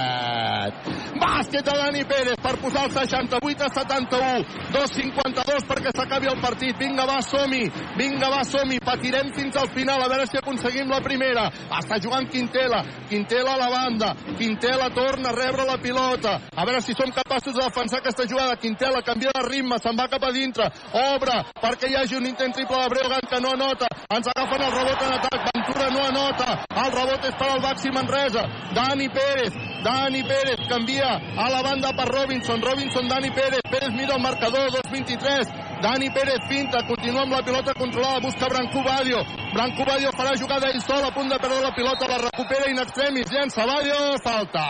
Bàsquet 1.19 1.65
de 1.65 1.73
Dani 1.77 2.03
Pérez 2.05 2.39
per 2.41 2.55
posar 2.61 2.85
el 2.87 2.91
68 2.91 3.65
a 3.65 3.69
71. 3.73 4.45
2.52 4.73 5.65
perquè 5.67 5.93
s'acabi 5.95 6.29
el 6.31 6.39
partit. 6.41 6.77
Vinga, 6.77 7.05
va, 7.09 7.19
som-hi. 7.21 7.65
Vinga, 7.97 8.29
va, 8.33 8.43
som-hi. 8.47 8.79
Patirem 8.83 9.31
fins 9.35 9.57
al 9.57 9.69
final 9.75 10.01
a 10.03 10.09
veure 10.11 10.27
si 10.27 10.37
aconseguim 10.39 10.89
la 10.91 11.01
primera. 11.01 11.47
Està 11.79 11.99
jugant 12.03 12.27
Quintela. 12.31 12.83
Quintela 13.09 13.55
a 13.55 13.61
la 13.61 13.69
banda. 13.73 14.13
Quintela 14.37 14.89
torna 14.95 15.29
a 15.31 15.37
rebre 15.37 15.65
la 15.67 15.77
pilota. 15.81 16.37
A 16.55 16.65
veure 16.65 16.81
si 16.81 16.95
som 16.97 17.11
capaços 17.11 17.53
de 17.53 17.63
defensar 17.63 18.01
aquesta 18.01 18.27
jugada. 18.27 18.57
Quintela 18.61 19.03
canvia 19.05 19.33
de 19.35 19.45
ritme, 19.47 19.79
se'n 19.81 19.97
va 19.97 20.09
cap 20.11 20.23
a 20.23 20.33
dintre. 20.35 20.69
Obre 20.93 21.39
perquè 21.61 21.91
hi 21.91 21.97
hagi 21.99 22.19
un 22.19 22.27
intent 22.29 22.53
triple 22.53 22.83
de 22.83 22.91
Breogan 22.95 23.29
que 23.29 23.41
no 23.41 23.55
anota. 23.57 23.89
Ens 24.13 24.29
agafen 24.33 24.67
el 24.67 24.75
rebot 24.75 25.07
en 25.07 25.17
atac. 25.17 25.49
Ventura 25.53 25.89
no 25.91 26.05
anota. 26.11 26.59
El 26.85 26.93
rebot 26.93 27.25
és 27.31 27.39
per 27.39 27.49
al 27.51 27.65
Baxi 27.65 27.91
Manresa. 27.91 28.45
Dani 28.75 29.09
Pérez. 29.09 29.66
Dani 29.83 30.23
Pérez 30.23 30.59
canvia 30.67 31.21
a 31.37 31.49
la 31.49 31.61
banda 31.61 31.93
per 31.93 32.07
Robinson. 32.07 32.61
Robinson, 32.61 33.07
Dani 33.07 33.29
Pérez. 33.31 33.61
Pérez 33.69 33.91
mira 33.93 34.15
el 34.15 34.21
marcador, 34.21 34.69
2-23. 34.71 35.81
Dani 35.81 36.09
Pérez 36.09 36.41
finta, 36.49 36.85
continua 36.87 37.21
amb 37.21 37.33
la 37.33 37.43
pilota 37.43 37.73
controlada, 37.73 38.19
busca 38.19 38.47
Branco 38.49 38.81
Badio. 38.83 39.21
Branco 39.53 39.85
Badio 39.85 40.11
farà 40.17 40.33
jugada 40.35 40.71
ell 40.71 40.81
sol, 40.81 41.03
a 41.05 41.11
punt 41.13 41.29
de 41.29 41.37
perdre 41.37 41.61
la 41.61 41.73
pilota, 41.75 42.07
la 42.07 42.17
recupera 42.17 42.69
in 42.71 42.81
extremis, 42.81 43.29
llença 43.29 43.65
Badio, 43.65 44.17
falta. 44.23 44.65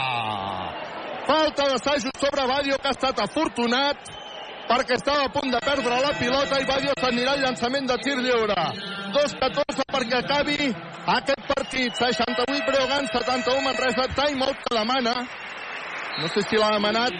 Falta 1.27 1.69
d'assaig 1.71 2.11
sobre 2.19 2.47
Badio, 2.47 2.77
que 2.77 2.91
ha 2.91 2.95
estat 2.95 3.19
afortunat 3.23 4.15
perquè 4.67 4.97
estava 4.99 5.25
a 5.25 5.31
punt 5.31 5.51
de 5.51 5.59
perdre 5.63 6.01
la 6.03 6.13
pilota 6.19 6.59
i 6.59 6.67
Badio 6.67 6.95
s'anirà 6.99 7.37
al 7.37 7.43
llançament 7.45 7.87
de 7.87 7.97
tir 8.03 8.17
lliure. 8.19 8.63
2-14 9.13 9.85
perquè 9.91 10.21
acabi 10.21 10.57
aquest 11.17 11.43
partit. 11.47 11.93
68 11.95 12.65
Breogán, 12.67 13.07
71 13.13 13.61
Manresa, 13.65 14.07
timeout 14.15 14.57
que 14.65 14.75
demana. 14.75 15.15
No 16.17 16.27
sé 16.33 16.41
si 16.49 16.57
l'ha 16.57 16.71
demanat 16.73 17.13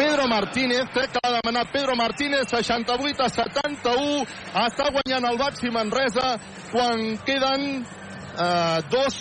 Pedro 0.00 0.26
Martínez, 0.28 0.88
crec 0.94 1.12
que 1.12 1.20
l'ha 1.22 1.40
demanat 1.42 1.72
Pedro 1.72 1.94
Martínez, 1.96 2.48
68 2.48 3.22
a 3.22 3.28
71, 3.28 4.22
està 4.64 4.88
guanyant 4.94 5.26
el 5.28 5.36
Baxi 5.36 5.72
Manresa 5.74 6.38
quan 6.70 7.18
queden 7.26 7.66
eh, 7.84 8.78
dos 8.88 9.18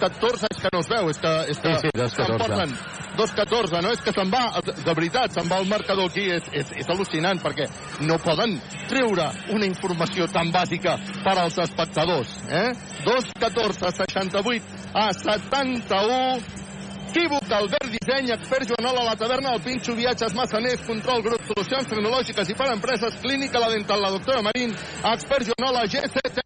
14, 0.00 0.50
és 0.50 0.60
que 0.62 0.72
no 0.72 0.80
es 0.84 0.90
veu, 0.90 1.10
és 1.10 1.20
que, 1.22 1.32
és 1.52 1.60
que 1.62 1.74
Sí, 1.74 1.86
sí, 1.86 1.92
dos 1.94 2.14
se'n 2.14 2.26
14. 2.26 2.38
porten 2.44 2.76
2-14, 3.14 3.82
no? 3.82 3.92
És 3.94 4.02
que 4.02 4.12
se'n 4.14 4.30
va, 4.32 4.42
de 4.64 4.94
veritat, 4.94 5.34
se'n 5.34 5.48
va 5.50 5.60
el 5.62 5.68
marcador 5.70 6.10
aquí, 6.10 6.26
és, 6.34 6.48
és, 6.52 6.72
és 6.82 6.90
al·lucinant, 6.90 7.40
perquè 7.42 7.68
no 8.08 8.18
poden 8.22 8.56
treure 8.90 9.28
una 9.54 9.68
informació 9.68 10.26
tan 10.32 10.50
bàsica 10.54 10.96
per 11.22 11.36
als 11.38 11.58
espectadors, 11.62 12.34
eh? 12.50 12.72
2-14, 13.06 13.92
68 14.00 14.90
a 14.94 15.08
71, 15.14 16.63
Equívoc, 17.14 17.46
Albert 17.48 17.92
Disseny, 17.94 18.32
expert 18.34 18.66
Joanola 18.66 19.02
a 19.02 19.04
la 19.04 19.14
taverna, 19.14 19.52
el 19.54 19.60
Pinxo, 19.62 19.94
viatges, 19.94 20.34
massaners, 20.34 20.82
control, 20.82 21.22
grup, 21.22 21.44
solucions 21.46 21.86
tecnològiques 21.86 22.50
i 22.50 22.56
per 22.58 22.66
empreses, 22.72 23.20
clínica, 23.22 23.62
la 23.62 23.70
dental, 23.70 24.02
la 24.02 24.10
doctora 24.16 24.42
Marín, 24.42 24.74
expert 25.12 25.46
Joanola, 25.46 25.86
GCT+. 25.86 26.42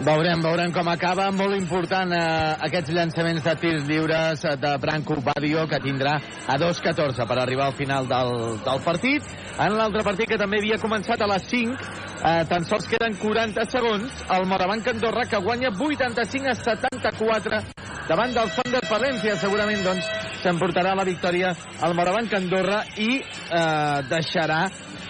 Veurem, 0.00 0.40
veurem 0.40 0.72
com 0.72 0.88
acaba. 0.88 1.26
Molt 1.36 1.52
important 1.58 2.14
eh, 2.16 2.22
aquests 2.70 2.94
llançaments 2.96 3.44
de 3.44 3.52
tirs 3.60 3.84
lliures 3.84 4.46
de 4.62 4.70
Branco 4.80 5.18
Badio, 5.20 5.66
que 5.68 5.82
tindrà 5.84 6.14
a 6.48 6.56
2-14 6.56 7.28
per 7.28 7.36
arribar 7.42 7.66
al 7.68 7.76
final 7.76 8.08
del, 8.08 8.32
del 8.64 8.80
partit. 8.86 9.28
En 9.60 9.76
l'altre 9.76 10.06
partit, 10.06 10.30
que 10.30 10.40
també 10.40 10.62
havia 10.62 10.80
començat 10.80 11.20
a 11.20 11.28
les 11.28 11.44
5, 11.52 11.92
eh, 12.24 12.44
tan 12.48 12.64
sols 12.68 12.88
queden 12.90 13.16
40 13.20 13.66
segons, 13.70 14.24
el 14.36 14.46
Morabanc 14.46 14.88
Andorra, 14.92 15.26
que 15.28 15.40
guanya 15.42 15.70
85 15.72 16.50
a 16.50 16.54
74 16.54 17.62
davant 18.08 18.34
del 18.34 18.50
Thunder 18.56 18.82
Palencia. 18.88 19.36
Segurament, 19.38 19.82
doncs, 19.86 20.06
s'emportarà 20.42 20.94
la 20.98 21.06
victòria 21.06 21.54
al 21.80 21.94
Morabanc 21.94 22.34
Andorra 22.34 22.82
i 22.98 23.20
eh, 23.20 24.00
deixarà 24.10 24.64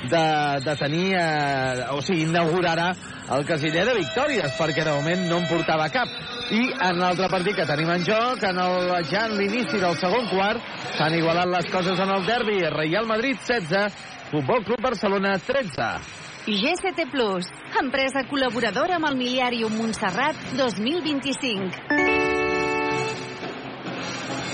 de, 0.08 0.24
de 0.64 0.76
tenir, 0.80 1.14
eh, 1.16 1.86
o 1.94 2.00
sigui, 2.04 2.26
inaugurarà 2.28 2.90
el 3.30 3.44
casiller 3.46 3.84
de 3.86 3.96
victòries, 4.00 4.54
perquè 4.58 4.84
de 4.84 4.94
moment 4.96 5.26
no 5.30 5.40
en 5.40 5.48
portava 5.50 5.88
cap. 5.92 6.12
I 6.50 6.64
en 6.88 6.98
l'altre 6.98 7.28
partit 7.30 7.54
que 7.60 7.66
tenim 7.68 7.92
en 7.94 8.06
joc, 8.06 8.42
en 8.48 8.58
el, 8.58 8.94
ja 9.10 9.26
en 9.28 9.36
l'inici 9.38 9.78
del 9.78 9.94
segon 10.00 10.26
quart, 10.32 10.64
s'han 10.96 11.14
igualat 11.14 11.52
les 11.52 11.70
coses 11.70 12.00
en 12.00 12.10
el 12.16 12.26
derbi. 12.26 12.58
Real 12.74 13.06
Madrid 13.06 13.38
16, 13.46 14.00
Futbol 14.32 14.64
Club 14.66 14.82
Barcelona 14.90 15.38
13. 15.38 15.92
GCT 16.46 17.04
Plus, 17.12 17.44
empresa 17.76 18.22
col·laboradora 18.24 18.96
amb 18.96 19.10
el 19.10 19.16
Miliàrium 19.18 19.74
Montserrat 19.76 20.38
2025. 20.56 21.80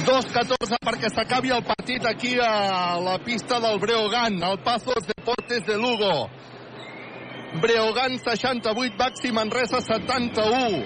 2-14 0.07 0.81
perquè 0.83 1.11
s'acabi 1.15 1.55
el 1.55 1.63
partit 1.67 2.07
aquí 2.07 2.35
a 2.43 2.99
la 3.03 3.19
pista 3.23 3.61
del 3.63 3.79
Breogán, 3.79 4.43
al 4.43 4.59
Pazos 4.67 5.07
Deportes 5.07 5.63
de 5.67 5.77
Lugo. 5.79 6.29
Breogán 7.63 8.19
68, 8.19 8.97
Baxi 8.99 9.31
Manresa 9.33 9.81
71. 9.81 10.83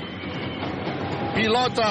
Pilota 1.35 1.91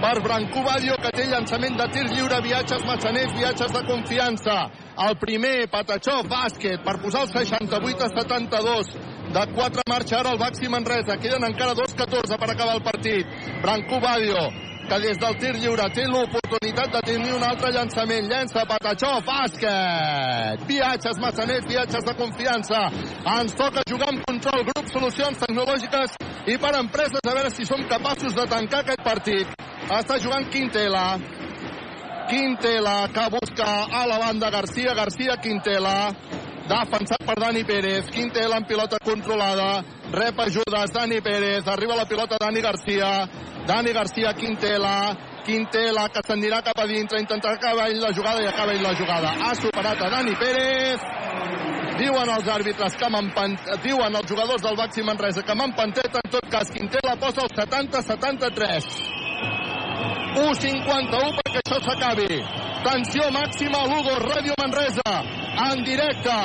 per 0.00 0.16
Brancú 0.24 0.64
Badio, 0.64 0.96
que 0.96 1.12
té 1.12 1.26
llançament 1.28 1.76
de 1.76 1.86
tir 1.92 2.06
lliure, 2.08 2.40
viatges 2.40 2.84
massaners, 2.88 3.36
viatges 3.36 3.72
de 3.72 3.84
confiança. 3.84 4.70
El 5.00 5.16
primer, 5.16 5.64
Patachó, 5.72 6.18
bàsquet, 6.28 6.82
per 6.84 6.98
posar 7.00 7.22
el 7.24 7.30
68 7.32 8.04
a 8.04 8.08
72. 8.12 8.90
De 9.32 9.44
4 9.56 9.84
marxa 9.88 10.18
ara 10.18 10.34
el 10.34 10.40
Baxi 10.42 10.68
Manresa. 10.68 11.16
Queden 11.16 11.46
encara 11.46 11.72
2-14 11.78 12.36
per 12.36 12.50
acabar 12.50 12.74
el 12.76 12.82
partit. 12.84 13.24
Brancú 13.62 14.00
Badio, 14.02 14.42
que 14.90 14.98
des 15.00 15.16
del 15.22 15.38
tir 15.40 15.54
lliure 15.56 15.88
té 15.96 16.04
l'oportunitat 16.04 16.92
de 16.98 17.02
tenir 17.08 17.32
un 17.32 17.48
altre 17.48 17.72
llançament. 17.72 18.28
Llença 18.28 18.66
Patachó, 18.68 19.14
bàsquet! 19.24 20.68
Viatges 20.68 21.24
massaners, 21.24 21.64
viatges 21.72 22.04
de 22.04 22.16
confiança. 22.20 22.84
Ens 23.38 23.56
toca 23.56 23.88
jugar 23.88 24.12
amb 24.12 24.24
control, 24.28 24.68
grup, 24.68 24.84
solucions 24.92 25.40
tecnològiques 25.46 26.20
i 26.44 26.60
per 26.60 26.76
empreses 26.76 27.24
a 27.24 27.38
veure 27.40 27.56
si 27.56 27.64
som 27.64 27.88
capaços 27.88 28.36
de 28.36 28.50
tancar 28.52 28.84
aquest 28.84 29.00
partit. 29.00 29.60
Està 29.88 30.20
jugant 30.20 30.44
Quintela. 30.52 31.39
Quintela, 32.30 33.08
que 33.12 33.28
busca 33.28 33.86
a 33.90 34.06
la 34.06 34.18
banda 34.18 34.50
Garcia, 34.50 34.94
Garcia, 34.94 35.36
Quintela. 35.42 36.14
Defensat 36.70 37.24
per 37.26 37.34
Dani 37.34 37.64
Pérez. 37.64 38.06
Quintela 38.08 38.56
en 38.56 38.64
pilota 38.64 38.98
controlada. 39.02 39.82
Rep 40.12 40.38
ajudes, 40.38 40.92
Dani 40.94 41.20
Pérez. 41.20 41.66
Arriba 41.66 41.96
la 41.96 42.06
pilota 42.06 42.36
Dani 42.38 42.60
Garcia. 42.60 43.28
Dani 43.66 43.92
Garcia, 43.92 44.32
Quintela. 44.34 45.16
Quintela, 45.44 46.08
que 46.08 46.22
s'anirà 46.22 46.62
cap 46.62 46.78
a 46.78 46.86
dintre, 46.86 47.18
intentarà 47.18 47.56
acabar 47.58 47.88
ell 47.90 47.98
la 47.98 48.12
jugada 48.14 48.44
i 48.44 48.46
acaba 48.46 48.78
ell 48.78 48.82
la 48.86 48.94
jugada. 48.94 49.34
Ha 49.34 49.54
superat 49.58 49.98
a 50.00 50.10
Dani 50.14 50.36
Pérez. 50.38 51.02
Diuen 51.98 52.30
els 52.30 52.46
àrbitres 52.46 52.94
que 52.94 53.10
m'empan... 53.10 53.58
Diuen 53.82 54.14
els 54.14 54.30
jugadors 54.30 54.62
del 54.62 54.78
Baxi 54.78 55.02
Manresa 55.02 55.42
que 55.42 55.58
m'empanteta. 55.58 56.22
En 56.22 56.30
tot 56.38 56.46
cas, 56.46 56.70
Quintela 56.70 57.18
posa 57.18 57.42
el 57.42 57.50
70-73. 57.58 59.19
1.51 60.40 61.36
perquè 61.38 61.62
això 61.62 61.78
s'acabi. 61.84 62.40
Tensió 62.84 63.28
màxima 63.34 63.82
a 63.84 63.88
Lugo, 63.90 64.16
Ràdio 64.24 64.56
Manresa, 64.60 65.16
en 65.68 65.84
directe, 65.84 66.36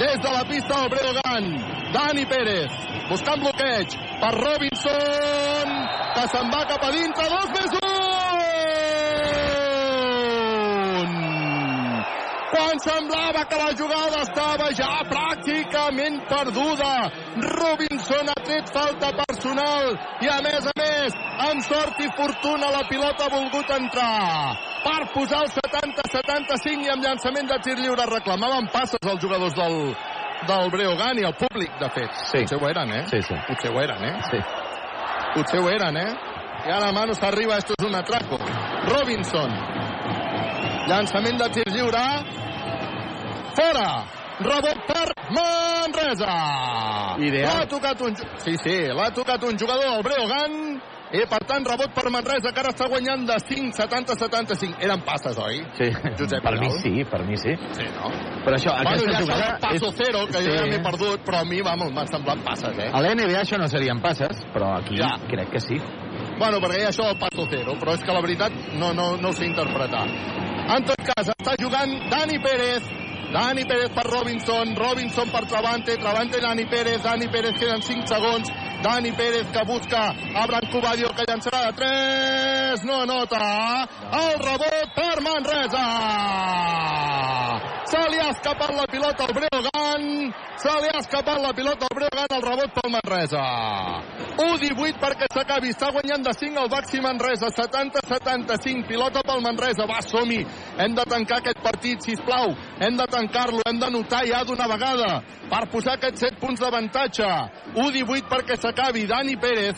des 0.00 0.20
de 0.24 0.32
la 0.32 0.44
pista 0.48 0.80
del 0.80 0.92
Breogán. 0.94 1.50
Dani 1.92 2.26
Pérez, 2.26 2.72
buscant 3.10 3.40
bloqueig 3.44 3.96
per 4.20 4.34
Robinson, 4.40 5.76
que 6.16 6.28
se'n 6.32 6.52
va 6.52 6.66
cap 6.72 6.88
a 6.88 6.92
dintre, 6.96 7.30
dos 7.36 7.56
més 7.58 7.80
un! 7.82 8.95
Quan 12.56 12.78
semblava 12.80 13.44
que 13.44 13.56
la 13.60 13.72
jugada 13.76 14.22
estava 14.24 14.70
ja 14.72 15.02
pràcticament 15.04 16.22
perduda, 16.30 16.92
Robinson 17.52 18.30
ha 18.32 18.36
tret 18.46 18.70
falta 18.72 19.10
personal 19.18 19.90
i, 20.24 20.30
a 20.32 20.38
més 20.40 20.64
a 20.64 20.72
més, 20.80 21.18
amb 21.50 21.60
sort 21.66 22.00
i 22.00 22.08
fortuna, 22.16 22.70
la 22.72 22.86
pilota 22.88 23.26
ha 23.26 23.34
volgut 23.34 23.74
entrar 23.76 24.56
per 24.86 25.02
posar 25.12 25.42
el 25.44 25.50
70-75 25.52 26.86
i 26.86 26.92
amb 26.94 27.04
llançament 27.04 27.50
de 27.50 27.58
tir 27.66 27.76
lliure 27.82 28.06
reclamaven 28.08 28.70
passes 28.72 29.04
els 29.04 29.20
jugadors 29.20 29.52
del, 29.58 29.76
del 30.48 30.72
Breogán 30.72 31.20
i 31.20 31.28
el 31.28 31.36
públic, 31.36 31.76
de 31.82 31.90
fet. 31.92 32.16
Sí. 32.30 32.40
Potser 32.40 32.62
ho 32.62 32.70
eren, 32.70 32.94
eh? 33.02 33.04
Sí, 33.12 33.20
sí. 33.26 33.36
Potser 33.50 33.74
ho 33.74 33.84
eren, 33.84 34.00
eh? 34.00 34.14
Sí. 34.30 34.40
Potser 35.36 35.60
ho 35.60 35.68
eren, 35.74 36.00
eh? 36.00 36.08
I 36.70 36.72
ara 36.72 36.88
Manos 36.96 37.20
arriba, 37.22 37.60
esto 37.60 37.76
es 37.76 37.84
un 37.84 38.00
atraco. 38.00 38.40
Robinson. 38.88 39.52
Llançament 40.88 41.36
de 41.44 41.52
tir 41.58 41.68
lliure. 41.74 42.06
Fora. 43.56 43.88
Rebot 44.38 44.82
per 44.86 45.06
Manresa. 45.32 47.16
Ideal. 47.24 47.56
L'ha 47.62 47.66
tocat 47.70 48.00
un... 48.04 48.16
Sí, 48.44 48.52
sí, 48.62 48.76
l'ha 48.92 49.08
tocat 49.16 49.42
un 49.48 49.56
jugador 49.58 49.88
del 49.96 50.02
Breogán 50.04 50.60
Eh, 51.06 51.22
per 51.30 51.38
tant, 51.46 51.62
rebot 51.62 51.92
per 51.94 52.10
Manresa, 52.10 52.50
que 52.50 52.58
ara 52.58 52.72
està 52.74 52.88
guanyant 52.90 53.22
de 53.28 53.36
5, 53.38 53.76
70, 53.78 54.16
75. 54.18 54.80
Eren 54.82 55.04
passes, 55.06 55.36
oi? 55.38 55.60
Sí, 55.78 55.86
Josep 56.18 56.42
per 56.42 56.56
mi 56.58 56.66
Vidal? 56.66 56.80
sí, 56.82 57.04
per 57.06 57.20
mi 57.22 57.36
sí. 57.38 57.52
Sí, 57.78 57.86
no? 57.94 58.10
Però 58.42 58.56
això, 58.58 58.72
Bueno, 58.74 58.90
aquesta 58.90 59.12
ja 59.12 59.20
jugada... 59.22 59.44
serà 59.44 59.60
paso 59.62 59.86
és- 59.92 60.00
cero, 60.00 60.24
que 60.26 60.40
sí. 60.42 60.48
jo 60.50 60.56
ja 60.58 60.64
m'he 60.66 60.80
perdut, 60.82 61.22
però 61.24 61.44
a 61.44 61.46
mi, 61.46 61.60
vamos, 61.62 61.92
m'han 61.94 62.10
semblat 62.10 62.42
passes, 62.42 62.74
eh? 62.82 62.90
A 62.90 63.00
l'NBA 63.06 63.38
això 63.44 63.56
no 63.62 63.68
serien 63.70 64.02
passes, 64.02 64.42
però 64.52 64.72
aquí 64.80 64.98
Ja. 64.98 65.12
crec 65.30 65.54
que 65.54 65.60
sí. 65.62 65.78
Bueno, 66.42 66.58
perquè 66.58 66.82
hi 66.82 66.84
ha 66.88 66.90
això 66.90 67.06
del 67.06 67.18
paso 67.22 67.46
cero, 67.54 67.78
però 67.78 67.94
és 67.94 68.02
que 68.02 68.12
la 68.12 68.20
veritat 68.26 68.52
no, 68.74 68.90
no, 68.92 69.12
no 69.16 69.28
ho 69.30 69.32
sé 69.32 69.46
interpretar. 69.46 70.04
En 70.74 70.84
tot 70.90 71.06
cas, 71.06 71.30
està 71.38 71.54
jugant 71.62 71.94
Dani 72.10 72.42
Pérez. 72.42 72.82
Dani 73.36 73.66
Pérez 73.66 73.90
per 73.92 74.06
Robinson, 74.06 74.74
Robinson 74.74 75.28
per 75.28 75.44
Travante, 75.44 75.98
Travante 75.98 76.40
Dani 76.40 76.64
Pérez, 76.64 77.02
Dani 77.02 77.28
Pérez 77.28 77.52
queden 77.58 77.82
5 77.82 78.08
segons, 78.08 78.48
Dani 78.86 79.10
Pérez 79.10 79.48
que 79.50 79.64
busca 79.64 80.10
a 80.10 80.46
Branco 80.46 80.80
Badio 80.80 81.08
que 81.08 81.24
llançarà 81.26 81.66
de 81.66 81.72
3, 81.74 82.84
no 82.84 83.00
anota, 83.02 83.88
el 84.14 84.38
rebot 84.38 84.94
per 84.94 85.20
Manresa! 85.26 85.86
Se 87.86 87.98
li 88.10 88.18
ha 88.18 88.30
escapat 88.30 88.70
la 88.74 88.86
pilota 88.90 89.26
al 89.26 89.34
Breogan, 89.34 90.32
se 90.58 90.72
li 90.82 90.88
ha 90.90 90.98
escapat 90.98 91.38
la 91.42 91.52
pilota 91.54 91.86
al 91.86 91.94
Breogan, 91.98 92.26
el 92.36 92.42
rebot 92.42 92.72
pel 92.74 92.90
Manresa. 92.94 93.42
1-18 94.36 94.98
perquè 95.00 95.26
s'acabi, 95.32 95.70
està 95.72 95.92
guanyant 95.94 96.22
de 96.26 96.32
5 96.34 96.62
el 96.62 96.70
Baxi 96.72 97.00
Manresa, 97.00 97.50
70-75, 97.54 98.86
pilota 98.88 99.22
pel 99.26 99.42
Manresa, 99.44 99.86
va, 99.86 99.98
som-hi, 100.02 100.40
hem 100.82 100.94
de 100.98 101.04
tancar 101.08 101.38
aquest 101.40 101.62
partit, 101.62 102.02
si 102.02 102.16
plau, 102.26 102.54
hem 102.82 102.98
de 102.98 103.06
tancar-lo, 103.10 103.62
hem 103.70 103.78
de 103.78 103.90
notar 103.94 104.24
ja 104.26 104.42
d'una 104.44 104.66
vegada, 104.70 105.22
per 105.50 105.62
posar 105.70 105.94
aquests 105.96 106.26
7 106.26 106.42
punts 106.42 106.60
d'avantatge, 106.60 107.30
1-18 107.74 108.26
perquè 108.28 108.58
s'acabi, 108.58 108.75
Dani 108.76 109.36
Pérez, 109.36 109.76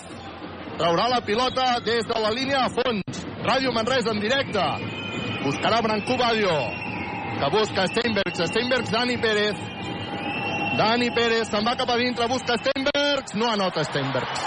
traurà 0.77 1.09
la 1.09 1.21
pilota 1.21 1.79
des 1.85 2.05
de 2.05 2.21
la 2.21 2.31
línia 2.31 2.67
de 2.67 2.75
fons, 2.75 3.21
Ràdio 3.47 3.73
Manresa 3.73 4.11
en 4.11 4.19
directe, 4.19 4.65
buscarà 5.45 5.81
Branco 5.81 6.17
Badio, 6.19 6.57
que 7.39 7.51
busca 7.51 7.87
Steinbergs, 7.87 8.43
Steinbergs, 8.51 8.91
Dani 8.91 9.17
Pérez, 9.17 9.57
Dani 10.79 11.11
Pérez 11.11 11.49
se'n 11.49 11.65
va 11.65 11.77
cap 11.77 11.91
a 11.91 11.97
dintre, 11.97 12.27
busca 12.27 12.57
Steinbergs, 12.59 13.35
no 13.35 13.47
anota 13.53 13.85
Steinbergs. 13.85 14.43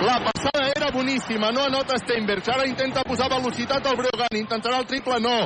La 0.00 0.18
passada 0.24 0.72
era 0.74 0.90
boníssima, 0.90 1.52
no 1.52 1.64
anota 1.64 1.98
Steinbergs. 1.98 2.48
Ara 2.48 2.66
intenta 2.66 3.04
posar 3.04 3.28
velocitat 3.30 3.86
al 3.86 3.96
Breogan, 3.96 4.40
intentarà 4.40 4.80
el 4.80 4.86
triple, 4.86 5.20
no. 5.20 5.36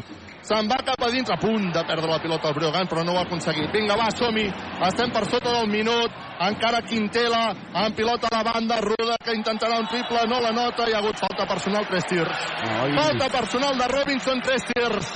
Se'n 0.46 0.68
va 0.70 0.78
cap 0.84 1.02
a 1.02 1.10
dintre, 1.10 1.34
a 1.34 1.40
punt 1.42 1.72
de 1.74 1.82
perdre 1.84 2.08
la 2.08 2.20
pilota 2.22 2.48
al 2.48 2.54
Breogan, 2.54 2.86
però 2.88 3.02
no 3.04 3.12
ho 3.12 3.18
ha 3.18 3.24
aconseguit. 3.26 3.70
Vinga, 3.74 3.96
va, 3.98 4.08
som-hi. 4.14 4.46
Estem 4.86 5.10
per 5.12 5.24
sota 5.26 5.52
del 5.58 5.68
minut. 5.68 6.14
Encara 6.46 6.80
Quintela, 6.86 7.42
amb 7.82 7.96
pilota 7.98 8.30
a 8.30 8.38
la 8.38 8.52
banda, 8.52 8.78
Ruda, 8.80 9.18
que 9.24 9.34
intentarà 9.34 9.80
un 9.82 9.90
triple, 9.90 10.24
no 10.30 10.40
la 10.40 10.54
nota. 10.54 10.86
Hi 10.88 10.94
ha 10.94 11.02
hagut 11.02 11.18
falta 11.18 11.46
personal, 11.50 11.84
tres 11.90 12.06
tirs. 12.06 12.48
Falta 12.96 13.28
personal 13.34 13.76
de 13.78 13.92
Robinson, 13.96 14.40
tres 14.40 14.64
tirs. 14.72 15.12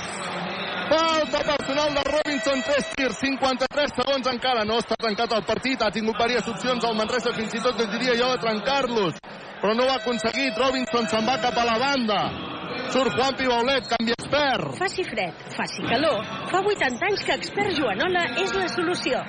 Falta 0.93 1.39
personal 1.39 1.93
de 1.95 2.03
Robinson, 2.03 2.61
3 2.61 2.85
tirs, 2.95 3.17
53 3.17 3.93
segons 3.95 4.27
encara. 4.29 4.65
No 4.67 4.77
està 4.77 4.97
tancat 4.99 5.31
el 5.31 5.45
partit, 5.47 5.81
ha 5.81 5.89
tingut 5.89 6.19
diverses 6.19 6.51
opcions 6.53 6.83
al 6.83 6.97
Manresa, 6.99 7.33
fins 7.33 7.55
i 7.55 7.61
tot 7.63 7.79
diria 7.95 8.17
jo 8.19 8.29
de 8.33 8.41
trencar-los. 8.43 9.21
Però 9.61 9.73
no 9.73 9.87
ho 9.87 9.93
ha 9.93 10.01
aconseguit, 10.01 10.59
Robinson 10.59 11.07
se'n 11.07 11.25
va 11.25 11.39
cap 11.41 11.57
a 11.57 11.65
la 11.71 11.79
banda. 11.79 12.19
Surt 12.91 13.15
Juan 13.15 13.35
Pibaulet, 13.35 13.87
canvi 13.87 14.11
expert. 14.11 14.75
Faci 14.77 15.03
fred, 15.07 15.33
faci 15.55 15.85
calor, 15.87 16.23
fa 16.51 16.59
80 16.59 17.07
anys 17.09 17.23
que 17.23 17.37
expert 17.37 17.77
Joanola 17.77 18.25
és 18.43 18.53
la 18.57 18.67
solució. 18.71 19.21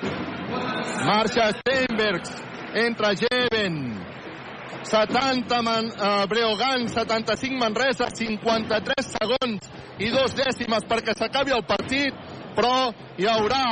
Marxa 1.05 1.51
Steinbergs, 1.59 2.35
entra 2.85 3.13
Jeven. 3.15 3.79
70 4.85 5.61
Man, 5.65 5.87
uh, 5.97 6.27
Breogan, 6.29 6.85
75 6.87 7.57
Manresa, 7.57 8.11
53 8.13 9.07
segons 9.15 9.71
i 9.97 10.11
dos 10.13 10.35
dècimes 10.37 10.85
perquè 10.85 11.15
s'acabi 11.17 11.55
el 11.55 11.65
partit, 11.65 12.13
però 12.53 12.91
hi 13.17 13.25
haurà 13.25 13.65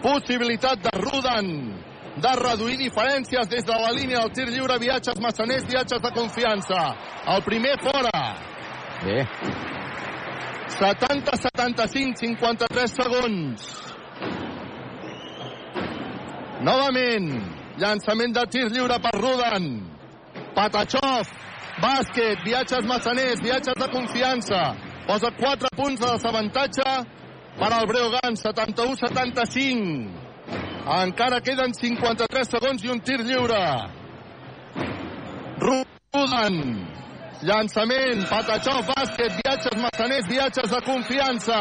possibilitat 0.00 0.80
de 0.86 0.92
Rudan 0.96 1.50
de 2.16 2.32
reduir 2.40 2.76
diferències 2.78 3.48
des 3.48 3.64
de 3.64 3.72
la 3.72 3.90
línia 3.94 4.20
del 4.24 4.32
tir 4.34 4.48
lliure, 4.50 4.78
viatges 4.78 5.20
massaners, 5.22 5.66
viatges 5.66 6.00
de 6.02 6.10
confiança. 6.14 6.80
El 7.26 7.42
primer 7.46 7.76
fora. 7.82 8.34
Bé. 9.04 9.26
70-75, 10.80 12.16
53 12.16 12.96
segons. 12.96 13.68
Novament, 16.60 17.30
llançament 17.80 18.34
de 18.36 18.44
tir 18.52 18.66
lliure 18.70 18.98
per 19.00 19.14
Rudan. 19.16 19.70
Patachov, 20.54 21.30
bàsquet, 21.80 22.42
viatges 22.44 22.84
massaners, 22.86 23.40
viatges 23.40 23.78
de 23.78 23.88
confiança. 23.92 24.74
Posa 25.06 25.30
4 25.38 25.68
punts 25.76 26.00
de 26.00 26.10
desavantatge 26.10 26.90
per 27.58 27.70
al 27.72 27.86
Breogan, 27.88 28.36
71-75. 28.36 30.29
Encara 30.86 31.40
queden 31.44 31.74
53 31.76 32.48
segons 32.48 32.84
i 32.84 32.88
un 32.88 33.00
tir 33.04 33.20
lliure. 33.20 33.60
Rudan, 35.60 36.56
llançament, 37.44 38.24
Patachov, 38.30 38.88
bàsquet, 38.88 39.36
viatges 39.42 39.76
massaners, 39.82 40.28
viatges 40.30 40.72
de 40.72 40.80
confiança. 40.86 41.58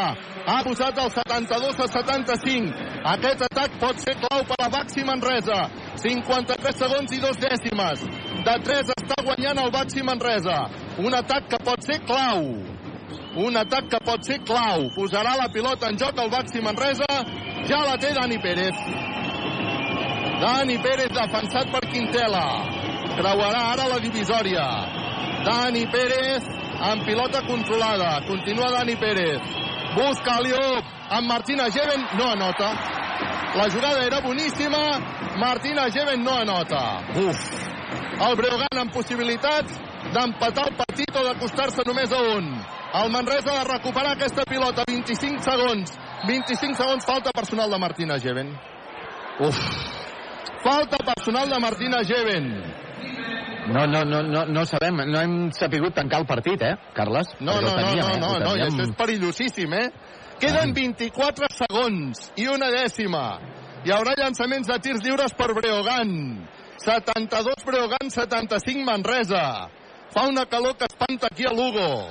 Ha 0.48 0.62
posat 0.64 0.98
el 1.04 1.12
72 1.12 1.84
a 1.84 1.88
75. 1.98 2.72
Aquest 3.14 3.44
atac 3.50 3.76
pot 3.84 4.00
ser 4.00 4.16
clau 4.24 4.44
per 4.48 4.60
a 4.64 4.72
Baxi 4.72 5.04
Manresa. 5.04 5.60
53 6.00 6.80
segons 6.80 7.12
i 7.12 7.20
dos 7.20 7.38
dècimes. 7.44 8.08
De 8.48 8.56
3 8.72 8.96
està 8.96 9.20
guanyant 9.28 9.60
el 9.66 9.72
Baxi 9.76 10.02
Manresa. 10.02 10.64
Un 10.98 11.14
atac 11.14 11.52
que 11.52 11.60
pot 11.68 11.84
ser 11.84 12.00
clau. 12.08 12.48
Un 13.40 13.56
atac 13.56 13.88
que 13.88 14.00
pot 14.04 14.26
ser 14.28 14.42
clau. 14.44 14.90
Posarà 14.92 15.38
la 15.40 15.48
pilota 15.54 15.88
en 15.88 15.98
joc 16.00 16.18
el 16.20 16.30
Baxi 16.34 16.60
Manresa. 16.60 17.08
Ja 17.70 17.80
la 17.88 17.96
té 18.02 18.12
Dani 18.14 18.38
Pérez. 18.44 18.80
Dani 20.42 20.76
Pérez 20.84 21.14
defensat 21.16 21.70
per 21.72 21.86
Quintela. 21.92 22.44
Creuarà 23.16 23.62
ara 23.74 23.86
la 23.94 24.00
divisòria. 24.04 24.66
Dani 25.46 25.86
Pérez 25.94 26.50
amb 26.90 27.06
pilota 27.08 27.42
controlada. 27.48 28.10
Continua 28.28 28.72
Dani 28.74 28.96
Pérez. 29.00 29.56
Busca 29.96 30.36
Aliop 30.42 30.90
amb 31.10 31.32
Martina 31.32 31.70
Geven. 31.72 32.04
No 32.20 32.32
anota. 32.34 32.74
La 33.56 33.70
jugada 33.70 34.04
era 34.04 34.20
boníssima. 34.20 34.84
Martina 35.38 35.88
Geven 35.96 36.24
no 36.24 36.36
anota. 36.42 36.84
Uf. 37.24 37.40
El 38.20 38.36
Breogan 38.36 38.84
amb 38.84 38.92
possibilitats 38.92 39.80
d'empatar 40.12 40.68
el 40.68 40.76
partit 40.76 41.16
o 41.16 41.24
d'acostar-se 41.24 41.88
només 41.88 42.12
a 42.12 42.22
un. 42.36 42.52
El 42.94 43.12
Manresa 43.12 43.52
ha 43.54 43.64
de 43.64 43.72
recuperar 43.72 44.14
aquesta 44.16 44.44
pilota. 44.50 44.84
25 44.88 45.44
segons. 45.44 45.94
25 46.28 46.76
segons. 46.76 47.06
Falta 47.06 47.32
personal 47.32 47.70
de 47.70 47.78
Martina 47.80 48.20
Geven. 48.20 48.50
Uf. 49.40 49.58
Falta 50.64 50.98
personal 50.98 51.50
de 51.50 51.60
Martina 51.60 52.04
Geven. 52.04 52.50
No, 53.70 53.86
no, 53.86 54.04
no, 54.04 54.24
no, 54.24 54.46
no 54.46 54.66
sabem, 54.66 54.98
no 55.06 55.20
hem 55.22 55.52
sapigut 55.54 55.94
tancar 55.94 56.22
el 56.24 56.26
partit, 56.26 56.62
eh, 56.66 56.74
Carles? 56.96 57.28
No, 57.40 57.54
no, 57.54 57.58
ho 57.60 57.62
no, 57.62 57.76
teníem, 57.76 58.00
no, 58.00 58.14
eh? 58.16 58.20
no, 58.20 58.32
no, 58.32 58.56
i 58.56 58.60
teníem- 58.64 58.74
això 58.74 58.88
és 58.88 58.96
perillosíssim, 58.98 59.74
eh? 59.78 59.92
Queden 60.40 60.74
24 60.74 61.46
segons 61.54 62.32
i 62.36 62.48
una 62.48 62.72
dècima. 62.74 63.38
Hi 63.86 63.92
haurà 63.94 64.16
llançaments 64.18 64.68
de 64.68 64.80
tirs 64.80 65.04
lliures 65.04 65.36
per 65.38 65.54
Breogan. 65.54 66.48
72 66.82 67.64
Breogan, 67.66 68.10
75 68.10 68.84
Manresa. 68.84 69.70
Fa 70.10 70.26
una 70.28 70.48
calor 70.48 70.76
que 70.76 70.86
espanta 70.90 71.28
aquí 71.30 71.46
a 71.46 71.54
Lugo. 71.54 72.10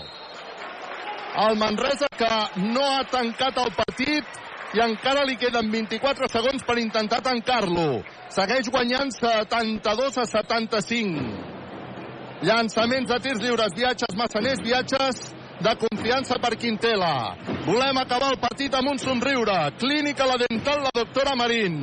El 1.36 1.56
Manresa 1.58 2.08
que 2.16 2.60
no 2.62 2.82
ha 2.82 3.04
tancat 3.10 3.58
el 3.62 3.72
partit 3.76 4.38
i 4.76 4.82
encara 4.84 5.24
li 5.24 5.36
queden 5.40 5.70
24 5.72 6.28
segons 6.32 6.64
per 6.66 6.78
intentar 6.80 7.20
tancar-lo. 7.24 8.02
Segueix 8.32 8.68
guanyant 8.72 9.12
72 9.14 10.18
a 10.18 10.26
75. 10.28 11.24
Llançaments 12.48 13.08
de 13.10 13.18
tirs 13.24 13.40
lliures, 13.42 13.74
viatges 13.74 14.16
massaners, 14.18 14.60
viatges 14.62 15.22
de 15.60 15.74
confiança 15.80 16.38
per 16.38 16.54
Quintela. 16.56 17.34
Volem 17.66 17.98
acabar 17.98 18.30
el 18.34 18.38
partit 18.38 18.74
amb 18.78 18.92
un 18.92 18.98
somriure. 19.02 19.56
Clínica 19.78 20.26
La 20.26 20.38
Dental, 20.44 20.84
la 20.86 20.94
doctora 20.94 21.34
Marín. 21.34 21.80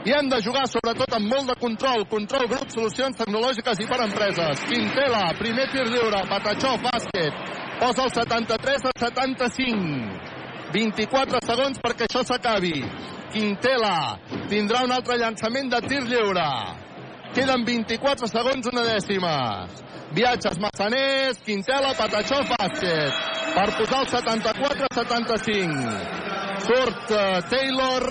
I 0.00 0.12
hem 0.16 0.30
de 0.32 0.38
jugar 0.40 0.64
sobretot 0.64 1.12
amb 1.12 1.28
molt 1.28 1.50
de 1.50 1.56
control. 1.60 2.06
Control 2.08 2.46
grup, 2.48 2.70
solucions 2.72 3.18
tecnològiques 3.20 3.82
i 3.84 3.88
per 3.88 3.98
empreses. 4.06 4.62
Quintela, 4.70 5.26
primer 5.36 5.66
tir 5.72 5.84
lliure. 5.90 6.22
Patachó, 6.30 6.72
bàsquet. 6.80 7.42
Posa 7.82 8.06
el 8.06 8.14
73 8.16 8.88
a 8.88 8.94
75. 9.04 10.40
24 10.72 11.42
segons 11.44 11.82
perquè 11.84 12.08
això 12.08 12.24
s'acabi. 12.24 12.78
Quintela 13.34 14.16
tindrà 14.48 14.86
un 14.86 14.96
altre 14.96 15.20
llançament 15.20 15.68
de 15.68 15.82
tir 15.84 16.00
lliure. 16.08 16.48
Queden 17.36 17.68
24 17.68 18.26
segons, 18.32 18.72
una 18.72 18.88
dècima. 18.88 19.36
Viatges 20.16 20.56
massaners, 20.64 21.44
Quintela, 21.44 21.92
Patachó, 21.98 22.40
bàsquet. 22.56 23.20
Per 23.52 23.68
posar 23.76 24.00
el 24.06 24.12
74 24.16 24.88
a 24.88 24.94
75. 25.04 25.94
Surt 26.64 27.12
uh, 27.12 27.20
Taylor, 27.52 28.08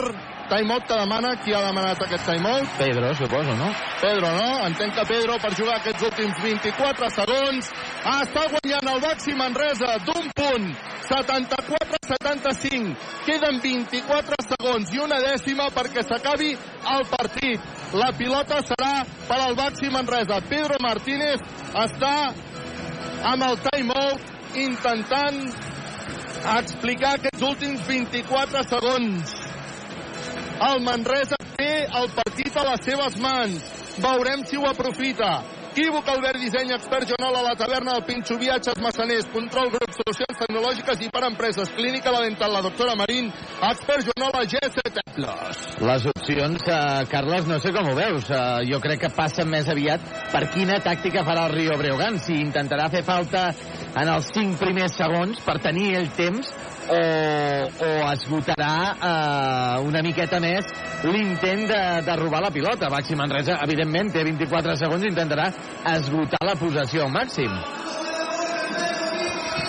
Timeout 0.50 0.88
que 0.90 0.96
demana, 0.98 1.36
qui 1.44 1.54
ha 1.54 1.62
demanat 1.62 2.00
aquest 2.02 2.26
timeout? 2.26 2.70
Pedro, 2.80 3.14
suposo, 3.14 3.54
no? 3.54 3.68
Pedro, 4.02 4.32
no? 4.34 4.66
Entenc 4.66 4.96
que 4.98 5.04
Pedro, 5.06 5.36
per 5.44 5.52
jugar 5.54 5.76
aquests 5.78 6.08
últims 6.08 6.40
24 6.42 7.10
segons, 7.14 7.70
està 8.16 8.46
guanyant 8.50 8.90
el 8.94 9.04
Baxi 9.04 9.36
Manresa 9.38 9.92
d'un 10.08 10.32
punt, 10.40 10.66
74-75. 11.06 12.96
Queden 13.28 13.62
24 13.62 14.40
segons 14.48 14.94
i 14.96 15.04
una 15.04 15.20
dècima 15.22 15.70
perquè 15.76 16.02
s'acabi 16.08 16.56
el 16.96 17.06
partit. 17.14 17.70
La 17.94 18.10
pilota 18.18 18.64
serà 18.66 19.04
per 19.28 19.38
al 19.38 19.54
Baxi 19.60 19.94
Manresa. 19.94 20.42
Pedro 20.50 20.82
Martínez 20.82 21.46
està 21.86 22.16
amb 23.34 23.46
el 23.52 23.62
timeout 23.70 24.58
intentant 24.58 25.44
explicar 26.58 27.20
aquests 27.20 27.46
últims 27.46 27.86
24 27.86 28.66
segons. 28.74 29.49
El 30.60 30.82
Manresa 30.84 31.38
té 31.56 31.72
el 31.86 32.10
partit 32.16 32.58
a 32.60 32.66
les 32.72 32.84
seves 32.84 33.16
mans. 33.24 33.72
Veurem 34.04 34.44
si 34.48 34.60
ho 34.60 34.68
aprofita. 34.68 35.40
Equívoc 35.80 36.10
Albert 36.12 36.42
Disseny, 36.42 36.74
expert 36.76 37.08
Jonol 37.08 37.38
a 37.40 37.42
la 37.46 37.54
taverna 37.56 37.94
del 37.94 38.04
Pinxo, 38.04 38.36
viatges 38.36 38.76
massaners, 38.84 39.30
control 39.32 39.70
grup, 39.72 39.94
solucions 39.96 40.40
tecnològiques 40.42 41.06
i 41.06 41.08
per 41.14 41.22
empreses, 41.24 41.70
clínica 41.78 42.12
la 42.12 42.26
dental, 42.26 42.52
la 42.52 42.64
doctora 42.66 42.98
Marín, 43.00 43.30
expert 43.70 44.10
Jonol 44.10 44.36
a 44.36 44.42
G7 44.44 45.06
Plus. 45.16 45.62
Les 45.88 46.08
opcions, 46.12 46.66
eh, 46.68 47.06
Carles, 47.14 47.48
no 47.48 47.62
sé 47.64 47.72
com 47.72 47.88
ho 47.88 47.96
veus. 47.96 48.28
Eh, 48.28 48.42
jo 48.68 48.82
crec 48.84 49.06
que 49.06 49.14
passa 49.16 49.46
més 49.48 49.70
aviat 49.72 50.04
per 50.34 50.50
quina 50.52 50.82
tàctica 50.84 51.24
farà 51.24 51.48
el 51.48 51.56
Rio 51.56 51.78
Breogán. 51.80 52.20
Si 52.20 52.36
intentarà 52.36 52.90
fer 52.92 53.06
falta 53.08 53.48
en 53.96 54.12
els 54.18 54.28
5 54.36 54.60
primers 54.60 55.00
segons 55.00 55.40
per 55.48 55.62
tenir 55.64 55.94
el 56.02 56.12
temps 56.20 56.52
o, 56.90 57.02
o 57.86 57.90
esgotarà 58.12 58.74
eh, 58.94 59.88
una 59.88 60.02
miqueta 60.06 60.40
més 60.44 60.68
l'intent 61.06 61.66
de, 61.70 61.82
de 62.06 62.16
robar 62.20 62.42
la 62.44 62.52
pilota. 62.52 62.90
Baxi 62.92 63.18
Manresa, 63.20 63.60
evidentment, 63.66 64.12
té 64.14 64.24
24 64.28 64.76
segons 64.80 65.06
i 65.06 65.12
intentarà 65.14 65.50
esgotar 65.96 66.42
la 66.46 66.58
possessió 66.60 67.06
al 67.06 67.14
màxim. 67.14 67.54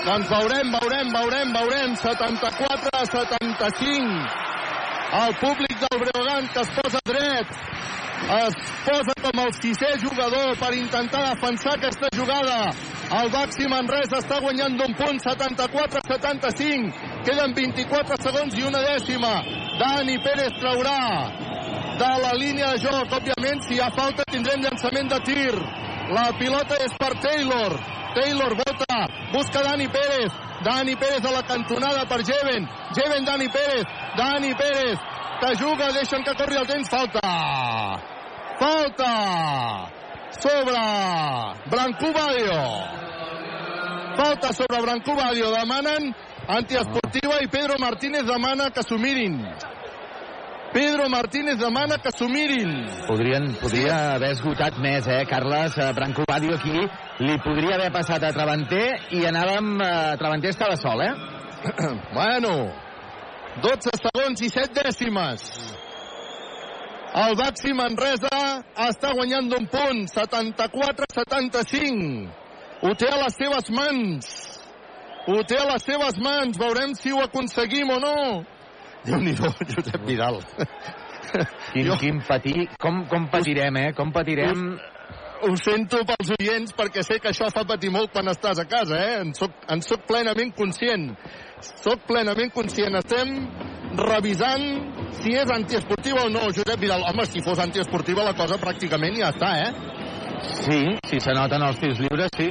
Doncs 0.00 0.30
veurem, 0.32 0.70
veurem, 0.80 1.10
veurem, 1.12 1.52
veurem. 1.54 1.96
74 2.00 2.94
a 2.96 3.04
75. 3.04 4.38
El 5.20 5.34
públic 5.42 5.76
del 5.82 6.00
Breogán 6.04 6.48
que 6.54 6.62
es 6.62 6.70
posa 6.76 7.00
dret 7.04 7.58
es 8.28 8.54
posa 8.84 9.14
com 9.22 9.40
el 9.42 9.52
sisè 9.56 9.90
jugador 10.02 10.56
per 10.60 10.74
intentar 10.76 11.22
defensar 11.28 11.74
aquesta 11.76 12.10
jugada. 12.16 12.70
El 13.20 13.30
Baxi 13.32 13.66
Manresa 13.66 14.20
està 14.20 14.38
guanyant 14.42 14.76
d'un 14.78 14.94
punt 14.94 15.18
74-75. 15.24 16.92
Queden 17.26 17.54
24 17.56 18.18
segons 18.22 18.58
i 18.58 18.66
una 18.68 18.82
dècima. 18.84 19.32
Dani 19.80 20.18
Pérez 20.22 20.52
traurà 20.60 21.00
de 22.00 22.10
la 22.24 22.34
línia 22.38 22.74
de 22.74 22.84
joc. 22.84 23.16
Òbviament, 23.18 23.64
si 23.66 23.74
hi 23.76 23.80
ha 23.82 23.90
falta, 23.96 24.26
tindrem 24.30 24.62
llançament 24.62 25.10
de 25.10 25.20
tir. 25.26 25.56
La 26.14 26.30
pilota 26.38 26.78
és 26.84 26.94
per 27.00 27.14
Taylor. 27.24 27.76
Taylor 28.14 28.54
vota, 28.58 29.00
busca 29.32 29.62
Dani 29.66 29.88
Pérez. 29.88 30.32
Dani 30.64 30.94
Pérez 30.96 31.24
a 31.24 31.32
la 31.32 31.42
cantonada 31.42 32.04
per 32.06 32.22
Jeven. 32.24 32.68
Jeven, 32.94 33.24
Dani 33.24 33.48
Pérez. 33.48 33.84
Dani 34.16 34.54
Pérez, 34.54 34.98
que 35.40 35.56
juga, 35.56 35.92
deixen 35.92 36.22
que 36.22 36.34
corri 36.34 36.56
el 36.56 36.66
temps. 36.66 36.88
Falta. 36.90 37.20
Falta 38.60 39.90
sobre 40.36 40.76
Brancú 41.70 42.12
Badio. 42.12 42.60
Falta 44.16 44.52
sobre 44.52 44.80
Brancú 44.82 45.16
Badio. 45.16 45.50
Demanen 45.50 46.14
antiesportiva 46.46 47.40
i 47.42 47.48
Pedro 47.48 47.78
Martínez 47.78 48.26
demana 48.26 48.70
que 48.70 48.82
s'ho 48.82 48.98
mirin. 48.98 49.40
Pedro 50.72 51.08
Martínez 51.08 51.58
demana 51.58 51.98
que 51.98 52.12
s'ho 52.12 52.28
mirin. 52.28 52.86
Podrien, 53.08 53.54
podria 53.58 54.14
haver 54.14 54.30
esgotat 54.36 54.76
més, 54.78 55.06
eh, 55.08 55.24
Carles? 55.26 55.76
Eh, 55.78 55.92
Branco 55.96 56.22
Badio 56.28 56.54
aquí 56.54 56.84
li 57.18 57.38
podria 57.42 57.74
haver 57.74 57.90
passat 57.92 58.22
a 58.22 58.32
Travanter 58.32 59.00
i 59.10 59.24
anàvem... 59.26 59.80
Eh, 59.82 60.16
Travanter 60.20 60.50
estava 60.50 60.76
sol, 60.76 61.02
eh? 61.02 61.10
bueno, 62.14 62.70
12 63.58 63.90
segons 63.98 64.38
i 64.46 64.48
7 64.52 64.84
dècimes. 64.86 65.42
El 67.10 67.34
Baxi 67.34 67.72
Manresa 67.74 68.62
està 68.86 69.10
guanyant 69.18 69.50
d'un 69.50 69.66
punt, 69.66 70.06
74-75. 70.12 72.30
Ho 72.86 72.94
té 72.94 73.10
a 73.10 73.18
les 73.24 73.34
seves 73.34 73.66
mans. 73.74 74.30
Ho 75.26 75.42
té 75.42 75.58
a 75.58 75.66
les 75.72 75.82
seves 75.84 76.18
mans. 76.22 76.58
Veurem 76.60 76.94
si 76.94 77.12
ho 77.12 77.20
aconseguim 77.24 77.90
o 77.90 77.98
no. 78.00 78.44
Déu-n'hi-do, 79.08 79.50
Josep 79.72 80.06
Vidal. 80.06 80.40
Quin, 81.72 81.86
jo... 81.86 81.96
quin 81.98 82.22
patir... 82.28 82.68
Com, 82.80 83.04
com 83.10 83.26
patirem, 83.32 83.76
eh? 83.82 83.92
Com 83.96 84.12
patirem... 84.14 84.78
Ho 85.40 85.56
sento 85.56 86.04
pels 86.04 86.34
oients 86.36 86.74
perquè 86.76 87.00
sé 87.00 87.16
que 87.16 87.30
això 87.30 87.48
fa 87.48 87.64
patir 87.64 87.88
molt 87.90 88.12
quan 88.12 88.28
estàs 88.28 88.58
a 88.60 88.68
casa, 88.68 88.98
eh? 89.00 89.20
En 89.22 89.32
soc, 89.34 89.50
en 89.72 89.80
soc 89.82 90.00
plenament 90.08 90.52
conscient. 90.56 91.16
Soc 91.60 92.06
plenament 92.08 92.52
conscient. 92.54 92.96
Estem 93.00 93.34
revisant 93.98 94.64
si 95.20 95.34
és 95.36 95.50
antiesportiva 95.50 96.24
o 96.26 96.32
no, 96.32 96.46
Josep 96.54 96.80
Vidal. 96.80 97.04
Home, 97.10 97.26
si 97.26 97.42
fos 97.44 97.58
antiesportiva 97.62 98.24
la 98.24 98.34
cosa 98.38 98.58
pràcticament 98.60 99.18
ja 99.18 99.32
està, 99.34 99.52
eh? 99.66 99.72
Sí, 100.62 100.80
si 101.10 101.20
se 101.20 101.34
noten 101.36 101.62
els 101.66 101.80
tirs 101.82 102.00
lliures, 102.00 102.32
sí. 102.38 102.48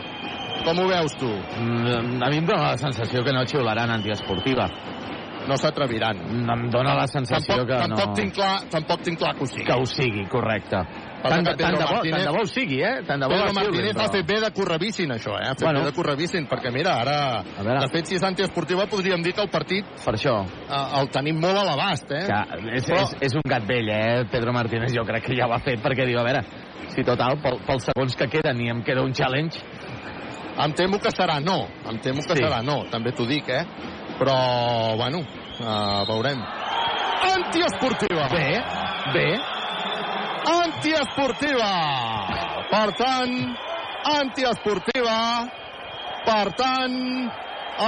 Com 0.66 0.82
ho 0.84 0.88
veus 0.90 1.14
tu? 1.18 1.30
Mm, 1.30 2.20
A 2.22 2.30
mi 2.30 2.42
em 2.42 2.46
dóna 2.46 2.74
la 2.74 2.78
sensació 2.78 3.24
que 3.24 3.32
no 3.34 3.46
xiularan 3.48 3.90
antiesportiva. 3.96 4.68
No 5.50 5.58
s'atreviran. 5.58 6.20
Em 6.30 6.66
dóna 6.70 6.94
la 6.96 7.08
sensació 7.10 7.56
tampoc, 7.64 7.70
que 7.72 7.78
tampoc 7.82 8.08
no... 8.12 8.18
Tinc 8.20 8.34
clar, 8.38 8.56
tampoc 8.70 9.02
tinc 9.08 9.18
clar 9.20 9.34
que 9.36 9.44
ho 9.44 9.48
sigui. 9.50 9.66
Que 9.66 9.78
ho 9.82 9.86
sigui, 9.90 10.26
correcte. 10.30 10.84
Tant, 11.20 11.44
que 11.44 11.54
tant, 11.60 11.76
de 11.76 11.84
bo, 11.84 11.96
Martínez- 11.98 12.14
tant 12.24 12.30
de 12.30 12.32
bo 12.38 12.44
ho 12.46 12.48
sigui, 12.48 12.78
eh? 12.86 12.92
Tant 13.08 13.20
de 13.20 13.28
bo 13.28 13.34
Pedro 13.36 13.54
Martínez 13.58 13.96
però- 13.98 14.06
ha 14.06 14.12
fet 14.14 14.28
bé 14.30 14.38
de 14.40 14.52
correvissin, 14.56 15.12
això, 15.12 15.34
eh? 15.36 15.48
Ha 15.50 15.56
fet 15.58 15.64
Bueno. 15.66 15.80
bé 15.82 15.86
de 15.90 15.96
correvissin, 15.98 16.48
perquè 16.48 16.72
mira, 16.72 16.94
ara... 17.02 17.18
De 17.82 17.90
fet, 17.92 18.06
si 18.08 18.16
és 18.16 18.24
antiesportiva, 18.24 18.86
podríem 18.88 19.22
dir 19.26 19.34
que 19.34 19.42
el 19.42 19.50
partit 19.50 19.86
Per 20.06 20.14
això. 20.16 20.38
eh, 20.46 21.00
el 21.02 21.10
tenim 21.10 21.42
molt 21.42 21.58
a 21.60 21.66
l'abast, 21.68 22.12
eh? 22.12 22.24
Que 22.30 22.72
és, 22.78 22.86
Però- 22.88 23.02
és, 23.04 23.18
és 23.28 23.36
un 23.36 23.42
gat 23.46 23.66
vell, 23.68 23.90
eh? 23.90 24.24
Pedro 24.32 24.54
Martínez 24.54 24.94
jo 24.96 25.04
crec 25.04 25.26
que 25.26 25.36
ja 25.36 25.48
ho 25.50 25.54
ha 25.54 25.60
fet 25.60 25.82
perquè 25.84 26.06
diu, 26.08 26.20
a 26.20 26.24
veure, 26.24 26.46
si 26.96 27.04
total, 27.04 27.42
pel, 27.42 27.60
pels 27.68 27.84
segons 27.92 28.16
que 28.16 28.28
queden 28.30 28.62
i 28.62 28.70
em 28.70 28.82
queda 28.84 29.02
un 29.04 29.12
challenge... 29.14 29.60
Em 30.60 30.74
temo 30.76 30.98
que 31.00 31.08
serà 31.12 31.38
no. 31.40 31.70
Em 31.88 32.00
temo 32.04 32.20
que 32.20 32.36
Sí. 32.36 32.44
serà 32.44 32.62
no, 32.62 32.82
també 32.92 33.14
t'ho 33.16 33.24
dic, 33.26 33.48
eh? 33.48 33.62
Però, 34.20 34.34
bueno, 34.98 35.22
uh, 35.60 36.06
veurem. 36.10 36.42
Antiesportiva! 37.30 38.28
Bé, 38.34 38.48
bé. 39.14 39.28
Antiesportiva! 40.54 41.74
Per 42.70 42.88
tant, 43.00 43.36
antiesportiva. 44.20 45.20
Per 46.26 46.48
tant, 46.60 46.98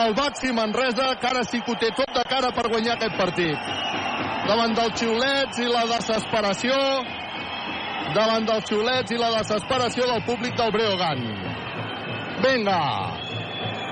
el 0.01 0.13
Baxi 0.15 0.53
Manresa, 0.55 1.15
que 1.19 1.27
ara 1.27 1.43
sí 1.43 1.61
que 1.61 1.73
ho 1.73 1.79
té 1.79 1.91
tot 1.95 2.13
de 2.15 2.23
cara 2.29 2.51
per 2.55 2.69
guanyar 2.71 2.95
aquest 2.95 3.17
partit. 3.19 3.73
Davant 4.47 4.75
dels 4.75 4.95
xiulets 4.99 5.59
i 5.61 5.67
la 5.69 5.83
desesperació 5.95 6.77
davant 8.15 8.47
dels 8.47 8.67
xiulets 8.67 9.13
i 9.13 9.19
la 9.19 9.31
desesperació 9.37 10.07
del 10.09 10.23
públic 10.27 10.55
del 10.59 10.71
Breogán. 10.75 11.21
Vinga! 12.43 12.79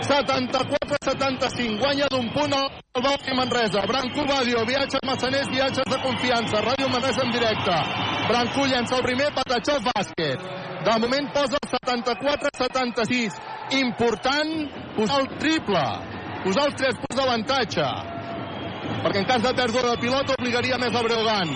74-75, 0.02 1.78
guanya 1.80 2.08
d'un 2.12 2.30
punt 2.32 2.54
el 2.54 3.04
Baxi 3.04 3.34
Manresa. 3.36 3.82
Branco 3.86 4.26
Badio, 4.26 4.66
viatges 4.66 5.02
massaners, 5.06 5.50
viatges 5.52 5.86
de 5.86 5.98
confiança. 6.02 6.62
Ràdio 6.64 6.90
Manresa 6.90 7.24
en 7.24 7.32
directe. 7.32 7.76
Branco 8.30 8.66
llença 8.66 8.96
el 8.96 9.04
primer, 9.04 9.34
Patachó 9.36 9.80
bàsquet. 9.84 10.40
De 10.86 11.00
moment 11.00 11.28
posa 11.34 11.58
el 11.60 11.70
74-76. 11.76 13.36
Important 13.72 14.72
posar 14.96 15.20
el 15.22 15.28
triple. 15.38 15.84
Posar 16.44 16.66
els 16.70 16.76
3 16.80 16.96
punts 17.04 17.20
d'avantatge. 17.20 17.90
Perquè 19.04 19.20
en 19.20 19.28
cas 19.28 19.44
de 19.44 19.54
pèrdua 19.54 19.82
de 19.84 19.98
pilota 20.02 20.34
obligaria 20.40 20.78
més 20.80 20.96
a 20.96 21.04
Breogán. 21.04 21.50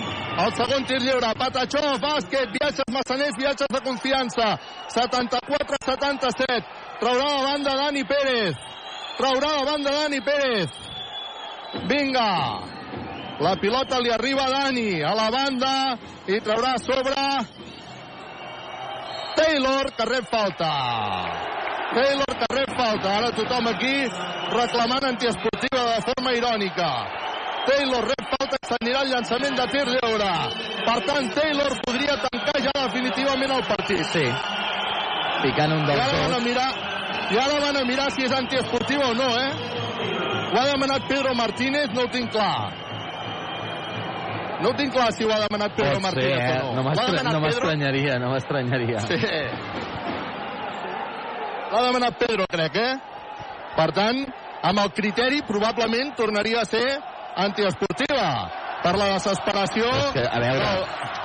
El 0.44 0.50
segon 0.54 0.84
tir 0.84 1.00
lliure, 1.00 1.32
Patachó, 1.38 1.82
bàsquet, 2.02 2.52
viatges 2.60 2.88
massaners, 2.92 3.36
viatges 3.38 3.70
de 3.72 3.80
confiança. 3.80 4.58
74-77. 4.92 6.83
Traurà 7.04 7.24
la 7.36 7.42
banda 7.44 7.72
Dani 7.76 8.02
Pérez. 8.08 8.54
Traurà 9.18 9.48
la 9.58 9.64
banda 9.64 9.90
Dani 9.90 10.20
Pérez. 10.24 10.70
Vinga. 11.84 12.62
La 13.44 13.56
pilota 13.60 13.98
li 14.00 14.08
arriba 14.08 14.46
a 14.46 14.50
Dani, 14.50 15.02
a 15.02 15.12
la 15.12 15.26
banda, 15.28 15.98
i 16.24 16.40
traurà 16.40 16.70
a 16.72 16.80
sobre 16.80 17.26
Taylor, 19.36 19.92
que 19.92 20.06
rep 20.06 20.30
falta. 20.30 20.70
Taylor, 21.92 22.32
que 22.40 22.48
rep 22.54 22.72
falta. 22.78 23.12
Ara 23.18 23.30
tothom 23.36 23.68
aquí 23.74 23.94
reclamant 24.56 25.04
antiesportiva 25.04 25.84
de 25.90 26.00
forma 26.08 26.32
irònica. 26.40 26.90
Taylor 27.68 28.08
rep 28.14 28.28
falta 28.32 28.56
i 28.62 28.66
s'anirà 28.72 29.04
al 29.04 29.12
llançament 29.12 29.60
de 29.60 29.70
tir 29.76 29.86
lliure. 29.92 30.34
Per 30.88 30.98
tant, 31.04 31.32
Taylor 31.36 31.80
podria 31.84 32.16
tancar 32.28 32.60
ja 32.64 32.78
definitivament 32.80 33.58
el 33.60 33.72
partit. 33.74 34.06
Sí. 34.16 34.28
Ficant 35.44 35.72
un 35.76 35.82
I 35.84 35.86
dels 35.90 36.00
ara 36.00 36.18
van 36.22 36.32
a 36.32 36.38
dos. 36.38 36.44
mirar, 36.44 36.70
i 37.30 37.36
ara 37.38 37.58
van 37.60 37.76
a 37.76 37.84
mirar 37.84 38.10
si 38.14 38.24
és 38.24 38.32
antiesportiva 38.32 39.10
o 39.10 39.14
no, 39.14 39.28
eh? 39.38 39.50
Ho 40.54 40.58
ha 40.60 40.66
demanat 40.70 41.06
Pedro 41.08 41.34
Martínez, 41.34 41.90
no 41.92 42.02
ho 42.06 42.08
tinc 42.08 42.30
clar. 42.32 42.72
No 44.62 44.70
ho 44.70 44.74
tinc 44.78 44.92
clar 44.94 45.10
si 45.12 45.24
ho 45.26 45.32
ha 45.34 45.40
demanat 45.44 45.74
Pedro 45.76 45.98
Pot 45.98 46.00
ser, 46.00 46.06
Martínez 46.06 46.40
eh? 46.40 46.60
o 46.62 46.64
no. 46.64 46.74
No 46.74 46.82
L'ha 46.82 46.88
m'estra- 46.88 47.10
demanat 47.10 47.32
no 47.34 47.40
m'estranyaria, 47.44 48.18
no 48.22 48.30
m'estranyaria. 48.32 49.00
Sí. 49.04 49.18
L'ha 51.72 51.82
demanat 51.88 52.16
Pedro, 52.18 52.46
crec, 52.50 52.76
eh? 52.76 52.94
Per 53.76 53.88
tant, 53.92 54.20
amb 54.62 54.78
el 54.84 54.92
criteri, 54.94 55.42
probablement 55.42 56.14
tornaria 56.16 56.60
a 56.62 56.64
ser 56.64 56.86
antiesportiva. 57.36 58.28
Per 58.84 58.92
la 59.00 59.12
desesperació... 59.14 59.88
És 59.96 60.10
que, 60.12 60.24
a 60.28 60.40
veure, 60.42 60.72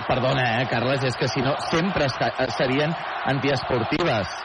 perdona, 0.08 0.46
eh, 0.62 0.68
Carles, 0.72 1.04
és 1.10 1.18
que 1.20 1.28
si 1.28 1.44
no, 1.44 1.58
sempre 1.68 2.08
serien 2.56 2.96
antiesportives. 3.28 4.38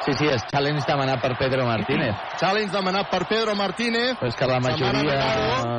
Sí, 0.00 0.14
sí, 0.16 0.28
és 0.32 0.42
challenge 0.48 0.86
demanat 0.88 1.20
per 1.20 1.34
Pedro 1.38 1.66
Martínez. 1.68 2.16
Challenge 2.40 2.72
demanat 2.72 3.10
per 3.12 3.20
Pedro 3.28 3.54
Martínez. 3.54 4.14
Però 4.18 4.30
és 4.32 4.38
que 4.38 4.48
la 4.48 4.58
majoria, 4.64 5.18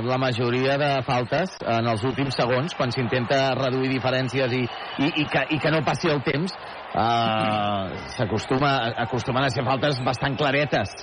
la 0.06 0.20
majoria 0.22 0.76
de 0.78 0.92
faltes 1.08 1.56
en 1.66 1.90
els 1.90 2.06
últims 2.08 2.38
segons, 2.38 2.76
quan 2.78 2.94
s'intenta 2.94 3.42
reduir 3.58 3.90
diferències 3.96 4.54
i, 4.54 4.62
i, 5.02 5.10
i, 5.24 5.26
que, 5.26 5.48
i 5.58 5.60
que 5.60 5.74
no 5.74 5.82
passi 5.88 6.12
el 6.14 6.22
temps, 6.28 6.54
eh, 6.94 8.06
s'acostuma 8.16 8.76
acostumen 9.08 9.50
a 9.50 9.52
ser 9.52 9.66
faltes 9.68 10.00
bastant 10.06 10.38
claretes. 10.38 10.94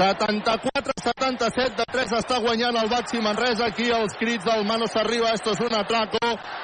74-77 0.00 1.76
de 1.76 1.84
3 1.92 2.12
està 2.16 2.38
guanyant 2.40 2.76
el 2.80 2.88
Baxi 2.88 3.20
Manresa. 3.20 3.66
Aquí 3.68 3.90
els 3.92 4.14
crits 4.16 4.44
del 4.46 4.64
Mano 4.64 4.86
Sarriba, 4.88 5.30
esto 5.36 5.52
es 5.52 5.60
un 5.60 5.74
atraco. 5.76 6.18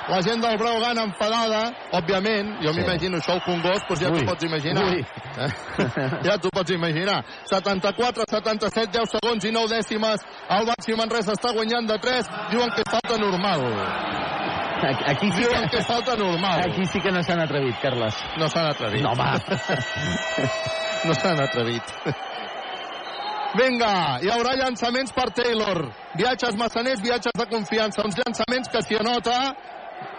La 0.08 0.22
gent 0.22 0.40
del 0.42 0.56
Braugan 0.56 0.98
enfadada, 0.98 1.72
òbviament. 1.92 2.56
Jo 2.62 2.72
Sí. 2.72 2.80
m'imagino 2.80 3.18
això 3.18 3.32
al 3.34 3.42
Congost, 3.44 3.84
doncs 3.88 4.00
ja 4.00 4.08
t'ho 4.10 4.24
pots 4.24 4.44
imaginar. 4.44 4.84
ui. 4.84 5.00
Eh? 5.00 5.50
ja 6.24 6.38
t'ho 6.38 6.48
pots 6.50 6.70
imaginar. 6.70 7.24
74-77, 7.50 8.90
10 8.90 9.10
segons 9.10 9.44
i 9.44 9.52
9 9.52 9.68
dècimes. 9.68 10.20
El 10.48 10.64
Baxi 10.66 10.94
Manresa 10.96 11.32
està 11.32 11.52
guanyant 11.52 11.86
de 11.86 11.98
3. 11.98 12.26
Diuen 12.50 12.70
que 12.70 12.82
falta 12.90 13.18
normal. 13.18 13.60
Aquí, 15.06 15.30
sí 15.32 15.42
Diuen 15.42 15.68
que 15.68 15.76
que, 15.78 15.82
falta 15.84 16.16
normal. 16.16 16.60
aquí 16.70 16.84
sí 16.86 17.00
que 17.00 17.10
no 17.10 17.22
s'han 17.22 17.40
atrevit, 17.40 17.76
Carles. 17.80 18.14
No 18.38 18.48
s'han 18.48 18.66
atrevit. 18.66 19.02
No, 19.02 19.12
no 21.04 21.14
s'han 21.14 21.40
atrevit. 21.40 21.82
Vinga, 23.56 24.18
hi 24.20 24.28
haurà 24.28 24.52
llançaments 24.58 25.14
per 25.16 25.30
Taylor. 25.36 25.86
Viatges 26.18 26.56
massaners, 26.60 27.00
viatges 27.00 27.32
de 27.36 27.46
confiança. 27.48 28.04
Uns 28.04 28.18
llançaments 28.18 28.68
que 28.72 28.82
s'hi 28.84 28.98
anota 29.00 29.36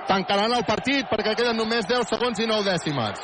tancaran 0.08 0.56
el 0.56 0.64
partit 0.66 1.06
perquè 1.12 1.36
queden 1.36 1.60
només 1.60 1.86
10 1.86 2.10
segons 2.10 2.40
i 2.42 2.48
9 2.50 2.66
dècimes. 2.66 3.22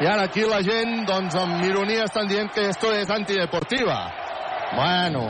I 0.00 0.08
ara 0.10 0.26
aquí 0.28 0.42
la 0.44 0.58
gent, 0.64 1.06
doncs, 1.08 1.36
amb 1.40 1.62
ironia 1.64 2.04
estan 2.04 2.26
dient 2.28 2.50
que 2.52 2.66
esto 2.68 2.90
es 2.92 3.10
antideportiva. 3.10 4.00
Bueno, 4.74 5.22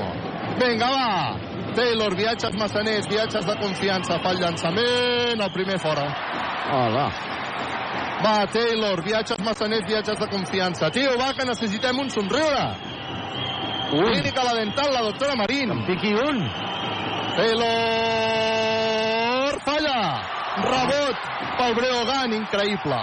vinga, 0.58 0.88
va! 0.90 1.72
Taylor, 1.76 2.16
viatges 2.16 2.56
massaners, 2.56 3.06
viatges 3.12 3.44
de 3.46 3.58
confiança. 3.60 4.18
Fa 4.24 4.32
el 4.32 4.40
llançament, 4.40 5.42
el 5.44 5.52
primer 5.52 5.78
fora. 5.78 6.08
Hola. 6.72 7.10
Va, 8.26 8.42
Taylor, 8.50 8.98
viatges 9.06 9.38
massaners, 9.38 9.86
viatges 9.86 10.18
de 10.18 10.26
confiança. 10.26 10.90
Tio, 10.90 11.12
va, 11.20 11.28
que 11.36 11.44
necessitem 11.46 11.98
un 12.02 12.08
somriure. 12.10 12.64
Un. 13.92 14.08
Clínica 14.10 14.42
la 14.42 14.54
dental, 14.56 14.90
la 14.92 15.02
doctora 15.06 15.36
Marín. 15.38 15.70
En 15.70 15.86
piqui 15.86 16.10
un. 16.10 16.40
Taylor, 17.36 17.70
falla. 19.62 20.00
Rebot 20.66 21.16
pel 21.60 21.74
Breogan, 21.78 22.32
increïble. 22.40 22.98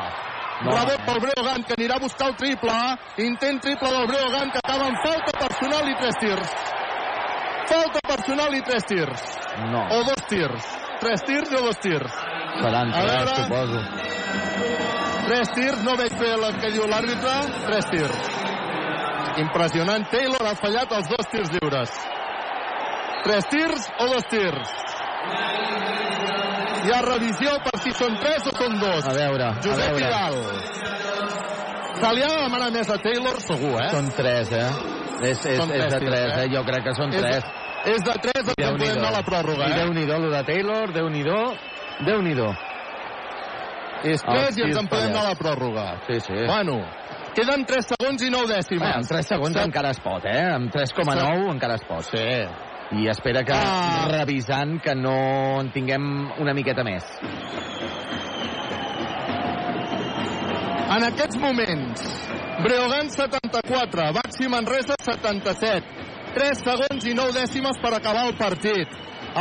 No. 0.65 0.75
Rebot 0.75 1.01
pel 1.07 1.19
Breogan, 1.23 1.63
que 1.69 1.73
anirà 1.77 1.95
a 1.95 2.03
buscar 2.03 2.27
el 2.33 2.35
triple. 2.43 2.75
Intent 3.23 3.59
triple 3.63 3.89
del 3.95 4.07
Breogan, 4.11 4.51
que 4.51 4.59
acaba 4.59 4.85
amb 4.91 4.99
falta 5.05 5.31
personal 5.39 5.87
i 5.87 5.95
tres 6.01 6.15
tirs. 6.19 6.49
Falta 7.71 7.99
personal 8.11 8.51
i 8.59 8.61
tres 8.67 8.83
tirs. 8.91 9.21
No. 9.71 9.87
O 9.87 10.03
dos 10.03 10.21
tirs. 10.27 10.63
Tres 10.99 11.23
tirs 11.23 11.49
o 11.53 11.61
dos 11.69 11.79
tirs. 11.79 12.11
Seran 12.59 12.91
tres, 12.91 13.07
veure. 13.07 13.35
suposo. 13.39 13.79
Tres 15.27 15.51
tirs, 15.55 15.83
no 15.85 15.95
veig 15.99 16.15
bé 16.19 16.31
el 16.35 16.45
que 16.59 16.71
diu 16.75 16.87
l'àrbitre. 16.89 17.33
Tres 17.67 17.85
tirs. 17.91 18.17
Impressionant. 19.43 20.05
Taylor 20.11 20.45
ha 20.49 20.55
fallat 20.59 20.91
els 20.97 21.07
dos 21.09 21.29
tirs 21.31 21.49
lliures. 21.55 21.93
Tres 23.23 23.47
tirs 23.49 23.87
o 24.03 24.07
dos 24.11 24.25
tirs? 24.29 24.73
Hi 26.83 26.91
ha 26.91 26.99
revisió 27.05 27.53
per 27.63 27.77
si 27.79 27.93
són 27.95 28.17
tres 28.19 28.49
o 28.51 28.53
són 28.57 28.75
dos. 28.81 29.05
A 29.07 29.13
veure, 29.15 29.45
a 29.47 29.61
Josep 29.63 29.93
veure. 29.95 30.03
Vidal. 30.03 30.35
Se 32.01 32.09
li 32.17 32.23
ha 32.25 32.31
de 32.33 32.41
demanar 32.43 32.69
més 32.75 32.89
a 32.91 32.97
Taylor, 32.99 33.39
segur, 33.45 33.77
eh? 33.79 33.89
Són 33.93 34.09
tres, 34.17 34.51
eh? 34.51 34.67
És, 35.23 35.45
és, 35.45 35.57
Són 35.61 35.71
és 35.71 35.79
tres 35.85 35.93
de 35.93 35.99
tirs, 36.03 36.11
tres, 36.11 36.33
eh? 36.33 36.41
eh? 36.43 36.49
Jo 36.51 36.63
crec 36.67 36.83
que 36.89 36.95
són 36.97 37.13
És- 37.13 37.21
tres. 37.23 37.45
És 37.93 38.03
de 38.03 38.13
tres, 38.25 38.51
en 38.57 38.77
podem 38.77 38.97
anar 38.97 39.09
a 39.13 39.15
la 39.17 39.23
pròrroga, 39.27 39.69
eh? 39.69 39.77
Déu-n'hi-do, 39.79 40.19
de 40.31 40.43
Taylor, 40.47 40.91
Déu-n'hi-do, 40.95 41.39
Déu-n'hi-do. 42.07 42.49
És 44.03 44.19
Els 44.19 44.23
tres 44.27 44.57
i 44.57 44.61
ens 44.67 44.77
en 44.81 44.87
podem 44.91 45.11
anar 45.13 45.23
a 45.25 45.29
la 45.31 45.35
pròrroga. 45.39 45.85
Sí, 46.07 46.19
sí. 46.25 46.33
Bueno, 46.45 46.81
queden 47.35 47.63
3 47.65 47.87
segons 47.93 48.21
i 48.21 48.29
9 48.29 48.47
dècimes. 48.51 48.83
Bé, 48.83 48.93
amb 48.99 49.07
3 49.07 49.27
segons 49.27 49.55
Set- 49.55 49.65
encara 49.65 49.91
es 49.95 49.99
pot, 50.03 50.25
eh? 50.25 50.43
Amb 50.53 50.71
3,9 50.73 51.49
encara 51.53 51.75
es 51.75 51.85
pot. 51.87 52.03
Sí. 52.11 52.27
I 52.99 53.07
espera 53.09 53.43
que, 53.43 53.53
Ah. 53.55 54.05
revisant, 54.11 54.79
que 54.83 54.93
no 54.93 55.61
en 55.61 55.71
tinguem 55.71 56.29
una 56.39 56.53
miqueta 56.53 56.83
més. 56.83 57.03
En 60.93 61.03
aquests 61.07 61.37
moments, 61.41 62.03
Breogan 62.61 63.09
74, 63.09 64.11
Baxi 64.13 64.47
Manresa 64.47 64.93
77. 65.01 65.87
3 66.35 66.59
segons 66.65 67.05
i 67.09 67.13
9 67.17 67.33
dècimes 67.33 67.79
per 67.81 67.93
acabar 67.95 68.27
el 68.27 68.35
partit. 68.37 68.87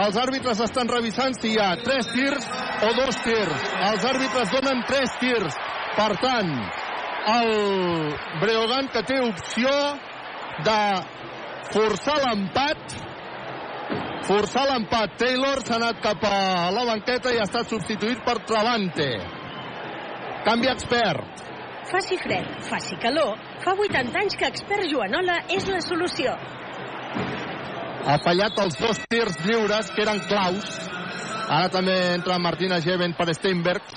Els 0.01 0.17
àrbitres 0.17 0.61
estan 0.65 0.89
revisant 0.89 1.35
si 1.37 1.53
hi 1.53 1.59
ha 1.61 1.75
3 1.77 2.11
tirs 2.15 2.47
o 2.89 2.93
2 2.97 3.19
tirs. 3.27 3.67
Els 3.91 4.07
àrbitres 4.09 4.55
donen 4.55 4.81
3 4.89 5.17
tirs. 5.21 5.59
Per 5.99 6.11
tant, 6.23 6.53
el 7.35 7.51
Breogan 8.41 8.89
que 8.95 9.03
té 9.09 9.21
opció 9.21 9.73
de 10.65 10.79
forçar 11.75 12.17
l'empat 12.25 13.01
forçar 14.27 14.65
l'empat. 14.71 15.17
Taylor 15.21 15.63
s'ha 15.67 15.77
anat 15.79 16.01
cap 16.05 16.25
a 16.25 16.71
la 16.75 16.85
banqueta 16.89 17.33
i 17.35 17.41
ha 17.41 17.47
estat 17.49 17.71
substituït 17.73 18.23
per 18.27 18.39
Travante. 18.49 19.09
Canvi 20.47 20.71
expert. 20.73 21.43
Faci 21.93 22.17
fred, 22.23 22.47
faci 22.71 22.97
calor. 23.03 23.37
Fa 23.65 23.75
80 23.77 24.21
anys 24.23 24.39
que 24.39 24.49
expert 24.49 24.89
Joanola 24.91 25.43
és 25.53 25.67
la 25.69 25.83
solució. 25.85 26.35
Ha 28.03 28.17
fallat 28.25 28.59
els 28.59 28.79
dos 28.81 28.99
tirs 29.11 29.37
lliures, 29.47 29.91
que 29.95 30.03
eren 30.03 30.19
claus. 30.27 30.79
Ara 31.47 31.69
també 31.71 31.95
entra 32.17 32.41
Martina 32.43 32.81
Geven 32.83 33.15
per 33.15 33.29
Steinberg. 33.37 33.95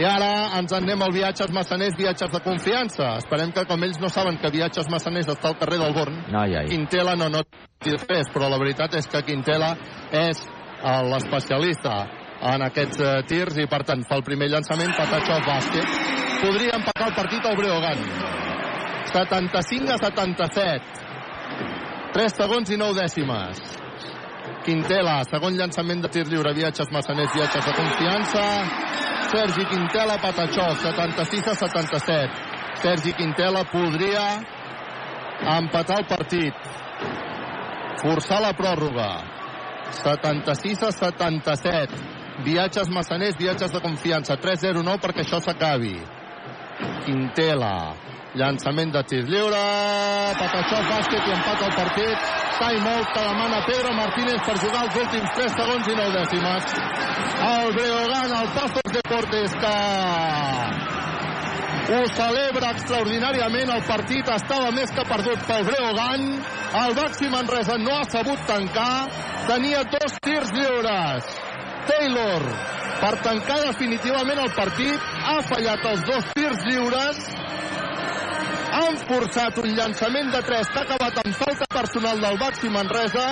I 0.00 0.06
ara 0.08 0.30
ens 0.58 0.72
en 0.72 0.86
anem 0.86 1.02
al 1.04 1.12
Viatges 1.12 1.52
Massaners, 1.52 1.96
Viatges 1.98 2.30
de 2.32 2.40
Confiança. 2.44 3.10
Esperem 3.20 3.52
que, 3.52 3.64
com 3.68 3.84
ells 3.84 4.00
no 4.00 4.08
saben 4.12 4.38
que 4.40 4.50
Viatges 4.52 4.88
Massaners 4.92 5.28
està 5.34 5.50
al 5.52 5.58
carrer 5.60 5.78
del 5.82 5.92
Born, 5.96 6.18
Ai, 6.32 6.56
ai. 6.56 6.66
Quintela 6.70 7.14
no 7.16 7.28
no 7.32 7.42
res, 7.84 8.30
però 8.32 8.48
la 8.48 8.60
veritat 8.60 8.96
és 8.96 9.08
que 9.10 9.20
Quintela 9.26 9.74
és 10.12 10.40
eh, 10.40 11.02
l'especialista 11.12 12.06
en 12.52 12.64
aquests 12.66 13.00
eh, 13.04 13.12
tirs 13.28 13.60
i, 13.60 13.68
per 13.68 13.82
tant, 13.88 14.04
fa 14.08 14.16
el 14.18 14.24
primer 14.26 14.48
llançament, 14.52 14.96
Patachov 14.96 15.44
bàsquet. 15.46 15.96
Podria 16.42 16.76
empatar 16.80 17.10
el 17.10 17.16
partit 17.20 17.46
al 17.46 17.56
Breogan. 17.60 18.04
75 19.12 19.92
a 19.92 20.00
77. 20.08 21.01
3 22.12 22.34
segons 22.36 22.68
i 22.68 22.76
9 22.76 22.92
dècimes. 23.00 23.60
Quintela, 24.66 25.22
segon 25.24 25.56
llançament 25.56 26.02
de 26.04 26.10
tir 26.12 26.26
lliure, 26.28 26.52
viatges 26.54 26.90
massaners, 26.92 27.32
viatges 27.34 27.64
de 27.64 27.72
confiança. 27.78 28.42
Sergi 29.32 29.64
Quintela, 29.70 30.18
Patachov, 30.20 30.76
76 30.82 31.48
a 31.48 31.54
77. 31.56 32.42
Sergi 32.82 33.14
Quintela 33.16 33.64
podria 33.64 34.26
empatar 35.56 36.02
el 36.02 36.06
partit. 36.10 36.54
Forçar 38.02 38.42
la 38.44 38.52
pròrroga. 38.52 39.10
76 40.02 40.84
a 40.84 40.92
77. 40.92 42.04
Viatges 42.44 42.92
massaners, 42.92 43.40
viatges 43.40 43.72
de 43.72 43.80
confiança. 43.80 44.36
3-0-9 44.36 45.00
perquè 45.00 45.24
això 45.24 45.40
s'acabi. 45.40 45.96
Quintela. 47.06 48.11
Llançament 48.32 48.88
de 48.94 49.00
tir 49.10 49.26
lliure. 49.28 49.62
Patachov, 50.40 50.86
bàsquet 50.88 51.26
i 51.28 51.32
empat 51.34 51.64
al 51.66 51.74
partit. 51.76 52.30
Time-out 52.56 53.10
que 53.12 53.24
demana 53.26 53.58
Pedro 53.66 53.90
Martínez 53.98 54.40
per 54.46 54.54
jugar 54.62 54.84
els 54.86 54.96
últims 55.02 55.34
3 55.36 55.56
segons 55.58 55.90
i 55.92 55.96
9 55.98 56.14
dècimes. 56.16 56.62
El 57.48 57.72
Breogán, 57.76 58.32
el 58.38 58.48
Pazos 58.54 58.94
Deportes 58.94 59.56
que 59.64 59.74
ho 61.92 62.00
celebra 62.16 62.72
extraordinàriament. 62.72 63.74
El 63.76 63.84
partit 63.90 64.32
estava 64.38 64.72
més 64.78 64.96
que 64.96 65.04
perdut 65.12 65.44
pel 65.50 65.68
Breogán. 65.68 66.26
El 66.86 66.96
Baxi 67.02 67.28
Manresa 67.36 67.76
no 67.84 67.98
ha 67.98 68.08
sabut 68.16 68.48
tancar. 68.48 68.96
Tenia 69.50 69.84
dos 69.92 70.16
tirs 70.24 70.56
lliures. 70.56 71.28
Taylor, 71.84 72.48
per 73.02 73.14
tancar 73.28 73.60
definitivament 73.66 74.40
el 74.40 74.52
partit, 74.56 75.14
ha 75.28 75.38
fallat 75.52 75.88
els 75.92 76.04
dos 76.08 76.34
tirs 76.38 76.68
lliures 76.70 77.24
Han 78.72 78.96
forçat 79.04 79.58
un 79.60 79.74
llançament 79.76 80.30
de 80.32 80.38
3 80.48 80.70
que 80.72 80.78
ha 80.80 80.84
acabat 80.86 81.18
amb 81.20 81.34
falta 81.36 81.66
personal 81.74 82.20
del 82.24 82.38
Baxi 82.40 82.70
Manresa. 82.72 83.26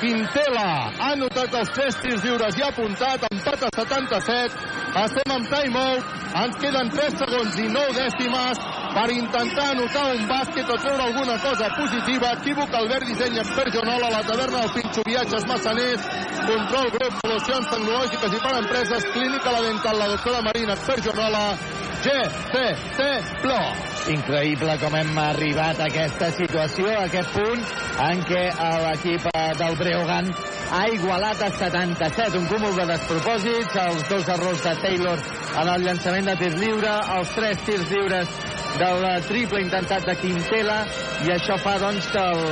Quintela 0.00 0.64
ha 0.90 1.10
anotat 1.12 1.54
els 1.60 1.70
3 1.76 1.98
tirs 2.02 2.24
lliures 2.24 2.58
i 2.58 2.64
ha 2.64 2.70
apuntat, 2.72 3.26
empat 3.30 3.66
a 3.68 3.70
77. 3.76 4.64
Estem 5.04 5.34
amb 5.36 5.46
timeout, 5.52 6.16
ens 6.42 6.58
queden 6.64 6.90
3 6.96 7.18
segons 7.22 7.60
i 7.62 7.68
9 7.76 7.94
dècimes 8.00 8.64
per 8.96 9.06
intentar 9.14 9.68
anotar 9.76 10.04
un 10.16 10.26
bàsquet 10.32 10.74
o 10.74 10.80
treure 10.82 11.06
alguna 11.06 11.38
cosa 11.44 11.70
positiva. 11.76 12.34
Equívoc, 12.40 12.74
Albert 12.80 13.06
Disseny, 13.12 13.38
Expert 13.44 13.76
Jonola, 13.76 14.10
la 14.16 14.24
taverna 14.26 14.64
del 14.64 14.74
Pinxo, 14.74 15.06
viatges 15.06 15.46
massaners, 15.52 16.10
control 16.50 16.90
grup, 16.98 17.22
solucions 17.22 17.70
tecnològiques 17.76 18.34
i 18.34 18.42
per 18.48 18.56
empreses, 18.64 19.08
clínica 19.14 19.54
la 19.54 19.62
dental, 19.68 20.02
la 20.02 20.10
doctora 20.16 20.42
Marina, 20.50 20.74
Expert 20.74 21.06
Jonola, 21.06 21.46
GCC 22.02 23.10
Plus. 23.44 23.99
Increïble 24.10 24.74
com 24.82 24.94
hem 24.98 25.18
arribat 25.22 25.78
a 25.78 25.86
aquesta 25.86 26.30
situació, 26.34 26.88
a 26.90 27.04
aquest 27.06 27.30
punt 27.34 27.60
en 28.06 28.22
què 28.26 28.40
l'equip 28.84 29.28
eh, 29.30 29.42
del 29.60 29.76
Breogan 29.78 30.30
ha 30.70 30.84
igualat 30.94 31.42
a 31.42 31.50
77, 31.54 32.38
un 32.38 32.48
cúmul 32.50 32.74
de 32.78 32.86
despropòsits, 32.90 33.76
els 33.84 34.08
dos 34.10 34.32
errors 34.34 34.64
de 34.66 34.74
Taylor 34.82 35.22
en 35.62 35.70
el 35.74 35.86
llançament 35.86 36.30
de 36.30 36.36
tir 36.42 36.50
lliure, 36.56 36.96
els 37.18 37.36
tres 37.36 37.62
tirs 37.66 37.90
lliures 37.90 38.34
del 38.78 39.24
triple 39.26 39.60
intentat 39.64 40.06
de 40.06 40.14
Quintela 40.20 40.78
i 41.26 41.32
això 41.34 41.56
fa 41.60 41.76
doncs 41.82 42.06
que 42.12 42.22
el, 42.22 42.42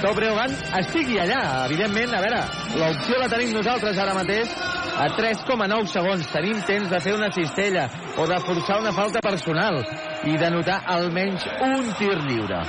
que 0.00 0.80
estigui 0.80 1.18
allà. 1.20 1.42
Evidentment, 1.66 2.14
a 2.14 2.22
veure, 2.24 2.42
l'opció 2.78 3.18
la 3.20 3.28
tenim 3.32 3.52
nosaltres 3.56 3.98
ara 3.98 4.14
mateix. 4.16 4.52
A 4.96 5.10
3,9 5.12 5.90
segons 5.92 6.28
tenim 6.32 6.60
temps 6.64 6.88
de 6.88 7.00
fer 7.04 7.12
una 7.16 7.28
cistella 7.32 7.88
o 8.16 8.24
de 8.26 8.38
forçar 8.46 8.78
una 8.80 8.94
falta 8.96 9.20
personal 9.20 9.82
i 10.24 10.38
de 10.40 10.50
notar 10.54 10.78
almenys 10.94 11.44
un 11.66 11.90
tir 11.98 12.14
lliure. 12.24 12.62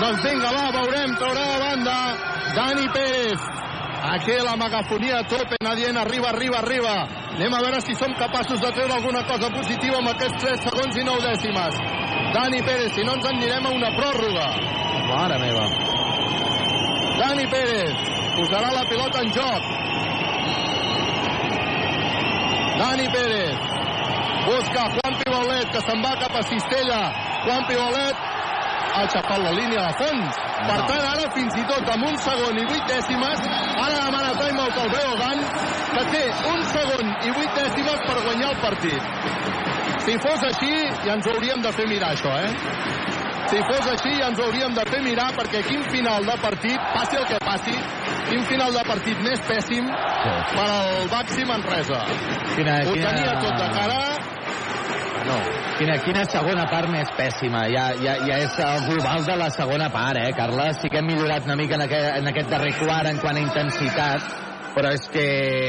Doncs 0.00 0.24
vinga, 0.26 0.50
va, 0.50 0.64
veurem, 0.74 1.14
traurà 1.20 1.44
de 1.52 1.60
banda 1.62 1.98
Dani 2.56 2.88
Pérez. 2.96 3.46
Aquí 4.04 4.32
la 4.32 4.54
megafonia 4.56 5.20
a 5.20 5.24
tope, 5.24 5.56
Nadien, 5.64 5.96
arriba, 5.96 6.28
arriba, 6.28 6.58
arriba. 6.58 7.08
Anem 7.34 7.54
a 7.54 7.60
veure 7.64 7.80
si 7.80 7.94
som 7.96 8.12
capaços 8.18 8.60
de 8.60 8.70
treure 8.76 8.92
alguna 8.92 9.22
cosa 9.24 9.48
positiva 9.48 9.96
amb 9.96 10.10
aquests 10.12 10.42
3 10.42 10.60
segons 10.66 10.98
i 11.00 11.04
9 11.06 11.22
dècimes. 11.24 11.78
Dani 12.34 12.60
Pérez, 12.66 12.92
si 12.92 13.04
no 13.06 13.14
ens 13.16 13.24
en 13.24 13.38
anirem 13.38 13.64
a 13.64 13.72
una 13.72 13.90
pròrroga. 13.96 14.44
Mare 15.08 15.38
meva. 15.40 15.64
Dani 17.16 17.46
Pérez 17.48 17.96
posarà 18.36 18.74
la 18.76 18.84
pilota 18.92 19.24
en 19.24 19.32
joc. 19.38 19.72
Dani 22.84 23.08
Pérez 23.08 23.56
busca 24.44 24.84
Juan 24.98 25.20
Pibolet, 25.22 25.72
que 25.72 25.80
se'n 25.88 26.04
va 26.04 26.12
cap 26.20 26.36
a 26.36 26.44
Cistella. 26.52 27.02
Juan 27.48 27.64
Pibolet 27.72 28.16
ha 28.92 29.02
aixafat 29.04 29.42
la 29.44 29.52
línia 29.56 29.86
de 29.86 29.94
fons. 30.00 30.40
Per 30.64 30.78
tant, 30.88 31.06
ara 31.12 31.30
fins 31.36 31.56
i 31.60 31.64
tot 31.70 31.90
amb 31.94 32.08
un 32.10 32.18
segon 32.26 32.60
i 32.60 32.66
vuit 32.70 32.90
dècimes, 32.90 33.46
ara 33.84 34.02
demana 34.06 34.34
timeout 34.40 34.80
al 34.84 34.92
Breogan, 34.94 35.44
que 35.94 36.04
té 36.12 36.24
un 36.52 36.62
segon 36.72 37.12
i 37.28 37.34
vuit 37.38 37.58
dècimes 37.60 38.06
per 38.08 38.18
guanyar 38.26 38.52
el 38.52 38.62
partit. 38.64 39.42
Si 40.04 40.16
fos 40.20 40.42
així, 40.50 40.72
ja 41.06 41.14
ens 41.16 41.28
hauríem 41.32 41.62
de 41.64 41.72
fer 41.72 41.88
mirar, 41.88 42.12
això, 42.12 42.32
eh? 42.44 42.74
Si 43.48 43.60
fos 43.68 43.86
així, 43.92 44.12
ja 44.18 44.28
ens 44.32 44.40
hauríem 44.40 44.74
de 44.76 44.84
fer 44.90 45.00
mirar, 45.04 45.30
perquè 45.36 45.62
quin 45.68 45.82
final 45.92 46.24
de 46.28 46.36
partit, 46.42 46.86
passi 46.94 47.20
el 47.20 47.26
que 47.28 47.40
passi, 47.44 47.74
quin 48.30 48.46
final 48.50 48.72
de 48.76 48.84
partit 48.88 49.20
més 49.24 49.42
pèssim 49.48 49.90
per 50.54 50.64
al 50.64 51.10
Baxi 51.12 51.44
Manresa. 51.48 52.00
Quina, 52.54 52.78
Ho 52.88 52.96
quina... 52.96 53.12
tenia 53.12 53.36
tot 53.44 53.60
de 53.60 53.68
cara, 53.76 54.00
No, 55.24 55.36
quina, 55.78 55.94
quina 56.04 56.22
segona 56.28 56.66
part 56.68 56.90
més 56.92 57.08
pèssima. 57.16 57.62
Ja, 57.72 57.86
ja, 57.96 58.18
ja 58.28 58.40
és 58.44 58.56
el 58.60 58.82
global 58.90 59.24
de 59.24 59.36
la 59.40 59.48
segona 59.54 59.86
part, 59.92 60.20
eh, 60.20 60.32
Carles? 60.36 60.82
Sí 60.82 60.90
que 60.92 61.00
hem 61.00 61.08
millorat 61.08 61.46
una 61.48 61.56
mica 61.56 61.78
en 61.78 61.84
aquest, 61.86 62.10
en 62.18 62.28
aquest 62.28 62.50
darrer 62.52 62.74
quart 62.76 63.08
en 63.08 63.20
quant 63.22 63.40
a 63.40 63.44
intensitat, 63.44 64.26
però 64.74 64.90
és 64.92 65.06
que 65.14 65.24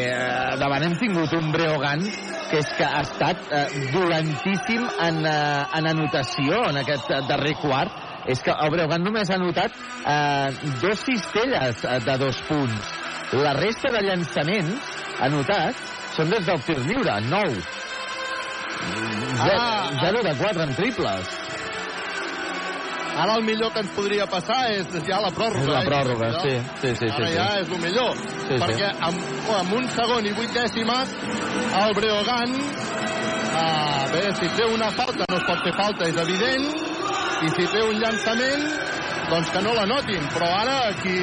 eh, 0.09 0.57
davant 0.59 0.83
hem 0.83 0.97
tingut 0.99 1.37
un 1.37 1.53
Breogan 1.53 2.03
que 2.49 2.59
és 2.59 2.73
que 2.75 2.89
ha 2.89 3.05
estat 3.05 3.47
eh, 3.47 3.63
dolentíssim 3.93 4.83
en, 5.07 5.23
eh, 5.23 5.63
en 5.79 5.89
anotació 5.93 6.65
en 6.73 6.81
aquest 6.83 7.15
darrer 7.29 7.55
quart. 7.63 8.03
És 8.27 8.41
que 8.41 8.51
el 8.51 8.71
Breogan 8.73 9.05
només 9.05 9.29
ha 9.29 9.39
anotat 9.39 9.71
eh, 9.71 10.51
dos 10.81 10.99
cistelles 11.05 11.83
eh, 11.85 11.99
de 12.03 12.19
dos 12.25 12.43
punts. 12.49 12.93
La 13.39 13.55
resta 13.55 13.93
de 13.93 14.03
llançaments 14.03 14.93
anotats 15.23 15.95
són 16.17 16.31
des 16.33 16.43
del 16.47 16.63
tir 16.65 16.79
lliure, 16.83 17.19
9. 17.29 17.84
0, 18.75 19.57
Ah, 19.59 19.89
0 20.01 20.23
de 20.23 20.33
4 20.35 20.63
en 20.63 20.75
triples. 20.75 21.27
Ara 23.17 23.35
el 23.37 23.43
millor 23.47 23.71
que 23.71 23.79
ens 23.79 23.91
podria 23.95 24.25
passar 24.27 24.71
és 24.73 24.87
ja 25.07 25.21
la 25.23 25.29
pròrroga. 25.31 25.61
És 25.63 25.67
la 25.71 25.81
eh? 25.83 25.87
pròrroga, 25.87 26.31
Ja. 26.33 26.39
sí, 26.41 26.55
sí, 26.81 26.95
sí, 26.99 27.05
Ara 27.07 27.27
sí, 27.27 27.33
ja 27.37 27.45
sí. 27.51 27.59
és 27.61 27.69
el 27.71 27.79
millor. 27.85 28.15
sí. 28.47 28.57
perquè 28.59 28.89
amb, 29.07 29.21
amb 29.59 29.73
un 29.77 29.87
segon 29.95 30.25
i 30.25 30.33
vuit 30.35 30.51
dècimes, 30.51 31.13
el 31.83 31.93
Breogan, 31.95 32.57
ah, 33.55 34.07
bé, 34.11 34.25
si 34.35 34.49
té 34.57 34.65
una 34.65 34.91
falta, 34.91 35.23
no 35.29 35.37
es 35.37 35.45
pot 35.47 35.63
fer 35.63 35.73
falta, 35.79 36.09
és 36.11 36.17
evident, 36.17 36.67
i 37.45 37.49
si 37.55 37.67
té 37.71 37.81
un 37.87 37.95
llançament, 38.03 38.67
doncs 39.29 39.49
que 39.49 39.61
no 39.63 39.73
la 39.79 39.85
notin. 39.85 40.27
Però 40.35 40.51
ara 40.59 40.91
qui 41.01 41.15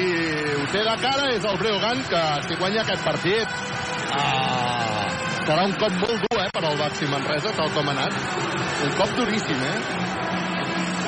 ho 0.57 0.65
té 0.73 0.81
de 0.89 0.97
cara 1.05 1.29
és 1.37 1.45
el 1.45 1.57
Breogan, 1.61 2.01
que 2.09 2.23
si 2.47 2.55
guanya 2.55 2.81
aquest 2.81 3.03
partit, 3.05 3.47
ah, 4.17 5.12
serà 5.43 5.65
un 5.67 5.75
cop 5.79 5.95
molt 5.99 6.23
dur, 6.23 6.39
eh, 6.39 6.49
per 6.55 6.63
al 6.63 6.77
Baxi 6.79 7.07
Manresa, 7.11 7.51
tal 7.57 7.71
com 7.75 7.87
ha 7.87 7.95
anat. 7.97 8.13
Un 8.85 8.93
cop 8.99 9.15
duríssim, 9.17 9.63
eh? 9.69 9.77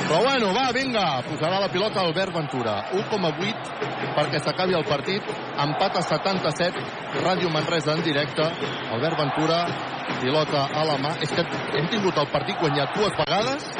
Però 0.06 0.20
bueno, 0.22 0.52
va, 0.54 0.70
vinga, 0.72 1.22
posarà 1.26 1.58
la 1.58 1.68
pilota 1.68 2.00
Albert 2.00 2.32
Ventura. 2.32 2.76
1,8 2.92 4.14
perquè 4.14 4.38
s'acabi 4.38 4.76
el 4.78 4.84
partit. 4.86 5.32
Empat 5.64 5.96
a 5.98 6.02
77, 6.02 6.84
Ràdio 7.24 7.50
Manresa 7.50 7.96
en 7.96 8.04
directe. 8.06 8.46
Albert 8.92 9.18
Ventura, 9.18 9.64
pilota 10.20 10.68
a 10.70 10.84
la 10.86 10.96
mà. 11.02 11.16
És 11.20 11.32
que 11.32 11.42
hem 11.74 11.90
tingut 11.90 12.22
el 12.22 12.30
partit 12.30 12.60
guanyat 12.60 12.94
dues 12.94 13.18
vegades 13.18 13.72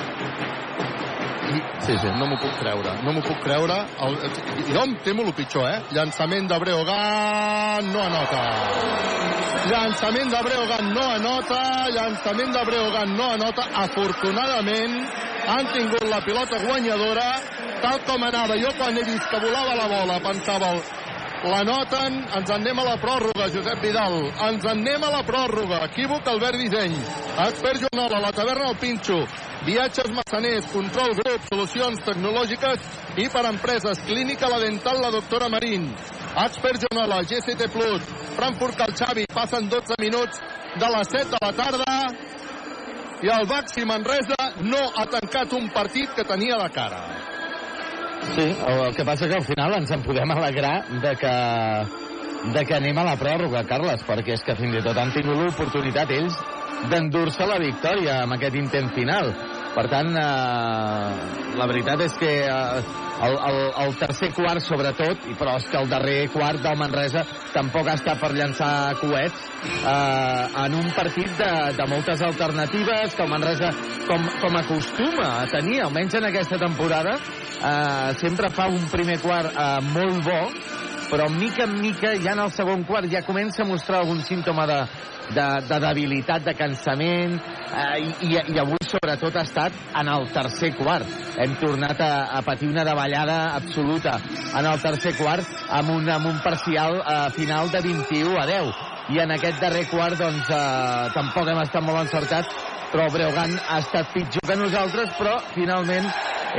sí, 1.87 1.99
sí. 2.01 2.09
no 2.19 2.27
m'ho 2.27 2.39
puc 2.43 2.55
creure. 2.61 2.93
No 3.05 3.13
m'ho 3.13 3.23
puc 3.25 3.39
creure. 3.45 3.77
El, 4.07 4.17
jo 4.73 4.83
em 4.83 4.97
temo 5.05 5.27
el 5.27 5.33
pitjor, 5.37 5.69
eh? 5.71 5.79
Llançament 5.97 6.49
de 6.51 6.59
Breogan, 6.63 7.93
no 7.93 8.03
anota. 8.03 8.43
Llançament 9.67 10.31
de 10.31 10.43
Breogan 10.47 10.93
no 10.95 11.07
anota, 11.17 11.61
llançament 11.95 12.53
de 12.55 12.65
Breogan 12.69 13.17
no 13.17 13.31
anota. 13.35 13.65
Afortunadament 13.87 15.01
han 15.47 15.73
tingut 15.73 16.07
la 16.11 16.21
pilota 16.27 16.61
guanyadora, 16.63 17.27
tal 17.83 17.99
com 18.07 18.29
anava. 18.29 18.59
Jo 18.63 18.71
quan 18.79 18.99
he 18.99 19.05
vist 19.09 19.27
que 19.31 19.43
volava 19.43 19.75
la 19.81 19.89
bola 19.91 20.21
pensava 20.23 20.71
la 21.45 21.63
noten, 21.65 22.17
ens 22.35 22.51
en 22.51 22.55
anem 22.57 22.79
a 22.81 22.85
la 22.87 22.97
pròrroga, 23.01 23.49
Josep 23.53 23.83
Vidal. 23.85 24.17
Ens 24.49 24.65
en 24.65 24.81
anem 24.81 25.05
a 25.05 25.11
la 25.13 25.23
pròrroga. 25.27 25.83
Equívoc, 25.91 26.27
Albert 26.33 26.59
Disseny. 26.59 26.97
Expert 27.47 27.85
Joanola, 27.85 28.21
la 28.25 28.33
taverna 28.33 28.71
del 28.71 28.79
Pinxo. 28.81 29.19
Viatges 29.67 30.13
massaners, 30.15 30.69
control 30.73 31.15
grup, 31.19 31.47
solucions 31.51 32.03
tecnològiques 32.07 32.89
i 33.23 33.29
per 33.33 33.45
empreses. 33.51 34.03
Clínica 34.07 34.49
La 34.49 34.61
Dental, 34.63 35.01
la 35.03 35.11
doctora 35.11 35.49
Marín. 35.53 35.91
Expert 36.47 36.87
Joanola, 36.87 37.23
GCT 37.23 37.71
Plus, 37.73 38.09
Frankfurt 38.37 38.77
Cal 38.77 38.95
Xavi. 38.97 39.27
Passen 39.35 39.69
12 39.69 40.01
minuts 40.01 40.41
de 40.81 40.91
les 40.97 41.13
7 41.13 41.31
de 41.37 41.45
la 41.45 41.53
tarda 41.53 42.01
i 43.25 43.31
el 43.33 43.47
Baxi 43.49 43.85
Manresa 43.89 44.37
no 44.61 44.83
ha 44.95 45.07
tancat 45.09 45.53
un 45.57 45.71
partit 45.73 46.13
que 46.15 46.25
tenia 46.25 46.59
de 46.61 46.69
cara. 46.75 47.36
Sí, 48.35 48.47
el, 48.67 48.95
que 48.95 49.05
passa 49.05 49.29
que 49.29 49.39
al 49.39 49.47
final 49.47 49.77
ens 49.79 49.93
en 49.95 50.03
podem 50.05 50.31
alegrar 50.35 50.75
de 51.03 51.15
que, 51.21 51.35
de 52.57 52.65
que 52.67 52.77
anem 52.77 52.99
a 52.99 53.07
la 53.07 53.17
pròrroga, 53.21 53.65
Carles, 53.69 54.05
perquè 54.09 54.35
és 54.37 54.45
que 54.45 54.57
fins 54.59 54.77
i 54.77 54.85
tot 54.85 54.99
han 55.01 55.15
tingut 55.15 55.39
l'oportunitat 55.41 56.13
ells 56.17 56.37
d'endur-se 56.91 57.47
la 57.49 57.59
victòria 57.63 58.21
amb 58.25 58.37
aquest 58.37 58.59
intent 58.61 58.93
final. 58.97 59.33
Per 59.77 59.87
tant, 59.93 60.13
eh, 60.17 61.57
la 61.57 61.69
veritat 61.69 62.03
és 62.05 62.17
que 62.21 62.33
eh, 62.45 63.06
el, 63.23 63.37
el, 63.49 63.59
el 63.87 63.97
tercer 64.01 64.31
quart, 64.37 64.63
sobretot, 64.65 65.25
però 65.39 65.57
és 65.61 65.67
que 65.71 65.81
el 65.81 65.89
darrer 65.91 66.19
quart 66.35 66.63
del 66.65 66.79
Manresa 66.81 67.25
tampoc 67.55 67.89
ha 67.89 67.97
estat 67.99 68.21
per 68.21 68.33
llançar 68.37 68.97
coets 69.01 69.47
eh, 69.65 70.63
en 70.65 70.79
un 70.81 70.91
partit 70.97 71.33
de, 71.41 71.51
de 71.79 71.89
moltes 71.91 72.23
alternatives 72.27 73.17
que 73.17 73.25
el 73.25 73.33
Manresa, 73.33 73.73
com, 74.07 74.29
com 74.43 74.61
acostuma 74.61 75.31
a 75.41 75.47
tenir, 75.53 75.81
almenys 75.85 76.19
en 76.21 76.29
aquesta 76.31 76.61
temporada, 76.61 77.17
eh, 77.57 78.11
sempre 78.21 78.53
fa 78.53 78.69
un 78.73 78.89
primer 78.93 79.21
quart 79.25 79.53
eh, 79.53 79.71
molt 79.93 80.23
bo, 80.27 80.41
però 81.11 81.29
mica 81.31 81.65
en 81.65 81.77
mica, 81.81 82.15
ja 82.23 82.33
en 82.35 82.43
el 82.45 82.53
segon 82.55 82.85
quart, 82.89 83.11
ja 83.13 83.25
comença 83.27 83.63
a 83.63 83.69
mostrar 83.69 84.01
algun 84.01 84.23
símptoma 84.27 84.67
de, 84.67 84.79
de, 85.37 85.47
de 85.69 85.79
debilitat, 85.87 86.45
de 86.47 86.55
cansament, 86.59 87.37
eh, 87.71 87.99
i, 88.27 88.33
i 88.55 88.59
avui 88.63 88.81
sobretot 88.87 89.37
ha 89.37 89.45
estat 89.47 89.79
en 90.01 90.11
el 90.13 90.29
tercer 90.35 90.73
quart. 90.79 91.09
Hem 91.37 91.57
tornat 91.61 92.01
a, 92.01 92.13
a 92.39 92.43
patir 92.47 92.71
una 92.71 92.85
davallada 92.87 93.39
absoluta 93.57 94.17
en 94.57 94.67
el 94.67 94.81
tercer 94.83 95.17
quart 95.19 95.47
amb 95.69 95.93
un, 95.97 96.09
amb 96.11 96.31
un 96.33 96.41
parcial 96.45 97.01
eh, 97.01 97.19
final 97.37 97.71
de 97.71 97.83
21 97.91 98.39
a 98.41 98.47
10 98.49 98.85
i 99.15 99.21
en 99.23 99.31
aquest 99.37 99.61
darrer 99.63 99.85
quart 99.91 100.19
doncs 100.19 100.49
eh, 100.51 101.13
tampoc 101.15 101.53
hem 101.53 101.61
estat 101.63 101.85
molt 101.87 102.07
encertats 102.07 102.73
però 102.91 103.07
el 103.07 103.13
Breogán 103.13 103.53
ha 103.69 103.79
estat 103.83 104.13
pitjor 104.15 104.47
que 104.47 104.57
nosaltres, 104.57 105.11
però 105.19 105.37
finalment 105.53 106.07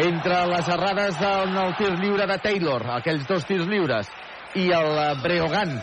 entre 0.03 0.43
les 0.51 0.69
errades 0.69 1.19
en 1.24 1.56
el 1.58 1.76
tir 1.80 1.93
lliure 2.01 2.27
de 2.30 2.38
Taylor, 2.43 2.84
aquells 2.98 3.26
dos 3.30 3.45
tirs 3.48 3.66
lliures, 3.66 4.09
i 4.58 4.72
el 4.74 4.98
eh, 4.98 5.14
Breogán, 5.22 5.76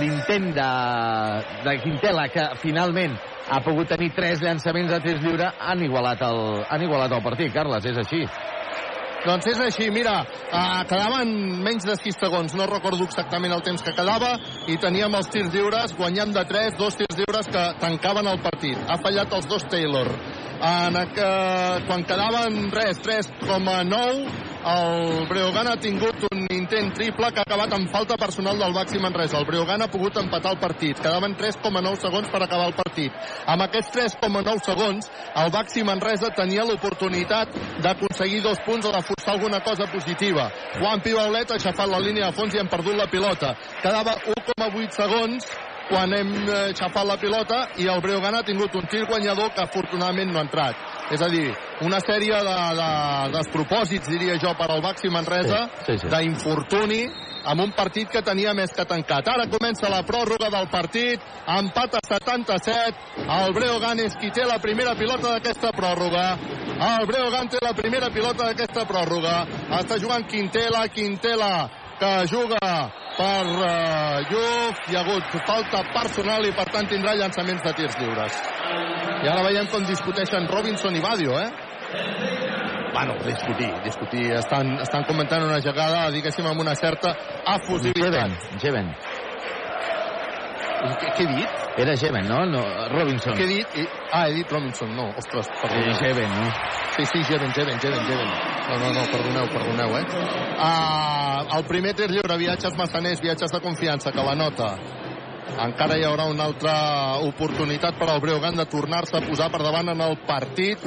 l'intent 0.00 0.50
de, 0.56 0.70
de 1.64 1.76
Quintela, 1.84 2.26
que 2.32 2.44
finalment 2.60 3.16
ha 3.48 3.62
pogut 3.64 3.88
tenir 3.88 4.10
tres 4.16 4.42
llançaments 4.42 4.90
de 4.92 5.00
tirs 5.04 5.22
lliure, 5.22 5.48
han 5.70 5.82
igualat 5.86 6.22
el, 6.26 6.42
han 6.68 6.82
igualat 6.82 7.14
el 7.16 7.24
partit, 7.24 7.54
Carles, 7.54 7.86
és 7.86 8.00
així. 8.02 8.24
Doncs 9.26 9.46
és 9.50 9.58
així, 9.58 9.88
mira, 9.90 10.20
uh, 10.22 10.82
quedaven 10.86 11.30
menys 11.64 11.86
de 11.88 11.96
6 11.98 12.18
segons, 12.20 12.54
no 12.54 12.66
recordo 12.70 13.06
exactament 13.08 13.54
el 13.56 13.62
temps 13.66 13.82
que 13.82 13.94
quedava, 13.96 14.36
i 14.70 14.76
teníem 14.82 15.14
els 15.18 15.30
tirs 15.32 15.50
lliures, 15.54 15.94
guanyant 15.98 16.34
de 16.36 16.44
3, 16.46 16.76
dos 16.78 16.98
tirs 17.00 17.18
lliures 17.18 17.48
que 17.50 17.64
tancaven 17.82 18.28
el 18.30 18.42
partit. 18.44 18.78
Ha 18.86 19.00
fallat 19.02 19.32
els 19.38 19.48
dos 19.50 19.66
Taylor. 19.72 20.12
En, 20.56 21.00
uh, 21.00 21.80
quan 21.88 22.06
quedaven 22.06 22.68
res, 22.74 23.02
3,9, 23.02 24.55
el 24.66 25.28
Breogán 25.28 25.68
ha 25.68 25.76
tingut 25.78 26.24
un 26.32 26.46
intent 26.50 26.92
triple 26.94 27.28
que 27.30 27.38
ha 27.38 27.44
acabat 27.46 27.72
amb 27.76 27.90
falta 27.90 28.16
personal 28.18 28.58
del 28.58 28.72
Baxi 28.74 28.98
Manresa. 28.98 29.38
El 29.38 29.46
Breogán 29.46 29.82
ha 29.82 29.86
pogut 29.90 30.16
empatar 30.18 30.52
el 30.56 30.58
partit. 30.58 30.98
Quedaven 30.98 31.36
3,9 31.38 32.00
segons 32.02 32.28
per 32.32 32.42
acabar 32.42 32.66
el 32.66 32.74
partit. 32.74 33.12
Amb 33.46 33.62
aquests 33.62 33.92
3,9 33.94 34.64
segons, 34.66 35.10
el 35.42 35.52
Baxi 35.54 35.84
Manresa 35.86 36.32
tenia 36.34 36.66
l'oportunitat 36.66 37.54
d'aconseguir 37.84 38.42
dos 38.42 38.58
punts 38.66 38.90
o 38.90 38.92
de 38.96 39.04
forçar 39.06 39.36
alguna 39.36 39.62
cosa 39.62 39.86
positiva. 39.92 40.50
Juan 40.80 41.00
Pibaulet 41.00 41.50
ha 41.50 41.60
aixafat 41.60 41.88
la 41.92 42.02
línia 42.02 42.26
de 42.26 42.36
fons 42.40 42.54
i 42.54 42.58
hem 42.58 42.68
perdut 42.72 42.98
la 42.98 43.06
pilota. 43.06 43.54
Quedava 43.84 44.18
1,8 44.34 44.98
segons 44.98 45.46
quan 45.88 46.12
hem 46.16 46.32
eh, 46.48 46.72
xafat 46.76 47.06
la 47.06 47.16
pilota 47.20 47.60
i 47.82 47.86
el 47.90 48.00
Breogán 48.02 48.34
ha 48.34 48.42
tingut 48.46 48.74
un 48.74 48.86
tir 48.90 49.04
guanyador 49.06 49.52
que 49.54 49.62
afortunadament 49.62 50.32
no 50.32 50.40
ha 50.40 50.46
entrat. 50.46 50.80
És 51.14 51.22
a 51.22 51.28
dir, 51.30 51.46
una 51.86 52.00
sèrie 52.02 52.40
de, 52.48 52.56
de 52.80 52.90
despropòsits, 53.36 54.10
diria 54.10 54.38
jo, 54.42 54.54
per 54.58 54.70
al 54.70 54.82
Baxi 54.82 55.10
Manresa, 55.12 55.66
Sí, 55.86 55.94
sí, 55.94 55.98
sí. 56.02 56.10
d'infortuni, 56.10 57.04
amb 57.46 57.62
un 57.62 57.72
partit 57.78 58.10
que 58.10 58.22
tenia 58.26 58.52
més 58.58 58.72
que 58.74 58.84
tancat. 58.88 59.28
Ara 59.30 59.46
comença 59.52 59.90
la 59.92 60.02
pròrroga 60.06 60.50
del 60.50 60.66
partit, 60.72 61.22
empat 61.46 61.94
a 61.94 62.02
77, 62.08 63.22
el 63.38 63.54
Breogán 63.54 64.02
és 64.02 64.16
qui 64.18 64.32
té 64.34 64.46
la 64.46 64.58
primera 64.58 64.96
pilota 64.98 65.36
d'aquesta 65.36 65.70
pròrroga. 65.76 66.26
El 66.76 67.06
Breogán 67.08 67.48
té 67.48 67.62
la 67.62 67.72
primera 67.78 68.10
pilota 68.10 68.50
d'aquesta 68.50 68.84
pròrroga. 68.90 69.44
Està 69.78 70.00
jugant 70.02 70.26
Quintela, 70.28 70.88
Quintela, 70.92 71.52
que 72.00 72.12
juga 72.28 72.58
per 73.16 73.46
uh, 73.46 74.20
Lluc, 74.30 74.82
hi 74.90 74.96
ha 74.96 75.02
hagut 75.02 75.36
falta 75.48 75.82
personal 75.94 76.44
i 76.44 76.52
per 76.56 76.66
tant 76.72 76.88
tindrà 76.90 77.14
llançaments 77.16 77.64
de 77.64 77.72
tirs 77.78 77.96
lliures. 78.00 78.40
I 79.24 79.30
ara 79.32 79.44
veiem 79.46 79.70
com 79.72 79.86
discuteixen 79.88 80.48
Robinson 80.52 80.96
i 80.96 81.04
Badio, 81.04 81.38
eh? 81.40 81.48
Bueno, 82.96 83.16
discutir, 83.24 83.70
discutir. 83.84 84.26
Estan, 84.38 84.78
estan 84.80 85.04
comentant 85.08 85.44
una 85.44 85.60
jugada, 85.60 86.06
diguéssim, 86.14 86.46
amb 86.48 86.64
una 86.64 86.76
certa 86.76 87.12
efusivitat. 87.56 88.52
Jeven. 88.62 88.92
Què, 90.76 91.08
què 91.16 91.22
he 91.24 91.26
dit? 91.34 91.48
Era 91.82 91.94
Jeven, 91.96 92.26
no? 92.28 92.44
no 92.46 92.60
Robinson. 92.92 93.34
Què 93.36 93.44
he 93.44 93.46
dit? 93.46 93.76
I- 93.82 93.88
Ah, 94.12 94.26
he 94.28 94.34
dit 94.34 94.50
Robinson, 94.52 94.94
no. 94.96 95.08
Ostres, 95.16 95.46
Sí, 95.46 95.52
perdoneu. 95.62 95.94
Jeven, 96.00 96.30
no? 96.30 96.50
Sí, 96.96 97.06
sí, 97.06 97.22
Jeven, 97.24 97.52
Jeven, 97.52 97.80
Jeven, 97.80 98.04
Jeven. 98.06 98.28
No, 98.68 98.78
no, 98.82 98.92
no, 98.92 99.06
perdoneu, 99.12 99.48
perdoneu, 99.48 99.96
eh? 99.98 100.04
Uh, 100.56 101.56
el 101.58 101.64
primer 101.66 101.94
tir 101.94 102.10
lliure, 102.10 102.36
viatges 102.38 102.76
massaners, 102.76 103.20
viatges 103.20 103.50
de 103.52 103.60
confiança, 103.60 104.12
que 104.12 104.22
la 104.24 104.34
nota. 104.34 104.76
Encara 105.66 105.96
hi 105.96 106.04
haurà 106.04 106.24
una 106.28 106.44
altra 106.44 106.72
oportunitat 107.24 107.96
per 107.98 108.08
al 108.10 108.20
Breogán 108.20 108.56
de 108.56 108.66
tornar-se 108.66 109.16
a 109.16 109.20
posar 109.24 109.50
per 109.50 109.62
davant 109.62 109.88
en 109.88 110.00
el 110.00 110.16
partit 110.26 110.78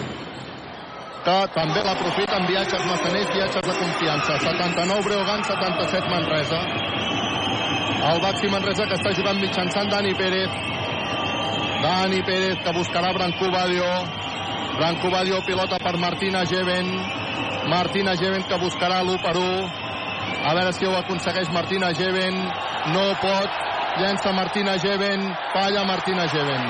que 1.24 1.38
també 1.53 1.82
l'aprofita 1.84 2.38
en 2.38 2.45
viatges 2.48 2.85
massaners, 2.85 3.30
viatges 3.34 3.61
de 3.66 3.77
confiança. 3.80 4.38
79 4.40 5.03
Breogán, 5.03 5.43
77 5.43 6.09
Manresa. 6.09 6.59
El 8.00 8.22
Baxi 8.24 8.48
Manresa 8.48 8.86
que 8.88 8.95
està 8.95 9.11
jugant 9.11 9.40
mitjançant 9.42 9.90
Dani 9.92 10.14
Pérez. 10.16 10.53
Dani 11.84 12.22
Pérez 12.24 12.61
que 12.64 12.74
buscarà 12.78 13.11
Brancú 13.14 13.50
Badio. 13.52 13.90
Brancú 14.78 15.11
Badio 15.11 15.42
pilota 15.45 15.78
per 15.84 15.98
Martina 16.00 16.45
Geven. 16.48 16.88
Martina 17.68 18.16
Geven 18.16 18.44
que 18.48 18.60
buscarà 18.64 19.02
l'1 19.03 19.19
per 19.26 19.36
1. 19.36 19.50
A 20.48 20.56
veure 20.56 20.72
si 20.74 20.88
ho 20.88 20.95
aconsegueix 20.95 21.52
Martina 21.52 21.92
Geven. 21.94 22.40
No 22.95 23.06
pot. 23.22 23.50
Llença 24.00 24.32
Martina 24.32 24.78
Geven. 24.80 25.28
Falla 25.53 25.84
Martina 25.84 26.28
Geven. 26.32 26.64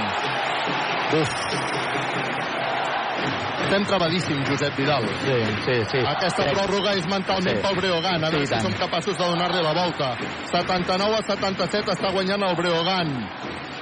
Estem 3.63 3.85
trebadíssims, 3.85 4.49
Josep 4.49 4.75
Vidal. 4.77 5.05
Sí, 5.21 5.37
sí, 5.65 5.75
sí. 5.91 5.97
Aquesta 6.07 6.43
Crec- 6.43 6.55
pròrroga 6.57 6.93
és 6.97 7.05
mentalment 7.07 7.57
Sí. 7.57 7.61
pel 7.67 7.75
Breogán. 7.77 8.23
A 8.23 8.27
Sí, 8.27 8.31
veure 8.31 8.43
i 8.43 8.47
si 8.47 8.53
tant. 8.53 8.63
som 8.63 8.73
capaços 8.73 9.17
de 9.17 9.23
donar-li 9.23 9.61
la 9.63 9.73
volta. 9.73 10.15
79 10.51 11.15
a 11.15 11.21
77 11.21 11.91
està 11.91 12.11
guanyant 12.11 12.43
el 12.43 12.55
Breogán. 12.55 13.29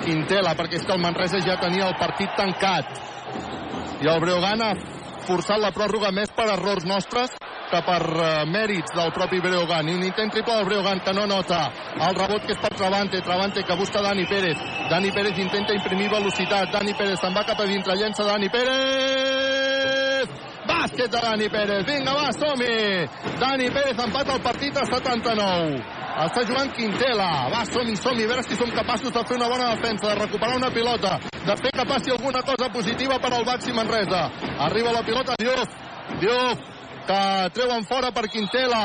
Quintela, 0.04 0.56
perquè 0.56 0.76
és 0.76 0.86
que 0.86 0.92
el 0.94 1.00
Manresa 1.02 1.40
ja 1.40 1.58
tenia 1.60 1.88
el 1.88 1.96
partit 1.98 2.30
tancat. 2.36 2.86
I 4.02 4.08
el 4.08 4.20
Breogán 4.20 4.62
ha 4.62 4.74
forçat 5.26 5.60
la 5.60 5.72
pròrroga 5.72 6.12
més 6.12 6.30
per 6.32 6.46
errors 6.50 6.86
nostres 6.86 7.32
que 7.70 7.82
per 7.84 8.02
uh, 8.02 8.46
mèrits 8.48 8.94
del 8.96 9.12
propi 9.12 9.40
Breogán. 9.42 9.90
I 9.90 9.96
un 9.96 10.04
intent 10.04 10.32
triple 10.32 10.54
del 10.56 10.66
Breogán 10.66 11.00
que 11.02 11.14
no 11.14 11.26
nota. 11.28 11.70
El 12.00 12.16
rebot 12.16 12.46
que 12.46 12.54
és 12.54 12.60
per 12.60 12.70
Travante. 12.76 13.22
Travante 13.22 13.64
que 13.64 13.76
busca 13.76 14.02
Dani 14.02 14.26
Pérez. 14.26 14.58
Dani 14.90 15.12
Pérez 15.12 15.38
intenta 15.38 15.74
imprimir 15.74 16.10
velocitat. 16.10 16.72
Dani 16.72 16.94
Pérez 16.94 17.20
se'n 17.20 17.34
va 17.36 17.44
cap 17.44 17.60
a 17.60 17.66
dintre. 17.66 17.94
Llença 17.96 18.24
Dani 18.24 18.48
Pérez. 18.50 19.37
Bàsquet 20.78 21.10
de 21.10 21.20
Dani 21.22 21.50
Pérez. 21.50 21.86
Vinga, 21.86 22.14
va, 22.14 22.28
som-hi. 22.38 23.08
Dani 23.42 23.70
Pérez 23.74 23.98
empata 24.06 24.36
el 24.36 24.42
partit 24.42 24.78
a 24.78 24.86
79. 24.86 25.80
Està 26.26 26.44
jugant 26.50 26.70
Quintela. 26.78 27.30
Va, 27.54 27.64
som-hi, 27.66 27.96
som-hi. 27.98 28.26
A 28.28 28.32
veure 28.32 28.46
si 28.46 28.58
som 28.60 28.72
capaços 28.76 29.14
de 29.14 29.24
fer 29.30 29.38
una 29.40 29.50
bona 29.50 29.72
defensa, 29.74 30.12
de 30.12 30.20
recuperar 30.22 30.58
una 30.58 30.72
pilota, 30.74 31.18
de 31.34 31.56
fer 31.64 31.74
que 31.74 31.86
passi 31.92 32.14
alguna 32.14 32.42
cosa 32.46 32.70
positiva 32.70 33.20
per 33.20 33.34
al 33.34 33.46
Baxi 33.46 33.74
Manresa. 33.74 34.24
Arriba 34.68 34.94
la 34.94 35.04
pilota 35.10 35.38
Diouf. 35.42 35.78
Diouf, 36.22 36.66
que 37.08 37.22
treuen 37.58 37.86
fora 37.90 38.12
per 38.12 38.28
Quintela. 38.30 38.84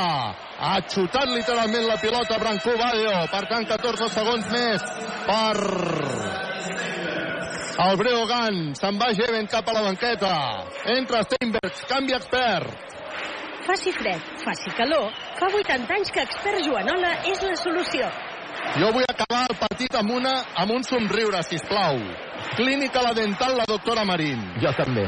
Ha 0.63 0.77
xutat 0.89 1.29
literalment 1.29 1.89
la 1.91 1.99
pilota 2.01 2.39
Brancú 2.39 2.77
Badio. 2.79 3.17
Per 3.35 3.45
tant, 3.51 3.69
14 3.69 4.13
segons 4.17 4.51
més 4.55 4.89
per 5.29 5.57
el 7.79 7.97
Breogán. 7.97 8.75
Se'n 8.77 8.99
va 9.01 9.13
Jeven 9.17 9.47
cap 9.47 9.69
a 9.69 9.77
la 9.77 9.83
banqueta. 9.83 10.33
Entra 10.97 11.23
Steinbergs, 11.25 11.85
canvi 11.89 12.17
expert. 12.17 12.91
Faci 13.63 13.93
fred, 13.95 14.21
faci 14.43 14.73
calor, 14.75 15.13
fa 15.39 15.47
80 15.47 15.95
anys 15.95 16.11
que 16.11 16.25
expert 16.27 16.65
Joanola 16.67 17.13
és 17.31 17.43
la 17.47 17.55
solució. 17.61 18.09
Jo 18.77 18.91
vull 18.95 19.07
acabar 19.07 19.45
el 19.49 19.57
partit 19.61 19.95
amb, 19.99 20.11
una, 20.19 20.35
amb 20.59 20.75
un 20.75 20.85
somriure, 20.87 21.43
si 21.47 21.61
plau. 21.69 22.01
Clínica 22.57 23.03
La 23.03 23.15
Dental, 23.15 23.57
la 23.57 23.69
doctora 23.69 24.05
Marín. 24.05 24.43
Jo 24.63 24.75
també. 24.79 25.07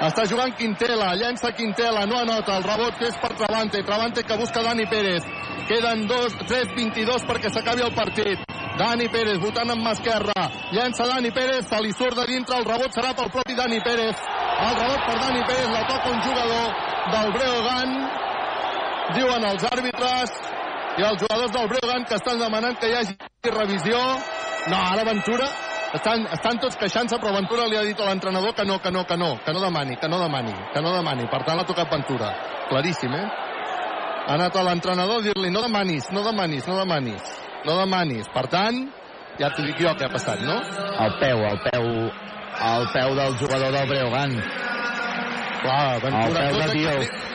Està 0.00 0.22
jugant 0.24 0.54
Quintela, 0.56 1.10
llença 1.12 1.50
Quintela, 1.52 2.06
no 2.08 2.22
anota, 2.22 2.54
el 2.56 2.64
rebot 2.64 2.94
que 2.96 3.10
és 3.10 3.16
per 3.20 3.34
Travante, 3.36 3.82
Travante 3.84 4.22
que 4.24 4.38
busca 4.40 4.62
Dani 4.64 4.86
Pérez. 4.88 5.26
Queden 5.68 6.06
2, 6.08 6.36
3, 6.48 6.72
22 6.78 7.26
perquè 7.28 7.52
s'acabi 7.52 7.84
el 7.84 7.92
partit. 7.92 8.46
Dani 8.80 9.10
Pérez 9.12 9.36
votant 9.42 9.74
amb 9.74 9.90
esquerra, 9.92 10.48
llença 10.72 11.04
Dani 11.04 11.28
Pérez, 11.36 11.68
se 11.68 11.82
li 11.84 11.92
surt 11.92 12.16
de 12.16 12.24
dintre, 12.32 12.56
el 12.56 12.64
rebot 12.64 12.96
serà 12.96 13.12
pel 13.12 13.28
propi 13.34 13.58
Dani 13.58 13.82
Pérez. 13.84 14.24
El 14.70 14.74
rebot 14.80 15.04
per 15.04 15.20
Dani 15.20 15.44
Pérez, 15.50 15.70
la 15.76 15.86
toca 15.92 16.16
un 16.16 16.22
jugador 16.24 16.66
del 17.12 17.32
Breogán, 17.36 17.96
diuen 19.20 19.48
els 19.52 19.68
àrbitres, 19.68 20.38
i 20.96 21.10
els 21.10 21.26
jugadors 21.26 21.52
del 21.58 21.74
Breogán 21.74 22.08
que 22.08 22.16
estan 22.16 22.40
demanant 22.40 22.80
que 22.80 22.88
hi 22.88 23.02
hagi 23.02 23.18
revisió. 23.52 24.00
No, 24.70 24.80
ara 24.80 25.04
Ventura 25.04 25.48
estan, 25.96 26.26
estan 26.32 26.60
tots 26.62 26.78
queixant-se, 26.80 27.18
però 27.20 27.32
Ventura 27.34 27.66
li 27.70 27.78
ha 27.78 27.84
dit 27.86 27.98
a 28.00 28.08
l'entrenador 28.08 28.54
que 28.54 28.64
no, 28.66 28.78
que 28.82 28.92
no, 28.94 29.04
que 29.06 29.16
no, 29.16 29.30
que 29.44 29.52
no 29.52 29.62
demani, 29.64 29.96
que 29.96 30.08
no 30.08 30.20
demani, 30.22 30.54
que 30.74 30.82
no 30.84 30.94
demani. 30.96 31.26
Per 31.30 31.42
tant, 31.46 31.58
l'ha 31.58 31.66
tocat 31.68 31.90
Ventura. 31.90 32.30
Claríssim, 32.70 33.14
eh? 33.14 33.26
Ha 34.20 34.36
anat 34.36 34.56
a 34.56 34.62
l'entrenador 34.62 35.18
a 35.20 35.26
dir-li 35.26 35.50
no 35.50 35.62
demanis, 35.64 36.10
no 36.14 36.22
demanis, 36.22 36.66
no 36.68 36.76
demanis, 36.78 37.34
no 37.66 37.78
demanis. 37.80 38.28
Per 38.34 38.46
tant, 38.52 38.84
ja 39.40 39.50
t'ho 39.54 39.64
dic 39.66 39.80
jo 39.82 39.94
què 39.96 40.06
ha 40.06 40.12
passat, 40.12 40.44
no? 40.46 40.60
El 41.06 41.16
peu, 41.22 41.42
el 41.48 41.58
peu, 41.66 41.90
el 42.70 42.88
peu 42.94 43.16
del 43.18 43.36
jugador 43.42 43.74
del 43.74 43.90
Breogán. 43.90 44.38
Clar, 45.64 46.00
Ventura... 46.04 46.46
El 46.46 46.54
peu 46.54 46.62
de 46.62 46.72
Diouf. 46.78 47.28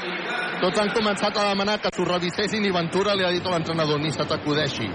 tots 0.62 0.80
han 0.80 0.90
començat 0.96 1.36
a 1.38 1.50
demanar 1.50 1.76
que 1.84 1.92
s'ho 1.94 2.06
revisessin 2.08 2.64
i 2.66 2.72
Ventura 2.74 3.14
li 3.14 3.26
ha 3.28 3.32
dit 3.34 3.46
a 3.46 3.52
l'entrenador 3.54 4.00
ni 4.00 4.12
se 4.16 4.24
t'acudeixi. 4.26 4.88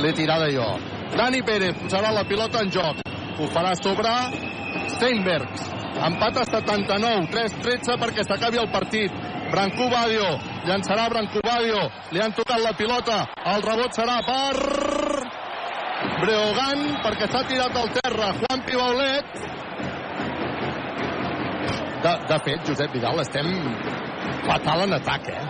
L'he 0.00 0.12
tirada 0.16 0.48
jo. 0.50 0.66
Dani 1.12 1.42
Pérez 1.46 1.76
posarà 1.82 2.10
la 2.16 2.24
pilota 2.24 2.64
en 2.64 2.72
joc. 2.72 3.04
Ho 3.38 3.48
farà 3.52 3.74
sobre 3.76 4.10
Steinbergs. 4.96 5.70
Empat 6.04 6.40
a 6.42 6.44
79, 6.48 7.28
3-13 7.30 7.98
perquè 8.02 8.24
s'acabi 8.26 8.58
el 8.62 8.70
partit. 8.72 9.12
Brancú 9.52 9.86
Badio, 9.92 10.26
llançarà 10.66 11.04
Brancú 11.12 11.38
Badio, 11.44 11.84
li 12.10 12.20
han 12.20 12.32
tocat 12.34 12.58
la 12.64 12.72
pilota, 12.74 13.20
el 13.52 13.62
rebot 13.62 13.94
serà 13.94 14.16
per 14.26 14.56
Breogán, 16.24 16.82
perquè 17.04 17.28
s'ha 17.30 17.44
tirat 17.48 17.76
al 17.78 17.92
terra. 18.00 18.32
Juan 18.40 18.64
Pibaulet. 18.66 19.38
De, 22.04 22.16
de 22.32 22.38
fet, 22.48 22.66
Josep 22.68 22.92
Vidal, 22.92 23.22
estem 23.22 23.48
fatal 24.48 24.84
en 24.88 24.98
atac, 24.98 25.30
eh? 25.32 25.40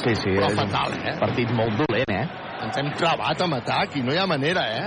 Sí, 0.00 0.14
sí. 0.14 0.30
Però 0.30 0.48
és 0.48 0.56
fatal, 0.60 0.94
un 0.96 1.10
eh? 1.10 1.16
Partit 1.20 1.52
molt 1.58 1.82
dolent, 1.82 2.14
eh? 2.14 2.43
Ens 2.64 2.78
hem 2.80 2.92
clavat 2.98 3.40
amb 3.44 3.58
atac 3.60 3.96
i 3.98 4.02
no 4.04 4.14
hi 4.14 4.20
ha 4.20 4.26
manera, 4.30 4.64
eh? 4.80 4.86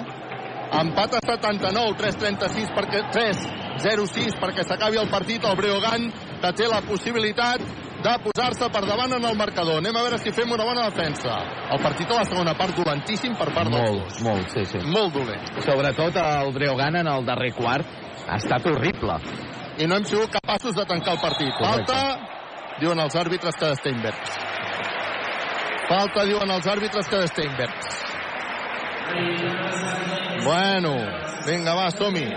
Empat 0.78 1.14
a 1.16 1.20
79, 1.24 1.96
3-36 2.02 2.72
perquè 2.76 3.04
3-0-6 3.14 4.40
perquè 4.42 4.66
s'acabi 4.68 5.00
el 5.00 5.10
partit. 5.10 5.46
El 5.48 5.56
Breogán 5.60 6.10
que 6.42 6.52
té 6.58 6.68
la 6.68 6.82
possibilitat 6.84 7.64
de 8.04 8.14
posar-se 8.24 8.68
per 8.74 8.84
davant 8.86 9.14
en 9.16 9.24
el 9.26 9.38
marcador. 9.40 9.80
Anem 9.82 9.96
a 9.96 10.04
veure 10.06 10.20
si 10.22 10.34
fem 10.36 10.52
una 10.54 10.66
bona 10.68 10.90
defensa. 10.90 11.38
El 11.74 11.82
partit 11.82 12.12
a 12.12 12.20
la 12.20 12.28
segona 12.28 12.54
part 12.60 12.76
dolentíssim 12.78 13.38
per 13.40 13.50
part 13.56 13.72
dels 13.72 13.80
Molt, 13.90 14.04
dos. 14.04 14.22
molt, 14.28 14.52
sí, 14.54 14.66
sí. 14.70 14.84
Molt 14.86 15.16
dolent. 15.16 15.48
Sobretot 15.66 16.20
el 16.22 16.54
Breogán 16.54 17.00
en 17.02 17.08
el 17.14 17.26
darrer 17.26 17.54
quart 17.58 17.88
ha 18.28 18.38
estat 18.38 18.68
horrible. 18.68 19.18
I 19.80 19.88
no 19.88 19.98
hem 19.98 20.06
sigut 20.10 20.34
capaços 20.34 20.76
de 20.76 20.86
tancar 20.90 21.16
el 21.16 21.24
partit. 21.24 21.54
Falta, 21.62 22.00
diuen 22.82 23.00
els 23.00 23.16
àrbitres 23.16 23.56
que 23.56 23.74
Steinberg. 23.80 24.57
Falta, 25.88 26.26
diuen 26.28 26.52
els 26.52 26.68
àrbitres 26.68 27.08
que 27.08 27.22
de 27.22 27.28
Steinberg. 27.32 27.88
Bueno, 30.44 30.92
vinga, 31.48 31.76
va, 31.78 31.88
som-hi. 31.96 32.28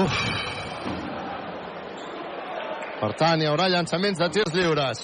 Uf. 0.00 0.18
Per 3.00 3.10
tant, 3.16 3.40
hi 3.40 3.48
haurà 3.48 3.70
llançaments 3.72 4.20
de 4.20 4.28
tirs 4.34 4.52
lliures. 4.54 5.00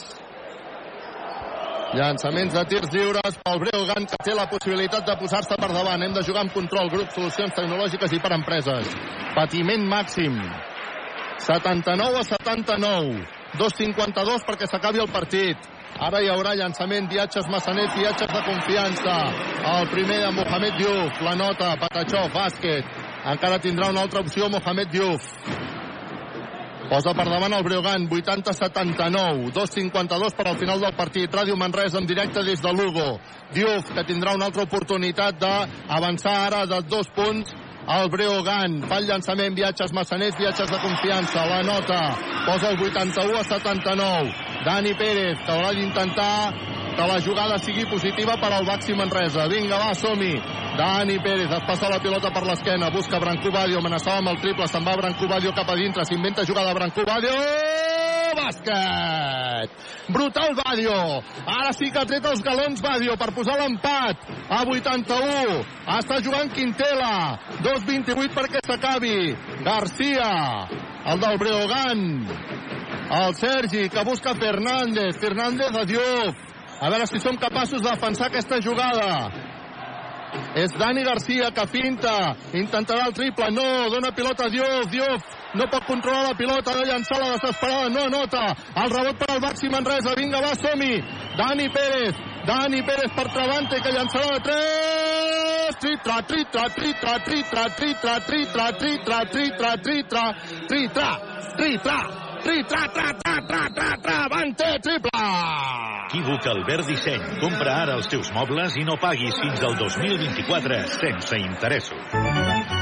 Llançaments 1.96 2.52
de 2.52 2.64
tirs 2.68 2.92
lliures 2.92 3.38
pel 3.40 3.60
Breogán, 3.62 4.04
que 4.10 4.18
té 4.26 4.34
la 4.36 4.44
possibilitat 4.50 5.06
de 5.06 5.14
posar-se 5.16 5.56
per 5.56 5.70
davant. 5.72 6.04
Hem 6.04 6.12
de 6.12 6.24
jugar 6.26 6.42
amb 6.44 6.52
control, 6.52 6.90
grup, 6.92 7.08
solucions 7.14 7.56
tecnològiques 7.56 8.12
i 8.12 8.20
per 8.20 8.34
empreses. 8.36 8.92
Patiment 9.38 9.88
màxim. 9.88 10.36
79 11.46 12.20
a 12.20 12.26
79. 12.34 13.24
2.52 13.56 14.44
perquè 14.44 14.68
s'acabi 14.68 15.00
el 15.00 15.08
partit. 15.14 15.72
Ara 15.96 16.20
hi 16.20 16.26
haurà 16.28 16.52
llançament, 16.52 17.06
viatges 17.08 17.46
Massanet, 17.48 17.94
viatges 17.96 18.28
de 18.28 18.40
confiança. 18.44 19.14
El 19.72 19.86
primer 19.88 20.18
de 20.20 20.32
Mohamed 20.36 20.76
Diouf, 20.76 21.22
la 21.24 21.32
nota, 21.34 21.70
Patachó, 21.80 22.26
bàsquet. 22.34 22.84
Encara 23.32 23.58
tindrà 23.64 23.88
una 23.88 24.02
altra 24.04 24.20
opció 24.20 24.50
Mohamed 24.52 24.92
Diouf. 24.92 25.30
Posa 26.90 27.14
per 27.16 27.24
davant 27.26 27.56
el 27.56 27.64
Breogán, 27.64 28.04
80-79, 28.12 29.48
2-52 29.56 30.36
per 30.36 30.46
al 30.46 30.58
final 30.60 30.84
del 30.84 30.94
partit. 30.94 31.32
Ràdio 31.32 31.56
Manresa 31.56 31.98
en 31.98 32.06
directe 32.06 32.44
des 32.44 32.60
de 32.60 32.72
Lugo. 32.76 33.16
Diouf, 33.56 33.88
que 33.96 34.04
tindrà 34.04 34.36
una 34.36 34.50
altra 34.52 34.68
oportunitat 34.68 35.40
d'avançar 35.40 36.36
ara 36.44 36.66
de 36.66 36.82
dos 36.84 37.08
punts 37.16 37.56
el 37.88 38.08
Breogán. 38.10 38.82
Fa 38.88 38.98
el 39.00 39.06
llançament, 39.08 39.54
viatges 39.56 39.92
massaners, 39.92 40.36
viatges 40.38 40.70
de 40.70 40.78
confiança. 40.82 41.46
La 41.46 41.62
nota 41.62 42.00
posa 42.46 42.70
el 42.70 42.80
81 42.82 43.38
a 43.38 43.44
79. 43.44 44.34
Dani 44.66 44.94
Pérez, 44.94 45.38
que 45.44 45.52
haurà 45.52 45.72
d'intentar 45.72 46.52
que 46.96 47.06
la 47.06 47.20
jugada 47.20 47.58
sigui 47.58 47.84
positiva 47.86 48.36
per 48.40 48.52
al 48.52 48.66
Baxi 48.66 48.94
Manresa. 48.94 49.46
Vinga, 49.48 49.78
va, 49.78 49.94
som-hi. 49.94 50.34
Dani 50.76 51.18
Pérez 51.20 51.52
es 51.52 51.66
passa 51.68 51.90
la 51.92 52.00
pilota 52.00 52.32
per 52.32 52.44
l'esquena, 52.44 52.90
busca 52.90 53.20
Brancú 53.20 53.52
Badio, 53.52 53.78
amenaçava 53.78 54.18
amb 54.20 54.34
el 54.34 54.40
triple, 54.42 54.68
se'n 54.68 54.84
va 54.84 54.96
Brancú 54.96 55.28
Badio 55.28 55.54
cap 55.56 55.70
a 55.70 55.78
dintre, 55.78 56.04
s'inventa 56.04 56.44
jugada 56.44 56.74
Brancú 56.76 57.04
Badio, 57.06 57.32
bàsquet! 58.36 59.72
Brutal 60.12 60.54
Badio, 60.54 61.22
ara 61.46 61.72
sí 61.74 61.90
que 61.90 61.98
ha 61.98 62.06
tret 62.06 62.26
els 62.30 62.42
galons 62.46 62.82
Badio 62.84 63.16
per 63.18 63.32
posar 63.34 63.56
l'empat. 63.58 64.28
A 64.46 64.62
81, 64.62 65.56
està 65.96 66.20
jugant 66.22 66.52
Quintela, 66.54 67.40
2-28 67.64 68.34
perquè 68.36 68.62
s'acabi, 68.66 69.16
Garcia, 69.66 70.30
el 71.10 71.22
del 71.22 71.38
Breogán, 71.42 72.04
el 73.18 73.34
Sergi, 73.34 73.88
que 73.88 74.04
busca 74.04 74.34
Fernández, 74.34 75.18
Fernández 75.18 75.74
a 75.74 75.84
Diouf, 75.84 76.46
a 76.80 76.90
veure 76.90 77.06
si 77.10 77.18
som 77.22 77.36
capaços 77.40 77.82
de 77.82 77.90
defensar 77.90 78.30
aquesta 78.30 78.60
jugada. 78.62 79.30
És 80.56 80.72
Dani 80.76 81.02
Garcia 81.04 81.50
que 81.54 81.66
finta, 81.70 82.36
intentarà 82.52 83.06
el 83.08 83.14
triple, 83.16 83.50
no, 83.54 83.88
dona 83.92 84.12
pilota 84.12 84.46
a 84.46 84.52
Diouf, 84.52 84.90
Diouf 84.92 85.34
no 85.56 85.66
pot 85.72 85.86
controlar 85.88 86.28
la 86.28 86.36
pilota, 86.38 86.72
ha 86.72 86.80
de 86.80 86.86
llançar 86.90 87.18
la 87.20 87.32
desesperada, 87.34 87.88
no 87.90 88.06
nota, 88.12 88.44
el 88.82 88.90
rebot 88.92 89.18
per 89.20 89.30
al 89.34 89.42
Baxi 89.44 89.70
Manresa, 89.72 90.14
vinga, 90.18 90.42
va, 90.44 90.52
som-hi, 90.60 90.92
Dani 91.38 91.68
Pérez, 91.72 92.20
Dani 92.46 92.82
Pérez 92.86 93.16
per 93.16 93.26
Travante, 93.32 93.80
que 93.80 93.94
llançarà 93.96 94.36
de 94.36 94.40
3, 94.50 95.80
tritra, 95.80 96.20
tritra, 96.28 96.68
tritra, 96.76 97.18
tritra, 97.24 97.66
tritra, 97.80 98.20
tritra, 98.28 98.70
tritra, 98.78 99.20
tritra, 99.32 99.74
tritra, 99.82 100.24
tritra, 100.68 101.08
tritra, 101.56 101.98
tritra, 102.44 102.86
tra, 102.94 103.12
tra, 103.22 103.40
tra, 103.48 103.68
tra, 103.74 103.96
Travante, 104.02 104.78
triple! 104.82 105.66
Equívoc 106.06 106.46
Albert 106.46 106.86
Disseny. 106.86 107.24
Compra 107.42 107.74
ara 107.82 107.96
els 107.98 108.06
teus 108.08 108.30
mobles 108.32 108.78
i 108.78 108.86
no 108.86 108.96
paguis 109.02 109.36
fins 109.42 109.64
al 109.66 109.76
2024 109.82 110.80
sense 110.96 111.42
interessos. 111.42 112.75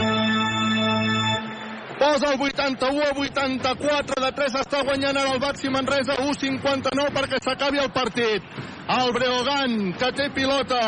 Posa 2.04 2.34
el 2.34 2.38
81 2.38 3.02
a 3.02 3.12
84 3.16 4.22
de 4.22 4.30
3 4.36 4.56
està 4.60 4.82
guanyant 4.84 5.16
ara 5.16 5.30
el 5.32 5.38
Baxi 5.40 5.70
Manresa 5.72 6.18
1-59 6.20 7.12
perquè 7.14 7.38
s'acabi 7.40 7.80
el 7.80 7.88
partit. 7.96 8.44
El 8.92 9.12
Breogán 9.14 9.94
que 9.96 10.10
té 10.12 10.26
pilota 10.36 10.82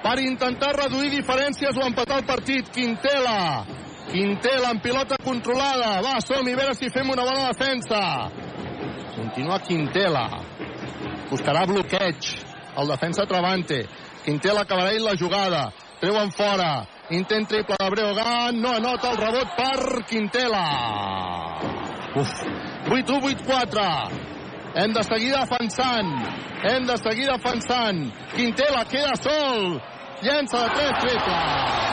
per 0.00 0.14
intentar 0.24 0.70
reduir 0.78 1.10
diferències 1.12 1.76
o 1.76 1.84
empatar 1.84 2.22
el 2.22 2.24
partit. 2.24 2.70
Quintela. 2.72 3.66
Quintela 4.08 4.70
amb 4.72 4.80
pilota 4.80 5.20
controlada. 5.20 5.98
Va, 6.08 6.14
som-hi, 6.24 6.56
a 6.56 6.60
veure 6.62 6.78
si 6.80 6.88
fem 6.88 7.12
una 7.12 7.28
bona 7.28 7.52
defensa. 7.52 8.00
Continua 9.18 9.60
Quintela. 9.68 10.24
Buscarà 11.28 11.66
bloqueig. 11.68 12.32
El 12.80 12.94
defensa 12.94 13.28
Travante. 13.28 13.84
Quintela 14.24 14.64
acabarà 14.64 14.96
la 15.04 15.18
jugada. 15.20 15.66
Treuen 16.00 16.32
fora. 16.32 16.72
Intent 17.10 17.48
triple 17.48 17.76
de 17.78 17.90
Breogán. 17.90 18.60
No 18.60 18.74
anota 18.76 19.10
el 19.10 19.16
rebot 19.16 19.56
per 19.56 20.04
Quintela. 20.06 20.66
Uf. 22.14 22.30
8-1, 22.88 23.20
8-4. 23.46 24.10
Hem 24.74 24.92
de 24.92 25.02
seguir 25.04 25.32
defensant. 25.32 26.12
Hem 26.62 26.86
de 26.86 26.96
seguir 26.96 27.26
defensant. 27.26 28.12
Quintela 28.34 28.84
queda 28.84 29.16
sol. 29.16 29.80
Llença 30.22 30.62
de 30.62 30.68
3 30.74 30.98
triple. 31.00 31.92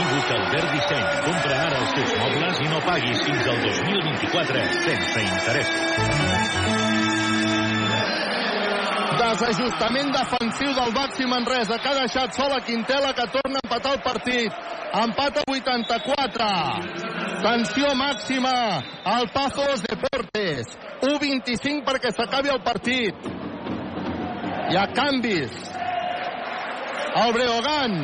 Equívoc 0.00 0.30
Albert 0.30 0.72
Disseny. 0.72 1.06
Compra 1.26 1.58
ara 1.66 1.80
els 1.82 1.92
teus 1.98 2.14
mobles 2.22 2.62
i 2.64 2.70
no 2.72 2.80
paguis 2.86 3.22
fins 3.26 3.50
al 3.52 3.60
2024 3.66 4.64
sense 4.86 5.26
interessos. 5.28 6.59
Desajustament 9.20 10.14
defensiu 10.14 10.70
del 10.72 10.92
Baxi 10.96 11.26
Manresa, 11.28 11.76
que 11.76 11.88
ha 11.90 11.96
deixat 11.98 12.32
sola 12.32 12.60
Quintela, 12.64 13.10
que 13.12 13.26
torna 13.34 13.58
a 13.60 13.66
empatar 13.66 13.92
el 13.92 14.00
partit. 14.00 14.54
Empat 14.96 15.36
a 15.36 15.42
84. 15.52 16.46
Tensió 17.44 17.90
màxima 18.00 18.52
al 19.04 19.28
Pazos 19.34 19.84
Deportes. 19.84 20.72
1-25 21.04 21.84
perquè 21.84 22.14
s'acabi 22.16 22.48
el 22.54 22.62
partit. 22.64 23.28
Hi 24.70 24.80
ha 24.80 24.86
canvis. 24.96 25.52
El 27.20 27.34
Breogán, 27.36 27.98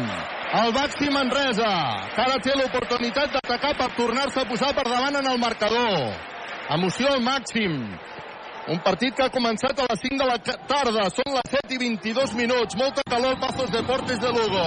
el 0.60 0.72
Baxi 0.76 1.08
Manresa, 1.14 1.72
que 2.12 2.26
ara 2.26 2.36
té 2.44 2.58
l'oportunitat 2.58 3.32
d'atacar 3.38 3.72
per 3.80 3.88
tornar-se 3.96 4.44
a 4.44 4.48
posar 4.52 4.74
per 4.76 4.84
davant 4.84 5.16
en 5.22 5.32
el 5.32 5.40
marcador. 5.40 6.12
Emoció 6.76 7.08
al 7.14 7.24
màxim. 7.24 7.80
Un 8.66 8.80
partit 8.82 9.14
que 9.14 9.22
ha 9.22 9.30
començat 9.30 9.78
a 9.78 9.84
les 9.86 10.00
5 10.02 10.16
de 10.18 10.26
la 10.26 10.38
tarda. 10.42 11.04
Són 11.14 11.36
les 11.36 11.52
7 11.52 11.76
i 11.76 11.78
22 11.84 12.32
minuts. 12.34 12.74
Molta 12.80 13.04
calor 13.06 13.36
al 13.36 13.38
Pazos 13.38 13.70
Deportes 13.70 14.18
de 14.18 14.32
Lugo. 14.34 14.64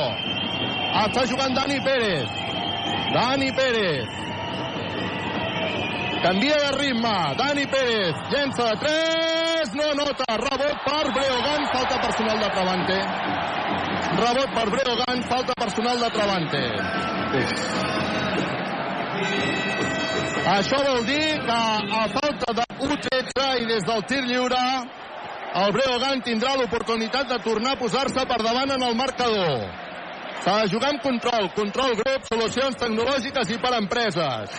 Està 1.01 1.25
jugant 1.27 1.57
Dani 1.57 1.79
Pérez. 1.83 2.37
Dani 3.11 3.49
Pérez. 3.57 4.15
Canvia 6.23 6.61
de 6.63 6.71
ritme. 6.77 7.13
Dani 7.41 7.67
Pérez. 7.73 8.23
Llença 8.31 8.69
de 8.69 8.77
3. 8.85 9.75
No 9.81 9.91
nota. 9.99 10.29
Rebot 10.45 10.79
per 10.87 11.05
Breogán. 11.19 11.67
Falta 11.75 11.99
personal 12.07 12.39
de 12.39 12.49
Travante. 12.55 12.99
Rebot 14.23 14.55
per 14.55 14.67
Breogán. 14.77 15.23
Falta 15.27 15.59
personal 15.65 15.99
de 15.99 16.09
Travante. 16.15 16.63
Això 20.49 20.79
vol 20.81 21.03
dir 21.05 21.25
que 21.45 21.59
a 21.99 22.07
falta 22.15 22.55
de 22.57 22.65
1-13 22.87 23.49
i 23.61 23.67
des 23.69 23.85
del 23.85 24.01
tir 24.09 24.23
lliure 24.25 24.63
el 25.49 25.71
Breogán 25.73 26.19
tindrà 26.21 26.53
l'oportunitat 26.57 27.29
de 27.29 27.37
tornar 27.41 27.71
a 27.73 27.79
posar-se 27.79 28.25
per 28.29 28.37
davant 28.43 28.69
en 28.75 28.83
el 28.85 28.95
marcador. 28.95 29.63
S'ha 30.43 30.59
de 30.61 30.69
jugar 30.71 30.91
amb 30.93 31.01
control, 31.01 31.49
control 31.55 31.95
grup, 31.97 32.27
solucions 32.29 32.77
tecnològiques 32.77 33.49
i 33.55 33.57
per 33.57 33.73
empreses. 33.79 34.53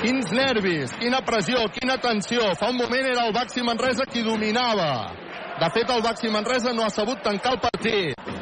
Quins 0.00 0.30
nervis, 0.34 0.94
quina 1.02 1.20
pressió, 1.26 1.66
quina 1.74 1.98
tensió. 1.98 2.54
Fa 2.60 2.70
un 2.70 2.78
moment 2.78 3.10
era 3.10 3.26
el 3.26 3.34
Baxi 3.34 3.62
Manresa 3.66 4.06
qui 4.06 4.22
dominava. 4.22 4.90
De 5.58 5.70
fet, 5.74 5.90
el 5.90 6.02
Baxi 6.06 6.30
Manresa 6.30 6.72
no 6.72 6.86
ha 6.86 6.90
sabut 6.94 7.22
tancar 7.26 7.56
el 7.56 7.62
partit. 7.66 8.34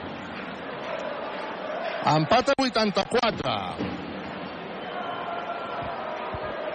Empat 2.15 2.53
a 2.53 2.59
84. 2.61 4.04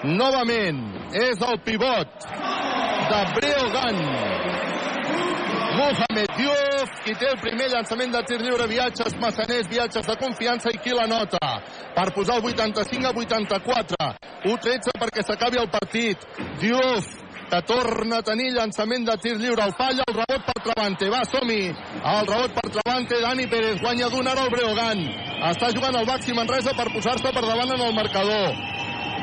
Novament, 0.04 0.80
és 1.12 1.42
el 1.44 1.58
pivot 1.60 2.08
de 3.10 3.18
Breogan. 3.36 3.98
Mohamed 5.76 6.32
Diouf, 6.38 6.94
qui 7.04 7.16
té 7.20 7.28
el 7.28 7.40
primer 7.44 7.68
llançament 7.74 8.14
de 8.16 8.22
tir 8.30 8.38
lliure, 8.40 8.68
viatges 8.72 9.18
massaners, 9.20 9.68
viatges 9.68 10.08
de 10.08 10.16
confiança 10.22 10.72
i 10.72 10.80
qui 10.80 10.96
la 10.96 11.08
nota 11.08 11.42
per 11.98 12.08
posar 12.16 12.40
el 12.40 12.48
85 12.48 13.12
a 13.12 13.14
84. 13.26 14.10
1-13 14.48 14.96
perquè 15.04 15.28
s'acabi 15.28 15.60
el 15.60 15.68
partit. 15.68 16.24
Diouf, 16.64 17.12
que 17.52 17.62
torna 17.68 18.24
a 18.24 18.24
tenir 18.24 18.54
llançament 18.56 19.04
de 19.04 19.20
tir 19.20 19.36
lliure. 19.36 19.68
El 19.68 19.76
falla, 19.76 20.08
el 20.08 20.16
rebot 20.16 20.48
per 20.48 20.60
Travante. 20.64 21.12
Va, 21.12 21.26
som-hi. 21.28 21.62
El 22.00 22.28
rebot 22.32 22.56
per 22.56 22.68
Travante. 22.80 23.20
Dani 23.20 23.52
Pérez 23.52 23.84
guanya 23.84 24.08
d'un 24.08 24.32
ara 24.32 24.48
el 24.48 24.56
Breogan. 24.56 25.08
Està 25.52 25.74
jugant 25.76 26.00
el 26.00 26.08
Baxi 26.08 26.36
Manresa 26.38 26.72
per 26.78 26.88
posar-se 26.94 27.34
per 27.36 27.44
davant 27.44 27.76
en 27.76 27.90
el 27.90 27.98
marcador. 28.00 28.79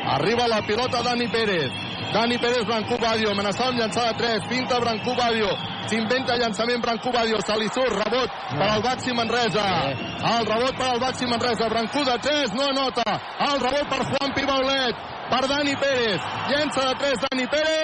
Arriba 0.07 0.47
la 0.49 0.63
pilota 0.63 1.03
Dani 1.03 1.29
Pérez. 1.29 1.87
Dani 2.13 2.39
Pérez, 2.39 2.65
Brancú 2.65 2.97
Badio, 2.99 3.31
amenaçant 3.31 3.77
llançada 3.77 4.13
3, 4.17 4.47
finta 4.49 4.79
Brancú 4.81 5.15
Badio, 5.19 5.49
s'inventa 5.89 6.37
llançament 6.39 6.81
Brancú 6.81 7.11
Badio, 7.13 7.41
se 7.45 7.57
li 7.59 7.69
surt, 7.69 7.93
rebot 7.93 8.31
per 8.53 8.69
al 8.71 8.83
Baxi 8.83 9.13
Manresa. 9.13 9.67
El 10.37 10.47
rebot 10.47 10.77
per 10.79 10.87
al 10.93 11.01
Baxi 11.01 11.27
Manresa, 11.27 11.69
Brancú 11.69 12.05
de 12.07 12.17
3, 12.29 12.55
no 12.55 12.69
anota. 12.71 13.05
El 13.51 13.61
rebot 13.61 13.89
per 13.91 14.03
Juan 14.13 14.33
Pibaulet, 14.39 14.95
per 15.31 15.43
Dani 15.51 15.77
Pérez, 15.83 16.21
llença 16.49 16.87
de 16.89 16.95
3 17.03 17.19
Dani 17.27 17.47
Pérez! 17.47 17.77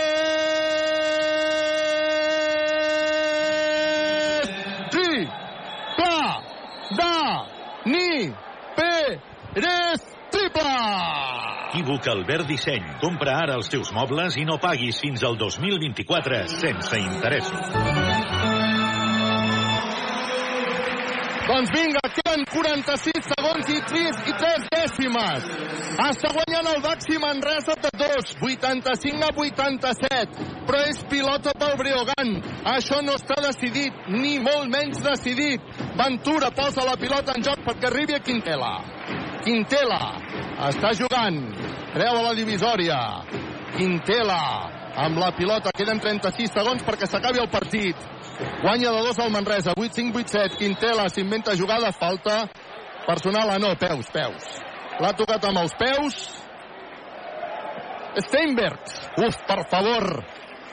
Sí! 4.94 5.28
Clar! 5.96 6.32
Da! 6.96 7.46
Ni! 7.84 8.32
Pérez! 8.76 10.12
Triple! 10.42 10.70
Equívoc 11.70 12.06
Albert 12.08 12.48
Disseny. 12.50 12.82
Compra 12.98 13.36
ara 13.44 13.54
els 13.60 13.68
teus 13.70 13.92
mobles 13.94 14.34
i 14.40 14.42
no 14.48 14.56
paguis 14.58 14.98
fins 14.98 15.22
al 15.22 15.36
2024 15.38 16.40
sense 16.50 16.98
interessos. 16.98 17.68
Doncs 21.46 21.70
vinga, 21.76 22.02
queden 22.16 22.42
46 22.50 23.30
segons 23.30 23.70
i 23.70 23.78
3, 23.92 24.20
i 24.32 24.36
3 24.42 24.66
dècimes. 24.74 25.48
Està 26.08 26.34
guanyant 26.34 26.72
el 26.72 26.82
Baxi 26.82 27.22
Manresa 27.22 27.78
de 27.86 27.94
2, 28.02 28.36
85 28.42 29.28
a 29.28 29.32
87. 29.46 30.46
Però 30.66 30.84
és 30.90 31.02
pilota 31.12 31.54
pel 31.54 31.78
Breogan. 31.78 32.38
Això 32.74 32.98
no 33.06 33.14
està 33.20 33.38
decidit, 33.46 34.10
ni 34.10 34.40
molt 34.42 34.66
menys 34.74 35.06
decidit. 35.06 35.74
Ventura 36.02 36.50
posa 36.50 36.88
la 36.88 36.98
pilota 36.98 37.38
en 37.38 37.46
joc 37.46 37.62
perquè 37.68 37.92
arribi 37.92 38.18
a 38.18 38.24
Quintela. 38.26 38.72
Quintela 39.42 39.98
està 40.68 40.92
jugant. 40.94 41.38
Treu 41.92 42.18
a 42.18 42.26
la 42.28 42.34
divisòria. 42.38 42.98
Quintela 43.74 44.38
amb 45.02 45.18
la 45.18 45.32
pilota. 45.34 45.72
Queden 45.74 46.00
36 46.02 46.52
segons 46.54 46.84
perquè 46.86 47.08
s'acabi 47.10 47.42
el 47.42 47.50
partit. 47.50 47.98
Guanya 48.62 48.92
de 48.94 49.00
dos 49.08 49.18
al 49.18 49.32
Manresa. 49.34 49.74
8-5, 49.74 50.22
8-7. 50.22 50.58
Quintela 50.60 51.08
s'inventa 51.10 51.56
jugada. 51.58 51.90
Falta 51.92 52.44
personal. 53.06 53.50
Ah, 53.50 53.58
no. 53.58 53.74
Peus, 53.80 54.10
peus. 54.14 54.46
L'ha 55.02 55.12
tocat 55.18 55.48
amb 55.48 55.64
els 55.64 55.74
peus. 55.80 56.20
Steinberg. 58.28 58.94
Uf, 59.26 59.42
per 59.48 59.64
favor. 59.72 60.06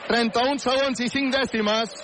31 0.06 0.62
segons 0.62 1.02
i 1.02 1.10
5 1.10 1.34
dècimes. 1.40 1.98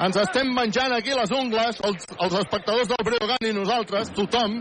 Ens 0.00 0.16
estem 0.16 0.48
menjant 0.56 0.92
aquí 0.96 1.12
les 1.12 1.32
ungles, 1.36 1.80
els, 1.84 2.06
els 2.24 2.36
espectadors 2.40 2.88
del 2.88 3.02
Breogan 3.04 3.44
i 3.44 3.52
nosaltres, 3.52 4.08
tothom. 4.16 4.54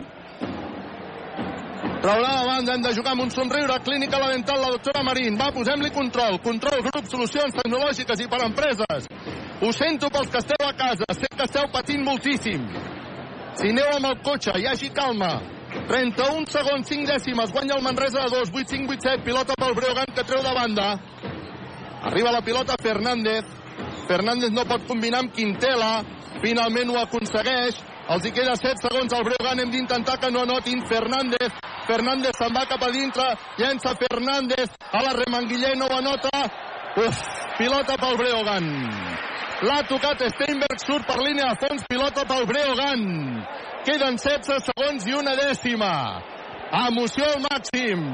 Traurà 2.00 2.30
la 2.32 2.46
banda, 2.48 2.74
hem 2.78 2.84
de 2.84 2.94
jugar 2.96 3.12
amb 3.12 3.26
un 3.26 3.32
somriure. 3.32 3.76
Clínica 3.84 4.20
La 4.22 4.30
Dental, 4.32 4.62
la 4.62 4.70
doctora 4.72 5.02
Marín. 5.04 5.36
Va, 5.36 5.50
posem-li 5.52 5.90
control. 5.92 6.38
Control, 6.40 6.80
grup, 6.86 7.10
solucions 7.12 7.58
tecnològiques 7.58 8.22
i 8.24 8.28
per 8.32 8.40
empreses. 8.46 9.10
Ho 9.60 9.72
sento 9.76 10.08
pels 10.08 10.32
que 10.32 10.40
esteu 10.40 10.64
a 10.64 10.72
casa. 10.80 11.10
Sé 11.12 11.28
que 11.28 11.44
esteu 11.44 11.68
patint 11.74 12.06
moltíssim. 12.06 12.64
Si 13.60 13.74
aneu 13.74 13.92
amb 13.98 14.08
el 14.14 14.16
cotxe, 14.24 14.56
hi 14.56 14.70
hagi 14.72 14.94
calma. 14.96 15.34
31 15.90 16.48
segons, 16.48 16.88
5 16.88 17.12
dècimes. 17.12 17.52
Guanya 17.52 17.76
el 17.76 17.84
Manresa 17.84 18.24
de 18.24 18.32
2. 18.38 18.54
8, 18.56 18.78
5, 18.78 18.96
8, 18.96 19.08
7. 19.10 19.26
Pilota 19.28 19.60
pel 19.60 19.76
Breogan 19.76 20.16
que 20.16 20.24
treu 20.24 20.40
de 20.46 20.56
banda. 20.56 20.88
Arriba 22.08 22.32
la 22.32 22.42
pilota 22.42 22.80
Fernández. 22.80 23.44
Fernández 24.08 24.56
no 24.56 24.64
pot 24.64 24.88
combinar 24.88 25.26
amb 25.26 25.36
Quintela. 25.36 25.98
Finalment 26.40 26.96
ho 26.96 27.02
aconsegueix. 27.04 27.84
Els 28.10 28.26
hi 28.26 28.32
queda 28.34 28.56
7 28.58 28.82
segons 28.88 29.14
al 29.14 29.26
Breogan. 29.28 29.60
Hem 29.62 29.70
d'intentar 29.70 30.18
que 30.22 30.32
no 30.34 30.42
anotin 30.42 30.82
Fernández. 30.90 31.54
Fernández 31.86 32.38
se'n 32.40 32.56
va 32.56 32.66
cap 32.70 32.82
a 32.82 32.90
dintre. 32.94 33.28
Llença 33.60 33.94
Fernández. 34.00 34.74
A 34.90 35.04
la 35.06 35.14
Remanguiller 35.14 35.76
no 35.78 35.86
ho 35.86 35.98
anota. 36.00 36.42
Uf, 36.98 37.20
pilota 37.60 38.00
pel 38.02 38.18
Breogan. 38.18 38.72
L'ha 39.62 39.80
tocat 39.86 40.24
Steinberg, 40.32 40.82
surt 40.82 41.06
per 41.06 41.20
línia 41.20 41.52
de 41.52 41.60
fons, 41.62 41.86
pilota 41.92 42.26
pel 42.26 42.48
Breogan. 42.50 43.06
Queden 43.86 44.18
16 44.18 44.72
segons 44.72 45.06
i 45.06 45.14
una 45.14 45.36
dècima. 45.38 45.94
Emoció 46.88 47.30
al 47.30 47.46
màxim. 47.46 48.08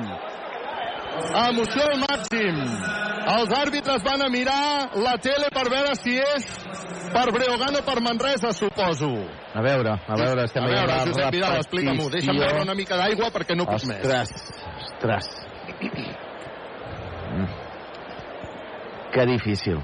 Emoció 1.45 1.83
al 1.89 1.99
màxim. 2.03 2.61
Els 3.25 3.53
àrbitres 3.57 4.03
van 4.05 4.21
a 4.21 4.29
mirar 4.29 4.95
la 5.01 5.15
tele 5.17 5.49
per 5.53 5.65
veure 5.71 5.95
si 5.97 6.13
és 6.21 6.45
per 7.13 7.25
Breogan 7.33 7.79
o 7.79 7.81
per 7.87 7.97
Manresa, 8.03 8.51
suposo. 8.53 9.09
A 9.55 9.63
veure, 9.65 9.95
a 9.95 10.17
veure, 10.19 10.45
estem 10.45 10.63
a 10.63 10.69
veure, 10.69 10.99
Josep 11.09 11.31
Vidal, 11.33 11.57
explica-m'ho. 11.63 12.09
Deixa'm 12.13 12.37
beure 12.37 12.61
una 12.61 12.75
mica 12.77 12.99
d'aigua 12.99 13.31
perquè 13.33 13.57
no 13.57 13.65
puc 13.69 13.87
més. 13.89 14.03
Ostres, 14.03 14.33
ostres. 14.91 15.29
Mm. 17.35 17.51
Que 19.15 19.25
difícil. 19.31 19.79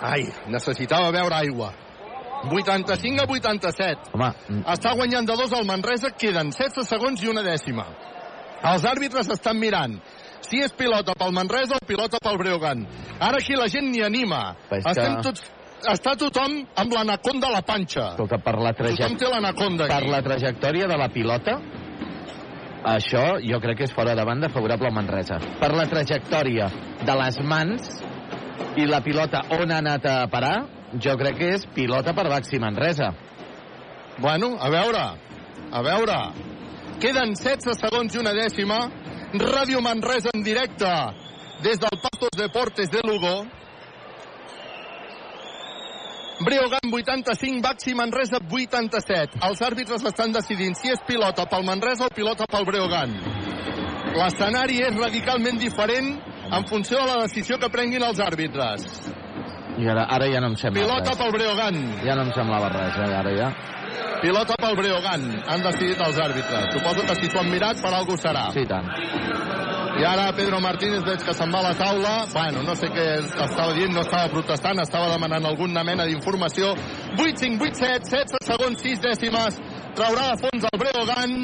Ai, 0.00 0.28
necessitava 0.52 1.10
beure 1.12 1.36
aigua. 1.40 1.72
85 2.50 3.20
a 3.20 3.26
87. 3.28 4.12
Home, 4.14 4.30
mm, 4.48 4.62
Està 4.72 4.94
guanyant 4.96 5.26
de 5.28 5.36
dos 5.36 5.52
al 5.52 5.66
Manresa, 5.68 6.10
queden 6.16 6.52
16 6.52 6.88
segons 6.88 7.22
i 7.22 7.28
una 7.28 7.42
dècima. 7.44 7.84
Els 8.60 8.84
àrbitres 8.84 9.28
estan 9.32 9.58
mirant 9.58 9.96
si 10.46 10.60
és 10.64 10.72
pilota 10.72 11.12
pel 11.18 11.32
Manresa 11.32 11.76
o 11.76 11.86
pilota 11.86 12.18
pel 12.22 12.38
Breogan. 12.38 12.86
Ara 13.20 13.38
aquí 13.38 13.54
la 13.56 13.68
gent 13.68 13.90
ni 13.90 14.02
anima. 14.02 14.56
Que- 14.68 14.78
Estem 14.84 15.20
tots, 15.22 15.42
està 15.90 16.16
tothom 16.16 16.58
amb 16.76 16.92
l'anaconda 16.92 17.48
a 17.48 17.52
la 17.58 17.62
panxa. 17.62 18.10
escolta, 18.14 18.38
per 18.38 18.56
la, 18.58 18.72
Tothom 18.72 18.96
traje... 18.96 19.16
té 19.16 19.28
l'anaconda 19.28 19.86
per 19.88 20.02
la 20.08 20.22
trajectòria 20.22 20.86
de 20.88 20.96
la 20.96 21.08
pilota, 21.08 21.58
això 22.84 23.38
jo 23.44 23.60
crec 23.60 23.76
que 23.78 23.84
és 23.84 23.92
fora 23.92 24.14
de 24.16 24.24
banda 24.24 24.48
favorable 24.48 24.88
al 24.88 24.94
Manresa. 24.94 25.38
Per 25.60 25.70
la 25.76 25.86
trajectòria 25.86 26.68
de 27.04 27.16
les 27.22 27.40
mans 27.44 27.90
i 28.80 28.86
la 28.86 29.00
pilota 29.04 29.42
on 29.56 29.70
ha 29.70 29.78
anat 29.82 30.06
a 30.06 30.26
parar, 30.32 30.56
jo 30.98 31.16
crec 31.20 31.36
que 31.38 31.50
és 31.56 31.66
pilota 31.74 32.14
per 32.16 32.28
Baxi 32.28 32.58
Manresa. 32.58 33.12
Bueno, 34.20 34.56
a 34.60 34.68
veure, 34.70 35.04
a 35.72 35.82
veure. 35.82 36.16
Queden 37.00 37.32
16 37.34 37.78
segons 37.80 38.14
i 38.14 38.18
una 38.20 38.32
dècima. 38.36 38.78
Ràdio 39.32 39.80
Manresa 39.80 40.30
en 40.34 40.42
directe 40.42 40.90
des 41.62 41.78
del 41.78 42.00
Pastos 42.02 42.30
Deportes 42.36 42.90
de 42.90 43.00
Lugo. 43.04 43.46
Breogan 46.40 46.90
85, 46.90 47.60
Baxi 47.62 47.94
Manresa 47.94 48.40
87. 48.42 49.38
Els 49.46 49.62
àrbitres 49.62 50.02
estan 50.02 50.32
decidint 50.32 50.74
si 50.74 50.90
és 50.90 50.98
pilota 51.06 51.46
pel 51.46 51.62
Manresa 51.62 52.08
o 52.08 52.14
pilota 52.14 52.48
pel 52.50 52.66
Breogan. 52.66 53.14
L'escenari 54.16 54.80
és 54.82 54.96
radicalment 54.98 55.60
diferent 55.60 56.16
en 56.50 56.66
funció 56.66 56.98
de 56.98 57.06
la 57.06 57.22
decisió 57.28 57.58
que 57.58 57.70
prenguin 57.70 58.02
els 58.02 58.18
àrbitres. 58.18 58.88
I 59.78 59.86
ara, 59.86 60.08
ara 60.10 60.26
ja 60.26 60.40
no 60.40 60.50
em 60.50 60.56
sembla 60.58 60.82
Pilota 60.82 61.12
res. 61.12 61.18
pel 61.20 61.30
Breogan. 61.36 61.78
Ja 62.02 62.16
no 62.18 62.26
em 62.26 62.32
semblava 62.34 62.72
res, 62.72 62.98
eh? 62.98 63.14
ara 63.20 63.36
ja. 63.36 63.52
Pilota 64.20 64.56
pel 64.60 64.76
Breogan. 64.76 65.22
Han 65.48 65.62
decidit 65.64 66.00
els 66.04 66.18
àrbitres. 66.20 66.72
Suposo 66.74 67.06
que 67.08 67.16
si 67.20 67.30
s'ho 67.30 67.40
han 67.40 67.50
mirat, 67.52 67.80
per 67.80 67.92
algú 67.96 68.18
serà. 68.20 68.50
Sí, 68.52 68.66
tant. 68.68 68.88
I 70.00 70.04
ara 70.06 70.30
Pedro 70.32 70.60
Martínez 70.64 71.02
veig 71.04 71.24
que 71.26 71.32
se'n 71.36 71.50
va 71.52 71.60
a 71.60 71.68
la 71.68 71.72
taula. 71.76 72.12
Bueno, 72.32 72.62
no 72.64 72.76
sé 72.78 72.88
què 72.92 73.06
estava 73.20 73.74
dient, 73.76 73.92
no 73.92 74.04
estava 74.04 74.30
protestant, 74.32 74.80
estava 74.80 75.10
demanant 75.12 75.48
alguna 75.48 75.82
mena 75.84 76.06
d'informació. 76.08 76.70
8-5-8-7, 77.18 78.06
16 78.08 78.46
segons, 78.48 78.80
6 78.80 79.02
dècimes. 79.04 79.58
Traurà 79.98 80.30
de 80.30 80.38
fons 80.44 80.68
el 80.70 80.80
Breogan, 80.84 81.34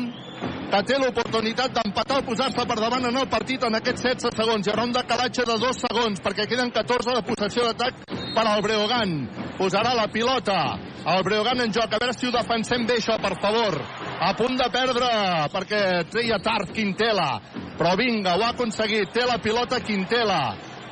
que 0.71 0.83
té 0.89 0.97
l'oportunitat 0.99 1.75
d'empatar 1.77 2.19
o 2.21 2.25
posar-se 2.27 2.65
per 2.67 2.77
davant 2.79 3.07
en 3.07 3.19
el 3.21 3.29
partit 3.31 3.63
en 3.67 3.79
aquests 3.79 4.03
16 4.09 4.37
segons. 4.41 4.67
Hi 4.67 4.73
haurà 4.73 4.87
un 4.89 4.95
decalatge 4.97 5.47
de 5.47 5.57
2 5.63 5.81
segons, 5.85 6.23
perquè 6.25 6.47
queden 6.51 6.73
14 6.75 7.15
de 7.15 7.23
possessió 7.29 7.67
d'atac 7.69 8.03
per 8.35 8.45
al 8.45 8.63
Breogan. 8.65 9.15
Posarà 9.57 9.95
la 9.97 10.09
pilota. 10.13 10.59
El 11.07 11.23
Breogan 11.25 11.63
en 11.63 11.73
joc. 11.73 11.93
A 11.93 12.01
veure 12.03 12.17
si 12.17 12.27
ho 12.27 12.35
defensem 12.35 12.87
bé, 12.87 12.99
això, 12.99 13.17
per 13.23 13.37
favor. 13.41 13.79
A 14.21 14.33
punt 14.37 14.59
de 14.59 14.67
perdre, 14.75 15.11
perquè 15.55 15.83
treia 16.11 16.41
tard 16.43 16.75
Quintela. 16.75 17.31
Però 17.79 17.95
vinga, 17.97 18.35
ho 18.35 18.43
ha 18.43 18.55
aconseguit. 18.57 19.13
Té 19.15 19.27
la 19.29 19.39
pilota 19.39 19.81
Quintela. 19.81 20.41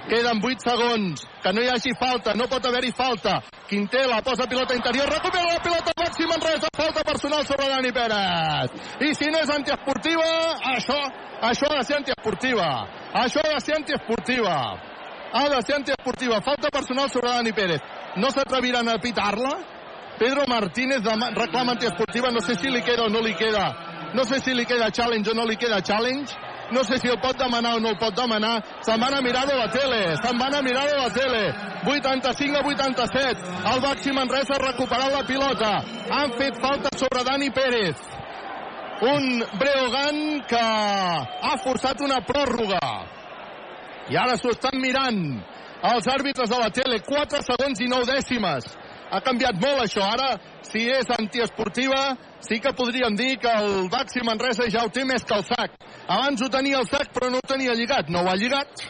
Queden 0.08 0.40
8 0.42 0.60
segons. 0.60 1.26
Que 1.42 1.52
no 1.52 1.62
hi 1.62 1.68
hagi 1.68 1.92
falta, 1.98 2.34
no 2.34 2.46
pot 2.48 2.64
haver-hi 2.66 2.92
falta. 2.96 3.40
Quintela 3.68 4.20
posa 4.22 4.46
pilota 4.46 4.74
interior, 4.76 5.08
recupera 5.08 5.54
la 5.54 5.62
pilota 5.62 5.92
Baxi 5.96 6.26
Manresa, 6.28 6.68
falta 6.76 7.02
personal 7.02 7.46
sobre 7.46 7.68
Dani 7.68 7.92
Pérez. 7.92 8.70
I 9.00 9.14
si 9.14 9.30
no 9.32 9.40
és 9.40 9.50
antiesportiva, 9.50 10.28
això, 10.76 10.98
això 11.40 11.70
ha 11.70 11.78
de 11.78 11.84
ser 11.84 11.96
antiesportiva. 11.96 12.68
Això 13.24 13.40
ha 13.40 13.54
de 13.54 13.60
ser 13.60 13.76
antiesportiva. 13.76 14.56
Ha 15.32 15.48
de 15.48 15.62
ser 15.62 15.76
antiesportiva. 15.76 16.40
Falta 16.42 16.68
personal 16.70 17.10
sobre 17.10 17.30
Dani 17.30 17.52
Pérez. 17.52 17.80
No 18.16 18.30
s'atreviran 18.30 18.88
a 18.88 18.98
pitar-la? 18.98 19.56
Pedro 20.18 20.44
Martínez 20.46 21.02
reclama 21.34 21.72
antiesportiva, 21.72 22.30
no 22.30 22.40
sé 22.40 22.54
si 22.54 22.70
li 22.70 22.82
queda 22.82 23.04
o 23.04 23.08
no 23.08 23.20
li 23.20 23.34
queda. 23.34 24.12
No 24.14 24.24
sé 24.24 24.38
si 24.38 24.54
li 24.54 24.64
queda 24.64 24.92
challenge 24.92 25.30
o 25.30 25.34
no 25.34 25.44
li 25.44 25.56
queda 25.56 25.82
challenge. 25.82 26.36
No 26.74 26.82
sé 26.82 26.98
si 26.98 27.06
el 27.08 27.20
pot 27.22 27.38
demanar 27.38 27.76
o 27.76 27.80
no 27.80 27.92
el 27.94 27.98
pot 27.98 28.16
demanar. 28.18 28.56
Se'n 28.82 28.98
van 29.00 29.14
a 29.14 29.20
mirar 29.22 29.46
de 29.46 29.54
la 29.54 29.68
tele. 29.70 30.16
Se'n 30.18 30.38
van 30.38 30.54
a 30.58 30.62
mirar 30.62 30.88
de 30.90 30.96
la 30.98 31.08
tele. 31.14 31.42
85 31.86 32.58
a 32.58 32.66
87. 32.66 33.42
El 33.72 33.80
Baxi 33.80 34.12
Manresa 34.12 34.56
ha 34.56 34.62
recuperat 34.64 35.12
la 35.12 35.22
pilota. 35.28 35.72
Han 36.18 36.34
fet 36.40 36.58
falta 36.60 36.90
sobre 36.98 37.22
Dani 37.24 37.50
Pérez. 37.50 37.96
Un 39.04 39.44
Breogan 39.60 40.18
que 40.48 40.60
ha 40.60 41.56
forçat 41.62 42.00
una 42.02 42.20
pròrroga. 42.26 42.82
I 44.10 44.18
ara 44.18 44.36
s'ho 44.36 44.50
estan 44.52 44.80
mirant 44.82 45.20
els 45.94 46.06
àrbitres 46.10 46.50
de 46.50 46.58
la 46.58 46.70
tele. 46.74 47.00
4 47.06 47.42
segons 47.46 47.80
i 47.80 47.88
9 47.88 48.10
dècimes. 48.10 48.66
Ha 49.14 49.20
canviat 49.22 49.60
molt 49.62 49.84
això. 49.84 50.02
Ara, 50.02 50.32
si 50.66 50.88
és 50.90 51.10
antiesportiva, 51.14 52.16
sí 52.42 52.58
que 52.62 52.74
podríem 52.74 53.14
dir 53.14 53.36
que 53.38 53.52
el 53.60 53.88
Baxi 53.92 54.24
Manresa 54.26 54.66
ja 54.72 54.82
ho 54.82 54.90
té 54.90 55.04
més 55.06 55.22
que 55.22 55.36
el 55.38 55.44
sac. 55.46 55.76
Abans 56.08 56.42
ho 56.42 56.50
tenia 56.50 56.80
el 56.82 56.88
sac, 56.90 57.12
però 57.14 57.30
no 57.30 57.38
ho 57.38 57.46
tenia 57.46 57.76
lligat. 57.78 58.10
No 58.10 58.24
ho 58.24 58.32
ha 58.32 58.34
lligat, 58.40 58.82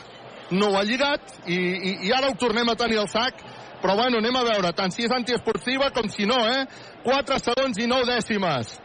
no 0.50 0.70
ho 0.70 0.78
ha 0.80 0.84
lligat, 0.88 1.36
i, 1.44 1.58
i, 1.58 1.92
i 2.08 2.14
ara 2.16 2.32
ho 2.32 2.38
tornem 2.40 2.72
a 2.72 2.78
tenir 2.80 3.02
el 3.02 3.10
sac. 3.12 3.44
Però 3.84 3.98
bueno, 3.98 4.22
anem 4.22 4.36
a 4.40 4.46
veure, 4.46 4.72
tant 4.72 4.94
si 4.94 5.04
és 5.04 5.12
antiesportiva 5.12 5.90
com 5.92 6.08
si 6.08 6.24
no, 6.24 6.40
eh? 6.48 6.64
4 7.04 7.36
segons 7.42 7.76
i 7.84 7.90
9 7.90 8.08
dècimes. 8.14 8.78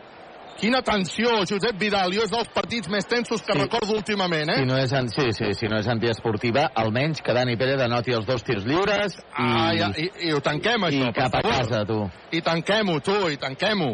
Quina 0.60 0.82
tensió, 0.84 1.30
Josep 1.48 1.78
Vidal. 1.80 2.12
Jo 2.12 2.26
és 2.26 2.32
dels 2.34 2.50
partits 2.52 2.90
més 2.92 3.06
tensos 3.08 3.42
que 3.42 3.54
sí. 3.56 3.60
recordo 3.62 3.96
últimament, 3.96 4.50
eh? 4.52 4.58
Si 4.60 4.66
no 4.68 4.76
és, 4.78 4.92
an- 4.94 5.08
sí, 5.10 5.30
sí, 5.32 5.54
si 5.56 5.70
no 5.72 5.78
és 5.80 5.88
antiesportiva, 5.88 6.66
almenys 6.76 7.22
que 7.24 7.34
Dani 7.34 7.56
Pérez 7.56 7.80
anoti 7.86 8.12
els 8.12 8.26
dos 8.28 8.44
tirs 8.44 8.66
lliures 8.68 9.16
i, 9.16 9.22
Ah, 9.40 9.72
ja, 9.78 9.88
i, 9.96 10.10
i 10.28 10.34
ho 10.36 10.42
tanquem, 10.44 10.84
això, 10.90 11.08
i 11.08 11.14
per 11.16 11.30
cap 11.30 11.40
a 11.40 11.42
casa, 11.48 11.86
tu. 11.88 12.02
I 12.36 12.42
tanquem-ho, 12.44 13.00
tu, 13.00 13.16
i 13.32 13.38
tanquem-ho. 13.40 13.94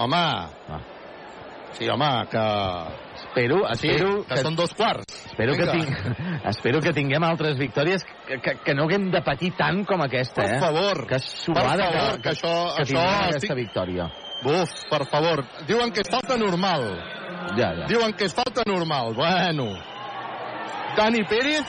Home. 0.00 0.16
Ah. 0.16 0.80
Sí, 1.76 1.86
home, 1.88 2.08
que... 2.30 2.40
Espero, 3.22 3.62
espero 3.70 4.08
sí, 4.22 4.26
que, 4.28 4.36
són 4.44 4.56
dos 4.56 4.72
quarts. 4.76 5.14
Espero 5.30 5.54
que, 5.56 5.64
Vinga. 5.64 5.72
ting... 5.72 6.40
espero 6.52 6.80
que 6.84 6.92
tinguem 6.96 7.24
altres 7.24 7.56
victòries 7.60 8.04
que, 8.26 8.40
que, 8.44 8.56
que 8.64 8.74
no 8.74 8.84
haguem 8.88 9.10
de 9.12 9.20
patir 9.24 9.52
tant 9.56 9.84
com 9.88 10.00
aquesta, 10.04 10.40
Per 10.42 10.56
eh? 10.56 10.60
favor. 10.60 11.06
Que 11.08 11.18
suada 11.20 11.76
Per 11.76 11.92
favor, 11.92 12.16
que, 12.16 12.22
que 12.22 12.28
això- 12.34 12.74
que 12.76 12.82
això 12.82 12.92
tindrem 12.96 13.24
aquesta 13.28 13.38
estic- 13.46 13.56
victòria. 13.60 14.10
Buf, 14.42 14.70
per 14.90 15.06
favor. 15.06 15.44
Diuen 15.68 15.92
que 15.94 16.02
és 16.02 16.10
falta 16.10 16.36
normal. 16.36 16.88
Ja, 17.56 17.72
ja. 17.78 17.86
Diuen 17.90 18.14
que 18.18 18.26
és 18.26 18.34
falta 18.34 18.64
normal. 18.66 19.14
Bueno. 19.14 19.68
Dani 20.96 21.22
Pérez 21.30 21.68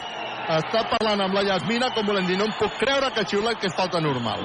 està 0.52 0.82
parlant 0.90 1.22
amb 1.24 1.38
la 1.38 1.46
Yasmina 1.48 1.92
com 1.96 2.08
volem 2.08 2.26
dir, 2.28 2.36
no 2.40 2.50
em 2.50 2.56
puc 2.60 2.74
creure 2.82 3.12
que 3.14 3.24
ha 3.24 3.30
xiulat 3.30 3.62
que 3.62 3.70
és 3.70 3.78
falta 3.78 4.02
normal. 4.04 4.42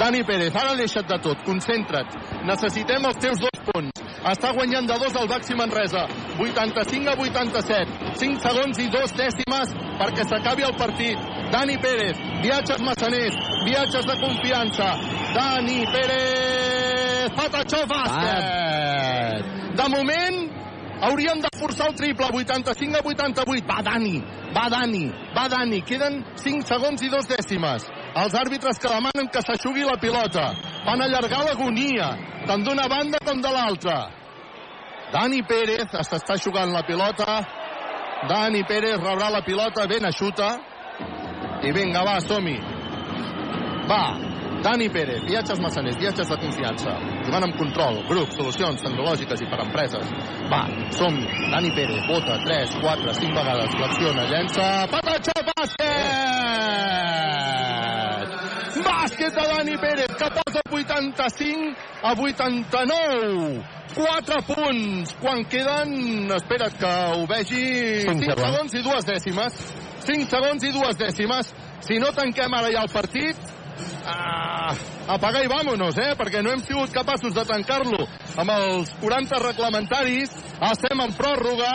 Dani 0.00 0.24
Pérez, 0.28 0.56
ara 0.56 0.74
deixa't 0.76 1.06
de 1.08 1.20
tot, 1.24 1.44
concentra't. 1.46 2.16
Necessitem 2.48 3.06
els 3.08 3.20
teus 3.22 3.40
dos 3.44 3.62
punts. 3.70 4.02
Està 4.26 4.50
guanyant 4.56 4.88
de 4.88 4.96
dos 4.98 5.14
el 5.20 5.28
Baxi 5.30 5.54
Manresa. 5.54 6.02
85 6.42 7.12
a 7.12 7.14
87. 7.14 8.12
5 8.18 8.42
segons 8.42 8.80
i 8.82 8.88
dos 8.90 9.14
dècimes 9.14 9.72
perquè 10.00 10.26
s'acabi 10.26 10.66
el 10.66 10.74
partit. 10.80 11.35
Dani 11.50 11.78
Pérez, 11.78 12.16
viatges 12.42 12.80
massaners, 12.82 13.34
viatges 13.64 14.06
de 14.06 14.16
confiança. 14.20 14.88
Dani 15.34 15.86
Pérez, 15.92 17.30
Patachó 17.36 17.86
bàsquet. 17.86 19.44
De 19.76 19.88
moment, 19.88 20.50
hauríem 21.02 21.40
de 21.40 21.48
forçar 21.58 21.88
el 21.88 21.94
triple, 21.94 22.26
85 22.32 22.96
a 22.98 23.02
88. 23.04 23.66
Va 23.66 23.82
Dani, 23.82 24.24
va 24.54 24.68
Dani, 24.68 25.04
va 25.36 25.48
Dani. 25.48 25.82
Queden 25.82 26.24
5 26.34 26.66
segons 26.66 27.02
i 27.02 27.10
dos 27.12 27.28
dècimes. 27.28 27.86
Els 28.16 28.34
àrbitres 28.34 28.78
que 28.80 28.88
demanen 28.88 29.28
que 29.28 29.42
s'aixugui 29.44 29.84
la 29.84 29.98
pilota. 30.00 30.50
Van 30.86 31.02
allargar 31.02 31.44
l'agonia, 31.44 32.14
tant 32.46 32.64
d'una 32.64 32.88
banda 32.88 33.20
com 33.24 33.42
de 33.42 33.52
l'altra. 33.52 33.98
Dani 35.12 35.42
Pérez 35.46 35.92
s'està 35.92 36.36
jugant 36.42 36.72
la 36.72 36.82
pilota. 36.82 37.42
Dani 38.28 38.64
Pérez 38.64 38.96
rebrà 38.96 39.30
la 39.30 39.44
pilota 39.44 39.86
ben 39.86 40.08
eixuta. 40.08 40.56
I 41.66 41.72
vinga, 41.74 42.04
va, 42.06 42.20
som-hi. 42.22 42.56
Va, 43.90 44.02
Dani 44.62 44.88
Pérez, 44.88 45.22
viatges 45.26 45.58
massaners, 45.58 45.96
viatges 45.98 46.28
de 46.30 46.36
confiança. 46.38 46.92
Jugant 47.26 47.44
amb 47.46 47.56
control, 47.58 48.00
grup, 48.08 48.30
solucions 48.34 48.82
tecnològiques 48.82 49.42
i 49.42 49.48
per 49.50 49.60
empreses. 49.64 50.06
Va, 50.50 50.62
som 50.94 51.12
-hi. 51.14 51.50
Dani 51.50 51.70
Pérez, 51.74 52.02
bota 52.06 52.38
3, 52.44 52.70
4, 52.82 53.14
5 53.14 53.34
vegades, 53.34 53.70
flexiona, 53.80 54.22
llença, 54.32 54.86
patatxó, 54.90 55.36
bàsquet! 55.50 56.46
Bàsquet 58.86 59.32
de 59.34 59.44
Dani 59.54 59.76
Pérez, 59.78 60.12
que 60.18 60.28
posa 60.38 60.60
85 60.70 61.74
a 62.02 62.14
89. 62.14 63.62
4 63.94 64.42
punts, 64.54 65.14
quan 65.20 65.44
queden... 65.44 66.30
Espera't 66.30 66.74
que 66.78 66.92
ho 67.14 67.26
vegi... 67.26 68.00
Cinc 68.00 68.22
5 68.22 68.30
segons. 68.30 68.46
segons 68.46 68.74
i 68.74 68.82
dues 68.82 69.04
dècimes. 69.04 69.52
5 70.06 70.30
segons 70.30 70.64
i 70.64 70.72
dues 70.74 70.98
dècimes. 71.00 71.52
Si 71.86 71.98
no 72.02 72.12
tanquem 72.14 72.54
ara 72.54 72.70
ja 72.72 72.84
el 72.86 72.92
partit, 72.92 73.36
ah, 74.06 74.74
apaga 75.16 75.42
i 75.44 75.50
vámonos, 75.50 75.98
eh? 75.98 76.14
Perquè 76.18 76.42
no 76.42 76.52
hem 76.54 76.62
sigut 76.64 76.94
capaços 76.94 77.34
de 77.34 77.44
tancar-lo 77.46 78.06
amb 78.38 78.50
els 78.56 78.92
40 79.02 79.40
reglamentaris. 79.42 80.34
Estem 80.72 81.02
en 81.02 81.16
pròrroga. 81.18 81.72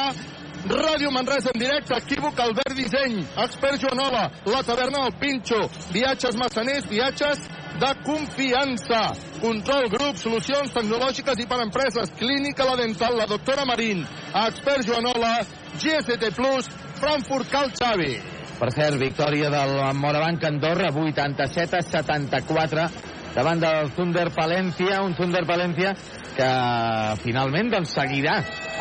Ràdio 0.62 1.10
Manresa 1.10 1.50
en 1.56 1.58
directe, 1.58 1.96
equívoc 1.98 2.38
Albert 2.40 2.76
Disseny, 2.78 3.16
expert 3.42 3.82
Joanola, 3.82 4.28
la 4.46 4.60
taverna 4.62 5.08
del 5.08 5.16
Pinxo, 5.18 5.58
viatges 5.90 6.38
massaners, 6.38 6.86
viatges 6.86 7.48
de 7.82 7.90
confiança, 8.06 9.00
control 9.42 9.90
grup, 9.90 10.20
solucions 10.22 10.70
tecnològiques 10.76 11.42
i 11.42 11.48
per 11.50 11.64
empreses, 11.64 12.14
clínica 12.20 12.68
la 12.70 12.78
dental, 12.78 13.18
la 13.18 13.26
doctora 13.26 13.66
Marín, 13.66 14.06
expert 14.44 14.86
Joanola, 14.86 15.40
GST 15.82 16.30
Plus, 16.38 16.70
Frankfurt 17.02 17.50
Cal 17.50 17.72
Xavi. 17.74 18.14
Per 18.60 18.70
cert, 18.76 19.00
victòria 19.02 19.50
del 19.50 19.72
Morabanc 19.98 20.44
Andorra, 20.46 20.92
87 20.94 21.80
a 21.80 21.82
74, 21.82 22.84
davant 23.34 23.62
del 23.64 23.90
Thunder 23.96 24.28
Palencia, 24.36 25.00
un 25.02 25.16
Thunder 25.18 25.42
Palencia 25.50 25.96
que 26.36 26.50
finalment 27.24 27.72
doncs, 27.74 27.96
seguirà 27.98 28.36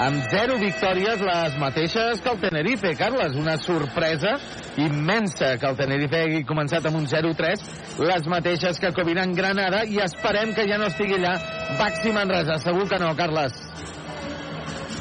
amb 0.05 0.21
zero 0.33 0.59
victòries 0.61 1.23
les 1.25 1.57
mateixes 1.61 2.21
que 2.21 2.31
el 2.35 2.43
Tenerife, 2.45 2.93
Carles. 2.99 3.39
Una 3.41 3.57
sorpresa 3.59 4.37
immensa 4.77 5.57
que 5.57 5.71
el 5.73 5.81
Tenerife 5.81 6.21
hagi 6.27 6.45
començat 6.49 6.87
amb 6.91 7.01
un 7.01 7.09
0-3, 7.09 7.65
les 8.05 8.29
mateixes 8.29 8.81
que 8.81 8.93
Coviran 8.97 9.33
Granada, 9.37 9.87
i 9.89 10.01
esperem 10.05 10.53
que 10.57 10.69
ja 10.69 10.79
no 10.81 10.93
estigui 10.93 11.17
allà 11.19 11.39
Baxi 11.81 12.13
Manresa. 12.13 12.61
Segur 12.61 12.85
que 12.89 13.01
no, 13.01 13.15
Carles. 13.17 13.57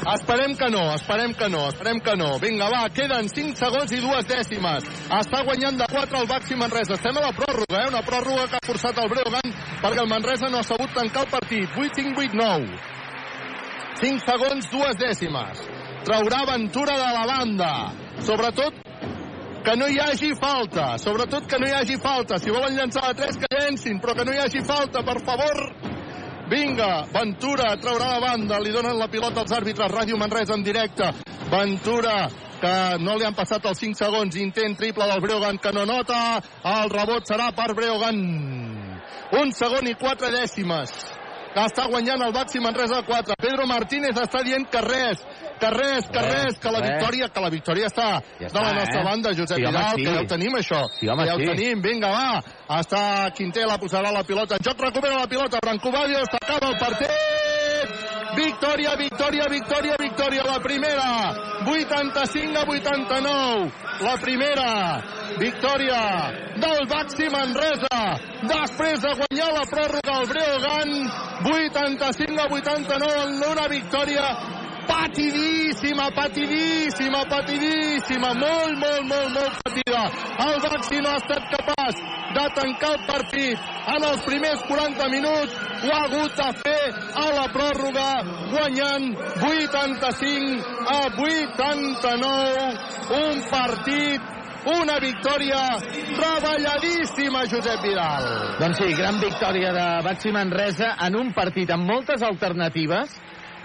Esperem 0.00 0.54
que 0.56 0.70
no, 0.70 0.94
esperem 0.94 1.34
que 1.34 1.48
no, 1.48 1.68
esperem 1.68 2.00
que 2.00 2.16
no. 2.16 2.38
Vinga, 2.40 2.70
va, 2.72 2.86
queden 2.88 3.28
5 3.28 3.58
segons 3.58 3.92
i 3.92 4.00
dues 4.00 4.24
dècimes. 4.24 4.86
Està 5.12 5.42
guanyant 5.44 5.76
de 5.76 5.88
4 5.92 6.22
el 6.22 6.28
Baxi 6.30 6.56
Manresa. 6.56 6.96
Estem 6.96 7.18
a 7.20 7.26
la 7.26 7.34
pròrroga, 7.36 7.82
eh? 7.82 7.90
Una 7.92 8.00
pròrroga 8.06 8.46
que 8.48 8.56
ha 8.56 8.64
forçat 8.64 8.96
el 9.02 9.10
Breogan 9.12 9.52
perquè 9.82 10.00
el 10.00 10.08
Manresa 10.08 10.48
no 10.48 10.62
ha 10.62 10.64
sabut 10.64 10.94
tancar 10.96 11.26
el 11.26 11.32
partit. 11.34 11.76
8-5-8-9. 11.76 12.80
5 14.00 14.24
segons, 14.24 14.70
dues 14.72 14.96
dècimes. 14.96 15.60
Traurà 16.08 16.46
Ventura 16.48 16.96
de 16.96 17.12
la 17.18 17.26
banda. 17.28 17.72
Sobretot 18.24 18.80
que 19.64 19.76
no 19.76 19.86
hi 19.86 20.00
hagi 20.00 20.32
falta. 20.40 20.94
Sobretot 20.96 21.44
que 21.44 21.60
no 21.60 21.68
hi 21.68 21.76
hagi 21.76 22.00
falta. 22.00 22.40
Si 22.40 22.48
volen 22.48 22.72
llançar 22.72 23.04
a 23.10 23.14
3, 23.14 23.36
que 23.36 23.52
llencin, 23.52 24.00
però 24.00 24.16
que 24.16 24.24
no 24.24 24.32
hi 24.32 24.40
hagi 24.40 24.64
falta, 24.64 25.04
per 25.04 25.20
favor. 25.28 25.89
Vinga, 26.50 27.06
Ventura 27.14 27.76
traurà 27.78 28.08
la 28.16 28.20
banda, 28.24 28.56
li 28.58 28.72
donen 28.74 28.96
la 28.98 29.06
pilota 29.06 29.44
als 29.44 29.52
àrbitres, 29.54 29.92
Ràdio 29.92 30.16
Manresa 30.18 30.56
en 30.58 30.64
directe. 30.66 31.06
Ventura, 31.46 32.24
que 32.58 32.72
no 32.98 33.14
li 33.14 33.26
han 33.28 33.36
passat 33.38 33.68
els 33.70 33.78
5 33.78 33.94
segons, 34.00 34.34
intent 34.34 34.74
triple 34.80 35.06
del 35.06 35.22
Breogan, 35.22 35.60
que 35.62 35.70
no 35.70 35.84
nota, 35.86 36.40
el 36.72 36.90
rebot 36.90 37.30
serà 37.30 37.52
per 37.54 37.68
Breogan. 37.78 38.18
Un 39.38 39.54
segon 39.54 39.86
i 39.86 39.94
quatre 39.94 40.32
dècimes. 40.34 40.90
Està 41.54 41.86
guanyant 41.90 42.26
el 42.26 42.34
Baxi 42.34 42.58
Manresa 42.62 42.98
4. 43.06 43.38
Pedro 43.38 43.70
Martínez 43.70 44.18
està 44.18 44.42
dient 44.42 44.66
que 44.70 44.82
res, 44.82 45.22
que 45.60 45.70
res, 45.70 46.06
que 46.08 46.20
Res, 46.20 46.44
res, 46.44 46.58
que 46.58 46.70
la 46.72 46.80
res. 46.80 46.90
victòria, 46.90 47.28
que 47.28 47.40
la 47.44 47.50
victòria 47.50 47.86
està, 47.90 48.08
Ja 48.40 48.48
de 48.48 48.60
la 48.64 48.72
nostra 48.72 49.00
eh? 49.00 49.04
banda, 49.04 49.30
Josep 49.36 49.58
Sí, 49.58 49.64
home, 49.64 49.78
Vidal, 49.78 49.94
sí. 49.96 50.04
que 50.04 50.14
ja 50.14 50.20
ho 50.20 50.26
tenim 50.26 50.54
això. 50.56 50.80
Sí, 50.98 51.08
home, 51.08 51.26
ja 51.26 51.34
ho 51.34 51.38
sí. 51.38 51.46
tenim, 51.52 51.82
vinga, 51.82 52.08
va. 52.08 52.78
Està 52.80 53.30
Quintela, 53.36 53.76
posarà 53.78 54.10
la 54.12 54.22
pilota. 54.24 54.56
En 54.56 54.64
joc 54.64 54.80
recupera 54.80 55.16
la 55.20 55.26
pilota. 55.28 55.58
Branco 55.62 55.90
Valles, 55.92 56.26
s'acaba 56.32 56.72
el 56.72 56.78
partit. 56.78 57.10
victòria, 58.36 58.94
victòria, 58.96 59.46
victòria, 59.50 59.96
victòria, 59.98 60.42
la 60.46 60.58
primera, 60.60 61.34
85 61.66 62.56
a 62.56 62.64
89, 62.64 63.72
la 64.00 64.16
primera 64.22 65.02
victòria 65.36 66.00
del 66.56 66.86
Baxi 66.88 67.28
Manresa, 67.28 67.98
després 68.42 69.00
de 69.02 69.12
guanyar 69.18 69.50
la 69.52 69.66
pròrroga 69.72 70.14
al 70.20 70.26
Breogan, 70.30 70.90
85 71.44 72.40
a 72.40 72.48
89 72.54 73.22
en 73.26 73.44
una 73.50 73.66
victòria 73.68 74.24
patidíssima, 74.90 76.10
patidíssima, 76.10 77.22
patidíssima, 77.30 78.34
molt, 78.34 78.74
molt, 78.82 79.04
molt, 79.12 79.30
molt 79.36 79.54
patida. 79.64 80.02
El 80.46 80.56
Baxi 80.64 80.98
no 81.04 81.12
ha 81.12 81.20
estat 81.20 81.46
capaç 81.54 82.02
de 82.34 82.46
tancar 82.56 82.90
el 82.96 83.06
partit 83.06 83.70
en 83.94 84.08
els 84.10 84.24
primers 84.26 84.66
40 84.66 85.08
minuts, 85.14 85.54
ho 85.84 85.92
ha 85.94 86.02
hagut 86.08 86.36
de 86.40 86.50
fer 86.64 86.82
a 87.22 87.28
la 87.36 87.46
pròrroga, 87.54 88.10
guanyant 88.50 89.08
85 89.52 90.74
a 90.96 90.98
89, 91.06 92.68
un 93.22 93.42
partit 93.54 94.36
una 94.60 94.98
victòria 95.00 95.60
treballadíssima, 96.18 97.46
Josep 97.48 97.80
Vidal. 97.80 98.26
Doncs 98.60 98.82
sí, 98.82 98.90
gran 98.92 99.16
victòria 99.22 99.72
de 99.72 99.86
Baxi 100.04 100.32
Manresa 100.36 100.92
en 101.06 101.16
un 101.16 101.32
partit 101.32 101.70
amb 101.72 101.88
moltes 101.88 102.20
alternatives, 102.22 103.14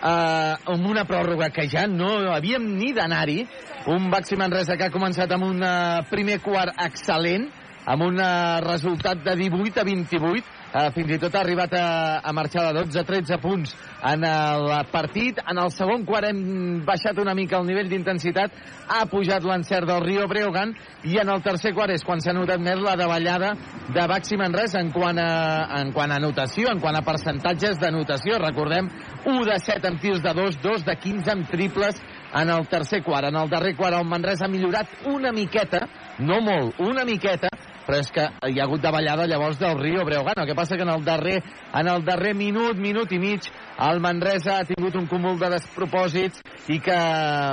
eh, 0.06 0.72
amb 0.74 0.90
una 0.90 1.06
pròrroga 1.10 1.50
que 1.54 1.68
ja 1.72 1.86
no 1.90 2.12
havíem 2.34 2.66
ni 2.78 2.94
d'anar-hi, 2.94 3.46
un 3.94 4.10
Baxi 4.14 4.38
Manresa 4.40 4.78
que 4.78 4.88
ha 4.88 4.94
començat 4.94 5.32
amb 5.36 5.48
un 5.50 5.64
eh, 5.64 6.04
primer 6.12 6.40
quart 6.46 6.78
excel·lent, 6.86 7.50
amb 7.86 8.06
un 8.08 8.22
eh, 8.22 8.30
resultat 8.66 9.24
de 9.26 9.36
18 9.42 9.82
a 9.82 9.88
28, 9.88 10.54
eh, 10.76 10.92
fins 10.96 11.16
i 11.16 11.20
tot 11.22 11.36
ha 11.36 11.42
arribat 11.44 11.74
a, 11.80 11.88
a 12.20 12.34
marxar 12.36 12.68
de 12.68 12.82
12 12.82 13.00
a 13.00 13.06
13 13.08 13.40
punts 13.44 13.74
en 14.12 14.26
el 14.28 14.68
partit. 14.92 15.40
En 15.48 15.60
el 15.62 15.72
segon 15.74 16.06
quart 16.08 16.30
hem 16.30 16.84
baixat 16.86 17.20
una 17.22 17.36
mica 17.38 17.60
el 17.60 17.68
nivell 17.70 17.90
d'intensitat, 17.92 18.54
ha 18.88 19.06
pujat 19.10 19.46
l'encert 19.48 19.88
del 19.90 20.04
Rio 20.04 20.28
Breogan 20.32 20.76
i 21.08 21.20
en 21.22 21.32
el 21.32 21.44
tercer 21.46 21.74
quart 21.78 21.96
és 21.96 22.04
quan 22.06 22.22
s'ha 22.22 22.36
notat 22.36 22.62
més 22.62 22.82
la 22.84 22.98
davallada 23.00 23.54
de 23.96 24.08
Baxi 24.10 24.38
Manresa 24.40 24.82
en 24.82 24.92
quant 24.94 25.20
a, 25.22 25.30
en 25.80 25.94
quant 25.96 26.12
a 26.12 26.20
notació, 26.22 26.70
en 26.72 26.82
quant 26.84 26.98
a 26.98 27.06
percentatges 27.06 27.80
de 27.82 27.92
notació. 27.96 28.40
Recordem, 28.42 28.90
1 29.26 29.46
de 29.48 29.60
7 29.62 29.92
amb 29.92 30.02
tirs 30.02 30.24
de 30.26 30.34
2, 30.36 30.60
2 30.64 30.86
de 30.90 30.98
15 31.06 31.34
amb 31.36 31.50
triples 31.52 32.02
en 32.36 32.52
el 32.52 32.68
tercer 32.68 33.02
quart. 33.06 33.30
En 33.32 33.40
el 33.40 33.50
darrer 33.50 33.76
quart 33.78 33.98
el 33.98 34.10
Manresa 34.10 34.46
ha 34.46 34.52
millorat 34.52 35.08
una 35.12 35.32
miqueta, 35.32 35.86
no 36.20 36.42
molt, 36.44 36.80
una 36.84 37.06
miqueta, 37.08 37.50
però 37.86 38.00
és 38.02 38.12
que 38.12 38.26
hi 38.50 38.60
ha 38.60 38.66
hagut 38.66 38.82
davallada 38.84 39.28
llavors 39.30 39.60
del 39.62 39.78
Rio 39.80 40.06
Breogán. 40.06 40.42
El 40.42 40.48
que 40.50 40.58
passa 40.58 40.76
que 40.76 40.84
en 40.84 40.94
el 40.94 41.06
darrer, 41.06 41.42
en 41.74 41.88
el 41.88 42.06
darrer 42.06 42.34
minut, 42.36 42.78
minut 42.78 43.12
i 43.12 43.20
mig, 43.20 43.50
el 43.90 44.02
Manresa 44.02 44.60
ha 44.60 44.68
tingut 44.68 44.96
un 44.96 45.08
cúmul 45.08 45.40
de 45.40 45.52
despropòsits 45.58 46.42
i 46.74 46.80
que, 46.82 46.98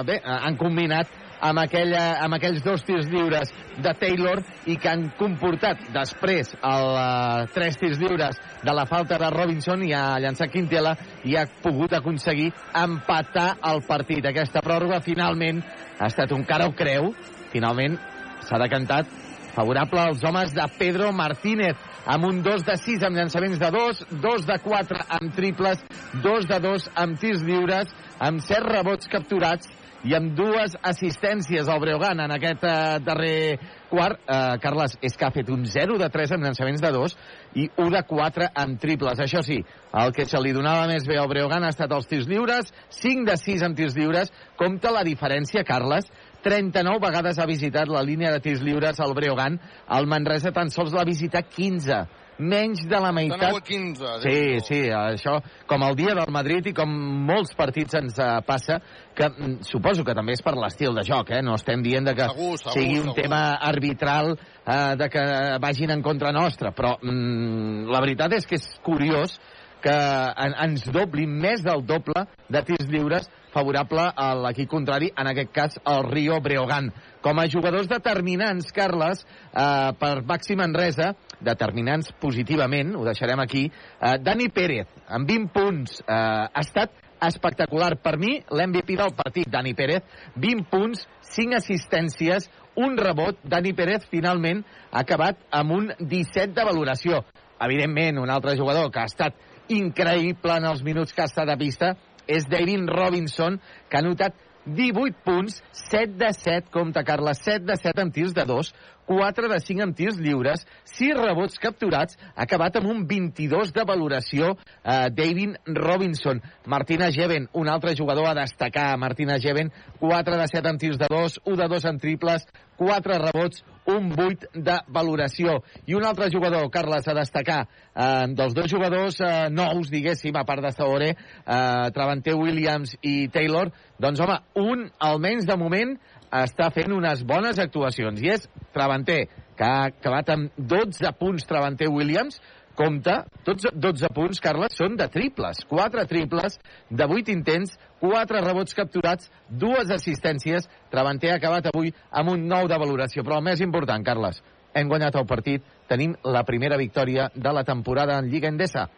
bé, 0.08 0.20
han 0.24 0.56
combinat 0.56 1.20
amb, 1.42 1.58
aquella, 1.64 2.02
amb 2.22 2.36
aquells 2.36 2.62
dos 2.62 2.84
tirs 2.86 3.08
lliures 3.10 3.50
de 3.82 3.92
Taylor 3.98 4.42
i 4.70 4.76
que 4.80 4.90
han 4.90 5.08
comportat 5.18 5.82
després 5.94 6.52
el 6.54 6.86
uh, 6.92 7.48
tres 7.54 7.78
tirs 7.80 7.98
lliures 8.00 8.38
de 8.62 8.74
la 8.76 8.86
falta 8.86 9.18
de 9.18 9.30
Robinson 9.34 9.82
i 9.82 9.92
ha 9.96 10.20
llançat 10.22 10.52
Quintela 10.52 10.94
i 11.26 11.34
ha 11.36 11.48
pogut 11.64 11.96
aconseguir 11.98 12.52
empatar 12.78 13.56
el 13.72 13.82
partit. 13.88 14.26
Aquesta 14.30 14.62
pròrroga 14.64 15.02
finalment 15.02 15.60
ha 15.98 16.08
estat 16.08 16.32
un 16.32 16.46
cara 16.46 16.70
o 16.70 16.76
creu. 16.78 17.10
Finalment 17.52 17.98
s'ha 18.46 18.58
decantat 18.62 19.10
favorable 19.54 20.00
als 20.00 20.24
homes 20.24 20.54
de 20.56 20.64
Pedro 20.78 21.12
Martínez 21.12 21.76
amb 22.06 22.26
un 22.26 22.40
2 22.42 22.64
de 22.66 22.76
6 22.76 23.04
amb 23.06 23.16
llançaments 23.16 23.60
de 23.60 23.70
2, 23.70 24.02
2 24.22 24.48
de 24.48 24.58
4 24.64 25.04
amb 25.18 25.36
triples, 25.36 25.84
2 26.24 26.48
de 26.50 26.58
2 26.64 26.90
amb 27.04 27.20
tirs 27.20 27.44
lliures, 27.46 27.92
amb 28.18 28.42
7 28.42 28.64
rebots 28.66 29.10
capturats 29.12 29.70
i 30.02 30.16
amb 30.16 30.32
dues 30.34 30.74
assistències 30.82 31.68
al 31.70 31.80
Breogan 31.82 32.20
en 32.24 32.34
aquest 32.34 32.64
eh, 32.66 32.98
darrer 33.06 33.58
quart. 33.90 34.18
Eh, 34.26 34.56
Carles, 34.62 34.96
és 35.04 35.14
que 35.18 35.26
ha 35.26 35.34
fet 35.34 35.50
un 35.52 35.64
0 35.68 35.98
de 36.00 36.08
3 36.10 36.34
amb 36.36 36.46
llançaments 36.48 36.82
de 36.82 36.90
2 36.94 37.14
i 37.62 37.68
1 37.76 37.92
de 37.94 38.02
4 38.08 38.48
amb 38.64 38.80
triples. 38.82 39.22
Això 39.22 39.44
sí, 39.46 39.60
el 40.02 40.14
que 40.16 40.26
se 40.26 40.40
li 40.42 40.54
donava 40.56 40.88
més 40.90 41.06
bé 41.06 41.18
al 41.20 41.30
Breogan 41.30 41.66
ha 41.66 41.70
estat 41.74 41.92
els 41.94 42.10
tirs 42.10 42.26
lliures, 42.30 42.72
5 42.98 43.28
de 43.30 43.38
6 43.38 43.66
amb 43.68 43.78
tirs 43.78 43.96
lliures. 43.98 44.32
Compte 44.58 44.90
la 44.90 45.04
diferència, 45.06 45.66
Carles, 45.68 46.10
39 46.42 46.98
vegades 47.02 47.38
ha 47.38 47.46
visitat 47.46 47.90
la 47.92 48.02
línia 48.02 48.32
de 48.34 48.40
tirs 48.42 48.62
lliures 48.64 48.98
al 49.00 49.14
Breogan. 49.14 49.60
El 49.98 50.10
Manresa 50.10 50.52
tan 50.52 50.70
sols 50.74 50.94
l'ha 50.94 51.06
visitat 51.08 51.48
15 51.54 52.02
menys 52.42 52.82
de 52.88 52.98
la 53.00 53.12
meitat. 53.12 53.38
9 53.40 53.60
a 53.60 53.64
15. 53.66 54.12
Sí, 54.24 54.60
sí, 54.66 54.80
això 54.90 55.38
com 55.70 55.84
el 55.86 55.96
dia 55.98 56.16
del 56.18 56.32
Madrid 56.34 56.70
i 56.70 56.74
com 56.76 56.90
molts 57.28 57.54
partits 57.58 57.94
ens 58.00 58.18
uh, 58.18 58.40
passa, 58.46 58.80
que 59.14 59.28
mm, 59.28 59.62
suposo 59.68 60.04
que 60.04 60.16
també 60.16 60.36
és 60.36 60.42
per 60.44 60.56
l'estil 60.58 60.96
de 60.96 61.04
joc, 61.06 61.30
eh? 61.30 61.42
no 61.44 61.56
estem 61.58 61.84
dient 61.84 62.08
de 62.08 62.16
que 62.18 62.28
Segur, 62.32 62.58
segur, 62.58 62.76
sigui 62.76 62.98
un 63.00 63.10
segur. 63.12 63.18
tema 63.22 63.42
arbitral 63.70 64.34
uh, 64.34 64.92
de 64.98 65.10
que 65.12 65.24
vagin 65.62 65.94
en 65.94 66.04
contra 66.04 66.32
nostra, 66.34 66.72
però 66.76 66.96
mm, 67.00 67.90
la 67.92 68.02
veritat 68.04 68.38
és 68.38 68.48
que 68.48 68.58
és 68.58 68.68
curiós 68.82 69.38
que 69.82 69.92
en, 69.92 70.56
ens 70.64 70.86
doblin 70.94 71.32
més 71.42 71.62
del 71.64 71.84
doble 71.86 72.26
de 72.48 72.62
tirs 72.68 72.88
lliures 72.90 73.28
favorable 73.52 74.06
a 74.16 74.32
l'equip 74.46 74.70
contrari, 74.70 75.10
en 75.18 75.28
aquest 75.28 75.52
cas 75.52 75.78
el 75.84 76.06
Rio 76.08 76.40
Breogan. 76.40 76.88
Com 77.22 77.38
a 77.38 77.46
jugadors 77.52 77.90
determinants, 77.90 78.72
Carles, 78.72 79.26
eh, 79.52 79.92
per 80.00 80.14
Baxi 80.26 80.56
Manresa, 80.56 81.12
determinants 81.40 82.12
positivament, 82.22 82.96
ho 82.96 83.04
deixarem 83.04 83.40
aquí, 83.40 83.66
eh, 83.68 84.16
Dani 84.18 84.48
Pérez, 84.48 84.88
amb 85.08 85.28
20 85.28 85.52
punts, 85.52 86.00
eh, 86.00 86.14
ha 86.14 86.60
estat 86.60 86.90
espectacular. 87.22 87.96
Per 88.02 88.16
mi, 88.18 88.40
l'MVP 88.50 88.96
del 88.96 89.14
partit, 89.14 89.48
Dani 89.48 89.74
Pérez, 89.74 90.02
20 90.36 90.66
punts, 90.70 91.06
5 91.20 91.54
assistències, 91.54 92.50
un 92.74 92.96
rebot. 92.96 93.38
Dani 93.44 93.72
Pérez, 93.72 94.06
finalment, 94.10 94.64
ha 94.90 95.04
acabat 95.04 95.38
amb 95.50 95.72
un 95.72 95.92
17 96.00 96.52
de 96.56 96.64
valoració. 96.64 97.22
Evidentment, 97.62 98.18
un 98.18 98.30
altre 98.30 98.56
jugador 98.58 98.90
que 98.90 99.00
ha 99.00 99.06
estat 99.06 99.34
increïble 99.68 100.56
en 100.58 100.70
els 100.70 100.82
minuts 100.82 101.12
que 101.12 101.22
ha 101.22 101.30
estat 101.30 101.50
a 101.52 101.58
pista 101.60 101.94
és 102.26 102.46
David 102.48 102.88
Robinson, 102.90 103.58
que 103.90 103.98
ha 103.98 104.04
notat 104.04 104.34
18 104.64 105.24
punts, 105.24 105.58
7 105.90 106.14
de 106.18 106.30
7, 106.32 106.70
compta 106.70 107.02
Carles, 107.02 107.40
7 107.42 107.66
de 107.66 107.76
7 107.76 108.04
amb 108.04 108.14
tirs 108.14 108.34
de 108.34 108.44
2, 108.46 108.70
4 109.06 109.48
de 109.50 109.58
5 109.58 109.82
amb 109.82 109.96
tirs 109.98 110.20
lliures, 110.22 110.62
6 110.94 111.18
rebots 111.18 111.58
capturats, 111.58 112.16
ha 112.36 112.46
acabat 112.46 112.78
amb 112.78 112.92
un 112.92 113.02
22 113.10 113.72
de 113.74 113.84
valoració 113.88 114.52
eh, 114.54 115.10
David 115.10 115.58
Robinson. 115.66 116.40
Martina 116.66 117.10
Jeven, 117.10 117.48
un 117.58 117.68
altre 117.68 117.96
jugador 117.98 118.30
a 118.30 118.36
destacar, 118.38 118.96
Martina 118.98 119.40
Jeven, 119.42 119.72
4 119.98 120.38
de 120.38 120.48
7 120.54 120.70
amb 120.70 120.80
tirs 120.80 121.00
de 121.00 121.10
2, 121.10 121.40
1 121.44 121.62
de 121.64 121.68
2 121.74 121.88
en 121.90 122.02
triples, 122.06 122.46
4 122.78 123.18
rebots, 123.26 123.64
un 123.86 124.12
8 124.12 124.52
de 124.54 124.78
valoració. 124.92 125.58
I 125.86 125.96
un 125.98 126.06
altre 126.06 126.30
jugador, 126.32 126.68
Carles, 126.70 127.08
a 127.08 127.16
destacar, 127.18 127.66
eh, 127.94 128.26
dels 128.36 128.54
dos 128.54 128.70
jugadors 128.70 129.20
eh, 129.20 129.48
nous, 129.50 129.90
diguéssim, 129.90 130.36
a 130.36 130.44
part 130.48 130.62
de 130.62 130.72
Saore, 130.72 131.12
eh, 131.14 131.90
Travanter 131.94 132.36
Williams 132.38 132.96
i 133.02 133.28
Taylor, 133.32 133.72
doncs, 133.98 134.20
home, 134.20 134.38
un, 134.62 134.88
almenys 134.98 135.46
de 135.48 135.58
moment, 135.58 135.96
està 136.32 136.70
fent 136.72 136.94
unes 136.94 137.22
bones 137.28 137.58
actuacions, 137.60 138.22
i 138.22 138.32
és 138.32 138.48
Travanter, 138.72 139.26
que 139.58 139.68
ha 139.68 139.90
acabat 139.90 140.32
amb 140.32 140.56
12 140.56 141.12
punts 141.18 141.44
Travanter 141.48 141.90
Williams, 141.92 142.40
compte, 142.78 143.14
tots 143.46 143.68
12 143.72 144.10
punts, 144.14 144.40
Carles, 144.42 144.76
són 144.78 144.96
de 144.98 145.08
triples. 145.12 145.62
4 145.68 146.06
triples, 146.10 146.58
de 146.90 147.06
8 147.06 147.34
intents, 147.34 147.76
4 148.00 148.42
rebots 148.44 148.74
capturats, 148.78 149.30
dues 149.48 149.92
assistències. 149.94 150.68
Travanter 150.90 151.32
ha 151.32 151.38
acabat 151.40 151.70
avui 151.72 151.92
amb 152.10 152.34
un 152.34 152.48
9 152.48 152.70
de 152.72 152.80
valoració. 152.84 153.24
Però 153.26 153.38
el 153.38 153.46
més 153.50 153.62
important, 153.64 154.04
Carles, 154.04 154.42
hem 154.74 154.88
guanyat 154.88 155.16
el 155.20 155.28
partit, 155.28 155.64
tenim 155.88 156.16
la 156.24 156.44
primera 156.48 156.78
victòria 156.80 157.28
de 157.34 157.52
la 157.52 157.64
temporada 157.64 158.18
en 158.18 158.30
Lliga 158.32 158.48
Endesa. 158.48 158.88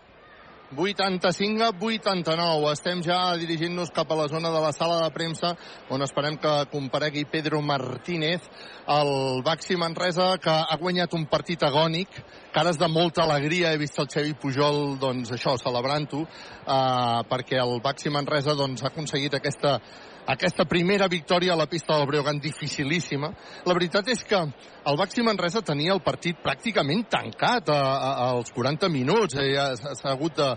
85 0.77 1.63
a 1.63 1.71
89. 1.79 2.73
Estem 2.73 3.03
ja 3.05 3.37
dirigint-nos 3.37 3.93
cap 3.95 4.11
a 4.11 4.17
la 4.19 4.29
zona 4.29 4.51
de 4.51 4.61
la 4.61 4.73
sala 4.73 5.03
de 5.03 5.11
premsa 5.15 5.55
on 5.91 6.03
esperem 6.03 6.37
que 6.41 6.53
comparegui 6.73 7.25
Pedro 7.31 7.61
Martínez, 7.63 8.41
el 8.89 9.43
Baxi 9.45 9.77
Manresa, 9.77 10.39
que 10.39 10.51
ha 10.51 10.77
guanyat 10.81 11.15
un 11.15 11.27
partit 11.27 11.63
agònic, 11.63 12.09
cares 12.53 12.79
de 12.79 12.89
molta 12.89 13.23
alegria. 13.23 13.73
He 13.73 13.79
vist 13.79 13.99
el 13.99 14.09
Xevi 14.09 14.35
Pujol, 14.35 14.99
doncs 14.99 15.33
això, 15.37 15.57
celebrant-ho, 15.61 16.25
eh, 16.25 17.21
perquè 17.31 17.61
el 17.63 17.81
Baxi 17.85 18.11
Manresa 18.11 18.55
doncs, 18.55 18.83
ha 18.83 18.91
aconseguit 18.93 19.35
aquesta 19.35 19.79
aquesta 20.27 20.65
primera 20.65 21.09
victòria 21.09 21.53
a 21.53 21.59
la 21.59 21.67
pista 21.69 21.99
del 21.99 22.07
Breogan 22.09 22.39
dificilíssima. 22.41 23.29
La 23.67 23.75
veritat 23.77 24.09
és 24.09 24.23
que 24.25 24.39
el 24.41 24.97
Baxi 24.97 25.23
Manresa 25.23 25.61
tenia 25.61 25.93
el 25.93 26.01
partit 26.05 26.39
pràcticament 26.41 27.05
tancat 27.13 27.69
a, 27.69 27.81
a, 27.81 28.15
als 28.31 28.53
40 28.57 28.89
minuts. 28.89 29.37
Eh, 29.37 29.53
S'ha 29.77 30.15
hagut 30.15 30.37
de 30.41 30.49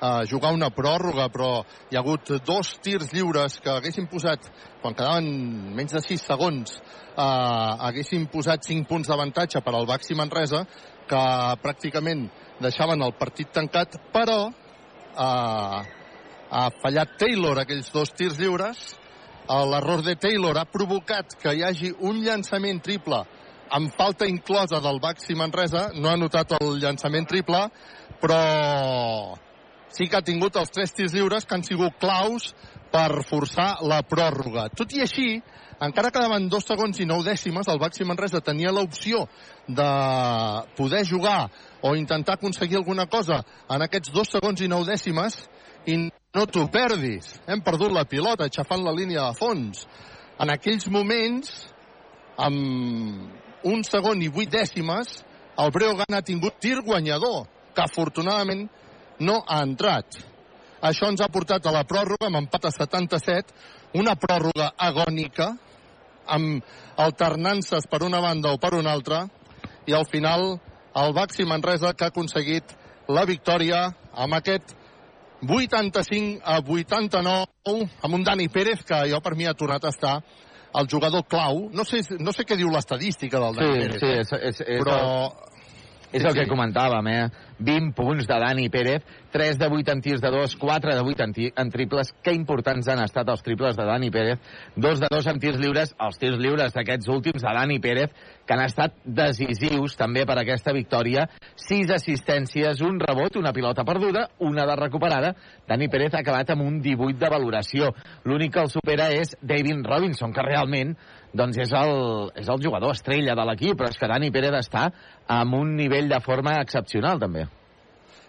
a 0.00 0.24
jugar 0.28 0.52
una 0.52 0.68
pròrroga, 0.70 1.28
però 1.32 1.64
hi 1.90 1.96
ha 1.96 2.02
hagut 2.02 2.28
dos 2.44 2.74
tirs 2.84 3.12
lliures 3.14 3.58
que 3.64 3.70
haguessin 3.72 4.08
posat, 4.10 4.44
quan 4.82 4.94
quedaven 4.94 5.72
menys 5.76 5.96
de 5.96 6.02
6 6.04 6.26
segons, 6.28 6.76
eh, 6.76 7.22
haguessin 7.88 8.26
posat 8.32 8.64
5 8.68 8.86
punts 8.88 9.08
d'avantatge 9.08 9.62
per 9.64 9.74
al 9.74 9.88
Baxi 9.88 10.14
Manresa, 10.14 10.66
que 11.08 11.22
pràcticament 11.62 12.28
deixaven 12.60 13.02
el 13.02 13.14
partit 13.16 13.52
tancat, 13.52 13.96
però 14.12 14.50
eh, 14.50 15.80
ha 16.50 16.68
fallat 16.82 17.16
Taylor 17.18 17.62
aquells 17.62 17.90
dos 17.94 18.12
tirs 18.12 18.38
lliures. 18.38 18.94
Eh, 19.48 19.64
L'error 19.70 20.02
de 20.02 20.16
Taylor 20.18 20.58
ha 20.58 20.66
provocat 20.66 21.36
que 21.38 21.52
hi 21.54 21.62
hagi 21.62 21.92
un 22.02 22.18
llançament 22.24 22.80
triple 22.82 23.20
amb 23.76 23.92
falta 23.94 24.26
inclosa 24.26 24.80
del 24.82 24.98
Baxi 25.02 25.36
Manresa. 25.38 25.90
No 25.94 26.10
ha 26.10 26.16
notat 26.18 26.56
el 26.58 26.80
llançament 26.82 27.28
triple, 27.30 27.60
però 28.22 28.40
sí 29.94 30.08
que 30.10 30.18
ha 30.18 30.26
tingut 30.26 30.58
els 30.58 30.72
tres 30.74 30.94
tirs 30.96 31.14
lliures 31.14 31.46
que 31.46 31.54
han 31.54 31.62
sigut 31.62 31.94
claus 32.02 32.50
per 32.90 33.22
forçar 33.28 33.76
la 33.86 34.00
pròrroga. 34.02 34.66
Tot 34.74 34.92
i 34.98 35.04
així, 35.04 35.28
encara 35.82 36.10
quedaven 36.10 36.48
dos 36.50 36.66
segons 36.66 36.98
i 36.98 37.06
nou 37.06 37.22
dècimes, 37.22 37.68
el 37.70 37.78
Baxi 37.78 38.06
Manresa 38.08 38.42
tenia 38.42 38.74
l'opció 38.74 39.28
de 39.68 39.90
poder 40.74 41.04
jugar 41.06 41.52
o 41.82 41.94
intentar 41.94 42.34
aconseguir 42.34 42.80
alguna 42.80 43.06
cosa 43.06 43.44
en 43.70 43.86
aquests 43.86 44.10
dos 44.14 44.32
segons 44.34 44.62
i 44.62 44.70
nou 44.72 44.82
dècimes 44.88 45.38
i 45.86 45.96
no 46.36 46.44
t'ho 46.50 46.66
perdis. 46.72 47.36
Hem 47.46 47.62
perdut 47.64 47.94
la 47.94 48.04
pilota 48.08 48.46
aixafant 48.46 48.84
la 48.84 48.94
línia 48.94 49.28
de 49.28 49.38
fons. 49.38 49.86
En 50.42 50.52
aquells 50.52 50.88
moments, 50.92 51.52
amb 52.36 53.66
un 53.66 53.84
segon 53.86 54.22
i 54.22 54.28
vuit 54.28 54.50
dècimes, 54.52 55.22
el 55.56 55.72
Breogan 55.72 56.16
ha 56.16 56.24
tingut 56.24 56.58
tir 56.60 56.82
guanyador, 56.84 57.46
que 57.74 57.84
afortunadament 57.84 58.66
no 59.20 59.40
ha 59.48 59.62
entrat. 59.64 60.18
Això 60.84 61.08
ens 61.08 61.22
ha 61.24 61.32
portat 61.32 61.64
a 61.66 61.72
la 61.72 61.86
pròrroga 61.88 62.28
amb 62.28 62.42
empat 62.42 62.68
a 62.68 62.72
77, 62.74 63.54
una 63.96 64.14
pròrroga 64.20 64.72
agònica, 64.76 65.54
amb 66.26 66.62
alternances 67.00 67.86
per 67.88 68.02
una 68.04 68.20
banda 68.20 68.52
o 68.52 68.60
per 68.60 68.74
una 68.76 68.92
altra, 68.92 69.24
i 69.86 69.94
al 69.94 70.04
final 70.10 70.58
el 70.96 71.14
Baxi 71.16 71.46
Manresa 71.48 71.94
que 71.94 72.04
ha 72.04 72.12
aconseguit 72.12 72.74
la 73.08 73.24
victòria 73.28 73.86
amb 74.12 74.36
aquest 74.36 74.74
85 75.42 76.40
a 76.44 76.60
89 76.60 77.88
amb 78.02 78.14
un 78.14 78.24
Dani 78.24 78.48
Pérez 78.48 78.84
que 78.86 79.02
jo 79.10 79.20
per 79.20 79.34
mi 79.36 79.46
ha 79.46 79.54
tornat 79.54 79.84
a 79.84 79.92
estar 79.92 80.20
el 80.76 80.88
jugador 80.90 81.24
clau. 81.28 81.68
No 81.72 81.84
sé, 81.84 82.02
no 82.20 82.32
sé 82.32 82.44
què 82.44 82.56
diu 82.56 82.70
l'estadística 82.72 83.40
del 83.40 83.56
Dani 83.56 83.72
Sí, 83.72 83.82
Pérez, 83.82 84.00
sí, 84.00 84.06
eh? 84.06 84.22
és, 84.22 84.32
és, 84.52 84.64
és 84.66 84.82
però... 84.84 84.98
És 86.16 86.22
Sí, 86.22 86.28
el 86.28 86.34
que 86.34 86.44
sí. 86.46 86.50
comentàvem, 86.50 87.08
eh? 87.12 87.28
20 87.58 87.92
punts 87.96 88.26
de 88.28 88.36
Dani 88.40 88.68
Pérez, 88.68 89.02
3 89.32 89.58
de 89.58 89.66
8 89.68 89.92
en 89.92 90.00
tirs 90.00 90.20
de 90.20 90.30
2, 90.30 90.56
4 90.56 90.94
de 90.94 91.00
8 91.00 91.24
en, 91.24 91.32
en 91.56 91.70
triples. 91.70 92.12
Que 92.22 92.32
importants 92.32 92.88
han 92.88 93.02
estat 93.04 93.28
els 93.28 93.42
triples 93.44 93.76
de 93.76 93.84
Dani 93.84 94.10
Pérez. 94.10 94.38
2 94.76 95.00
de 95.00 95.08
2 95.10 95.26
en 95.32 95.40
tirs 95.40 95.58
lliures, 95.60 95.94
els 96.00 96.18
tirs 96.20 96.38
lliures 96.40 96.72
d'aquests 96.72 97.08
últims 97.12 97.42
de 97.42 97.52
Dani 97.58 97.78
Pérez, 97.80 98.10
que 98.46 98.54
han 98.54 98.64
estat 98.64 98.94
decisius 99.04 99.96
també 99.96 100.24
per 100.28 100.38
aquesta 100.40 100.72
victòria. 100.72 101.26
6 101.56 101.90
assistències, 101.96 102.80
un 102.80 103.00
rebot, 103.00 103.36
una 103.36 103.52
pilota 103.52 103.84
perduda, 103.84 104.28
una 104.38 104.64
de 104.66 104.76
recuperada. 104.76 105.34
Dani 105.68 105.88
Pérez 105.88 106.14
ha 106.14 106.20
acabat 106.24 106.50
amb 106.54 106.62
un 106.64 106.80
18 106.80 107.18
de 107.18 107.30
valoració. 107.32 107.92
L'únic 108.24 108.54
que 108.54 108.64
el 108.64 108.70
supera 108.72 109.10
és 109.12 109.36
David 109.42 109.84
Robinson, 109.84 110.32
que 110.32 110.42
realment 110.44 110.96
doncs 111.36 111.60
és 111.62 111.72
el, 111.76 111.92
és 112.40 112.48
el 112.48 112.62
jugador 112.64 112.96
estrella 112.96 113.36
de 113.36 113.44
l'equip, 113.48 113.76
però 113.78 113.90
és 113.92 114.00
que 114.00 114.08
Dani 114.10 114.32
Pérez 114.34 114.56
està 114.58 114.88
amb 115.36 115.58
un 115.58 115.76
nivell 115.76 116.08
de 116.10 116.20
forma 116.24 116.56
excepcional, 116.62 117.20
també. 117.22 117.46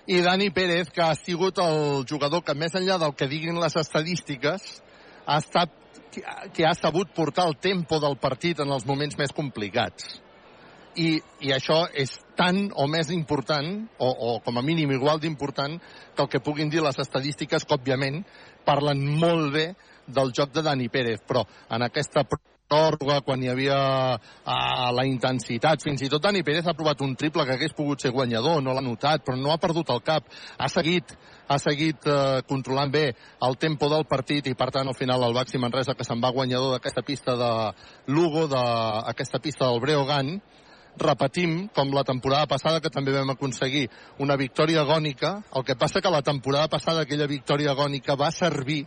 I 0.07 0.21
Dani 0.23 0.49
Pérez, 0.55 0.91
que 0.93 1.03
ha 1.03 1.15
sigut 1.19 1.59
el 1.59 2.05
jugador 2.07 2.43
que, 2.43 2.55
més 2.55 2.75
enllà 2.79 2.95
del 3.01 3.15
que 3.15 3.27
diguin 3.27 3.59
les 3.59 3.75
estadístiques, 3.75 4.67
ha 5.27 5.41
estat 5.41 5.73
que, 6.53 6.63
ha 6.65 6.73
sabut 6.77 7.11
portar 7.15 7.47
el 7.49 7.57
tempo 7.59 7.99
del 7.99 8.15
partit 8.17 8.61
en 8.63 8.71
els 8.71 8.87
moments 8.87 9.17
més 9.19 9.35
complicats. 9.35 10.15
I, 10.97 11.19
i 11.45 11.51
això 11.53 11.83
és 11.93 12.15
tan 12.39 12.71
o 12.73 12.87
més 12.89 13.11
important, 13.13 13.67
o, 13.99 14.07
o 14.07 14.31
com 14.45 14.57
a 14.57 14.63
mínim 14.65 14.95
igual 14.95 15.19
d'important, 15.21 15.75
que 16.15 16.23
el 16.23 16.31
que 16.31 16.41
puguin 16.41 16.71
dir 16.73 16.81
les 16.81 16.97
estadístiques, 17.03 17.67
que 17.67 17.77
òbviament 17.77 18.23
parlen 18.65 19.03
molt 19.19 19.51
bé 19.53 19.67
del 20.07 20.31
joc 20.33 20.55
de 20.55 20.63
Dani 20.65 20.87
Pérez, 20.89 21.21
però 21.27 21.43
en 21.69 21.85
aquesta 21.85 22.23
pròrroga, 22.67 23.21
quan 23.25 23.43
hi 23.43 23.49
havia 23.51 23.79
uh, 24.17 24.89
la 24.95 25.05
intensitat, 25.07 25.83
fins 25.83 26.03
i 26.03 26.09
tot 26.11 26.23
Dani 26.23 26.43
Pérez 26.43 26.67
ha 26.67 26.75
provat 26.77 27.01
un 27.05 27.15
triple 27.15 27.45
que 27.47 27.55
hagués 27.55 27.75
pogut 27.77 28.03
ser 28.03 28.11
guanyador, 28.15 28.61
no 28.63 28.75
l'ha 28.75 28.83
notat, 28.83 29.23
però 29.25 29.39
no 29.39 29.53
ha 29.53 29.61
perdut 29.61 29.89
el 29.95 30.03
cap, 30.03 30.27
ha 30.57 30.69
seguit 30.71 31.15
ha 31.47 31.55
seguit 31.63 32.03
eh, 32.11 32.41
controlant 32.43 32.91
bé 32.91 33.05
el 33.47 33.53
tempo 33.55 33.87
del 33.87 34.03
partit 34.03 34.49
i 34.51 34.55
per 34.59 34.67
tant 34.75 34.89
al 34.91 34.97
final 34.99 35.23
el 35.23 35.35
Baxi 35.37 35.61
Manresa 35.63 35.95
que 35.95 36.03
se'n 36.03 36.19
va 36.19 36.33
guanyador 36.35 36.73
d'aquesta 36.73 37.05
pista 37.07 37.37
de 37.39 37.51
Lugo, 38.11 38.49
d'aquesta 38.51 39.39
pista 39.39 39.69
del 39.69 39.79
Breogan 39.79 40.33
repetim, 40.97 41.67
com 41.73 41.93
la 41.93 42.03
temporada 42.03 42.47
passada, 42.49 42.81
que 42.81 42.89
també 42.89 43.13
vam 43.13 43.29
aconseguir 43.29 43.85
una 44.19 44.35
victòria 44.35 44.81
agònica. 44.81 45.43
El 45.55 45.63
que 45.63 45.77
passa 45.77 46.01
que 46.01 46.09
la 46.09 46.23
temporada 46.25 46.67
passada 46.67 47.05
aquella 47.05 47.27
victòria 47.29 47.71
agònica 47.71 48.17
va 48.17 48.31
servir 48.31 48.85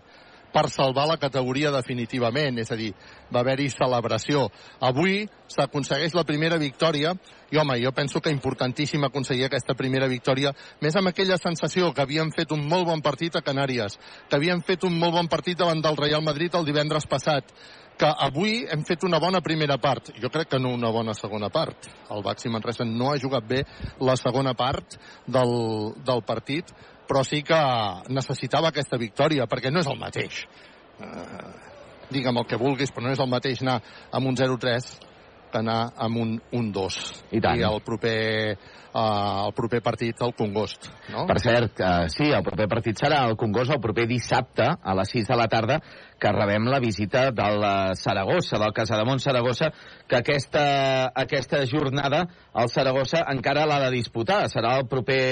per 0.53 0.69
salvar 0.71 1.07
la 1.09 1.19
categoria 1.21 1.73
definitivament, 1.75 2.59
és 2.59 2.71
a 2.71 2.79
dir, 2.79 2.91
va 3.33 3.43
haver-hi 3.45 3.69
celebració. 3.73 4.49
Avui 4.81 5.25
s'aconsegueix 5.51 6.15
la 6.15 6.27
primera 6.27 6.59
victòria 6.59 7.15
i, 7.51 7.59
home, 7.59 7.79
jo 7.83 7.93
penso 7.93 8.21
que 8.23 8.31
importantíssim 8.31 9.05
aconseguir 9.05 9.49
aquesta 9.49 9.75
primera 9.75 10.09
victòria, 10.11 10.53
més 10.81 10.97
amb 10.97 11.11
aquella 11.11 11.39
sensació 11.39 11.91
que 11.95 12.05
havíem 12.05 12.31
fet 12.35 12.55
un 12.55 12.63
molt 12.69 12.87
bon 12.87 13.03
partit 13.03 13.37
a 13.37 13.45
Canàries, 13.47 13.99
que 14.29 14.39
havíem 14.39 14.63
fet 14.67 14.87
un 14.87 14.99
molt 14.99 15.17
bon 15.19 15.31
partit 15.31 15.59
davant 15.59 15.83
del 15.83 15.99
Real 15.99 16.23
Madrid 16.23 16.55
el 16.55 16.67
divendres 16.69 17.07
passat, 17.11 17.51
que 18.01 18.09
avui 18.09 18.63
hem 18.73 18.81
fet 18.89 19.03
una 19.05 19.19
bona 19.21 19.43
primera 19.45 19.77
part. 19.77 20.09
Jo 20.23 20.31
crec 20.33 20.49
que 20.55 20.61
no 20.63 20.73
una 20.73 20.89
bona 20.95 21.13
segona 21.13 21.51
part. 21.53 21.91
El 22.09 22.23
Baxi 22.25 22.49
Manresa 22.49 22.87
no 22.89 23.11
ha 23.11 23.19
jugat 23.21 23.45
bé 23.45 23.61
la 24.01 24.17
segona 24.17 24.55
part 24.57 24.97
del, 25.27 25.53
del 26.07 26.25
partit, 26.25 26.73
però 27.11 27.25
sí 27.27 27.43
que 27.43 27.59
necessitava 28.15 28.71
aquesta 28.71 28.99
victòria, 29.01 29.49
perquè 29.51 29.73
no 29.75 29.83
és 29.83 29.91
el 29.91 29.99
mateix. 29.99 30.45
Uh, 31.03 31.49
digue'm 32.15 32.39
el 32.39 32.47
que 32.47 32.59
vulguis, 32.61 32.93
però 32.95 33.09
no 33.09 33.15
és 33.17 33.23
el 33.23 33.31
mateix 33.31 33.65
anar 33.65 33.81
amb 34.15 34.31
un 34.31 34.39
0-3 34.39 34.87
que 35.51 35.59
anar 35.59 35.81
amb 35.99 36.21
un 36.23 36.37
1-2. 36.55 37.01
I 37.35 37.41
tant. 37.43 37.59
I 37.59 37.67
el 37.67 37.81
proper, 37.83 38.21
uh, 38.93 39.49
el 39.49 39.57
proper 39.59 39.81
partit, 39.83 40.23
el 40.23 40.37
Congost. 40.39 40.87
No? 41.11 41.27
Per 41.27 41.39
cert, 41.43 41.83
eh, 41.83 42.07
sí, 42.15 42.31
el 42.31 42.47
proper 42.47 42.69
partit 42.71 43.03
serà 43.03 43.25
el 43.27 43.35
Congost 43.41 43.75
el 43.75 43.83
proper 43.83 44.07
dissabte 44.07 44.69
a 44.71 44.95
les 45.01 45.11
6 45.19 45.33
de 45.33 45.41
la 45.41 45.49
tarda 45.51 45.81
que 46.21 46.33
rebem 46.37 46.69
la 46.69 46.79
visita 46.83 47.31
del 47.33 47.65
eh, 47.65 47.95
Saragossa, 47.97 48.59
del 48.61 48.75
Casademont 48.77 49.23
Saragossa, 49.23 49.71
que 50.07 50.21
aquesta, 50.21 51.11
aquesta 51.15 51.65
jornada 51.67 52.27
el 52.61 52.69
Saragossa 52.69 53.25
encara 53.33 53.65
l'ha 53.67 53.81
de 53.87 53.95
disputar. 53.97 54.45
Serà 54.53 54.77
el 54.81 54.89
proper... 54.91 55.23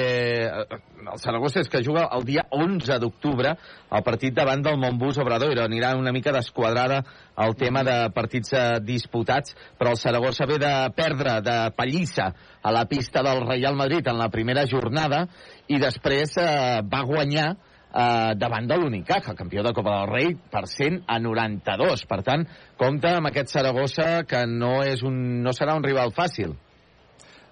eh, 0.48 0.84
El 1.08 1.20
Saragossa 1.22 1.62
és 1.62 1.70
que 1.72 1.80
juga 1.80 2.02
el 2.12 2.24
dia 2.26 2.42
11 2.52 2.98
d'octubre 3.00 3.54
el 3.96 4.02
partit 4.04 4.34
davant 4.36 4.60
del 4.64 4.76
Montbus 4.80 5.16
Obradoiro. 5.22 5.62
Anirà 5.64 5.94
una 5.96 6.12
mica 6.12 6.34
desquadrada 6.34 6.98
el 7.38 7.54
tema 7.56 7.84
de 7.86 7.96
partits 8.12 8.52
eh, 8.52 8.64
disputats, 8.84 9.54
però 9.78 9.94
el 9.94 10.00
Saragossa 10.00 10.46
ve 10.50 10.58
de 10.60 10.72
perdre 10.96 11.38
de 11.46 11.56
pallissa 11.78 12.32
a 12.60 12.74
la 12.74 12.84
pista 12.90 13.22
del 13.22 13.44
Real 13.46 13.76
Madrid 13.78 14.06
en 14.10 14.18
la 14.18 14.28
primera 14.28 14.66
jornada 14.68 15.24
i 15.68 15.78
després 15.80 16.36
eh, 16.36 16.82
va 16.84 17.06
guanyar 17.08 17.54
eh, 17.98 18.34
davant 18.38 18.68
de 18.70 18.76
l'Unicaja, 18.78 19.34
campió 19.34 19.64
de 19.66 19.72
Copa 19.74 19.96
del 20.00 20.08
Rei, 20.12 20.34
per 20.52 20.66
100 20.70 21.02
a 21.10 21.18
92. 21.18 22.04
Per 22.06 22.20
tant, 22.22 22.46
compta 22.78 23.16
amb 23.18 23.26
aquest 23.32 23.50
Saragossa 23.56 24.22
que 24.28 24.44
no, 24.46 24.78
és 24.86 25.02
un, 25.02 25.18
no 25.42 25.50
serà 25.56 25.74
un 25.74 25.82
rival 25.82 26.14
fàcil. 26.14 26.54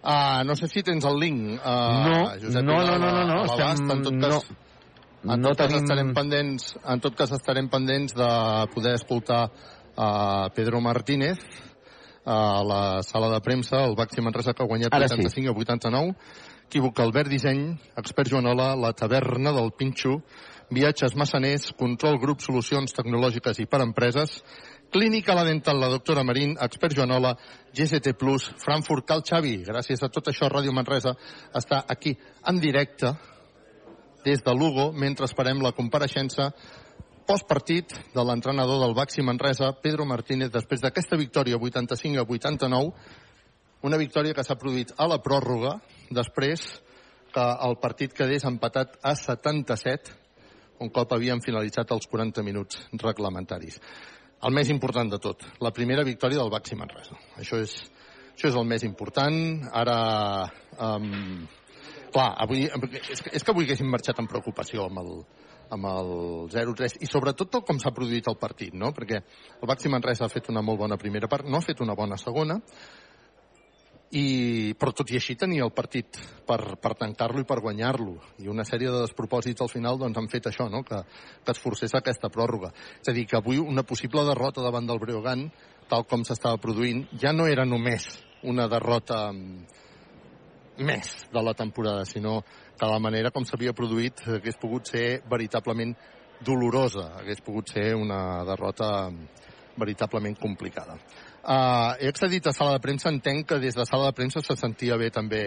Uh, 0.07 0.45
no 0.47 0.55
sé 0.55 0.69
si 0.71 0.85
tens 0.87 1.03
el 1.05 1.17
link, 1.19 1.57
uh, 1.59 2.05
No, 2.07 2.19
Josep 2.39 2.63
no, 2.63 2.77
no, 2.79 2.95
no, 3.03 3.11
no, 3.11 3.25
no, 3.27 3.41
a 3.43 3.73
estem- 3.73 3.91
en 3.91 4.03
tot 4.05 4.21
cas, 4.23 4.45
no. 5.25 5.33
en 5.35 5.41
No 5.43 5.49
tot 5.49 5.59
cas 5.59 5.67
tenim- 5.67 5.83
estarem 5.83 6.13
pendents, 6.15 6.67
en 6.87 7.01
tot 7.03 7.17
cas 7.19 7.33
estarem 7.35 7.67
pendents 7.69 8.15
de 8.15 8.29
poder 8.73 8.93
escoltar 9.01 9.49
uh, 9.51 10.47
Pedro 10.55 10.81
Martínez 10.81 11.39
a 12.25 12.63
la 12.63 13.03
sala 13.03 13.33
de 13.35 13.41
premsa, 13.41 13.83
el 13.85 13.97
Baxi 13.99 14.21
Manresa 14.23 14.53
que 14.55 14.63
ha 14.63 14.67
guanyat 14.67 14.95
Ara 14.95 15.09
sí. 15.09 15.15
85 15.19 15.51
a 15.51 15.59
89. 15.59 16.15
Equívoc 16.67 16.99
Albert 16.99 17.31
Disseny, 17.31 17.77
expert 17.95 18.27
Joanola, 18.27 18.73
la 18.75 18.91
taverna 18.93 19.53
del 19.55 19.71
Pinxo, 19.79 20.17
viatges 20.75 21.15
massaners, 21.15 21.69
control 21.79 22.19
grup 22.19 22.41
solucions 22.43 22.91
tecnològiques 22.91 23.61
i 23.63 23.67
per 23.71 23.85
empreses, 23.85 24.41
Clínica 24.91 25.35
La 25.39 25.45
Dental, 25.47 25.79
la 25.79 25.91
doctora 25.93 26.25
Marín, 26.27 26.57
expert 26.61 26.97
Joanola, 26.99 27.37
GST 27.71 28.17
Plus, 28.19 28.49
Frankfurt 28.59 29.07
Cal 29.07 29.23
Xavi. 29.23 29.61
Gràcies 29.67 30.03
a 30.03 30.11
tot 30.11 30.27
això, 30.31 30.51
Ràdio 30.51 30.75
Manresa 30.75 31.15
està 31.55 31.85
aquí 31.87 32.17
en 32.51 32.59
directe 32.59 33.13
des 34.25 34.43
de 34.43 34.55
Lugo 34.55 34.91
mentre 34.91 35.27
esperem 35.31 35.63
la 35.63 35.71
compareixença 35.71 36.51
postpartit 37.27 37.95
de 38.15 38.25
l'entrenador 38.27 38.83
del 38.83 38.95
Baxi 38.95 39.23
Manresa, 39.23 39.71
Pedro 39.83 40.07
Martínez, 40.07 40.51
després 40.51 40.83
d'aquesta 40.83 41.19
victòria 41.19 41.63
85 41.63 42.23
a 42.23 42.27
89, 42.27 42.91
una 43.87 43.99
victòria 44.03 44.35
que 44.35 44.43
s'ha 44.43 44.59
produït 44.59 44.91
a 44.99 45.07
la 45.07 45.23
pròrroga, 45.23 45.77
després 46.11 46.65
que 47.35 47.47
el 47.69 47.77
partit 47.83 48.15
quedés 48.17 48.47
empatat 48.49 48.97
a 49.05 49.15
77, 49.19 50.15
un 50.81 50.91
cop 50.93 51.13
havien 51.13 51.41
finalitzat 51.45 51.93
els 51.93 52.09
40 52.09 52.45
minuts 52.47 52.81
reglamentaris. 53.01 53.81
El 54.47 54.53
més 54.53 54.71
important 54.73 55.09
de 55.11 55.19
tot, 55.23 55.45
la 55.65 55.73
primera 55.73 56.05
victòria 56.05 56.43
del 56.43 56.53
Baxi 56.53 56.77
Manresa. 56.77 57.17
Això 57.41 57.61
és, 57.61 57.73
això 58.35 58.51
és 58.51 58.57
el 58.57 58.67
més 58.69 58.85
important. 58.85 59.37
Ara, 59.73 59.97
um, 60.89 61.47
clar, 62.13 62.29
avui, 62.45 62.67
és, 62.69 63.23
que, 63.25 63.33
és 63.33 63.45
que 63.45 63.55
avui 63.55 63.65
haguéssim 63.65 63.89
marxat 63.91 64.21
amb 64.21 64.31
preocupació 64.31 64.87
amb 64.91 65.01
el, 65.03 65.13
amb 65.77 65.89
el 65.91 66.13
0-3 66.53 67.01
i 67.03 67.09
sobretot 67.11 67.51
tot 67.51 67.67
com 67.67 67.81
s'ha 67.81 67.95
produït 67.97 68.29
el 68.31 68.39
partit, 68.41 68.77
no? 68.77 68.93
perquè 68.97 69.19
el 69.21 69.69
Baxi 69.69 69.91
Manresa 69.93 70.27
ha 70.27 70.33
fet 70.33 70.53
una 70.53 70.63
molt 70.65 70.85
bona 70.85 71.01
primera 71.01 71.29
part, 71.33 71.49
no 71.49 71.59
ha 71.59 71.65
fet 71.65 71.81
una 71.85 71.97
bona 71.99 72.21
segona, 72.21 72.61
i, 74.15 74.75
però 74.79 74.93
tot 74.95 75.11
i 75.11 75.17
així 75.19 75.35
tenia 75.35 75.65
el 75.65 75.73
partit 75.75 76.19
per, 76.47 76.77
per 76.79 76.93
tancar-lo 76.95 77.43
i 77.43 77.49
per 77.49 77.59
guanyar-lo 77.61 78.15
i 78.45 78.51
una 78.53 78.65
sèrie 78.65 78.93
de 78.93 79.01
despropòsits 79.03 79.65
al 79.65 79.73
final 79.73 79.99
doncs, 79.99 80.19
han 80.19 80.29
fet 80.31 80.47
això, 80.47 80.69
no? 80.71 80.85
que, 80.87 81.01
que 81.43 81.55
es 81.55 81.63
forcés 81.63 81.95
aquesta 81.99 82.31
pròrroga 82.31 82.71
és 83.01 83.11
a 83.11 83.17
dir, 83.17 83.27
que 83.27 83.41
avui 83.41 83.59
una 83.59 83.83
possible 83.83 84.23
derrota 84.29 84.63
davant 84.63 84.87
del 84.87 85.03
Breogán 85.03 85.49
tal 85.91 86.07
com 86.07 86.23
s'estava 86.27 86.61
produint 86.63 87.07
ja 87.19 87.35
no 87.35 87.49
era 87.51 87.67
només 87.67 88.07
una 88.47 88.69
derrota 88.71 89.33
mm, 89.33 89.67
més 90.87 91.13
de 91.33 91.43
la 91.43 91.55
temporada, 91.55 92.05
sinó 92.05 92.43
que 92.79 92.87
la 92.87 93.01
manera 93.01 93.33
com 93.33 93.47
s'havia 93.49 93.75
produït 93.75 94.23
hagués 94.29 94.59
pogut 94.61 94.93
ser 94.93 95.23
veritablement 95.31 95.95
dolorosa, 96.45 97.15
hagués 97.21 97.41
pogut 97.41 97.73
ser 97.73 97.95
una 97.97 98.45
derrota 98.45 99.11
veritablement 99.77 100.37
complicada. 100.41 100.99
Uh, 101.47 101.95
he 102.01 102.09
accedit 102.11 102.47
a 102.51 102.53
sala 102.53 102.73
de 102.75 102.83
premsa, 102.83 103.07
entenc 103.07 103.47
que 103.47 103.61
des 103.63 103.77
de 103.79 103.85
sala 103.87 104.09
de 104.09 104.17
premsa 104.19 104.41
se 104.43 104.57
sentia 104.59 104.97
bé 104.99 105.13
també. 105.15 105.45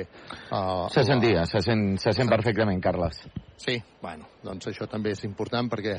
Uh, 0.48 0.88
se 0.94 1.04
sentia, 1.04 1.44
se 1.50 1.60
sent, 1.66 1.98
se 2.00 2.14
sent 2.16 2.32
perfectament, 2.32 2.80
Carles. 2.80 3.20
Sí, 3.60 3.76
bueno, 4.00 4.30
doncs 4.40 4.72
això 4.72 4.88
també 4.88 5.12
és 5.12 5.26
important 5.28 5.68
perquè 5.68 5.98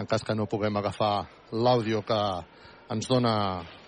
en 0.00 0.08
cas 0.08 0.24
que 0.24 0.34
no 0.34 0.48
puguem 0.48 0.80
agafar 0.80 1.26
l'àudio 1.52 2.00
que 2.08 2.20
ens 2.94 3.08
dona 3.08 3.34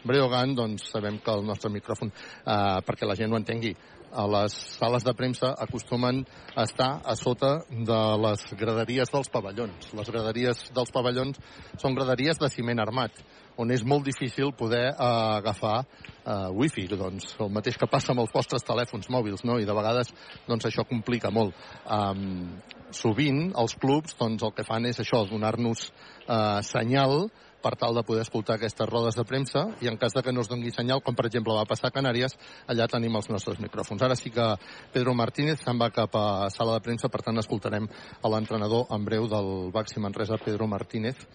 Breogan, 0.04 0.52
doncs 0.56 0.90
sabem 0.92 1.16
que 1.24 1.32
el 1.32 1.48
nostre 1.48 1.72
micròfon, 1.72 2.12
uh, 2.12 2.82
perquè 2.84 3.08
la 3.08 3.16
gent 3.16 3.32
ho 3.32 3.40
entengui, 3.40 3.72
a 4.16 4.26
les 4.30 4.52
sales 4.76 5.04
de 5.04 5.12
premsa 5.14 5.54
acostumen 5.58 6.22
a 6.54 6.64
estar 6.64 7.00
a 7.04 7.16
sota 7.16 7.64
de 7.68 8.00
les 8.22 8.44
graderies 8.56 9.10
dels 9.12 9.32
pavellons. 9.32 9.90
Les 9.92 10.12
graderies 10.12 10.62
dels 10.76 10.92
pavellons 10.94 11.40
són 11.82 11.96
graderies 11.96 12.40
de 12.40 12.48
ciment 12.52 12.80
armat, 12.80 13.12
on 13.56 13.72
és 13.72 13.84
molt 13.84 14.04
difícil 14.06 14.52
poder 14.56 14.90
uh, 14.92 15.38
agafar 15.38 15.78
uh, 15.82 16.50
wifi, 16.56 16.86
doncs, 16.92 17.34
el 17.40 17.52
mateix 17.54 17.78
que 17.80 17.88
passa 17.90 18.12
amb 18.12 18.24
els 18.24 18.34
vostres 18.34 18.64
telèfons 18.66 19.08
mòbils, 19.12 19.44
no? 19.48 19.58
i 19.60 19.66
de 19.68 19.76
vegades 19.76 20.12
doncs, 20.48 20.68
això 20.68 20.84
complica 20.88 21.32
molt. 21.32 21.56
Um, 21.84 22.60
sovint 22.94 23.50
els 23.58 23.74
clubs 23.80 24.16
doncs, 24.18 24.44
el 24.46 24.54
que 24.56 24.66
fan 24.66 24.86
és 24.88 25.00
això, 25.02 25.24
donar-nos 25.30 25.88
uh, 26.28 26.62
senyal 26.64 27.28
per 27.66 27.74
tal 27.74 27.96
de 27.96 28.04
poder 28.06 28.22
escoltar 28.22 28.56
aquestes 28.56 28.86
rodes 28.86 29.16
de 29.18 29.24
premsa 29.26 29.64
i 29.82 29.88
en 29.90 29.96
cas 29.98 30.14
de 30.14 30.22
que 30.22 30.32
no 30.32 30.44
es 30.44 30.50
doni 30.50 30.70
senyal, 30.70 31.02
com 31.02 31.16
per 31.18 31.26
exemple 31.26 31.56
va 31.56 31.66
passar 31.66 31.90
a 31.90 31.94
Canàries, 31.96 32.36
allà 32.70 32.86
tenim 32.92 33.16
els 33.18 33.26
nostres 33.32 33.58
micròfons. 33.62 34.04
Ara 34.06 34.14
sí 34.14 34.30
que 34.30 34.46
Pedro 34.94 35.16
Martínez 35.18 35.64
se'n 35.64 35.80
va 35.80 35.90
cap 35.90 36.14
a 36.14 36.46
sala 36.54 36.76
de 36.76 36.84
premsa, 36.84 37.10
per 37.10 37.24
tant 37.26 37.42
escoltarem 37.42 37.88
a 38.22 38.32
l'entrenador 38.32 38.86
en 38.94 39.08
breu 39.08 39.26
del 39.32 39.50
Baxi 39.74 39.98
Manresa, 40.04 40.38
Pedro 40.44 40.68
Martínez, 40.70 41.26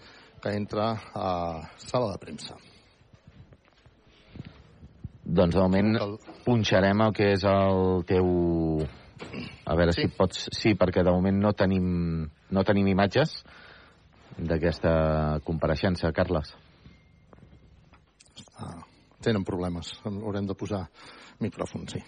que 0.42 0.52
entra 0.58 0.92
a 1.14 1.70
sala 1.78 2.10
de 2.12 2.18
premsa. 2.18 2.56
Doncs 5.22 5.54
de 5.54 5.62
moment 5.62 5.94
punxarem 6.44 7.04
el 7.06 7.14
que 7.14 7.30
és 7.36 7.44
el 7.46 8.02
teu... 8.08 8.26
A 9.70 9.76
veure 9.78 9.94
sí. 9.94 10.08
si 10.08 10.16
pots... 10.16 10.48
Sí, 10.50 10.74
perquè 10.74 11.04
de 11.06 11.14
moment 11.14 11.38
no 11.44 11.52
tenim, 11.54 11.86
no 12.50 12.64
tenim 12.66 12.90
imatges 12.90 13.36
d'aquesta 14.34 14.92
compareixença, 15.46 16.10
Carles. 16.16 16.50
Ah, 18.58 18.80
tenen 19.22 19.46
problemes. 19.46 19.94
Haurem 20.08 20.50
de 20.50 20.58
posar 20.58 20.82
micròfon, 21.40 21.86
sí. 21.94 22.02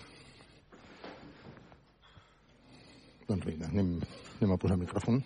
Doncs 3.31 3.47
vinga, 3.47 3.71
anem, 3.71 3.97
anem 4.41 4.57
a 4.57 4.61
posar 4.61 4.81
micròfon. 4.81 5.23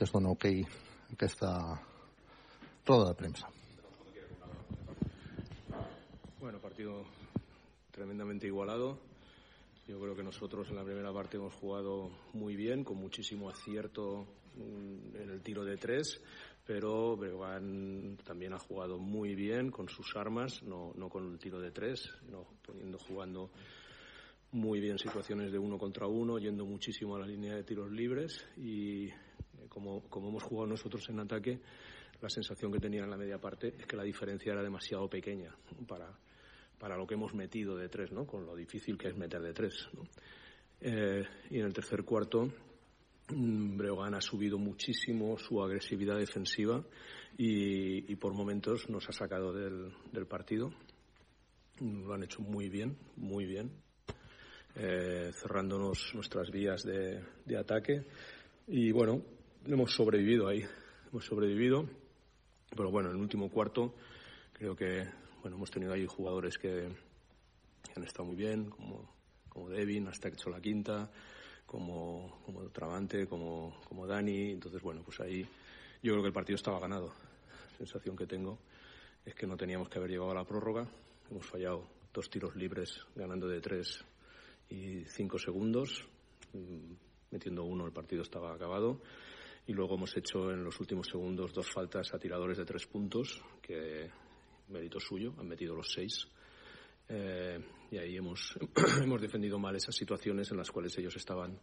Es 0.00 0.10
dona 0.10 0.30
ok 0.30 0.44
aquesta 1.12 1.80
roda 2.84 3.10
de 3.10 3.14
premsa. 3.14 3.48
Bueno, 6.40 6.58
partido 6.58 7.04
tremendamente 7.92 8.46
igualado. 8.46 8.98
Yo 9.86 10.00
creo 10.00 10.16
que 10.16 10.24
nosotros 10.24 10.68
en 10.70 10.76
la 10.76 10.84
primera 10.84 11.12
parte 11.12 11.36
hemos 11.36 11.54
jugado 11.54 12.10
muy 12.32 12.56
bien, 12.56 12.82
con 12.82 12.96
muchísimo 12.96 13.48
acierto 13.48 14.26
mm, 14.56 15.16
en 15.16 15.30
el 15.30 15.42
tiro 15.42 15.64
de 15.64 15.76
tres, 15.76 16.20
pero 16.66 17.16
Breogán 17.16 18.18
también 18.24 18.54
ha 18.54 18.58
jugado 18.58 18.98
muy 18.98 19.34
bien 19.34 19.70
con 19.70 19.88
sus 19.88 20.16
armas, 20.16 20.62
no, 20.62 20.92
no 20.96 21.08
con 21.08 21.30
el 21.30 21.38
tiro 21.38 21.60
de 21.60 21.70
tres, 21.70 22.10
no 22.30 22.46
poniendo 22.66 22.98
jugando 22.98 23.50
muy 24.50 24.80
bien 24.80 24.98
situaciones 24.98 25.52
de 25.52 25.58
uno 25.58 25.78
contra 25.78 26.06
uno, 26.06 26.38
yendo 26.38 26.64
muchísimo 26.64 27.14
a 27.16 27.20
la 27.20 27.26
línea 27.26 27.54
de 27.54 27.64
tiros 27.64 27.90
libres 27.90 28.44
y 28.56 29.10
como, 29.74 30.02
como 30.08 30.28
hemos 30.28 30.44
jugado 30.44 30.68
nosotros 30.68 31.08
en 31.08 31.18
ataque, 31.18 31.58
la 32.20 32.30
sensación 32.30 32.70
que 32.72 32.78
tenía 32.78 33.02
en 33.02 33.10
la 33.10 33.16
media 33.16 33.38
parte 33.38 33.74
es 33.76 33.86
que 33.86 33.96
la 33.96 34.04
diferencia 34.04 34.52
era 34.52 34.62
demasiado 34.62 35.10
pequeña 35.10 35.54
para, 35.88 36.08
para 36.78 36.96
lo 36.96 37.06
que 37.06 37.14
hemos 37.14 37.34
metido 37.34 37.76
de 37.76 37.88
tres, 37.88 38.12
¿no? 38.12 38.24
Con 38.24 38.46
lo 38.46 38.54
difícil 38.54 38.96
que 38.96 39.08
es 39.08 39.16
meter 39.16 39.42
de 39.42 39.52
tres, 39.52 39.88
¿no? 39.92 40.02
Eh, 40.80 41.24
y 41.50 41.58
en 41.58 41.66
el 41.66 41.72
tercer 41.72 42.04
cuarto, 42.04 42.52
mm, 43.28 43.76
Breogán 43.76 44.14
ha 44.14 44.20
subido 44.20 44.58
muchísimo 44.58 45.36
su 45.38 45.62
agresividad 45.62 46.18
defensiva 46.18 46.84
y, 47.36 48.12
y 48.12 48.16
por 48.16 48.32
momentos 48.34 48.88
nos 48.88 49.08
ha 49.08 49.12
sacado 49.12 49.52
del, 49.52 49.92
del, 50.12 50.26
partido. 50.26 50.72
Lo 51.80 52.14
han 52.14 52.22
hecho 52.22 52.42
muy 52.42 52.68
bien, 52.68 52.96
muy 53.16 53.46
bien, 53.46 53.72
eh, 54.76 55.30
cerrándonos 55.32 56.12
nuestras 56.14 56.50
vías 56.50 56.84
de, 56.84 57.22
de 57.44 57.56
ataque. 57.56 58.04
Y 58.66 58.92
bueno, 58.92 59.22
hemos 59.66 59.92
sobrevivido 59.92 60.48
ahí, 60.48 60.64
hemos 61.10 61.24
sobrevivido. 61.24 61.88
Pero 62.70 62.90
bueno, 62.90 63.10
en 63.10 63.16
el 63.16 63.22
último 63.22 63.50
cuarto 63.50 63.94
creo 64.52 64.74
que 64.74 65.08
bueno, 65.44 65.56
hemos 65.56 65.70
tenido 65.70 65.92
ahí 65.92 66.06
jugadores 66.06 66.56
que, 66.56 66.88
han 67.94 68.02
estado 68.02 68.24
muy 68.24 68.34
bien, 68.34 68.70
como, 68.70 69.14
como 69.48 69.68
Devin, 69.68 70.08
hasta 70.08 70.28
hecho 70.28 70.50
la 70.50 70.60
quinta, 70.60 71.10
como, 71.66 72.40
como 72.44 72.62
Travante, 72.70 73.26
como, 73.26 73.78
como 73.86 74.06
Dani. 74.06 74.52
Entonces, 74.52 74.82
bueno, 74.82 75.02
pues 75.04 75.20
ahí 75.20 75.42
yo 76.02 76.12
creo 76.12 76.22
que 76.22 76.28
el 76.28 76.32
partido 76.32 76.56
estaba 76.56 76.80
ganado. 76.80 77.12
La 77.72 77.76
sensación 77.76 78.16
que 78.16 78.26
tengo 78.26 78.58
es 79.24 79.34
que 79.34 79.46
no 79.46 79.56
teníamos 79.56 79.88
que 79.88 79.98
haber 79.98 80.10
llegado 80.10 80.30
a 80.30 80.34
la 80.34 80.44
prórroga. 80.44 80.88
Hemos 81.30 81.46
fallado 81.46 81.86
dos 82.12 82.28
tiros 82.30 82.56
libres 82.56 82.98
ganando 83.14 83.46
de 83.46 83.60
tres 83.60 84.02
y 84.70 85.04
cinco 85.04 85.38
segundos. 85.38 86.04
Mm, 86.54 86.94
metiendo 87.30 87.64
uno, 87.64 87.86
el 87.86 87.92
partido 87.92 88.22
estaba 88.22 88.54
acabado. 88.54 89.00
Y 89.66 89.72
luego 89.72 89.94
hemos 89.94 90.16
hecho 90.16 90.50
en 90.50 90.62
los 90.62 90.78
últimos 90.80 91.06
segundos 91.06 91.52
dos 91.52 91.70
faltas 91.70 92.12
a 92.12 92.18
tiradores 92.18 92.58
de 92.58 92.64
tres 92.64 92.86
puntos 92.86 93.40
que 93.62 94.10
mérito 94.68 95.00
suyo, 95.00 95.34
han 95.38 95.48
metido 95.48 95.74
los 95.74 95.90
seis. 95.90 96.26
Eh, 97.08 97.58
y 97.90 97.98
ahí 97.98 98.16
hemos, 98.16 98.58
hemos 99.02 99.20
defendido 99.20 99.58
mal 99.58 99.76
esas 99.76 99.94
situaciones 99.94 100.50
en 100.50 100.56
las 100.56 100.70
cuales 100.70 100.96
ellos 100.98 101.16
estaban 101.16 101.58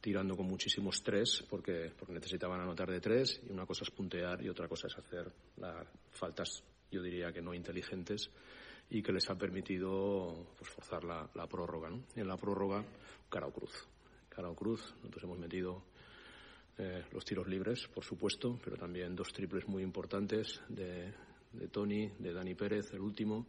tirando 0.00 0.36
con 0.36 0.46
muchísimo 0.46 0.90
estrés 0.90 1.44
porque, 1.48 1.92
porque 1.96 2.14
necesitaban 2.14 2.60
anotar 2.60 2.90
de 2.90 3.00
tres 3.00 3.40
y 3.46 3.52
una 3.52 3.66
cosa 3.66 3.84
es 3.84 3.90
puntear 3.90 4.42
y 4.42 4.48
otra 4.48 4.66
cosa 4.66 4.86
es 4.86 4.96
hacer 4.96 5.30
las 5.58 5.86
faltas, 6.10 6.64
yo 6.90 7.02
diría 7.02 7.32
que 7.32 7.42
no 7.42 7.54
inteligentes 7.54 8.30
y 8.88 9.02
que 9.02 9.12
les 9.12 9.28
ha 9.30 9.36
permitido 9.36 10.46
pues, 10.58 10.70
forzar 10.70 11.04
la, 11.04 11.28
la 11.34 11.46
prórroga. 11.46 11.90
¿no? 11.90 12.02
En 12.16 12.26
la 12.26 12.36
prórroga, 12.36 12.84
cara 13.28 13.46
o 13.46 13.52
cruz. 13.52 13.86
Cara 14.28 14.48
o 14.48 14.54
cruz, 14.54 14.94
nosotros 14.96 15.24
hemos 15.24 15.38
metido 15.38 15.82
eh, 16.82 17.04
los 17.12 17.26
tiros 17.26 17.46
libres, 17.46 17.86
por 17.88 18.02
supuesto, 18.02 18.58
pero 18.64 18.74
también 18.76 19.14
dos 19.14 19.34
triples 19.34 19.68
muy 19.68 19.82
importantes 19.82 20.62
de, 20.66 21.12
de 21.52 21.68
Tony, 21.68 22.10
de 22.18 22.32
Dani 22.32 22.54
Pérez, 22.54 22.94
el 22.94 23.00
último. 23.00 23.46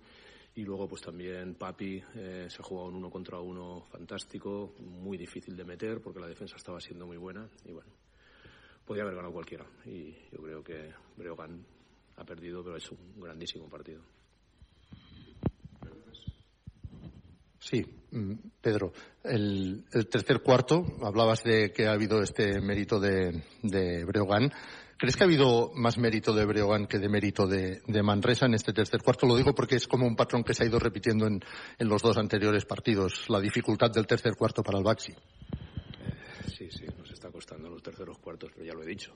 Y 0.54 0.64
luego, 0.66 0.86
pues 0.90 1.02
también 1.02 1.56
Papi 1.56 2.04
eh, 2.16 2.48
se 2.50 2.62
ha 2.62 2.64
jugado 2.64 2.90
un 2.90 2.96
uno 2.96 3.10
contra 3.10 3.40
uno 3.40 3.86
fantástico, 3.90 4.74
muy 4.80 5.18
difícil 5.18 5.56
de 5.56 5.64
meter 5.64 6.02
porque 6.02 6.20
la 6.20 6.28
defensa 6.28 6.58
estaba 6.58 6.82
siendo 6.82 7.08
muy 7.08 7.16
buena. 7.16 7.50
Y 7.64 7.72
bueno, 7.72 7.90
podía 8.86 9.04
haber 9.04 9.16
ganado 9.16 9.34
cualquiera. 9.34 9.66
Y 9.86 10.12
yo 10.30 10.42
creo 10.44 10.62
que 10.62 10.92
Breogán 11.16 11.66
ha 12.18 12.26
perdido, 12.26 12.62
pero 12.62 12.76
ha 12.76 12.80
hecho 12.80 12.96
un 12.96 13.22
grandísimo 13.22 13.70
partido. 13.70 14.02
Sí, 17.72 17.86
mm, 18.12 18.34
Pedro, 18.60 18.92
el, 19.24 19.86
tercer 20.10 20.42
cuarto, 20.42 20.84
hablabas 21.02 21.42
de 21.46 21.72
que 21.72 21.88
ha 21.88 21.94
habido 21.94 22.22
este 22.22 22.60
mérito 22.60 23.00
de, 23.00 23.42
Breogán. 24.06 24.52
¿Crees 24.98 25.16
que 25.16 25.24
ha 25.24 25.26
habido 25.26 25.72
más 25.74 25.98
mérito 25.98 26.34
de 26.34 26.46
Breogán 26.46 26.86
que 26.86 27.00
de 27.00 27.08
mérito 27.08 27.48
de, 27.48 27.82
Manresa 28.04 28.46
en 28.46 28.56
este 28.56 28.74
tercer 28.74 29.02
cuarto? 29.02 29.26
Lo 29.26 29.38
digo 29.38 29.56
porque 29.56 29.78
es 29.78 29.88
como 29.88 30.06
un 30.06 30.18
patrón 30.18 30.44
que 30.44 30.54
se 30.54 30.66
ha 30.66 30.68
ido 30.68 30.80
repitiendo 30.80 31.26
en, 31.28 31.40
en 31.80 31.88
los 31.88 32.02
dos 32.02 32.18
anteriores 32.18 32.66
partidos, 32.66 33.30
la 33.30 33.40
dificultad 33.40 33.90
del 33.90 34.06
tercer 34.06 34.36
cuarto 34.36 34.62
para 34.62 34.78
el 34.78 34.84
Baxi. 34.84 35.14
Eh, 35.14 36.50
sí, 36.50 36.68
sí, 36.70 36.86
nos 36.98 37.10
está 37.10 37.32
costando 37.32 37.70
los 37.70 37.82
terceros 37.82 38.18
cuartos, 38.20 38.52
pero 38.54 38.66
ya 38.66 38.74
lo 38.74 38.84
he 38.84 38.88
dicho. 38.88 39.14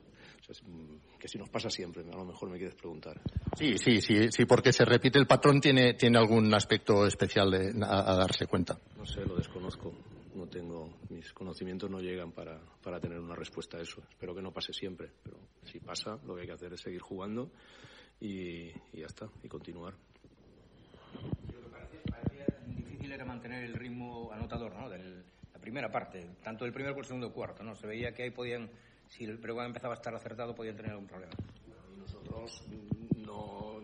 Que 1.20 1.28
si 1.28 1.38
nos 1.38 1.50
pasa 1.50 1.70
siempre, 1.70 2.04
a 2.04 2.16
lo 2.16 2.26
mejor 2.26 2.50
me 2.50 2.58
quieres 2.58 2.76
preguntar. 2.76 3.20
Sí, 3.58 3.78
sí, 3.78 4.02
sí, 4.02 4.32
sí, 4.32 4.46
porque 4.46 4.72
se 4.72 4.86
repite 4.86 5.18
el 5.18 5.28
patrón, 5.28 5.60
tiene, 5.60 5.96
tiene 5.96 6.18
algún 6.18 6.54
aspecto 6.54 7.06
especial 7.06 7.52
de, 7.52 7.74
a, 7.84 8.12
a 8.12 8.16
darse 8.16 8.46
cuenta. 8.48 8.78
No 8.98 9.06
sé, 9.06 9.26
lo 9.26 9.36
desconozco. 9.36 9.92
No 10.36 10.46
no 10.46 10.48
tengo, 10.48 10.98
mis 11.10 11.32
conocimientos 11.34 11.90
no 11.90 12.00
llegan 12.00 12.32
para, 12.32 12.60
para 12.84 13.00
tener 13.00 13.20
una 13.20 13.36
respuesta 13.36 13.78
a 13.78 13.82
eso. 13.82 14.02
Espero 14.10 14.36
que 14.36 14.42
no 14.42 14.52
pase 14.52 14.74
siempre, 14.74 15.10
pero 15.24 15.38
si 15.64 15.80
pasa, 15.80 16.20
lo 16.26 16.36
que 16.36 16.42
hay 16.42 16.48
que 16.48 16.54
hacer 16.54 16.74
es 16.74 16.82
seguir 16.82 17.02
jugando 17.02 17.50
y, 18.20 18.68
y 18.94 19.00
ya 19.00 19.08
está, 19.08 19.30
y 19.44 19.48
continuar. 19.48 19.96
difícil 22.68 23.12
era 23.12 23.26
mantener 23.26 23.64
el 23.64 23.74
ritmo 23.74 24.32
anotador, 24.32 24.76
¿no? 24.76 24.90
De 24.90 25.24
la 25.54 25.60
primera 25.60 25.90
parte, 25.90 26.28
tanto 26.44 26.66
del 26.66 26.74
primer 26.74 26.92
como 26.92 27.02
el 27.02 27.08
segundo 27.08 27.32
cuarto, 27.32 27.64
¿no? 27.64 27.76
Se 27.76 27.88
veía 27.88 28.14
que 28.14 28.24
ahí 28.24 28.32
podían, 28.32 28.70
si 29.10 29.26
el 29.26 29.38
Breogán 29.38 29.68
empezaba 29.68 29.94
a 29.94 29.98
estar 29.98 30.14
acertado, 30.14 30.56
podían 30.56 30.76
tener 30.76 30.92
algún 30.92 31.08
problema. 31.08 31.34
Nosotros 31.98 32.62
no 33.18 33.82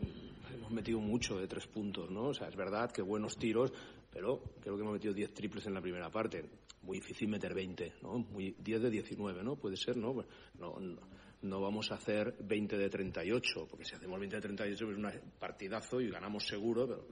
hemos 0.53 0.71
metido 0.71 0.99
mucho 0.99 1.39
de 1.39 1.47
tres 1.47 1.67
puntos, 1.67 2.09
¿no? 2.09 2.27
O 2.27 2.33
sea, 2.33 2.47
es 2.47 2.55
verdad 2.55 2.91
que 2.91 3.01
buenos 3.01 3.37
tiros, 3.37 3.71
pero 4.11 4.41
creo 4.61 4.75
que 4.75 4.81
hemos 4.81 4.93
metido 4.93 5.13
10 5.13 5.33
triples 5.33 5.65
en 5.67 5.73
la 5.73 5.81
primera 5.81 6.09
parte. 6.09 6.45
Muy 6.83 6.99
difícil 6.99 7.27
meter 7.27 7.53
20, 7.53 7.93
¿no? 8.01 8.19
Muy, 8.19 8.55
10 8.59 8.81
de 8.81 8.89
19, 8.89 9.43
¿no? 9.43 9.55
Puede 9.55 9.77
ser, 9.77 9.97
¿no? 9.97 10.13
No, 10.59 10.79
no, 10.79 10.99
no 11.41 11.61
vamos 11.61 11.91
a 11.91 11.95
hacer 11.95 12.35
20 12.39 12.77
de 12.77 12.89
38, 12.89 13.67
porque 13.69 13.85
si 13.85 13.95
hacemos 13.95 14.19
20 14.19 14.35
de 14.35 14.41
38 14.41 14.91
es 14.91 14.97
un 14.97 15.11
partidazo 15.39 16.01
y 16.01 16.09
ganamos 16.09 16.45
seguro, 16.45 16.87
pero 16.87 17.05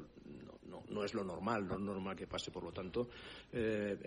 no, 0.69 0.83
no, 0.89 1.03
es 1.03 1.13
lo 1.13 1.23
normal, 1.23 1.67
no 1.67 1.75
es 1.75 1.81
normal 1.81 2.15
que 2.15 2.27
pase. 2.27 2.51
Por 2.51 2.63
lo 2.63 2.71
tanto, 2.71 3.09
eh, 3.51 3.97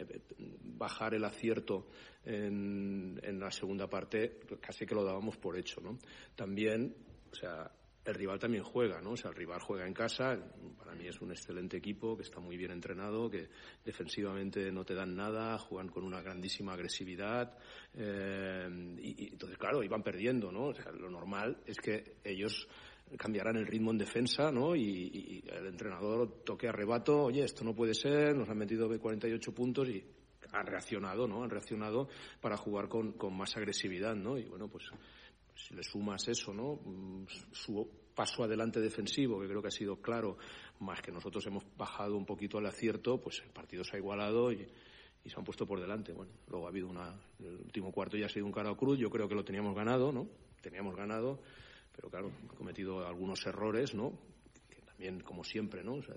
bajar 0.76 1.15
el 1.15 1.24
acierto 1.24 1.89
en, 2.24 3.20
en 3.23 3.41
la 3.41 3.50
segunda 3.50 3.89
parte 3.89 4.41
casi 4.60 4.86
que 4.86 4.94
lo 4.94 5.05
dábamos 5.05 5.36
por 5.36 5.58
hecho, 5.58 5.81
¿no? 5.81 5.99
También, 6.34 6.94
o 7.31 7.34
sea, 7.34 7.70
el 8.05 8.15
rival 8.15 8.39
también 8.39 8.65
juega, 8.65 9.00
¿no? 9.00 9.12
O 9.12 9.16
sea, 9.16 9.31
el 9.31 9.36
rival 9.36 9.60
juega 9.60 9.86
en 9.86 9.94
casa, 9.94 10.36
para 10.76 10.94
mí 10.94 11.07
es 11.07 11.20
un 11.20 11.31
excelente 11.31 11.76
equipo, 11.76 12.16
que 12.16 12.23
está 12.23 12.41
muy 12.41 12.57
bien 12.57 12.73
entrenado, 12.73 13.31
que 13.31 13.49
defensivamente 13.84 14.73
no 14.73 14.84
te 14.84 14.94
dan 14.94 15.15
nada, 15.15 15.57
juegan 15.58 15.89
con 15.89 16.05
una 16.05 16.20
grandísima 16.20 16.73
agresividad, 16.73 17.57
eh, 17.94 18.68
y, 18.99 19.24
y, 19.24 19.28
entonces, 19.28 19.57
claro, 19.57 19.82
iban 19.84 20.02
perdiendo, 20.02 20.50
¿no? 20.50 20.66
O 20.66 20.74
sea, 20.74 20.91
lo 20.91 21.10
normal 21.10 21.58
es 21.65 21.78
que 21.78 22.16
ellos 22.24 22.66
cambiarán 23.18 23.57
el 23.57 23.66
ritmo 23.66 23.91
en 23.91 23.99
defensa, 23.99 24.50
¿no? 24.50 24.74
Y, 24.74 24.82
y 24.82 25.44
el 25.49 25.66
entrenador 25.66 26.42
toque 26.44 26.68
arrebato, 26.68 27.24
oye, 27.24 27.44
esto 27.44 27.65
no 27.65 27.74
puede 27.74 27.94
ser, 27.94 28.36
nos 28.36 28.49
han 28.49 28.58
metido 28.58 28.89
48 28.89 29.55
puntos 29.55 29.89
y 29.89 30.05
han 30.52 30.66
reaccionado, 30.66 31.26
¿no? 31.26 31.42
Han 31.42 31.50
reaccionado 31.50 32.08
para 32.41 32.57
jugar 32.57 32.89
con, 32.89 33.15
más 33.34 33.57
agresividad, 33.57 34.15
¿no? 34.15 34.39
Y 34.39 34.44
bueno, 34.44 34.68
pues 34.68 34.84
si 35.55 35.74
le 35.74 35.82
sumas 35.82 36.26
eso, 36.28 36.52
¿no? 36.52 36.81
Su 37.52 37.89
paso 38.15 38.44
adelante 38.44 38.81
defensivo, 38.81 39.41
que 39.41 39.49
creo 39.49 39.62
que 39.62 39.68
ha 39.68 39.73
sido 39.73 39.97
claro, 39.97 40.36
más 40.81 41.00
que 41.00 41.10
nosotros 41.10 41.47
hemos 41.47 41.65
bajado 41.76 42.16
un 42.16 42.26
poquito 42.26 42.58
al 42.58 42.66
acierto, 42.66 43.20
pues 43.20 43.41
el 43.44 43.50
partido 43.50 43.82
se 43.84 43.97
ha 43.97 43.99
igualado 43.99 44.52
y, 44.52 44.68
se 45.24 45.39
han 45.39 45.44
puesto 45.44 45.65
por 45.66 45.81
delante. 45.81 46.12
Bueno, 46.12 46.32
luego 46.49 46.66
ha 46.66 46.70
habido 46.70 46.89
una, 46.89 47.15
el 47.39 47.57
último 47.57 47.92
cuarto 47.92 48.16
ya 48.16 48.26
ha 48.26 48.28
sido 48.28 48.44
un 48.44 48.52
cara 48.52 48.74
cruz, 48.74 48.99
yo 48.99 49.08
creo 49.08 49.28
que 49.28 49.36
lo 49.36 49.44
teníamos 49.44 49.74
ganado, 49.74 50.12
¿no? 50.12 50.28
Teníamos 50.60 50.97
ganado, 50.97 51.41
pero 51.95 52.09
claro, 52.09 52.33
he 52.45 52.57
cometido 52.57 53.07
algunos 53.07 53.45
errores, 53.47 53.95
¿no? 53.95 54.12
Que 54.69 54.81
también, 54.83 55.21
como 55.21 55.45
siempre, 55.45 55.85
¿no? 55.85 55.95
O 55.95 56.03
sea, 56.03 56.15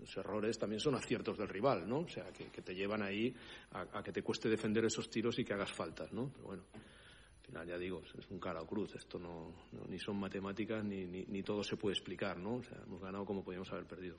los 0.00 0.16
errores 0.16 0.58
también 0.58 0.80
son 0.80 0.94
aciertos 0.94 1.38
del 1.38 1.48
rival, 1.48 1.88
¿no? 1.88 2.00
O 2.00 2.08
sea, 2.08 2.32
que, 2.32 2.62
te 2.62 2.74
llevan 2.74 3.02
ahí 3.02 3.34
a, 3.72 4.02
que 4.02 4.12
te 4.12 4.22
cueste 4.22 4.48
defender 4.48 4.84
esos 4.84 5.08
tiros 5.08 5.38
y 5.38 5.44
que 5.44 5.54
hagas 5.54 5.72
faltas, 5.72 6.12
¿no? 6.12 6.30
Pero 6.34 6.46
bueno, 6.46 6.62
al 6.74 7.46
final 7.46 7.66
ya 7.68 7.78
digo, 7.78 8.02
es 8.18 8.30
un 8.30 8.40
cara 8.40 8.60
o 8.60 8.66
cruz, 8.66 8.94
esto 8.94 9.18
no, 9.18 9.52
no 9.72 9.86
ni 9.88 9.98
son 9.98 10.18
matemáticas 10.18 10.84
ni, 10.84 11.04
ni, 11.04 11.24
ni, 11.26 11.42
todo 11.42 11.62
se 11.62 11.76
puede 11.76 11.94
explicar, 11.94 12.38
¿no? 12.38 12.56
O 12.56 12.62
sea, 12.62 12.78
hemos 12.84 13.00
ganado 13.00 13.24
como 13.24 13.44
podíamos 13.44 13.70
haber 13.72 13.86
perdido. 13.86 14.16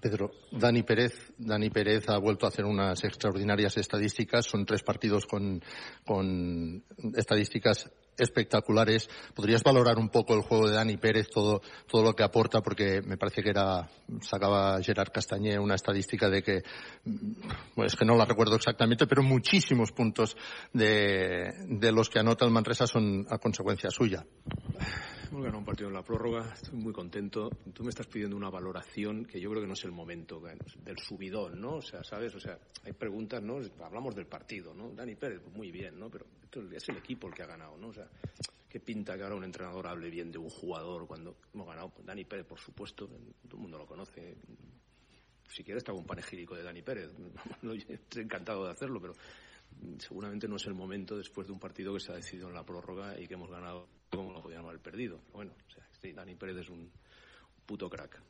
Pedro, 0.00 0.32
Dani 0.50 0.82
Pérez, 0.82 1.32
Dani 1.38 1.70
Pérez 1.70 2.08
ha 2.08 2.18
vuelto 2.18 2.44
a 2.44 2.48
hacer 2.48 2.64
unas 2.64 3.04
extraordinarias 3.04 3.76
estadísticas, 3.76 4.46
son 4.46 4.66
tres 4.66 4.82
partidos 4.82 5.26
con, 5.26 5.62
con 6.04 6.82
estadísticas 7.14 7.88
espectaculares. 8.16 9.08
¿Podrías 9.34 9.62
valorar 9.62 9.98
un 9.98 10.08
poco 10.08 10.34
el 10.34 10.42
juego 10.42 10.68
de 10.68 10.74
Dani 10.74 10.96
Pérez, 10.96 11.28
todo, 11.30 11.62
todo 11.86 12.02
lo 12.02 12.14
que 12.14 12.22
aporta? 12.22 12.60
Porque 12.60 13.02
me 13.02 13.16
parece 13.16 13.42
que 13.42 13.50
era, 13.50 13.88
sacaba 14.20 14.80
Gerard 14.82 15.12
Castañé 15.12 15.58
una 15.58 15.74
estadística 15.74 16.28
de 16.28 16.42
que, 16.42 16.62
pues 17.74 17.96
que 17.96 18.04
no 18.04 18.16
la 18.16 18.24
recuerdo 18.24 18.56
exactamente, 18.56 19.06
pero 19.06 19.22
muchísimos 19.22 19.92
puntos 19.92 20.36
de, 20.72 21.52
de 21.68 21.92
los 21.92 22.08
que 22.08 22.18
anota 22.18 22.44
el 22.44 22.50
Manresa 22.50 22.86
son 22.86 23.26
a 23.30 23.38
consecuencia 23.38 23.90
suya. 23.90 24.24
Hemos 25.32 25.44
ganado 25.44 25.60
un 25.60 25.64
partido 25.64 25.88
en 25.88 25.94
la 25.94 26.04
prórroga, 26.04 26.52
estoy 26.52 26.78
muy 26.78 26.92
contento. 26.92 27.48
Tú 27.72 27.84
me 27.84 27.88
estás 27.88 28.06
pidiendo 28.06 28.36
una 28.36 28.50
valoración 28.50 29.24
que 29.24 29.40
yo 29.40 29.48
creo 29.48 29.62
que 29.62 29.66
no 29.66 29.72
es 29.72 29.84
el 29.84 29.90
momento 29.90 30.38
del 30.40 30.98
subidón, 30.98 31.58
¿no? 31.58 31.76
O 31.76 31.80
sea, 31.80 32.04
¿sabes? 32.04 32.34
O 32.34 32.38
sea, 32.38 32.58
hay 32.84 32.92
preguntas, 32.92 33.42
¿no? 33.42 33.58
Hablamos 33.82 34.14
del 34.14 34.26
partido, 34.26 34.74
¿no? 34.74 34.90
Dani 34.90 35.14
Pérez, 35.14 35.40
muy 35.54 35.70
bien, 35.70 35.98
¿no? 35.98 36.10
Pero 36.10 36.26
es 36.76 36.86
el 36.86 36.98
equipo 36.98 37.28
el 37.28 37.32
que 37.34 37.44
ha 37.44 37.46
ganado, 37.46 37.78
¿no? 37.78 37.88
O 37.88 37.94
sea, 37.94 38.06
¿qué 38.68 38.78
pinta 38.78 39.16
que 39.16 39.22
ahora 39.22 39.36
un 39.36 39.44
entrenador 39.44 39.86
hable 39.86 40.10
bien 40.10 40.30
de 40.30 40.36
un 40.36 40.50
jugador 40.50 41.06
cuando 41.06 41.38
hemos 41.54 41.66
ganado? 41.66 41.94
Dani 42.04 42.26
Pérez, 42.26 42.44
por 42.44 42.60
supuesto, 42.60 43.06
todo 43.06 43.56
el 43.56 43.62
mundo 43.62 43.78
lo 43.78 43.86
conoce. 43.86 44.36
Si 45.48 45.64
quieres, 45.64 45.82
te 45.82 45.92
hago 45.92 46.00
un 46.00 46.06
panegírico 46.06 46.54
de 46.54 46.62
Dani 46.62 46.82
Pérez. 46.82 47.10
Estoy 47.88 48.22
encantado 48.24 48.66
de 48.66 48.72
hacerlo, 48.72 49.00
pero 49.00 49.14
seguramente 49.98 50.48
no 50.48 50.56
es 50.56 50.66
el 50.66 50.74
momento 50.74 51.16
después 51.16 51.46
de 51.46 51.52
un 51.52 51.58
partido 51.58 51.92
que 51.94 52.00
se 52.00 52.12
ha 52.12 52.16
decidido 52.16 52.48
en 52.48 52.54
la 52.54 52.64
prórroga 52.64 53.18
y 53.18 53.26
que 53.26 53.34
hemos 53.34 53.50
ganado 53.50 53.88
como 54.10 54.32
lo 54.32 54.42
podíamos 54.42 54.68
haber 54.68 54.80
perdido. 54.80 55.18
Pero 55.26 55.36
bueno, 55.36 55.52
o 55.66 55.70
sea, 55.70 55.86
sí, 56.00 56.12
Dani 56.12 56.34
Pérez 56.34 56.58
es 56.58 56.70
un 56.70 56.90
puto 57.66 57.88
crack. 57.88 58.20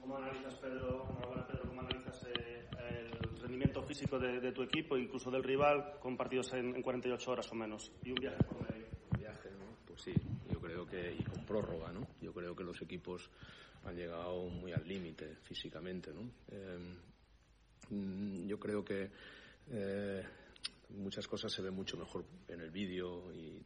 ¿Cómo 0.00 0.16
analizas, 0.16 0.54
Pedro, 0.54 1.06
Pedro 1.46 1.68
cómo 1.68 1.80
analizas 1.80 2.26
eh, 2.34 2.66
el 2.90 3.40
rendimiento 3.40 3.82
físico 3.82 4.18
de, 4.18 4.40
de, 4.40 4.52
tu 4.52 4.62
equipo, 4.62 4.96
incluso 4.96 5.30
del 5.30 5.44
rival, 5.44 5.98
con 6.00 6.16
partidos 6.16 6.52
en, 6.54 6.74
en 6.74 6.82
48 6.82 7.30
horas 7.30 7.52
o 7.52 7.54
menos? 7.54 7.92
Y 8.02 8.10
un 8.10 8.16
viaje 8.16 8.42
por 8.44 8.70
medio. 8.70 8.86
Viaje, 9.18 9.50
¿no? 9.50 9.66
Pues 9.86 10.00
sí, 10.00 10.14
yo 10.50 10.60
creo 10.60 10.86
que, 10.86 11.14
y 11.14 11.22
con 11.22 11.44
prórroga, 11.44 11.92
¿no? 11.92 12.06
Yo 12.20 12.32
creo 12.32 12.56
que 12.56 12.64
los 12.64 12.80
equipos 12.80 13.30
han 13.84 13.96
llegado 13.96 14.48
muy 14.48 14.72
al 14.72 14.86
límite 14.86 15.36
físicamente, 15.42 16.12
¿no? 16.12 16.22
Eh, 16.50 16.96
yo 17.90 18.58
creo 18.58 18.84
que 18.84 19.10
eh, 19.70 20.22
muchas 20.90 21.26
cosas 21.26 21.52
se 21.52 21.62
ven 21.62 21.74
mucho 21.74 21.96
mejor 21.96 22.24
en 22.48 22.60
el 22.60 22.70
vídeo 22.70 23.32
y 23.34 23.62